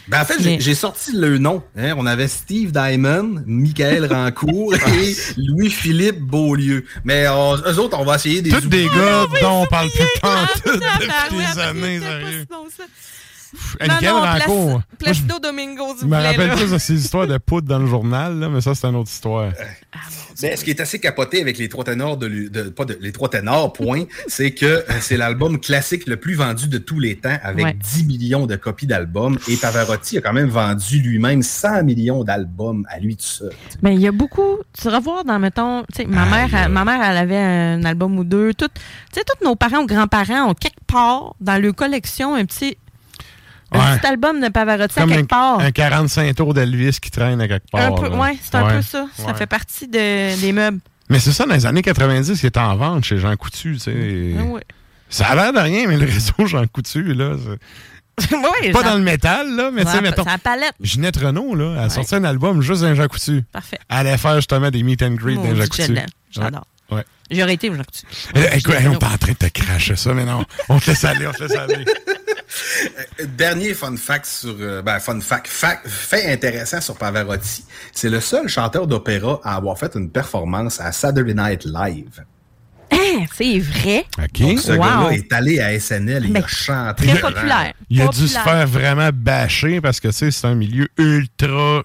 Ben, 0.08 0.22
en 0.22 0.26
fait, 0.26 0.36
j'ai- 0.40 0.58
Mais- 0.58 0.60
j'ai 0.60 0.76
sorti 0.76 1.12
le 1.14 1.38
nom. 1.38 1.64
hein. 1.78 1.94
On 1.98 2.06
avait 2.06 2.28
Steve 2.28 2.72
Diamond, 2.72 3.42
Michael 3.45 4.06
Rancourt 4.12 4.74
et 4.88 5.16
Louis-Philippe 5.38 6.20
Beaulieu. 6.20 6.86
Mais 7.06 7.28
on- 7.30 7.56
eux 7.58 7.80
autres, 7.80 7.98
on 8.00 8.03
va 8.06 8.16
essayer 8.16 8.42
des 8.42 8.50
Tous 8.50 8.68
des 8.68 8.86
gars 8.88 9.26
dont 9.42 9.62
on 9.62 9.66
parle 9.68 9.90
plus 9.90 10.06
tant 10.22 10.30
depuis 10.66 10.80
tabarouette, 10.80 11.56
des 11.56 11.60
années, 11.62 12.00
sérieux. 12.00 12.45
Non, 13.88 14.22
Rancourt. 14.22 14.82
Plac- 14.98 14.98
Placido 15.00 15.40
Domingo, 15.40 15.84
s'il 15.98 16.02
Je 16.02 16.06
me 16.08 16.16
rappelle 16.18 16.52
plus 16.56 16.72
de 16.72 16.78
ces 16.78 16.94
histoires 17.04 17.28
de 17.28 17.38
poudre 17.38 17.68
dans 17.68 17.80
le 17.80 17.86
journal, 17.88 18.40
là, 18.40 18.50
mais 18.50 18.62
ça, 18.62 18.74
c'est 18.76 18.88
une 18.88 18.96
autre 18.96 19.10
histoire. 19.12 19.52
Mais 20.42 20.56
ce 20.58 20.64
qui 20.64 20.72
est 20.72 20.80
assez 20.80 21.00
capoté 21.00 21.40
avec 21.42 21.58
les 21.58 21.70
trois 21.70 21.84
ténors 21.84 22.18
de, 22.18 22.70
pas 22.70 22.86
de- 22.86 22.98
les 23.00 23.12
trois 23.12 23.30
ténors, 23.30 23.72
point, 23.74 24.04
c'est 24.28 24.52
que 24.52 24.66
euh, 24.66 24.82
c'est 25.00 25.18
l'album 25.18 25.60
classique 25.60 26.08
le 26.08 26.18
plus 26.18 26.34
vendu 26.34 26.68
de 26.68 26.78
tous 26.80 27.00
les 27.00 27.16
temps 27.18 27.38
avec 27.44 27.66
Ouais. 27.66 27.74
10 27.80 28.06
millions 28.06 28.48
de 28.48 28.56
copies 28.56 28.88
d'albums. 28.88 29.38
Et 29.48 29.56
Pavarotti 29.58 30.18
a 30.18 30.22
quand 30.22 30.34
même 30.34 30.50
vendu 30.50 31.00
lui-même 31.00 31.44
100 31.44 31.84
millions 31.84 32.24
d'albums 32.24 32.86
à 32.90 33.00
lui 33.00 33.16
tout 33.16 33.24
seul. 33.24 33.54
Mais 33.82 33.94
il 33.96 34.02
y 34.02 34.08
a 34.08 34.12
beaucoup. 34.12 34.58
Tu 34.80 34.90
vas 34.90 35.00
voir 35.00 35.24
dans, 35.24 35.38
mettons, 35.40 35.84
tu 35.94 36.02
sais, 36.02 36.06
ma 36.06 36.26
mère, 36.26 36.50
elle- 36.54 36.72
ma 36.72 36.84
mère, 36.84 37.02
elle 37.04 37.18
avait 37.18 37.38
un 37.38 37.84
album 37.86 38.18
ou 38.18 38.24
deux. 38.24 38.54
Tout, 38.54 38.68
tu 38.68 38.82
sais, 39.14 39.24
tous 39.24 39.46
nos 39.46 39.56
parents 39.56 39.84
ou 39.84 39.86
grands-parents 39.86 40.50
ont 40.50 40.54
quelque 40.56 40.84
part 40.88 41.36
dans 41.40 41.62
leur 41.62 41.76
collection 41.76 42.34
un 42.36 42.46
petit, 42.46 42.78
un 43.74 43.92
Ouais. 43.93 43.98
petit 43.98 44.08
album 44.08 44.40
de 44.42 44.50
Pavarotti 44.50 45.00
à 45.00 45.06
quelque 45.06 45.19
un, 45.22 45.26
part. 45.26 45.60
un 45.60 45.72
45 45.72 46.35
tours 46.35 46.53
d'Elvis 46.53 47.00
qui 47.02 47.11
traîne 47.11 47.42
à 47.42 47.48
quelque 47.48 47.69
part. 47.72 47.82
Un 47.82 47.92
peu, 47.93 48.10
là. 48.10 48.16
ouais, 48.18 48.38
c'est 48.42 48.56
un 48.56 48.66
Ouais. 48.68 48.76
peu 48.77 48.82
ça. 48.82 49.06
Ça 49.18 49.34
fait 49.34 49.48
partie 49.48 49.88
de, 49.88 50.40
des 50.40 50.52
meubles. 50.53 50.80
Mais 51.10 51.19
c'est 51.19 51.32
ça, 51.32 51.45
dans 51.45 51.53
les 51.53 51.66
années 51.66 51.82
90, 51.82 52.42
il 52.42 52.45
était 52.45 52.60
en 52.60 52.76
vente 52.76 53.03
chez 53.03 53.18
Jean 53.18 53.35
Coutu, 53.35 53.74
tu 53.74 53.80
sais. 53.80 54.35
Ah 54.40 54.43
ouais. 54.43 54.64
Ça 55.10 55.27
a 55.27 55.35
l'air 55.35 55.53
de 55.53 55.60
rien, 55.60 55.85
mais 55.88 55.98
le 55.98 56.06
réseau 56.06 56.34
Jean 56.48 56.66
Coutu, 56.68 57.14
là, 57.14 57.35
c'est- 57.38 58.32
Ouais, 58.32 58.72
pas 58.72 58.84
ça- 58.84 58.90
dans 58.92 58.98
le 58.98 59.03
métal, 59.03 59.56
là, 59.56 59.69
mais 59.74 59.84
tu 59.85 59.92
sais, 59.92 60.02
mettons. 60.02 60.24
C'est 60.24 60.30
la 60.30 60.38
palette. 60.38 60.74
Ginette 60.82 61.18
Renault, 61.18 61.56
là, 61.56 61.74
elle 61.80 61.84
a 61.85 61.90
sorti 61.90 62.14
un 62.16 62.24
album 62.24 62.61
juste 62.61 62.82
d'un 62.84 62.93
Jean 62.95 63.08
Coutu. 63.08 63.43
Parfait. 63.52 63.80
Elle 63.90 63.98
allait 64.08 64.18
faire 64.18 64.35
justement 64.35 64.69
des 64.69 64.84
meet 64.84 65.02
and 65.02 65.16
greet 65.16 65.35
d'un 65.42 65.56
Jean 65.56 65.68
Coutu. 65.68 65.95
J'adore. 66.32 66.66
Ouais. 66.92 66.98
ouais. 66.98 67.03
J'aurais 67.32 67.56
été 67.56 67.69
aujourd'hui. 67.69 68.03
Eh, 68.35 68.58
écoute, 68.58 68.76
hey, 68.76 68.88
on 68.88 68.93
est 68.93 68.95
en 69.03 69.18
train 69.18 69.32
de 69.32 69.34
te 69.34 69.48
cracher 69.48 69.95
ça, 69.95 70.14
mais 70.14 70.26
non. 70.26 70.45
On 70.69 70.80
te 70.80 70.92
laisse 70.92 71.03
aller, 71.06 71.26
on 71.27 71.32
te 71.32 71.43
laisse 71.43 71.56
aller. 71.56 71.85
Euh, 73.20 73.26
Dernier 73.38 73.74
fun 73.74 73.96
fact 73.98 74.26
sur. 74.26 74.56
euh, 74.60 74.82
ben, 74.82 75.00
fun 75.00 75.20
fact, 75.22 75.48
fact- 75.48 75.88
fait 75.88 76.32
intéressant 76.32 76.82
sur 76.82 76.96
Pavarotti. 76.98 77.64
C'est 77.92 78.10
le 78.10 78.20
seul 78.20 78.48
chanteur 78.48 78.88
d'opéra 78.88 79.40
à 79.44 79.56
avoir 79.56 79.78
fait 79.78 79.92
une 79.96 80.10
performance 80.10 80.80
à 80.80 80.92
Saturday 80.92 81.34
Night 81.34 81.66
Live. 81.66 82.24
Hein, 82.92 83.26
c'est 83.34 83.60
vrai? 83.60 84.06
OK. 84.20 84.40
Donc, 84.40 84.60
ce 84.60 84.72
Wow. 84.74 84.78
gars-là 84.80 85.10
est 85.14 85.34
allé 85.34 85.60
à 85.60 85.74
SNL 85.80 86.26
et 86.26 86.28
il 86.28 86.34
Mais 86.34 86.44
a 86.44 86.48
chanté. 86.48 87.08
très 87.08 87.20
populaire. 87.20 87.74
Il 87.90 88.02
a 88.02 88.08
dû 88.08 88.28
se 88.28 88.38
faire 88.38 88.68
vraiment 88.68 89.10
bâcher 89.12 89.82
parce 89.82 90.00
que, 90.00 90.10
tu 90.10 90.14
sais, 90.14 90.32
c'est 90.32 90.46
un 90.48 90.54
milieu 90.56 90.88
ultra 90.98 91.84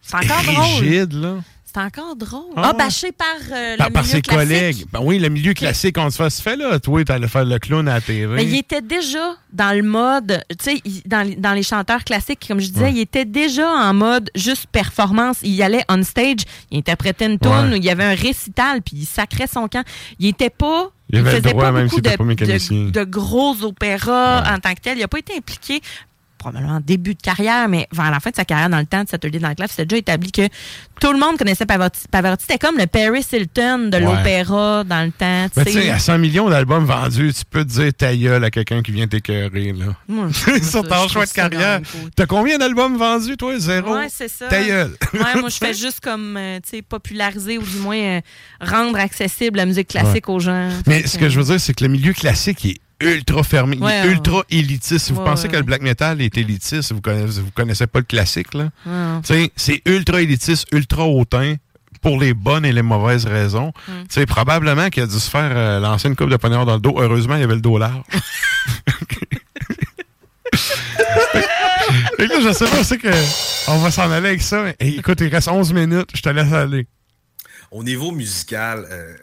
C'est 0.00 0.16
encore 0.16 0.42
drôle. 0.42 0.56
rigide, 0.82 1.12
là. 1.12 1.34
C'est 1.72 1.80
encore 1.80 2.16
drôle. 2.16 2.52
Ah 2.56 2.70
ouais. 2.72 2.78
bâché 2.78 3.12
par 3.12 3.26
euh, 3.52 3.76
Par, 3.76 3.86
le 3.88 3.92
par 3.92 4.02
milieu 4.02 4.14
ses 4.16 4.22
classique. 4.22 4.48
collègues. 4.48 4.84
Ben 4.92 5.00
oui, 5.04 5.18
le 5.20 5.28
milieu 5.28 5.54
classique, 5.54 5.96
on 5.98 6.10
se 6.10 6.16
fait, 6.16 6.30
se 6.30 6.42
fait 6.42 6.56
là. 6.56 6.80
Toi, 6.80 7.04
t'allais 7.04 7.28
faire 7.28 7.44
le 7.44 7.58
clown 7.60 7.86
à 7.86 7.94
la 7.94 8.00
TV. 8.00 8.26
Mais 8.34 8.44
il 8.44 8.56
était 8.56 8.80
déjà 8.82 9.36
dans 9.52 9.76
le 9.76 9.82
mode, 9.84 10.42
tu 10.50 10.56
sais, 10.64 10.80
il- 10.84 11.02
dans, 11.06 11.24
les- 11.24 11.36
dans 11.36 11.52
les 11.52 11.62
chanteurs 11.62 12.02
classiques, 12.02 12.44
comme 12.48 12.58
je 12.60 12.68
disais, 12.70 12.86
Ouais. 12.86 12.92
il 12.92 12.98
était 13.00 13.24
déjà 13.24 13.68
en 13.70 13.94
mode 13.94 14.30
juste 14.34 14.66
performance. 14.72 15.36
Il 15.44 15.62
allait 15.62 15.84
on 15.88 16.02
stage, 16.02 16.38
il 16.72 16.78
interprétait 16.78 17.26
une 17.26 17.38
tune, 17.38 17.50
Ouais. 17.50 17.76
il 17.76 17.84
y 17.84 17.90
avait 17.90 18.04
un 18.04 18.14
récital, 18.14 18.82
puis 18.82 18.96
il 18.96 19.06
sacrait 19.06 19.46
son 19.46 19.68
camp. 19.68 19.84
Il 20.18 20.26
était 20.26 20.50
pas. 20.50 20.90
Il 21.12 21.18
avait 21.18 21.30
le 21.32 21.36
faisait 21.38 21.50
droit, 21.52 21.64
pas 21.64 21.72
même 21.72 21.86
beaucoup 21.88 22.00
de, 22.00 22.08
pas 22.10 22.16
de- 22.24 22.90
de 22.90 23.04
gros 23.04 23.62
opéras 23.62 24.42
en 24.54 24.58
tant 24.58 24.74
que 24.74 24.80
tel. 24.80 24.96
Il 24.98 25.00
n'a 25.00 25.08
pas 25.08 25.18
été 25.18 25.36
impliqué 25.36 25.80
probablement 26.40 26.80
début 26.80 27.14
de 27.14 27.20
carrière, 27.22 27.68
mais 27.68 27.86
vers 27.92 28.10
la 28.10 28.18
fin 28.18 28.30
de 28.30 28.36
sa 28.36 28.44
carrière 28.44 28.68
dans 28.70 28.78
le 28.80 28.86
temps 28.86 29.04
de 29.04 29.08
Saturday 29.08 29.38
Night 29.38 29.60
Live, 29.60 29.68
c'était 29.70 29.84
déjà 29.86 29.98
établi 29.98 30.32
que 30.32 30.48
tout 31.00 31.12
le 31.12 31.18
monde 31.18 31.36
connaissait 31.38 31.66
Pavarotti. 31.66 32.00
Pavarotti 32.10 32.44
c'était 32.48 32.58
comme 32.58 32.76
le 32.78 32.86
Paris 32.86 33.24
Hilton 33.32 33.90
de 33.90 33.96
Ouais. 33.98 34.00
l'opéra 34.00 34.82
dans 34.84 35.04
le 35.04 35.12
temps. 35.12 35.46
Mais 35.56 35.64
tu 35.66 35.72
tu 35.72 35.82
sais, 35.82 35.90
à 35.90 35.98
100 35.98 36.18
millions 36.18 36.48
d'albums 36.50 36.84
vendus, 36.86 37.32
tu 37.34 37.44
peux 37.48 37.64
te 37.64 37.68
dire 37.70 37.92
ta 37.94 38.16
gueule 38.16 38.42
à 38.42 38.50
quelqu'un 38.50 38.82
qui 38.82 38.90
vient 38.92 39.06
t'écœurer, 39.06 39.72
là. 39.72 39.94
Moi, 40.08 40.28
Sur 40.62 40.86
ton 40.88 41.06
choix 41.08 41.26
de 41.26 41.30
carrière. 41.30 41.80
T'as 42.16 42.26
combien 42.26 42.58
d'albums 42.58 42.96
vendus, 42.96 43.36
toi? 43.36 43.58
Zéro? 43.58 43.94
Ouais, 43.94 44.08
c'est 44.10 44.28
ça. 44.28 44.48
Ta 44.48 44.62
gueule. 44.64 44.96
Ouais, 45.12 45.40
moi, 45.40 45.48
je 45.50 45.56
fais 45.58 45.74
juste 45.74 46.00
comme, 46.00 46.36
euh, 46.36 46.58
tu 46.62 46.76
sais, 46.78 46.82
populariser 46.82 47.58
ou 47.58 47.62
du 47.62 47.76
moins 47.78 47.96
euh, 47.96 48.20
rendre 48.60 48.98
accessible 48.98 49.58
la 49.58 49.66
musique 49.66 49.88
classique 49.88 50.28
aux 50.28 50.40
gens. 50.40 50.70
Mais 50.86 51.06
ce 51.06 51.18
que- 51.18 51.28
je 51.28 51.38
veux 51.38 51.44
dire, 51.46 51.60
c'est 51.60 51.74
que 51.74 51.84
le 51.84 51.90
milieu 51.90 52.12
classique 52.12 52.64
est 52.64 52.78
ultra 53.00 53.42
fermé, 53.42 53.76
Ouais, 53.78 54.06
ultra 54.06 54.42
élitiste. 54.50 55.06
Si 55.06 55.12
vous 55.12 55.20
Ouais, 55.20 55.24
pensez 55.26 55.44
ouais, 55.44 55.52
que 55.52 55.56
le 55.56 55.62
black 55.62 55.82
metal 55.82 56.20
est 56.20 56.36
élitiste, 56.36 56.92
vous 56.92 57.00
connaissez, 57.00 57.40
vous 57.40 57.50
connaissez 57.52 57.86
pas 57.86 58.00
le 58.00 58.04
classique, 58.04 58.54
là? 58.54 58.70
Ouais. 58.86 59.20
Tu 59.24 59.34
sais, 59.34 59.50
c'est 59.56 59.82
ultra 59.86 60.20
élitiste, 60.22 60.66
ultra 60.72 61.04
hautain 61.04 61.56
pour 62.02 62.18
les 62.18 62.32
bonnes 62.34 62.64
et 62.64 62.72
les 62.72 62.82
mauvaises 62.82 63.26
raisons. 63.26 63.72
Mm. 63.88 63.92
Tu 64.02 64.06
sais, 64.10 64.26
probablement 64.26 64.88
qu'il 64.88 65.02
a 65.02 65.06
dû 65.06 65.18
se 65.18 65.28
faire 65.30 65.50
euh, 65.54 65.80
lancer 65.80 66.08
une 66.08 66.16
coupe 66.16 66.30
de 66.30 66.36
poignard 66.36 66.64
dans 66.66 66.74
le 66.74 66.80
dos. 66.80 66.94
Heureusement, 66.98 67.34
il 67.36 67.40
y 67.40 67.44
avait 67.44 67.54
le 67.54 67.60
dos 67.60 67.76
large. 67.78 68.02
Et 72.18 72.26
là, 72.26 72.34
je 72.42 72.52
sais 72.52 72.66
pas, 72.66 72.84
c'est 72.84 72.98
que 72.98 73.08
on 73.68 73.78
va 73.78 73.90
s'en 73.90 74.10
aller 74.10 74.28
avec 74.28 74.42
ça. 74.42 74.64
écoute, 74.78 75.20
il 75.20 75.28
reste 75.28 75.48
11 75.48 75.72
minutes, 75.72 76.10
je 76.14 76.22
te 76.22 76.28
laisse 76.28 76.52
aller. 76.52 76.86
Au 77.70 77.82
niveau 77.84 78.10
musical, 78.12 78.86
euh, 78.90 79.14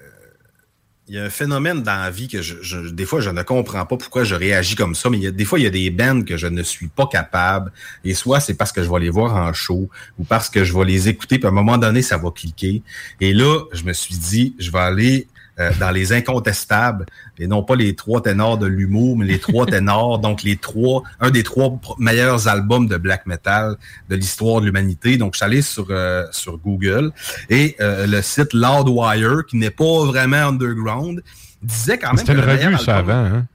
il 1.10 1.16
y 1.16 1.19
a 1.19 1.24
un 1.24 1.30
phénomène 1.30 1.84
dans 1.84 1.95
la 1.95 2.10
vie 2.10 2.27
que 2.27 2.42
je, 2.42 2.56
je- 2.61 2.90
des 2.90 3.06
fois 3.06 3.22
je 3.22 3.30
ne 3.30 3.42
comprends 3.44 3.86
pas 3.86 3.95
pourquoi 3.98 4.24
je 4.26 4.36
réagis 4.36 4.76
comme 4.76 4.94
ça, 4.95 5.10
mais 5.10 5.18
il 5.18 5.24
y 5.24 5.27
a, 5.27 5.32
des 5.32 5.45
fois 5.45 5.58
il 5.60 5.64
y 5.64 5.68
a 5.68 5.69
des 5.69 5.90
bands 5.90 6.22
que 6.24 6.36
je 6.38 6.48
ne 6.48 6.64
suis 6.64 6.88
pas 6.88 7.08
capable, 7.08 7.72
et 8.03 8.14
soit 8.14 8.40
c'est 8.40 8.56
parce 8.56 8.72
que 8.72 8.84
je 8.84 8.90
vais 8.92 9.00
les 9.00 9.10
voir 9.10 9.36
en 9.36 9.53
show, 9.53 9.90
ou 10.19 10.24
parce 10.26 10.50
que 10.50 10.64
je 10.64 10.77
vais 10.77 10.86
les 10.86 11.08
écouter, 11.08 11.40
puis 11.40 11.45
à 11.45 11.50
un 11.50 11.53
moment 11.53 11.77
donné 11.77 12.02
ça 12.02 12.18
va 12.18 12.30
cliquer. 12.32 12.82
Et 13.22 13.34
là, 13.34 13.61
je 13.74 13.84
me 13.84 13.94
suis 13.94 14.16
dit, 14.18 14.56
je 14.60 14.69
vais 14.72 14.80
aller 14.80 15.27
euh, 15.60 15.72
dans 15.80 15.92
les 15.92 16.14
incontestables, 16.14 17.06
et 17.40 17.48
non 17.48 17.64
pas 17.64 17.76
les 17.76 17.95
trois 17.95 18.22
ténors 18.22 18.58
de 18.58 18.68
l'humour, 18.68 19.18
mais 19.18 19.26
les 19.26 19.40
trois 19.40 19.66
ténors, 19.66 20.19
donc 20.19 20.44
les 20.44 20.56
trois, 20.58 21.03
un 21.19 21.32
des 21.32 21.44
trois 21.44 21.80
meilleurs 21.98 22.48
albums 22.48 22.88
de 22.88 22.98
black 22.98 23.26
metal 23.26 23.76
de 24.10 24.16
l'histoire 24.16 24.61
de 24.61 24.66
l'humanité. 24.68 25.18
Donc, 25.18 25.34
je 25.34 25.38
suis 25.38 25.45
allé 25.45 25.61
sur, 25.61 25.88
euh, 25.90 26.26
sur 26.32 26.58
Google 26.58 27.11
et 27.50 27.76
euh, 27.82 28.06
le 28.08 28.22
site 28.22 28.53
Loudwire, 28.53 29.45
qui 29.48 29.58
n'est 29.58 29.69
pas 29.69 30.06
vraiment 30.06 30.48
underground, 30.50 31.24
disait 31.61 31.98
quand 31.98 32.10
même 32.10 32.18
C'était 32.18 32.34
que 32.34 32.38
une 32.40 32.44
revue, 32.44 32.77
ça, 32.77 32.98
album- 32.98 33.16
avant. 33.16 33.26
Hein? 33.38 33.45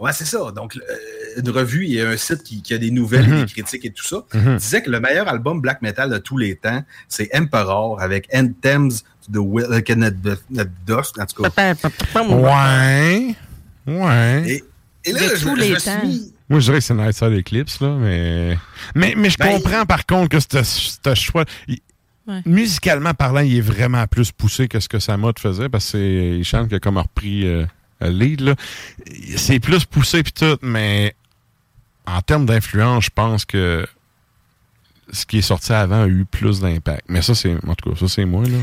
Ouais, 0.00 0.12
c'est 0.14 0.24
ça. 0.24 0.50
Donc, 0.50 0.76
euh, 0.76 1.40
une 1.40 1.50
revue, 1.50 1.84
il 1.84 1.92
y 1.92 2.00
a 2.00 2.08
un 2.08 2.16
site 2.16 2.42
qui, 2.42 2.62
qui 2.62 2.72
a 2.74 2.78
des 2.78 2.90
nouvelles 2.90 3.26
et 3.26 3.28
Mhm. 3.28 3.44
des 3.44 3.52
critiques 3.52 3.84
et 3.84 3.90
tout 3.92 4.02
ça. 4.04 4.24
Mhm. 4.34 4.56
disait 4.56 4.82
que 4.82 4.90
le 4.90 4.98
meilleur 4.98 5.28
album 5.28 5.60
black 5.60 5.82
metal 5.82 6.08
de 6.10 6.16
tous 6.18 6.38
les 6.38 6.56
temps, 6.56 6.82
c'est 7.08 7.28
Emperor 7.36 8.00
avec 8.00 8.26
Anthems 8.34 8.90
to 9.26 9.32
the 9.32 9.36
Wicked 9.38 9.98
Dust, 10.86 11.18
en 11.20 11.26
tout 11.26 11.42
cas. 11.42 11.74
Ouais. 12.28 13.34
Ouais. 13.86 14.44
Et, 14.48 14.64
et 15.04 15.12
là, 15.12 15.20
De 15.20 15.36
je, 15.36 15.42
tous 15.42 15.56
je 15.56 15.60
les 15.60 15.70
me 15.70 15.76
temps. 15.76 16.00
suis... 16.00 16.32
Moi, 16.48 16.60
je 16.60 16.64
dirais 16.64 16.78
que 16.78 16.84
c'est 16.84 16.94
Night 16.94 17.12
Side 17.14 17.32
Eclipse, 17.32 17.80
là, 17.80 17.94
mais. 17.96 18.58
Mais, 18.94 19.14
mais 19.16 19.30
je 19.30 19.36
Ben, 19.38 19.52
comprends 19.60 19.86
par 19.86 20.04
contre 20.06 20.28
que 20.30 20.40
ce 20.40 21.14
choix. 21.14 21.44
Ouais. 22.26 22.42
Musicalement 22.44 23.14
parlant, 23.14 23.40
il 23.40 23.56
est 23.56 23.60
vraiment 23.62 24.06
plus 24.06 24.30
poussé 24.32 24.68
que 24.68 24.78
ce 24.80 24.88
que 24.88 24.98
sa 24.98 25.16
mode 25.16 25.38
faisait, 25.38 25.68
parce 25.68 25.84
que 25.86 25.90
c'est 25.92 26.38
Ishan 26.40 26.66
qui 26.68 26.74
a 26.74 26.80
comme 26.80 26.98
repris 26.98 27.46
euh, 27.46 27.64
lead, 28.08 28.40
là. 28.40 28.54
C'est 29.36 29.60
plus 29.60 29.84
poussé 29.84 30.22
puis 30.22 30.32
tout, 30.32 30.56
mais 30.62 31.14
en 32.06 32.20
termes 32.22 32.46
d'influence, 32.46 33.04
je 33.04 33.10
pense 33.14 33.44
que 33.44 33.86
ce 35.12 35.26
qui 35.26 35.38
est 35.38 35.42
sorti 35.42 35.72
avant 35.72 36.02
a 36.02 36.06
eu 36.06 36.24
plus 36.24 36.60
d'impact. 36.60 37.04
Mais 37.08 37.22
ça, 37.22 37.34
c'est. 37.34 37.54
En 37.66 37.74
tout 37.74 37.90
cas, 37.90 37.96
ça, 37.98 38.08
c'est 38.08 38.24
moi, 38.24 38.44
là. 38.44 38.58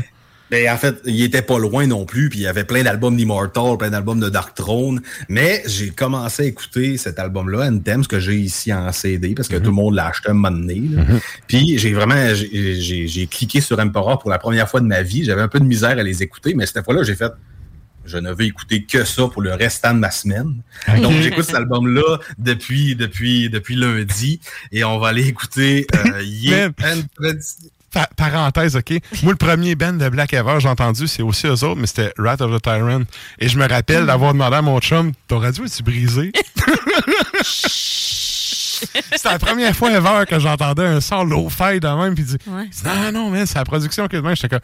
Ben, 0.50 0.72
en 0.72 0.78
fait, 0.78 0.96
il 1.04 1.22
était 1.22 1.42
pas 1.42 1.58
loin 1.58 1.86
non 1.86 2.06
plus, 2.06 2.30
puis 2.30 2.38
il 2.38 2.42
y 2.42 2.46
avait 2.46 2.64
plein 2.64 2.82
d'albums 2.82 3.14
d'Immortal, 3.14 3.76
plein 3.76 3.90
d'albums 3.90 4.18
de 4.18 4.30
Dark 4.30 4.54
Throne, 4.54 5.02
mais 5.28 5.62
j'ai 5.66 5.90
commencé 5.90 6.44
à 6.44 6.46
écouter 6.46 6.96
cet 6.96 7.18
album-là, 7.18 7.68
Anthem, 7.68 8.02
ce 8.02 8.08
que 8.08 8.18
j'ai 8.18 8.36
ici 8.36 8.72
en 8.72 8.90
CD, 8.92 9.34
parce 9.34 9.48
que 9.48 9.56
tout 9.56 9.66
le 9.66 9.72
monde 9.72 9.94
l'a 9.94 10.06
acheté 10.06 10.30
un 10.30 10.32
moment 10.32 10.50
donné. 10.50 10.80
là. 10.90 11.04
Puis 11.46 11.76
j'ai 11.76 11.92
vraiment, 11.92 12.32
j'ai 12.34 13.28
cliqué 13.30 13.60
sur 13.60 13.78
Emperor 13.78 14.18
pour 14.18 14.30
la 14.30 14.38
première 14.38 14.70
fois 14.70 14.80
de 14.80 14.86
ma 14.86 15.02
vie. 15.02 15.22
J'avais 15.22 15.42
un 15.42 15.48
peu 15.48 15.60
de 15.60 15.66
misère 15.66 15.90
à 15.98 16.02
les 16.02 16.22
écouter, 16.22 16.54
mais 16.54 16.64
cette 16.64 16.82
fois-là, 16.82 17.02
j'ai 17.02 17.14
fait, 17.14 17.32
je 18.08 18.18
ne 18.18 18.32
veux 18.32 18.44
écouter 18.46 18.82
que 18.84 19.04
ça 19.04 19.28
pour 19.28 19.42
le 19.42 19.52
restant 19.54 19.94
de 19.94 19.98
ma 20.00 20.10
semaine. 20.10 20.62
Donc 21.00 21.12
j'écoute 21.22 21.44
cet 21.44 21.54
album-là 21.54 22.18
depuis, 22.38 22.96
depuis, 22.96 23.48
depuis 23.50 23.76
lundi, 23.76 24.40
et 24.72 24.82
on 24.84 24.98
va 24.98 25.08
aller 25.08 25.26
écouter 25.28 25.86
euh, 25.94 26.20
Yeah 26.24 26.70
Man. 26.80 27.06
Pa- 27.90 28.08
parenthèse, 28.16 28.76
OK? 28.76 28.90
Moi, 29.22 29.32
le 29.32 29.36
premier 29.38 29.74
band 29.74 29.94
de 29.94 30.06
Black 30.10 30.34
Ever, 30.34 30.56
j'ai 30.60 30.68
entendu, 30.68 31.06
c'est 31.08 31.22
aussi 31.22 31.46
eux 31.46 31.52
autres, 31.64 31.76
mais 31.76 31.86
c'était 31.86 32.12
Rat 32.18 32.36
of 32.40 32.54
the 32.54 32.62
Tyrant. 32.62 33.04
Et 33.38 33.48
je 33.48 33.58
me 33.58 33.66
rappelle 33.66 34.04
d'avoir 34.04 34.34
demandé 34.34 34.56
à 34.56 34.62
mon 34.62 34.78
chum, 34.78 35.12
ton 35.26 35.38
radio 35.38 35.64
est-tu 35.64 35.82
brisé? 35.82 36.30
C'était 39.10 39.28
la 39.30 39.38
première 39.38 39.74
fois 39.74 39.90
ever 39.90 40.24
que 40.28 40.38
j'entendais 40.38 40.84
un 40.84 41.00
son 41.00 41.24
low-fi 41.24 41.80
de 41.80 41.88
même, 41.88 42.14
puis 42.14 42.24
Ouais. 42.46 42.66
dit, 42.68 42.82
non, 42.84 43.12
non, 43.12 43.30
mais 43.30 43.46
c'est 43.46 43.56
la 43.58 43.64
production 43.64 44.06
que 44.06 44.16
demain. 44.16 44.34
J'étais 44.34 44.48
comme, 44.48 44.60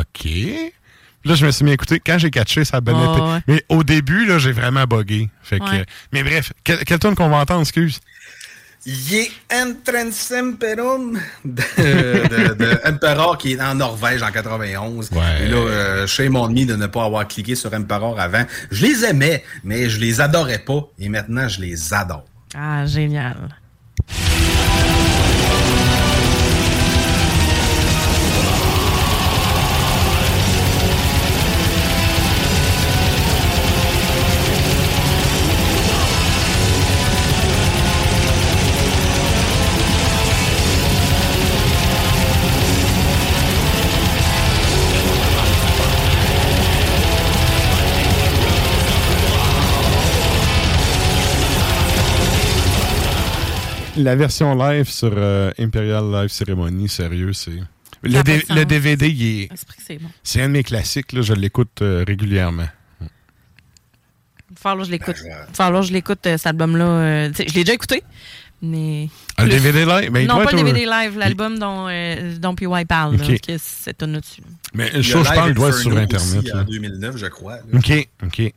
OK. 0.00 0.28
Là, 1.26 1.34
je 1.34 1.44
me 1.44 1.50
suis 1.50 1.64
mis 1.64 1.72
à 1.72 1.74
écouter. 1.74 2.00
Quand 2.04 2.18
j'ai 2.18 2.30
catché, 2.30 2.64
ça 2.64 2.78
a 2.78 2.80
bien 2.80 2.94
Oh, 2.96 3.12
été. 3.12 3.20
ouais. 3.22 3.40
Mais 3.48 3.64
au 3.68 3.82
début, 3.82 4.26
là, 4.26 4.38
j'ai 4.38 4.52
vraiment 4.52 4.84
buggé. 4.84 5.28
Fait 5.42 5.58
que, 5.58 5.64
Ouais. 5.64 5.80
euh, 5.80 5.84
mais 6.12 6.22
bref, 6.22 6.52
quel, 6.64 6.78
quel 6.84 6.98
tune 6.98 7.14
qu'on 7.14 7.28
va 7.28 7.38
entendre, 7.38 7.60
excuse? 7.62 8.00
Ye 8.86 9.28
Entrance 9.52 10.32
Emperum 10.32 11.18
de, 11.44 11.62
de, 11.82 12.54
de 12.54 12.80
Emperor 12.88 13.36
qui 13.36 13.54
est 13.54 13.60
en 13.60 13.74
Norvège 13.74 14.22
en 14.22 14.30
91. 14.30 15.10
Ouais. 15.10 15.18
Et 15.42 15.48
là, 15.48 15.56
euh, 15.56 16.06
shame 16.06 16.36
on 16.36 16.48
me 16.48 16.64
de 16.64 16.76
ne 16.76 16.86
pas 16.86 17.04
avoir 17.04 17.26
cliqué 17.26 17.56
sur 17.56 17.74
Emperor 17.74 18.20
avant. 18.20 18.44
Je 18.70 18.86
les 18.86 19.04
aimais, 19.04 19.42
mais 19.64 19.90
je 19.90 19.98
les 19.98 20.20
adorais 20.20 20.60
pas. 20.60 20.82
Et 21.00 21.08
maintenant, 21.08 21.48
je 21.48 21.60
les 21.60 21.92
adore. 21.92 22.26
Ah, 22.56 22.86
génial. 22.86 23.36
La 53.96 54.14
version 54.16 54.54
live 54.54 54.88
sur 54.88 55.12
euh, 55.16 55.50
Imperial 55.58 56.04
Live 56.10 56.28
Ceremony, 56.28 56.88
sérieux, 56.88 57.32
c'est. 57.32 57.58
Le, 58.02 58.22
D- 58.22 58.64
DVD, 58.66 59.08
il 59.08 59.22
est. 59.42 59.48
C'est 59.54 59.66
que 59.66 59.72
c'est 59.84 59.98
bon. 59.98 60.08
C'est 60.22 60.42
un 60.42 60.48
de 60.48 60.52
mes 60.52 60.62
classiques, 60.62 61.12
là, 61.12 61.22
je 61.22 61.32
l'écoute 61.32 61.80
euh, 61.82 62.04
régulièrement. 62.06 62.68
Il 63.00 63.06
va 64.54 64.56
falloir 64.60 64.84
que 64.84 64.86
je 64.86 64.90
l'écoute. 64.92 65.16
Il 65.24 65.28
va 65.30 65.46
falloir 65.52 65.82
que 65.82 65.88
je 65.88 65.92
l'écoute, 65.92 66.26
euh, 66.26 66.36
cet 66.36 66.46
album-là. 66.48 66.84
euh, 66.84 67.30
je 67.36 67.42
l'ai 67.54 67.64
déjà 67.64 67.72
écouté, 67.74 68.02
mais. 68.62 69.08
Ah, 69.38 69.44
le 69.44 69.50
DVD 69.50 69.84
live? 69.86 70.10
Ben, 70.12 70.26
non, 70.26 70.34
toi, 70.36 70.44
pas 70.44 70.52
le 70.52 70.58
toi- 70.58 70.66
DVD 70.72 70.86
live, 70.86 71.18
l'album 71.18 71.58
dont, 71.58 71.86
euh, 71.88 72.36
dont 72.38 72.54
PY 72.54 72.66
parle. 72.86 73.16
là, 73.16 73.24
Ok. 73.24 73.40
que 73.40 73.52
c'est 73.58 74.02
un 74.02 74.08
dessus. 74.08 74.42
Mais 74.74 74.90
Il 74.94 75.02
je 75.02 75.12
je 75.12 75.16
Live 75.16 75.26
parle 75.34 75.54
doit 75.54 75.72
sur 75.72 75.96
Internet. 75.96 76.14
aussi, 76.38 76.46
là. 76.46 76.60
en 76.60 76.64
2009, 76.64 77.16
je 77.16 77.26
crois. 77.26 77.54
là. 77.56 77.62
OK, 77.78 78.08
OK. 78.24 78.52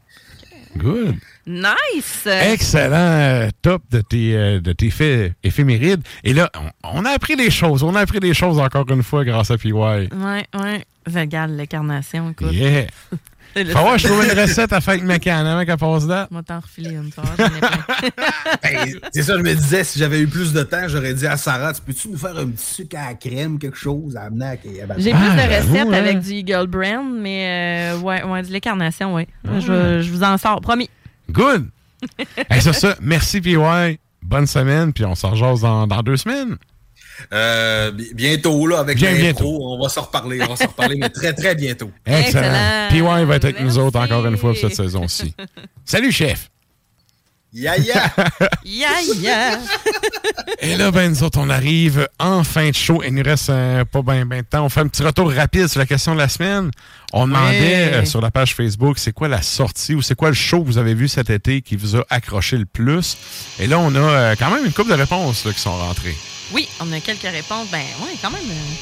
Good. 0.78 1.16
Nice! 1.50 2.28
Excellent 2.28 2.96
euh, 2.96 3.50
top 3.64 3.82
de 3.90 4.02
tes, 4.02 4.36
euh, 4.36 4.60
de 4.62 4.72
tes 4.72 4.92
faits 4.92 5.34
éphémérides. 5.44 6.02
Et 6.24 6.34
là, 6.34 6.50
on, 6.84 7.00
on 7.00 7.06
a 7.06 7.10
appris 7.10 7.36
des 7.36 7.50
choses. 7.50 7.82
On 7.82 7.96
a 7.96 8.02
appris 8.02 8.20
des 8.20 8.36
choses 8.36 8.60
encore 8.60 8.86
une 8.92 9.02
fois 9.02 9.26
grâce 9.26 9.50
à 9.50 9.58
PY. 9.58 9.72
Ouais, 9.74 10.08
ouais. 10.54 10.86
Regarde 11.12 11.52
l'incarnation, 11.52 12.30
écoute. 12.30 12.52
Yeah. 12.54 12.86
Faut 13.56 13.80
voir, 13.80 13.98
je 13.98 14.08
trouve 14.08 14.24
une 14.24 14.40
recette 14.40 14.72
à 14.74 14.80
Fake 14.80 15.02
McCann 15.02 15.44
avant 15.48 15.66
qu'elle 15.66 15.78
passe 15.78 16.06
date. 16.06 16.30
Moi, 16.30 16.44
t'en 16.44 16.60
refiler 16.60 16.92
une, 16.92 17.10
plein. 17.10 17.24
Ben, 18.62 18.94
c'est 19.12 19.24
ça, 19.24 19.38
je 19.38 19.42
me 19.42 19.56
disais, 19.56 19.84
si 19.84 19.98
j'avais 19.98 20.20
eu 20.20 20.28
plus 20.28 20.54
de 20.54 20.62
temps, 20.62 20.88
j'aurais 20.88 21.16
dit 21.16 21.26
à 21.26 21.36
Sarah, 21.36 21.74
tu 21.74 21.82
peux-tu 21.82 22.10
nous 22.10 22.18
faire 22.18 22.38
un 22.38 22.46
petit 22.46 22.64
sucre 22.76 22.96
à 23.00 23.08
la 23.08 23.14
crème, 23.16 23.58
quelque 23.58 23.76
chose 23.76 24.16
à 24.16 24.26
amener 24.26 24.46
à 24.46 24.56
J'ai 25.00 25.12
Ah, 25.14 25.18
plus 25.18 25.32
de 25.32 25.38
j'avoue, 25.52 25.74
recettes 25.74 25.88
hein. 25.88 25.94
avec 25.94 26.20
du 26.20 26.30
Eagle 26.32 26.68
Brand, 26.68 27.06
mais 27.20 27.94
euh, 27.96 28.00
ouais, 28.02 28.22
ouais, 28.24 28.44
de 28.44 28.52
l'incarnation, 28.54 29.16
ouais. 29.16 29.28
Je, 29.46 30.02
je 30.04 30.12
vous 30.12 30.22
en 30.22 30.38
sors, 30.38 30.62
promis. 30.62 30.88
Good. 31.32 31.70
hey, 32.50 32.62
sur 32.62 32.74
ça, 32.76 32.96
merci 33.02 33.42
PY. 33.42 33.56
Bonne 34.22 34.48
semaine, 34.48 34.94
puis 34.94 35.06
on 35.06 35.16
s'en 35.16 35.32
rejase 35.32 35.62
dans, 35.62 35.88
dans 35.88 36.02
deux 36.02 36.18
semaines. 36.18 36.58
Euh, 37.34 37.92
bi- 37.92 38.14
bientôt, 38.14 38.66
là, 38.68 38.80
avec 38.80 38.98
Bien, 38.98 39.12
l'intro, 39.14 39.74
on 39.74 39.82
va 39.82 39.90
s'en 39.90 40.04
reparler, 40.04 40.42
on 40.42 40.48
va 40.48 40.56
s'en 40.56 40.68
reparler, 40.68 40.96
mais 40.98 41.10
très, 41.10 41.34
très 41.34 41.56
bientôt. 41.56 41.92
Excellent. 42.06 42.54
Excellent. 42.90 43.20
PY 43.22 43.26
va 43.26 43.36
être 43.36 43.46
avec 43.46 43.60
nous 43.62 43.78
autres 43.78 44.00
encore 44.00 44.26
une 44.26 44.38
fois 44.38 44.52
pour 44.52 44.60
cette 44.60 44.76
saison-ci. 44.76 45.34
Salut, 45.86 46.12
chef. 46.12 46.50
Ya 47.52 47.76
ya! 47.78 48.14
Ya 48.64 48.90
ya! 49.20 49.60
Et 50.62 50.76
là, 50.78 50.92
ben, 50.92 51.10
nous 51.10 51.24
autres, 51.24 51.40
on 51.40 51.50
arrive 51.50 52.08
en 52.20 52.44
fin 52.44 52.70
de 52.70 52.76
show. 52.76 53.02
Il 53.04 53.16
nous 53.16 53.24
reste 53.24 53.50
euh, 53.50 53.86
pas 53.86 54.04
bien 54.04 54.26
ben 54.26 54.42
de 54.42 54.46
temps. 54.46 54.64
On 54.66 54.70
fait 54.70 54.82
un 54.82 54.88
petit 54.88 55.02
retour 55.02 55.32
rapide 55.32 55.68
sur 55.68 55.80
la 55.80 55.88
question 55.88 56.14
de 56.14 56.20
la 56.20 56.30
semaine. 56.30 56.70
On 57.12 57.26
demandait 57.26 57.94
euh, 57.94 58.06
sur 58.06 58.22
la 58.22 58.30
page 58.30 58.54
Facebook, 58.54 59.00
c'est 59.00 59.14
quoi 59.14 59.28
la 59.28 59.42
sortie 59.42 59.96
ou 59.96 60.02
c'est 60.04 60.14
quoi 60.14 60.30
le 60.30 60.36
show 60.36 60.62
que 60.62 60.68
vous 60.68 60.78
avez 60.78 60.94
vu 60.94 61.08
cet 61.08 61.32
été 61.32 61.62
qui 61.62 61.76
vous 61.76 61.96
a 61.96 62.06
accroché 62.12 62.56
le 62.58 62.66
plus? 62.66 63.18
Et 63.60 63.66
là, 63.66 63.80
on 63.80 63.96
a 63.96 64.00
euh, 64.00 64.36
quand 64.38 64.52
même 64.52 64.66
une 64.66 64.72
couple 64.74 64.92
de 64.92 64.96
réponses 64.98 65.44
là, 65.46 65.52
qui 65.52 65.60
sont 65.60 65.76
rentrées. 65.76 66.16
Oui, 66.52 66.68
on 66.80 66.92
a 66.92 67.00
quelques 67.00 67.22
réponses. 67.24 67.68
Ben, 67.72 67.80
ouais, 67.80 68.16
quand 68.22 68.30
même. 68.32 68.42
euh, 68.48 68.74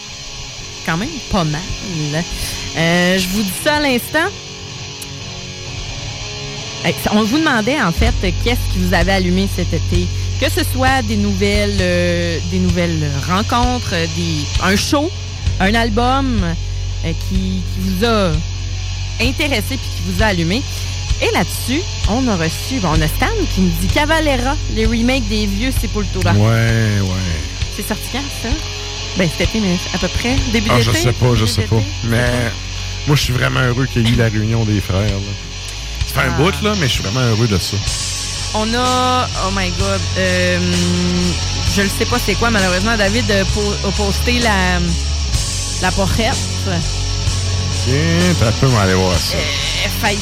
quand 0.86 0.98
même 0.98 1.10
pas 1.32 1.44
mal. 1.46 1.62
Euh, 2.78 3.18
je 3.18 3.28
vous 3.30 3.44
dis 3.44 3.54
ça 3.64 3.76
à 3.76 3.80
l'instant. 3.80 4.28
On 7.12 7.24
vous 7.24 7.38
demandait 7.40 7.82
en 7.82 7.92
fait 7.92 8.14
qu'est-ce 8.44 8.74
qui 8.74 8.80
vous 8.80 8.94
avait 8.94 9.12
allumé 9.12 9.48
cet 9.56 9.74
été? 9.74 10.08
Que 10.40 10.50
ce 10.50 10.62
soit 10.64 11.02
des 11.04 11.18
nouvelles, 11.18 11.78
euh, 11.82 12.38
des 12.52 12.60
nouvelles 12.60 13.10
rencontres, 13.28 13.94
euh, 13.94 14.06
des, 14.16 14.46
un 14.64 14.76
show, 14.76 15.10
un 15.60 15.74
album 15.74 16.42
euh, 16.44 17.12
qui, 17.28 17.36
qui 17.74 17.80
vous 17.80 18.06
a 18.06 18.32
intéressé 19.22 19.78
puis 19.78 19.80
qui 19.98 20.02
vous 20.12 20.22
a 20.24 20.28
allumé. 20.28 20.62
Et 21.22 21.32
là-dessus, 21.34 21.82
on 22.10 22.28
a 22.28 22.36
reçu, 22.38 22.76
on 22.84 23.02
a 23.02 23.08
Stan 23.08 23.26
qui 23.54 23.62
nous 23.62 23.72
dit 23.82 23.88
Cavalera, 23.88 24.56
les 24.76 24.86
remakes 24.86 25.28
des 25.28 25.48
vieux 25.48 25.72
Sepultura. 25.72 26.32
Ouais, 26.34 27.02
ouais. 27.02 27.42
C'est 27.76 27.88
sorti 27.88 28.04
quand, 28.14 28.20
ça? 28.44 28.50
Ben, 29.18 29.28
cet 29.36 29.50
été, 29.50 29.60
mais 29.60 29.76
à 29.96 29.98
peu 29.98 30.08
près. 30.10 30.36
Début 30.54 30.70
Ah, 30.72 30.78
d'été? 30.78 30.92
je 30.94 30.98
sais 30.98 31.14
pas, 31.14 31.34
je 31.36 31.46
sais 31.48 31.64
pas. 31.64 31.82
Mais 32.06 32.30
moi, 33.08 33.16
je 33.16 33.24
suis 33.24 33.34
vraiment 33.34 33.62
heureux 33.62 33.88
qu'il 33.92 34.04
y 34.08 34.12
ait 34.12 34.14
eu 34.14 34.16
la 34.16 34.30
réunion 34.30 34.64
des 34.64 34.80
frères. 34.80 35.02
là. 35.02 35.34
Ça 36.08 36.22
fait 36.22 36.28
un 36.28 36.32
bout, 36.38 36.62
là, 36.62 36.74
mais 36.80 36.88
je 36.88 36.94
suis 36.94 37.04
vraiment 37.04 37.22
heureux 37.22 37.48
de 37.48 37.58
ça. 37.60 37.76
On 38.54 38.74
a, 38.74 39.28
oh 39.46 39.52
my 39.56 39.70
god, 39.72 40.02
euh, 40.18 40.60
je 41.76 41.82
ne 41.82 41.88
sais 41.90 42.06
pas 42.06 42.18
c'est 42.18 42.36
quoi, 42.36 42.50
malheureusement, 42.50 42.96
David 42.98 43.30
a, 43.30 43.46
po- 43.46 43.74
a 43.88 43.92
posté 43.92 44.40
la, 44.40 44.80
la 45.82 45.92
pochette. 45.92 46.36
Tiens, 47.84 48.34
t'as 48.40 48.52
peu 48.54 48.68
m'aller 48.70 48.94
voir 48.96 49.16
ça. 49.18 49.36
Euh, 49.38 49.90
faille. 50.02 50.18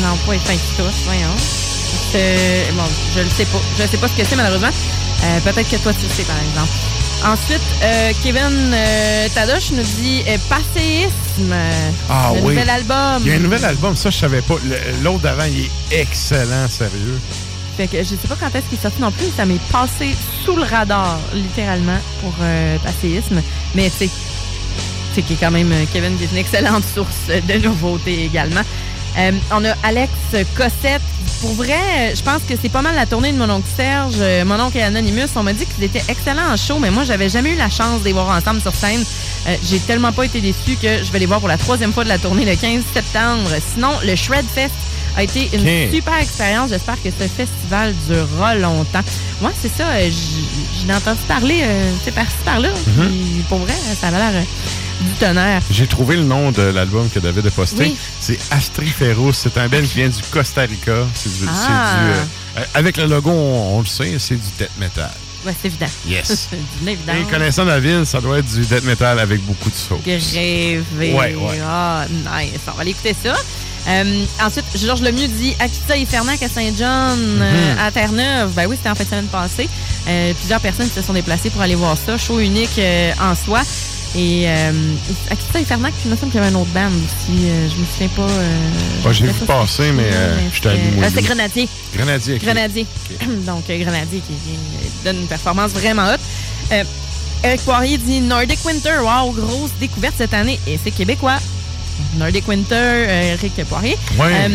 Non, 0.00 0.16
pas 0.26 0.34
tous, 0.76 1.02
voyons. 1.04 1.36
Bon, 2.76 2.84
je 3.14 3.20
ne 3.20 3.28
sais 3.30 3.44
pas. 3.46 3.60
Je 3.76 3.82
ne 3.82 3.88
sais 3.88 3.96
pas 3.98 4.08
ce 4.08 4.14
que 4.14 4.24
c'est, 4.24 4.36
malheureusement. 4.36 4.70
Euh, 5.24 5.40
Peut-être 5.40 5.68
que 5.68 5.76
toi, 5.76 5.92
tu 5.92 6.06
le 6.06 6.12
sais, 6.12 6.22
par 6.24 6.36
exemple. 6.38 6.72
Ensuite, 7.24 7.62
euh, 7.82 8.12
Kevin 8.22 8.72
euh, 8.74 9.28
Tadoche 9.34 9.70
nous 9.72 9.82
dit 9.82 10.22
euh, 10.28 10.36
Passéisme. 10.48 11.54
Ah 12.10 12.32
le 12.34 12.40
oui. 12.40 12.48
nouvel 12.54 12.68
album. 12.68 13.22
Il 13.24 13.28
y 13.28 13.32
a 13.32 13.36
un 13.36 13.38
nouvel 13.38 13.64
album, 13.64 13.96
ça, 13.96 14.10
je 14.10 14.18
savais 14.18 14.42
pas. 14.42 14.56
L'autre 15.02 15.20
d'avant, 15.20 15.44
il 15.44 15.70
est 15.90 16.00
excellent, 16.02 16.68
sérieux. 16.68 17.18
Fait 17.78 17.86
que 17.88 17.98
je 17.98 18.04
sais 18.04 18.28
pas 18.28 18.36
quand 18.38 18.54
est-ce 18.54 18.66
qu'il 18.68 18.78
est 18.78 18.82
sorti 18.82 19.00
non 19.00 19.10
plus. 19.10 19.26
Ça 19.34 19.46
m'est 19.46 19.60
passé 19.72 20.14
sous 20.44 20.54
le 20.54 20.62
radar, 20.64 21.18
littéralement, 21.32 21.98
pour 22.20 22.34
euh, 22.42 22.76
Passéisme. 22.84 23.40
Mais 23.74 23.90
c'est 23.96 24.10
qui 25.22 25.34
est 25.34 25.36
quand 25.36 25.50
même 25.50 25.70
euh, 25.72 25.84
Kevin 25.92 26.16
qui 26.16 26.24
est 26.24 26.30
une 26.30 26.38
excellente 26.38 26.84
source 26.94 27.28
de 27.28 27.54
nouveautés 27.66 28.24
également. 28.24 28.62
Euh, 29.18 29.30
on 29.52 29.64
a 29.64 29.72
Alex 29.82 30.10
Cossette. 30.56 31.02
Pour 31.40 31.52
vrai, 31.54 32.14
je 32.16 32.22
pense 32.22 32.42
que 32.48 32.54
c'est 32.60 32.68
pas 32.70 32.80
mal 32.82 32.94
la 32.94 33.06
tournée 33.06 33.30
de 33.32 33.36
mon 33.38 33.48
oncle 33.50 33.68
Serge, 33.76 34.14
euh, 34.18 34.44
mon 34.44 34.58
oncle 34.60 34.78
et 34.78 34.82
Anonymous. 34.82 35.28
On 35.36 35.42
m'a 35.42 35.52
dit 35.52 35.66
qu'ils 35.66 35.84
étaient 35.84 36.02
excellents 36.08 36.52
en 36.52 36.56
show, 36.56 36.78
mais 36.78 36.90
moi, 36.90 37.04
j'avais 37.04 37.28
jamais 37.28 37.50
eu 37.52 37.56
la 37.56 37.68
chance 37.68 38.00
de 38.00 38.06
les 38.06 38.12
voir 38.12 38.28
ensemble 38.28 38.60
sur 38.60 38.74
scène. 38.74 39.04
Euh, 39.46 39.54
J'ai 39.68 39.78
tellement 39.78 40.12
pas 40.12 40.24
été 40.24 40.40
déçu 40.40 40.76
que 40.80 41.04
je 41.04 41.12
vais 41.12 41.18
les 41.18 41.26
voir 41.26 41.40
pour 41.40 41.48
la 41.48 41.58
troisième 41.58 41.92
fois 41.92 42.04
de 42.04 42.08
la 42.08 42.18
tournée 42.18 42.44
le 42.44 42.56
15 42.56 42.82
septembre. 42.94 43.50
Sinon, 43.74 43.90
le 44.04 44.16
Shred 44.16 44.44
Fest 44.54 44.72
a 45.16 45.22
été 45.22 45.48
une 45.52 45.92
super 45.92 46.14
expérience. 46.18 46.70
J'espère 46.70 46.96
que 47.02 47.10
ce 47.10 47.28
festival 47.28 47.94
durera 48.08 48.54
longtemps. 48.56 49.02
Moi, 49.42 49.52
c'est 49.60 49.70
ça. 49.76 49.84
euh, 49.90 50.10
j- 50.10 50.46
J'en 50.86 50.94
ai 50.94 50.96
entendu 50.96 51.20
parler, 51.28 51.60
euh, 51.62 51.90
sais, 52.04 52.10
par-ci, 52.10 52.32
par-là. 52.44 52.68
Mhm. 52.96 53.08
Puis 53.08 53.44
Pour 53.48 53.58
vrai, 53.58 53.74
ça 54.00 54.08
avait 54.08 54.18
l'air 54.18 54.42
du 55.00 55.10
tonnerre. 55.20 55.62
J'ai 55.70 55.86
trouvé 55.86 56.16
le 56.16 56.22
nom 56.24 56.50
de 56.52 56.62
l'album 56.62 57.08
que 57.10 57.18
David 57.18 57.46
a 57.46 57.50
posté. 57.50 57.84
Oui. 57.84 57.96
C'est 58.20 58.38
Astriferous. 58.50 59.32
C'est 59.32 59.56
un 59.58 59.68
band 59.68 59.80
qui 59.82 59.96
vient 59.96 60.08
du 60.08 60.22
Costa 60.30 60.62
Rica. 60.62 61.06
C'est 61.14 61.30
du, 61.32 61.44
c'est 61.44 61.46
Ah. 61.48 61.96
du, 62.04 62.60
euh, 62.60 62.64
avec 62.74 62.96
le 62.96 63.06
logo, 63.06 63.30
on, 63.30 63.76
on 63.76 63.80
le 63.80 63.86
sait, 63.86 64.14
c'est 64.18 64.36
du 64.36 64.48
death 64.58 64.70
metal. 64.78 65.10
Ouais, 65.46 65.54
c'est 65.60 65.68
évident. 65.68 65.86
Yes. 66.08 66.48
évidence. 66.86 67.16
Et 67.20 67.30
connaissant 67.30 67.64
David, 67.66 68.04
ça 68.04 68.20
doit 68.20 68.38
être 68.38 68.50
du 68.50 68.60
death 68.64 68.84
metal 68.84 69.18
avec 69.18 69.42
beaucoup 69.44 69.68
de 69.68 69.74
sauce. 69.74 70.00
Rêvé. 70.06 71.12
Ouais, 71.12 71.34
ouais. 71.34 71.60
Ah, 71.66 72.06
nice. 72.08 72.60
On 72.66 72.72
va 72.72 72.80
aller 72.80 72.90
écouter 72.92 73.14
ça. 73.22 73.34
Euh, 73.86 74.24
ensuite, 74.42 74.64
Georges 74.82 75.02
Lemieux 75.02 75.28
dit 75.28 75.54
Akita 75.58 75.98
et 75.98 76.06
Fernac 76.06 76.42
à 76.42 76.48
Saint-John, 76.48 77.18
euh, 77.20 77.72
Mhm. 77.74 77.78
à 77.78 77.90
Terre-Neuve? 77.90 78.52
Ben 78.56 78.66
oui, 78.66 78.76
c'était 78.76 78.88
en 78.88 78.94
fait 78.94 79.04
semaine 79.04 79.26
passée. 79.26 79.68
Euh, 80.08 80.32
plusieurs 80.32 80.60
personnes 80.60 80.88
se 80.88 81.02
sont 81.02 81.12
déplacées 81.12 81.50
pour 81.50 81.60
aller 81.60 81.74
voir 81.74 81.94
ça. 81.98 82.16
Show 82.16 82.38
unique 82.38 82.80
en 83.20 83.34
soi. 83.34 83.60
Et 84.16 84.44
euh, 84.46 84.72
Akita 85.30 85.60
et 85.60 85.64
Fernac, 85.64 85.92
il 86.04 86.10
me 86.10 86.16
semble 86.16 86.30
qu'il 86.30 86.40
y 86.40 86.44
avait 86.44 86.54
un 86.54 86.58
autre 86.58 86.70
band 86.70 86.86
aussi. 86.86 87.46
Euh, 87.48 87.68
je 87.68 87.76
me 87.80 87.84
souviens 87.84 88.08
pas. 88.14 88.32
euh, 88.32 88.58
Ouais, 89.04 89.12
je 89.14 89.24
vu 89.24 89.32
passer, 89.46 89.90
mais 89.92 90.04
euh, 90.12 90.36
j'étais 90.54 90.68
allé 90.68 90.80
c'est 91.14 91.22
Grenadier. 91.22 91.68
Grenadier. 91.96 92.38
Grenadier. 92.38 92.86
Donc, 93.46 93.64
euh, 93.70 93.78
Grenadier 93.84 94.20
qui, 94.20 94.34
qui 94.34 94.58
donne 95.04 95.16
une 95.20 95.26
performance 95.26 95.72
vraiment 95.72 96.06
haute. 96.12 96.20
Eric 97.42 97.60
Poirier 97.62 97.98
dit 97.98 98.20
Nordic 98.20 98.64
Winter. 98.64 98.98
Wow, 99.02 99.32
grosse 99.32 99.72
découverte 99.80 100.14
cette 100.16 100.32
année. 100.32 100.58
Et 100.66 100.78
c'est 100.82 100.92
québécois. 100.92 101.38
Nordic 102.16 102.46
Winter, 102.48 103.06
Eric 103.32 103.64
Poirier. 103.68 103.96
Ouais. 104.18 104.50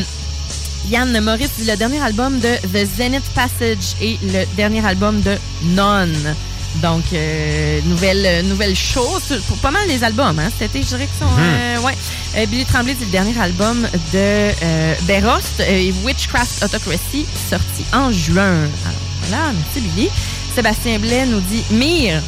Yann 0.89 1.19
Maurice 1.21 1.51
dit 1.59 1.69
le 1.69 1.75
dernier 1.75 1.99
album 2.01 2.39
de 2.39 2.55
The 2.73 2.87
Zenith 2.97 3.23
Passage 3.35 3.95
et 4.01 4.17
le 4.23 4.45
dernier 4.55 4.83
album 4.85 5.21
de 5.21 5.35
None. 5.75 6.35
Donc, 6.75 7.03
euh, 7.13 7.79
nouvelle, 7.85 8.23
euh, 8.25 8.41
nouvelle 8.43 8.75
chose 8.75 9.41
pour 9.47 9.57
pas 9.57 9.71
mal 9.71 9.87
les 9.87 10.03
albums. 10.03 10.37
Hein. 10.39 10.49
Cet 10.57 10.69
été, 10.75 10.83
je 10.83 10.87
dirais 10.89 11.07
que 11.07 11.25
sont. 11.25 11.29
Mhm. 11.31 11.39
euh, 11.43 11.79
ouais. 11.81 11.97
Euh, 12.37 12.45
Billy 12.45 12.63
Tremblay, 12.65 12.95
c'est 12.97 13.05
le 13.05 13.11
dernier 13.11 13.37
album 13.39 13.81
de 14.13 14.51
euh, 14.63 14.93
Berost, 15.07 15.59
euh, 15.61 15.91
Witchcraft 16.03 16.63
Autocracy, 16.63 17.25
sorti 17.49 17.83
en 17.91 18.11
juin. 18.11 18.51
Alors, 18.85 19.01
voilà, 19.27 19.51
merci 19.53 19.81
Billy. 19.89 20.09
Sébastien 20.55 20.99
Blais 20.99 21.25
nous 21.25 21.39
dit 21.41 21.63
Mir, 21.71 22.21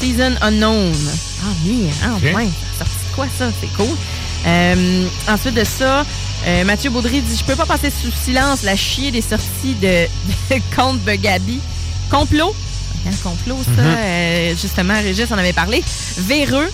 Season 0.00 0.34
Unknown. 0.40 0.92
Ah, 1.42 1.46
Mir, 1.64 1.92
ah, 2.04 2.14
Ok. 2.16 2.22
ouais. 2.36 2.48
Sorti 2.78 2.94
quoi 3.14 3.26
ça? 3.38 3.46
C'est 3.60 3.72
cool. 3.76 3.96
Euh, 4.46 5.06
ensuite 5.28 5.54
de 5.54 5.64
ça, 5.64 6.04
euh, 6.46 6.64
Mathieu 6.64 6.90
Baudry 6.90 7.20
dit 7.20 7.36
Je 7.36 7.44
peux 7.44 7.56
pas 7.56 7.66
passer 7.66 7.90
sous 7.90 8.10
silence 8.24 8.62
la 8.62 8.76
chier 8.76 9.10
des 9.10 9.20
sorties 9.22 9.74
de, 9.80 10.06
de 10.50 10.60
Comte 10.76 11.00
Begabi. 11.00 11.60
Complot? 12.10 12.54
Un 13.08 13.16
complot, 13.28 13.58
ça. 13.64 13.82
Mhm. 13.82 13.96
Euh, 13.98 14.54
justement, 14.56 14.94
Régis 14.94 15.30
en 15.30 15.38
avait 15.38 15.52
parlé. 15.52 15.82
Véreux. 16.18 16.70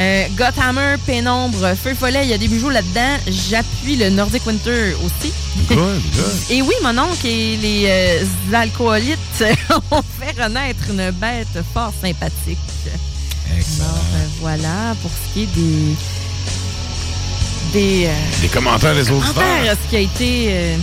Euh, 0.00 0.26
Gothammer, 0.36 0.94
Pénombre, 1.04 1.74
Feu 1.82 1.92
Follet, 1.98 2.20
il 2.22 2.28
y 2.30 2.32
a 2.32 2.38
des 2.38 2.46
bijoux 2.46 2.70
là-dedans. 2.70 3.16
J'appuie 3.26 3.96
le 3.96 4.10
Nordic 4.10 4.46
Winter 4.46 4.94
aussi. 5.04 5.32
Good, 5.68 5.76
good. 5.76 6.00
Et 6.50 6.62
oui, 6.62 6.74
mon 6.84 6.96
oncle 6.98 7.26
et 7.26 7.56
les 7.56 7.84
euh, 7.88 8.24
alcoolites 8.54 9.18
ont 9.90 10.02
fait 10.20 10.40
renaître 10.40 10.84
une 10.90 11.10
bête 11.10 11.48
fort 11.74 11.92
sympathique. 12.00 12.58
Alors, 13.50 14.04
euh, 14.14 14.26
voilà, 14.40 14.94
pour 15.02 15.10
ce 15.10 15.34
qui 15.34 15.42
est 15.42 15.46
des. 15.46 15.96
des. 17.72 18.06
euh, 18.06 18.12
Les 18.42 18.48
commentaires 18.48 18.94
des 18.94 19.10
auditeurs. 19.10 19.34
commentaires, 19.34 19.76
ce 19.84 19.90
qui 19.90 19.96
a 19.96 20.00
été. 20.00 20.46
euh, 20.50 20.76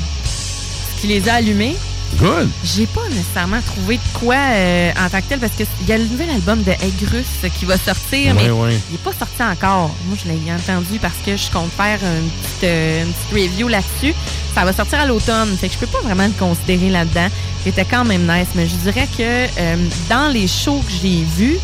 ce 0.97 1.01
qui 1.01 1.07
les 1.07 1.29
a 1.29 1.35
allumés. 1.35 1.75
Good. 2.19 2.49
J'ai 2.63 2.85
pas 2.87 3.07
nécessairement 3.09 3.61
trouvé 3.61 3.97
de 3.97 4.19
quoi 4.19 4.35
euh, 4.35 4.91
en 4.97 5.09
tant 5.09 5.19
que 5.21 5.29
tel 5.29 5.39
parce 5.39 5.53
qu'il 5.53 5.67
y 5.87 5.91
a 5.91 5.97
le 5.97 6.05
nouvel 6.05 6.29
album 6.29 6.63
de 6.63 6.71
Aigrus 6.71 7.25
qui 7.57 7.65
va 7.65 7.77
sortir, 7.77 8.33
mais 8.33 8.45
il 8.45 8.91
n'est 8.91 8.97
pas 9.03 9.13
sorti 9.13 9.41
encore. 9.41 9.93
Moi, 10.07 10.17
je 10.23 10.29
l'ai 10.29 10.51
entendu 10.51 10.99
parce 10.99 11.17
que 11.25 11.35
je 11.35 11.51
compte 11.51 11.71
faire 11.71 11.99
une 12.01 12.29
petite, 12.29 12.63
euh, 12.63 13.03
une 13.03 13.11
petite 13.11 13.51
review 13.51 13.67
là-dessus. 13.67 14.13
Ça 14.53 14.63
va 14.63 14.73
sortir 14.73 14.99
à 14.99 15.05
l'automne, 15.05 15.55
fait 15.57 15.67
que 15.67 15.73
je 15.73 15.79
peux 15.79 15.87
pas 15.87 16.01
vraiment 16.01 16.25
le 16.25 16.33
considérer 16.33 16.89
là-dedans. 16.89 17.27
Il 17.65 17.69
était 17.69 17.85
quand 17.85 18.05
même 18.05 18.21
nice, 18.21 18.47
mais 18.55 18.67
je 18.67 18.75
dirais 18.75 19.07
que 19.17 19.47
euh, 19.59 19.75
dans 20.09 20.29
les 20.29 20.47
shows 20.47 20.83
que 20.85 20.93
j'ai 21.01 21.23
vus, 21.37 21.59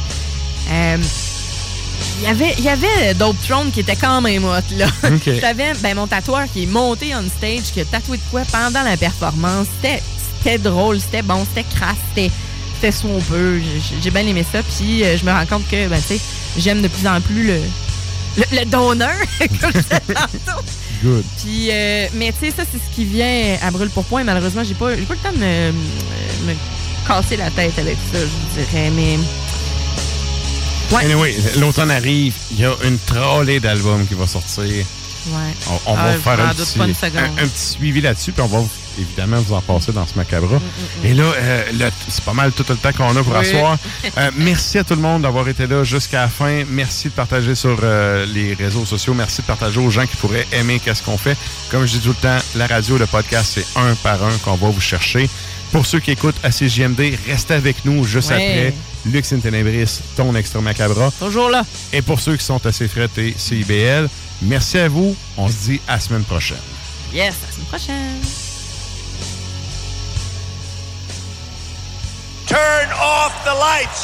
il 2.22 2.24
y 2.24 2.28
avait, 2.28 2.54
il 2.58 2.64
y 2.64 2.70
avait 2.70 3.14
Dope 3.14 3.38
Throne 3.48 3.72
qui 3.72 3.80
était 3.80 3.96
quand 3.96 4.22
même 4.22 4.46
hot, 4.46 4.76
là. 4.76 4.88
Ok. 5.04 5.30
J'avais 5.42 5.74
ben, 5.82 5.96
mon 5.96 6.08
tatoueur 6.08 6.44
qui 6.52 6.64
est 6.64 6.68
monté 6.68 7.14
on 7.16 7.24
stage, 7.38 7.72
qui 7.74 7.82
a 7.82 7.86
tatoué 7.86 8.18
de 8.18 8.24
quoi 8.30 8.42
pendant 8.52 8.84
la 8.84 8.98
performance. 8.98 9.68
C'était, 9.82 10.02
c'était 10.44 10.58
drôle, 10.58 11.00
c'était 11.00 11.22
bon, 11.22 11.46
c'était 11.46 11.68
crasse, 11.76 11.98
c'était, 12.10 12.32
c'était 12.76 12.92
swampeux. 12.92 13.60
J'ai, 13.60 13.96
j'ai 14.04 14.12
bien 14.12 14.26
aimé 14.26 14.46
ça. 14.50 14.60
Puis 14.64 15.04
euh, 15.04 15.18
je 15.18 15.26
me 15.26 15.32
rends 15.32 15.46
compte 15.46 15.68
que, 15.70 15.88
ben, 15.88 16.00
tu 16.02 16.16
sais, 16.16 16.22
j'aime 16.58 16.82
de 16.82 16.88
plus 16.88 17.08
en 17.08 17.20
plus 17.22 17.46
le, 17.48 17.60
le, 18.38 18.44
le 18.60 18.66
donneur, 18.66 19.14
comme 19.62 19.72
je 19.74 20.14
tantôt. 20.14 20.62
Good. 21.04 21.24
Puis, 21.42 21.70
euh, 21.72 22.08
mais 22.16 22.32
tu 22.32 22.46
sais, 22.46 22.54
ça, 22.56 22.64
c'est 22.72 22.78
ce 22.78 22.96
qui 22.96 23.06
vient 23.06 23.58
à 23.62 23.72
brûle 23.72 23.90
pour 23.90 24.04
point. 24.06 24.24
Malheureusement, 24.24 24.64
j'ai 24.64 24.76
pas, 24.76 24.90
pas 24.92 25.14
le 25.14 25.20
temps 25.20 25.32
de 25.34 25.38
me, 25.40 25.72
me 26.48 26.54
casser 27.08 27.38
la 27.38 27.50
tête 27.50 27.78
avec 27.80 27.98
ça, 28.14 28.20
je 28.20 28.62
dirais. 28.62 28.92
Mais 28.96 29.18
Ouais. 30.92 31.06
Anyway, 31.06 31.34
l'automne 31.58 31.90
arrive. 31.90 32.34
Il 32.52 32.60
y 32.60 32.66
a 32.66 32.74
une 32.84 33.00
trolley 33.00 33.60
d'albums 33.62 34.06
qui 34.06 34.14
va 34.14 34.28
sortir. 34.28 34.64
Ouais. 34.66 35.56
On, 35.70 35.92
on 35.92 35.96
Ah, 35.98 36.06
va 36.08 36.14
je 36.14 36.18
faire 36.20 36.40
un 36.40 36.54
petit, 36.54 36.80
un 36.82 37.48
petit 37.48 37.66
suivi 37.78 38.02
là-dessus, 38.02 38.32
puis 38.34 38.42
on 38.42 38.48
va 38.48 38.60
vous- 38.60 38.70
évidemment 39.02 39.38
vous 39.42 39.54
en 39.54 39.62
passer 39.62 39.92
dans 39.92 40.06
ce 40.08 40.16
macabre. 40.16 40.60
Et 41.04 41.14
là, 41.14 41.24
euh, 41.24 41.90
c'est 42.08 42.24
pas 42.24 42.34
mal 42.34 42.52
tout 42.52 42.66
le 42.68 42.76
temps 42.76 42.92
qu'on 42.94 43.16
a 43.16 43.24
pour 43.24 43.34
Oui. 43.34 43.40
asseoir. 43.40 43.78
Euh, 44.18 44.30
merci 44.36 44.78
à 44.78 44.84
tout 44.84 44.96
le 44.96 45.02
monde 45.02 45.22
d'avoir 45.22 45.48
été 45.48 45.68
là 45.68 45.84
jusqu'à 45.84 46.22
la 46.22 46.28
fin. 46.28 46.64
Merci 46.70 47.08
de 47.10 47.14
partager 47.14 47.56
sur 47.56 47.78
euh, 47.82 48.26
les 48.26 48.54
réseaux 48.54 48.86
sociaux. 48.86 49.14
Merci 49.14 49.42
de 49.42 49.48
partager 49.48 49.80
aux 49.80 49.90
gens 49.90 50.06
qui 50.06 50.16
pourraient 50.18 50.46
aimer 50.52 50.80
qu'est-ce 50.84 51.02
qu'on 51.04 51.18
fait. 51.18 51.38
Comme 51.70 51.86
je 51.86 51.94
dis 51.94 52.00
tout 52.00 52.10
le 52.10 52.16
temps, 52.16 52.38
la 52.56 52.68
radio, 52.68 52.98
le 52.98 53.06
podcast, 53.06 53.52
c'est 53.56 53.80
un 53.80 53.96
par 53.96 54.22
un 54.24 54.38
qu'on 54.44 54.56
va 54.56 54.70
vous 54.70 54.82
chercher. 54.82 55.30
Pour 55.72 55.86
ceux 55.86 56.00
qui 56.02 56.12
écoutent 56.12 56.36
à 56.44 56.50
CJMD, 56.50 57.18
restez 57.28 57.54
avec 57.54 57.86
nous 57.86 58.04
juste 58.04 58.30
Ouais. 58.32 58.36
après. 58.36 58.74
Lux 59.06 59.32
in 59.34 59.40
Tenebris, 59.40 60.00
ton 60.18 60.36
extra 60.36 60.60
macabra. 60.62 61.10
Toujours 61.20 61.50
là. 61.50 61.64
Et 61.94 62.02
pour 62.02 62.20
ceux 62.20 62.36
qui 62.36 62.44
sont 62.44 62.64
assez 62.66 62.88
frettés, 62.90 63.34
CIBL, 63.38 64.10
merci 64.42 64.78
à 64.78 64.90
vous. 64.90 65.16
On 65.38 65.48
se 65.48 65.54
dit 65.70 65.82
à 65.88 65.94
la 65.94 66.00
semaine 66.02 66.24
prochaine. 66.24 66.58
Yes, 67.14 67.34
à 67.44 67.48
la 67.48 67.54
semaine 67.54 67.68
prochaine. 67.68 68.51
Turn 72.52 72.90
off 73.00 73.32
the 73.46 73.56
lights. 73.56 74.04